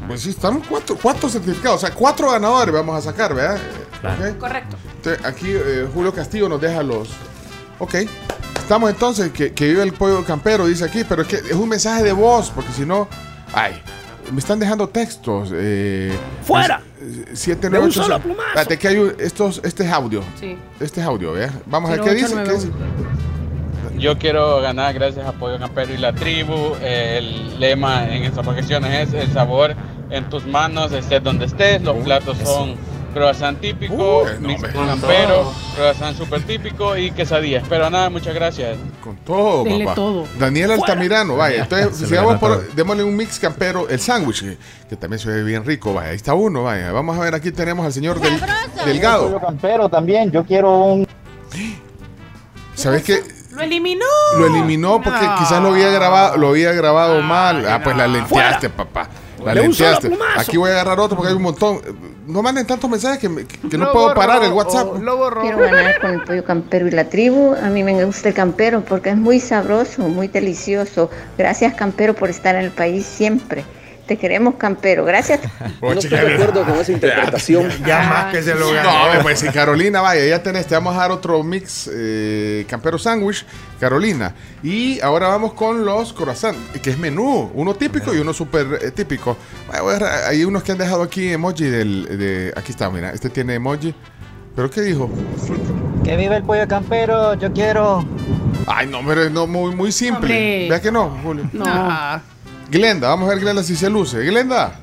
pues 0.08 0.22
sí, 0.22 0.30
están 0.32 0.61
cuatro, 0.61 0.98
cuatro 1.01 1.30
certificados, 1.30 1.83
o 1.83 1.88
sea, 1.88 1.95
cuatro 1.95 2.32
ganadores 2.32 2.74
vamos 2.74 2.95
a 2.98 3.01
sacar, 3.01 3.33
¿verdad? 3.33 3.58
¿Ok? 4.03 4.38
Correcto. 4.40 4.75
Entonces, 4.98 5.25
aquí 5.25 5.48
eh, 5.50 5.88
Julio 5.93 6.14
Castillo 6.14 6.50
nos 6.50 6.59
deja 6.61 6.82
los. 6.83 7.09
Ok. 7.80 7.95
Estamos 8.58 8.90
entonces, 8.90 9.32
que, 9.32 9.53
que 9.53 9.67
vive 9.67 9.83
el 9.83 9.93
pollo 9.93 10.24
campero, 10.24 10.66
dice 10.66 10.85
aquí, 10.85 11.03
pero 11.03 11.24
es 11.24 11.27
que 11.27 11.35
es 11.38 11.53
un 11.53 11.67
mensaje 11.69 12.03
de 12.03 12.11
voz, 12.14 12.50
porque 12.51 12.72
si 12.72 12.85
no. 12.85 13.08
Ay, 13.53 13.82
me 14.32 14.40
están 14.40 14.59
dejando 14.59 14.88
textos. 14.88 15.50
Eh, 15.53 16.16
¡Fuera! 16.45 16.82
eh, 17.01 17.25
Siete, 17.33 17.64
De 17.64 17.69
nueve, 17.72 17.85
un 17.85 17.91
ocho, 17.91 18.03
solo 18.03 18.16
seis. 18.16 18.24
plumazo. 18.25 18.48
Espérate, 18.50 18.77
que 18.80 18.88
hay 18.88 18.98
un- 18.98 19.14
estos, 19.19 19.59
este 19.64 19.83
es 19.83 19.91
audio. 19.91 20.24
Sí. 20.40 20.58
Este 20.80 21.01
es 21.01 21.06
audio, 21.08 21.33
¿vea? 21.33 21.51
Vamos 21.66 21.90
a 21.90 21.93
ver 21.95 22.01
qué 22.01 22.14
dice. 22.14 22.33
¿qué 22.43 22.51
dice? 22.53 22.69
Yo 24.01 24.17
quiero 24.17 24.59
ganar 24.61 24.95
gracias 24.95 25.27
a 25.27 25.31
Pollo 25.31 25.59
Campero 25.59 25.93
y 25.93 25.97
la 25.97 26.11
tribu. 26.11 26.73
El 26.81 27.59
lema 27.59 28.09
en 28.09 28.23
estas 28.23 28.43
vacaciones 28.43 29.09
es 29.09 29.13
el 29.13 29.31
sabor 29.31 29.75
en 30.09 30.27
tus 30.27 30.43
manos, 30.47 30.91
estés 30.91 31.23
donde 31.23 31.45
estés. 31.45 31.83
Los 31.83 31.97
platos 31.97 32.35
son 32.43 32.73
croissant 33.13 33.59
típico, 33.61 34.25
mix 34.39 34.63
campero, 34.63 35.53
croissant 35.75 36.17
super 36.17 36.41
típico 36.41 36.97
y 36.97 37.11
quesadilla. 37.11 37.59
Espero 37.59 37.91
nada, 37.91 38.09
muchas 38.09 38.33
gracias. 38.33 38.75
Con 39.03 39.17
todo, 39.17 39.65
Dele 39.65 39.85
papá. 39.85 39.95
todo. 39.95 40.25
Daniel 40.39 40.71
Altamirano, 40.71 41.35
vaya. 41.35 41.61
Entonces, 41.61 41.95
Se 41.95 42.07
si 42.07 42.15
lo 42.15 42.25
vamos 42.25 42.41
gana 42.41 42.55
por, 42.55 42.73
démosle 42.73 43.03
un 43.03 43.15
mix 43.15 43.38
campero, 43.38 43.88
el 43.88 43.99
sándwich, 43.99 44.41
que, 44.41 44.57
que 44.89 44.95
también 44.95 45.19
se 45.19 45.30
ve 45.30 45.43
bien 45.43 45.63
rico, 45.63 45.93
vaya. 45.93 46.09
Ahí 46.09 46.15
está 46.15 46.33
uno, 46.33 46.63
vaya. 46.63 46.91
Vamos 46.91 47.15
a 47.19 47.21
ver, 47.21 47.35
aquí 47.35 47.51
tenemos 47.51 47.85
al 47.85 47.93
señor 47.93 48.19
del, 48.19 48.33
Delgado. 48.83 49.27
Pollo 49.27 49.41
campero 49.41 49.89
también, 49.89 50.31
yo 50.31 50.43
quiero 50.43 50.85
un... 50.85 51.07
¿Sabes 52.73 53.03
qué? 53.03 53.40
Lo 53.61 53.65
eliminó. 53.67 54.06
Lo 54.38 54.45
eliminó 54.48 55.01
porque 55.01 55.25
No. 55.25 55.35
quizás 55.38 55.61
lo 55.61 55.69
había 55.69 55.90
grabado, 55.90 56.38
lo 56.38 56.49
había 56.49 56.72
grabado 56.73 57.22
mal. 57.22 57.65
Ah, 57.67 57.80
pues 57.83 57.95
la 57.95 58.07
lenteaste, 58.07 58.69
papá. 58.69 59.07
La 59.43 59.53
solo 59.53 59.64
lenteaste. 59.64 60.11
Aquí 60.38 60.57
voy 60.57 60.69
a 60.69 60.73
agarrar 60.73 60.99
otro 60.99 61.15
porque 61.17 61.30
hay 61.31 61.35
un 61.35 61.41
montón. 61.43 61.80
No 62.27 62.41
manden 62.43 62.65
tantos 62.67 62.90
mensajes 62.90 63.17
que, 63.19 63.27
me- 63.27 63.45
que 63.45 63.77
no 63.77 63.91
puedo 63.91 64.14
parar 64.14 64.43
el 64.43 64.51
WhatsApp. 64.51 64.88
Quiero 65.41 65.57
ganar 65.57 65.99
con 65.99 66.11
el 66.11 66.22
pollo 66.23 66.43
campero 66.45 66.88
y 66.88 66.91
la 66.91 67.06
tribu. 67.09 67.56
A 67.56 67.69
mí 67.69 67.83
me 67.83 68.03
gusta 68.06 68.30
el 68.30 68.35
campero 68.35 68.81
porque 68.81 69.09
es 69.09 69.17
muy 69.17 69.40
sabroso, 69.40 70.03
muy 70.03 70.27
delicioso. 70.27 71.09
Gracias 71.38 71.73
campero 71.73 72.14
por 72.15 72.30
estar 72.30 72.56
en 72.56 72.61
el 72.65 72.72
país 72.72 73.06
siempre. 73.06 73.65
Te 74.11 74.17
queremos 74.17 74.56
campero. 74.56 75.06
Gracias. 75.06 75.40
No 75.81 75.93
estoy 75.93 76.09
de 76.09 76.33
acuerdo 76.33 76.65
con 76.65 76.75
esa 76.75 76.91
interpretación. 76.98 77.69
Ya 77.85 78.03
más 78.09 78.33
que 78.33 78.43
se 78.43 78.56
lo 78.56 78.73
ganó. 78.73 79.14
No, 79.14 79.22
pues 79.22 79.40
si 79.40 79.48
Carolina, 79.48 80.01
vaya, 80.01 80.25
ya 80.25 80.43
tenés, 80.43 80.67
te 80.67 80.75
vamos 80.75 80.93
a 80.98 80.99
dar 80.99 81.11
otro 81.11 81.41
mix 81.43 81.90
eh, 81.93 82.65
campero 82.67 82.98
sándwich, 82.98 83.45
Carolina. 83.80 84.35
Y 84.64 84.99
ahora 84.99 85.30
vamos 85.30 85.53
con 85.53 85.85
los 85.85 86.11
croissants, 86.11 86.59
que 86.81 86.90
es 86.90 86.98
menú, 86.98 87.51
uno 87.53 87.73
típico 87.75 88.14
y 88.14 88.17
uno 88.17 88.33
súper 88.33 88.80
eh, 88.81 88.91
típico. 88.91 89.38
Hay 90.27 90.43
unos 90.43 90.61
que 90.61 90.73
han 90.73 90.77
dejado 90.77 91.03
aquí 91.03 91.31
emoji 91.31 91.64
del, 91.64 92.17
de, 92.17 92.53
aquí 92.57 92.73
está, 92.73 92.90
mira, 92.90 93.11
este 93.11 93.30
tiene 93.30 93.56
emoji. 93.56 93.95
¿Pero 94.57 94.69
qué 94.69 94.81
dijo? 94.81 95.09
Que 96.03 96.17
vive 96.17 96.35
el 96.35 96.43
pollo 96.43 96.67
campero, 96.67 97.35
yo 97.35 97.53
quiero... 97.53 98.06
Ay, 98.67 98.88
no, 98.88 98.99
pero 99.07 99.30
no, 99.30 99.48
muy, 99.48 99.73
muy 99.73 99.93
simple. 99.93 100.67
Vea 100.69 100.81
que 100.81 100.91
no, 100.91 101.17
Julio. 101.23 101.49
No. 101.53 102.22
Glenda, 102.72 103.09
vamos 103.09 103.30
a 103.30 103.33
ver 103.33 103.41
Glenda 103.41 103.64
si 103.64 103.75
se 103.75 103.90
luce. 103.90 104.24
Glenda. 104.24 104.80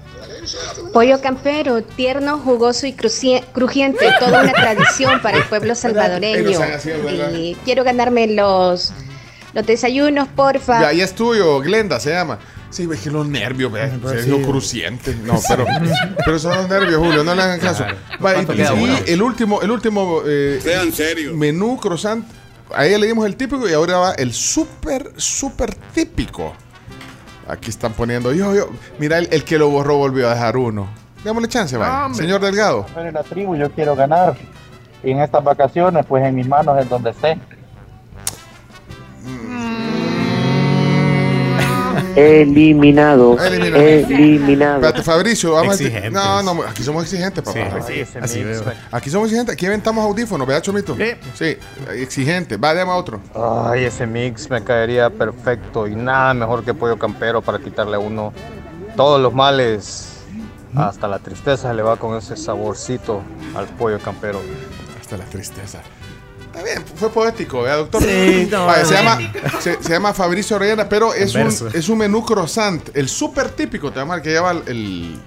Pollo 0.92 1.20
campero, 1.23 1.83
tierno, 1.83 2.39
jugoso 2.39 2.86
y 2.86 2.92
crujiente, 2.92 4.12
toda 4.20 4.42
una 4.42 4.52
tradición 4.52 5.20
para 5.23 5.39
el 5.39 5.44
pueblo 5.44 5.75
salvadoreño. 5.75 6.60
Quiero 7.65 7.84
ganarme 7.84 8.26
los, 8.26 8.92
los 9.55 9.67
desayunos, 9.67 10.28
porfa. 10.28 10.83
Ya, 10.83 10.92
ya 10.92 11.05
es 11.05 11.15
tuyo, 11.15 11.60
Glenda 11.60 11.99
se 11.99 12.10
llama. 12.10 12.39
Sí, 12.68 12.84
ves 12.84 13.00
que 13.00 13.10
los 13.10 13.26
nervios, 13.26 13.73
ve. 13.73 13.91
pues 14.02 14.20
Se 14.20 14.25
sí. 14.25 14.31
dijo 14.31 14.50
cruciente. 14.50 15.15
No, 15.25 15.41
pero, 15.49 15.65
pero 16.26 16.39
son 16.39 16.57
los 16.57 16.68
nervios, 16.68 16.99
Julio, 16.99 17.25
no 17.25 17.34
le 17.34 17.42
hagan 17.42 17.58
caso. 17.60 17.86
Y, 18.55 19.10
el 19.10 19.23
último, 19.23 19.62
el 19.62 19.70
último 19.70 20.20
eh, 20.26 20.60
Sean 20.62 21.39
menú 21.39 21.78
croissant. 21.78 22.23
A 22.75 22.84
ella 22.84 22.99
le 22.99 23.07
dimos 23.07 23.25
el 23.25 23.34
típico 23.36 23.67
y 23.67 23.73
ahora 23.73 23.97
va 23.97 24.12
el 24.12 24.34
súper, 24.34 25.10
súper 25.17 25.75
típico. 25.94 26.55
Aquí 27.48 27.70
están 27.70 27.92
poniendo 27.94 28.32
yo, 28.32 28.54
yo. 28.54 28.68
Mira, 28.98 29.18
el, 29.18 29.28
el 29.32 29.42
que 29.42 29.58
lo 29.58 29.70
borró 29.70 29.96
volvió 29.96 30.28
a 30.28 30.34
dejar 30.34 30.56
uno. 30.56 30.86
Démosle 31.24 31.48
chance, 31.48 31.76
vaya. 31.76 32.06
Hombre. 32.06 32.22
Señor 32.22 32.40
Delgado. 32.40 32.86
Pero 32.94 33.10
la 33.10 33.22
tribu, 33.22 33.56
yo 33.56 33.70
quiero 33.72 33.96
ganar. 33.96 34.36
Y 35.02 35.12
en 35.12 35.20
estas 35.20 35.42
vacaciones, 35.42 36.04
pues 36.06 36.24
en 36.24 36.34
mis 36.34 36.46
manos 36.46 36.78
es 36.78 36.88
donde 36.88 37.10
esté. 37.10 37.38
Eliminado. 42.18 43.38
Eliminado. 43.38 43.82
Eliminado. 43.82 44.74
Espérate, 44.76 45.02
Fabricio, 45.02 45.52
vamos 45.52 45.80
a. 45.80 46.10
No, 46.10 46.42
no, 46.42 46.62
aquí 46.62 46.82
somos 46.82 47.05
exigentes, 47.05 47.42
papá. 47.44 47.80
Sí, 47.86 48.05
sí, 48.05 48.18
así 48.20 48.44
veo. 48.44 48.62
Aquí 48.90 49.10
somos 49.10 49.26
exigentes. 49.26 49.55
Aquí 49.55 49.66
inventamos 49.66 50.05
audífonos, 50.05 50.47
¿verdad, 50.47 50.62
Chomito? 50.62 50.97
Sí. 51.34 51.56
exigente. 51.94 52.56
Va, 52.56 52.74
déjame 52.74 52.92
otro. 52.92 53.20
Ay, 53.34 53.84
ese 53.84 54.06
mix 54.06 54.50
me 54.50 54.62
caería 54.62 55.10
perfecto 55.10 55.86
y 55.86 55.94
nada 55.94 56.34
mejor 56.34 56.64
que 56.64 56.74
pollo 56.74 56.98
campero 56.98 57.42
para 57.42 57.58
quitarle 57.58 57.97
a 57.97 57.98
uno 57.98 58.32
todos 58.97 59.20
los 59.20 59.32
males. 59.32 60.14
Hasta 60.74 61.08
la 61.08 61.18
tristeza 61.18 61.72
le 61.72 61.82
va 61.82 61.97
con 61.97 62.16
ese 62.16 62.36
saborcito 62.36 63.22
al 63.55 63.66
pollo 63.66 63.98
campero. 63.98 64.40
Hasta 65.00 65.16
la 65.16 65.24
tristeza. 65.24 65.80
Bien, 66.64 66.84
fue 66.96 67.10
poético, 67.10 67.62
¿verdad, 67.62 67.78
doctor? 67.78 68.02
Sí, 68.02 68.48
no, 68.50 68.66
Vaya, 68.66 68.84
se, 68.84 68.94
no. 68.94 69.00
llama, 69.02 69.32
se, 69.60 69.82
se 69.82 69.90
llama 69.90 70.12
Fabricio 70.12 70.56
Orellana, 70.56 70.88
pero 70.88 71.14
es 71.14 71.34
un, 71.34 71.70
es 71.74 71.88
un 71.88 71.98
menú 71.98 72.24
croissant. 72.24 72.88
El 72.94 73.08
súper 73.08 73.48
típico, 73.50 73.90
te 73.92 73.98
llama 74.00 74.16
el 74.16 74.22
que 74.22 74.30
lleva 74.30 74.50
el, 74.52 74.62
el- 74.66 75.20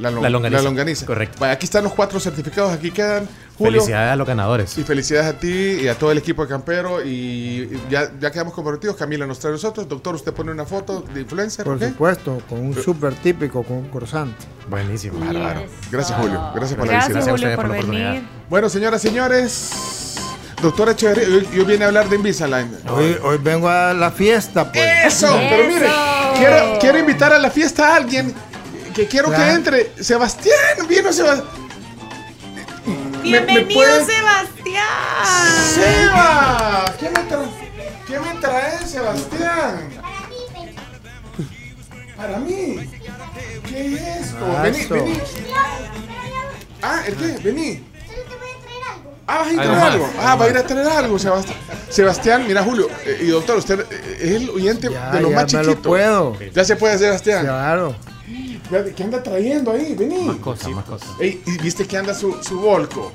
la, 0.00 0.10
lon- 0.10 0.22
La 0.22 0.30
longaniza. 0.30 0.58
la 0.62 0.64
longaniza. 0.64 1.06
Correcto. 1.06 1.44
Aquí 1.44 1.66
están 1.66 1.84
los 1.84 1.92
cuatro 1.92 2.18
certificados, 2.18 2.72
aquí 2.72 2.90
quedan. 2.90 3.28
Julio. 3.62 3.80
Felicidades 3.80 4.12
a 4.12 4.16
los 4.16 4.26
ganadores. 4.26 4.78
Y 4.78 4.82
felicidades 4.82 5.34
a 5.34 5.38
ti 5.38 5.78
y 5.82 5.88
a 5.88 5.94
todo 5.96 6.12
el 6.12 6.18
equipo 6.18 6.42
de 6.42 6.48
Campero. 6.48 7.04
Y 7.04 7.70
ya, 7.90 8.10
ya 8.18 8.30
quedamos 8.30 8.54
comprometidos. 8.54 8.96
Camila 8.96 9.26
nos 9.26 9.38
trae 9.38 9.52
a 9.52 9.54
nosotros. 9.54 9.88
Doctor, 9.88 10.14
usted 10.14 10.32
pone 10.32 10.50
una 10.52 10.64
foto 10.64 11.00
de 11.00 11.20
influencer. 11.20 11.64
Por 11.64 11.76
¿ok? 11.76 11.84
supuesto, 11.84 12.42
con 12.48 12.60
un 12.60 12.74
súper 12.74 13.14
típico, 13.14 13.62
con 13.62 13.78
un 13.78 13.88
croissant. 13.88 14.34
Buenísimo. 14.68 15.18
Bárbaro. 15.18 15.64
Gracias, 15.90 16.18
Julio. 16.18 16.40
Gracias 16.54 16.78
por 16.78 16.86
la 16.86 16.92
Gracias, 16.92 17.16
visita. 17.16 17.30
Julio, 17.30 17.56
por 17.56 17.68
venir. 17.68 18.22
Bueno, 18.48 18.68
señoras 18.68 19.04
y 19.04 19.08
señores. 19.08 19.70
Doctora 20.60 20.92
Echeverría, 20.92 21.28
yo, 21.28 21.40
yo 21.50 21.64
vine 21.64 21.84
a 21.84 21.88
hablar 21.88 22.08
de 22.08 22.14
Invisalign. 22.14 22.70
Hoy, 22.88 23.16
hoy 23.22 23.38
vengo 23.38 23.68
a 23.68 23.92
la 23.92 24.12
fiesta, 24.12 24.70
pues. 24.70 24.84
Eso, 25.06 25.26
pero 25.50 25.66
mire, 25.66 25.88
quiero, 26.38 26.78
quiero 26.80 26.98
invitar 27.00 27.32
a 27.32 27.38
la 27.38 27.50
fiesta 27.50 27.88
a 27.88 27.96
alguien 27.96 28.32
que 28.94 29.06
quiero 29.06 29.30
que 29.30 29.50
entre. 29.50 29.92
Sebastián, 30.00 30.86
vino 30.88 31.12
Sebastián. 31.12 31.61
Bienvenido, 33.22 33.80
puede- 33.80 34.04
Sebastián. 34.04 34.86
¡Seba! 35.74 36.84
¿Qué 36.98 37.08
me, 37.10 37.20
tra- 37.28 37.50
¿Qué 38.06 38.18
me 38.18 38.40
traes, 38.40 38.90
Sebastián? 38.90 39.90
Para 42.16 42.38
mí. 42.38 42.90
¿Qué 43.68 43.94
es 43.94 44.26
esto? 44.26 44.36
Ah, 44.56 44.62
vení, 44.62 44.78
esto. 44.78 44.94
vení. 44.94 45.20
Ah, 46.82 47.02
¿el 47.06 47.16
qué? 47.16 47.26
Vení. 47.42 47.84
Ah, 49.26 49.38
vas 49.38 49.46
a 49.48 49.52
ir 49.52 49.58
a 49.58 49.62
Algo 49.62 49.74
traer 49.74 49.92
algo. 49.92 50.10
Ah, 50.20 50.34
va 50.36 50.44
a 50.44 50.48
ir 50.48 50.56
a 50.58 50.66
traer 50.66 50.86
algo, 50.88 51.18
Sebastián. 51.18 51.58
Sebastián, 51.88 52.44
mira, 52.46 52.62
Julio, 52.62 52.88
eh, 53.04 53.18
y 53.22 53.26
doctor, 53.28 53.56
usted 53.58 53.80
eh, 53.90 54.18
es 54.20 54.30
el 54.32 54.50
oyente 54.50 54.88
Ya, 54.90 55.10
de 55.12 55.20
lo 55.20 55.30
ya 55.30 55.36
más 55.36 55.52
me 55.52 55.62
lo 55.62 55.70
chiquito. 55.70 55.88
puedo. 55.88 56.38
Ya 56.52 56.64
se 56.64 56.76
puede, 56.76 56.98
Sebastián. 56.98 57.44
Claro. 57.46 57.94
¿Qué 58.96 59.02
anda 59.02 59.22
trayendo 59.22 59.70
ahí? 59.72 59.94
Vení. 59.94 60.24
Más 60.24 60.36
cosas, 60.36 60.70
más 60.70 60.84
cosas. 60.84 61.08
Ey, 61.20 61.42
¿y 61.46 61.58
viste 61.58 61.86
que 61.86 61.96
anda 61.96 62.14
su, 62.14 62.36
su 62.42 62.58
volco? 62.60 63.12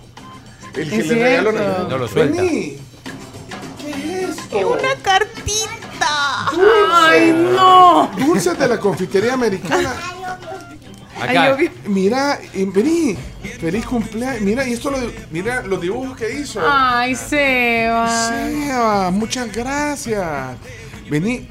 El 0.75 0.89
que 0.89 0.97
le 1.03 1.13
regaló. 1.15 1.51
cierto. 1.51 1.87
No 1.89 1.97
lo 1.97 2.07
suelta. 2.07 2.41
Vení. 2.41 2.77
¿Qué 3.81 4.21
es 4.23 4.29
esto? 4.37 4.57
Es 4.59 4.65
una 4.65 4.95
cartita. 5.01 6.49
Dulce. 6.51 6.71
Ay, 6.93 7.31
no. 7.55 8.11
Dulces 8.17 8.57
de 8.59 8.67
la 8.67 8.79
confitería 8.79 9.33
americana. 9.33 9.93
Acá. 11.19 11.57
Mira, 11.87 12.39
vení. 12.53 13.17
Feliz 13.59 13.85
cumpleaños. 13.87 14.41
Mira, 14.41 14.67
y 14.67 14.73
esto 14.73 14.91
lo, 14.91 14.99
mira 15.31 15.63
los 15.63 15.81
dibujos 15.81 16.15
que 16.15 16.31
hizo. 16.39 16.61
Ay, 16.63 17.15
Seba. 17.15 18.29
Seba, 18.29 19.09
muchas 19.11 19.51
gracias. 19.51 20.55
Vení. 21.09 21.47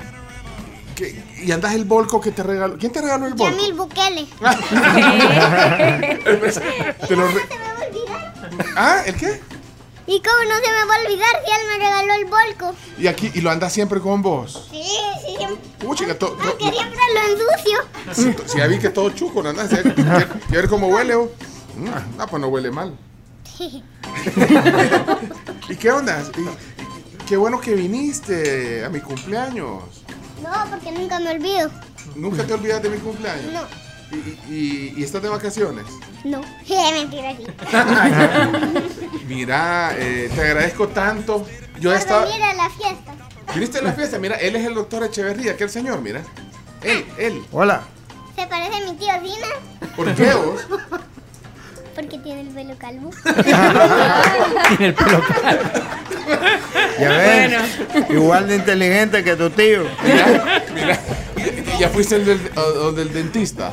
¿Qué- 0.95 1.26
y 1.43 1.53
andas 1.53 1.75
el 1.75 1.85
volco 1.85 2.21
que 2.21 2.31
te 2.33 2.43
regaló. 2.43 2.77
¿Quién 2.79 2.93
te 2.93 3.01
regaló 3.03 3.27
el 3.27 3.35
volco? 3.35 3.55
Yamil 3.57 3.75
Bukele. 3.75 4.27
Te 7.09 7.17
lo 7.17 7.27
re- 7.29 7.47
¿Ah? 8.77 9.03
¿El 9.07 9.15
qué? 9.17 9.41
¿Y 10.09 10.23
cómo 10.23 10.37
no 10.49 10.55
se 10.57 10.63
me 10.71 10.85
va 10.89 10.95
a 10.95 11.01
olvidar 11.05 11.35
si 11.45 11.51
él 11.53 11.63
me 11.69 11.79
regaló 11.85 12.15
el 12.15 12.25
volco? 12.27 12.75
Y 12.99 13.09
aquí, 13.09 13.29
y 13.35 13.41
lo 13.41 13.51
anda 13.51 13.69
siempre 13.69 14.01
con 14.01 14.23
vos. 14.23 14.69
Sí, 14.71 14.85
sí, 15.27 15.35
siempre. 15.37 15.59
Pucha, 15.81 16.07
que 16.07 16.15
to- 16.15 16.29
to- 16.29 16.43
Aunque 16.49 16.71
siempre 16.71 17.01
lo 17.15 17.21
ensucio. 17.33 17.79
Si, 18.13 18.33
si 18.53 18.59
ya 18.59 18.67
vi 18.69 18.79
que 18.79 18.91
todo 18.91 19.11
chuco, 19.11 19.43
¿no? 19.43 19.49
Anda, 19.51 19.67
si- 19.69 19.75
quiero 19.77 19.95
quiero 19.95 20.29
ver 20.51 20.69
cómo 20.69 20.87
huele. 20.89 21.17
oh. 21.17 21.29
Mm, 21.77 21.89
Ah, 22.21 22.27
pues 22.29 22.41
no 22.41 22.47
huele 22.49 22.71
mal. 22.71 22.97
¿Y 25.69 25.77
qué 25.77 25.91
onda? 25.91 26.23
Y- 26.37 26.41
y- 26.43 27.27
qué 27.27 27.37
bueno 27.37 27.61
que 27.61 27.75
viniste 27.75 28.85
a 28.85 28.89
mi 28.89 29.01
cumpleaños. 29.01 29.83
No, 30.43 30.51
porque 30.71 30.93
nunca 30.93 31.19
me 31.21 31.31
olvido. 31.31 31.71
¿Nunca 32.15 32.45
te 32.47 32.55
olvidas 32.55 32.83
de 32.83 32.91
mi 32.91 32.99
cumpleaños? 32.99 33.53
No, 33.53 33.63
¿Y, 34.11 34.53
y- 34.55 34.95
y 34.97 35.03
estás 35.03 35.23
de 35.23 35.29
vacaciones? 35.29 35.85
no. 36.25 36.41
Es 36.69 36.93
mentira, 36.93 37.35
sí. 37.37 37.47
Mira, 39.29 39.95
eh, 39.99 40.31
te 40.35 40.41
agradezco 40.41 40.89
tanto. 40.89 41.47
Yo 41.81 41.91
Por 41.91 41.99
estaba... 41.99 42.25
venir 42.25 42.43
a 42.43 42.55
la 42.55 42.71
fiesta. 42.71 43.13
¿Viniste 43.55 43.79
a 43.79 43.83
la 43.83 43.93
fiesta? 43.93 44.19
Mira, 44.19 44.37
él 44.37 44.57
es 44.57 44.65
el 44.67 44.75
doctor 44.75 45.05
Echeverría, 45.05 45.53
aquel 45.53 45.71
señor, 45.71 46.01
mira. 46.01 46.23
Él, 46.83 47.05
él. 47.19 47.45
Hola. 47.53 47.83
¿Se 48.37 48.47
parece 48.47 48.77
a 48.77 48.81
mi 48.91 48.97
tío 48.97 49.13
Dina? 49.23 49.47
¿Por 49.97 50.15
qué 50.15 50.33
vos? 50.35 50.67
Porque 51.97 52.19
tiene 52.19 52.43
el 52.43 52.49
pelo 52.49 52.75
calvo. 52.79 53.11
Tiene 54.69 54.87
el 54.89 54.95
pelo 54.95 55.23
Ya 57.01 57.09
ves. 57.11 58.11
Igual 58.11 58.49
de 58.49 58.57
inteligente 58.57 59.25
que 59.25 59.35
tu 59.37 59.51
tío. 59.51 59.85
Mira, 60.05 60.63
mira. 60.75 60.99
Ya 61.81 61.89
fuiste 61.89 62.17
el 62.17 62.25
del, 62.27 62.51
o- 62.57 62.61
o 62.87 62.93
del 62.93 63.13
dentista. 63.13 63.73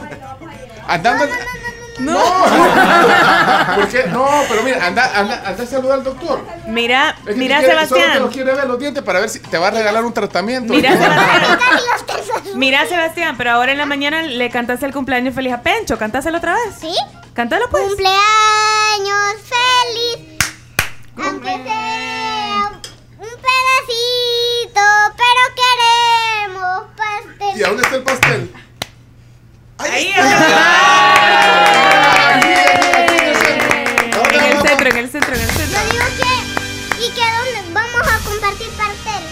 Andando. 0.88 1.26
No, 1.26 1.32
¿Por 1.97 3.88
qué? 3.89 4.03
No, 4.11 4.27
pero 4.49 4.63
mira, 4.63 4.85
anda, 4.85 5.11
anda, 5.19 5.43
anda 5.45 5.63
a 5.63 5.67
saludar 5.67 5.99
al 5.99 6.03
doctor. 6.03 6.43
Mira, 6.67 7.15
Es 7.22 7.25
que 7.25 7.35
mira, 7.35 7.59
quiere- 7.59 7.73
Solo 7.73 7.88
te 7.88 7.88
Sebastián. 7.95 8.27
quiere 8.30 8.53
ver 8.55 8.65
los 8.67 8.80
dientes 8.80 9.03
para 9.03 9.19
ver 9.19 9.30
si 9.30 9.39
te 9.39 9.57
va 9.57 9.67
a 9.67 9.72
regalar 9.72 10.03
un 10.05 10.13
tratamiento. 10.13 10.73
Mira, 10.73 10.91
Sebastián. 10.91 11.59
Mira, 12.55 12.85
Sebastián, 12.88 13.35
pero 13.38 13.51
ahora 13.51 13.72
en 13.72 13.77
la 13.77 13.85
mañana 13.85 14.22
le 14.23 14.49
cantaste 14.49 14.85
el 14.85 14.93
cumpleaños 14.93 15.33
feliz 15.35 15.53
a 15.53 15.61
Pencho. 15.61 15.97
¿Cantáselo 15.97 16.38
otra 16.38 16.53
vez? 16.53 16.75
¿Sí? 16.80 16.93
Cántalo 17.33 17.65
pues. 17.69 17.83
Cumpleaños 17.88 19.35
feliz. 19.43 20.38
Aunque 21.15 21.47
sea 21.47 22.72
un 23.19 23.27
pedacito, 23.27 24.81
pero 25.17 25.41
queremos 25.55 26.83
pastel. 26.97 27.59
¿Y 27.59 27.63
a 27.63 27.67
dónde 27.67 27.83
está 27.83 27.95
el 27.95 28.03
pastel? 28.03 28.53
Ahí 29.91 30.13
En 34.31 34.43
el 34.43 34.61
centro, 34.61 34.89
en 34.89 34.97
el 34.97 35.09
centro, 35.11 35.35
en 35.35 35.41
el 35.41 35.49
centro. 35.49 35.79
Yo 35.81 35.91
digo 35.91 36.05
que. 36.17 37.03
¿Y 37.05 37.09
que 37.11 37.21
dónde 37.21 37.73
vamos 37.73 38.07
a 38.07 38.17
compartir 38.19 38.69
pastel? 38.69 39.23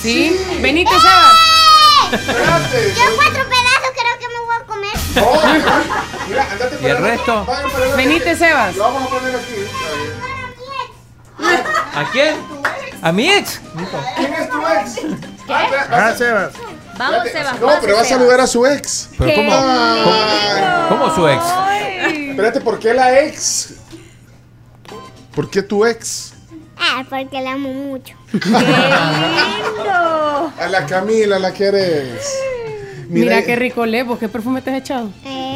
¿Sí? 0.00 0.16
Venite, 0.60 0.90
Sebas. 0.90 1.32
¡Eh! 2.12 2.94
Yo 2.96 3.16
cuatro 3.16 3.44
pedazos 3.48 3.92
creo 3.94 4.18
que 4.18 4.28
me 4.28 4.38
voy 4.44 4.56
a 4.56 4.64
comer. 4.66 4.96
Mira, 6.28 6.42
andate 6.50 6.78
¿Y 6.80 6.86
el 6.86 6.98
resto? 6.98 7.46
Venite, 7.96 8.36
Sebas. 8.36 8.76
Lo 8.76 8.84
vamos 8.84 9.02
a 9.02 9.06
poner 9.08 9.36
aquí. 9.36 9.66
¿A 11.94 12.04
quién? 12.10 12.36
¿A 13.02 13.12
mi 13.12 13.30
ex? 13.30 13.60
¿Quién 14.16 14.32
es 14.34 14.48
tu 14.48 14.66
ex? 14.66 14.96
Ah, 15.90 16.14
Sebas. 16.16 16.52
Vamos, 17.10 17.28
Sebas. 17.30 17.60
No, 17.60 17.68
pero 17.80 17.94
va 17.96 18.02
a 18.02 18.04
saludar 18.04 18.40
a 18.40 18.46
su 18.46 18.64
ex. 18.66 19.10
¿Pero 19.18 19.34
cómo? 19.34 19.50
¿Cómo 20.88 21.14
su 21.14 21.28
ex? 21.28 21.42
Espérate, 22.30 22.60
¿por 22.60 22.78
qué 22.78 22.94
la 22.94 23.20
ex? 23.22 23.74
¿Por 25.34 25.50
qué 25.50 25.62
tu 25.62 25.84
ex? 25.84 26.34
Ah, 26.78 27.04
porque 27.08 27.40
la 27.40 27.52
amo 27.52 27.72
mucho. 27.72 28.14
A 30.58 30.68
la 30.70 30.86
Camila 30.86 31.38
la 31.38 31.52
quieres. 31.52 32.34
Mira, 33.08 33.42
qué 33.42 33.56
rico 33.56 33.84
levo. 33.84 34.18
¿Qué 34.18 34.28
perfume 34.28 34.62
te 34.62 34.70
has 34.70 34.78
echado? 34.78 35.10
Eh, 35.24 35.51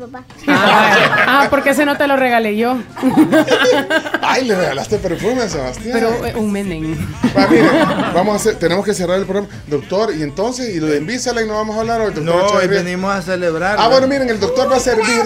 papás. 0.00 0.24
Ah, 0.48 1.46
porque 1.50 1.70
ese 1.70 1.84
no 1.84 1.96
te 1.96 2.06
lo 2.06 2.16
regalé 2.16 2.56
yo. 2.56 2.76
Ay, 4.22 4.44
le 4.46 4.54
regalaste 4.56 4.98
perfume 4.98 5.42
a 5.42 5.48
Sebastián. 5.48 5.90
Pero 5.92 6.26
eh, 6.26 6.34
un 6.36 6.50
menén. 6.52 6.96
Va, 7.36 7.46
mire, 7.46 7.68
vamos 8.14 8.32
a 8.34 8.36
hacer, 8.36 8.56
tenemos 8.58 8.84
que 8.84 8.94
cerrar 8.94 9.18
el 9.18 9.24
programa. 9.26 9.48
Doctor, 9.66 10.14
y 10.14 10.22
entonces, 10.22 10.74
y 10.74 10.80
lo 10.80 10.86
de 10.86 10.98
Invisalign 10.98 11.46
no 11.48 11.54
vamos 11.54 11.76
a 11.76 11.80
hablar 11.80 12.00
hoy, 12.00 12.12
doctor. 12.12 12.24
No, 12.24 12.34
hoy 12.58 12.66
venimos 12.68 13.14
a 13.14 13.22
celebrar. 13.22 13.76
Ah, 13.78 13.88
bueno, 13.88 14.06
miren, 14.06 14.28
el 14.30 14.40
doctor 14.40 14.70
va 14.70 14.76
a 14.76 14.80
servir. 14.80 15.24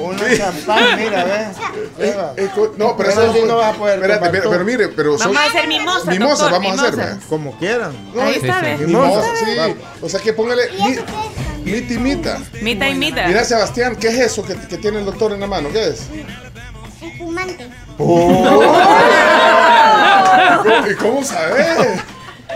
Una 0.00 0.36
champán, 0.36 0.96
mira, 0.96 1.24
ves. 1.24 1.56
Eh, 1.98 2.48
co- 2.54 2.72
no, 2.78 2.96
pero 2.96 3.10
Eso 3.10 3.22
eso 3.24 3.32
sí 3.34 3.40
no 3.46 3.56
vas 3.58 3.74
a 3.74 3.78
poder 3.78 3.96
Espérate, 3.98 4.30
pero, 4.30 4.50
pero 4.50 4.64
mire, 4.64 4.88
pero 4.88 5.18
Vamos 5.18 5.22
son- 5.22 5.36
a 5.36 5.44
hacer 5.44 5.68
mimosas, 5.68 6.06
Mimosas, 6.06 6.38
doctor, 6.38 6.52
vamos 6.62 6.70
a 6.78 6.82
hacer, 6.82 6.92
mimosas. 6.96 7.18
vea. 7.18 7.28
Como 7.28 7.58
quieran. 7.58 7.92
No, 8.14 8.22
Ahí 8.22 8.34
está, 8.36 8.60
¿ves? 8.62 8.80
Mimosa, 8.80 9.08
Mimosa. 9.44 9.66
sí. 9.66 9.74
O 10.00 10.08
sea 10.08 10.20
que 10.20 10.32
póngale 10.32 10.62
mita 11.70 11.92
y 11.94 11.98
mita. 11.98 12.38
Mita 12.62 12.88
y 12.88 12.94
mita. 12.94 13.26
Mira, 13.26 13.44
Sebastián, 13.44 13.96
¿qué 13.96 14.08
es 14.08 14.18
eso 14.18 14.44
que, 14.44 14.54
que 14.54 14.76
tiene 14.78 14.98
el 15.00 15.04
doctor 15.04 15.32
en 15.32 15.40
la 15.40 15.46
mano? 15.46 15.68
¿Qué 15.72 15.88
es? 15.88 16.06
Espumante. 17.02 17.68
¿Y 20.90 20.94
cómo 20.94 21.22
sabes? 21.24 22.00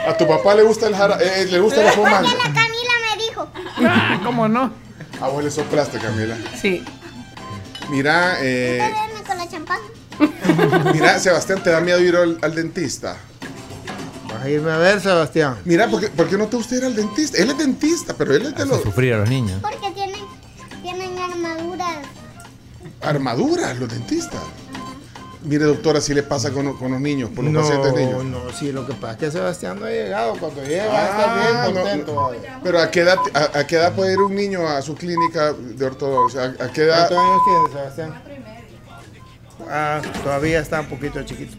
A 0.07 0.17
tu 0.17 0.26
papá 0.26 0.55
le 0.55 0.62
gusta 0.62 0.86
el 0.86 0.94
jara, 0.97 1.18
eh, 1.20 1.47
le 1.51 1.59
gusta 1.60 1.83
la 1.83 1.93
Porque 1.93 2.10
fumante. 2.10 2.28
la 2.36 2.44
Camila 2.44 2.93
me 3.10 3.17
dijo. 3.23 3.49
¿Cómo 4.25 4.49
no? 4.49 4.73
Ah, 5.20 5.28
vos 5.28 5.44
le 5.44 5.51
soplaste, 5.51 5.99
Camila. 5.99 6.36
Sí. 6.60 6.84
Mira, 7.91 8.39
eh, 8.41 8.78
Verme 8.81 9.23
con 9.26 9.36
la 9.39 9.49
champán. 9.49 9.78
mira, 10.93 11.18
Sebastián, 11.18 11.62
¿te 11.62 11.70
da 11.70 11.81
miedo 11.81 12.01
ir 12.01 12.17
al, 12.17 12.39
al 12.43 12.55
dentista? 12.55 13.17
Vas 14.35 14.45
a 14.45 14.51
irme 14.51 14.71
a 14.73 14.79
ver, 14.79 15.01
Sebastián. 15.01 15.57
Mira, 15.65 15.89
¿por 15.89 16.01
qué, 16.01 16.09
por 16.09 16.29
qué 16.29 16.37
no 16.37 16.47
te 16.49 16.57
gusta 16.57 16.75
ir 16.77 16.85
al 16.85 16.95
dentista? 16.95 17.39
Él 17.43 17.51
es 17.51 17.59
dentista, 17.59 18.15
pero 18.17 18.35
él 18.35 18.47
es 18.47 18.55
de 18.55 18.67
los 18.67 18.83
sufrir 18.83 19.15
a 19.15 19.19
los 19.19 19.29
niños. 19.29 19.61
Porque 19.63 19.91
tienen, 19.95 20.21
tienen 20.83 21.19
armaduras. 21.19 21.99
armaduras, 23.01 23.79
los 23.79 23.89
dentistas. 23.89 24.41
Mire, 25.43 25.67
doctora, 25.67 25.99
así 25.99 26.15
le 26.15 26.23
pasa 26.23 26.51
con, 26.53 26.75
con 26.79 26.91
los 26.93 27.01
niños, 27.03 27.29
por 27.29 27.45
los 27.45 27.63
pacientes 27.63 27.93
niños. 27.95 28.25
no, 28.25 28.51
sí, 28.51 28.73
lo 28.73 28.87
que 28.87 28.95
pasa 28.95 29.13
es 29.13 29.19
que 29.19 29.31
Sebastián 29.31 29.79
no 29.79 29.85
ha 29.85 29.91
llegado. 29.91 30.37
Cuando 30.39 30.63
llegue 30.63 30.87
va 30.87 30.99
a 30.99 31.05
estar 31.05 31.35
bien 31.37 31.57
Ah, 31.57 31.69
no, 31.69 31.75
contento. 31.83 32.31
Pero 32.63 32.79
¿a 32.81 32.91
qué, 32.91 33.01
edad, 33.01 33.19
a, 33.35 33.59
a 33.59 33.67
qué 33.67 33.77
edad 33.77 33.93
puede 33.95 34.15
ir 34.15 34.21
un 34.21 34.35
niño 34.35 34.67
a 34.67 34.81
su 34.81 34.95
clínica 34.95 35.53
de 35.53 35.85
ortodoncia? 35.85 36.45
¿A, 36.59 36.65
a 36.65 36.73
qué 36.73 36.85
edad? 36.85 37.09
¿Cuántos 37.09 37.19
años 37.19 37.41
tiene 37.45 37.69
Sebastián? 37.93 38.23
Ah, 39.69 40.01
todavía 40.23 40.61
está 40.61 40.81
un 40.81 40.87
poquito 40.89 41.23
chiquito. 41.25 41.57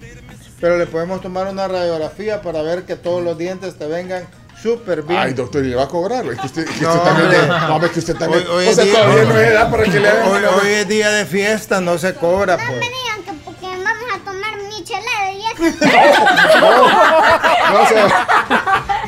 Pero 0.66 0.80
le 0.80 0.88
podemos 0.88 1.22
tomar 1.22 1.46
una 1.46 1.68
radiografía 1.68 2.42
para 2.42 2.64
ver 2.64 2.86
que 2.86 2.96
todos 2.96 3.22
los 3.24 3.38
dientes 3.38 3.78
te 3.78 3.86
vengan 3.86 4.28
súper 4.60 5.04
bien. 5.04 5.20
Ay, 5.20 5.34
doctor, 5.34 5.64
¿y 5.64 5.68
le 5.68 5.76
va 5.76 5.84
a 5.84 5.88
cobrar? 5.88 6.26
Es 6.26 6.40
que 6.40 6.46
usted, 6.48 6.66
que 6.66 6.82
No, 6.82 6.92
usted 6.92 7.04
también... 7.04 7.48
No, 7.48 7.76
hombre, 7.76 7.92
que 7.92 8.00
usted 8.00 8.16
también... 8.16 8.44
Hoy- 8.48 8.50
hoy 8.52 8.66
o 8.66 8.70
es 8.72 8.76
sea, 8.76 8.84
día- 8.84 8.94
todavía 9.04 9.24
no 9.26 9.40
es 9.40 9.48
edad 9.52 9.70
para 9.70 9.84
que 9.84 10.00
le 10.00 10.10
hagan... 10.10 10.28
Hoy, 10.28 10.42
hoy 10.44 10.68
es 10.74 10.88
día 10.88 11.12
de 11.12 11.26
fiesta, 11.28 11.82
no 11.82 12.00
se 12.00 12.16
cobra, 12.16 12.58
No 12.58 12.64
pues. 12.66 12.80
me 12.80 12.90
digan 12.90 13.24
que 13.26 13.34
porque 13.46 13.68
vamos 13.68 14.10
a 14.12 14.18
tomar 14.26 14.58
michelada 14.68 15.32
y 15.34 15.46
eso. 15.46 15.86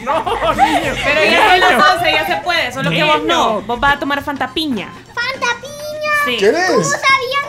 No, 0.05 0.19
o 0.19 0.53
sea, 0.53 0.87
Pero 1.05 1.31
ya 1.31 1.49
son 1.49 1.59
las 1.59 1.91
11, 1.95 2.11
ya 2.11 2.27
se 2.27 2.35
puede. 2.43 2.71
Solo 2.71 2.89
que 2.91 3.03
vos 3.03 3.23
no. 3.23 3.61
Vos 3.61 3.79
vas 3.79 3.95
a 3.95 3.99
tomar 3.99 4.23
Fanta 4.23 4.53
Piña. 4.53 4.89
¡Fanta 5.07 5.47
piña! 5.59 6.11
Sí. 6.25 6.35
¿Quieres? 6.37 6.69
¿Cómo 6.69 6.83
sabían 6.83 7.46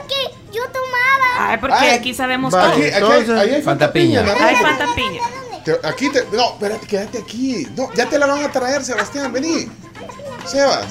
que 0.53 0.59
Ay, 1.41 1.57
porque 1.61 1.77
Ay, 1.77 1.91
aquí 1.91 2.15
sabemos 2.15 2.53
va, 2.55 2.63
todo. 2.63 2.73
aquí- 2.73 2.83
aquí 2.89 3.05
hay- 3.05 3.31
ahí 3.39 3.55
hay 3.55 3.63
Fanta 3.63 3.87
Fanta 3.87 3.93
piña. 3.93 4.23
piña, 4.23 4.47
Hay 4.47 4.57
Fanta 4.57 4.87
piña. 4.97 5.21
Te- 5.65 5.87
aquí 5.87 6.09
te. 6.11 6.25
No, 6.37 6.53
espérate, 6.55 6.87
quédate 6.87 7.19
aquí. 7.19 7.69
No, 7.77 7.93
ya 7.95 8.07
te 8.07 8.19
la 8.19 8.27
van 8.27 8.43
a 8.45 8.51
traer, 8.51 8.85
Sebastián, 8.85 9.33
vení. 9.33 9.69
Sebas. 10.47 10.87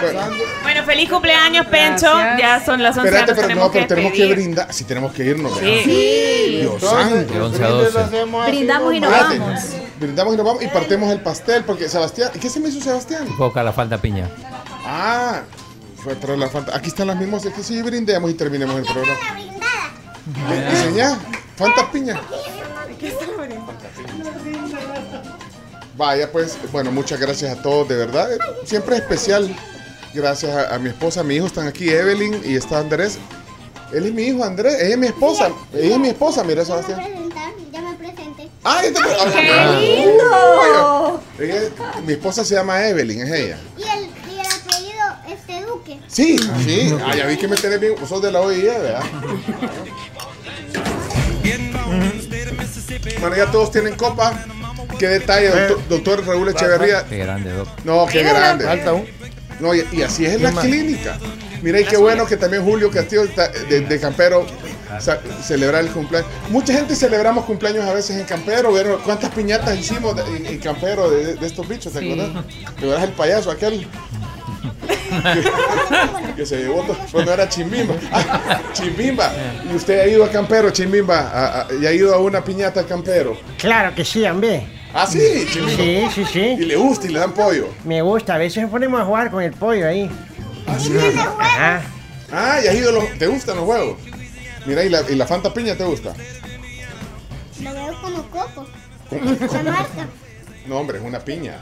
Bueno, 0.00 0.20
Bueno, 0.62 0.84
feliz 0.84 1.08
cumpleaños, 1.08 1.66
Pencho. 1.66 2.06
Ya 2.38 2.60
son 2.64 2.82
las 2.82 2.96
11 2.96 3.08
espérate, 3.08 3.34
pero 3.34 3.46
tenemos 3.46 3.66
no, 3.66 3.72
pero 3.72 3.84
que 3.86 3.88
tenemos 3.94 4.12
que 4.12 4.26
brindar. 4.32 4.72
Si 4.72 4.84
tenemos 4.84 5.12
que 5.12 5.24
irnos. 5.24 5.52
Sí. 5.58 5.64
¿verdad? 5.64 5.82
Sí. 5.84 6.56
Dios 6.60 6.80
santo. 6.82 7.14
De 7.32 7.40
11 7.40 7.64
a 7.64 7.68
el 7.68 7.72
brindis 7.74 7.92
12. 7.92 7.92
lo 7.92 8.00
hacemos 8.04 8.42
así, 8.42 8.50
Brindamos 8.56 8.94
y 8.94 9.00
nos 9.00 9.12
Espérate, 9.12 9.38
vamos. 9.38 9.60
Brindamos 10.00 10.34
y 10.34 10.36
nos 10.38 10.46
vamos 10.46 10.62
y 10.62 10.66
partemos 10.68 11.12
el 11.12 11.20
pastel 11.20 11.64
porque 11.64 11.88
Sebastián. 11.88 12.30
¿Qué 12.40 12.48
se 12.50 12.58
me 12.60 12.68
hizo 12.70 12.80
Sebastián? 12.80 13.28
Poca 13.38 13.62
la 13.62 13.72
falta 13.72 13.98
piña. 13.98 14.28
Ah, 14.84 15.42
fue 16.02 16.12
a 16.14 16.16
traer 16.20 16.38
la 16.38 16.48
Fanta. 16.48 16.76
Aquí 16.76 16.88
están 16.88 17.06
las 17.08 17.16
mismas. 17.16 17.44
Es 17.44 17.52
que 17.54 17.62
sí, 17.62 17.80
brindemos 17.82 18.30
y 18.30 18.34
terminemos 18.34 18.76
el 18.76 18.84
programa. 18.84 19.18
¿Me 20.48 20.70
enseñá? 20.70 21.18
Fanta 21.56 21.90
piña. 21.90 22.20
Vaya, 25.96 26.30
pues, 26.32 26.56
bueno, 26.72 26.90
muchas 26.92 27.20
gracias 27.20 27.58
a 27.58 27.62
todos, 27.62 27.88
de 27.88 27.96
verdad. 27.96 28.28
Siempre 28.64 28.96
es 28.96 29.02
especial. 29.02 29.54
Gracias 30.14 30.50
a, 30.56 30.74
a 30.74 30.78
mi 30.78 30.88
esposa, 30.88 31.20
a 31.20 31.22
mi 31.22 31.36
hijo, 31.36 31.46
están 31.46 31.68
aquí 31.68 31.88
Evelyn 31.90 32.40
y 32.44 32.56
está 32.56 32.78
Andrés. 32.78 33.18
Él 33.92 34.06
es 34.06 34.12
mi 34.12 34.22
hijo, 34.22 34.42
Andrés. 34.44 34.74
Ella 34.80 34.90
es 34.94 34.98
mi 34.98 35.06
esposa. 35.08 35.50
Ella 35.72 35.94
es 35.94 35.98
mi 36.00 36.08
esposa, 36.08 36.42
mira, 36.42 36.62
Ya 36.64 36.74
me 36.76 36.82
Sebastián. 36.82 37.30
ya 37.72 37.80
me 37.82 37.94
presenté. 37.94 38.48
¡Ah, 38.64 38.80
ya 38.82 38.92
te 38.92 39.00
¡Qué 39.00 39.52
Ah, 39.52 39.78
lindo! 39.80 41.22
Mi 42.06 42.12
esposa 42.14 42.44
se 42.44 42.54
llama 42.54 42.86
Evelyn, 42.88 43.20
es 43.22 43.30
ella. 43.32 43.58
Y 43.76 43.82
el, 43.82 44.04
y 44.32 44.40
el 44.40 44.46
apellido, 44.46 45.04
este 45.28 45.64
Duque. 45.66 45.99
Sí, 46.12 46.36
sí. 46.64 46.94
Ah, 47.06 47.14
ya 47.16 47.26
vi 47.26 47.36
que 47.36 47.46
me 47.48 47.56
tenés 47.56 47.80
bien. 47.80 47.94
Vos 47.98 48.08
sos 48.08 48.20
de 48.22 48.32
la 48.32 48.40
OIE, 48.40 48.64
¿verdad? 48.64 49.02
Bueno, 53.20 53.36
ya 53.36 53.46
todos 53.50 53.70
tienen 53.70 53.94
copa. 53.96 54.44
Qué 54.98 55.08
detalle, 55.08 55.48
doctor, 55.48 55.88
doctor 55.88 56.26
Raúl 56.26 56.48
Echeverría. 56.48 57.04
Qué 57.04 57.18
grande, 57.18 57.52
doc. 57.52 57.68
No, 57.84 58.06
qué 58.06 58.22
grande. 58.22 58.64
Falta 58.64 58.92
un. 58.92 59.06
No, 59.60 59.74
y, 59.74 59.84
y 59.92 60.02
así 60.02 60.24
es 60.26 60.34
en 60.34 60.42
la 60.42 60.52
clínica. 60.52 61.18
Mira, 61.62 61.80
y 61.80 61.84
qué 61.84 61.96
bueno 61.98 62.26
que 62.26 62.36
también 62.38 62.64
Julio 62.64 62.90
Castillo 62.90 63.24
está- 63.24 63.48
de, 63.48 63.80
de 63.82 64.00
Campero 64.00 64.46
celebrar 65.44 65.84
el 65.84 65.90
cumpleaños. 65.90 66.28
Mucha 66.48 66.72
gente 66.72 66.96
celebramos 66.96 67.44
cumpleaños 67.44 67.84
a 67.86 67.92
veces 67.92 68.16
en 68.16 68.24
Campero. 68.24 68.72
¿Vieron 68.72 69.00
cuántas 69.02 69.30
piñatas 69.32 69.78
hicimos 69.78 70.16
en, 70.28 70.46
en 70.46 70.58
Campero 70.58 71.10
de, 71.10 71.34
de 71.34 71.46
estos 71.46 71.68
bichos? 71.68 71.92
¿Te 71.92 72.00
Sí. 72.00 72.10
acuerdas? 72.12 72.44
¿Te 72.46 72.66
acuerdas 72.66 73.04
el 73.04 73.12
payaso 73.12 73.50
aquel? 73.50 73.86
que, 76.36 76.46
se 76.46 76.58
llevó 76.58 76.82
todo, 76.82 76.96
cuando 77.12 77.32
era 77.32 77.48
Chimbimba. 77.48 77.94
Ah, 78.12 78.60
Chimbimba. 78.72 79.32
¿Y 79.70 79.74
usted 79.74 80.00
ha 80.00 80.06
ido 80.06 80.24
a 80.24 80.30
Campero, 80.30 80.70
Chimbimba? 80.70 81.18
A- 81.20 81.60
a- 81.62 81.66
¿Y 81.80 81.86
ha 81.86 81.92
ido 81.92 82.14
a 82.14 82.18
una 82.18 82.42
piñata 82.44 82.80
a 82.80 82.84
Campero? 82.86 83.36
Claro 83.58 83.94
que 83.94 84.04
sí, 84.04 84.24
hombre. 84.24 84.66
Ah, 84.94 85.06
sí, 85.06 85.46
Chimbimba. 85.52 85.76
Sí, 85.82 86.08
sí, 86.14 86.24
sí. 86.32 86.40
Y 86.58 86.64
le 86.64 86.76
gusta 86.76 87.06
y 87.06 87.10
le 87.12 87.18
dan 87.18 87.32
pollo. 87.32 87.68
Me 87.84 88.02
gusta, 88.02 88.34
a 88.34 88.38
veces 88.38 88.62
nos 88.62 88.70
ponemos 88.70 89.00
a 89.00 89.04
jugar 89.04 89.30
con 89.30 89.42
el 89.42 89.52
pollo 89.52 89.86
ahí. 89.86 90.10
Ajá. 90.66 91.82
Ah, 92.32 92.58
y 92.64 92.68
has 92.68 92.74
ido 92.74 92.90
a 92.90 92.92
los- 92.92 93.18
¿Te 93.18 93.26
gustan 93.26 93.56
los 93.56 93.66
huevos? 93.66 93.98
Mira, 94.66 94.84
¿y 94.84 94.88
la, 94.88 95.02
y 95.10 95.14
la 95.16 95.26
Fanta 95.26 95.52
Piña 95.52 95.74
te 95.74 95.84
gusta? 95.84 96.12
Lo 97.62 97.72
veo 97.74 98.00
como 98.00 98.22
coco. 98.30 98.66
No, 100.66 100.76
hombre, 100.78 100.98
es 100.98 101.04
una 101.04 101.18
piña. 101.20 101.56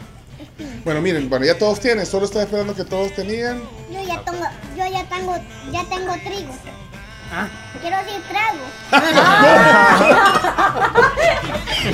Bueno, 0.84 1.00
miren, 1.00 1.28
bueno, 1.28 1.44
ya 1.44 1.56
todos 1.58 1.78
tienen, 1.80 2.04
solo 2.06 2.24
estaba 2.26 2.44
esperando 2.44 2.74
que 2.74 2.84
todos 2.84 3.12
tenían. 3.14 3.62
Yo 3.90 4.02
ya 4.02 4.20
tengo, 4.24 4.44
yo 4.76 4.86
ya 4.86 5.04
tengo, 5.04 5.36
ya 5.70 5.84
tengo 5.84 6.12
trigo. 6.24 6.54
Ah. 7.30 7.46
Quiero 7.80 7.96
decir 7.98 8.22
trago. 8.28 8.58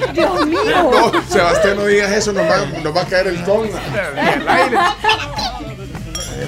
Dios 0.12 0.46
mío. 0.46 0.90
No, 0.92 1.22
Sebastián, 1.28 1.76
no 1.76 1.86
digas 1.86 2.12
eso, 2.12 2.32
nos 2.32 2.44
va, 2.44 2.64
nos 2.82 2.96
va 2.96 3.02
a 3.02 3.06
caer 3.06 3.26
el 3.26 3.44
ton 3.44 3.68
al 3.98 4.18
aire. 4.48 4.78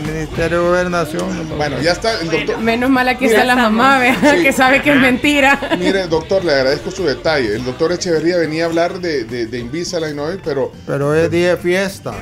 El 0.06 0.12
Ministerio 0.14 0.62
de 0.62 0.68
Gobernación. 0.68 1.48
Bueno, 1.56 1.80
ya 1.80 1.92
está 1.92 2.20
el 2.20 2.30
doctor. 2.30 2.58
Menos 2.58 2.90
mal 2.90 3.08
aquí 3.08 3.26
está 3.26 3.44
la 3.44 3.56
mamá, 3.56 3.98
vea, 3.98 4.16
Sí. 4.36 4.42
que 4.42 4.52
sabe 4.52 4.82
que 4.82 4.90
es 4.90 4.96
mentira. 5.00 5.76
Mire, 5.78 6.06
doctor, 6.06 6.44
le 6.44 6.52
agradezco 6.54 6.90
su 6.90 7.04
detalle. 7.04 7.56
El 7.56 7.64
doctor 7.64 7.92
Echeverría 7.92 8.36
venía 8.36 8.64
a 8.64 8.66
hablar 8.66 9.00
de, 9.00 9.24
de, 9.24 9.46
de 9.46 9.58
Invisalign 9.58 10.18
hoy, 10.18 10.40
pero. 10.44 10.72
Pero 10.86 11.14
es 11.14 11.30
día 11.30 11.50
de 11.50 11.56
fiesta. 11.56 12.14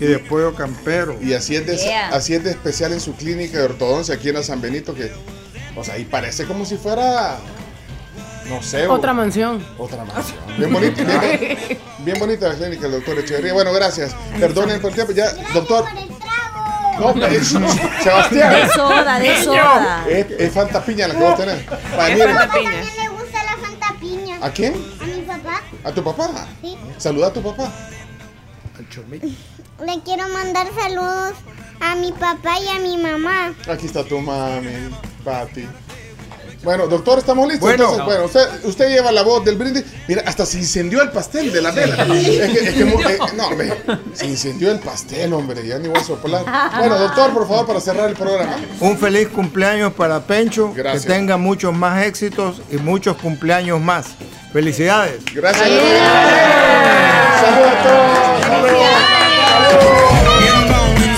Y 0.00 0.04
de 0.06 0.18
pollo 0.18 0.54
campero. 0.54 1.16
Y 1.22 1.32
así 1.34 1.54
es, 1.54 1.66
de, 1.66 1.76
Yeah. 1.76 2.08
así 2.08 2.34
es 2.34 2.42
de 2.42 2.50
especial 2.50 2.92
en 2.92 3.00
su 3.00 3.14
clínica 3.14 3.58
de 3.58 3.64
ortodoncia 3.64 4.14
aquí 4.14 4.30
en 4.30 4.34
la 4.36 4.42
San 4.42 4.60
Benito, 4.60 4.94
que. 4.94 5.12
O 5.76 5.84
sea, 5.84 5.96
y 5.98 6.04
parece 6.04 6.44
como 6.44 6.64
si 6.64 6.76
fuera. 6.76 7.38
No 8.48 8.60
sé. 8.62 8.86
Otra 8.88 9.12
mansión. 9.12 9.64
Otra 9.78 10.04
mansión. 10.04 10.36
Bien 10.58 10.72
bonita, 10.72 11.02
bien, 11.04 11.58
bien 12.04 12.18
bonita 12.18 12.48
la 12.48 12.54
clínica 12.56 12.82
del 12.82 12.92
doctor 12.92 13.18
Echeverría. 13.20 13.52
Bueno, 13.52 13.72
gracias. 13.72 14.14
Perdonen 14.40 14.80
por 14.80 14.90
el 14.90 14.94
tiempo. 14.96 15.12
Ya, 15.12 15.32
doctor. 15.54 15.84
No, 16.98 17.26
es- 17.26 17.48
Sebastián. 18.02 18.52
De 18.52 18.68
soda, 18.68 19.18
de 19.18 19.44
soda. 19.44 20.04
Es, 20.08 20.26
es 20.38 20.52
Fanta 20.52 20.84
Piña 20.84 21.08
la 21.08 21.14
que 21.14 21.20
vos 21.20 21.36
tenés. 21.36 21.66
Vaya, 21.96 22.14
Es 22.14 22.20
piña. 22.24 22.46
También 22.48 22.84
me 22.98 23.08
gusta 23.08 23.42
la. 23.44 23.52
¿A 24.46 24.50
quién? 24.50 24.74
A 25.00 25.04
mi 25.04 25.22
papá. 25.22 25.62
¿A 25.84 25.92
tu 25.92 26.02
papá? 26.02 26.46
Sí. 26.60 26.76
Saluda 26.98 27.28
a 27.28 27.32
tu 27.32 27.40
papá. 27.42 27.70
Le 29.84 30.00
quiero 30.04 30.28
mandar 30.28 30.66
saludos 30.78 31.34
a 31.80 31.94
mi 31.94 32.10
papá 32.12 32.58
y 32.58 32.68
a 32.68 32.80
mi 32.80 32.96
mamá. 32.96 33.54
Aquí 33.70 33.86
está 33.86 34.02
tu 34.04 34.18
mami, 34.20 34.90
Pati. 35.24 35.68
Bueno, 36.62 36.86
doctor, 36.86 37.18
estamos 37.18 37.48
listos. 37.48 37.68
Bueno. 37.68 37.84
Entonces, 37.90 38.04
bueno, 38.06 38.24
usted, 38.26 38.64
usted 38.64 38.88
lleva 38.88 39.10
la 39.10 39.22
voz 39.22 39.44
del 39.44 39.56
brindis. 39.56 39.84
Mira, 40.06 40.22
hasta 40.26 40.46
se 40.46 40.58
incendió 40.58 41.02
el 41.02 41.10
pastel 41.10 41.52
de 41.52 41.60
la 41.60 41.72
vela. 41.72 42.04
Es 42.04 42.50
que, 42.50 42.68
es 42.68 42.74
que 42.74 42.84
mu- 42.84 43.00
eh, 43.00 43.18
no, 43.36 43.48
hombre, 43.48 43.74
se 44.14 44.26
incendió 44.26 44.70
el 44.70 44.78
pastel, 44.78 45.32
hombre. 45.32 45.66
Ya 45.66 45.78
ni 45.78 45.88
voy 45.88 45.98
a 45.98 46.04
soplar. 46.04 46.44
Bueno, 46.78 46.98
doctor, 46.98 47.32
por 47.32 47.48
favor, 47.48 47.66
para 47.66 47.80
cerrar 47.80 48.08
el 48.10 48.14
programa. 48.16 48.56
Un 48.80 48.96
feliz 48.96 49.28
cumpleaños 49.28 49.92
para 49.94 50.20
Pencho. 50.20 50.72
Gracias. 50.74 51.02
Que 51.04 51.08
tenga 51.12 51.36
muchos 51.36 51.74
más 51.74 52.04
éxitos 52.06 52.62
y 52.70 52.76
muchos 52.76 53.16
cumpleaños 53.16 53.80
más. 53.80 54.06
Felicidades. 54.52 55.20
Gracias. 55.34 55.66
Saludos 57.40 57.70
a 57.70 57.82
todos. 57.82 58.42
Saludos. 58.42 58.72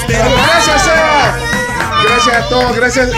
Gracias, 0.08 0.82
Seba. 0.82 1.36
Gracias 2.05 2.36
a 2.36 2.48
todos. 2.48 2.76
Gracias. 2.76 3.10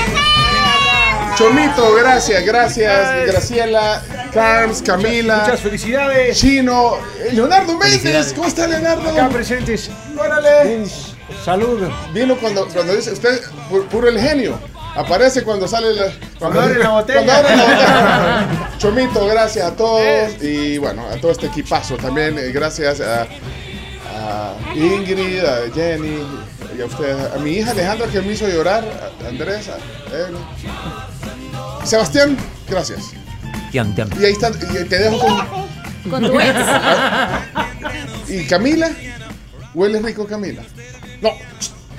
Chomito, 1.37 1.95
gracias, 1.95 2.45
gracias. 2.45 3.27
Graciela, 3.27 4.03
Carms, 4.33 4.81
Camila. 4.83 5.39
Muchas 5.45 5.61
felicidades. 5.61 6.39
Chino, 6.39 6.97
Leonardo 7.33 7.77
Méndez. 7.77 8.33
¿Cómo 8.35 8.49
está 8.49 8.67
Leonardo? 8.67 9.09
Acá 9.11 9.29
presentes. 9.29 9.91
Órale. 10.19 10.85
Salud. 11.45 11.83
Vino 12.13 12.37
cuando, 12.37 12.67
cuando 12.69 12.95
dice 12.97 13.13
usted, 13.13 13.41
pu- 13.71 13.87
puro 13.89 14.09
el 14.09 14.19
genio. 14.19 14.59
Aparece 14.95 15.43
cuando 15.43 15.69
sale 15.69 15.93
la, 15.95 16.07
Cuando 16.39 16.59
abre 16.63 16.79
la 16.79 16.89
botella. 16.89 17.23
cuando 17.23 17.33
abre 17.35 17.57
la 17.57 17.63
botella. 17.65 18.49
Chomito, 18.79 19.27
gracias 19.27 19.67
a 19.67 19.77
todos. 19.77 20.43
Y 20.43 20.79
bueno, 20.79 21.05
a 21.07 21.17
todo 21.21 21.33
este 21.33 21.47
equipazo 21.49 21.97
también. 21.97 22.39
eh, 22.39 22.51
Gracias 22.51 23.01
a, 23.03 23.23
a 23.23 24.55
Ingrid, 24.75 25.45
a 25.45 25.71
Jenny 25.75 26.27
y 26.79 26.81
a 26.81 26.87
ustedes. 26.87 27.17
A 27.35 27.39
mi 27.39 27.51
hija 27.59 27.73
Alejandra 27.73 28.07
que 28.07 28.23
me 28.23 28.33
hizo 28.33 28.49
llorar. 28.49 28.85
A 29.23 29.29
Andrés, 29.29 29.69
a. 29.69 29.77
Sebastián, 31.87 32.37
gracias. 32.69 33.13
Tian, 33.71 33.95
tian. 33.95 34.11
Y 34.21 34.25
ahí 34.25 34.33
está, 34.33 34.51
y 34.51 34.85
te 34.85 34.99
dejo 34.99 35.19
con. 35.19 35.37
Con 36.11 36.27
tu 36.27 36.41
ex. 36.41 36.59
¿Y 38.29 38.45
Camila? 38.47 38.91
¿Huele 39.75 40.01
rico 40.01 40.27
Camila? 40.27 40.63
No. 41.21 41.31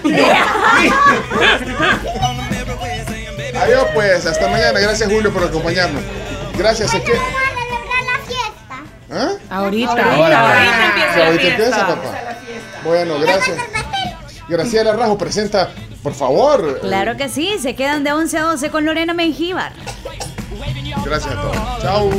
Adiós 3.62 3.88
pues, 3.94 4.26
hasta 4.26 4.50
mañana. 4.50 4.80
Gracias 4.80 5.12
Julio 5.12 5.32
por 5.32 5.44
acompañarnos. 5.44 6.02
Gracias, 6.58 6.92
es 6.94 7.02
que... 7.04 7.14
Vamos 7.14 7.34
a 7.34 7.38
celebrar 7.56 8.04
la 8.04 8.20
fiesta. 8.26 8.84
¿Ah? 9.12 9.32
Ahorita. 9.50 9.92
Ahorita 9.92 10.88
empieza 10.88 11.18
la 11.18 11.26
ahorita 11.28 11.48
empieza, 11.48 11.88
papá. 11.88 12.12
Bueno, 12.84 13.20
gracias. 13.20 13.58
Graciela 14.48 14.94
Rajo 14.94 15.18
presenta, 15.18 15.72
por 16.08 16.16
favor. 16.16 16.80
Claro 16.80 17.18
que 17.18 17.28
sí, 17.28 17.60
se 17.60 17.76
quedan 17.76 18.06
de 18.06 18.14
11 18.14 18.38
a 18.38 18.44
12 18.44 18.70
con 18.70 18.86
Lorena 18.86 19.14
Mengíbar. 19.14 19.74
Gracias 21.04 21.36
a 21.36 21.42
todos. 21.42 21.82
Chao. 21.82 22.10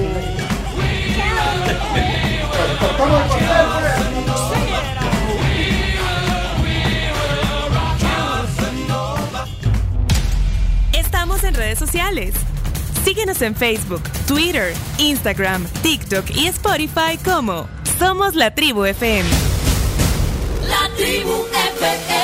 Estamos 10.93 11.43
en 11.45 11.55
redes 11.55 11.79
sociales. 11.79 12.35
Síguenos 13.07 13.41
en 13.41 13.57
Facebook, 13.57 14.03
Twitter, 14.27 14.75
Instagram, 14.99 15.67
TikTok 15.81 16.29
y 16.35 16.49
Spotify 16.49 17.17
como 17.25 17.67
Somos 17.99 18.35
la 18.35 18.55
Tribu 18.55 18.85
FM. 18.85 19.27
La 20.69 20.95
tribu 20.95 21.33
FM. 21.81 22.18